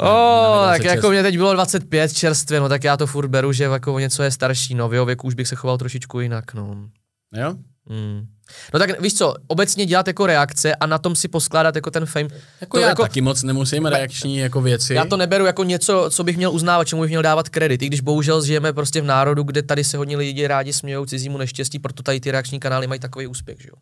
O, 0.00 0.04
oh, 0.04 0.66
tak 0.66 0.84
jako 0.84 1.10
mě 1.10 1.22
teď 1.22 1.36
bylo 1.36 1.54
25 1.54 2.12
čerstvě, 2.12 2.60
no 2.60 2.68
tak 2.68 2.84
já 2.84 2.96
to 2.96 3.06
furt 3.06 3.28
beru, 3.28 3.52
že 3.52 3.64
jako 3.64 3.98
něco 3.98 4.22
je 4.22 4.30
starší, 4.30 4.74
no 4.74 4.88
v 4.88 4.94
jeho 4.94 5.06
věku 5.06 5.26
už 5.26 5.34
bych 5.34 5.48
se 5.48 5.56
choval 5.56 5.78
trošičku 5.78 6.20
jinak, 6.20 6.54
no. 6.54 6.88
Jo? 7.34 7.54
Mm. 7.88 8.26
No 8.74 8.78
tak 8.78 9.00
víš 9.00 9.14
co, 9.14 9.34
obecně 9.46 9.86
dělat 9.86 10.06
jako 10.06 10.26
reakce 10.26 10.74
a 10.74 10.86
na 10.86 10.98
tom 10.98 11.16
si 11.16 11.28
poskládat 11.28 11.76
jako 11.76 11.90
ten 11.90 12.06
fame. 12.06 12.28
Jako 12.60 12.76
to 12.76 12.82
já 12.82 12.88
jako, 12.88 13.02
taky 13.02 13.20
moc 13.20 13.42
nemusím 13.42 13.86
reakční 13.86 14.38
jako 14.38 14.62
věci. 14.62 14.94
Já 14.94 15.04
to 15.04 15.16
neberu 15.16 15.46
jako 15.46 15.64
něco, 15.64 16.06
co 16.10 16.24
bych 16.24 16.36
měl 16.36 16.52
uznávat, 16.52 16.88
čemu 16.88 17.02
bych 17.02 17.10
měl 17.10 17.22
dávat 17.22 17.48
kredit. 17.48 17.82
I 17.82 17.86
když 17.86 18.00
bohužel 18.00 18.44
žijeme 18.44 18.72
prostě 18.72 19.00
v 19.00 19.04
národu, 19.04 19.42
kde 19.42 19.62
tady 19.62 19.84
se 19.84 19.96
hodně 19.96 20.16
lidi 20.16 20.46
rádi 20.46 20.72
smějou 20.72 21.06
cizímu 21.06 21.38
neštěstí, 21.38 21.78
proto 21.78 22.02
tady 22.02 22.20
ty 22.20 22.30
reakční 22.30 22.60
kanály 22.60 22.86
mají 22.86 23.00
takový 23.00 23.26
úspěch, 23.26 23.60
že 23.60 23.68
jo. 23.68 23.76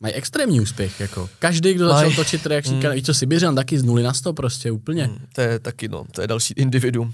Mají 0.00 0.14
extrémní 0.14 0.60
úspěch, 0.60 1.00
jako. 1.00 1.28
Každý, 1.38 1.74
kdo 1.74 1.88
začal 1.88 2.06
Maj. 2.06 2.16
točit 2.16 2.46
reakční 2.46 2.74
mm. 2.74 2.82
kanál, 2.82 2.94
víš 2.94 3.04
co, 3.04 3.14
Sibiřan 3.14 3.54
taky 3.54 3.78
z 3.78 3.82
nuly 3.82 4.02
na 4.02 4.12
sto 4.12 4.32
prostě, 4.32 4.70
úplně. 4.70 5.06
Mm, 5.06 5.18
to 5.34 5.40
je 5.40 5.58
taky, 5.58 5.88
no, 5.88 6.04
to 6.12 6.20
je 6.20 6.26
další 6.26 6.54
individuum. 6.56 7.12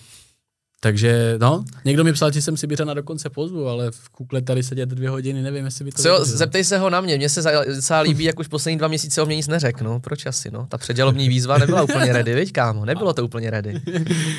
Takže, 0.80 1.34
no, 1.40 1.64
někdo 1.84 2.04
mi 2.04 2.12
psal, 2.12 2.32
že 2.32 2.42
jsem 2.42 2.56
Sibiřana 2.56 2.94
dokonce 2.94 3.30
pozvu, 3.30 3.68
ale 3.68 3.90
v 3.90 4.08
kukle 4.08 4.42
tady 4.42 4.62
sedět 4.62 4.88
dvě 4.88 5.10
hodiny, 5.10 5.42
nevím, 5.42 5.64
jestli 5.64 5.84
by 5.84 5.92
to... 5.92 6.02
Co, 6.02 6.24
zeptej 6.24 6.64
se 6.64 6.78
ho 6.78 6.90
na 6.90 7.00
mě, 7.00 7.16
mně 7.16 7.28
se 7.28 7.42
docela 7.74 8.00
líbí, 8.00 8.24
jak 8.24 8.38
už 8.38 8.48
poslední 8.48 8.78
dva 8.78 8.88
měsíce 8.88 9.22
o 9.22 9.26
mě 9.26 9.36
nic 9.36 9.48
neřekl, 9.48 9.84
no, 9.84 10.00
proč 10.00 10.26
asi, 10.26 10.50
no. 10.50 10.66
Ta 10.66 10.78
předžalobní 10.78 11.28
výzva 11.28 11.58
nebyla 11.58 11.82
úplně 11.82 12.12
ready, 12.12 12.34
viď, 12.34 12.52
kámo, 12.52 12.84
nebylo 12.84 13.12
to 13.12 13.24
úplně 13.24 13.50
ready. 13.50 13.80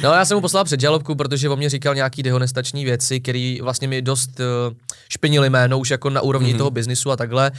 No, 0.04 0.12
já 0.14 0.26
jsem 0.26 0.38
mu 0.38 0.42
poslal 0.42 0.64
předžalobku, 0.64 1.16
protože 1.16 1.50
o 1.50 1.56
mě 1.56 1.70
říkal 1.70 1.96
nějaký 1.96 2.24
dehonestační 2.24 2.86
věci, 2.86 3.20
které 3.20 3.58
vlastně 3.62 3.88
mi 3.88 4.02
dost 4.02 4.40
uh, 4.40 4.76
špinily 5.10 5.50
jméno 5.50 5.80
už 5.80 5.90
jako 5.90 6.10
na 6.10 6.22
úrovni 6.22 6.54
mm-hmm. 6.54 6.58
toho 6.58 6.72
biznisu 6.72 7.12
a 7.12 7.16
takhle. 7.16 7.52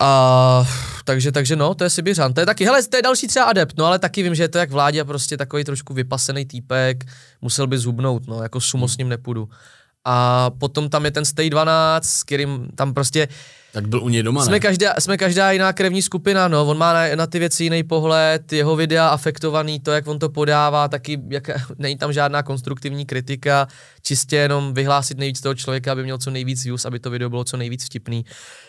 A, 0.00 0.64
takže, 1.04 1.32
takže 1.32 1.56
no, 1.56 1.74
to 1.74 1.84
je 1.84 1.90
Sibiřan. 1.90 2.32
To 2.32 2.40
je 2.40 2.46
taky, 2.46 2.64
hele, 2.64 2.82
to 2.82 2.96
je 2.96 3.02
další 3.02 3.26
třeba 3.26 3.44
adept, 3.44 3.78
no 3.78 3.84
ale 3.84 3.98
taky 3.98 4.22
vím, 4.22 4.34
že 4.34 4.42
je 4.42 4.48
to 4.48 4.58
jak 4.58 4.70
vládě 4.70 5.04
prostě 5.04 5.36
takový 5.36 5.64
trošku 5.64 5.94
vypasený 5.94 6.44
týpek, 6.44 7.04
musel 7.40 7.66
by 7.66 7.78
zhubnout, 7.78 8.26
no, 8.26 8.42
jako 8.42 8.60
sumo 8.60 8.88
s 8.88 8.98
ním 8.98 9.08
nepůjdu. 9.08 9.48
A 10.04 10.50
potom 10.50 10.88
tam 10.88 11.04
je 11.04 11.10
ten 11.10 11.24
Stay 11.24 11.50
12, 11.50 12.04
s 12.04 12.24
kterým 12.24 12.68
tam 12.74 12.94
prostě... 12.94 13.28
Tak 13.72 13.88
byl 13.88 14.02
u 14.02 14.08
něj 14.08 14.22
doma, 14.22 14.44
jsme 14.44 14.52
ne? 14.52 14.60
Každá, 14.60 14.94
jsme 14.98 15.16
každá 15.16 15.50
jiná 15.50 15.72
krevní 15.72 16.02
skupina, 16.02 16.48
no, 16.48 16.66
on 16.66 16.78
má 16.78 16.92
na, 16.92 17.16
na 17.16 17.26
ty 17.26 17.38
věci 17.38 17.64
jiný 17.64 17.82
pohled, 17.82 18.52
jeho 18.52 18.76
videa 18.76 19.08
afektovaný, 19.08 19.80
to, 19.80 19.90
jak 19.92 20.06
on 20.06 20.18
to 20.18 20.28
podává, 20.28 20.88
taky 20.88 21.20
jak, 21.28 21.50
není 21.78 21.96
tam 21.96 22.12
žádná 22.12 22.42
konstruktivní 22.42 23.06
kritika, 23.06 23.68
čistě 24.02 24.36
jenom 24.36 24.74
vyhlásit 24.74 25.18
nejvíc 25.18 25.40
toho 25.40 25.54
člověka, 25.54 25.92
aby 25.92 26.02
měl 26.02 26.18
co 26.18 26.30
nejvíc 26.30 26.64
views, 26.64 26.84
aby 26.84 26.98
to 26.98 27.10
video 27.10 27.30
bylo 27.30 27.44
co 27.44 27.56
nejvíc 27.56 27.84
vtipný 27.84 28.24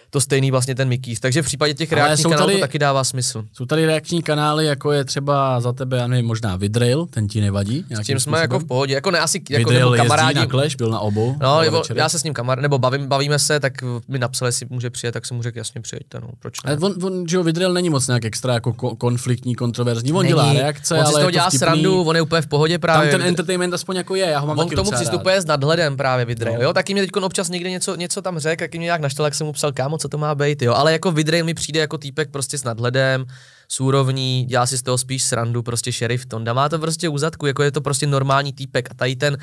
to 0.09 0.21
stejný 0.21 0.51
vlastně 0.51 0.75
ten 0.75 0.87
Mikýs. 0.87 1.19
Takže 1.19 1.41
v 1.41 1.45
případě 1.45 1.73
těch 1.73 1.93
Ale 1.93 2.01
reakčních 2.01 2.23
kanálů 2.23 2.47
tady, 2.47 2.53
to 2.53 2.59
taky 2.61 2.79
dává 2.79 3.03
smysl. 3.03 3.43
Jsou 3.53 3.65
tady 3.65 3.85
reakční 3.85 4.21
kanály, 4.23 4.65
jako 4.65 4.91
je 4.91 5.05
třeba 5.05 5.61
za 5.61 5.73
tebe, 5.73 5.97
já 5.97 6.07
nevím, 6.07 6.25
možná 6.25 6.55
Vidrail, 6.55 7.05
ten 7.05 7.27
ti 7.27 7.41
nevadí? 7.41 7.85
S 7.89 8.05
tím 8.05 8.05
jsme 8.05 8.19
způsobem? 8.19 8.41
jako 8.41 8.59
v 8.59 8.65
pohodě, 8.65 8.93
jako 8.93 9.11
ne 9.11 9.19
asi 9.19 9.41
jako 9.49 9.69
Vidrail 9.69 9.95
kamarádi. 9.95 10.39
na 10.39 10.45
Clash, 10.45 10.75
byl 10.75 10.89
na 10.89 10.99
obou. 10.99 11.35
No, 11.41 11.61
nebo, 11.61 11.83
já 11.95 12.09
se 12.09 12.19
s 12.19 12.23
ním 12.23 12.33
kamar, 12.33 12.61
nebo 12.61 12.79
bavím, 12.79 13.07
bavíme 13.07 13.39
se, 13.39 13.59
tak 13.59 13.73
mi 14.07 14.19
napsali, 14.19 14.49
jestli 14.49 14.65
může 14.69 14.89
přijet, 14.89 15.13
tak 15.13 15.25
jsem 15.25 15.37
mu 15.37 15.43
řekl, 15.43 15.57
jasně 15.57 15.81
přijďte, 15.81 16.19
no, 16.19 16.27
proč 16.39 16.63
ne? 16.63 16.71
Ale 16.71 16.79
on, 16.81 16.95
on 17.03 17.27
že 17.27 17.43
Vidrail 17.43 17.73
není 17.73 17.89
moc 17.89 18.07
nějak 18.07 18.25
extra 18.25 18.53
jako 18.53 18.73
konfliktní, 18.73 19.55
kontroverzní, 19.55 20.11
on 20.11 20.17
není. 20.17 20.29
dělá 20.29 20.53
reakce, 20.53 20.95
on 20.95 21.01
ale 21.01 21.13
si 21.13 21.25
to 21.25 21.31
dělá 21.31 21.49
vtipný. 21.49 21.59
srandu, 21.59 22.01
on 22.03 22.15
je 22.15 22.21
úplně 22.21 22.41
v 22.41 22.47
pohodě 22.47 22.79
právě. 22.79 23.11
Tam 23.11 23.19
ten 23.19 23.27
entertainment 23.27 23.73
aspoň 23.73 23.95
jako 23.95 24.15
je, 24.15 24.25
já 24.25 24.39
ho 24.39 24.47
mám 24.47 24.59
On 24.59 24.69
k 24.69 24.75
tomu 24.75 24.91
přistupuje 24.91 25.41
s 25.41 25.45
nadhledem 25.45 25.97
právě 25.97 26.25
Vidrail, 26.25 26.57
no. 26.57 26.63
jo, 26.63 26.73
taky 26.73 26.93
mě 26.93 27.01
teď 27.01 27.11
občas 27.23 27.49
někde 27.49 27.69
něco, 27.69 27.95
něco 27.95 28.21
tam 28.21 28.39
řekl, 28.39 28.63
taky 28.63 28.77
mě 28.77 28.85
nějak 28.85 29.01
naštel, 29.01 29.25
jak 29.25 29.35
jsem 29.35 29.47
mu 29.47 29.53
psal, 29.53 29.71
kámo, 29.71 29.96
co 29.97 30.09
to 30.09 30.17
má 30.17 30.35
být, 30.35 30.61
jo, 30.61 30.73
ale 30.73 30.91
jako 30.91 31.11
Vidrail 31.11 31.45
mi 31.45 31.53
přijde 31.53 31.79
jako 31.79 31.97
týpek 31.97 32.31
prostě 32.31 32.57
s 32.57 32.63
nadhledem, 32.63 33.25
súrovní, 33.67 34.45
dělá 34.45 34.65
si 34.65 34.77
z 34.77 34.83
toho 34.83 34.97
spíš 34.97 35.23
srandu, 35.23 35.63
prostě 35.63 35.91
šerif 35.91 36.25
Tonda, 36.25 36.53
má 36.53 36.69
to 36.69 36.79
prostě 36.79 37.09
úzadku, 37.09 37.45
jako 37.45 37.63
je 37.63 37.71
to 37.71 37.81
prostě 37.81 38.07
normální 38.07 38.53
týpek 38.53 38.91
a 38.91 38.93
tady 38.93 39.15
ten 39.15 39.37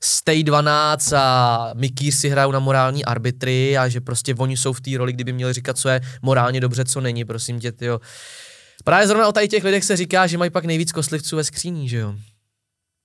Stay 0.00 0.42
12 0.42 1.12
a 1.12 1.70
Mikýr 1.74 2.14
si 2.14 2.28
hrajou 2.28 2.52
na 2.52 2.58
morální 2.58 3.04
arbitry 3.04 3.78
a 3.78 3.88
že 3.88 4.00
prostě 4.00 4.34
oni 4.34 4.56
jsou 4.56 4.72
v 4.72 4.80
té 4.80 4.90
roli, 4.98 5.12
kdyby 5.12 5.32
měli 5.32 5.52
říkat, 5.52 5.78
co 5.78 5.88
je 5.88 6.00
morálně 6.22 6.60
dobře, 6.60 6.84
co 6.84 7.00
není, 7.00 7.24
prosím 7.24 7.60
tě, 7.60 7.72
tyjo. 7.72 8.00
Právě 8.84 9.06
zrovna 9.06 9.28
o 9.28 9.32
tady 9.32 9.48
těch 9.48 9.64
lidech 9.64 9.84
se 9.84 9.96
říká, 9.96 10.26
že 10.26 10.38
mají 10.38 10.50
pak 10.50 10.64
nejvíc 10.64 10.92
koslivců 10.92 11.36
ve 11.36 11.44
skříní, 11.44 11.88
že 11.88 11.98
jo. 11.98 12.14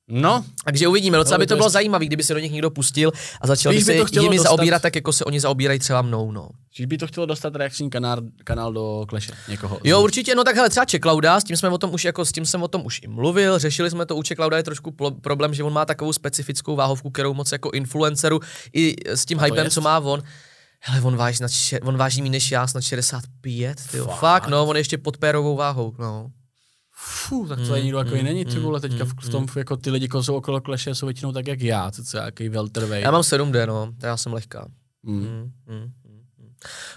No. 0.07 0.45
Takže 0.65 0.87
uvidíme, 0.87 1.17
docela 1.17 1.37
no, 1.37 1.39
by 1.39 1.47
to 1.47 1.55
bylo 1.55 1.69
zajímavé, 1.69 2.05
kdyby 2.05 2.23
se 2.23 2.33
do 2.33 2.39
nich 2.39 2.51
někdo 2.51 2.69
pustil 2.69 3.11
a 3.41 3.47
začal 3.47 3.73
by 3.73 3.81
se 3.81 3.93
jimi 3.93 4.37
dostat... 4.37 4.43
zaobírat, 4.43 4.81
tak 4.81 4.95
jako 4.95 5.13
se 5.13 5.25
oni 5.25 5.39
zaobírají 5.39 5.79
třeba 5.79 6.01
mnou, 6.01 6.31
no. 6.31 6.49
Čiže 6.71 6.87
by 6.87 6.97
to 6.97 7.07
chtělo 7.07 7.25
dostat 7.25 7.55
reakční 7.55 7.89
kanál, 7.89 8.21
kanál 8.43 8.73
do 8.73 9.05
kleše 9.09 9.31
někoho. 9.47 9.79
Jo, 9.83 10.01
určitě, 10.01 10.35
no 10.35 10.43
tak 10.43 10.55
hele, 10.55 10.69
třeba 10.69 10.85
Čeklauda, 10.85 11.39
s 11.39 11.43
tím 11.43 11.57
jsme 11.57 11.69
o 11.69 11.77
tom 11.77 11.93
už 11.93 12.05
jako, 12.05 12.25
s 12.25 12.31
tím 12.31 12.45
jsem 12.45 12.63
o 12.63 12.67
tom 12.67 12.85
už 12.85 12.99
i 13.03 13.07
mluvil, 13.07 13.59
řešili 13.59 13.89
jsme 13.89 14.05
to, 14.05 14.15
u 14.15 14.23
Čeklauda 14.23 14.57
je 14.57 14.63
trošku 14.63 14.89
plo- 14.91 15.21
problém, 15.21 15.53
že 15.53 15.63
on 15.63 15.73
má 15.73 15.85
takovou 15.85 16.13
specifickou 16.13 16.75
váhovku, 16.75 17.09
kterou 17.09 17.33
moc 17.33 17.51
jako 17.51 17.71
influenceru 17.71 18.39
i 18.73 18.95
s 19.05 19.25
tím 19.25 19.39
hypem, 19.39 19.69
co 19.69 19.81
má 19.81 19.99
on, 19.99 20.23
Hele, 20.85 21.01
on 21.01 21.15
váží, 21.15 21.37
na 21.41 21.47
še- 21.47 21.79
on 21.79 21.97
váží 21.97 22.21
méně 22.21 22.31
než 22.31 22.51
já, 22.51 22.67
snad 22.67 22.81
65, 22.83 23.81
tyjo. 23.91 24.05
Fakt? 24.05 24.19
Fakt, 24.19 24.47
no, 24.47 24.65
on 24.65 24.75
je 24.75 24.79
ještě 24.79 24.97
pod 24.97 25.17
pérovou 25.17 25.55
váhou, 25.55 25.95
no. 25.99 26.31
Fú, 27.03 27.47
tak 27.47 27.59
to 27.59 27.73
mm, 27.75 27.83
nikdo 27.83 27.97
jako 27.97 28.15
mm, 28.15 28.23
není, 28.23 28.45
ty 28.45 28.55
mm, 28.55 28.63
vole, 28.63 28.79
teďka 28.79 29.05
v, 29.05 29.13
v 29.21 29.29
tom, 29.29 29.43
mm. 29.43 29.49
jako 29.57 29.77
ty 29.77 29.89
lidi, 29.89 30.07
jsou 30.21 30.35
okolo 30.35 30.61
kleše, 30.61 30.95
jsou 30.95 31.05
většinou 31.05 31.31
tak 31.31 31.47
jak 31.47 31.61
já, 31.61 31.91
co 31.91 32.17
je 32.17 32.23
jaký 32.23 32.49
welterweight. 32.49 33.05
Já 33.05 33.11
mám 33.11 33.21
7D, 33.21 33.67
no, 33.67 33.93
já 34.03 34.17
jsem 34.17 34.33
lehká. 34.33 34.67
Mm. 35.03 35.19
Mm, 35.19 35.51
mm. 35.67 35.91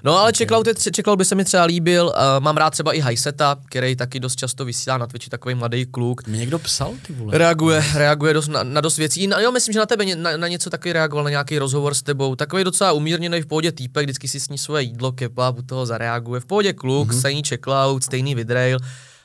No 0.05 0.13
ale 0.13 0.31
okay. 0.31 0.39
Checkloud, 0.39 0.67
Checkloud 0.95 1.19
by 1.19 1.25
se 1.25 1.35
mi 1.35 1.45
třeba 1.45 1.65
líbil, 1.65 2.07
uh, 2.07 2.45
mám 2.45 2.57
rád 2.57 2.71
třeba 2.71 2.93
i 2.93 3.01
Hajseta, 3.01 3.57
který 3.67 3.97
taky 3.97 4.21
dost 4.21 4.37
často 4.37 4.65
vysílá 4.65 4.99
na 4.99 5.07
Twitchi, 5.07 5.31
takový 5.31 5.55
mladý 5.55 5.87
kluk. 5.87 6.27
Mě 6.27 6.39
někdo 6.39 6.59
psal, 6.59 6.95
ty 7.07 7.13
vole. 7.13 7.39
Reaguje, 7.39 7.85
reaguje 7.95 8.35
dost 8.35 8.49
na, 8.49 8.63
na 8.63 8.81
dost 8.81 8.97
věcí. 8.99 9.27
No, 9.27 9.41
jo, 9.41 9.53
myslím, 9.53 9.73
že 9.73 9.79
na 9.79 9.87
tebe 9.87 10.15
na, 10.15 10.37
na 10.37 10.49
něco 10.49 10.71
taky 10.71 10.93
reagoval, 10.93 11.25
na 11.25 11.31
nějaký 11.31 11.59
rozhovor 11.59 11.95
s 11.95 12.03
tebou. 12.03 12.35
Takový 12.37 12.65
docela 12.65 12.93
umírněný 12.93 13.41
v 13.41 13.47
pohodě 13.47 13.73
týpek, 13.73 14.05
vždycky 14.05 14.29
si 14.29 14.41
sní 14.41 14.59
svoje 14.59 14.83
jídlo, 14.83 15.13
kebab, 15.13 15.59
u 15.59 15.63
toho 15.63 15.87
zareaguje. 15.87 16.41
V 16.41 16.47
pohodě 16.47 16.73
kluk, 16.73 17.09
mm-hmm. 17.09 17.19
stejný 17.19 17.43
Checkloud, 17.43 18.05
stejný 18.05 18.35
vidrail. 18.35 18.79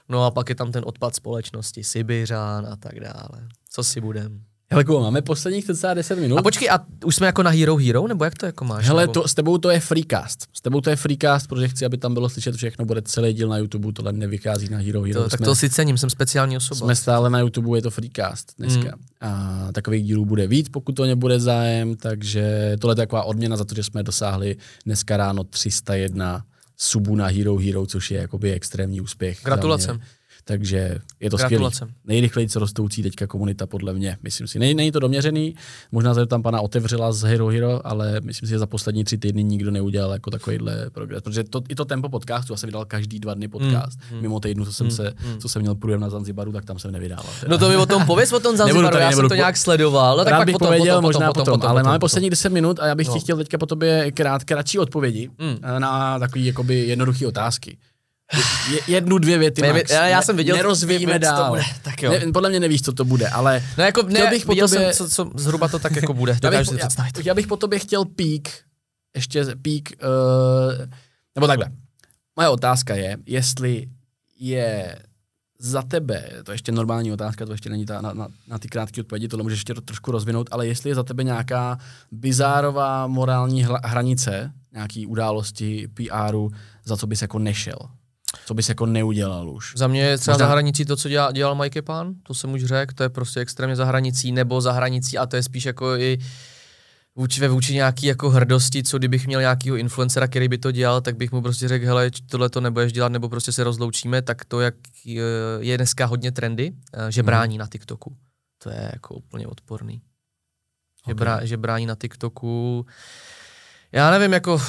No 0.10 0.26
a 0.26 0.32
pak 0.32 0.50
je 0.50 0.56
tam 0.56 0.72
ten 0.72 0.84
odpad 0.86 1.16
společnosti, 1.16 1.84
Sibiřán 1.84 2.68
a 2.68 2.76
tak 2.76 3.00
dále. 3.00 3.48
Co 3.70 3.84
si 3.84 4.02
budem? 4.02 4.42
Hele, 4.72 4.84
Kubo, 4.84 5.00
máme 5.00 5.22
posledních 5.22 5.66
cca 5.66 5.94
10 5.94 6.20
minut. 6.20 6.38
A 6.38 6.42
počkej, 6.42 6.70
a 6.70 6.80
už 7.06 7.16
jsme 7.16 7.26
jako 7.26 7.44
na 7.44 7.52
Hero 7.52 7.76
Hero, 7.76 8.08
nebo 8.08 8.24
jak 8.24 8.36
to 8.36 8.46
jako 8.46 8.66
máš? 8.66 8.88
Hele, 8.88 9.04
nebo? 9.04 9.14
to, 9.14 9.28
s 9.28 9.34
tebou 9.34 9.58
to 9.58 9.70
je 9.70 9.80
freecast. 9.80 10.48
S 10.54 10.62
tebou 10.62 10.82
to 10.82 10.90
je 10.90 10.96
freecast, 10.96 11.48
protože 11.48 11.68
chci, 11.68 11.86
aby 11.86 11.98
tam 11.98 12.14
bylo 12.14 12.30
slyšet 12.30 12.56
všechno, 12.56 12.86
bude 12.86 13.02
celý 13.02 13.34
díl 13.34 13.50
na 13.50 13.58
YouTube, 13.58 13.94
tohle 13.94 14.14
nevychází 14.14 14.70
na 14.70 14.78
Hero 14.78 15.02
Hero. 15.02 15.24
to, 15.24 15.30
tak 15.30 15.40
jsme, 15.40 15.46
to 15.46 15.56
si 15.56 15.70
cením, 15.70 15.98
jsem 15.98 16.10
speciální 16.10 16.58
osoba. 16.58 16.80
jsme 16.80 16.96
stále 16.96 17.30
na 17.30 17.40
YouTube, 17.40 17.78
je 17.78 17.82
to 17.82 17.92
freecast 17.92 18.54
dneska. 18.58 18.96
Mm. 18.96 19.04
A 19.22 19.68
takových 19.72 20.04
dílů 20.04 20.26
bude 20.26 20.48
víc, 20.48 20.70
pokud 20.70 20.92
to 20.92 21.06
nebude 21.06 21.40
zájem, 21.40 21.96
takže 21.96 22.76
tohle 22.80 22.92
je 22.92 22.96
taková 22.96 23.24
odměna 23.24 23.58
za 23.58 23.66
to, 23.66 23.76
že 23.76 23.84
jsme 23.84 24.04
dosáhli 24.04 24.58
dneska 24.86 25.18
ráno 25.18 25.44
301 25.44 26.44
subů 26.82 27.16
na 27.16 27.28
Hero 27.28 27.58
Hero, 27.58 27.86
což 27.86 28.12
je 28.12 28.22
jakoby 28.22 28.52
extrémní 28.52 29.02
úspěch. 29.02 29.40
Gratulace. 29.44 30.00
Takže 30.44 30.98
je 31.20 31.30
to 31.30 31.38
skvělé. 31.38 31.70
Nejrychleji 32.06 32.50
co 32.50 32.60
rostoucí 32.60 33.04
teďka 33.04 33.28
komunita 33.28 33.66
podle 33.68 33.94
mě, 33.94 34.18
myslím 34.24 34.48
si. 34.48 34.60
Nej, 34.60 34.74
není 34.74 34.92
to 34.92 35.00
doměřený, 35.00 35.56
možná 35.92 36.14
se 36.14 36.26
tam 36.26 36.42
pana 36.44 36.62
otevřela 36.62 37.12
z 37.12 37.22
Hero 37.22 37.48
Hero, 37.48 37.88
ale 37.88 38.22
myslím 38.22 38.48
si, 38.48 38.50
že 38.50 38.60
za 38.60 38.66
poslední 38.68 39.04
tři 39.04 39.18
týdny 39.18 39.44
nikdo 39.44 39.72
neudělal 39.72 40.12
jako 40.12 40.30
takovýhle 40.32 40.90
progres. 40.90 41.22
Protože 41.22 41.44
to, 41.44 41.62
i 41.70 41.76
to 41.76 41.86
tempo 41.86 42.10
podcastu, 42.10 42.54
já 42.54 42.58
jsem 42.58 42.68
vydal 42.68 42.86
každý 42.86 43.20
dva 43.20 43.34
dny 43.34 43.48
podcast. 43.48 44.00
Mm, 44.14 44.22
Mimo 44.22 44.40
týdnu, 44.40 44.66
co 44.66 44.74
jsem, 44.74 44.92
se, 44.92 45.14
co 45.40 45.50
jsem 45.50 45.62
měl 45.62 45.76
průjem 45.76 46.00
na 46.02 46.10
Zanzibaru, 46.10 46.52
tak 46.52 46.66
tam 46.66 46.80
jsem 46.80 46.92
nevydával. 46.92 47.26
Teda. 47.40 47.52
No 47.52 47.58
to 47.58 47.70
mi 47.70 47.78
o 47.78 47.86
tom 47.86 48.06
pověz 48.06 48.34
o 48.34 48.40
tom 48.40 48.52
Nebudu 48.52 48.58
Zanzibaru, 48.58 48.88
tady, 48.92 49.04
já 49.04 49.10
jsem 49.10 49.18
nebudu 49.18 49.30
to 49.30 49.36
nějak 49.36 49.58
sledoval. 49.58 50.18
No 50.18 50.24
tak 50.26 50.34
pak 50.34 50.46
bych 50.46 50.54
potom, 50.54 50.68
pověděl 50.68 50.96
potom, 50.96 51.04
možná 51.04 51.28
potom, 51.28 51.42
potom, 51.46 51.60
potom, 51.60 51.70
ale 51.70 51.80
potom, 51.80 51.86
máme 51.90 51.96
potom. 51.98 52.06
posledních 52.06 52.30
10 52.30 52.50
minut 52.50 52.80
a 52.80 52.88
já 52.88 52.96
bych 52.96 53.08
No. 53.08 53.14
ti 53.14 53.20
chtěl 53.20 53.38
teďka 53.38 53.58
po 53.58 53.66
tobě 53.66 54.12
krát, 54.12 54.44
kratší 54.44 54.80
odpovědi 54.80 55.30
Mm. 55.40 55.58
na 55.82 56.20
takové 56.20 56.40
jakoby 56.46 56.80
jednoduché 56.88 57.28
otázky. 57.28 57.78
Je, 58.72 58.80
jednu, 58.88 59.18
dvě 59.18 59.38
věty 59.38 59.62
max. 59.74 59.92
já- 59.92 60.08
já 60.08 60.22
jsem 60.22 60.38
viděl, 60.38 60.56
Nerozvíjíme 60.56 61.14
co 61.14 61.20
to 61.20 61.26
dál. 61.26 61.50
bude. 61.50 61.62
Tak 61.82 62.04
jo. 62.04 62.12
Ne, 62.12 62.32
podle 62.34 62.50
mě 62.50 62.60
nevíš, 62.60 62.82
co 62.82 62.94
to 62.94 63.06
bude, 63.06 63.30
ale 63.30 63.64
No 63.78 63.84
jako, 63.84 64.04
ne, 64.04 64.28
bych 64.30 64.46
po 64.46 64.52
viděl 64.52 64.68
tobě- 64.68 64.94
jsem, 64.94 65.08
co, 65.10 65.10
co, 65.26 65.32
zhruba 65.36 65.68
to 65.68 65.80
tak 65.80 65.96
jako 65.96 66.14
bude. 66.14 66.32
já 66.44 66.50
bych, 66.50 66.68
si 66.68 66.74
já, 66.74 66.78
představit. 66.78 67.26
já 67.26 67.34
bych 67.34 67.48
po 67.48 67.58
tobě 67.58 67.80
chtěl 67.80 68.06
pík, 68.06 68.50
ještě 69.16 69.46
pík, 69.62 69.92
uh, 70.04 70.86
nebo 71.36 71.48
takhle. 71.48 71.68
Moje 72.36 72.50
otázka 72.50 72.96
je, 72.96 73.18
jestli 73.26 73.88
je 74.40 75.00
za 75.60 75.82
tebe, 75.82 76.30
to 76.44 76.52
je 76.52 76.54
ještě 76.56 76.72
normální 76.72 77.12
otázka, 77.12 77.46
to 77.46 77.52
ještě 77.52 77.70
není 77.70 77.86
ta, 77.86 78.02
na, 78.02 78.14
na, 78.14 78.28
na 78.48 78.60
ty 78.60 78.68
krátké 78.68 79.02
odpovědi, 79.02 79.28
tohle 79.28 79.44
můžeš 79.44 79.60
ještě 79.60 79.74
trošku 79.74 80.12
rozvinout, 80.12 80.48
ale 80.52 80.68
jestli 80.68 80.90
je 80.90 80.96
za 80.96 81.04
tebe 81.04 81.24
nějaká 81.24 81.78
bizárová 82.12 83.08
morální 83.08 83.64
hla, 83.64 83.80
hranice, 83.84 84.52
nějaký 84.74 85.06
události 85.06 85.88
PRu, 85.94 86.52
za 86.86 86.98
co 86.98 87.08
bys 87.08 87.22
jako 87.22 87.40
nešel, 87.40 87.78
co 88.46 88.54
bys 88.54 88.70
jako 88.70 88.86
neudělal 88.86 89.50
už. 89.50 89.74
Za 89.78 89.88
mě 89.88 90.02
je 90.02 90.18
třeba 90.18 90.36
Možná- 90.36 90.46
za 90.48 90.52
hranicí 90.52 90.86
to, 90.86 90.96
co 90.96 91.10
dělal, 91.10 91.32
dělal 91.32 91.56
Mike 91.56 91.82
Pán, 91.82 92.14
to 92.24 92.34
jsem 92.34 92.54
už 92.54 92.66
řekl, 92.66 92.94
to 92.96 93.04
je 93.04 93.10
prostě 93.10 93.40
extrémně 93.40 93.76
za 93.76 93.86
hranicí, 93.86 94.32
nebo 94.32 94.62
za 94.62 94.72
hranicí 94.72 95.18
a 95.18 95.26
to 95.26 95.36
je 95.36 95.44
spíš 95.44 95.66
jako 95.66 95.96
i 95.96 96.18
vůči, 97.16 97.42
ve 97.42 97.48
vůči 97.48 97.74
nějaký 97.74 98.06
jako 98.06 98.30
hrdosti, 98.30 98.84
co 98.84 98.98
kdybych 98.98 99.28
měl 99.28 99.40
nějakého 99.42 99.76
influencera, 99.76 100.28
který 100.28 100.48
by 100.48 100.58
to 100.58 100.72
dělal, 100.72 101.02
tak 101.02 101.18
bych 101.18 101.32
mu 101.32 101.42
prostě 101.42 101.68
řekl, 101.68 101.86
hele, 101.86 102.12
tohle 102.30 102.50
to 102.50 102.62
nebudeš 102.62 102.94
dělat, 102.94 103.12
nebo 103.12 103.30
prostě 103.30 103.52
se 103.52 103.64
rozloučíme, 103.64 104.22
tak 104.22 104.46
to, 104.46 104.60
jak 104.62 104.76
je, 105.06 105.24
je 105.60 105.78
dneska 105.78 106.06
hodně 106.06 106.32
trendy, 106.32 106.72
eh, 106.94 107.12
že 107.12 107.22
Mhm. 107.22 107.26
brání 107.26 107.58
na 107.58 107.68
TikToku. 107.68 108.16
To 108.64 108.70
je 108.70 108.90
jako 108.94 109.16
úplně 109.16 109.48
odporný. 109.48 110.02
Že, 111.08 111.12
Ok. 111.14 111.18
brá, 111.20 111.46
že 111.46 111.58
brání 111.58 111.86
na 111.86 111.96
TikToku. 111.96 112.86
Já 113.92 114.12
nevím, 114.12 114.34
jako 114.34 114.62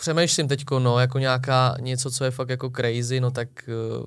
přemýšlím 0.00 0.48
teďko, 0.48 0.78
no, 0.78 0.98
jako 0.98 1.18
nějaká, 1.18 1.76
něco, 1.80 2.10
co 2.10 2.24
je 2.24 2.30
fakt 2.30 2.48
jako 2.48 2.70
crazy, 2.76 3.20
no 3.20 3.30
tak 3.30 3.48
uh, 4.00 4.06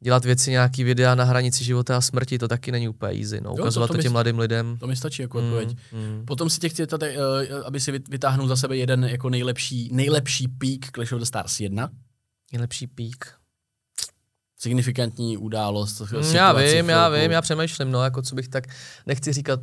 dělat 0.00 0.24
věci, 0.24 0.50
nějaký 0.50 0.84
videa 0.84 1.14
na 1.14 1.24
hranici 1.24 1.64
života 1.64 1.96
a 1.96 2.00
smrti, 2.00 2.38
to 2.38 2.48
taky 2.48 2.72
není 2.72 2.88
úplně 2.88 3.20
easy, 3.20 3.40
no, 3.40 3.54
to- 3.54 3.62
ukazovat 3.62 3.86
to 3.86 3.92
to, 3.94 3.98
bys- 3.98 4.02
těm 4.02 4.12
mladým 4.12 4.38
lidem. 4.38 4.76
To 4.80 4.86
mi 4.86 4.96
stačí 4.96 5.22
jako 5.22 5.38
odpověď. 5.38 5.76
Mm, 5.92 6.00
mm. 6.00 6.24
Potom 6.26 6.50
si 6.50 6.60
tě 6.60 6.68
chci 6.68 6.86
tady, 6.86 7.16
uh, 7.16 7.22
aby 7.64 7.80
si 7.80 7.92
vyt- 7.92 8.08
vytáhnul 8.10 8.48
za 8.48 8.56
sebe 8.56 8.76
jeden 8.76 9.04
jako 9.04 9.30
nejlepší, 9.30 9.88
nejlepší 9.92 10.48
peak 10.48 10.90
Clash 10.94 11.12
of 11.12 11.18
the 11.18 11.24
Stars 11.26 11.60
1. 11.60 11.90
Nejlepší 12.52 12.86
pík. 12.86 13.26
Signifikantní 14.58 15.36
událost. 15.36 16.00
Mm, 16.00 16.06
situaci, 16.06 16.36
já 16.36 16.52
vím, 16.52 16.88
já 16.88 17.06
chvilku. 17.08 17.22
vím, 17.22 17.30
já 17.32 17.40
přemýšlím, 17.42 17.90
no, 17.90 18.04
jako 18.04 18.22
co 18.22 18.34
bych 18.34 18.48
tak, 18.48 18.64
nechci 19.06 19.32
říkat 19.32 19.60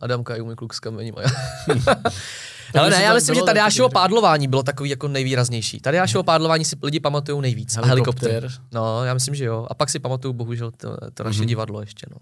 Adamka 0.00 0.36
i 0.36 0.42
můj 0.42 0.54
kluk 0.54 0.74
s 0.74 0.80
kamením. 0.80 1.14
Ale 2.74 2.90
ne, 2.90 3.02
já 3.02 3.14
myslím, 3.14 3.34
že 3.34 3.42
Tadeášovo 3.42 3.88
pádlování 3.88 4.48
bylo 4.48 4.62
takový 4.62 4.90
jako 4.90 5.08
nejvýraznější. 5.08 5.80
Tadeášovo 5.80 6.22
pádlování 6.24 6.64
si 6.64 6.76
lidi 6.82 7.00
pamatují 7.00 7.42
nejvíc. 7.42 7.76
A 7.76 7.86
helikopter. 7.86 8.30
Helikopter. 8.30 8.62
No, 8.72 9.04
já 9.04 9.14
myslím, 9.14 9.34
že 9.34 9.44
jo. 9.44 9.66
A 9.70 9.74
pak 9.74 9.90
si 9.90 9.98
pamatuju 9.98 10.32
bohužel 10.34 10.70
to, 10.70 10.96
to 11.14 11.24
naše 11.24 11.38
Mhm. 11.38 11.48
divadlo 11.48 11.80
ještě, 11.80 12.06
no. 12.10 12.16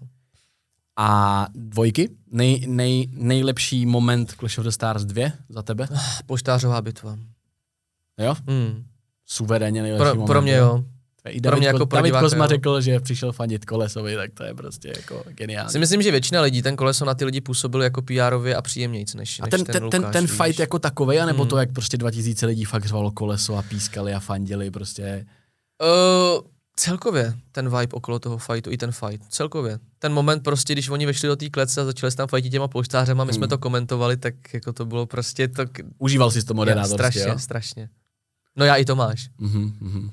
A 0.97 1.47
dvojky? 1.55 2.09
Nej, 2.31 2.63
nej, 2.67 3.07
nejlepší 3.11 3.85
moment 3.85 4.33
Clash 4.39 4.57
of 4.57 4.63
the 4.63 4.69
Stars 4.71 5.05
2 5.05 5.31
za 5.49 5.61
tebe? 5.61 5.87
Poštářová 6.25 6.81
bitva. 6.81 7.17
Jo? 8.19 8.35
Hmm. 8.47 8.85
Suverénně 9.25 9.81
nejlepší 9.81 10.03
Pro, 10.03 10.15
moment. 10.15 10.27
pro 10.27 10.41
mě 10.41 10.55
jo. 10.55 10.83
I 11.29 11.41
pro 11.41 11.49
David, 11.51 11.59
mě 11.59 11.67
jako 11.67 11.85
pro 11.85 11.95
David 11.97 12.09
diváka, 12.09 12.25
Kozma 12.25 12.47
řekl, 12.47 12.81
že 12.81 12.99
přišel 12.99 13.31
fandit 13.31 13.65
Kolesovi, 13.65 14.15
tak 14.15 14.31
to 14.33 14.43
je 14.43 14.53
prostě 14.53 14.93
jako 14.97 15.23
geniální. 15.29 15.69
Si 15.71 15.79
myslím, 15.79 16.01
že 16.01 16.11
většina 16.11 16.41
lidí 16.41 16.61
ten 16.61 16.75
koleso 16.75 17.05
na 17.05 17.13
ty 17.13 17.25
lidi 17.25 17.41
působil 17.41 17.81
jako 17.81 18.01
PR-ově 18.01 18.55
a 18.57 18.61
příjemnějc 18.61 19.13
než, 19.13 19.39
A 19.39 19.45
než 19.45 19.51
ten, 19.51 19.63
ten, 19.65 19.73
ten, 19.73 19.89
ten, 19.89 20.01
Lukáš, 20.01 20.13
ten 20.13 20.25
víš. 20.25 20.31
fight 20.43 20.59
jako 20.59 20.79
takovej, 20.79 21.21
anebo 21.21 21.43
Hmm. 21.43 21.49
to, 21.49 21.57
jak 21.57 21.71
prostě 21.73 21.97
2000 21.97 22.45
lidí 22.45 22.65
fakt 22.65 22.85
řvalo 22.85 23.11
koleso 23.11 23.55
a 23.57 23.61
pískali 23.61 24.13
a 24.13 24.19
fandili 24.19 24.71
prostě. 24.71 25.25
Uh, 25.81 26.43
celkově 26.77 27.33
ten 27.51 27.65
vibe 27.69 27.93
okolo 27.93 28.19
toho 28.19 28.37
fightu, 28.37 28.71
i 28.71 28.77
ten 28.77 28.91
fight, 28.91 29.25
celkově. 29.29 29.79
Ten 29.99 30.13
moment 30.13 30.43
prostě, 30.43 30.73
když 30.73 30.89
oni 30.89 31.05
vešli 31.05 31.27
do 31.27 31.35
té 31.35 31.49
klece 31.49 31.81
a 31.81 31.85
začali 31.85 32.11
se 32.11 32.17
tam 32.17 32.27
fightit 32.27 32.51
těma 32.51 32.67
poštářema, 32.67 33.23
my 33.23 33.33
jsme 33.33 33.43
Hmm. 33.43 33.49
to 33.49 33.57
komentovali, 33.57 34.17
tak 34.17 34.53
jako 34.53 34.73
to 34.73 34.85
bylo 34.85 35.05
prostě 35.05 35.47
to... 35.47 35.63
Užíval 35.97 36.31
jsi 36.31 36.43
to 36.45 36.53
já, 36.53 36.55
moderátorství, 36.55 36.95
strašně, 36.97 37.21
jo? 37.31 37.39
strašně. 37.39 37.89
No 38.55 38.65
já 38.65 38.75
i 38.75 38.85
Tomáš. 38.85 39.29
Mhm, 39.37 39.73
mhm. 39.79 40.11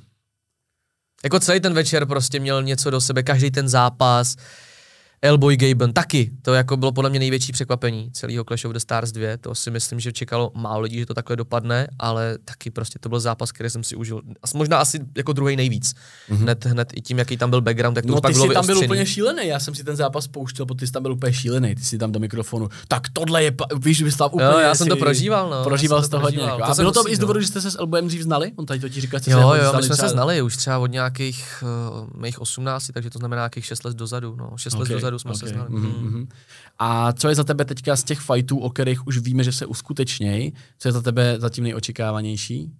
Jako 1.24 1.40
celý 1.40 1.60
ten 1.60 1.74
večer 1.74 2.06
prostě 2.06 2.40
měl 2.40 2.62
něco 2.62 2.90
do 2.90 3.00
sebe, 3.00 3.22
každý 3.22 3.50
ten 3.50 3.68
zápas, 3.68 4.36
Elboy 5.24 5.56
Gaben 5.56 5.92
taky, 5.92 6.30
to 6.42 6.54
jako 6.54 6.76
bylo 6.76 6.92
podle 6.92 7.10
mě 7.10 7.18
největší 7.18 7.52
překvapení 7.52 8.10
celého 8.12 8.44
Clash 8.44 8.64
of 8.64 8.72
the 8.72 8.78
Stars 8.78 9.12
2, 9.12 9.36
to 9.40 9.54
si 9.54 9.70
myslím, 9.70 10.00
že 10.00 10.12
čekalo 10.12 10.50
málo 10.54 10.80
lidí, 10.80 10.98
že 10.98 11.06
to 11.06 11.14
takhle 11.14 11.36
dopadne, 11.36 11.88
ale 11.98 12.38
taky 12.44 12.70
prostě 12.70 12.98
to 12.98 13.08
byl 13.08 13.20
zápas, 13.20 13.52
který 13.52 13.70
jsem 13.70 13.84
si 13.84 13.96
užil, 13.96 14.22
možná 14.54 14.78
asi 14.78 15.00
jako 15.16 15.32
druhý 15.32 15.56
nejvíc, 15.56 15.94
Mhm. 16.28 16.38
mm-hmm. 16.38 16.42
hned, 16.42 16.64
hned 16.64 16.92
i 16.94 17.00
tím, 17.02 17.18
jaký 17.18 17.36
tam 17.36 17.50
byl 17.50 17.60
background, 17.60 17.94
tak 17.94 18.06
to 18.06 18.12
No 18.12 18.20
pak 18.20 18.30
ty 18.30 18.34
bylo 18.34 18.46
jsi 18.46 18.54
tam 18.54 18.66
byl 18.66 18.78
úplně 18.78 19.06
šílený, 19.06 19.46
já 19.48 19.58
jsem 19.60 19.74
si 19.74 19.84
ten 19.84 19.96
zápas 19.96 20.28
pouštěl, 20.28 20.66
protože 20.66 20.76
ty 20.76 20.86
jsi 20.86 20.92
tam 20.92 21.02
byl 21.02 21.12
úplně 21.12 21.32
šílený, 21.32 21.74
ty 21.74 21.82
jsi 21.82 21.98
tam 21.98 22.12
do 22.12 22.20
mikrofonu. 22.20 22.68
Tak 22.88 23.02
tohle 23.12 23.44
je, 23.44 23.54
víš, 23.80 24.02
vyslav 24.02 24.32
úplně. 24.32 24.50
Jo, 24.52 24.58
já 24.58 24.74
jsem 24.74 24.88
to 24.88 24.96
prožíval, 24.96 25.50
no. 25.50 25.64
Prožíval 25.64 26.02
jsi 26.02 26.04
jsem 26.04 26.10
to 26.10 26.20
hodně. 26.20 26.42
Jako. 26.42 26.64
A 26.64 26.74
bylo 26.74 26.92
to 26.92 27.08
i 27.10 27.16
z 27.16 27.18
no. 27.18 27.20
důvodu, 27.20 27.40
že 27.40 27.46
jste 27.46 27.60
se 27.60 27.70
s 27.70 27.78
Elbojem 27.78 28.06
dřív 28.06 28.22
znali? 28.22 28.52
On 28.56 28.66
tady 28.66 28.80
to 28.80 28.88
ti 28.88 29.00
říkal, 29.00 29.20
že 29.24 29.30
Jo, 29.30 29.40
jo, 29.40 29.72
my 29.76 29.82
jsme 29.82 29.96
se 29.96 30.08
znali 30.08 30.42
už 30.42 30.56
třeba 30.56 30.78
od 30.78 30.86
nějakých 30.86 31.64
uh, 32.12 32.20
mých 32.22 32.40
18, 32.40 32.90
takže 32.94 33.10
to 33.10 33.18
znamená 33.18 33.42
nějakých 33.42 33.64
6 33.64 33.84
let 33.84 33.96
dozadu, 33.96 34.36
no, 34.36 34.50
6 34.56 34.74
let 34.74 34.80
Ok, 34.80 35.11
dozadu 35.12 35.18
jsme 35.18 35.30
ok, 35.30 35.36
se 35.36 35.46
znali. 35.54 35.70
mhm, 35.70 35.86
Mm. 35.86 36.28
A 36.78 37.12
co 37.12 37.28
je 37.28 37.34
za 37.34 37.44
tebe 37.44 37.64
teďka 37.64 37.96
z 37.96 38.04
těch 38.04 38.20
fightů, 38.20 38.58
o 38.58 38.70
kterých 38.70 39.06
už 39.06 39.18
víme, 39.18 39.44
že 39.44 39.52
se 39.52 39.66
uskutečnějí, 39.66 40.52
co 40.78 40.88
je 40.88 40.92
za 40.92 41.02
tebe 41.02 41.34
zatím 41.38 41.64
nejočekávanější? 41.64 42.72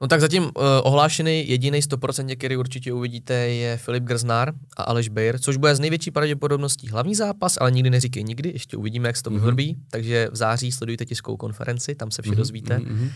No 0.00 0.08
tak 0.08 0.20
zatím 0.20 0.42
uh, 0.42 0.50
ohlášený 0.82 1.48
jediný 1.48 1.80
100%, 1.80 2.36
který 2.36 2.56
určitě 2.56 2.92
uvidíte, 2.92 3.34
je 3.34 3.76
Filip 3.76 4.04
Grznár 4.04 4.52
a 4.76 4.82
Aleš 4.82 5.08
Bejr, 5.08 5.38
což 5.38 5.56
bude 5.56 5.74
z 5.74 5.80
největší 5.80 6.10
pravděpodobností 6.10 6.88
hlavní 6.88 7.14
zápas, 7.14 7.58
ale 7.60 7.70
nikdy 7.70 7.90
neříkej 7.90 8.24
nikdy, 8.24 8.48
ještě 8.52 8.76
uvidíme, 8.76 9.08
jak 9.08 9.16
se 9.16 9.22
to 9.22 9.30
Mhm. 9.30 9.40
vyvrbí, 9.40 9.76
takže 9.90 10.28
v 10.32 10.36
září 10.36 10.72
sledujte 10.72 11.04
tiskovou 11.06 11.36
konferenci, 11.36 11.94
tam 11.94 12.10
se 12.10 12.22
vše 12.22 12.30
Mhm, 12.30 12.38
dozvíte. 12.38 12.78
mhm, 12.78 12.92
mhm. 12.94 13.10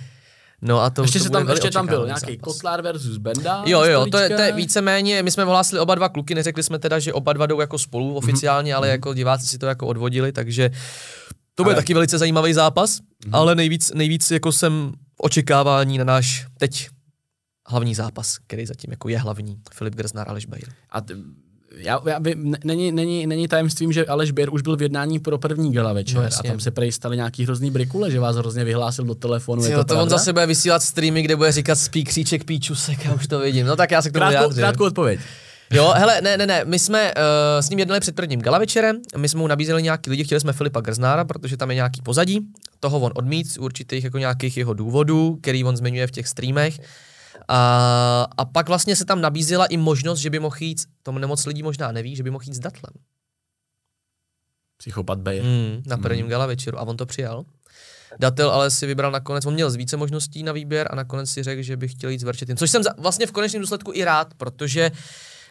No 0.63 0.81
a 0.81 0.91
to, 0.91 1.03
Ještě, 1.03 1.19
to 1.19 1.25
se 1.25 1.31
tam, 1.31 1.49
ještě 1.49 1.71
tam 1.71 1.87
byl 1.87 2.07
nějaký 2.07 2.21
zápas. 2.33 2.41
Kotlár 2.55 2.83
versus 2.83 3.17
Benda. 3.19 3.63
Jo, 3.67 3.83
jo, 3.85 4.07
to 4.11 4.19
je, 4.19 4.29
to 4.29 4.41
je 4.43 4.53
víceméně, 4.53 5.23
my 5.23 5.31
jsme 5.31 5.45
ohlásili 5.45 5.81
oba 5.81 5.95
dva 5.95 6.09
kluky, 6.09 6.35
neřekli 6.35 6.63
jsme 6.63 6.79
teda, 6.79 6.99
že 6.99 7.13
oba 7.13 7.33
dva 7.33 7.47
jdou 7.47 7.61
jako 7.61 7.79
spolu 7.79 8.15
oficiálně, 8.15 8.75
ale 8.75 8.89
jako 8.89 9.15
diváci 9.15 9.47
si 9.47 9.59
to 9.59 9.67
jako 9.67 9.87
odvodili, 9.87 10.33
takže 10.33 10.71
to 11.55 11.63
bude 11.63 11.75
Ale- 11.75 11.83
taky 11.83 11.95
velice 11.95 12.19
zajímavý 12.19 12.53
zápas, 12.55 12.99
ale 13.33 13.55
nejvíc, 13.55 13.93
nejvíc 13.95 14.31
jako 14.31 14.53
jsem 14.53 14.93
očekávání 15.19 15.99
na 15.99 16.05
náš 16.05 16.47
teď 16.59 16.89
hlavní 17.69 17.95
zápas, 17.95 18.39
který 18.47 18.67
zatím 18.67 18.91
jako 18.91 19.09
je 19.09 19.19
hlavní, 19.19 19.57
Filip 19.75 19.95
Grznár, 19.95 20.29
Aleš 20.29 20.47
Bejr. 20.47 20.69
A 20.91 21.01
t- 21.01 21.15
já, 21.77 22.01
já, 22.07 22.21
n- 22.25 22.57
není, 22.65 22.93
není, 22.93 23.27
není 23.27 23.49
tajemstvím, 23.49 23.93
že 23.93 24.07
Aleš 24.07 24.31
Běr 24.31 24.49
už 24.53 24.63
byl 24.63 24.77
v 24.77 24.83
jednání 24.83 25.19
pro 25.19 25.39
první 25.39 25.73
gala 25.73 25.93
večer 25.93 26.17
No 26.17 26.29
a 26.39 26.43
tam 26.43 26.61
se 26.61 26.71
prej 26.71 26.93
stali 26.93 27.17
nějaký 27.17 27.45
hrozný 27.45 27.71
brikule, 27.71 28.11
že 28.11 28.21
vás 28.21 28.37
hrozně 28.37 28.65
vyhlásil 28.65 29.05
do 29.05 29.15
telefonu. 29.15 29.65
je 29.65 29.73
Jo, 29.73 29.79
to, 29.79 29.95
to 29.95 30.03
on 30.03 30.09
zase 30.09 30.33
bude 30.33 30.47
vysílat 30.47 30.83
streamy, 30.83 31.23
kde 31.23 31.37
bude 31.37 31.53
říkat 31.53 31.75
spík 31.75 32.09
kříček 32.09 32.45
píčusek, 32.45 33.05
já 33.05 33.15
už 33.15 33.27
to 33.27 33.39
vidím. 33.39 33.67
No 33.67 33.77
tak 33.77 33.91
já 33.91 34.03
se 34.03 34.11
k 34.11 34.13
tomu 34.13 34.31
Krátkou, 34.31 34.55
krátkou 34.55 34.85
odpověď. 34.85 35.21
Jo, 35.71 35.93
hele, 35.97 36.21
ne, 36.21 36.37
ne, 36.37 36.47
ne, 36.47 36.65
my 36.65 36.79
jsme 36.79 37.13
uh, 37.15 37.21
s 37.61 37.71
ním 37.71 37.79
jednali 37.79 38.01
před 38.01 38.15
prvním 38.15 38.41
gala 38.41 38.59
večerem, 38.59 38.97
my 39.17 39.29
jsme 39.29 39.41
mu 39.41 39.47
nabízeli 39.47 39.83
nějaký 39.83 40.11
lidi, 40.11 40.25
chtěli 40.25 40.41
jsme 40.41 40.53
Filipa 40.53 40.81
Grznára, 40.81 41.25
protože 41.25 41.57
tam 41.57 41.71
je 41.71 41.75
nějaký 41.75 42.03
pozadí, 42.03 42.41
toho 42.81 43.01
on 43.01 43.13
odmít 43.15 43.53
z 43.53 43.59
určitých 43.59 44.05
jako 44.05 44.19
nějakých 44.19 44.57
jeho 44.57 44.75
důvodů, 44.75 45.39
který 45.43 45.65
on 45.65 45.77
zmiňuje 45.77 46.07
v 46.07 46.11
těch 46.11 46.29
streamech. 46.29 46.79
A, 47.49 48.27
a 48.37 48.45
pak 48.45 48.69
vlastně 48.69 48.97
se 48.97 49.05
tam 49.05 49.21
nabízela 49.21 49.67
i 49.67 49.77
možnost, 49.77 50.19
že 50.19 50.31
by 50.31 50.39
mohl 50.39 50.57
jít, 50.61 50.85
tomu 51.03 51.19
nemoc 51.19 51.47
lidí 51.47 51.63
možná 51.63 51.93
neví, 51.93 52.17
že 52.17 52.23
by 52.23 52.31
mohl 52.31 52.45
jít 52.47 52.55
s 52.55 52.59
Datlem. 52.59 52.93
Psychopat 54.79 55.19
Bayer. 55.19 55.45
Mm, 55.45 55.83
na 55.87 55.97
prvním 55.97 56.27
mm. 56.27 56.31
gala 56.31 56.47
večeru 56.47 56.79
a 56.79 56.83
on 56.83 56.97
to 56.97 57.07
přijal. 57.07 57.45
Datel 58.19 58.51
ale 58.51 58.71
si 58.71 58.87
vybral 58.87 59.11
nakonec, 59.11 59.47
on 59.47 59.55
měl 59.55 59.71
z 59.71 59.77
více 59.77 59.97
možností 59.97 60.43
na 60.43 60.53
výběr 60.53 60.89
a 60.91 60.95
nakonec 60.95 61.31
si 61.31 61.43
řekl, 61.43 61.63
že 61.63 61.77
by 61.77 61.89
chtěl 61.89 62.11
jít 62.11 62.21
s 62.21 62.23
Verčetým. 62.23 62.57
Což 62.57 62.71
jsem 62.71 62.83
za, 62.83 62.91
vlastně 62.99 63.27
v 63.27 63.33
konečném 63.33 63.61
důsledku 63.61 63.93
i 63.95 64.05
rád, 64.05 64.35
protože 64.35 64.91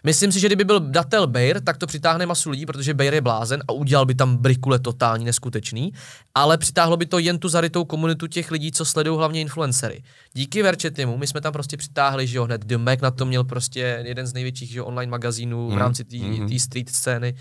Myslím 0.06 0.32
si, 0.32 0.40
že 0.40 0.48
kdyby 0.48 0.64
byl 0.64 0.80
datel 0.80 1.27
Bayer, 1.27 1.61
tak 1.61 1.77
to 1.77 1.88
přitáhne 1.88 2.26
masu 2.26 2.49
lidí, 2.49 2.65
protože 2.65 2.94
Bayer 2.94 3.14
je 3.14 3.22
blázen 3.22 3.64
a 3.68 3.72
udělal 3.72 4.06
by 4.06 4.15
tam 4.15 4.38
brikule 4.38 4.80
totální 4.80 5.26
neskutečný, 5.26 5.94
ale 6.36 6.57
přitáhlo 6.57 6.98
by 6.98 7.06
to 7.06 7.19
jen 7.19 7.40
tu 7.40 7.49
zarytou 7.49 7.86
komunitu 7.86 8.27
těch 8.27 8.52
lidí, 8.52 8.72
co 8.72 8.86
sledují 8.86 9.18
hlavně 9.18 9.41
influencery. 9.41 10.03
Díky 10.34 10.64
Verčetimu 10.64 11.18
my 11.18 11.27
jsme 11.27 11.41
tam 11.41 11.53
prostě 11.53 11.77
přitáhli, 11.77 12.27
že 12.27 12.38
jo, 12.38 12.45
hned 12.45 12.65
The 12.65 12.77
Mac 12.77 13.02
na 13.02 13.11
to 13.11 13.26
měl 13.26 13.44
prostě 13.44 14.03
jeden 14.06 14.27
z 14.27 14.34
největších 14.34 14.69
že 14.69 14.80
jo, 14.80 14.86
online 14.86 15.11
magazínů 15.11 15.69
v 15.69 15.77
rámci 15.77 16.03
té 16.03 16.15
mm-hmm. 16.15 16.60
street 16.60 16.90
scény 16.90 17.36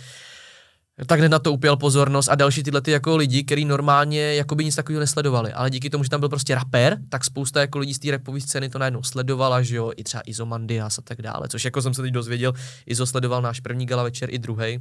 tak 1.07 1.19
hned 1.19 1.29
na 1.29 1.39
to 1.39 1.53
upěl 1.53 1.77
pozornost 1.77 2.29
a 2.29 2.35
další 2.35 2.63
tyhle 2.63 2.81
ty 2.81 2.91
jako 2.91 3.17
lidi, 3.17 3.45
kteří 3.45 3.65
normálně 3.65 4.35
jako 4.35 4.55
by 4.55 4.65
nic 4.65 4.75
takového 4.75 5.01
nesledovali, 5.01 5.53
ale 5.53 5.71
díky 5.71 5.91
tomu, 5.91 6.05
že 6.05 6.11
tam 6.11 6.21
byl 6.21 6.29
prostě 6.29 6.55
rapper, 6.55 6.99
tak 7.09 7.25
spousta 7.25 7.61
jako 7.61 7.79
lidí 7.79 7.95
z 7.95 7.99
té 7.99 8.11
rapové 8.11 8.41
scény 8.41 8.69
to 8.69 8.79
najednou 8.79 9.03
sledovala, 9.03 9.63
že 9.63 9.77
jo, 9.77 9.93
i 9.97 10.05
třeba 10.05 10.23
Izomandias 10.27 10.99
a 10.99 11.03
tak 11.03 11.23
dále, 11.23 11.49
což 11.49 11.65
jako 11.65 11.83
jsem 11.83 11.95
se 11.95 12.03
teď 12.03 12.13
dozvěděl, 12.13 12.53
Izo 12.87 13.07
sledoval 13.07 13.43
náš 13.43 13.61
první 13.61 13.87
gala 13.87 14.03
večer 14.03 14.29
i 14.33 14.39
druhý. 14.39 14.81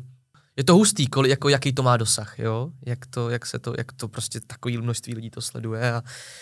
Je 0.58 0.64
to 0.64 0.74
hustý, 0.74 1.08
koli, 1.08 1.30
jako 1.30 1.50
jaký 1.50 1.74
to 1.74 1.84
má 1.84 1.98
dosah, 1.98 2.40
jo? 2.40 2.70
Jak 2.86 3.06
to, 3.06 3.30
jak 3.30 3.46
se 3.46 3.60
to, 3.60 3.74
jak 3.78 3.92
to 3.92 4.08
prostě 4.08 4.40
takový 4.48 4.78
množství 4.78 5.16
lidí 5.16 5.30
to 5.30 5.42
sleduje 5.42 5.94
a 5.94 6.02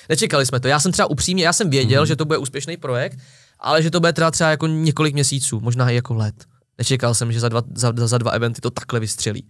nečekali 0.09 0.45
jsme 0.45 0.59
to. 0.59 0.67
Já 0.67 0.79
jsem 0.79 0.91
třeba 0.91 1.09
upřímně, 1.09 1.43
já 1.43 1.53
jsem 1.53 1.69
věděl, 1.69 2.03
mm-hmm. 2.03 2.07
že 2.07 2.15
to 2.15 2.25
bude 2.25 2.37
úspěšný 2.37 2.77
projekt, 2.77 3.19
ale 3.59 3.83
že 3.83 3.91
to 3.91 3.99
bude 3.99 4.13
třeba 4.13 4.31
třeba 4.31 4.49
jako 4.49 4.67
několik 4.67 5.13
měsíců, 5.13 5.59
možná 5.59 5.89
i 5.89 5.95
jako 5.95 6.13
let. 6.13 6.45
Nečekal 6.77 7.13
jsem, 7.13 7.31
že 7.31 7.39
za 7.39 7.49
dva, 7.49 7.61
za, 7.75 7.93
za 7.95 8.17
dva 8.17 8.31
eventy 8.31 8.61
to 8.61 8.69
takhle 8.69 8.99
vystřelí. 8.99 9.47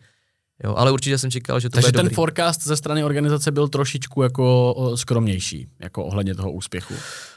Jo, 0.63 0.75
ale 0.77 0.91
určitě 0.91 1.17
jsem 1.17 1.31
čekal, 1.31 1.59
že 1.59 1.69
to 1.69 1.73
Takže 1.73 1.87
bude 1.87 1.97
ten 1.99 2.05
dobrý. 2.05 2.15
forecast 2.15 2.63
ze 2.63 2.75
strany 2.77 3.03
organizace 3.03 3.51
byl 3.51 3.67
trošičku 3.67 4.21
jako 4.23 4.75
skromnější, 4.95 5.67
jako 5.79 6.05
ohledně 6.05 6.35
toho 6.35 6.51
úspěchu. 6.51 6.93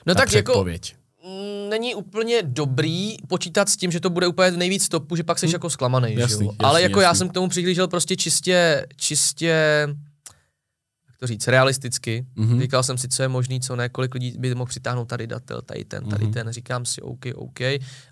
No 0.07 0.15
Ta 0.15 0.21
tak 0.21 0.33
jako 0.33 0.53
předpověď. 0.53 0.95
mm, 1.25 1.71
není 1.71 1.95
úplně 1.95 2.43
dobrý 2.43 3.17
počítat 3.29 3.69
s 3.69 3.77
tím, 3.77 3.91
že 3.91 4.01
to 4.01 4.11
bude 4.11 4.27
úplně 4.27 4.51
nejvíc 4.51 4.89
topu, 4.89 5.17
že 5.17 5.23
pak 5.23 5.39
jsi 5.39 5.47
hmm. 5.47 5.53
jako 5.53 5.71
zklamaný, 5.71 6.15
Jasný, 6.15 6.39
že 6.39 6.45
jo? 6.45 6.51
jasný, 6.51 6.57
Ale 6.65 6.83
jako 6.83 7.01
já 7.01 7.09
jasný. 7.09 7.19
jsem 7.19 7.29
k 7.29 7.33
tomu 7.33 7.49
přihlížel 7.49 7.89
prostě 7.89 8.17
čistě, 8.17 8.87
čistě 8.97 9.89
to 11.25 11.29
říct, 11.29 11.49
realisticky. 11.49 12.27
Mhm. 12.37 12.49
Mm-hmm. 12.49 12.61
Říkal 12.61 12.83
jsem 12.83 12.99
si, 12.99 13.09
co 13.09 13.23
je 13.23 13.29
možný, 13.29 13.61
co 13.61 13.77
ne, 13.77 13.89
kolik 13.89 14.15
lidí 14.15 14.37
by 14.39 14.55
mohl 14.55 14.69
přitáhnout 14.69 15.09
tady 15.09 15.27
datel, 15.27 15.63
tady 15.63 15.85
ten, 15.85 16.05
tady 16.05 16.25
Mhm. 16.25 16.31
mm-hmm. 16.31 16.35
ten. 16.35 16.53
Říkám 16.53 16.85
si, 16.85 17.03
OK, 17.03 17.25
OK, 17.35 17.61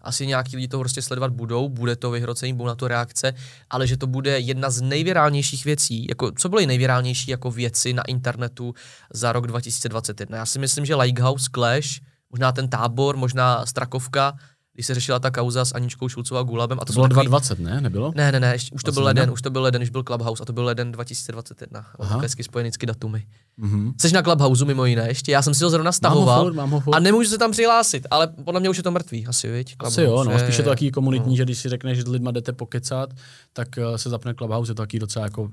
asi 0.03 0.27
nějaký 0.27 0.57
lidi 0.57 0.69
to 0.69 0.79
prostě 0.79 1.03
sledovat 1.03 1.33
budou, 1.33 1.69
bude 1.69 1.97
to 1.97 2.11
vyhrocení, 2.11 2.53
budou 2.53 2.69
na 2.69 2.75
to 2.75 2.89
reakce, 2.89 3.35
ale 3.71 3.87
že 3.87 3.97
to 3.97 4.07
bude 4.07 4.39
jedna 4.39 4.71
z 4.71 4.81
nejvirálnějších 4.81 5.65
věcí, 5.65 6.07
jako 6.09 6.33
co 6.33 6.49
byly 6.49 6.67
nejvirálnější 6.67 7.31
jako 7.31 7.51
věci 7.51 7.93
na 7.93 8.03
internetu 8.03 8.75
za 9.13 9.33
rok 9.33 9.47
2021. 9.47 10.39
Já 10.39 10.47
si 10.47 10.59
myslím, 10.59 10.85
že 10.87 10.95
Lighthouse, 10.95 11.49
Clash, 11.55 12.01
možná 12.31 12.53
ten 12.53 12.69
tábor, 12.69 13.17
možná 13.17 13.67
Strakovka, 13.67 14.33
když 14.75 14.87
se 14.87 14.95
řešila 14.95 15.19
ta 15.19 15.31
kauza 15.31 15.65
s 15.65 15.75
Aničkou 15.75 16.09
Šulcovou 16.09 16.41
a 16.41 16.43
Gulabem. 16.43 16.79
A 16.81 16.85
To 16.85 16.93
bylo 16.93 17.09
takový, 17.09 17.27
2020, 17.27 17.75
ne? 17.75 17.81
Nebylo? 17.81 18.13
ne, 18.17 18.33
ne, 18.33 18.41
ne, 18.41 18.53
ještě, 18.53 18.75
už 18.75 18.83
to 18.83 18.93
byl 18.93 19.03
21? 19.03 19.23
leden, 19.23 19.33
už 19.33 19.43
to 19.43 19.51
byl 19.51 19.63
leden, 19.63 19.83
už 19.83 19.91
byl 19.91 20.03
Clubhouse 20.03 20.43
a 20.43 20.47
to 20.47 20.53
byl 20.53 20.65
leden 20.65 20.93
2021. 20.93 21.87
Aha. 21.99 22.21
Hezky 22.21 22.43
spojenicky 22.43 22.87
datumy. 22.87 23.27
Mhm. 23.57 23.93
Jsi 24.01 24.13
na 24.15 24.23
Clubhouse 24.23 24.65
mimo 24.65 24.85
jiné 24.85 25.09
ještě, 25.09 25.33
já 25.33 25.43
jsem 25.43 25.55
si 25.55 25.65
ho 25.65 25.71
zrovna 25.71 25.93
stahoval 25.93 26.43
furt, 26.45 26.55
mám 26.55 26.71
ho 26.71 26.81
furt. 26.81 26.95
a 26.95 26.99
nemůžu 26.99 27.31
se 27.31 27.39
tam 27.39 27.51
přihlásit, 27.51 28.07
ale 28.11 28.27
podle 28.45 28.61
mě 28.61 28.71
už 28.71 28.77
je 28.77 28.83
to 28.83 28.91
mrtvý, 28.91 29.27
asi 29.27 29.53
viď? 29.53 29.77
Asi 29.79 30.03
jo, 30.03 30.25
no, 30.25 30.39
spíš 30.39 30.59
je 30.59 30.65
to 30.65 30.71
taky 30.71 30.91
komunitní, 30.91 31.33
no. 31.33 31.37
že 31.37 31.45
když 31.45 31.59
si 31.59 31.69
řekneš, 31.69 31.99
že 31.99 32.03
s 32.03 32.09
lidma 32.09 32.31
jdete 32.31 32.53
pokecat, 32.53 33.11
tak 33.53 33.69
uh, 33.79 33.97
se 33.97 34.11
zapne 34.11 34.35
Clubhouse, 34.35 34.71
je 34.71 34.75
to 34.75 34.83
taky 34.83 34.99
docela 34.99 35.25
jako 35.25 35.43
uh, 35.43 35.51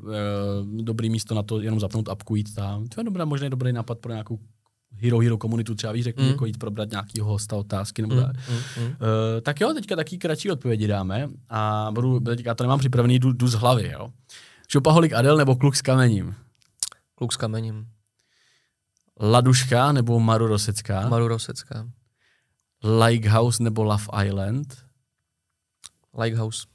dobrý 0.81 1.09
místo 1.09 1.35
na 1.35 1.43
to 1.43 1.61
jenom 1.61 1.79
zapnout 1.79 2.09
apku 2.09 2.35
jít 2.35 2.55
tam. 2.55 2.87
To 2.87 2.99
je 3.01 3.05
dobré, 3.05 3.25
možná 3.25 3.49
dobrý 3.49 3.73
nápad 3.73 3.99
pro 3.99 4.11
nějakou 4.11 4.39
Hero 4.95 5.19
Hero 5.19 5.37
komunitu, 5.37 5.75
třeba 5.75 5.93
víš, 5.93 6.03
řekni, 6.03 6.23
Mm. 6.23 6.29
jako 6.29 6.45
jít 6.45 6.57
probrat 6.59 6.89
nějakýho 6.91 7.25
hosta 7.27 7.55
otázky 7.55 8.01
nebo 8.01 8.15
Mm, 8.15 8.21
tak. 8.21 8.35
mm, 8.49 8.55
mm. 8.83 8.87
Uh, 8.89 8.95
tak 9.41 9.61
jo, 9.61 9.73
teďka 9.73 9.95
taky 9.95 10.17
kratší 10.17 10.51
odpovědi 10.51 10.87
dáme 10.87 11.29
a 11.49 11.89
budu, 11.91 12.19
teďka 12.19 12.55
to 12.55 12.63
nemám 12.63 12.79
připravený, 12.79 13.19
jdu, 13.19 13.31
jdu 13.33 13.47
z 13.47 13.53
hlavy, 13.53 13.89
jo. 13.93 14.09
Šopaholik 14.67 15.13
Adel 15.13 15.37
nebo 15.37 15.55
kluk 15.55 15.75
s 15.75 15.81
kamením? 15.81 16.35
Kluk 17.15 17.33
s 17.33 17.37
kamením. 17.37 17.87
Laduška 19.21 19.91
nebo 19.91 20.19
Maru 20.19 20.47
Rosecká? 20.47 21.09
Maru 21.09 21.27
Rosecká. 21.27 21.89
Likehouse 23.05 23.63
nebo 23.63 23.83
Love 23.83 24.05
Island? 24.25 24.77
Lighthouse. 26.21 26.67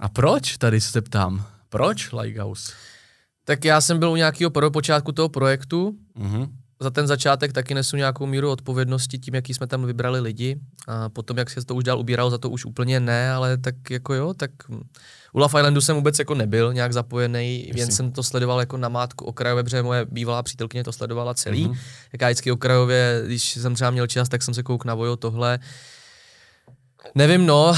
A 0.00 0.08
proč? 0.08 0.56
Tady 0.56 0.80
se 0.80 1.02
ptám. 1.02 1.46
Proč 1.68 2.12
Likehouse? 2.12 2.72
Tak 3.48 3.64
já 3.64 3.80
jsem 3.80 3.98
byl 3.98 4.10
u 4.10 4.16
nějakého 4.16 4.50
prvopočátku 4.50 5.12
toho 5.12 5.28
projektu, 5.28 5.94
Mhm. 6.14 6.46
za 6.80 6.90
ten 6.90 7.06
začátek 7.06 7.52
taky 7.52 7.74
nesu 7.74 7.96
nějakou 7.96 8.26
míru 8.26 8.50
odpovědnosti 8.50 9.18
tím, 9.18 9.34
jaký 9.34 9.54
jsme 9.54 9.66
tam 9.66 9.84
vybrali 9.84 10.20
lidi. 10.20 10.60
A 10.88 11.08
potom, 11.08 11.38
jak 11.38 11.50
se 11.50 11.64
to 11.64 11.74
už 11.74 11.84
dál 11.84 11.98
ubíral, 11.98 12.30
za 12.30 12.38
to 12.38 12.50
už 12.50 12.64
úplně 12.64 13.00
ne, 13.00 13.32
ale 13.32 13.56
tak 13.58 13.74
jako 13.90 14.14
jo, 14.14 14.34
tak 14.34 14.50
u 15.32 15.38
Love 15.38 15.60
Islandu 15.60 15.80
jsem 15.80 15.96
vůbec 15.96 16.18
jako 16.18 16.34
nebyl 16.34 16.72
nějak 16.72 16.92
zapojený, 16.92 17.70
jen 17.74 17.90
jsem 17.90 18.12
to 18.12 18.22
sledoval 18.22 18.60
jako 18.60 18.76
na 18.76 18.88
mátku 18.88 19.24
okrajově, 19.24 19.64
protože 19.64 19.82
moje 19.82 20.04
bývalá 20.10 20.42
přítelkyně 20.42 20.84
to 20.84 20.92
sledovala 20.92 21.34
celý. 21.34 21.64
Mhm. 21.64 21.72
Mm-hmm. 21.72 21.78
Jak 22.12 22.20
já 22.20 22.28
vždycky 22.28 22.52
okrajově, 22.52 23.22
když 23.26 23.52
jsem 23.56 23.74
třeba 23.74 23.90
měl 23.90 24.06
čas, 24.06 24.28
tak 24.28 24.42
jsem 24.42 24.54
se 24.54 24.62
kouk 24.62 24.84
na 24.84 24.94
vojo 24.94 25.16
tohle. 25.16 25.58
Nevím, 27.14 27.46
no. 27.46 27.74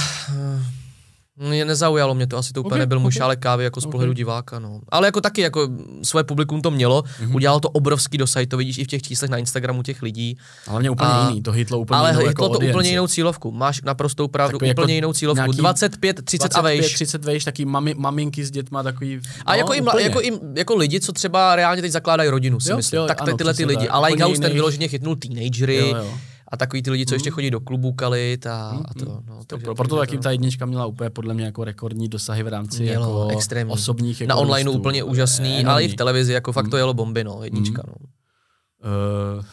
Mě 1.48 1.64
nezaujalo 1.64 2.14
mě 2.14 2.26
to, 2.26 2.36
asi 2.36 2.52
to 2.52 2.60
úplně 2.60 2.74
Ok, 2.74 2.78
nebyl 2.78 3.00
můj 3.00 3.08
ok. 3.08 3.12
šálek 3.12 3.38
kávy 3.38 3.64
jako 3.64 3.80
z 3.80 3.84
Ok. 3.86 3.92
pohledu 3.92 4.12
diváka, 4.12 4.58
no. 4.58 4.80
Ale 4.88 5.08
jako 5.08 5.20
taky, 5.20 5.40
jako 5.40 5.68
svoje 6.02 6.24
publikum 6.24 6.62
to 6.62 6.70
mělo, 6.70 7.04
Mhm. 7.20 7.34
udělalo 7.34 7.60
to 7.60 7.68
obrovský 7.70 8.18
dosah, 8.18 8.46
to 8.46 8.56
vidíš 8.56 8.78
i 8.78 8.84
v 8.84 8.86
těch 8.86 9.02
číslech 9.02 9.30
na 9.30 9.36
Instagramu 9.38 9.82
těch 9.82 10.02
lidí. 10.02 10.38
Ale 10.66 10.80
mě 10.80 10.90
úplně 10.90 11.10
A- 11.10 11.28
jiný, 11.28 11.42
to 11.42 11.52
hitlo 11.52 11.78
úplně 11.78 11.98
ale 11.98 12.08
jinou 12.10 12.18
hitlo 12.18 12.30
jako 12.30 12.42
to 12.42 12.50
úplně 12.58 12.68
audienci. 12.70 12.88
jinou 12.90 13.06
cílovku. 13.06 13.50
Máš 13.52 13.82
naprostou 13.82 14.28
pravdu, 14.28 14.58
Takový 14.58 14.70
úplně 14.70 14.82
jako 14.82 14.96
jinou 14.96 15.12
cílovku. 15.12 15.36
nějaký 15.36 15.56
25, 15.56 16.22
30 16.24 16.44
a 16.44 16.48
25, 16.60 16.80
vejš. 16.80 16.94
30 16.94 17.24
vejš, 17.24 17.44
taky 17.44 17.64
mami, 17.64 17.94
maminky 17.98 18.44
s 18.44 18.50
dětma, 18.50 18.82
takový... 18.82 19.20
A 19.46 19.52
no, 19.52 19.58
jako, 19.58 19.74
i, 19.74 19.80
mla- 19.80 19.88
úplně. 19.88 20.04
jako, 20.04 20.22
i, 20.22 20.30
jako 20.56 20.76
lidi, 20.76 21.00
co 21.00 21.12
třeba 21.12 21.56
reálně 21.56 21.82
teď 21.82 21.92
zakládají 21.92 22.30
rodinu, 22.30 22.60
si 22.60 22.70
Jo, 22.70 22.76
myslím. 22.76 22.98
jo, 23.00 23.06
tak 23.06 23.22
ano, 23.22 23.36
tyhle 23.36 23.54
ty 23.54 23.64
lidi. 23.64 23.88
A 23.88 23.98
Úplně 23.98 24.06
Lighthouse 24.14 24.40
ten 24.40 24.52
vyloženě 24.52 24.88
chytnul 24.88 25.16
teenagery 25.16 25.76
Jo, 25.76 25.96
jo. 25.96 26.14
A 26.50 26.56
takový 26.56 26.82
ty 26.82 26.90
lidi, 26.90 27.06
co 27.06 27.14
ještě 27.14 27.30
chodí 27.30 27.50
do 27.50 27.60
klubů 27.60 27.92
kalit 27.92 28.46
a, 28.46 28.68
a 28.84 28.94
to. 28.94 29.04
No, 29.26 29.44
To, 29.46 29.58
pro, 29.58 29.74
proto 29.74 29.96
taky 29.98 30.16
to- 30.16 30.22
ta 30.22 30.30
jednička 30.30 30.66
měla 30.66 30.86
úplně 30.86 31.10
podle 31.10 31.34
mě 31.34 31.44
jako 31.44 31.64
rekordní 31.64 32.08
dosahy 32.08 32.42
v 32.42 32.48
rámci 32.48 32.82
Mělo, 32.82 33.20
jako 33.22 33.28
extrémní. 33.38 33.72
osobních 33.72 34.20
jako 34.20 34.28
Na 34.28 34.34
online 34.36 34.64
růstů. 34.66 34.78
úplně 34.80 35.04
úžasný, 35.04 35.48
Enormní. 35.48 35.66
ale 35.66 35.84
i 35.84 35.88
v 35.88 35.94
televizi, 35.94 36.32
jako 36.32 36.52
fakt 36.52 36.68
to 36.68 36.76
jelo 36.76 36.94
bomby, 36.94 37.24
no, 37.24 37.40
jednička, 37.44 37.82
no. 37.86 37.94
Uh, 37.98 39.44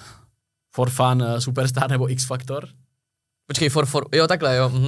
for 0.76 0.90
fun, 0.90 1.22
uh, 1.34 1.38
Superstar 1.40 1.90
nebo 1.90 2.11
X 2.11 2.26
Factor? 2.26 2.68
Počkej, 3.48 3.69
for, 3.69 3.86
for, 3.86 4.06
jo, 4.14 4.28
takhle, 4.28 4.56
jo. 4.57 4.69
Mhm. 4.69 4.88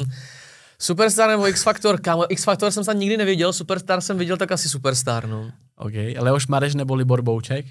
Superstar 0.79 1.29
nebo 1.29 1.47
X 1.47 1.63
Factor, 1.63 2.01
kámo, 2.01 2.31
X 2.31 2.43
Factor 2.43 2.71
jsem 2.71 2.83
snad 2.83 2.93
nikdy 2.93 3.17
neviděl, 3.17 3.53
Superstar 3.53 4.01
jsem 4.01 4.17
viděl, 4.17 4.37
tak 4.37 4.51
asi 4.51 4.69
Superstar, 4.69 5.27
no. 5.27 5.51
OK. 5.77 5.93
Leoš 6.17 6.47
Mareš 6.47 6.75
nebo 6.75 6.95
Libor 6.95 7.21
Bouček? 7.21 7.65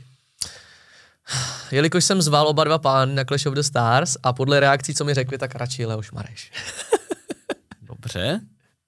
Jelikož 1.71 2.05
jsem 2.05 2.23
zval 2.23 2.49
oba 2.49 2.65
dva 2.65 2.79
pány 2.79 3.15
na 3.15 3.25
Clash 3.25 3.47
of 3.47 3.55
the 3.55 3.61
Stars 3.61 4.17
a 4.23 4.33
podle 4.33 4.61
reakcí, 4.61 4.95
co 4.95 5.05
mi 5.05 5.15
řekli, 5.15 5.39
tak 5.39 5.55
radši 5.55 5.87
Leoš 5.87 6.13
Mareš. 6.13 6.53
Dobře. 7.83 8.41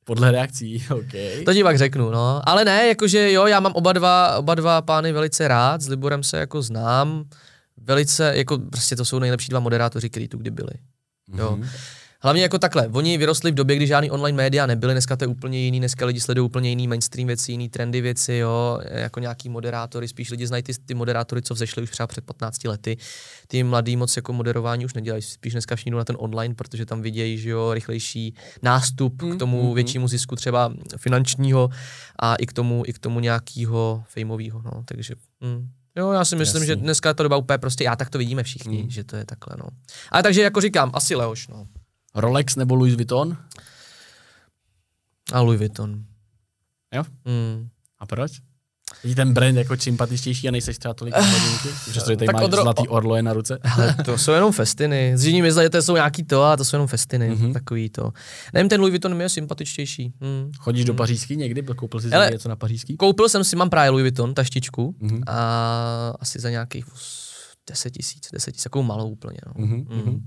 Podle 0.05 0.33
reakcí, 0.33 0.85
OK. 0.91 1.45
To 1.45 1.55
ti 1.55 1.62
pak 1.62 1.79
řeknu, 1.79 2.11
no. 2.11 2.43
Ale 2.49 2.65
ne, 2.65 2.89
jakože 2.89 3.33
jo, 3.33 3.47
já 3.47 3.61
mám 3.61 3.73
oba 3.73 3.93
dva, 3.93 4.39
oba 4.39 4.55
dva 4.55 4.83
pány 4.83 5.12
velice 5.12 5.49
rád, 5.49 5.81
s 5.81 5.89
Liborem 5.89 6.23
se 6.23 6.39
jako 6.39 6.62
znám, 6.62 7.25
velice, 7.77 8.37
jako 8.37 8.59
prostě 8.59 8.97
to 8.97 9.05
jsou 9.05 9.19
nejlepší 9.19 9.49
dva 9.49 9.61
moderátoři, 9.61 10.11
kteří 10.11 10.29
tu 10.29 10.39
kdy 10.39 10.51
byli. 10.51 10.73
Jo. 11.37 11.57
Mhm. 11.57 11.69
Hlavně 12.22 12.42
jako 12.42 12.59
takhle, 12.59 12.88
oni 12.88 13.18
vyrostli 13.18 13.51
v 13.51 13.55
době, 13.55 13.76
kdy 13.76 13.86
žádný 13.86 14.10
online 14.10 14.36
média 14.36 14.66
nebyly, 14.66 14.94
dneska 14.94 15.16
to 15.16 15.24
je 15.24 15.28
úplně 15.28 15.59
jiný, 15.59 15.78
dneska 15.78 16.06
lidi 16.06 16.20
sledují 16.20 16.47
úplně 16.47 16.68
jiný 16.68 16.88
mainstream 16.88 17.26
věci, 17.26 17.52
jiný 17.52 17.68
trendy 17.68 18.01
věci, 18.01 18.34
jo, 18.34 18.80
jako 18.90 19.20
nějaký 19.20 19.48
moderátory, 19.48 20.09
spíš 20.09 20.30
lidi 20.30 20.47
znají 20.47 20.62
ty, 20.62 20.72
ty 20.86 20.94
moderátory, 20.94 21.42
co 21.42 21.55
vzešli 21.55 21.82
už 21.82 21.90
třeba 21.90 22.06
před 22.06 22.24
15 22.24 22.64
lety. 22.64 22.97
Ty 23.47 23.62
mladý 23.62 23.97
moc 23.97 24.16
jako 24.16 24.32
moderování 24.32 24.84
už 24.84 24.94
nedělají, 24.94 25.22
spíš 25.22 25.52
dneska 25.52 25.76
všichni 25.76 25.92
jdou 25.92 25.98
na 25.98 26.05
ten 26.05 26.16
online, 26.18 26.55
protože 26.55 26.86
tam 26.86 27.02
vidějí, 27.02 27.38
že 27.38 27.51
jo, 27.51 27.74
rychlejší 27.74 28.34
nástup 28.62 29.22
k 29.22 29.38
tomu 29.38 29.74
většímu 29.74 30.09
zisku 30.09 30.36
třeba 30.36 30.72
finančního 30.97 31.70
a 32.18 32.34
i 32.34 32.47
k 32.47 32.52
tomu, 32.52 32.82
i 32.86 32.92
k 32.92 32.98
tomu 32.98 33.20
nějakého 33.20 34.05
fejmového, 34.09 34.62
no, 34.62 34.82
takže 34.84 35.14
hm. 35.44 35.68
Jo, 35.97 36.12
já 36.12 36.24
si 36.24 36.36
myslím, 36.36 36.62
Jasný. 36.62 36.66
že 36.66 36.76
dneska 36.76 37.09
je 37.09 37.14
to 37.14 37.22
doba 37.22 37.36
úplně 37.36 37.59
prostě, 37.59 37.84
já 37.84 37.97
tak 37.97 38.10
to 38.10 38.18
vidíme 38.18 38.42
všichni, 38.42 38.86
že 38.88 39.05
to 39.05 39.16
je 39.16 39.24
takhle, 39.24 39.56
no. 39.59 39.68
Ale 40.10 40.22
takže 40.22 40.42
jako 40.42 40.60
říkám, 40.60 40.90
asi 40.94 41.14
Leoš, 41.14 41.48
no. 41.48 41.66
Rolex 42.15 42.57
nebo 42.57 42.74
Louis 42.74 42.95
Vuitton? 42.95 43.37
A 45.32 45.41
Louis 45.41 45.59
Vuitton. 45.59 46.05
Jo? 46.95 47.03
Mm. 47.24 47.69
A 47.99 48.07
proč? 48.07 48.32
Je 49.05 49.15
ten 49.15 49.35
brand 49.35 49.57
jako 49.57 49.77
sympatičtější 49.77 50.49
a 50.49 50.51
nejseš 50.51 50.78
třeba 50.78 50.95
tolik 50.95 51.15
hodinky? 51.16 51.69
Přestože 51.91 52.16
tady 52.16 52.32
máš 52.32 52.43
odro- 52.43 52.62
zlatý 52.62 52.89
orlo 52.89 53.16
je 53.16 53.23
na 53.23 53.32
ruce. 53.32 53.59
Ale 53.77 53.95
to 54.05 54.19
jsou 54.19 54.32
jenom 54.32 54.53
festiny. 54.53 55.12
S 55.16 55.24
jinými 55.24 55.51
to 55.70 55.82
jsou 55.82 55.95
nějaký 55.95 56.24
to 56.24 56.43
a 56.45 56.57
to 56.57 56.65
jsou 56.65 56.77
jenom 56.77 56.87
festiny. 56.89 57.28
Mhm. 57.31 57.39
Mm-hmm. 57.47 57.53
Takový 57.53 57.91
to. 57.91 58.12
Nevím, 58.55 58.69
ten 58.69 58.81
Louis 58.81 58.91
Vuitton 58.91 59.15
mi 59.16 59.24
je 59.24 59.28
sympatičtější. 59.28 60.12
Hmm. 60.20 60.53
Chodíš 60.59 60.85
do 60.85 60.95
pařížský 60.95 61.37
někdy? 61.37 61.62
Koupil 61.62 62.01
jsi 62.01 62.07
si 62.09 62.12
Hele, 62.12 62.31
něco 62.31 62.49
na 62.49 62.57
pařížský? 62.57 62.97
Koupil 62.97 63.28
jsem 63.28 63.45
si, 63.45 63.57
mám 63.57 63.70
právě 63.70 63.91
Louis 63.91 64.03
Vuitton, 64.03 64.35
taštičku, 64.35 64.95
Mhm. 65.01 65.11
mm-hmm. 65.16 65.23
a 65.27 66.16
asi 66.20 66.41
za 66.41 66.51
nějakých 66.51 66.85
10 67.70 67.91
tisíc, 67.91 68.28
10 68.32 68.53
tisíc, 68.53 68.65
takovou 68.65 68.82
malou 68.82 69.11
úplně. 69.11 69.39
No. 69.47 69.53
Mhm, 69.66 69.87
mhm. 69.89 70.11
Mm. 70.11 70.27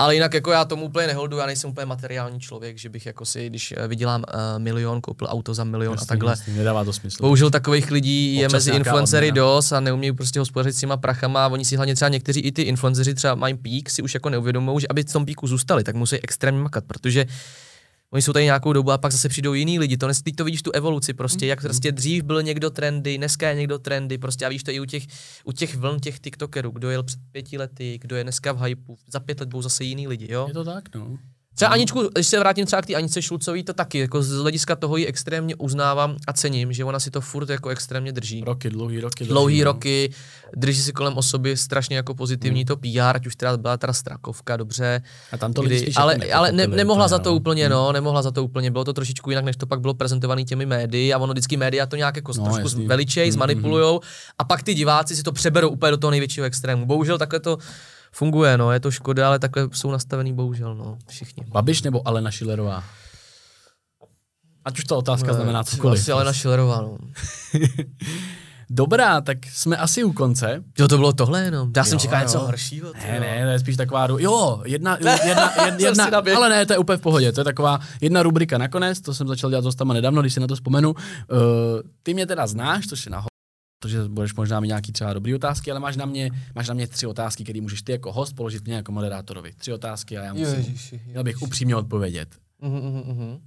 Ale 0.00 0.14
jinak 0.14 0.34
jako 0.34 0.50
já 0.50 0.64
tomu 0.64 0.84
úplně 0.84 1.06
neholdu, 1.06 1.36
já 1.36 1.46
nejsem 1.46 1.70
úplně 1.70 1.86
materiální 1.86 2.40
člověk, 2.40 2.78
že 2.78 2.88
bych 2.88 3.06
jako 3.06 3.24
si, 3.24 3.46
když 3.46 3.74
eh, 3.76 3.88
vydělám 3.88 4.24
uh, 4.34 4.62
milion, 4.62 5.00
koupil 5.00 5.28
auto 5.30 5.54
za 5.54 5.64
milion 5.64 5.92
Jasný, 5.92 6.04
a 6.04 6.08
takhle. 6.08 6.32
jasný, 6.32 6.54
nedává 6.54 6.84
to 6.84 6.92
smysl. 6.92 7.16
Bohužel 7.20 7.50
takových 7.50 7.90
lidí 7.90 8.34
je 8.34 8.46
Občas 8.46 8.52
mezi 8.52 8.70
nějaká 8.70 8.90
influencery 8.90 9.28
odměna. 9.28 9.46
dost 9.46 9.72
a 9.72 9.80
neumějí 9.80 10.12
prostě 10.12 10.38
hospodařit 10.38 10.76
s 10.76 10.80
těma 10.80 10.96
prachama 10.96 11.44
a 11.44 11.48
oni 11.48 11.64
si 11.64 11.76
hlavně 11.76 11.94
třeba 11.94 12.08
někteří 12.08 12.40
i 12.40 12.52
ty 12.52 12.62
influenceři 12.62 13.14
třeba 13.14 13.34
mají 13.34 13.54
pík, 13.54 13.90
si 13.90 14.02
už 14.02 14.14
jako 14.14 14.30
neuvědomují, 14.30 14.80
že 14.80 14.88
aby 14.90 15.02
v 15.02 15.12
tom 15.12 15.24
píku 15.24 15.46
zůstali, 15.46 15.84
tak 15.84 15.94
musí 15.94 16.16
extrémně 16.22 16.62
makat, 16.62 16.84
protože 16.84 17.26
Oni 18.12 18.22
jsou 18.22 18.32
tady 18.32 18.44
nějakou 18.44 18.72
dobu 18.72 18.90
a 18.90 18.98
pak 18.98 19.12
zase 19.12 19.28
přijdou 19.28 19.52
jiní 19.52 19.78
lidi. 19.78 19.96
To 19.96 20.08
teď 20.24 20.36
to 20.36 20.44
vidíš 20.44 20.62
tu 20.62 20.70
evoluci 20.70 21.14
prostě, 21.14 21.46
jak 21.46 21.60
prostě 21.60 21.92
dřív 21.92 22.24
byl 22.24 22.42
někdo 22.42 22.70
trendy, 22.70 23.18
dneska 23.18 23.48
je 23.48 23.54
někdo 23.54 23.78
trendy, 23.78 24.18
prostě 24.18 24.46
a 24.46 24.48
víš 24.48 24.62
to 24.62 24.70
i 24.70 24.80
u 24.80 24.84
těch, 24.84 25.02
u 25.44 25.52
těch 25.52 25.76
vln 25.76 26.00
těch 26.00 26.20
TikTokerů, 26.20 26.70
kdo 26.70 26.90
jel 26.90 27.02
před 27.02 27.20
pěti 27.32 27.58
lety, 27.58 27.98
kdo 28.00 28.16
je 28.16 28.22
dneska 28.22 28.52
v 28.52 28.62
hypeu, 28.62 28.96
za 29.06 29.20
pět 29.20 29.40
let 29.40 29.48
budou 29.48 29.62
zase 29.62 29.84
jiní 29.84 30.08
lidi, 30.08 30.32
jo? 30.32 30.44
Je 30.48 30.54
to 30.54 30.64
tak, 30.64 30.94
no. 30.94 31.18
Třeba 31.54 31.70
Aničku, 31.70 32.08
když 32.14 32.26
se 32.26 32.38
vrátím 32.38 32.66
třeba 32.66 32.82
k 32.82 32.86
té 32.86 32.94
Anice 32.94 33.22
Šulcový, 33.22 33.62
to 33.64 33.72
taky, 33.72 33.98
jako 33.98 34.22
z 34.22 34.30
hlediska 34.38 34.76
toho 34.76 34.96
ji 34.96 35.06
extrémně 35.06 35.54
uznávám 35.54 36.16
a 36.26 36.32
cením, 36.32 36.72
že 36.72 36.84
ona 36.84 37.00
si 37.00 37.10
to 37.10 37.20
furt 37.20 37.48
jako 37.50 37.68
extrémně 37.68 38.12
drží. 38.12 38.44
Roky, 38.46 38.70
dlouhý 38.70 39.00
roky. 39.00 39.24
Dlouhý 39.24 39.54
drží, 39.54 39.60
no. 39.60 39.64
roky, 39.64 40.12
drží 40.56 40.82
si 40.82 40.92
kolem 40.92 41.16
osoby 41.16 41.56
strašně 41.56 41.96
jako 41.96 42.14
pozitivní 42.14 42.64
to 42.64 42.76
PR, 42.76 43.16
ať 43.16 43.26
už 43.26 43.36
teda 43.36 43.56
byla 43.56 43.76
teda 43.76 43.92
Strakovka, 43.92 44.56
dobře. 44.56 45.02
A 45.32 45.36
tam 45.36 45.52
to 45.52 45.62
Kdy, 45.62 45.92
ale, 45.96 46.12
jako 46.20 46.34
ale 46.34 46.52
ne, 46.52 46.66
nemohla 46.66 47.08
za 47.08 47.18
to 47.18 47.30
no. 47.30 47.36
úplně, 47.36 47.68
no, 47.68 47.92
nemohla 47.92 48.22
za 48.22 48.30
to 48.30 48.44
úplně, 48.44 48.70
bylo 48.70 48.84
to 48.84 48.92
trošičku 48.92 49.30
jinak, 49.30 49.44
než 49.44 49.56
to 49.56 49.66
pak 49.66 49.80
bylo 49.80 49.94
prezentované 49.94 50.44
těmi 50.44 50.66
médii 50.66 51.12
a 51.12 51.18
ono 51.18 51.32
vždycky 51.32 51.56
média 51.56 51.86
to 51.86 51.96
nějak 51.96 52.16
jako 52.16 52.32
No, 52.36 52.44
trošku 52.44 52.62
jasný. 52.62 52.86
veličej, 52.86 53.26
Mm, 53.26 53.32
zmanipulujou 53.32 54.00
a 54.38 54.44
pak 54.44 54.62
ty 54.62 54.74
diváci 54.74 55.16
si 55.16 55.22
to 55.22 55.32
přeberou 55.32 55.68
úplně 55.68 55.90
do 55.90 55.96
toho 55.96 56.10
největšího 56.10 56.46
extrému. 56.46 56.86
Bohužel 56.86 57.18
takhle 57.18 57.40
to 57.40 57.58
funguje, 58.12 58.58
no, 58.58 58.72
je 58.72 58.80
to 58.80 58.90
škoda, 58.90 59.26
ale 59.26 59.38
takhle 59.38 59.68
jsou 59.72 59.90
nastavený 59.90 60.32
bohužel, 60.32 60.74
no, 60.74 60.98
všichni. 61.08 61.44
Babiš 61.48 61.82
nebo 61.82 62.08
Alena 62.08 62.30
Šilerová? 62.30 62.84
Ať 64.64 64.78
už 64.78 64.84
ta 64.84 64.96
otázka 64.96 65.32
znamená 65.32 65.64
cokoliv. 65.64 66.00
Asi 66.00 66.12
Alena 66.12 66.32
Šilerová, 66.32 66.80
no. 66.80 66.98
Dobrá, 68.72 69.20
tak 69.20 69.38
jsme 69.46 69.76
asi 69.76 70.04
u 70.04 70.12
konce. 70.12 70.64
Jo, 70.78 70.88
to 70.88 70.96
bylo 70.96 71.12
tohle 71.12 71.42
jenom. 71.42 71.72
Já 71.76 71.84
jsem 71.84 71.98
čekal 71.98 72.20
něco 72.20 72.38
horšího. 72.38 72.92
Ne, 72.94 73.20
ne, 73.20 73.44
to 73.44 73.50
je 73.50 73.58
spíš 73.58 73.76
taková, 73.76 74.08
ru- 74.08 74.18
jo, 74.20 74.62
jedna, 74.64 74.96
jedna, 74.96 75.12
jedna, 75.26 75.52
jedna 75.78 76.36
ale 76.36 76.48
ne, 76.48 76.66
to 76.66 76.72
je 76.72 76.78
úplně 76.78 76.96
v 76.96 77.00
pohodě, 77.00 77.32
to 77.32 77.40
je 77.40 77.44
taková 77.44 77.80
jedna 78.00 78.22
rubrika 78.22 78.58
nakonec, 78.58 79.00
to 79.00 79.14
jsem 79.14 79.28
začal 79.28 79.50
dělat 79.50 79.62
s 79.62 79.64
hostama 79.64 79.94
nedávno, 79.94 80.20
když 80.20 80.34
si 80.34 80.40
na 80.40 80.46
to 80.46 80.54
vzpomenu. 80.54 80.90
Uh, 80.90 80.96
ty 82.02 82.14
mě 82.14 82.26
teda 82.26 82.46
znáš, 82.46 82.86
což 82.86 83.06
je 83.06 83.10
naho, 83.12 83.29
protože 83.80 84.08
budeš 84.08 84.34
možná 84.34 84.60
mít 84.60 84.68
nějaký 84.68 84.92
třeba 84.92 85.12
dobrý 85.12 85.34
otázky, 85.34 85.70
ale 85.70 85.80
máš 85.80 85.96
na 85.96 86.06
mě, 86.06 86.30
máš 86.54 86.68
na 86.68 86.74
mě 86.74 86.86
tři 86.86 87.06
otázky, 87.06 87.44
které 87.44 87.60
můžeš 87.60 87.82
ty 87.82 87.92
jako 87.92 88.12
host 88.12 88.36
položit 88.36 88.64
mě 88.64 88.74
jako 88.74 88.92
moderátorovi. 88.92 89.52
Tři 89.56 89.72
otázky 89.72 90.18
a 90.18 90.22
já 90.24 90.34
musím, 90.34 90.54
Ježiši, 90.54 91.00
měl 91.06 91.24
bych 91.24 91.42
upřímně 91.42 91.76
odpovědět. 91.76 92.28
Mhm, 92.62 92.76
mhm, 92.76 93.02
mhm. 93.06 93.38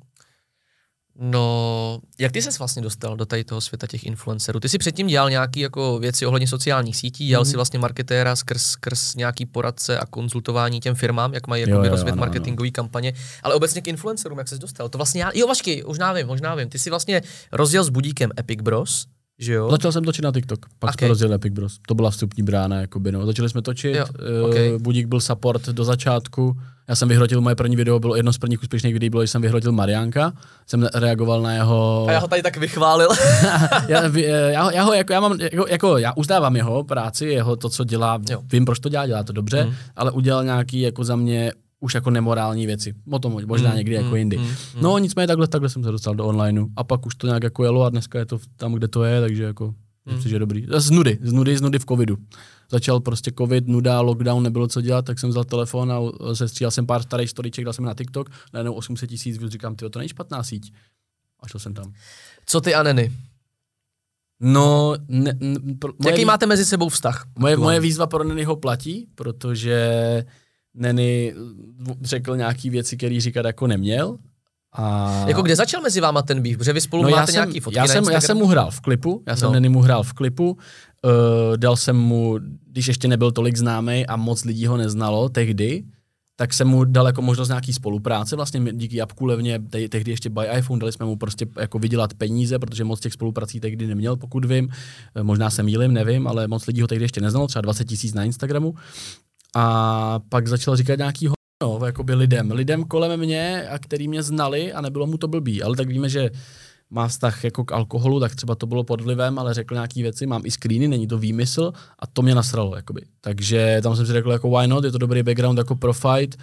No, 1.20 2.00
jak 2.20 2.32
ty 2.32 2.42
ses 2.42 2.60
vlastně 2.60 2.82
dostal 2.82 3.18
do 3.18 3.26
tady 3.26 3.44
toho 3.44 3.62
světa 3.62 3.88
těch 3.88 4.04
influencerů? 4.04 4.60
Ty 4.60 4.70
jsi 4.70 4.78
předtím 4.78 5.08
dělal 5.08 5.30
nějaké 5.30 5.60
jako 5.60 6.00
věci 6.00 6.26
ohledně 6.26 6.48
sociálních 6.48 6.98
sítí, 6.98 7.28
dělal 7.28 7.44
Mhm. 7.44 7.52
si 7.52 7.56
vlastně 7.56 7.80
marketéra 7.80 8.36
skrz, 8.36 8.64
skrz 8.64 9.16
nějaký 9.16 9.46
poradce 9.46 10.00
a 10.00 10.06
konzultování 10.06 10.80
těm 10.80 10.96
firmám, 10.96 11.34
jak 11.34 11.48
mají 11.48 11.62
jakoby 11.62 11.88
jo, 11.88 11.92
rozvíjet 11.92 12.16
marketingové 12.16 12.72
kampaně, 12.72 13.14
ale 13.44 13.56
obecně 13.56 13.82
k 13.82 13.88
influencerům, 13.88 14.38
jak 14.38 14.48
ses 14.48 14.60
dostal? 14.60 14.90
To 14.90 14.98
vlastně 14.98 15.24
já, 15.24 15.32
jo, 15.36 15.48
vašky, 15.48 15.84
možná 15.88 16.14
vím, 16.14 16.28
možná 16.28 16.56
vím. 16.56 16.70
Ty 16.70 16.80
jsi 16.80 16.90
vlastně 16.90 17.22
rozjel 17.52 17.84
s 17.84 17.90
budíkem 17.90 18.32
Epic 18.40 18.62
Bros, 18.62 19.06
že 19.40 19.54
jo? 19.54 19.72
Začal 19.72 19.92
jsem 19.92 20.04
točit 20.04 20.22
na 20.26 20.32
TikTok, 20.32 20.60
pak 20.80 20.90
Okay. 20.94 20.98
jsme 21.06 21.08
rozjeli 21.08 21.34
Epic 21.36 21.54
Bros. 21.54 21.80
To 21.88 21.96
byla 21.96 22.12
vstupní 22.12 22.44
brána, 22.44 22.82
jakoby, 22.82 23.12
no. 23.12 23.26
Začali 23.26 23.50
jsme 23.50 23.62
točit, 23.62 23.96
Jo, 23.96 24.06
uh, 24.44 24.50
okay. 24.50 24.78
Budík 24.78 25.08
byl 25.08 25.20
support 25.20 25.70
do 25.70 25.84
začátku, 25.84 26.58
já 26.88 26.96
jsem 26.96 27.10
vyhrotil, 27.10 27.42
moje 27.42 27.56
první 27.56 27.76
video 27.76 28.00
bylo 28.00 28.16
jedno 28.16 28.34
z 28.34 28.38
prvních 28.38 28.62
úspěšných 28.64 28.94
videí, 28.94 29.10
bylo, 29.10 29.24
že 29.24 29.28
jsem 29.28 29.42
vyhrotil 29.42 29.72
Mariánka, 29.72 30.34
jsem 30.68 30.88
reagoval 30.94 31.42
na 31.42 31.54
jeho... 31.54 32.06
A 32.10 32.12
já 32.12 32.20
ho 32.20 32.28
tady 32.28 32.42
tak 32.42 32.58
vychválil. 32.58 33.08
já, 33.88 34.02
eh, 34.16 34.52
já, 34.52 34.64
ho- 34.64 34.72
já, 34.72 34.84
ho, 34.84 34.94
jako, 34.94 35.14
já, 35.14 35.20
mám, 35.20 35.38
jako, 35.42 35.66
jako, 35.70 35.98
já 35.98 36.14
uznávám 36.16 36.56
jeho 36.56 36.84
práci, 36.84 37.26
jeho 37.26 37.56
to, 37.56 37.70
co 37.70 37.84
dělá, 37.84 38.20
Jo. 38.30 38.42
vím, 38.52 38.66
proč 38.66 38.80
to 38.80 38.90
dělá, 38.90 39.08
dělá 39.08 39.24
to 39.24 39.34
dobře, 39.34 39.64
Mm. 39.66 39.74
ale 39.96 40.12
udělal 40.12 40.44
nějaký 40.44 40.82
jako 40.82 41.04
za 41.04 41.16
mě 41.16 41.52
už 41.84 41.94
jako 41.94 42.10
nemorální 42.10 42.66
věci. 42.66 42.94
O 43.12 43.20
tom 43.20 43.38
možná 43.46 43.70
Mm, 43.70 43.76
někdy 43.78 43.96
jako 43.96 44.10
mm, 44.10 44.16
jindy. 44.16 44.38
mm, 44.38 44.48
No 44.82 44.98
nicméně 44.98 45.28
takhle, 45.28 45.48
takhle 45.48 45.70
jsem 45.70 45.84
se 45.84 45.92
dostal 45.92 46.16
do 46.16 46.26
onlineu 46.26 46.68
a 46.76 46.84
pak 46.84 47.06
už 47.06 47.16
to 47.16 47.28
nějak 47.28 47.44
jako 47.44 47.64
jelo 47.64 47.84
a 47.84 47.90
dneska 47.90 48.20
je 48.20 48.26
to 48.26 48.40
tam, 48.58 48.74
kde 48.74 48.88
to 48.88 49.04
je, 49.04 49.22
takže 49.22 49.44
jako 49.44 49.74
Mm. 50.06 50.14
myslím, 50.16 50.30
že 50.30 50.36
je 50.36 50.40
dobrý. 50.40 50.66
Z 50.78 50.92
nudy, 50.92 51.18
z 51.22 51.32
nudy, 51.34 51.58
z 51.58 51.62
nudy 51.62 51.80
v 51.80 51.86
covidu. 51.86 52.18
Začal 52.72 53.00
prostě 53.00 53.32
covid, 53.38 53.68
nuda, 53.68 54.02
lockdown, 54.02 54.44
nebylo 54.44 54.68
co 54.68 54.82
dělat, 54.82 55.06
tak 55.06 55.20
jsem 55.20 55.30
vzal 55.30 55.44
telefon 55.44 55.92
a 55.92 56.00
sestříhal 56.36 56.72
jsem 56.72 56.86
pár 56.86 57.02
starých 57.04 57.30
storyček, 57.30 57.64
dal 57.66 57.74
jsem 57.74 57.86
na 57.86 57.94
TikTok, 57.94 58.30
najednou 58.54 58.74
800 58.74 59.10
tisíc, 59.10 59.40
říkám, 59.46 59.76
ty 59.76 59.90
to 59.90 60.00
není 60.00 60.10
špatná 60.10 60.44
síť. 60.44 60.74
A 61.40 61.48
šel 61.48 61.60
jsem 61.60 61.74
tam. 61.74 61.94
Co 62.46 62.62
ty 62.62 62.76
a 62.76 62.84
Neny? 62.84 63.12
No, 64.40 64.94
ne, 65.08 65.34
ne, 65.40 65.76
pro, 65.80 65.94
moje, 66.04 66.12
Jaký 66.14 66.26
máte 66.26 66.46
mezi 66.46 66.66
sebou 66.66 66.90
vztah? 66.90 67.26
moje, 67.40 67.58
moje 67.58 67.80
výzva 67.80 68.08
pro 68.08 68.24
Nenyho 68.24 68.56
platí, 68.56 69.08
protože 69.16 69.88
Neny 70.76 71.34
řekl 72.02 72.38
nějaký 72.38 72.70
věci, 72.70 72.98
které 72.98 73.22
říkat 73.22 73.46
jako 73.46 73.68
neměl. 73.68 74.18
A... 74.76 75.12
Jako 75.28 75.42
kde 75.42 75.56
začal 75.56 75.82
mezi 75.82 76.02
váma 76.02 76.22
ten 76.22 76.42
býv? 76.42 76.58
Protože 76.58 76.74
vy 76.74 76.82
spolu 76.82 77.04
no, 77.04 77.10
máte 77.10 77.32
jsem, 77.32 77.36
nějaký 77.36 77.60
fotky 77.60 77.78
já 77.78 77.88
jsem, 77.88 78.04
já 78.04 78.22
jsem 78.22 78.38
mu 78.38 78.46
hrál 78.48 78.72
v 78.72 78.82
klipu, 78.82 79.24
já 79.28 79.36
jsem 79.36 79.46
No. 79.48 79.54
Neny 79.54 79.70
mu 79.70 79.82
hrál 79.82 80.04
v 80.04 80.14
klipu, 80.14 80.52
uh, 80.52 81.58
dal 81.58 81.78
jsem 81.78 81.98
mu, 81.98 82.40
když 82.68 82.88
ještě 82.88 83.08
nebyl 83.08 83.32
tolik 83.32 83.58
známý 83.58 84.06
a 84.08 84.16
moc 84.16 84.44
lidí 84.46 84.66
ho 84.68 84.78
neznalo 84.78 85.30
tehdy, 85.30 85.84
tak 86.36 86.54
jsem 86.54 86.68
mu 86.68 86.84
dal 86.84 87.06
jako 87.06 87.22
možnost 87.22 87.48
nějaký 87.48 87.74
spolupráce, 87.74 88.36
vlastně 88.36 88.74
díky 88.74 88.98
Japku 88.98 89.26
levně, 89.26 89.60
te- 89.60 89.90
tehdy 89.90 90.12
ještě 90.12 90.30
by 90.30 90.42
iPhone, 90.58 90.80
dali 90.80 90.92
jsme 90.92 91.06
mu 91.06 91.16
prostě 91.16 91.46
jako 91.60 91.80
vydělat 91.80 92.14
peníze, 92.14 92.60
protože 92.60 92.84
moc 92.84 93.00
těch 93.00 93.14
spoluprací 93.14 93.60
tehdy 93.60 93.88
neměl, 93.88 94.16
pokud 94.18 94.46
vím, 94.46 94.70
Eh, 95.16 95.24
možná 95.24 95.50
se 95.50 95.64
mýlim, 95.64 95.94
nevím, 95.94 96.28
ale 96.28 96.48
moc 96.48 96.68
lidí 96.68 96.82
ho 96.82 96.88
tehdy 96.88 97.06
ještě 97.06 97.22
neznalo, 97.22 97.48
třeba 97.48 97.62
20 97.62 97.86
tisíc 97.86 98.14
na 98.14 98.24
Instagramu. 98.24 98.74
A 99.56 100.20
pak 100.30 100.48
začal 100.48 100.76
říkat 100.76 100.98
nějaký 100.98 101.30
no, 101.64 101.80
jakoby 101.86 102.14
lidem, 102.14 102.52
lidem 102.52 102.84
kolem 102.84 103.20
mě, 103.20 103.68
a 103.70 103.80
který 103.80 104.08
mě 104.08 104.24
znali 104.24 104.74
a 104.74 104.82
nebylo 104.82 105.08
mu 105.08 105.18
to 105.18 105.28
blbý, 105.28 105.64
ale 105.64 105.76
tak 105.76 105.88
víme, 105.88 106.10
že 106.10 106.30
má 106.90 107.08
vztah 107.08 107.44
jako 107.44 107.66
k 107.66 107.72
alkoholu, 107.72 108.20
tak 108.20 108.36
třeba 108.36 108.56
to 108.56 108.66
bylo 108.66 108.84
pod 108.84 109.02
vlivem, 109.02 109.40
ale 109.40 109.54
řekl 109.54 109.74
nějaký 109.74 110.02
věci, 110.02 110.26
mám 110.26 110.46
i 110.46 110.52
screeny, 110.52 110.88
není 110.88 111.08
to 111.08 111.18
výmysl 111.18 111.72
a 112.00 112.08
to 112.08 112.22
mě 112.22 112.36
nasralo, 112.36 112.76
jakoby. 112.76 113.02
Takže 113.22 113.80
tam 113.84 113.96
jsem 113.96 114.06
si 114.06 114.12
řekl 114.12 114.32
jako 114.32 114.50
why 114.50 114.68
not, 114.68 114.84
je 114.84 114.92
to 114.92 114.98
dobrý 114.98 115.24
background 115.24 115.58
jako 115.58 115.76
pro 115.76 115.94
fight 115.94 116.38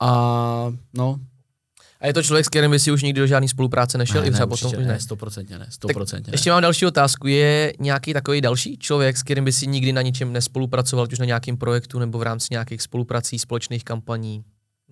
a 0.00 0.72
no. 0.94 1.20
A 2.00 2.06
je 2.06 2.14
to 2.14 2.22
člověk, 2.22 2.46
s 2.46 2.48
kterým 2.48 2.70
by 2.70 2.78
si 2.78 2.90
už 2.92 3.02
nikdy 3.02 3.20
do 3.20 3.26
žádné 3.26 3.48
spolupráce 3.48 3.98
nešel? 3.98 4.20
ne, 4.22 4.28
I 4.28 4.30
třeba 4.30 4.46
ne, 4.46 4.50
potom 4.50 4.68
určitě 4.68 4.86
ne, 4.86 4.92
ne. 4.92 5.00
stoprocentně 5.00 5.58
ne, 5.58 5.66
stoprocentně 5.70 6.30
ne. 6.30 6.34
Ještě 6.34 6.50
mám 6.50 6.62
další 6.62 6.86
otázku. 6.86 7.26
Je 7.26 7.72
nějaký 7.80 8.12
takový 8.12 8.40
další 8.40 8.78
člověk, 8.78 9.16
s 9.16 9.22
kterým 9.22 9.44
by 9.44 9.52
si 9.52 9.66
nikdy 9.66 9.92
na 9.92 10.02
ničem 10.02 10.32
nespolupracoval, 10.32 11.04
ať 11.04 11.12
už 11.12 11.18
na 11.18 11.24
nějakém 11.24 11.56
projektu 11.56 11.98
nebo 11.98 12.18
v 12.18 12.22
rámci 12.22 12.48
nějakých 12.50 12.82
spoluprací, 12.82 13.38
společných 13.38 13.84
kampaní, 13.84 14.44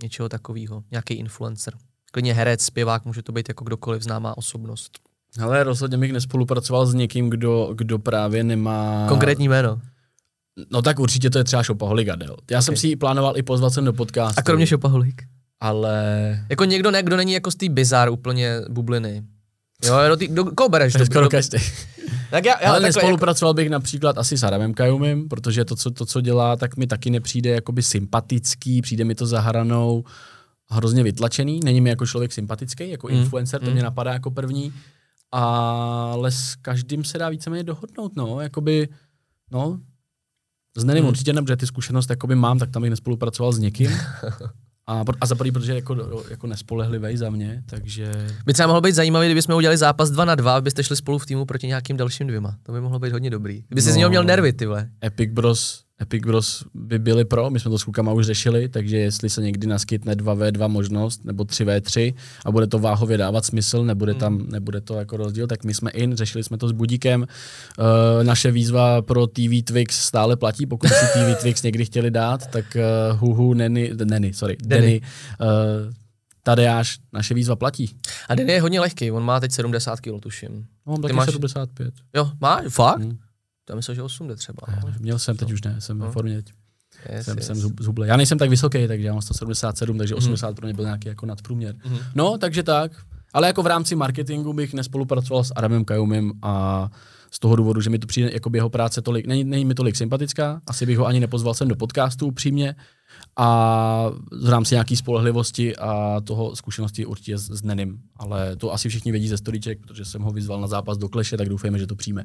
něčeho 0.02 0.28
takového? 0.28 0.82
Nějaký 0.90 1.14
influencer? 1.14 1.74
Klidně 2.12 2.34
herec, 2.34 2.62
zpěvák, 2.64 3.04
může 3.04 3.22
to 3.22 3.32
být 3.32 3.48
jako 3.48 3.64
kdokoliv 3.64 4.02
známá 4.02 4.38
osobnost. 4.38 4.98
Ale 5.40 5.64
rozhodně 5.64 5.98
bych 5.98 6.12
nespolupracoval 6.12 6.86
s 6.86 6.94
někým, 6.94 7.30
kdo, 7.30 7.70
kdo 7.74 7.98
právě 7.98 8.44
nemá... 8.44 9.06
Konkrétní 9.08 9.48
jméno. 9.48 9.80
No 10.70 10.82
tak 10.82 10.98
určitě 10.98 11.30
to 11.30 11.38
je 11.38 11.44
třeba 11.44 11.62
Šopaholik 11.62 12.08
Adel. 12.08 12.36
Já 12.50 12.62
jsem 12.62 12.74
Ok. 12.74 12.78
si 12.78 12.88
ji 12.88 12.96
plánoval 12.96 13.38
i 13.38 13.42
pozvat 13.42 13.72
sem 13.72 13.84
do 13.84 13.92
podcastu. 13.92 14.38
A 14.38 14.42
kromě 14.42 14.66
Šopaholik? 14.66 15.22
Ale... 15.60 16.44
Jako 16.50 16.64
někdo, 16.64 16.90
ne, 16.90 17.02
kdo 17.02 17.16
není 17.16 17.32
jako 17.32 17.50
z 17.50 17.54
té 17.54 17.68
bizár 17.68 18.08
úplně 18.10 18.60
bubliny. 18.68 19.22
Jo, 19.84 19.94
do 20.08 20.16
tý, 20.16 20.28
do, 20.28 20.44
koho 20.44 20.68
bereš? 20.68 20.92
To 20.92 20.98
je 20.98 21.00
Do- 21.00 21.06
skoro 21.06 21.24
do- 21.24 21.30
každý. 21.30 21.58
Tak 22.30 22.44
já, 22.44 22.52
já 22.52 22.68
Ale 22.68 22.80
takhle, 22.80 22.88
jako, 22.88 22.98
nespolupracoval 22.98 23.54
bych 23.54 23.70
například 23.70 24.18
asi 24.18 24.38
s 24.38 24.42
Adamem 24.42 24.74
Kajumem, 24.74 25.28
protože 25.28 25.64
to 25.64 25.76
co, 25.76 25.90
to, 25.90 26.06
co 26.06 26.20
dělá, 26.20 26.56
tak 26.56 26.76
mi 26.76 26.86
taky 26.86 27.10
nepřijde 27.10 27.50
jakoby 27.50 27.82
sympatický, 27.82 28.82
přijde 28.82 29.04
mi 29.04 29.14
to 29.14 29.26
za 29.26 29.40
hranou 29.40 30.04
hrozně 30.70 31.02
vytlačený, 31.02 31.60
není 31.64 31.80
mi 31.80 31.90
jako 31.90 32.06
člověk 32.06 32.32
sympatický, 32.32 32.90
jako 32.90 33.08
Mm, 33.08 33.14
influencer, 33.14 33.60
to 33.60 33.66
mm. 33.66 33.72
mě 33.72 33.82
napadá 33.82 34.12
jako 34.12 34.30
první, 34.30 34.72
ale 35.32 36.30
s 36.32 36.54
každým 36.62 37.04
se 37.04 37.18
dá 37.18 37.28
víceméně 37.28 37.64
dohodnout, 37.64 38.16
no, 38.16 38.40
jakoby, 38.40 38.88
no, 39.52 39.80
s 40.76 40.84
Nenym 40.84 41.02
Mm. 41.02 41.08
určitě 41.08 41.32
ne, 41.32 41.42
protože 41.42 41.56
ty 41.56 41.66
zkušenost 41.66 42.10
jakoby 42.10 42.34
mám, 42.34 42.58
tak 42.58 42.70
tam 42.70 42.82
bych 42.82 42.90
nespolupracoval 42.90 43.52
s 43.52 43.58
někým, 43.58 43.90
A, 44.86 45.04
a 45.20 45.26
za 45.26 45.34
prvý, 45.34 45.52
protože 45.52 45.72
je 45.72 45.76
jako, 45.76 46.22
jako 46.30 46.46
nespolehlivý 46.46 47.16
za 47.16 47.30
mě, 47.30 47.62
takže 47.66 48.12
By 48.46 48.52
třeba 48.52 48.66
mohlo 48.66 48.80
být 48.80 48.94
zajímavý, 48.94 49.26
kdybychom 49.26 49.54
udělali 49.54 49.76
zápas 49.76 50.10
2 50.10 50.24
na 50.24 50.34
2, 50.34 50.56
abyste 50.56 50.84
šli 50.84 50.96
spolu 50.96 51.18
v 51.18 51.26
týmu 51.26 51.44
proti 51.44 51.66
nějakým 51.66 51.96
dalším 51.96 52.26
dvěma. 52.26 52.56
To 52.62 52.72
by 52.72 52.80
mohlo 52.80 52.98
být 52.98 53.12
hodně 53.12 53.30
dobrý. 53.30 53.62
Kdyby 53.68 53.82
si 53.82 53.90
z 53.92 53.94
No. 53.94 53.98
něho 53.98 54.10
měl 54.10 54.24
nervy, 54.24 54.52
ty 54.52 54.66
vole. 54.66 54.88
Epic 55.04 55.32
Bros, 55.32 55.83
Epic 56.02 56.22
Bros 56.26 56.64
by 56.74 56.98
byli 56.98 57.24
pro, 57.24 57.50
my 57.50 57.60
jsme 57.60 57.70
to 57.70 57.78
s 57.78 57.84
klukama 57.84 58.12
už 58.12 58.26
řešili, 58.26 58.68
takže 58.68 58.96
jestli 58.96 59.30
se 59.30 59.42
někdy 59.42 59.66
naskytne 59.66 60.14
2v2 60.14 60.68
možnost, 60.68 61.24
nebo 61.24 61.44
3v3 61.44 62.14
a 62.44 62.50
bude 62.50 62.66
to 62.66 62.78
váhově 62.78 63.18
dávat 63.18 63.44
smysl, 63.44 63.84
nebude 63.84 64.14
tam, 64.14 64.46
nebude 64.50 64.80
to 64.80 64.94
jako 64.94 65.16
rozdíl, 65.16 65.46
tak 65.46 65.64
my 65.64 65.74
jsme 65.74 65.90
in, 65.90 66.16
řešili 66.16 66.44
jsme 66.44 66.58
to 66.58 66.68
s 66.68 66.72
Budíkem. 66.72 67.20
Uh, 67.78 67.86
naše 68.24 68.50
výzva 68.50 69.02
pro 69.02 69.26
TV 69.26 69.62
Twix 69.64 70.00
stále 70.06 70.36
platí, 70.36 70.66
pokud 70.66 70.88
si 70.88 71.04
TV 71.12 71.38
Twix 71.40 71.62
někdy 71.62 71.84
chtěli 71.84 72.10
dát, 72.10 72.46
tak 72.46 72.76
uh, 73.12 73.18
Huhu, 73.18 73.54
Neny, 73.54 73.92
Neny, 74.04 74.32
sorry, 74.34 74.56
Denny. 74.64 74.80
Denny, 74.86 75.00
uh, 75.40 75.92
Tadeáš, 76.42 76.98
naše 77.12 77.34
výzva 77.34 77.56
platí. 77.56 77.96
A 78.28 78.34
Den 78.34 78.50
je 78.50 78.60
hodně 78.60 78.80
lehký, 78.80 79.10
on 79.10 79.22
má 79.24 79.40
teď 79.40 79.52
70 79.52 80.00
kg, 80.00 80.20
tuším. 80.20 80.66
No, 80.86 80.96
Ty 80.96 81.02
taky 81.02 81.14
máš- 81.14 81.30
75. 81.30 81.94
Jo, 82.16 82.30
má? 82.40 82.60
Fakt? 82.68 83.00
Hmm. 83.00 83.18
Já 83.70 83.76
myslel, 83.76 83.94
že 83.94 84.02
8 84.02 84.28
jde 84.28 84.36
třeba. 84.36 84.58
no. 84.84 84.92
Měl 85.00 85.18
jsem, 85.18 85.36
teď 85.36 85.52
už 85.52 85.62
ne, 85.62 85.80
jsem 85.80 85.98
ve 85.98 86.06
No. 86.06 86.12
formě 86.12 86.42
teď. 86.42 86.54
Yes, 87.12 87.24
jsem, 87.24 87.36
yes. 87.38 87.46
jsem 87.46 87.56
zhub- 87.56 87.82
zhublý. 87.82 88.08
Já 88.08 88.16
nejsem 88.16 88.38
tak 88.38 88.50
vysoký, 88.50 88.88
takže 88.88 89.06
já 89.06 89.12
mám 89.12 89.22
177, 89.22 89.98
takže 89.98 90.14
80 90.14 90.56
pro 90.56 90.66
mě 90.66 90.74
byl 90.74 90.84
nějaký 90.84 91.08
jako 91.08 91.26
nadprůměr. 91.26 91.74
Mhm. 91.84 91.98
No, 92.14 92.38
takže 92.38 92.62
tak. 92.62 92.92
Ale 93.32 93.46
jako 93.46 93.62
v 93.62 93.66
rámci 93.66 93.94
marketingu 93.96 94.52
bych 94.52 94.74
nespolupracoval 94.74 95.44
s 95.44 95.52
Adamem 95.56 95.84
Kajumem 95.84 96.32
a 96.42 96.88
z 97.30 97.38
toho 97.38 97.56
důvodu, 97.56 97.80
že 97.80 97.90
mi 97.90 97.98
to 97.98 98.06
přijde 98.06 98.30
jako 98.32 98.50
jeho 98.54 98.70
práce 98.70 99.02
tolik, 99.02 99.26
není, 99.26 99.44
není 99.44 99.64
mi 99.64 99.74
tolik 99.74 99.96
sympatická, 99.96 100.60
asi 100.66 100.86
bych 100.86 100.98
ho 100.98 101.06
ani 101.06 101.20
nepozval 101.20 101.54
sem 101.54 101.68
do 101.68 101.76
podcastu 101.76 102.26
upřímně 102.26 102.74
a 103.36 104.10
v 104.42 104.48
rámci 104.48 104.74
nějaký 104.74 104.96
spolehlivosti 104.96 105.76
a 105.76 106.20
toho 106.24 106.56
zkušenosti 106.56 107.06
určitě 107.06 107.38
s, 107.38 107.50
s 107.50 107.62
Nenim, 107.62 107.98
ale 108.16 108.56
to 108.56 108.72
asi 108.72 108.88
všichni 108.88 109.12
vědí 109.12 109.28
ze 109.28 109.36
storíček, 109.36 109.80
protože 109.80 110.04
jsem 110.04 110.22
ho 110.22 110.30
vyzval 110.30 110.60
na 110.60 110.66
zápas 110.66 110.98
do 110.98 111.08
kleše, 111.08 111.36
tak 111.36 111.48
doufejme, 111.48 111.78
že 111.78 111.86
to 111.86 111.96
přijme. 111.96 112.24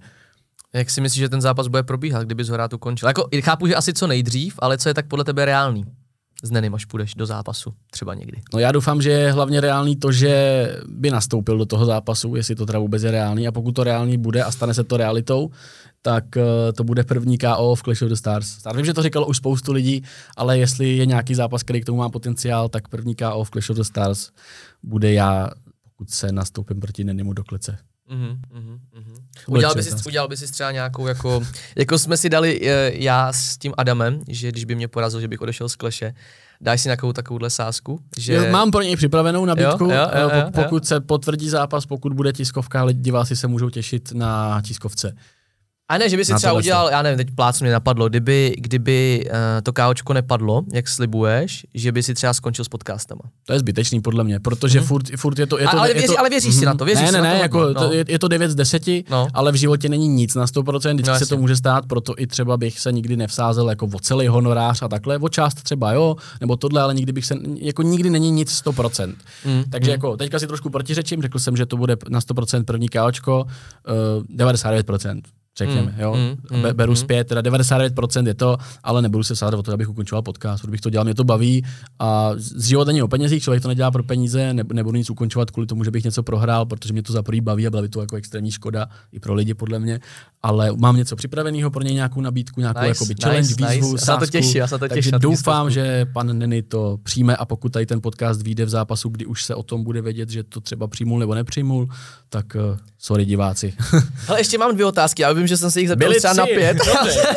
Jak 0.74 0.90
si 0.90 1.02
myslíš, 1.02 1.20
že 1.20 1.30
ten 1.30 1.42
zápas 1.42 1.68
bude 1.68 1.84
probíhat, 1.84 2.24
kdyby 2.24 2.44
ho 2.44 2.58
rád 2.58 2.74
ukončil? 2.74 3.08
Jako, 3.08 3.30
chápu, 3.42 3.68
že 3.68 3.76
asi 3.76 3.94
co 3.94 4.08
nejdřív, 4.08 4.56
ale 4.60 4.78
co 4.78 4.90
je 4.90 4.94
tak 4.94 5.08
podle 5.08 5.26
tebe 5.26 5.46
reálný? 5.46 5.86
S 6.44 6.52
Nenym, 6.52 6.76
až 6.76 6.86
půjdeš 6.86 7.16
do 7.16 7.26
zápasu, 7.26 7.74
třeba 7.92 8.14
někdy. 8.14 8.42
No 8.54 8.60
já 8.60 8.72
doufám, 8.72 9.02
že 9.02 9.10
je 9.10 9.32
hlavně 9.32 9.62
reálný 9.62 9.96
to, 9.96 10.12
že 10.12 10.66
by 10.88 11.12
nastoupil 11.12 11.58
do 11.58 11.66
toho 11.66 11.86
zápasu, 11.86 12.36
jestli 12.36 12.56
to 12.56 12.66
teda 12.66 12.80
vůbec 12.80 13.04
je 13.04 13.12
reálný. 13.12 13.48
A 13.48 13.52
pokud 13.52 13.72
to 13.72 13.84
reálný 13.84 14.18
bude 14.18 14.44
a 14.44 14.52
stane 14.52 14.74
se 14.74 14.84
to 14.84 14.98
realitou, 14.98 15.52
tak 16.02 16.24
uh, 16.36 16.44
to 16.76 16.84
bude 16.84 17.04
první 17.04 17.38
KO 17.38 17.76
v 17.76 17.84
Clash 17.84 18.02
of 18.02 18.10
the 18.10 18.16
Stars. 18.16 18.66
Já 18.66 18.74
vím, 18.74 18.86
že 18.86 18.94
to 18.94 19.04
říkalo 19.04 19.28
už 19.28 19.38
spoustu 19.38 19.72
lidí, 19.72 20.04
ale 20.38 20.58
jestli 20.58 20.98
je 20.98 21.06
nějaký 21.06 21.36
zápas, 21.36 21.64
který 21.64 21.82
k 21.82 21.86
tomu 21.86 21.98
má 21.98 22.10
potenciál, 22.10 22.70
tak 22.70 22.88
první 22.88 23.16
KO 23.16 23.44
v 23.44 23.50
Clash 23.50 23.70
of 23.70 23.78
the 23.78 23.84
Stars 23.84 24.32
bude 24.84 25.14
já, 25.14 25.50
pokud 25.84 26.10
se 26.10 26.32
nastoupím 26.32 26.80
proti 26.80 27.04
Nenimu 27.04 27.34
do 27.34 27.44
klece. 27.44 27.78
Mhm, 28.10 28.42
mhm, 28.52 28.80
mhm. 28.94 29.16
Bude 29.16 29.29
Udělal 29.48 29.76
by, 29.76 29.84
si, 29.84 29.90
udělal 30.08 30.28
by 30.28 30.38
si 30.38 30.52
třeba 30.52 30.72
nějakou, 30.72 31.08
jako, 31.08 31.42
jako 31.76 31.98
jsme 32.00 32.18
si 32.18 32.30
dali 32.30 32.60
eh, 32.64 32.92
já 32.94 33.34
s 33.34 33.58
tím 33.58 33.74
Adamem, 33.78 34.22
že 34.28 34.50
když 34.52 34.66
by 34.66 34.76
mě 34.76 34.88
porazil, 34.88 35.22
že 35.22 35.28
bych 35.28 35.42
odešel 35.42 35.70
z 35.70 35.76
kleše, 35.76 36.14
dáš 36.62 36.82
si 36.82 36.88
nějakou 36.88 37.14
takovouhle 37.14 37.50
sásku, 37.50 38.00
že... 38.18 38.34
Jo, 38.34 38.52
mám 38.52 38.72
pro 38.72 38.82
něj 38.82 38.96
připravenou 38.96 39.46
nabídku, 39.46 39.84
Jo, 39.84 39.90
jo, 39.92 39.98
jo, 40.22 40.30
eh, 40.32 40.40
jo, 40.40 40.46
pok- 40.46 40.52
pokud 40.64 40.88
se 40.88 41.00
potvrdí 41.00 41.50
zápas, 41.50 41.86
pokud 41.86 42.14
bude 42.14 42.34
tiskovka, 42.34 42.82
ale 42.82 42.94
diváci 42.94 43.36
se 43.36 43.48
můžou 43.48 43.70
těšit 43.70 44.12
na 44.12 44.62
tiskovce. 44.62 45.16
A 45.90 45.98
ne, 45.98 46.10
že 46.10 46.18
by 46.18 46.26
si 46.26 46.34
třeba 46.34 46.54
udělal, 46.54 46.90
já 46.92 47.02
nevím, 47.02 47.18
teď 47.18 47.36
plácnu 47.36 47.66
mě 47.66 47.74
napadlo, 47.74 48.10
kdyby, 48.10 48.56
kdyby 48.58 49.26
uh, 49.26 49.32
to 49.64 49.74
káočko 49.74 50.14
nepadlo, 50.14 50.64
jak 50.74 50.88
slibuješ, 50.88 51.66
že 51.74 51.92
by 51.92 52.04
si 52.04 52.14
třeba 52.14 52.34
skončil 52.34 52.66
s 52.66 52.70
podcastama. 52.70 53.22
To 53.46 53.54
je 53.54 53.60
zbytečný 53.60 54.02
podle 54.02 54.24
mě, 54.24 54.40
protože 54.40 54.80
mm. 54.80 54.86
furt, 54.86 55.06
furt 55.18 55.40
je 55.40 55.48
to... 55.48 55.60
Je 55.60 55.68
to 55.68 55.78
ale 55.80 55.90
je 55.90 55.94
věří- 55.94 56.08
to, 56.08 56.20
ale 56.20 56.30
věříš 56.30 56.56
si 56.56 56.66
na 56.66 56.74
to, 56.76 56.86
věříš 56.86 57.02
ne, 57.02 57.08
si 57.08 57.14
ne, 57.14 57.22
na 57.22 57.30
ne, 57.30 57.36
to 57.36 57.42
jako, 57.42 57.58
hodně, 57.60 57.74
no. 57.74 57.88
to 57.88 57.94
je, 57.94 58.06
je 58.08 58.20
to 58.20 58.28
9 58.28 58.52
z 58.52 58.56
10, 58.56 58.84
No. 59.10 59.28
ale 59.34 59.52
v 59.52 59.56
životě 59.56 59.90
není 59.90 60.08
nic 60.08 60.36
na 60.36 60.46
100%, 60.46 60.94
vždycky 60.94 61.12
No, 61.12 61.20
se 61.20 61.26
to 61.26 61.38
může 61.38 61.56
stát, 61.56 61.86
proto 61.86 62.14
i 62.18 62.28
třeba 62.28 62.58
bych 62.58 62.80
se 62.80 62.92
nikdy 62.92 63.18
nevsázel 63.18 63.70
jako 63.70 63.86
o 63.86 64.00
celý 64.00 64.28
honorář 64.28 64.82
a 64.82 64.88
takhle, 64.88 65.18
o 65.18 65.30
část 65.30 65.64
třeba 65.64 65.92
jo, 65.92 66.16
nebo 66.42 66.56
tohle, 66.56 66.82
ale 66.82 66.94
nikdy 66.94 67.12
bych 67.12 67.26
se, 67.26 67.36
jako 67.56 67.82
nikdy 67.82 68.10
není 68.10 68.32
nic 68.32 68.62
100%. 68.66 69.14
Mm, 69.46 69.64
Takže 69.70 69.92
jako 69.92 70.18
teďka 70.18 70.40
si 70.40 70.48
trošku 70.48 70.70
protiřečím, 70.70 71.22
řekl 71.22 71.40
jsem, 71.40 71.58
že 71.58 71.66
to 71.66 71.78
bude 71.78 71.98
na 72.10 72.20
100% 72.20 72.64
první 72.64 72.90
káočko, 72.90 73.46
uh, 74.28 74.38
99%. 74.38 75.22
Řekněme, 75.60 75.82
Mm, 75.92 76.02
jo. 76.02 76.16
mm, 76.52 76.62
Be- 76.62 76.74
beru 76.74 76.92
mm. 76.92 76.96
zpět, 76.96 77.24
teda 77.28 77.42
99% 77.42 78.28
je 78.28 78.34
to, 78.34 78.58
ale 78.84 79.02
nebudu 79.02 79.24
se 79.24 79.36
sát 79.36 79.54
o 79.54 79.64
to, 79.64 79.74
abych 79.74 79.90
ukončoval 79.90 80.22
podcast, 80.22 80.62
protože 80.62 80.72
bych 80.72 80.82
to 80.82 80.90
dělal, 80.90 81.06
mě 81.06 81.16
to 81.16 81.24
baví 81.24 81.66
a 82.00 82.32
z 82.36 82.64
život 82.66 82.88
není 82.88 83.02
o 83.02 83.08
penězích, 83.08 83.44
člověk 83.44 83.62
to 83.62 83.68
nedělá 83.68 83.92
pro 83.92 84.04
peníze, 84.04 84.54
ne, 84.54 84.64
nebudu 84.74 84.98
nic 84.98 85.10
ukončovat 85.10 85.52
kvůli 85.52 85.68
tomu, 85.68 85.84
že 85.84 85.92
bych 85.92 86.04
něco 86.04 86.24
prohrál, 86.24 86.66
protože 86.66 86.94
mě 86.94 87.04
to 87.04 87.14
za 87.14 87.24
prvý 87.24 87.42
baví 87.42 87.68
a 87.68 87.70
byla 87.70 87.82
by 87.82 87.90
to 87.90 88.02
jako 88.02 88.16
extrémní 88.16 88.52
škoda 88.52 88.88
i 89.12 89.20
pro 89.20 89.34
lidi 89.34 89.54
podle 89.54 89.80
mě, 89.80 90.00
ale 90.44 90.72
mám 90.78 90.96
něco 90.98 91.16
připraveného 91.16 91.72
pro 91.72 91.82
něj 91.84 91.94
nějakou 91.94 92.22
nabídku, 92.22 92.60
nějakou 92.62 92.80
Nice, 92.80 92.90
jakoby 92.90 93.14
nice, 93.14 93.24
challenge, 93.28 93.56
nice. 93.60 93.74
výzvu, 93.76 93.92
Já 93.96 93.98
se 94.06 94.12
na 94.12 94.18
to 94.18 94.26
těším, 94.26 94.58
já 94.60 94.68
se 94.68 94.80
to 94.80 94.88
takže 94.90 95.12
na 95.12 95.20
tu 95.20 95.24
doufám, 95.24 95.68
výstavku. 95.68 95.70
že 95.90 96.06
pan 96.14 96.38
Neny 96.38 96.62
to 96.62 96.98
přijme 97.04 97.36
a 97.36 97.46
pokud 97.46 97.70
tady 97.72 97.86
ten 97.86 98.02
podcast 98.02 98.42
vyjde 98.42 98.66
v 98.66 98.70
zápasu, 98.70 99.10
kdy 99.10 99.26
už 99.26 99.44
se 99.44 99.56
o 99.56 99.64
tom 99.64 99.84
bude 99.84 100.02
vědět, 100.02 100.30
že 100.30 100.44
to 100.44 100.62
třeba 100.62 100.88
přijmul 100.88 101.20
nebo 101.20 101.36
nepřijmul, 101.36 101.88
tak 102.30 102.46
uh, 102.56 102.78
sorry 103.00 103.26
diváci. 103.26 103.74
Ale 104.28 104.40
ještě 104.40 104.58
mám 104.58 104.74
dvě 104.74 104.86
otázky, 104.86 105.22
já 105.22 105.32
vím, 105.34 105.48
že 105.48 105.58
jsem 105.58 105.72
se 105.72 105.80
jich 105.80 105.90
zeptal 105.90 106.14
třeba 106.14 106.34
na 106.34 106.46
pět. 106.46 106.78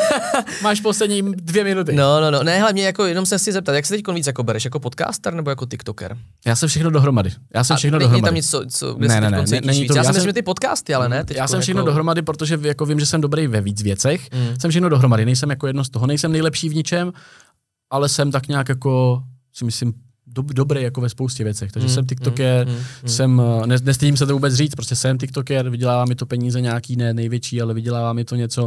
Máš 0.63 0.81
poslední 0.81 1.23
dvě 1.23 1.65
minuty. 1.65 1.93
No, 1.93 2.21
no, 2.21 2.31
no, 2.31 2.43
ne, 2.43 2.61
hlavně 2.61 2.85
jako 2.87 3.05
jenom 3.07 3.27
se 3.27 3.39
chci 3.39 3.53
zeptat, 3.53 3.73
jak 3.73 3.87
se 3.87 3.95
teď 3.95 4.09
víc 4.15 4.27
jako 4.27 4.43
bereš, 4.43 4.65
jako 4.65 4.81
podcaster 4.81 5.35
nebo 5.35 5.51
jako 5.51 5.67
tiktoker? 5.67 6.17
Já 6.47 6.57
jsem 6.57 6.69
všechno 6.69 6.91
dohromady. 6.91 7.31
Já 7.55 7.65
jsem 7.65 7.77
všechno 7.77 7.99
není 7.99 8.09
dohromady. 8.09 8.29
tam 8.29 8.35
nic, 8.35 8.51
co, 8.51 8.65
co 8.69 8.95
kde 8.95 9.09
Ne, 9.09 9.21
ne, 9.21 9.31
ne, 9.31 9.45
není 9.65 9.81
víc. 9.81 9.89
to- 9.89 9.95
já, 9.95 9.99
já 9.99 10.03
si 10.03 10.07
jsem- 10.07 10.15
myslím, 10.15 10.29
že 10.29 10.33
ty 10.33 10.43
podcasty, 10.43 10.95
ale 10.95 11.09
ne? 11.09 11.25
Já 11.35 11.49
jsem 11.49 11.61
všechno 11.61 11.79
jako... 11.81 11.87
dohromady, 11.87 12.23
protože 12.23 12.59
jako 12.63 12.87
vím, 12.87 13.01
že 13.01 13.07
jsem 13.07 13.21
dobrý 13.21 13.47
ve 13.47 13.61
víc 13.61 13.83
věcech. 13.83 14.29
Mm. 14.33 14.61
Jsem 14.61 14.71
všechno 14.71 14.89
dohromady, 14.89 15.25
nejsem 15.25 15.51
jako 15.51 15.67
jedno 15.67 15.85
z 15.85 15.91
toho, 15.91 16.07
nejsem 16.07 16.33
nejlepší 16.33 16.69
v 16.69 16.75
ničem, 16.75 17.13
ale 17.91 18.09
jsem 18.09 18.31
tak 18.31 18.49
nějak 18.49 18.69
jako, 18.69 19.23
si 19.53 19.65
myslím, 19.65 19.95
dob, 20.33 20.47
dobrý 20.47 20.83
jako 20.83 21.01
ve 21.01 21.09
spoustě 21.09 21.45
věcech. 21.45 21.73
Takže 21.73 21.89
Mm, 21.89 21.95
jsem 21.95 22.07
tiktoker, 22.07 22.67
mm, 22.67 22.73
mm, 22.73 22.79
mm. 23.03 23.09
jsem, 23.09 23.43
eh, 23.63 23.67
ne, 23.67 23.77
nestydím 23.83 24.17
se 24.17 24.27
to 24.27 24.33
vůbec 24.33 24.55
říct, 24.55 24.75
prostě 24.75 24.97
jsem 24.97 25.19
tiktoker, 25.19 25.71
vydělává 25.71 26.05
mi 26.05 26.15
to 26.15 26.27
peníze 26.27 26.61
nějaký, 26.61 26.97
ne 26.97 27.15
největší, 27.15 27.63
ale 27.63 27.75
vydělává 27.75 28.13
mi 28.13 28.25
to 28.25 28.37
něco. 28.37 28.65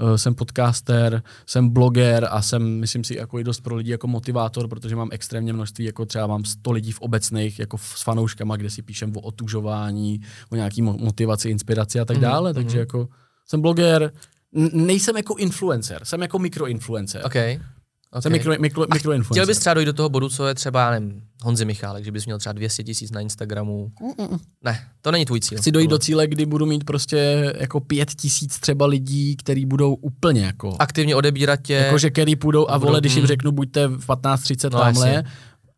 Uh, 0.00 0.14
jsem 0.14 0.34
podcaster, 0.34 1.22
jsem 1.46 1.68
bloger 1.68 2.28
a 2.30 2.42
jsem, 2.42 2.80
myslím 2.80 3.04
si, 3.04 3.16
jako 3.16 3.38
i 3.38 3.44
dost 3.44 3.60
pro 3.60 3.74
lidi 3.76 3.90
jako 3.90 4.06
motivátor, 4.06 4.68
protože 4.68 4.96
mám 4.96 5.08
extrémně 5.12 5.52
množství, 5.52 5.84
jako 5.84 6.06
třeba 6.06 6.26
mám 6.26 6.44
100 6.44 6.72
lidí 6.72 6.92
v 6.92 7.00
obecných, 7.00 7.58
jako 7.58 7.78
s 7.78 8.02
fanouškama, 8.02 8.56
kde 8.56 8.70
si 8.70 8.82
píšem 8.82 9.12
o 9.16 9.20
otužování, 9.20 10.20
o 10.50 10.56
nějaký 10.56 10.82
mo- 10.82 11.04
motivaci, 11.04 11.50
inspiraci 11.50 12.00
a 12.00 12.04
tak 12.04 12.16
Mhm, 12.16 12.22
dále, 12.22 12.54
takže 12.54 12.76
mhm. 12.76 12.78
jako 12.78 13.08
jsem 13.46 13.60
bloger, 13.60 14.12
nejsem 14.72 15.16
jako 15.16 15.34
influencer, 15.36 16.04
jsem 16.04 16.22
jako 16.22 16.38
mikroinfluencer. 16.38 17.22
OK. 18.12 18.22
Jsem 18.22 18.32
mikro, 18.32 18.54
mikro, 18.58 18.86
mikroinfluencer. 18.94 19.34
Chtěl 19.34 19.46
bys 19.46 19.58
třeba 19.58 19.74
dojít 19.74 19.86
do 19.86 19.92
toho 19.92 20.08
bodu, 20.08 20.28
co 20.28 20.46
je 20.46 20.54
třeba, 20.54 20.90
nevím, 20.90 21.22
Honzi 21.42 21.64
Michálek, 21.64 22.04
že 22.04 22.12
bys 22.12 22.26
měl 22.26 22.38
třeba 22.38 22.52
200 22.52 22.84
tisíc 22.84 23.10
na 23.10 23.20
Instagramu. 23.20 23.92
Ne, 24.64 24.80
to 25.00 25.10
není 25.10 25.24
tvůj 25.24 25.40
cíl. 25.40 25.58
Chci 25.58 25.72
dojít 25.72 25.90
do 25.90 25.98
cíle, 25.98 26.26
kdy 26.26 26.46
budu 26.46 26.66
mít 26.66 26.84
prostě 26.84 27.52
jako 27.58 27.80
pět 27.80 28.14
tisíc 28.14 28.58
třeba 28.58 28.86
lidí, 28.86 29.36
který 29.36 29.66
budou 29.66 29.94
úplně 29.94 30.44
jako, 30.44 30.76
Aktivně 30.78 31.16
odebírat 31.16 31.60
tě, 31.62 31.74
jakože 31.74 32.10
který 32.10 32.36
půjdou 32.36 32.68
a 32.70 32.78
budou- 32.78 32.88
vole, 32.88 33.00
když 33.00 33.14
jim 33.14 33.22
mm. 33.22 33.26
řeknu, 33.26 33.52
buďte 33.52 33.86
v 33.88 34.06
15.30 34.08 34.70
No, 34.72 34.78
tamhle, 34.80 35.24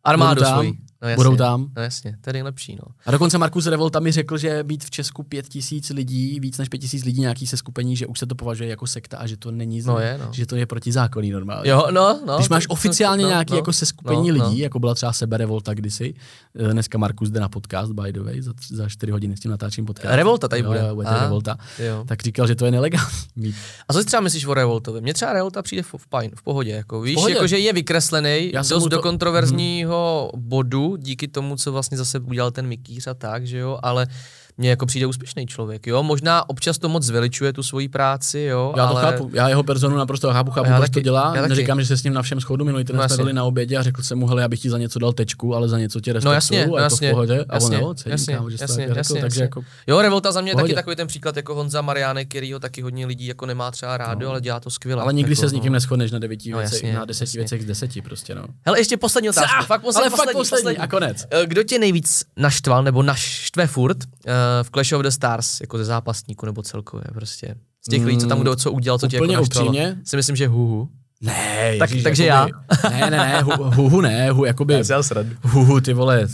armádu 0.03 0.39
budou 0.39 0.49
tam, 0.49 0.53
svoji. 0.53 0.73
No, 1.01 1.09
jasně, 1.09 1.23
budou 1.23 1.35
tam. 1.35 1.67
No 1.75 1.81
jasně, 1.81 2.17
to 2.21 2.29
je 2.29 2.33
nejlepší, 2.33 2.75
no. 2.75 2.93
A 3.05 3.11
dokonce 3.11 3.37
Markus 3.37 3.65
Revolta 3.65 3.99
mi 3.99 4.11
řekl, 4.11 4.37
že 4.37 4.63
být 4.63 4.83
v 4.85 4.89
Česku 4.89 5.23
pět 5.23 5.47
tisíc 5.47 5.89
lidí, 5.89 6.39
víc 6.39 6.57
než 6.57 6.69
pět 6.69 6.79
tisíc 6.79 7.03
lidí 7.05 7.21
nějaký 7.21 7.47
se 7.47 7.57
skupení, 7.57 7.95
že 7.95 8.07
už 8.07 8.19
se 8.19 8.25
to 8.25 8.35
považuje 8.35 8.69
jako 8.69 8.87
sekta 8.87 9.17
a 9.17 9.27
že 9.27 9.37
to 9.37 9.51
není, 9.51 9.81
No 9.81 9.99
je, 9.99 10.19
no. 10.25 10.29
že 10.31 10.45
to 10.45 10.55
je 10.55 10.65
protizákonný 10.65 11.31
normálně. 11.31 11.69
Jo, 11.69 11.87
no, 11.91 12.19
no. 12.25 12.35
Když 12.35 12.49
máš 12.49 12.65
oficiálně 12.69 13.23
no, 13.23 13.29
nějaký 13.29 13.51
no, 13.51 13.57
jako 13.57 13.73
seskupení 13.73 14.31
no, 14.31 14.43
lidí, 14.43 14.59
jako 14.59 14.79
byla 14.79 14.95
třeba 14.95 15.13
Seberevolta 15.13 15.73
kdysi, 15.73 16.13
eh, 16.55 16.73
dneska 16.73 16.97
Markus 16.97 17.29
jde 17.29 17.39
na 17.39 17.49
podcast, 17.49 17.91
by 17.91 18.13
the 18.13 18.21
way, 18.21 18.41
za, 18.41 18.53
za 18.69 18.89
čtyři 18.89 19.11
hodiny 19.11 19.37
s 19.37 19.39
tím 19.39 19.51
natáčím 19.51 19.85
podcast. 19.85 20.15
Revolta 20.15 20.47
tady 20.47 20.63
bude. 20.63 20.79
Jo, 20.79 20.95
bude 20.95 21.07
Aha. 21.07 21.23
Revolta. 21.23 21.57
Jo. 21.79 22.03
Tak 22.07 22.23
říkal, 22.23 22.47
že 22.47 22.55
to 22.55 22.65
je 22.65 22.71
nelegální. 22.71 23.07
mít. 23.35 23.55
A 23.89 23.93
co 23.93 23.99
si 23.99 24.05
třeba 24.05 24.21
myslíš 24.21 24.45
o 24.45 24.53
Revoltovi? 24.53 25.01
Mně 25.01 25.13
třeba 25.13 25.33
Revolta 25.33 25.61
přijde 25.61 25.83
v, 25.83 25.93
v, 25.93 26.07
fajn, 26.09 26.31
v 26.35 26.43
pohodě. 26.43 26.71
Jako, 26.71 27.01
víš, 27.01 27.15
pohodě. 27.15 27.33
jako, 27.33 27.47
že 27.47 27.57
je 27.57 27.73
vykreslený 27.73 28.51
dost 28.69 28.87
do 28.87 28.99
kontroverzního 28.99 30.31
bodu, 30.37 30.90
díky 30.97 31.27
tomu, 31.27 31.55
co 31.55 31.71
vlastně 31.71 31.97
zase 31.97 32.19
udělal 32.19 32.51
ten 32.51 32.67
Mikýř 32.67 33.07
a 33.07 33.13
tak, 33.13 33.47
že 33.47 33.57
jo, 33.57 33.79
ale 33.83 34.07
mně 34.57 34.69
jako 34.69 34.85
přijde 34.85 35.05
úspěšný 35.05 35.47
člověk, 35.47 35.87
jo. 35.87 36.03
Možná 36.03 36.49
občas 36.49 36.77
to 36.77 36.89
moc 36.89 37.03
zveličuje 37.03 37.53
tu 37.53 37.63
svoji 37.63 37.89
práci, 37.89 38.39
jo. 38.39 38.73
Já 38.77 38.87
to 38.87 38.97
ale... 38.97 39.01
chápu, 39.11 39.31
já 39.33 39.49
jeho 39.49 39.63
personu 39.63 39.97
naprosto 39.97 40.31
chápu, 40.33 40.51
chápu, 40.51 40.69
Já 40.69 40.77
proč 40.77 40.89
taky, 40.89 40.93
to 40.93 40.99
dělá. 41.03 41.33
já 41.35 41.41
taky. 41.41 41.49
Neříkám, 41.49 41.81
že 41.81 41.87
se 41.87 41.97
s 41.97 42.03
ním 42.03 42.13
na 42.13 42.21
všem 42.21 42.41
schodu, 42.41 42.65
minulý 42.65 42.83
týden 42.83 42.95
No 42.97 43.01
jsme 43.01 43.03
jasně. 43.13 43.23
byli 43.23 43.33
na 43.33 43.43
obědě 43.43 43.77
a 43.77 43.83
řekl 43.83 44.03
jsem 44.03 44.17
mu, 44.19 44.27
hele, 44.27 44.41
já 44.41 44.47
bych 44.47 44.59
ti 44.59 44.69
za 44.69 44.77
něco 44.77 44.99
dal 44.99 45.13
tečku, 45.13 45.55
ale 45.55 45.69
za 45.69 45.79
něco 45.79 46.01
tě 46.01 46.13
respektuju, 46.13 46.29
No 46.31 46.33
jasně, 46.35 46.67
no 46.67 46.73
a 46.73 46.77
to 46.77 46.83
jasně, 46.83 47.07
v 47.09 47.11
pohodě. 47.11 47.45
A 47.49 47.53
on 47.53 47.73
jasně, 47.73 47.77
jo, 47.77 47.93
jasně, 48.05 48.35
kámo, 48.35 48.49
že 48.49 48.57
to 48.57 48.63
jasně, 48.63 48.75
takhle 48.77 48.93
řekl, 48.93 48.97
jasně, 48.97 49.21
takže 49.21 49.25
jasně. 49.35 49.43
jako 49.43 49.63
Jo, 49.87 50.01
Revolta 50.01 50.31
za 50.31 50.41
mě 50.41 50.51
je 50.51 50.55
taky 50.55 50.73
takový 50.73 50.95
ten 50.95 51.07
příklad 51.07 51.37
jako 51.37 51.55
Honza 51.55 51.81
Mariánek, 51.81 52.27
který 52.29 52.53
ho 52.53 52.59
taky 52.59 52.81
hodně 52.81 53.05
lidí 53.05 53.25
jako 53.27 53.45
nemá 53.45 53.71
třeba 53.71 53.97
rádo, 53.97 54.29
ale 54.29 54.41
dělá 54.41 54.59
to 54.59 54.69
skvěle. 54.69 55.01
ale 55.03 55.13
nikdy 55.13 55.31
jako, 55.31 55.41
se 55.41 55.49
s 55.49 55.51
nikým 55.53 55.73
neschodneš 55.73 56.11
na 56.11 56.19
devíti 56.19 56.51
No, 56.51 56.57
věcech, 56.57 56.83
jasně, 56.83 56.93
na 56.99 57.05
deseti 57.05 57.23
jasně. 57.23 57.37
věcech 57.39 57.61
z 57.61 57.65
deseti 57.65 58.01
prostě, 58.01 58.35
no. 58.35 58.43
Hele, 58.65 58.79
ještě 58.79 58.97
poslední 58.97 59.29
otázka. 59.29 59.61
Fakt 59.61 59.81
poslední, 59.81 60.09
poslední, 60.33 60.77
a 60.77 60.87
konec. 60.87 61.25
Eh, 61.31 61.45
Kdo 61.45 61.63
tě 61.63 61.79
nejvíc 61.79 62.23
naštval 62.37 62.83
nebo 62.83 63.03
naštve 63.03 63.67
furt 63.67 63.97
uh, 63.97 64.31
v 64.63 64.69
Clash 64.71 64.91
of 64.93 65.01
the 65.01 65.07
Stars, 65.09 65.61
jako 65.61 65.77
ze 65.77 65.85
zápasníků 65.85 66.45
nebo 66.45 66.61
celkově 66.61 67.05
prostě? 67.13 67.55
Z 67.85 67.89
těch 67.89 68.05
lidí, 68.05 68.17
co 68.17 68.27
tam 68.27 68.39
kdo 68.39 68.55
co 68.55 68.71
udělal, 68.71 68.99
co 68.99 69.07
tě 69.07 69.15
jako 69.15 69.23
úplně 69.23 69.37
naštvalo? 69.37 69.67
upřímně? 69.67 69.95
Si 70.03 70.15
myslím, 70.15 70.35
že 70.35 70.47
huhu. 70.47 70.89
Ne, 71.21 71.75
Tak- 71.79 71.89
ježiš, 71.89 72.03
takže 72.03 72.25
jakoby, 72.25 72.51
Ne, 72.89 72.99
ne, 72.99 73.09
ne, 73.17 73.41
hu, 73.41 73.51
hu, 73.63 73.89
hu 73.89 74.01
ne, 74.01 74.31
hu, 74.31 74.45
jakoby, 74.45 74.83
sradu. 75.01 75.29
hu, 75.41 75.65
hu, 75.65 75.81
ty 75.81 75.93
vole, 75.93 76.27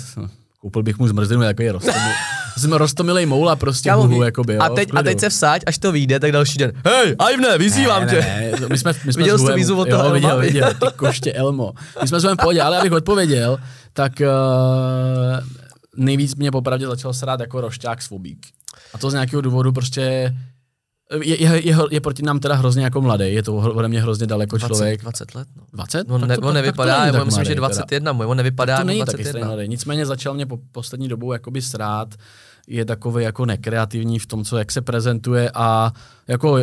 koupil 0.62 0.84
bych 0.84 0.98
mu 0.98 1.08
zmrzlinu, 1.08 1.44
jako 1.44 1.62
je 1.62 1.72
rostomil, 1.72 2.02
jsem 2.58 2.74
rostomilej 2.74 3.26
moula 3.26 3.56
prostě, 3.56 3.90
Kámo, 3.90 4.02
hu, 4.02 4.08
hu, 4.08 4.20
ví- 4.20 4.26
jakoby, 4.26 4.54
jo, 4.54 4.62
a, 4.62 4.70
teď, 4.70 4.90
a 4.96 5.04
teď 5.04 5.20
se 5.20 5.30
vsáď, 5.30 5.62
až 5.68 5.78
to 5.78 5.92
vyjde, 5.92 6.20
tak 6.20 6.32
další 6.32 6.58
den. 6.60 6.72
Hej, 6.86 7.16
Ivne, 7.34 7.58
vyzývám 7.58 8.06
ne, 8.06 8.10
tě. 8.10 8.20
Ne, 8.22 8.52
ne, 8.62 8.68
my 8.70 8.78
jsme, 8.78 8.94
my 9.06 9.14
jsme 9.14 9.24
Viděl 9.24 9.38
s 9.38 9.46
jsi 9.46 9.54
výzvu 9.54 9.80
od 9.80 9.88
jo, 9.90 9.98
toho 9.98 10.12
viděl, 10.14 10.30
Elma? 10.30 10.42
viděl, 10.44 10.74
ty 10.74 10.86
koště 10.96 11.34
Elmo. 11.34 11.74
My 12.02 12.08
jsme 12.08 12.20
s 12.20 12.24
v 12.24 12.36
pohodě, 12.38 12.62
ale 12.62 12.78
abych 12.80 12.92
odpověděl, 12.92 13.58
tak 13.94 14.12
uh, 14.22 14.28
nejvíc 15.98 16.36
mě 16.36 16.52
popravdě 16.52 16.88
začal 16.88 17.14
srát 17.14 17.40
jako 17.40 17.62
rošťák 17.62 18.02
svobík. 18.02 18.46
A 18.94 18.98
to 18.98 19.10
z 19.10 19.14
nějakého 19.14 19.42
důvodu 19.42 19.72
prostě 19.72 20.34
je, 21.22 21.42
je, 21.44 21.68
je, 21.68 21.78
je 21.92 22.02
proti 22.02 22.24
nám 22.24 22.40
teda 22.40 22.56
hrozně 22.56 22.84
jako 22.84 23.02
mladý, 23.02 23.34
je 23.34 23.44
to 23.44 23.56
ode 23.56 23.88
mě 23.88 24.02
hrozně 24.02 24.28
daleko 24.28 24.58
20, 24.58 24.68
člověk. 24.76 25.02
20 25.02 25.36
let, 25.36 25.48
no. 25.56 25.64
20? 25.74 26.12
On, 26.12 26.22
Tak 26.22 26.30
ne, 26.30 26.36
to- 26.36 26.42
on 26.42 26.48
tak- 26.48 26.48
tak 26.48 26.50
to 26.50 26.54
nevypadá, 26.54 27.06
já 27.06 27.12
tak 27.12 27.26
myslím, 27.26 27.46
že 27.46 27.50
mladý 27.50 27.56
teda. 27.56 27.68
21, 27.68 28.12
můj, 28.12 28.26
on 28.26 28.38
nevypadá 28.38 28.76
to 28.76 28.80
jako 28.80 28.88
není 28.88 29.00
taky 29.00 29.18
21. 29.24 29.48
mladý. 29.48 29.68
Nicméně 29.68 30.06
začal 30.06 30.34
mě 30.34 30.46
po 30.46 30.60
poslední 30.72 31.08
dobou 31.08 31.34
jakoby 31.34 31.62
srát, 31.62 32.16
je 32.68 32.86
takový 32.86 33.24
jako 33.24 33.46
nekreativní 33.46 34.20
v 34.20 34.26
tom, 34.26 34.44
co 34.46 34.58
jak 34.58 34.72
se 34.72 34.82
prezentuje 34.82 35.52
a 35.54 35.92
jako 36.28 36.58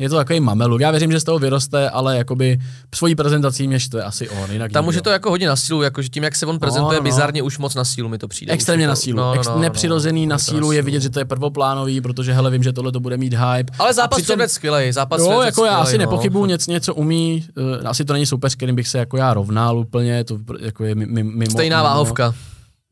je 0.00 0.08
to 0.08 0.16
takový 0.16 0.40
mameluk. 0.40 0.80
Já 0.80 0.90
věřím, 0.90 1.12
že 1.12 1.20
z 1.20 1.24
toho 1.24 1.38
vyroste, 1.38 1.90
ale 1.90 2.16
jakoby 2.16 2.58
svojí 2.94 3.14
prezentací 3.14 3.66
mě 3.68 3.80
štve 3.80 4.02
asi 4.02 4.28
on, 4.28 4.50
jinak 4.52 4.72
Tam 4.72 4.86
už 4.88 4.94
je 4.94 5.02
to 5.02 5.10
jako 5.10 5.30
hodně 5.30 5.48
na 5.48 5.56
sílu, 5.56 5.82
jakože 5.82 6.08
tím, 6.08 6.22
jak 6.22 6.36
se 6.36 6.46
on 6.46 6.58
prezentuje 6.58 6.96
no, 6.96 7.00
no. 7.00 7.04
bizarně, 7.04 7.42
už 7.42 7.58
moc 7.58 7.74
na 7.74 7.84
sílu 7.84 8.08
mi 8.08 8.18
to 8.18 8.28
přijde. 8.28 8.52
Extrémně 8.52 8.86
Už 8.86 8.88
na 8.88 8.96
sílu. 8.96 9.16
no, 9.16 9.24
no, 9.24 9.34
Ex- 9.34 9.46
no, 9.48 9.54
no, 9.54 9.60
nepřirozený 9.60 10.26
no, 10.26 10.30
na 10.30 10.36
to 10.38 10.44
sílu 10.44 10.72
je 10.72 10.82
vidět, 10.82 11.00
že 11.00 11.10
to 11.10 11.18
je 11.18 11.24
prvoplánový, 11.24 12.00
protože 12.00 12.32
hele, 12.32 12.50
vím, 12.50 12.62
že 12.62 12.72
tohle 12.72 12.92
to 12.92 13.00
bude 13.00 13.16
mít 13.16 13.34
hype. 13.34 13.72
Ale 13.78 13.94
zápas 13.94 14.22
přitom- 14.22 14.48
skvělej, 14.48 14.92
zápas 14.92 15.20
Jo, 15.20 15.40
jako 15.40 15.64
já 15.64 15.76
asi 15.76 15.86
skvělej, 15.86 16.06
nepochybuju, 16.06 16.44
no. 16.44 16.48
něco, 16.48 16.70
něco 16.70 16.94
umí, 16.94 17.44
uh, 17.80 17.88
asi 17.88 18.04
to 18.04 18.12
není 18.12 18.26
soupeř, 18.26 18.54
kterým 18.54 18.76
bych 18.76 18.88
se 18.88 18.98
jako 18.98 19.16
já 19.16 19.34
rovnal 19.34 19.78
úplně, 19.78 20.24
to 20.24 20.38
jako 20.60 20.84
je 20.84 20.94
mi- 20.94 21.06
mi- 21.06 21.22
mimo. 21.24 21.50
Stejná 21.50 21.82
mimo- 21.82 21.84
váhovka. 21.84 22.34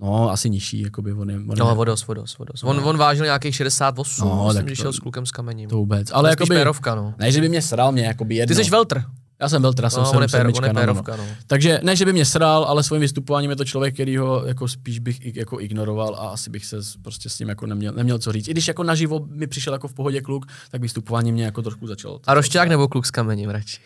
No, 0.00 0.30
asi 0.30 0.50
nižší, 0.50 0.80
jakoby 0.82 1.12
on 1.12 1.30
je, 1.30 1.36
on 1.36 1.58
No, 1.58 1.74
vodos, 1.74 2.06
vodos, 2.06 2.38
vodos. 2.38 2.62
On, 2.64 2.80
on 2.84 2.96
vážil 2.96 3.24
nějakých 3.24 3.54
68, 3.54 4.28
No, 4.28 4.36
no, 4.36 4.46
myslím, 4.46 4.66
když 4.66 4.78
šel 4.78 4.92
s 4.92 4.98
klukem 4.98 5.26
s 5.26 5.30
kamením. 5.30 5.68
to 5.68 5.76
vůbec. 5.76 6.08
Ale 6.12 6.32
spíš 6.32 6.40
jakoby, 6.40 6.54
pérovka, 6.56 6.94
no. 6.94 7.14
ne, 7.18 7.32
že 7.32 7.40
by 7.40 7.48
mě 7.48 7.62
sral, 7.62 7.92
mě 7.92 8.04
jakoby 8.04 8.34
jedno. 8.34 8.56
Ty 8.56 8.64
jsi 8.64 8.70
veltr. 8.70 9.02
Já 9.40 9.48
jsem 9.48 9.62
byl 9.62 9.72
teda, 9.72 9.90
jsem 9.90 10.02
No, 10.02 10.10
on 10.10 10.28
sedmička, 10.28 10.72
no, 10.72 10.86
no, 10.86 10.94
no. 10.94 11.02
no. 11.16 11.24
Takže 11.46 11.80
ne, 11.82 11.96
že 11.96 12.04
by 12.04 12.12
mě 12.12 12.24
sral, 12.24 12.64
ale 12.64 12.82
svým 12.82 13.00
vystupováním 13.00 13.50
je 13.50 13.56
to 13.56 13.64
člověk, 13.64 13.94
který 13.94 14.16
ho 14.16 14.44
jako 14.46 14.68
spíš 14.68 14.98
bych 14.98 15.36
jako 15.36 15.60
ignoroval 15.60 16.14
a 16.14 16.18
asi 16.28 16.50
bych 16.50 16.66
se 16.66 16.76
prostě 17.02 17.28
s 17.30 17.38
ním 17.38 17.48
jako 17.48 17.66
neměl, 17.66 17.92
neměl 17.92 18.18
co 18.18 18.32
říct. 18.32 18.48
I 18.48 18.50
když 18.50 18.68
jako 18.68 18.82
naživo 18.82 19.26
mi 19.30 19.46
přišel 19.46 19.72
jako 19.72 19.88
v 19.88 19.94
pohodě 19.94 20.20
kluk, 20.20 20.46
tak 20.70 20.80
vystupování 20.80 21.32
mě 21.32 21.44
jako 21.44 21.62
trošku 21.62 21.86
začalo. 21.86 22.20
A 22.26 22.34
rošťák 22.34 22.68
nebo 22.68 22.88
kluk 22.88 23.06
s 23.06 23.10
kamením 23.10 23.50
radši? 23.50 23.80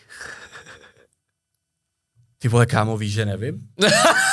Ty 2.38 2.48
vole, 2.48 2.66
kámo, 2.66 2.96
víš, 2.96 3.12
že 3.12 3.26
nevím? 3.26 3.60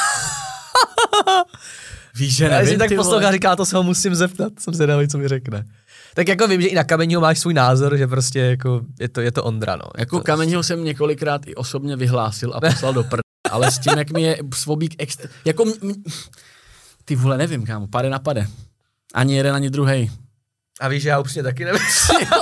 víš, 2.15 2.35
že 2.35 2.43
Já 2.43 2.49
nevím, 2.49 2.67
si 2.67 2.77
tak 2.77 2.95
poslouchá, 2.95 3.31
říká, 3.31 3.55
to 3.55 3.65
se 3.65 3.77
ho 3.77 3.83
musím 3.83 4.15
zeptat, 4.15 4.53
jsem 4.59 4.73
zvědavý, 4.73 5.07
co 5.07 5.17
mi 5.17 5.27
řekne. 5.27 5.65
Tak 6.13 6.27
jako 6.27 6.47
vím, 6.47 6.61
že 6.61 6.67
i 6.67 6.75
na 6.75 6.83
kameního 6.83 7.21
máš 7.21 7.39
svůj 7.39 7.53
názor, 7.53 7.97
že 7.97 8.07
prostě 8.07 8.39
jako 8.39 8.81
je 8.99 9.09
to, 9.09 9.21
je 9.21 9.31
to 9.31 9.43
Ondra, 9.43 9.75
no. 9.75 9.83
Je 9.97 10.01
Jako 10.01 10.17
to, 10.17 10.23
Kameního 10.23 10.63
jsem 10.63 10.83
několikrát 10.83 11.41
i 11.47 11.55
osobně 11.55 11.95
vyhlásil 11.95 12.53
a 12.55 12.59
poslal 12.61 12.93
do 12.93 13.03
prd, 13.03 13.21
ale 13.51 13.71
s 13.71 13.79
tím, 13.79 13.97
jak 13.97 14.11
mi 14.11 14.21
je 14.21 14.37
Svobík 14.55 14.95
extra... 14.97 15.29
Jako... 15.45 15.65
m- 15.65 15.73
m- 15.81 16.03
Ty 17.05 17.15
vole, 17.15 17.37
nevím, 17.37 17.65
kámo, 17.65 17.87
pade 17.87 18.09
na 18.09 18.19
pade. 18.19 18.47
Ani 19.13 19.35
jeden, 19.37 19.55
ani 19.55 19.69
druhý. 19.69 20.11
A 20.79 20.87
víš, 20.87 21.03
že 21.03 21.09
já 21.09 21.19
upřímně 21.19 21.43
taky 21.43 21.65
nevím. 21.65 21.81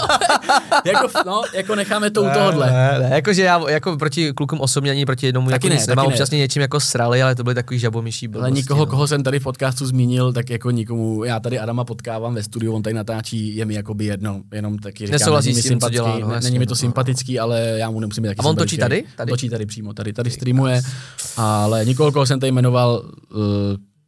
jako, 0.86 1.08
no, 1.26 1.42
jako 1.54 1.76
necháme 1.76 2.10
to 2.12 2.22
u 2.24 2.30
tohohle. 2.34 2.72
Ne, 2.72 3.00
ne, 3.00 3.16
jakože 3.16 3.44
já 3.44 3.70
jako 3.70 3.98
proti 3.98 4.34
klukům 4.34 4.62
osobně 4.62 4.92
ani 4.92 5.06
proti 5.06 5.26
jednomu 5.26 5.50
Taky 5.50 5.56
jako 5.56 5.68
ne, 5.68 5.76
nic 5.76 5.88
nemám, 5.88 6.06
ne. 6.08 6.14
občas 6.14 6.30
mě 6.30 6.40
něčím 6.40 6.62
jako 6.62 6.80
srali, 6.80 7.24
ale 7.24 7.36
to 7.36 7.44
byly 7.44 7.56
takový 7.56 7.80
žabomyší 7.80 8.26
Ale 8.26 8.32
blbosti. 8.32 8.54
nikoho, 8.54 8.80
no. 8.80 8.86
koho 8.86 9.08
jsem 9.08 9.24
tady 9.24 9.40
v 9.40 9.44
podcastu 9.44 9.86
zmínil, 9.86 10.34
tak 10.34 10.50
jako 10.50 10.72
nikomu, 10.72 11.24
já 11.24 11.40
tady 11.40 11.60
Adama 11.60 11.84
potkávám 11.84 12.36
ve 12.36 12.44
studiu, 12.44 12.74
on 12.74 12.84
tady 12.84 12.94
natáčí, 12.94 13.56
je 13.56 13.66
mi 13.66 13.74
jakoby 13.74 14.06
jedno, 14.06 14.42
jenom 14.54 14.78
taky 14.78 15.06
říkám, 15.06 15.20
Nesouhlasí 15.20 15.48
není 15.48 15.56
mi 15.56 15.62
s 15.62 15.68
tím, 15.68 15.80
co 15.80 15.90
dělá, 15.90 16.20
no, 16.20 16.28
ne- 16.28 16.40
není 16.44 16.60
mi 16.60 16.66
to 16.66 16.72
no, 16.72 16.76
sympatický, 16.76 17.40
ale 17.40 17.62
já 17.62 17.90
mu 17.90 18.00
nemusím 18.00 18.24
být 18.24 18.30
taky 18.30 18.40
A 18.40 18.50
on 18.50 18.56
točí 18.56 18.78
tady? 18.78 19.04
Tady? 19.16 19.30
Točí 19.30 19.50
tady 19.50 19.66
přímo, 19.66 19.94
tady, 19.94 20.14
tady 20.14 20.32
streamuje, 20.32 20.82
ale 21.38 21.86
nikoho, 21.86 22.12
koho 22.12 22.26
jsem 22.26 22.40
tady 22.40 22.52
jmenoval, 22.52 23.02
uh, 23.36 23.42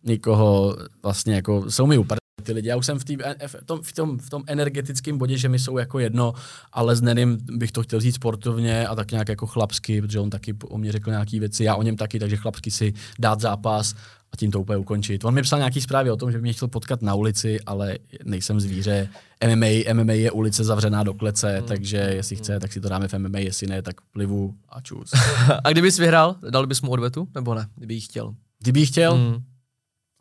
nikoho 0.04 0.76
vlastně 1.04 1.36
jako, 1.36 1.66
jsou 1.72 1.88
mi 1.88 1.98
úplně 1.98 2.18
ty 2.44 2.54
lidi. 2.54 2.68
Já 2.70 2.76
už 2.76 2.86
jsem 2.86 3.00
v, 3.00 3.04
tý, 3.06 3.18
v, 3.48 3.56
tom, 3.66 3.82
v, 3.84 3.94
tom, 3.94 4.18
v 4.20 4.30
tom 4.30 4.44
energetickém 4.48 5.18
bodě, 5.18 5.38
že 5.38 5.50
mi 5.50 5.60
jsou 5.60 5.78
jako 5.78 6.00
jedno, 6.00 6.34
ale 6.74 6.96
s 6.96 7.02
Nenym 7.02 7.38
bych 7.52 7.72
to 7.72 7.84
chtěl 7.84 8.00
říct 8.00 8.16
sportovně 8.16 8.88
a 8.88 8.96
tak 8.96 9.12
nějak 9.12 9.30
jako 9.30 9.48
chlapsky, 9.48 10.02
protože 10.02 10.20
on 10.20 10.30
taky 10.30 10.56
o 10.70 10.78
mě 10.78 10.92
řekl 10.92 11.10
nějaké 11.10 11.40
věci, 11.40 11.64
já 11.64 11.76
o 11.76 11.84
něm 11.84 11.98
taky, 11.98 12.20
takže 12.20 12.36
chlapsky 12.38 12.72
si 12.72 12.94
dát 13.20 13.40
zápas 13.42 13.94
a 14.34 14.38
tím 14.38 14.52
to 14.52 14.62
úplně 14.62 14.78
ukončit. 14.78 15.26
On 15.26 15.34
mi 15.34 15.42
psal 15.42 15.60
nějaký 15.60 15.82
zprávy 15.82 16.12
o 16.12 16.18
tom, 16.18 16.32
že 16.32 16.38
by 16.38 16.42
mě 16.42 16.54
chtěl 16.54 16.68
potkat 16.68 17.02
na 17.02 17.14
ulici, 17.16 17.60
ale 17.66 17.98
nejsem 18.24 18.60
zvíře. 18.60 19.10
MMA, 19.48 19.94
MMA 19.94 20.14
je 20.14 20.32
ulice 20.32 20.64
zavřená 20.64 21.04
do 21.04 21.14
klece, 21.14 21.58
Hmm. 21.58 21.68
takže 21.68 21.98
jestli 21.98 22.36
chce, 22.36 22.60
tak 22.60 22.74
si 22.74 22.82
to 22.82 22.90
dáme 22.90 23.08
v 23.08 23.14
MMA, 23.14 23.40
jestli 23.40 23.68
ne, 23.68 23.82
tak 23.82 23.96
plivu 24.02 24.54
a 24.70 24.82
čus. 24.82 25.12
A 25.64 25.72
kdybys 25.72 26.00
vyhrál, 26.00 26.36
dal 26.50 26.68
bys 26.68 26.82
mu 26.82 26.92
odvetu? 26.92 27.28
Nebo 27.36 27.54
ne, 27.56 27.68
kdyby 27.76 27.94
jí 27.94 28.02
chtěl? 28.02 28.34
Kdyby 28.60 28.86
chtěl, 28.86 29.18
Mm, 29.18 29.44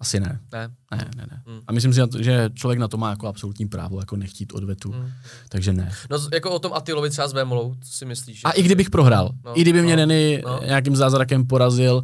asi 0.00 0.20
ne. 0.20 0.40
ne. 0.52 0.68
Ne, 0.92 1.08
ne, 1.16 1.26
ne. 1.30 1.42
Hmm. 1.46 1.60
A 1.66 1.72
myslím 1.72 1.92
si, 1.92 2.00
že 2.20 2.50
člověk 2.54 2.78
na 2.78 2.88
to 2.88 2.96
má 2.96 3.10
jako 3.10 3.26
absolutní 3.28 3.66
právo, 3.66 4.00
jako 4.00 4.16
nechtít 4.16 4.52
odvetu, 4.52 4.92
Mm. 4.92 5.08
takže 5.48 5.72
ne. 5.72 5.92
No 6.10 6.18
jako 6.32 6.50
o 6.50 6.58
tom 6.58 6.72
Atilovi 6.72 7.10
třeba 7.10 7.28
s 7.28 7.32
Vémolou, 7.32 7.74
co 7.74 7.92
si 7.92 8.04
myslíš? 8.04 8.40
A 8.44 8.50
i 8.50 8.62
kdybych 8.62 8.90
prohrál, 8.90 9.30
No, 9.44 9.58
i 9.58 9.62
kdyby 9.62 9.82
mě 9.82 9.96
no, 9.96 10.00
Neny 10.00 10.42
no. 10.46 10.60
nějakým 10.66 10.96
zázrakem 10.96 11.46
porazil, 11.46 12.02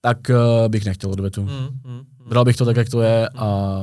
tak 0.00 0.18
uh, 0.30 0.68
bych 0.68 0.84
nechtěl 0.84 1.10
odvetu. 1.10 1.42
Mm, 1.42 1.48
mm, 1.50 1.92
mm. 1.94 2.02
Bral 2.28 2.44
bych 2.44 2.56
to 2.56 2.64
tak, 2.64 2.76
jak 2.76 2.88
to 2.88 3.02
je 3.02 3.28
a 3.28 3.80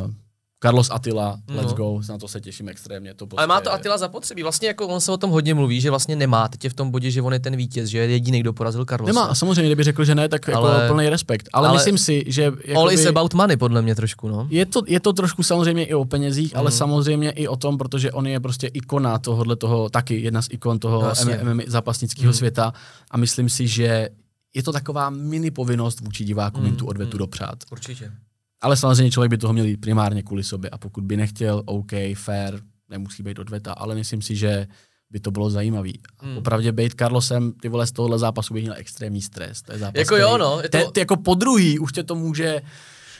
Carlos 0.64 0.90
Attila, 0.92 1.40
let's 1.48 1.68
No. 1.72 1.74
go, 1.74 2.02
na 2.10 2.18
to 2.18 2.28
se 2.28 2.42
těším 2.42 2.70
extrémně. 2.70 3.14
To 3.14 3.28
Ale 3.38 3.48
má 3.48 3.56
prostě- 3.56 3.70
to 3.70 3.74
Attila 3.74 3.98
zapotřebí. 3.98 4.44
Vlastně 4.44 4.68
jako 4.68 4.88
on 4.88 5.02
se 5.02 5.12
o 5.12 5.18
tom 5.18 5.30
hodně 5.32 5.54
mluví, 5.54 5.82
že 5.82 5.90
vlastně 5.90 6.16
nemá. 6.16 6.48
Teď 6.48 6.64
je 6.64 6.70
v 6.70 6.74
tom 6.74 6.92
bodě, 6.92 7.12
že 7.12 7.22
on 7.22 7.34
je 7.34 7.40
ten 7.40 7.56
vítěz, 7.56 7.90
že 7.90 7.98
je 7.98 8.08
jediný, 8.10 8.40
kdo 8.40 8.54
porazil 8.54 8.86
Carlosa. 8.86 9.08
Nemá, 9.14 9.24
a 9.26 9.36
samozřejmě, 9.36 9.66
kdyby 9.66 9.84
řekl, 9.84 10.06
že 10.06 10.16
ne, 10.16 10.30
tak 10.30 10.50
Ale- 10.50 10.82
jako 10.82 10.94
plný 10.94 11.10
respekt. 11.10 11.50
Ale, 11.54 11.68
ale- 11.68 11.78
myslím 11.78 11.98
si, 11.98 12.24
že 12.28 12.46
All 12.48 12.56
jakoby, 12.66 12.94
is 12.94 13.06
about 13.06 13.34
money, 13.34 13.58
podle 13.58 13.82
mě 13.82 13.96
trošku, 13.96 14.28
no. 14.30 14.48
je, 14.50 14.66
to, 14.66 14.82
je 14.88 15.00
to 15.00 15.14
trošku 15.14 15.44
samozřejmě 15.44 15.86
i 15.86 15.94
o 15.94 16.06
penězích, 16.06 16.56
ale 16.56 16.70
Mhm. 16.70 16.78
samozřejmě 16.78 17.32
i 17.32 17.48
o 17.48 17.56
tom, 17.56 17.78
protože 17.78 18.12
on 18.12 18.28
je 18.28 18.40
prostě 18.40 18.68
ikona 18.68 19.18
tohohle 19.20 19.56
toho, 19.56 19.90
taky 19.90 20.22
jedna 20.22 20.42
z 20.42 20.48
ikon 20.52 20.80
toho 20.80 21.02
No, 21.02 21.08
jasně. 21.08 21.40
MMA 21.44 21.64
zápasnického 21.68 22.26
Mhm. 22.30 22.34
světa 22.38 22.74
a 23.12 23.18
myslím 23.18 23.50
si, 23.50 23.68
že 23.68 24.10
je 24.54 24.64
to 24.64 24.72
taková 24.72 25.10
mini 25.10 25.52
povinnost 25.52 26.00
vůči 26.00 26.24
divákům 26.26 26.64
jim 26.64 26.72
Mhm, 26.72 26.80
tu 26.80 26.86
odvetu 26.86 27.10
mhm. 27.12 27.18
dopřát. 27.20 27.58
Určitě. 27.72 28.12
Ale 28.62 28.78
samozřejmě 28.78 29.12
člověk 29.12 29.30
by 29.30 29.38
toho 29.38 29.54
měl 29.54 29.66
jít 29.66 29.78
primárně 29.78 30.24
kvůli 30.24 30.44
sobě 30.44 30.70
a 30.70 30.78
pokud 30.78 31.04
by 31.04 31.18
nechtěl, 31.18 31.64
OK, 31.66 31.92
fair, 32.16 32.60
nemusí 32.90 33.24
být 33.24 33.40
odveta, 33.40 33.74
ale 33.74 33.96
myslím 33.96 34.22
si, 34.22 34.36
že 34.36 34.68
by 35.10 35.20
to 35.20 35.32
bylo 35.32 35.50
zajímavý. 35.50 36.00
Hmm. 36.20 36.30
Hmm. 36.30 36.38
Opravdu 36.38 36.72
být 36.72 36.94
Carlosem, 37.00 37.52
ty 37.52 37.70
vole, 37.70 37.88
z 37.88 37.92
tohohle 37.92 38.20
zápasu 38.20 38.54
bych 38.54 38.64
měl 38.64 38.76
extrémní 38.78 39.22
stres. 39.22 39.62
To 39.62 39.72
je 39.72 39.80
zápas, 39.80 40.00
Jako 40.00 40.16
jo, 40.18 40.38
no, 40.38 40.60
je 40.64 40.70
to- 40.70 40.78
te, 40.78 40.92
ty 40.92 41.00
jako 41.00 41.18
po 41.18 41.34
druhý 41.34 41.80
už 41.80 41.92
tě 41.92 42.04
to 42.04 42.16
může... 42.16 42.62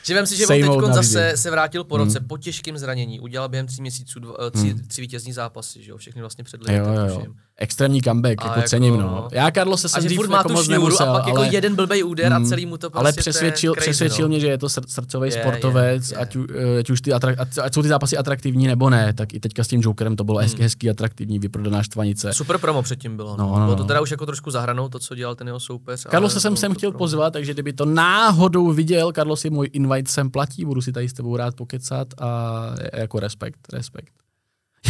Že 0.04 0.14
vem 0.14 0.26
si, 0.26 0.36
že 0.36 0.46
teď 0.46 0.64
zase 0.92 1.32
se 1.36 1.50
vrátil 1.50 1.84
po 1.84 1.96
roce 1.96 2.20
po 2.20 2.38
těžkém 2.38 2.78
zranění, 2.78 3.20
udělal 3.20 3.48
během 3.48 3.66
tří 3.66 3.80
měsíců 3.82 4.20
dva, 4.20 4.34
eh, 4.46 4.50
tři, 4.50 4.70
Hmm. 4.70 4.80
tři 4.86 5.00
vítězní 5.00 5.32
zápasy, 5.32 5.82
že 5.82 5.90
jo, 5.90 5.96
všechny 5.96 6.20
vlastně 6.20 6.44
před 6.44 6.60
Jo, 6.68 6.74
jo, 6.86 7.06
jo. 7.06 7.24
Extrémní 7.56 8.02
comeback, 8.02 8.42
A 8.42 8.44
jako, 8.46 8.58
jako- 8.58 8.68
cením, 8.68 8.96
no. 8.96 9.28
Já 9.32 9.50
Karlo 9.50 9.76
se 9.76 9.86
A 9.86 9.88
jsem 9.88 10.02
že 10.02 10.08
dřív 10.08 10.20
jako 10.30 10.48
moc 10.52 10.68
nemusel, 10.68 11.10
a 11.10 11.12
pak 11.12 11.22
ale, 11.28 11.44
jako 11.44 11.54
jeden 11.54 11.76
blbej 11.76 12.04
úder 12.04 12.32
a 12.32 12.38
Mm, 12.38 12.46
celý 12.46 12.66
mu 12.66 12.76
to 12.76 12.90
prostě 12.90 12.98
ale 13.00 13.12
přesvědčil, 13.12 13.72
crazy, 13.74 13.84
přesvědčil 13.90 14.24
no. 14.24 14.28
mě, 14.28 14.40
že 14.40 14.46
je 14.46 14.58
to 14.58 14.66
sr- 14.66 14.84
srdcový 14.88 15.28
Je, 15.28 15.32
sportovec, 15.32 16.10
je, 16.10 16.14
je. 16.14 16.18
Ať, 16.20 16.36
ať, 16.78 16.90
už 16.90 17.00
ty 17.00 17.10
atra- 17.10 17.34
ať, 17.62 17.74
jsou 17.74 17.82
ty 17.82 17.88
zápasy 17.88 18.16
atraktivní 18.16 18.66
nebo 18.66 18.90
ne, 18.90 19.12
tak 19.12 19.34
i 19.34 19.40
teďka 19.40 19.64
s 19.64 19.68
tím 19.68 19.80
Jokerem 19.84 20.16
to 20.16 20.24
bylo 20.24 20.38
Hmm. 20.38 20.42
hezky, 20.44 20.62
hezký, 20.62 20.90
atraktivní, 20.90 21.38
vyprodaná 21.38 21.82
štvanice. 21.82 22.32
Super 22.32 22.58
promo 22.58 22.82
předtím 22.82 23.16
bylo. 23.16 23.36
No, 23.36 23.46
No, 23.46 23.58
no, 23.58 23.64
bylo 23.64 23.76
to 23.76 23.82
no. 23.82 23.88
teda 23.88 24.00
už 24.00 24.10
jako 24.10 24.26
trošku 24.26 24.50
zahranou, 24.50 24.88
to, 24.88 24.98
co 24.98 25.14
dělal 25.14 25.34
ten 25.34 25.46
jeho 25.46 25.60
soupeř. 25.60 26.04
Karlo 26.10 26.28
se 26.28 26.40
sem 26.40 26.56
jsem 26.56 26.72
to 26.72 26.78
chtěl 26.78 26.90
promo. 26.90 26.98
pozvat, 26.98 27.32
takže 27.32 27.52
kdyby 27.54 27.72
to 27.72 27.84
náhodou 27.84 28.72
viděl, 28.72 29.12
Karlo 29.12 29.36
si 29.36 29.50
můj 29.50 29.70
invite 29.72 30.10
sem 30.10 30.30
platí, 30.30 30.64
budu 30.64 30.80
si 30.82 30.92
tady 30.92 31.08
s 31.08 31.12
tebou 31.12 31.36
rád 31.36 31.54
pokecat 31.54 32.08
a 32.20 32.52
jako 32.96 33.20
respekt, 33.20 33.58
respekt. 33.72 34.12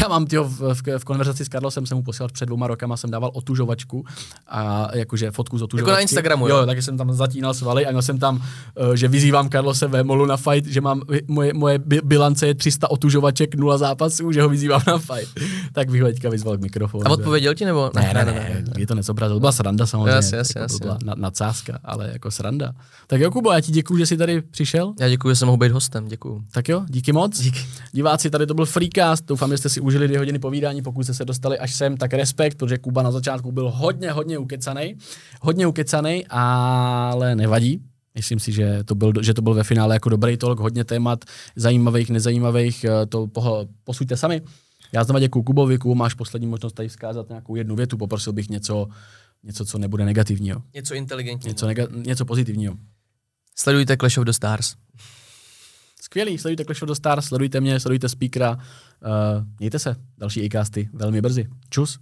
Já 0.01 0.09
mám 0.09 0.27
tyho 0.27 0.45
v, 0.45 0.61
v, 0.75 0.99
v, 0.99 1.05
konverzaci 1.05 1.45
s 1.45 1.49
Karlosem 1.49 1.87
jsem 1.87 1.97
mu 1.97 2.03
posílal 2.03 2.29
před 2.33 2.47
dvouma 2.47 2.67
rokama, 2.67 2.97
jsem 2.97 3.11
dával 3.11 3.31
otužovačku 3.35 4.05
a 4.49 4.89
jakože 4.97 5.31
fotku 5.31 5.59
z 5.59 5.63
otužovačky. 5.63 5.91
Jako 5.91 5.97
na 5.97 6.01
Instagramu, 6.01 6.49
jo? 6.49 6.57
Jo, 6.57 6.67
takže 6.67 6.83
jsem 6.83 6.99
tam 6.99 7.13
zatínal 7.13 7.55
svaly 7.55 7.87
a 7.87 7.91
měl 7.91 8.03
jsem 8.03 8.19
tam, 8.19 8.37
uh, 8.37 8.95
že 8.95 9.09
vyzývám 9.09 9.49
Karlose 9.49 9.89
Vémolu 9.89 10.27
na 10.27 10.37
fight, 10.37 10.67
že 10.67 10.81
mám, 10.81 11.03
moje, 11.29 11.53
moje 11.55 11.79
bi- 11.79 12.01
bilance 12.05 12.47
je 12.47 12.55
300 12.55 12.91
otužovaček, 12.91 13.55
nula 13.55 13.79
zápasů, 13.79 14.33
že 14.33 14.43
ho 14.43 14.49
vyzývám 14.49 14.81
na 14.87 14.99
fight. 14.99 15.41
tak 15.73 15.91
bych 15.91 16.03
ho 16.03 16.09
teďka 16.09 16.29
vyzval 16.31 16.57
k 16.57 16.61
mikrofonu. 16.61 17.07
A 17.07 17.11
odpověděl 17.11 17.55
ti 17.55 17.65
nebo? 17.65 17.91
Ne, 17.95 18.11
ne, 18.15 18.25
ne, 18.25 18.33
ne, 18.33 18.65
je 18.79 18.87
to 18.87 18.95
nezobrazil. 18.95 19.41
Byla 19.41 19.53
sranda 19.53 19.87
samozřejmě. 19.87 20.11
Jasně, 20.11 20.39
jasně, 20.39 20.61
jako 20.61 20.69
to 20.69 20.75
jasně. 20.75 20.85
byla 20.85 20.99
na, 21.05 21.15
nadsázka, 21.17 21.79
ale 21.85 22.11
jako 22.13 22.31
sranda. 22.31 22.73
Tak 23.07 23.21
jo, 23.21 23.31
Kubo, 23.31 23.53
já 23.53 23.61
ti 23.61 23.73
děkuji, 23.73 23.97
že 23.99 24.07
jsi 24.07 24.17
tady 24.17 24.43
přišel. 24.43 24.95
Já 25.01 25.09
děkuji, 25.09 25.31
že 25.31 25.37
jsem 25.37 25.47
mohl 25.47 25.59
být 25.59 25.73
hostem, 25.73 26.09
děkuji. 26.09 26.43
Tak 26.53 26.69
jo, 26.69 26.83
díky 26.89 27.13
moc. 27.13 27.41
Díky. 27.41 27.67
Diváci, 27.93 28.31
tady 28.31 28.47
to 28.47 28.55
byl 28.55 28.67
Freecast. 28.67 29.25
Doufám, 29.27 29.51
že 29.51 29.59
jste 29.59 29.69
si 29.69 29.81
užili 29.83 30.07
dvě 30.09 30.19
hodiny 30.19 30.39
povídání. 30.39 30.83
Pokud 30.83 31.03
jste 31.05 31.15
se 31.15 31.25
dostali 31.25 31.59
až 31.59 31.75
sem, 31.75 31.97
tak 31.97 32.13
respekt, 32.15 32.59
protože 32.59 32.79
Kuba 32.79 33.03
na 33.03 33.11
začátku 33.11 33.53
byl 33.53 33.71
hodně, 33.71 34.11
hodně 34.11 34.39
ukecanej. 34.39 34.97
Hodně 35.41 35.67
ukecanej, 35.67 36.25
ale 36.29 37.35
nevadí. 37.37 37.83
Myslím 38.15 38.39
si, 38.41 38.53
že 38.53 38.85
to, 38.85 38.95
byl, 38.95 39.13
že 39.21 39.35
to 39.35 39.43
byl 39.43 39.55
ve 39.55 39.65
finále 39.65 39.95
jako 39.95 40.09
dobrý 40.09 40.37
talk, 40.37 40.59
hodně 40.61 40.85
témat, 40.85 41.25
zajímavých, 41.57 42.11
nezajímavých, 42.11 42.85
eh, 42.85 43.07
to 43.07 43.27
poho- 43.27 43.69
posuďte 43.85 44.17
sami. 44.17 44.43
Já 44.93 45.05
znova 45.05 45.21
děkuji 45.21 45.43
Kubovi, 45.43 45.79
Kubo, 45.79 45.95
máš 45.95 46.15
poslední 46.15 46.47
možnost 46.49 46.73
tady 46.73 46.89
vzkázat 46.89 47.29
nějakou 47.29 47.55
jednu 47.57 47.77
větu, 47.77 47.97
poprosil 47.97 48.33
bych 48.33 48.49
něco, 48.49 48.89
něco 49.43 49.65
co 49.65 49.79
nebude 49.79 50.05
negativního, 50.05 50.63
Něco 50.75 50.95
inteligentního. 50.95 51.51
něco, 51.51 51.67
nega- 51.67 52.03
něco 52.07 52.25
pozitivního. 52.25 52.75
Sledujte 53.59 53.97
Clash 53.97 54.19
of 54.19 54.25
the 54.25 54.31
Stars. 54.33 54.75
Skvělý, 56.13 56.39
sledujte 56.39 56.65
Clash 56.65 56.83
of 56.83 56.89
the 56.89 56.95
Stars, 56.95 57.25
sledujte 57.25 57.61
mě, 57.61 57.81
sledujte 57.81 58.09
speakera. 58.09 58.53
Uh, 58.55 59.47
mějte 59.59 59.79
se, 59.79 59.97
další 60.19 60.45
e 60.45 60.49
velmi 60.93 61.21
brzy. 61.21 61.49
Čus. 61.71 61.99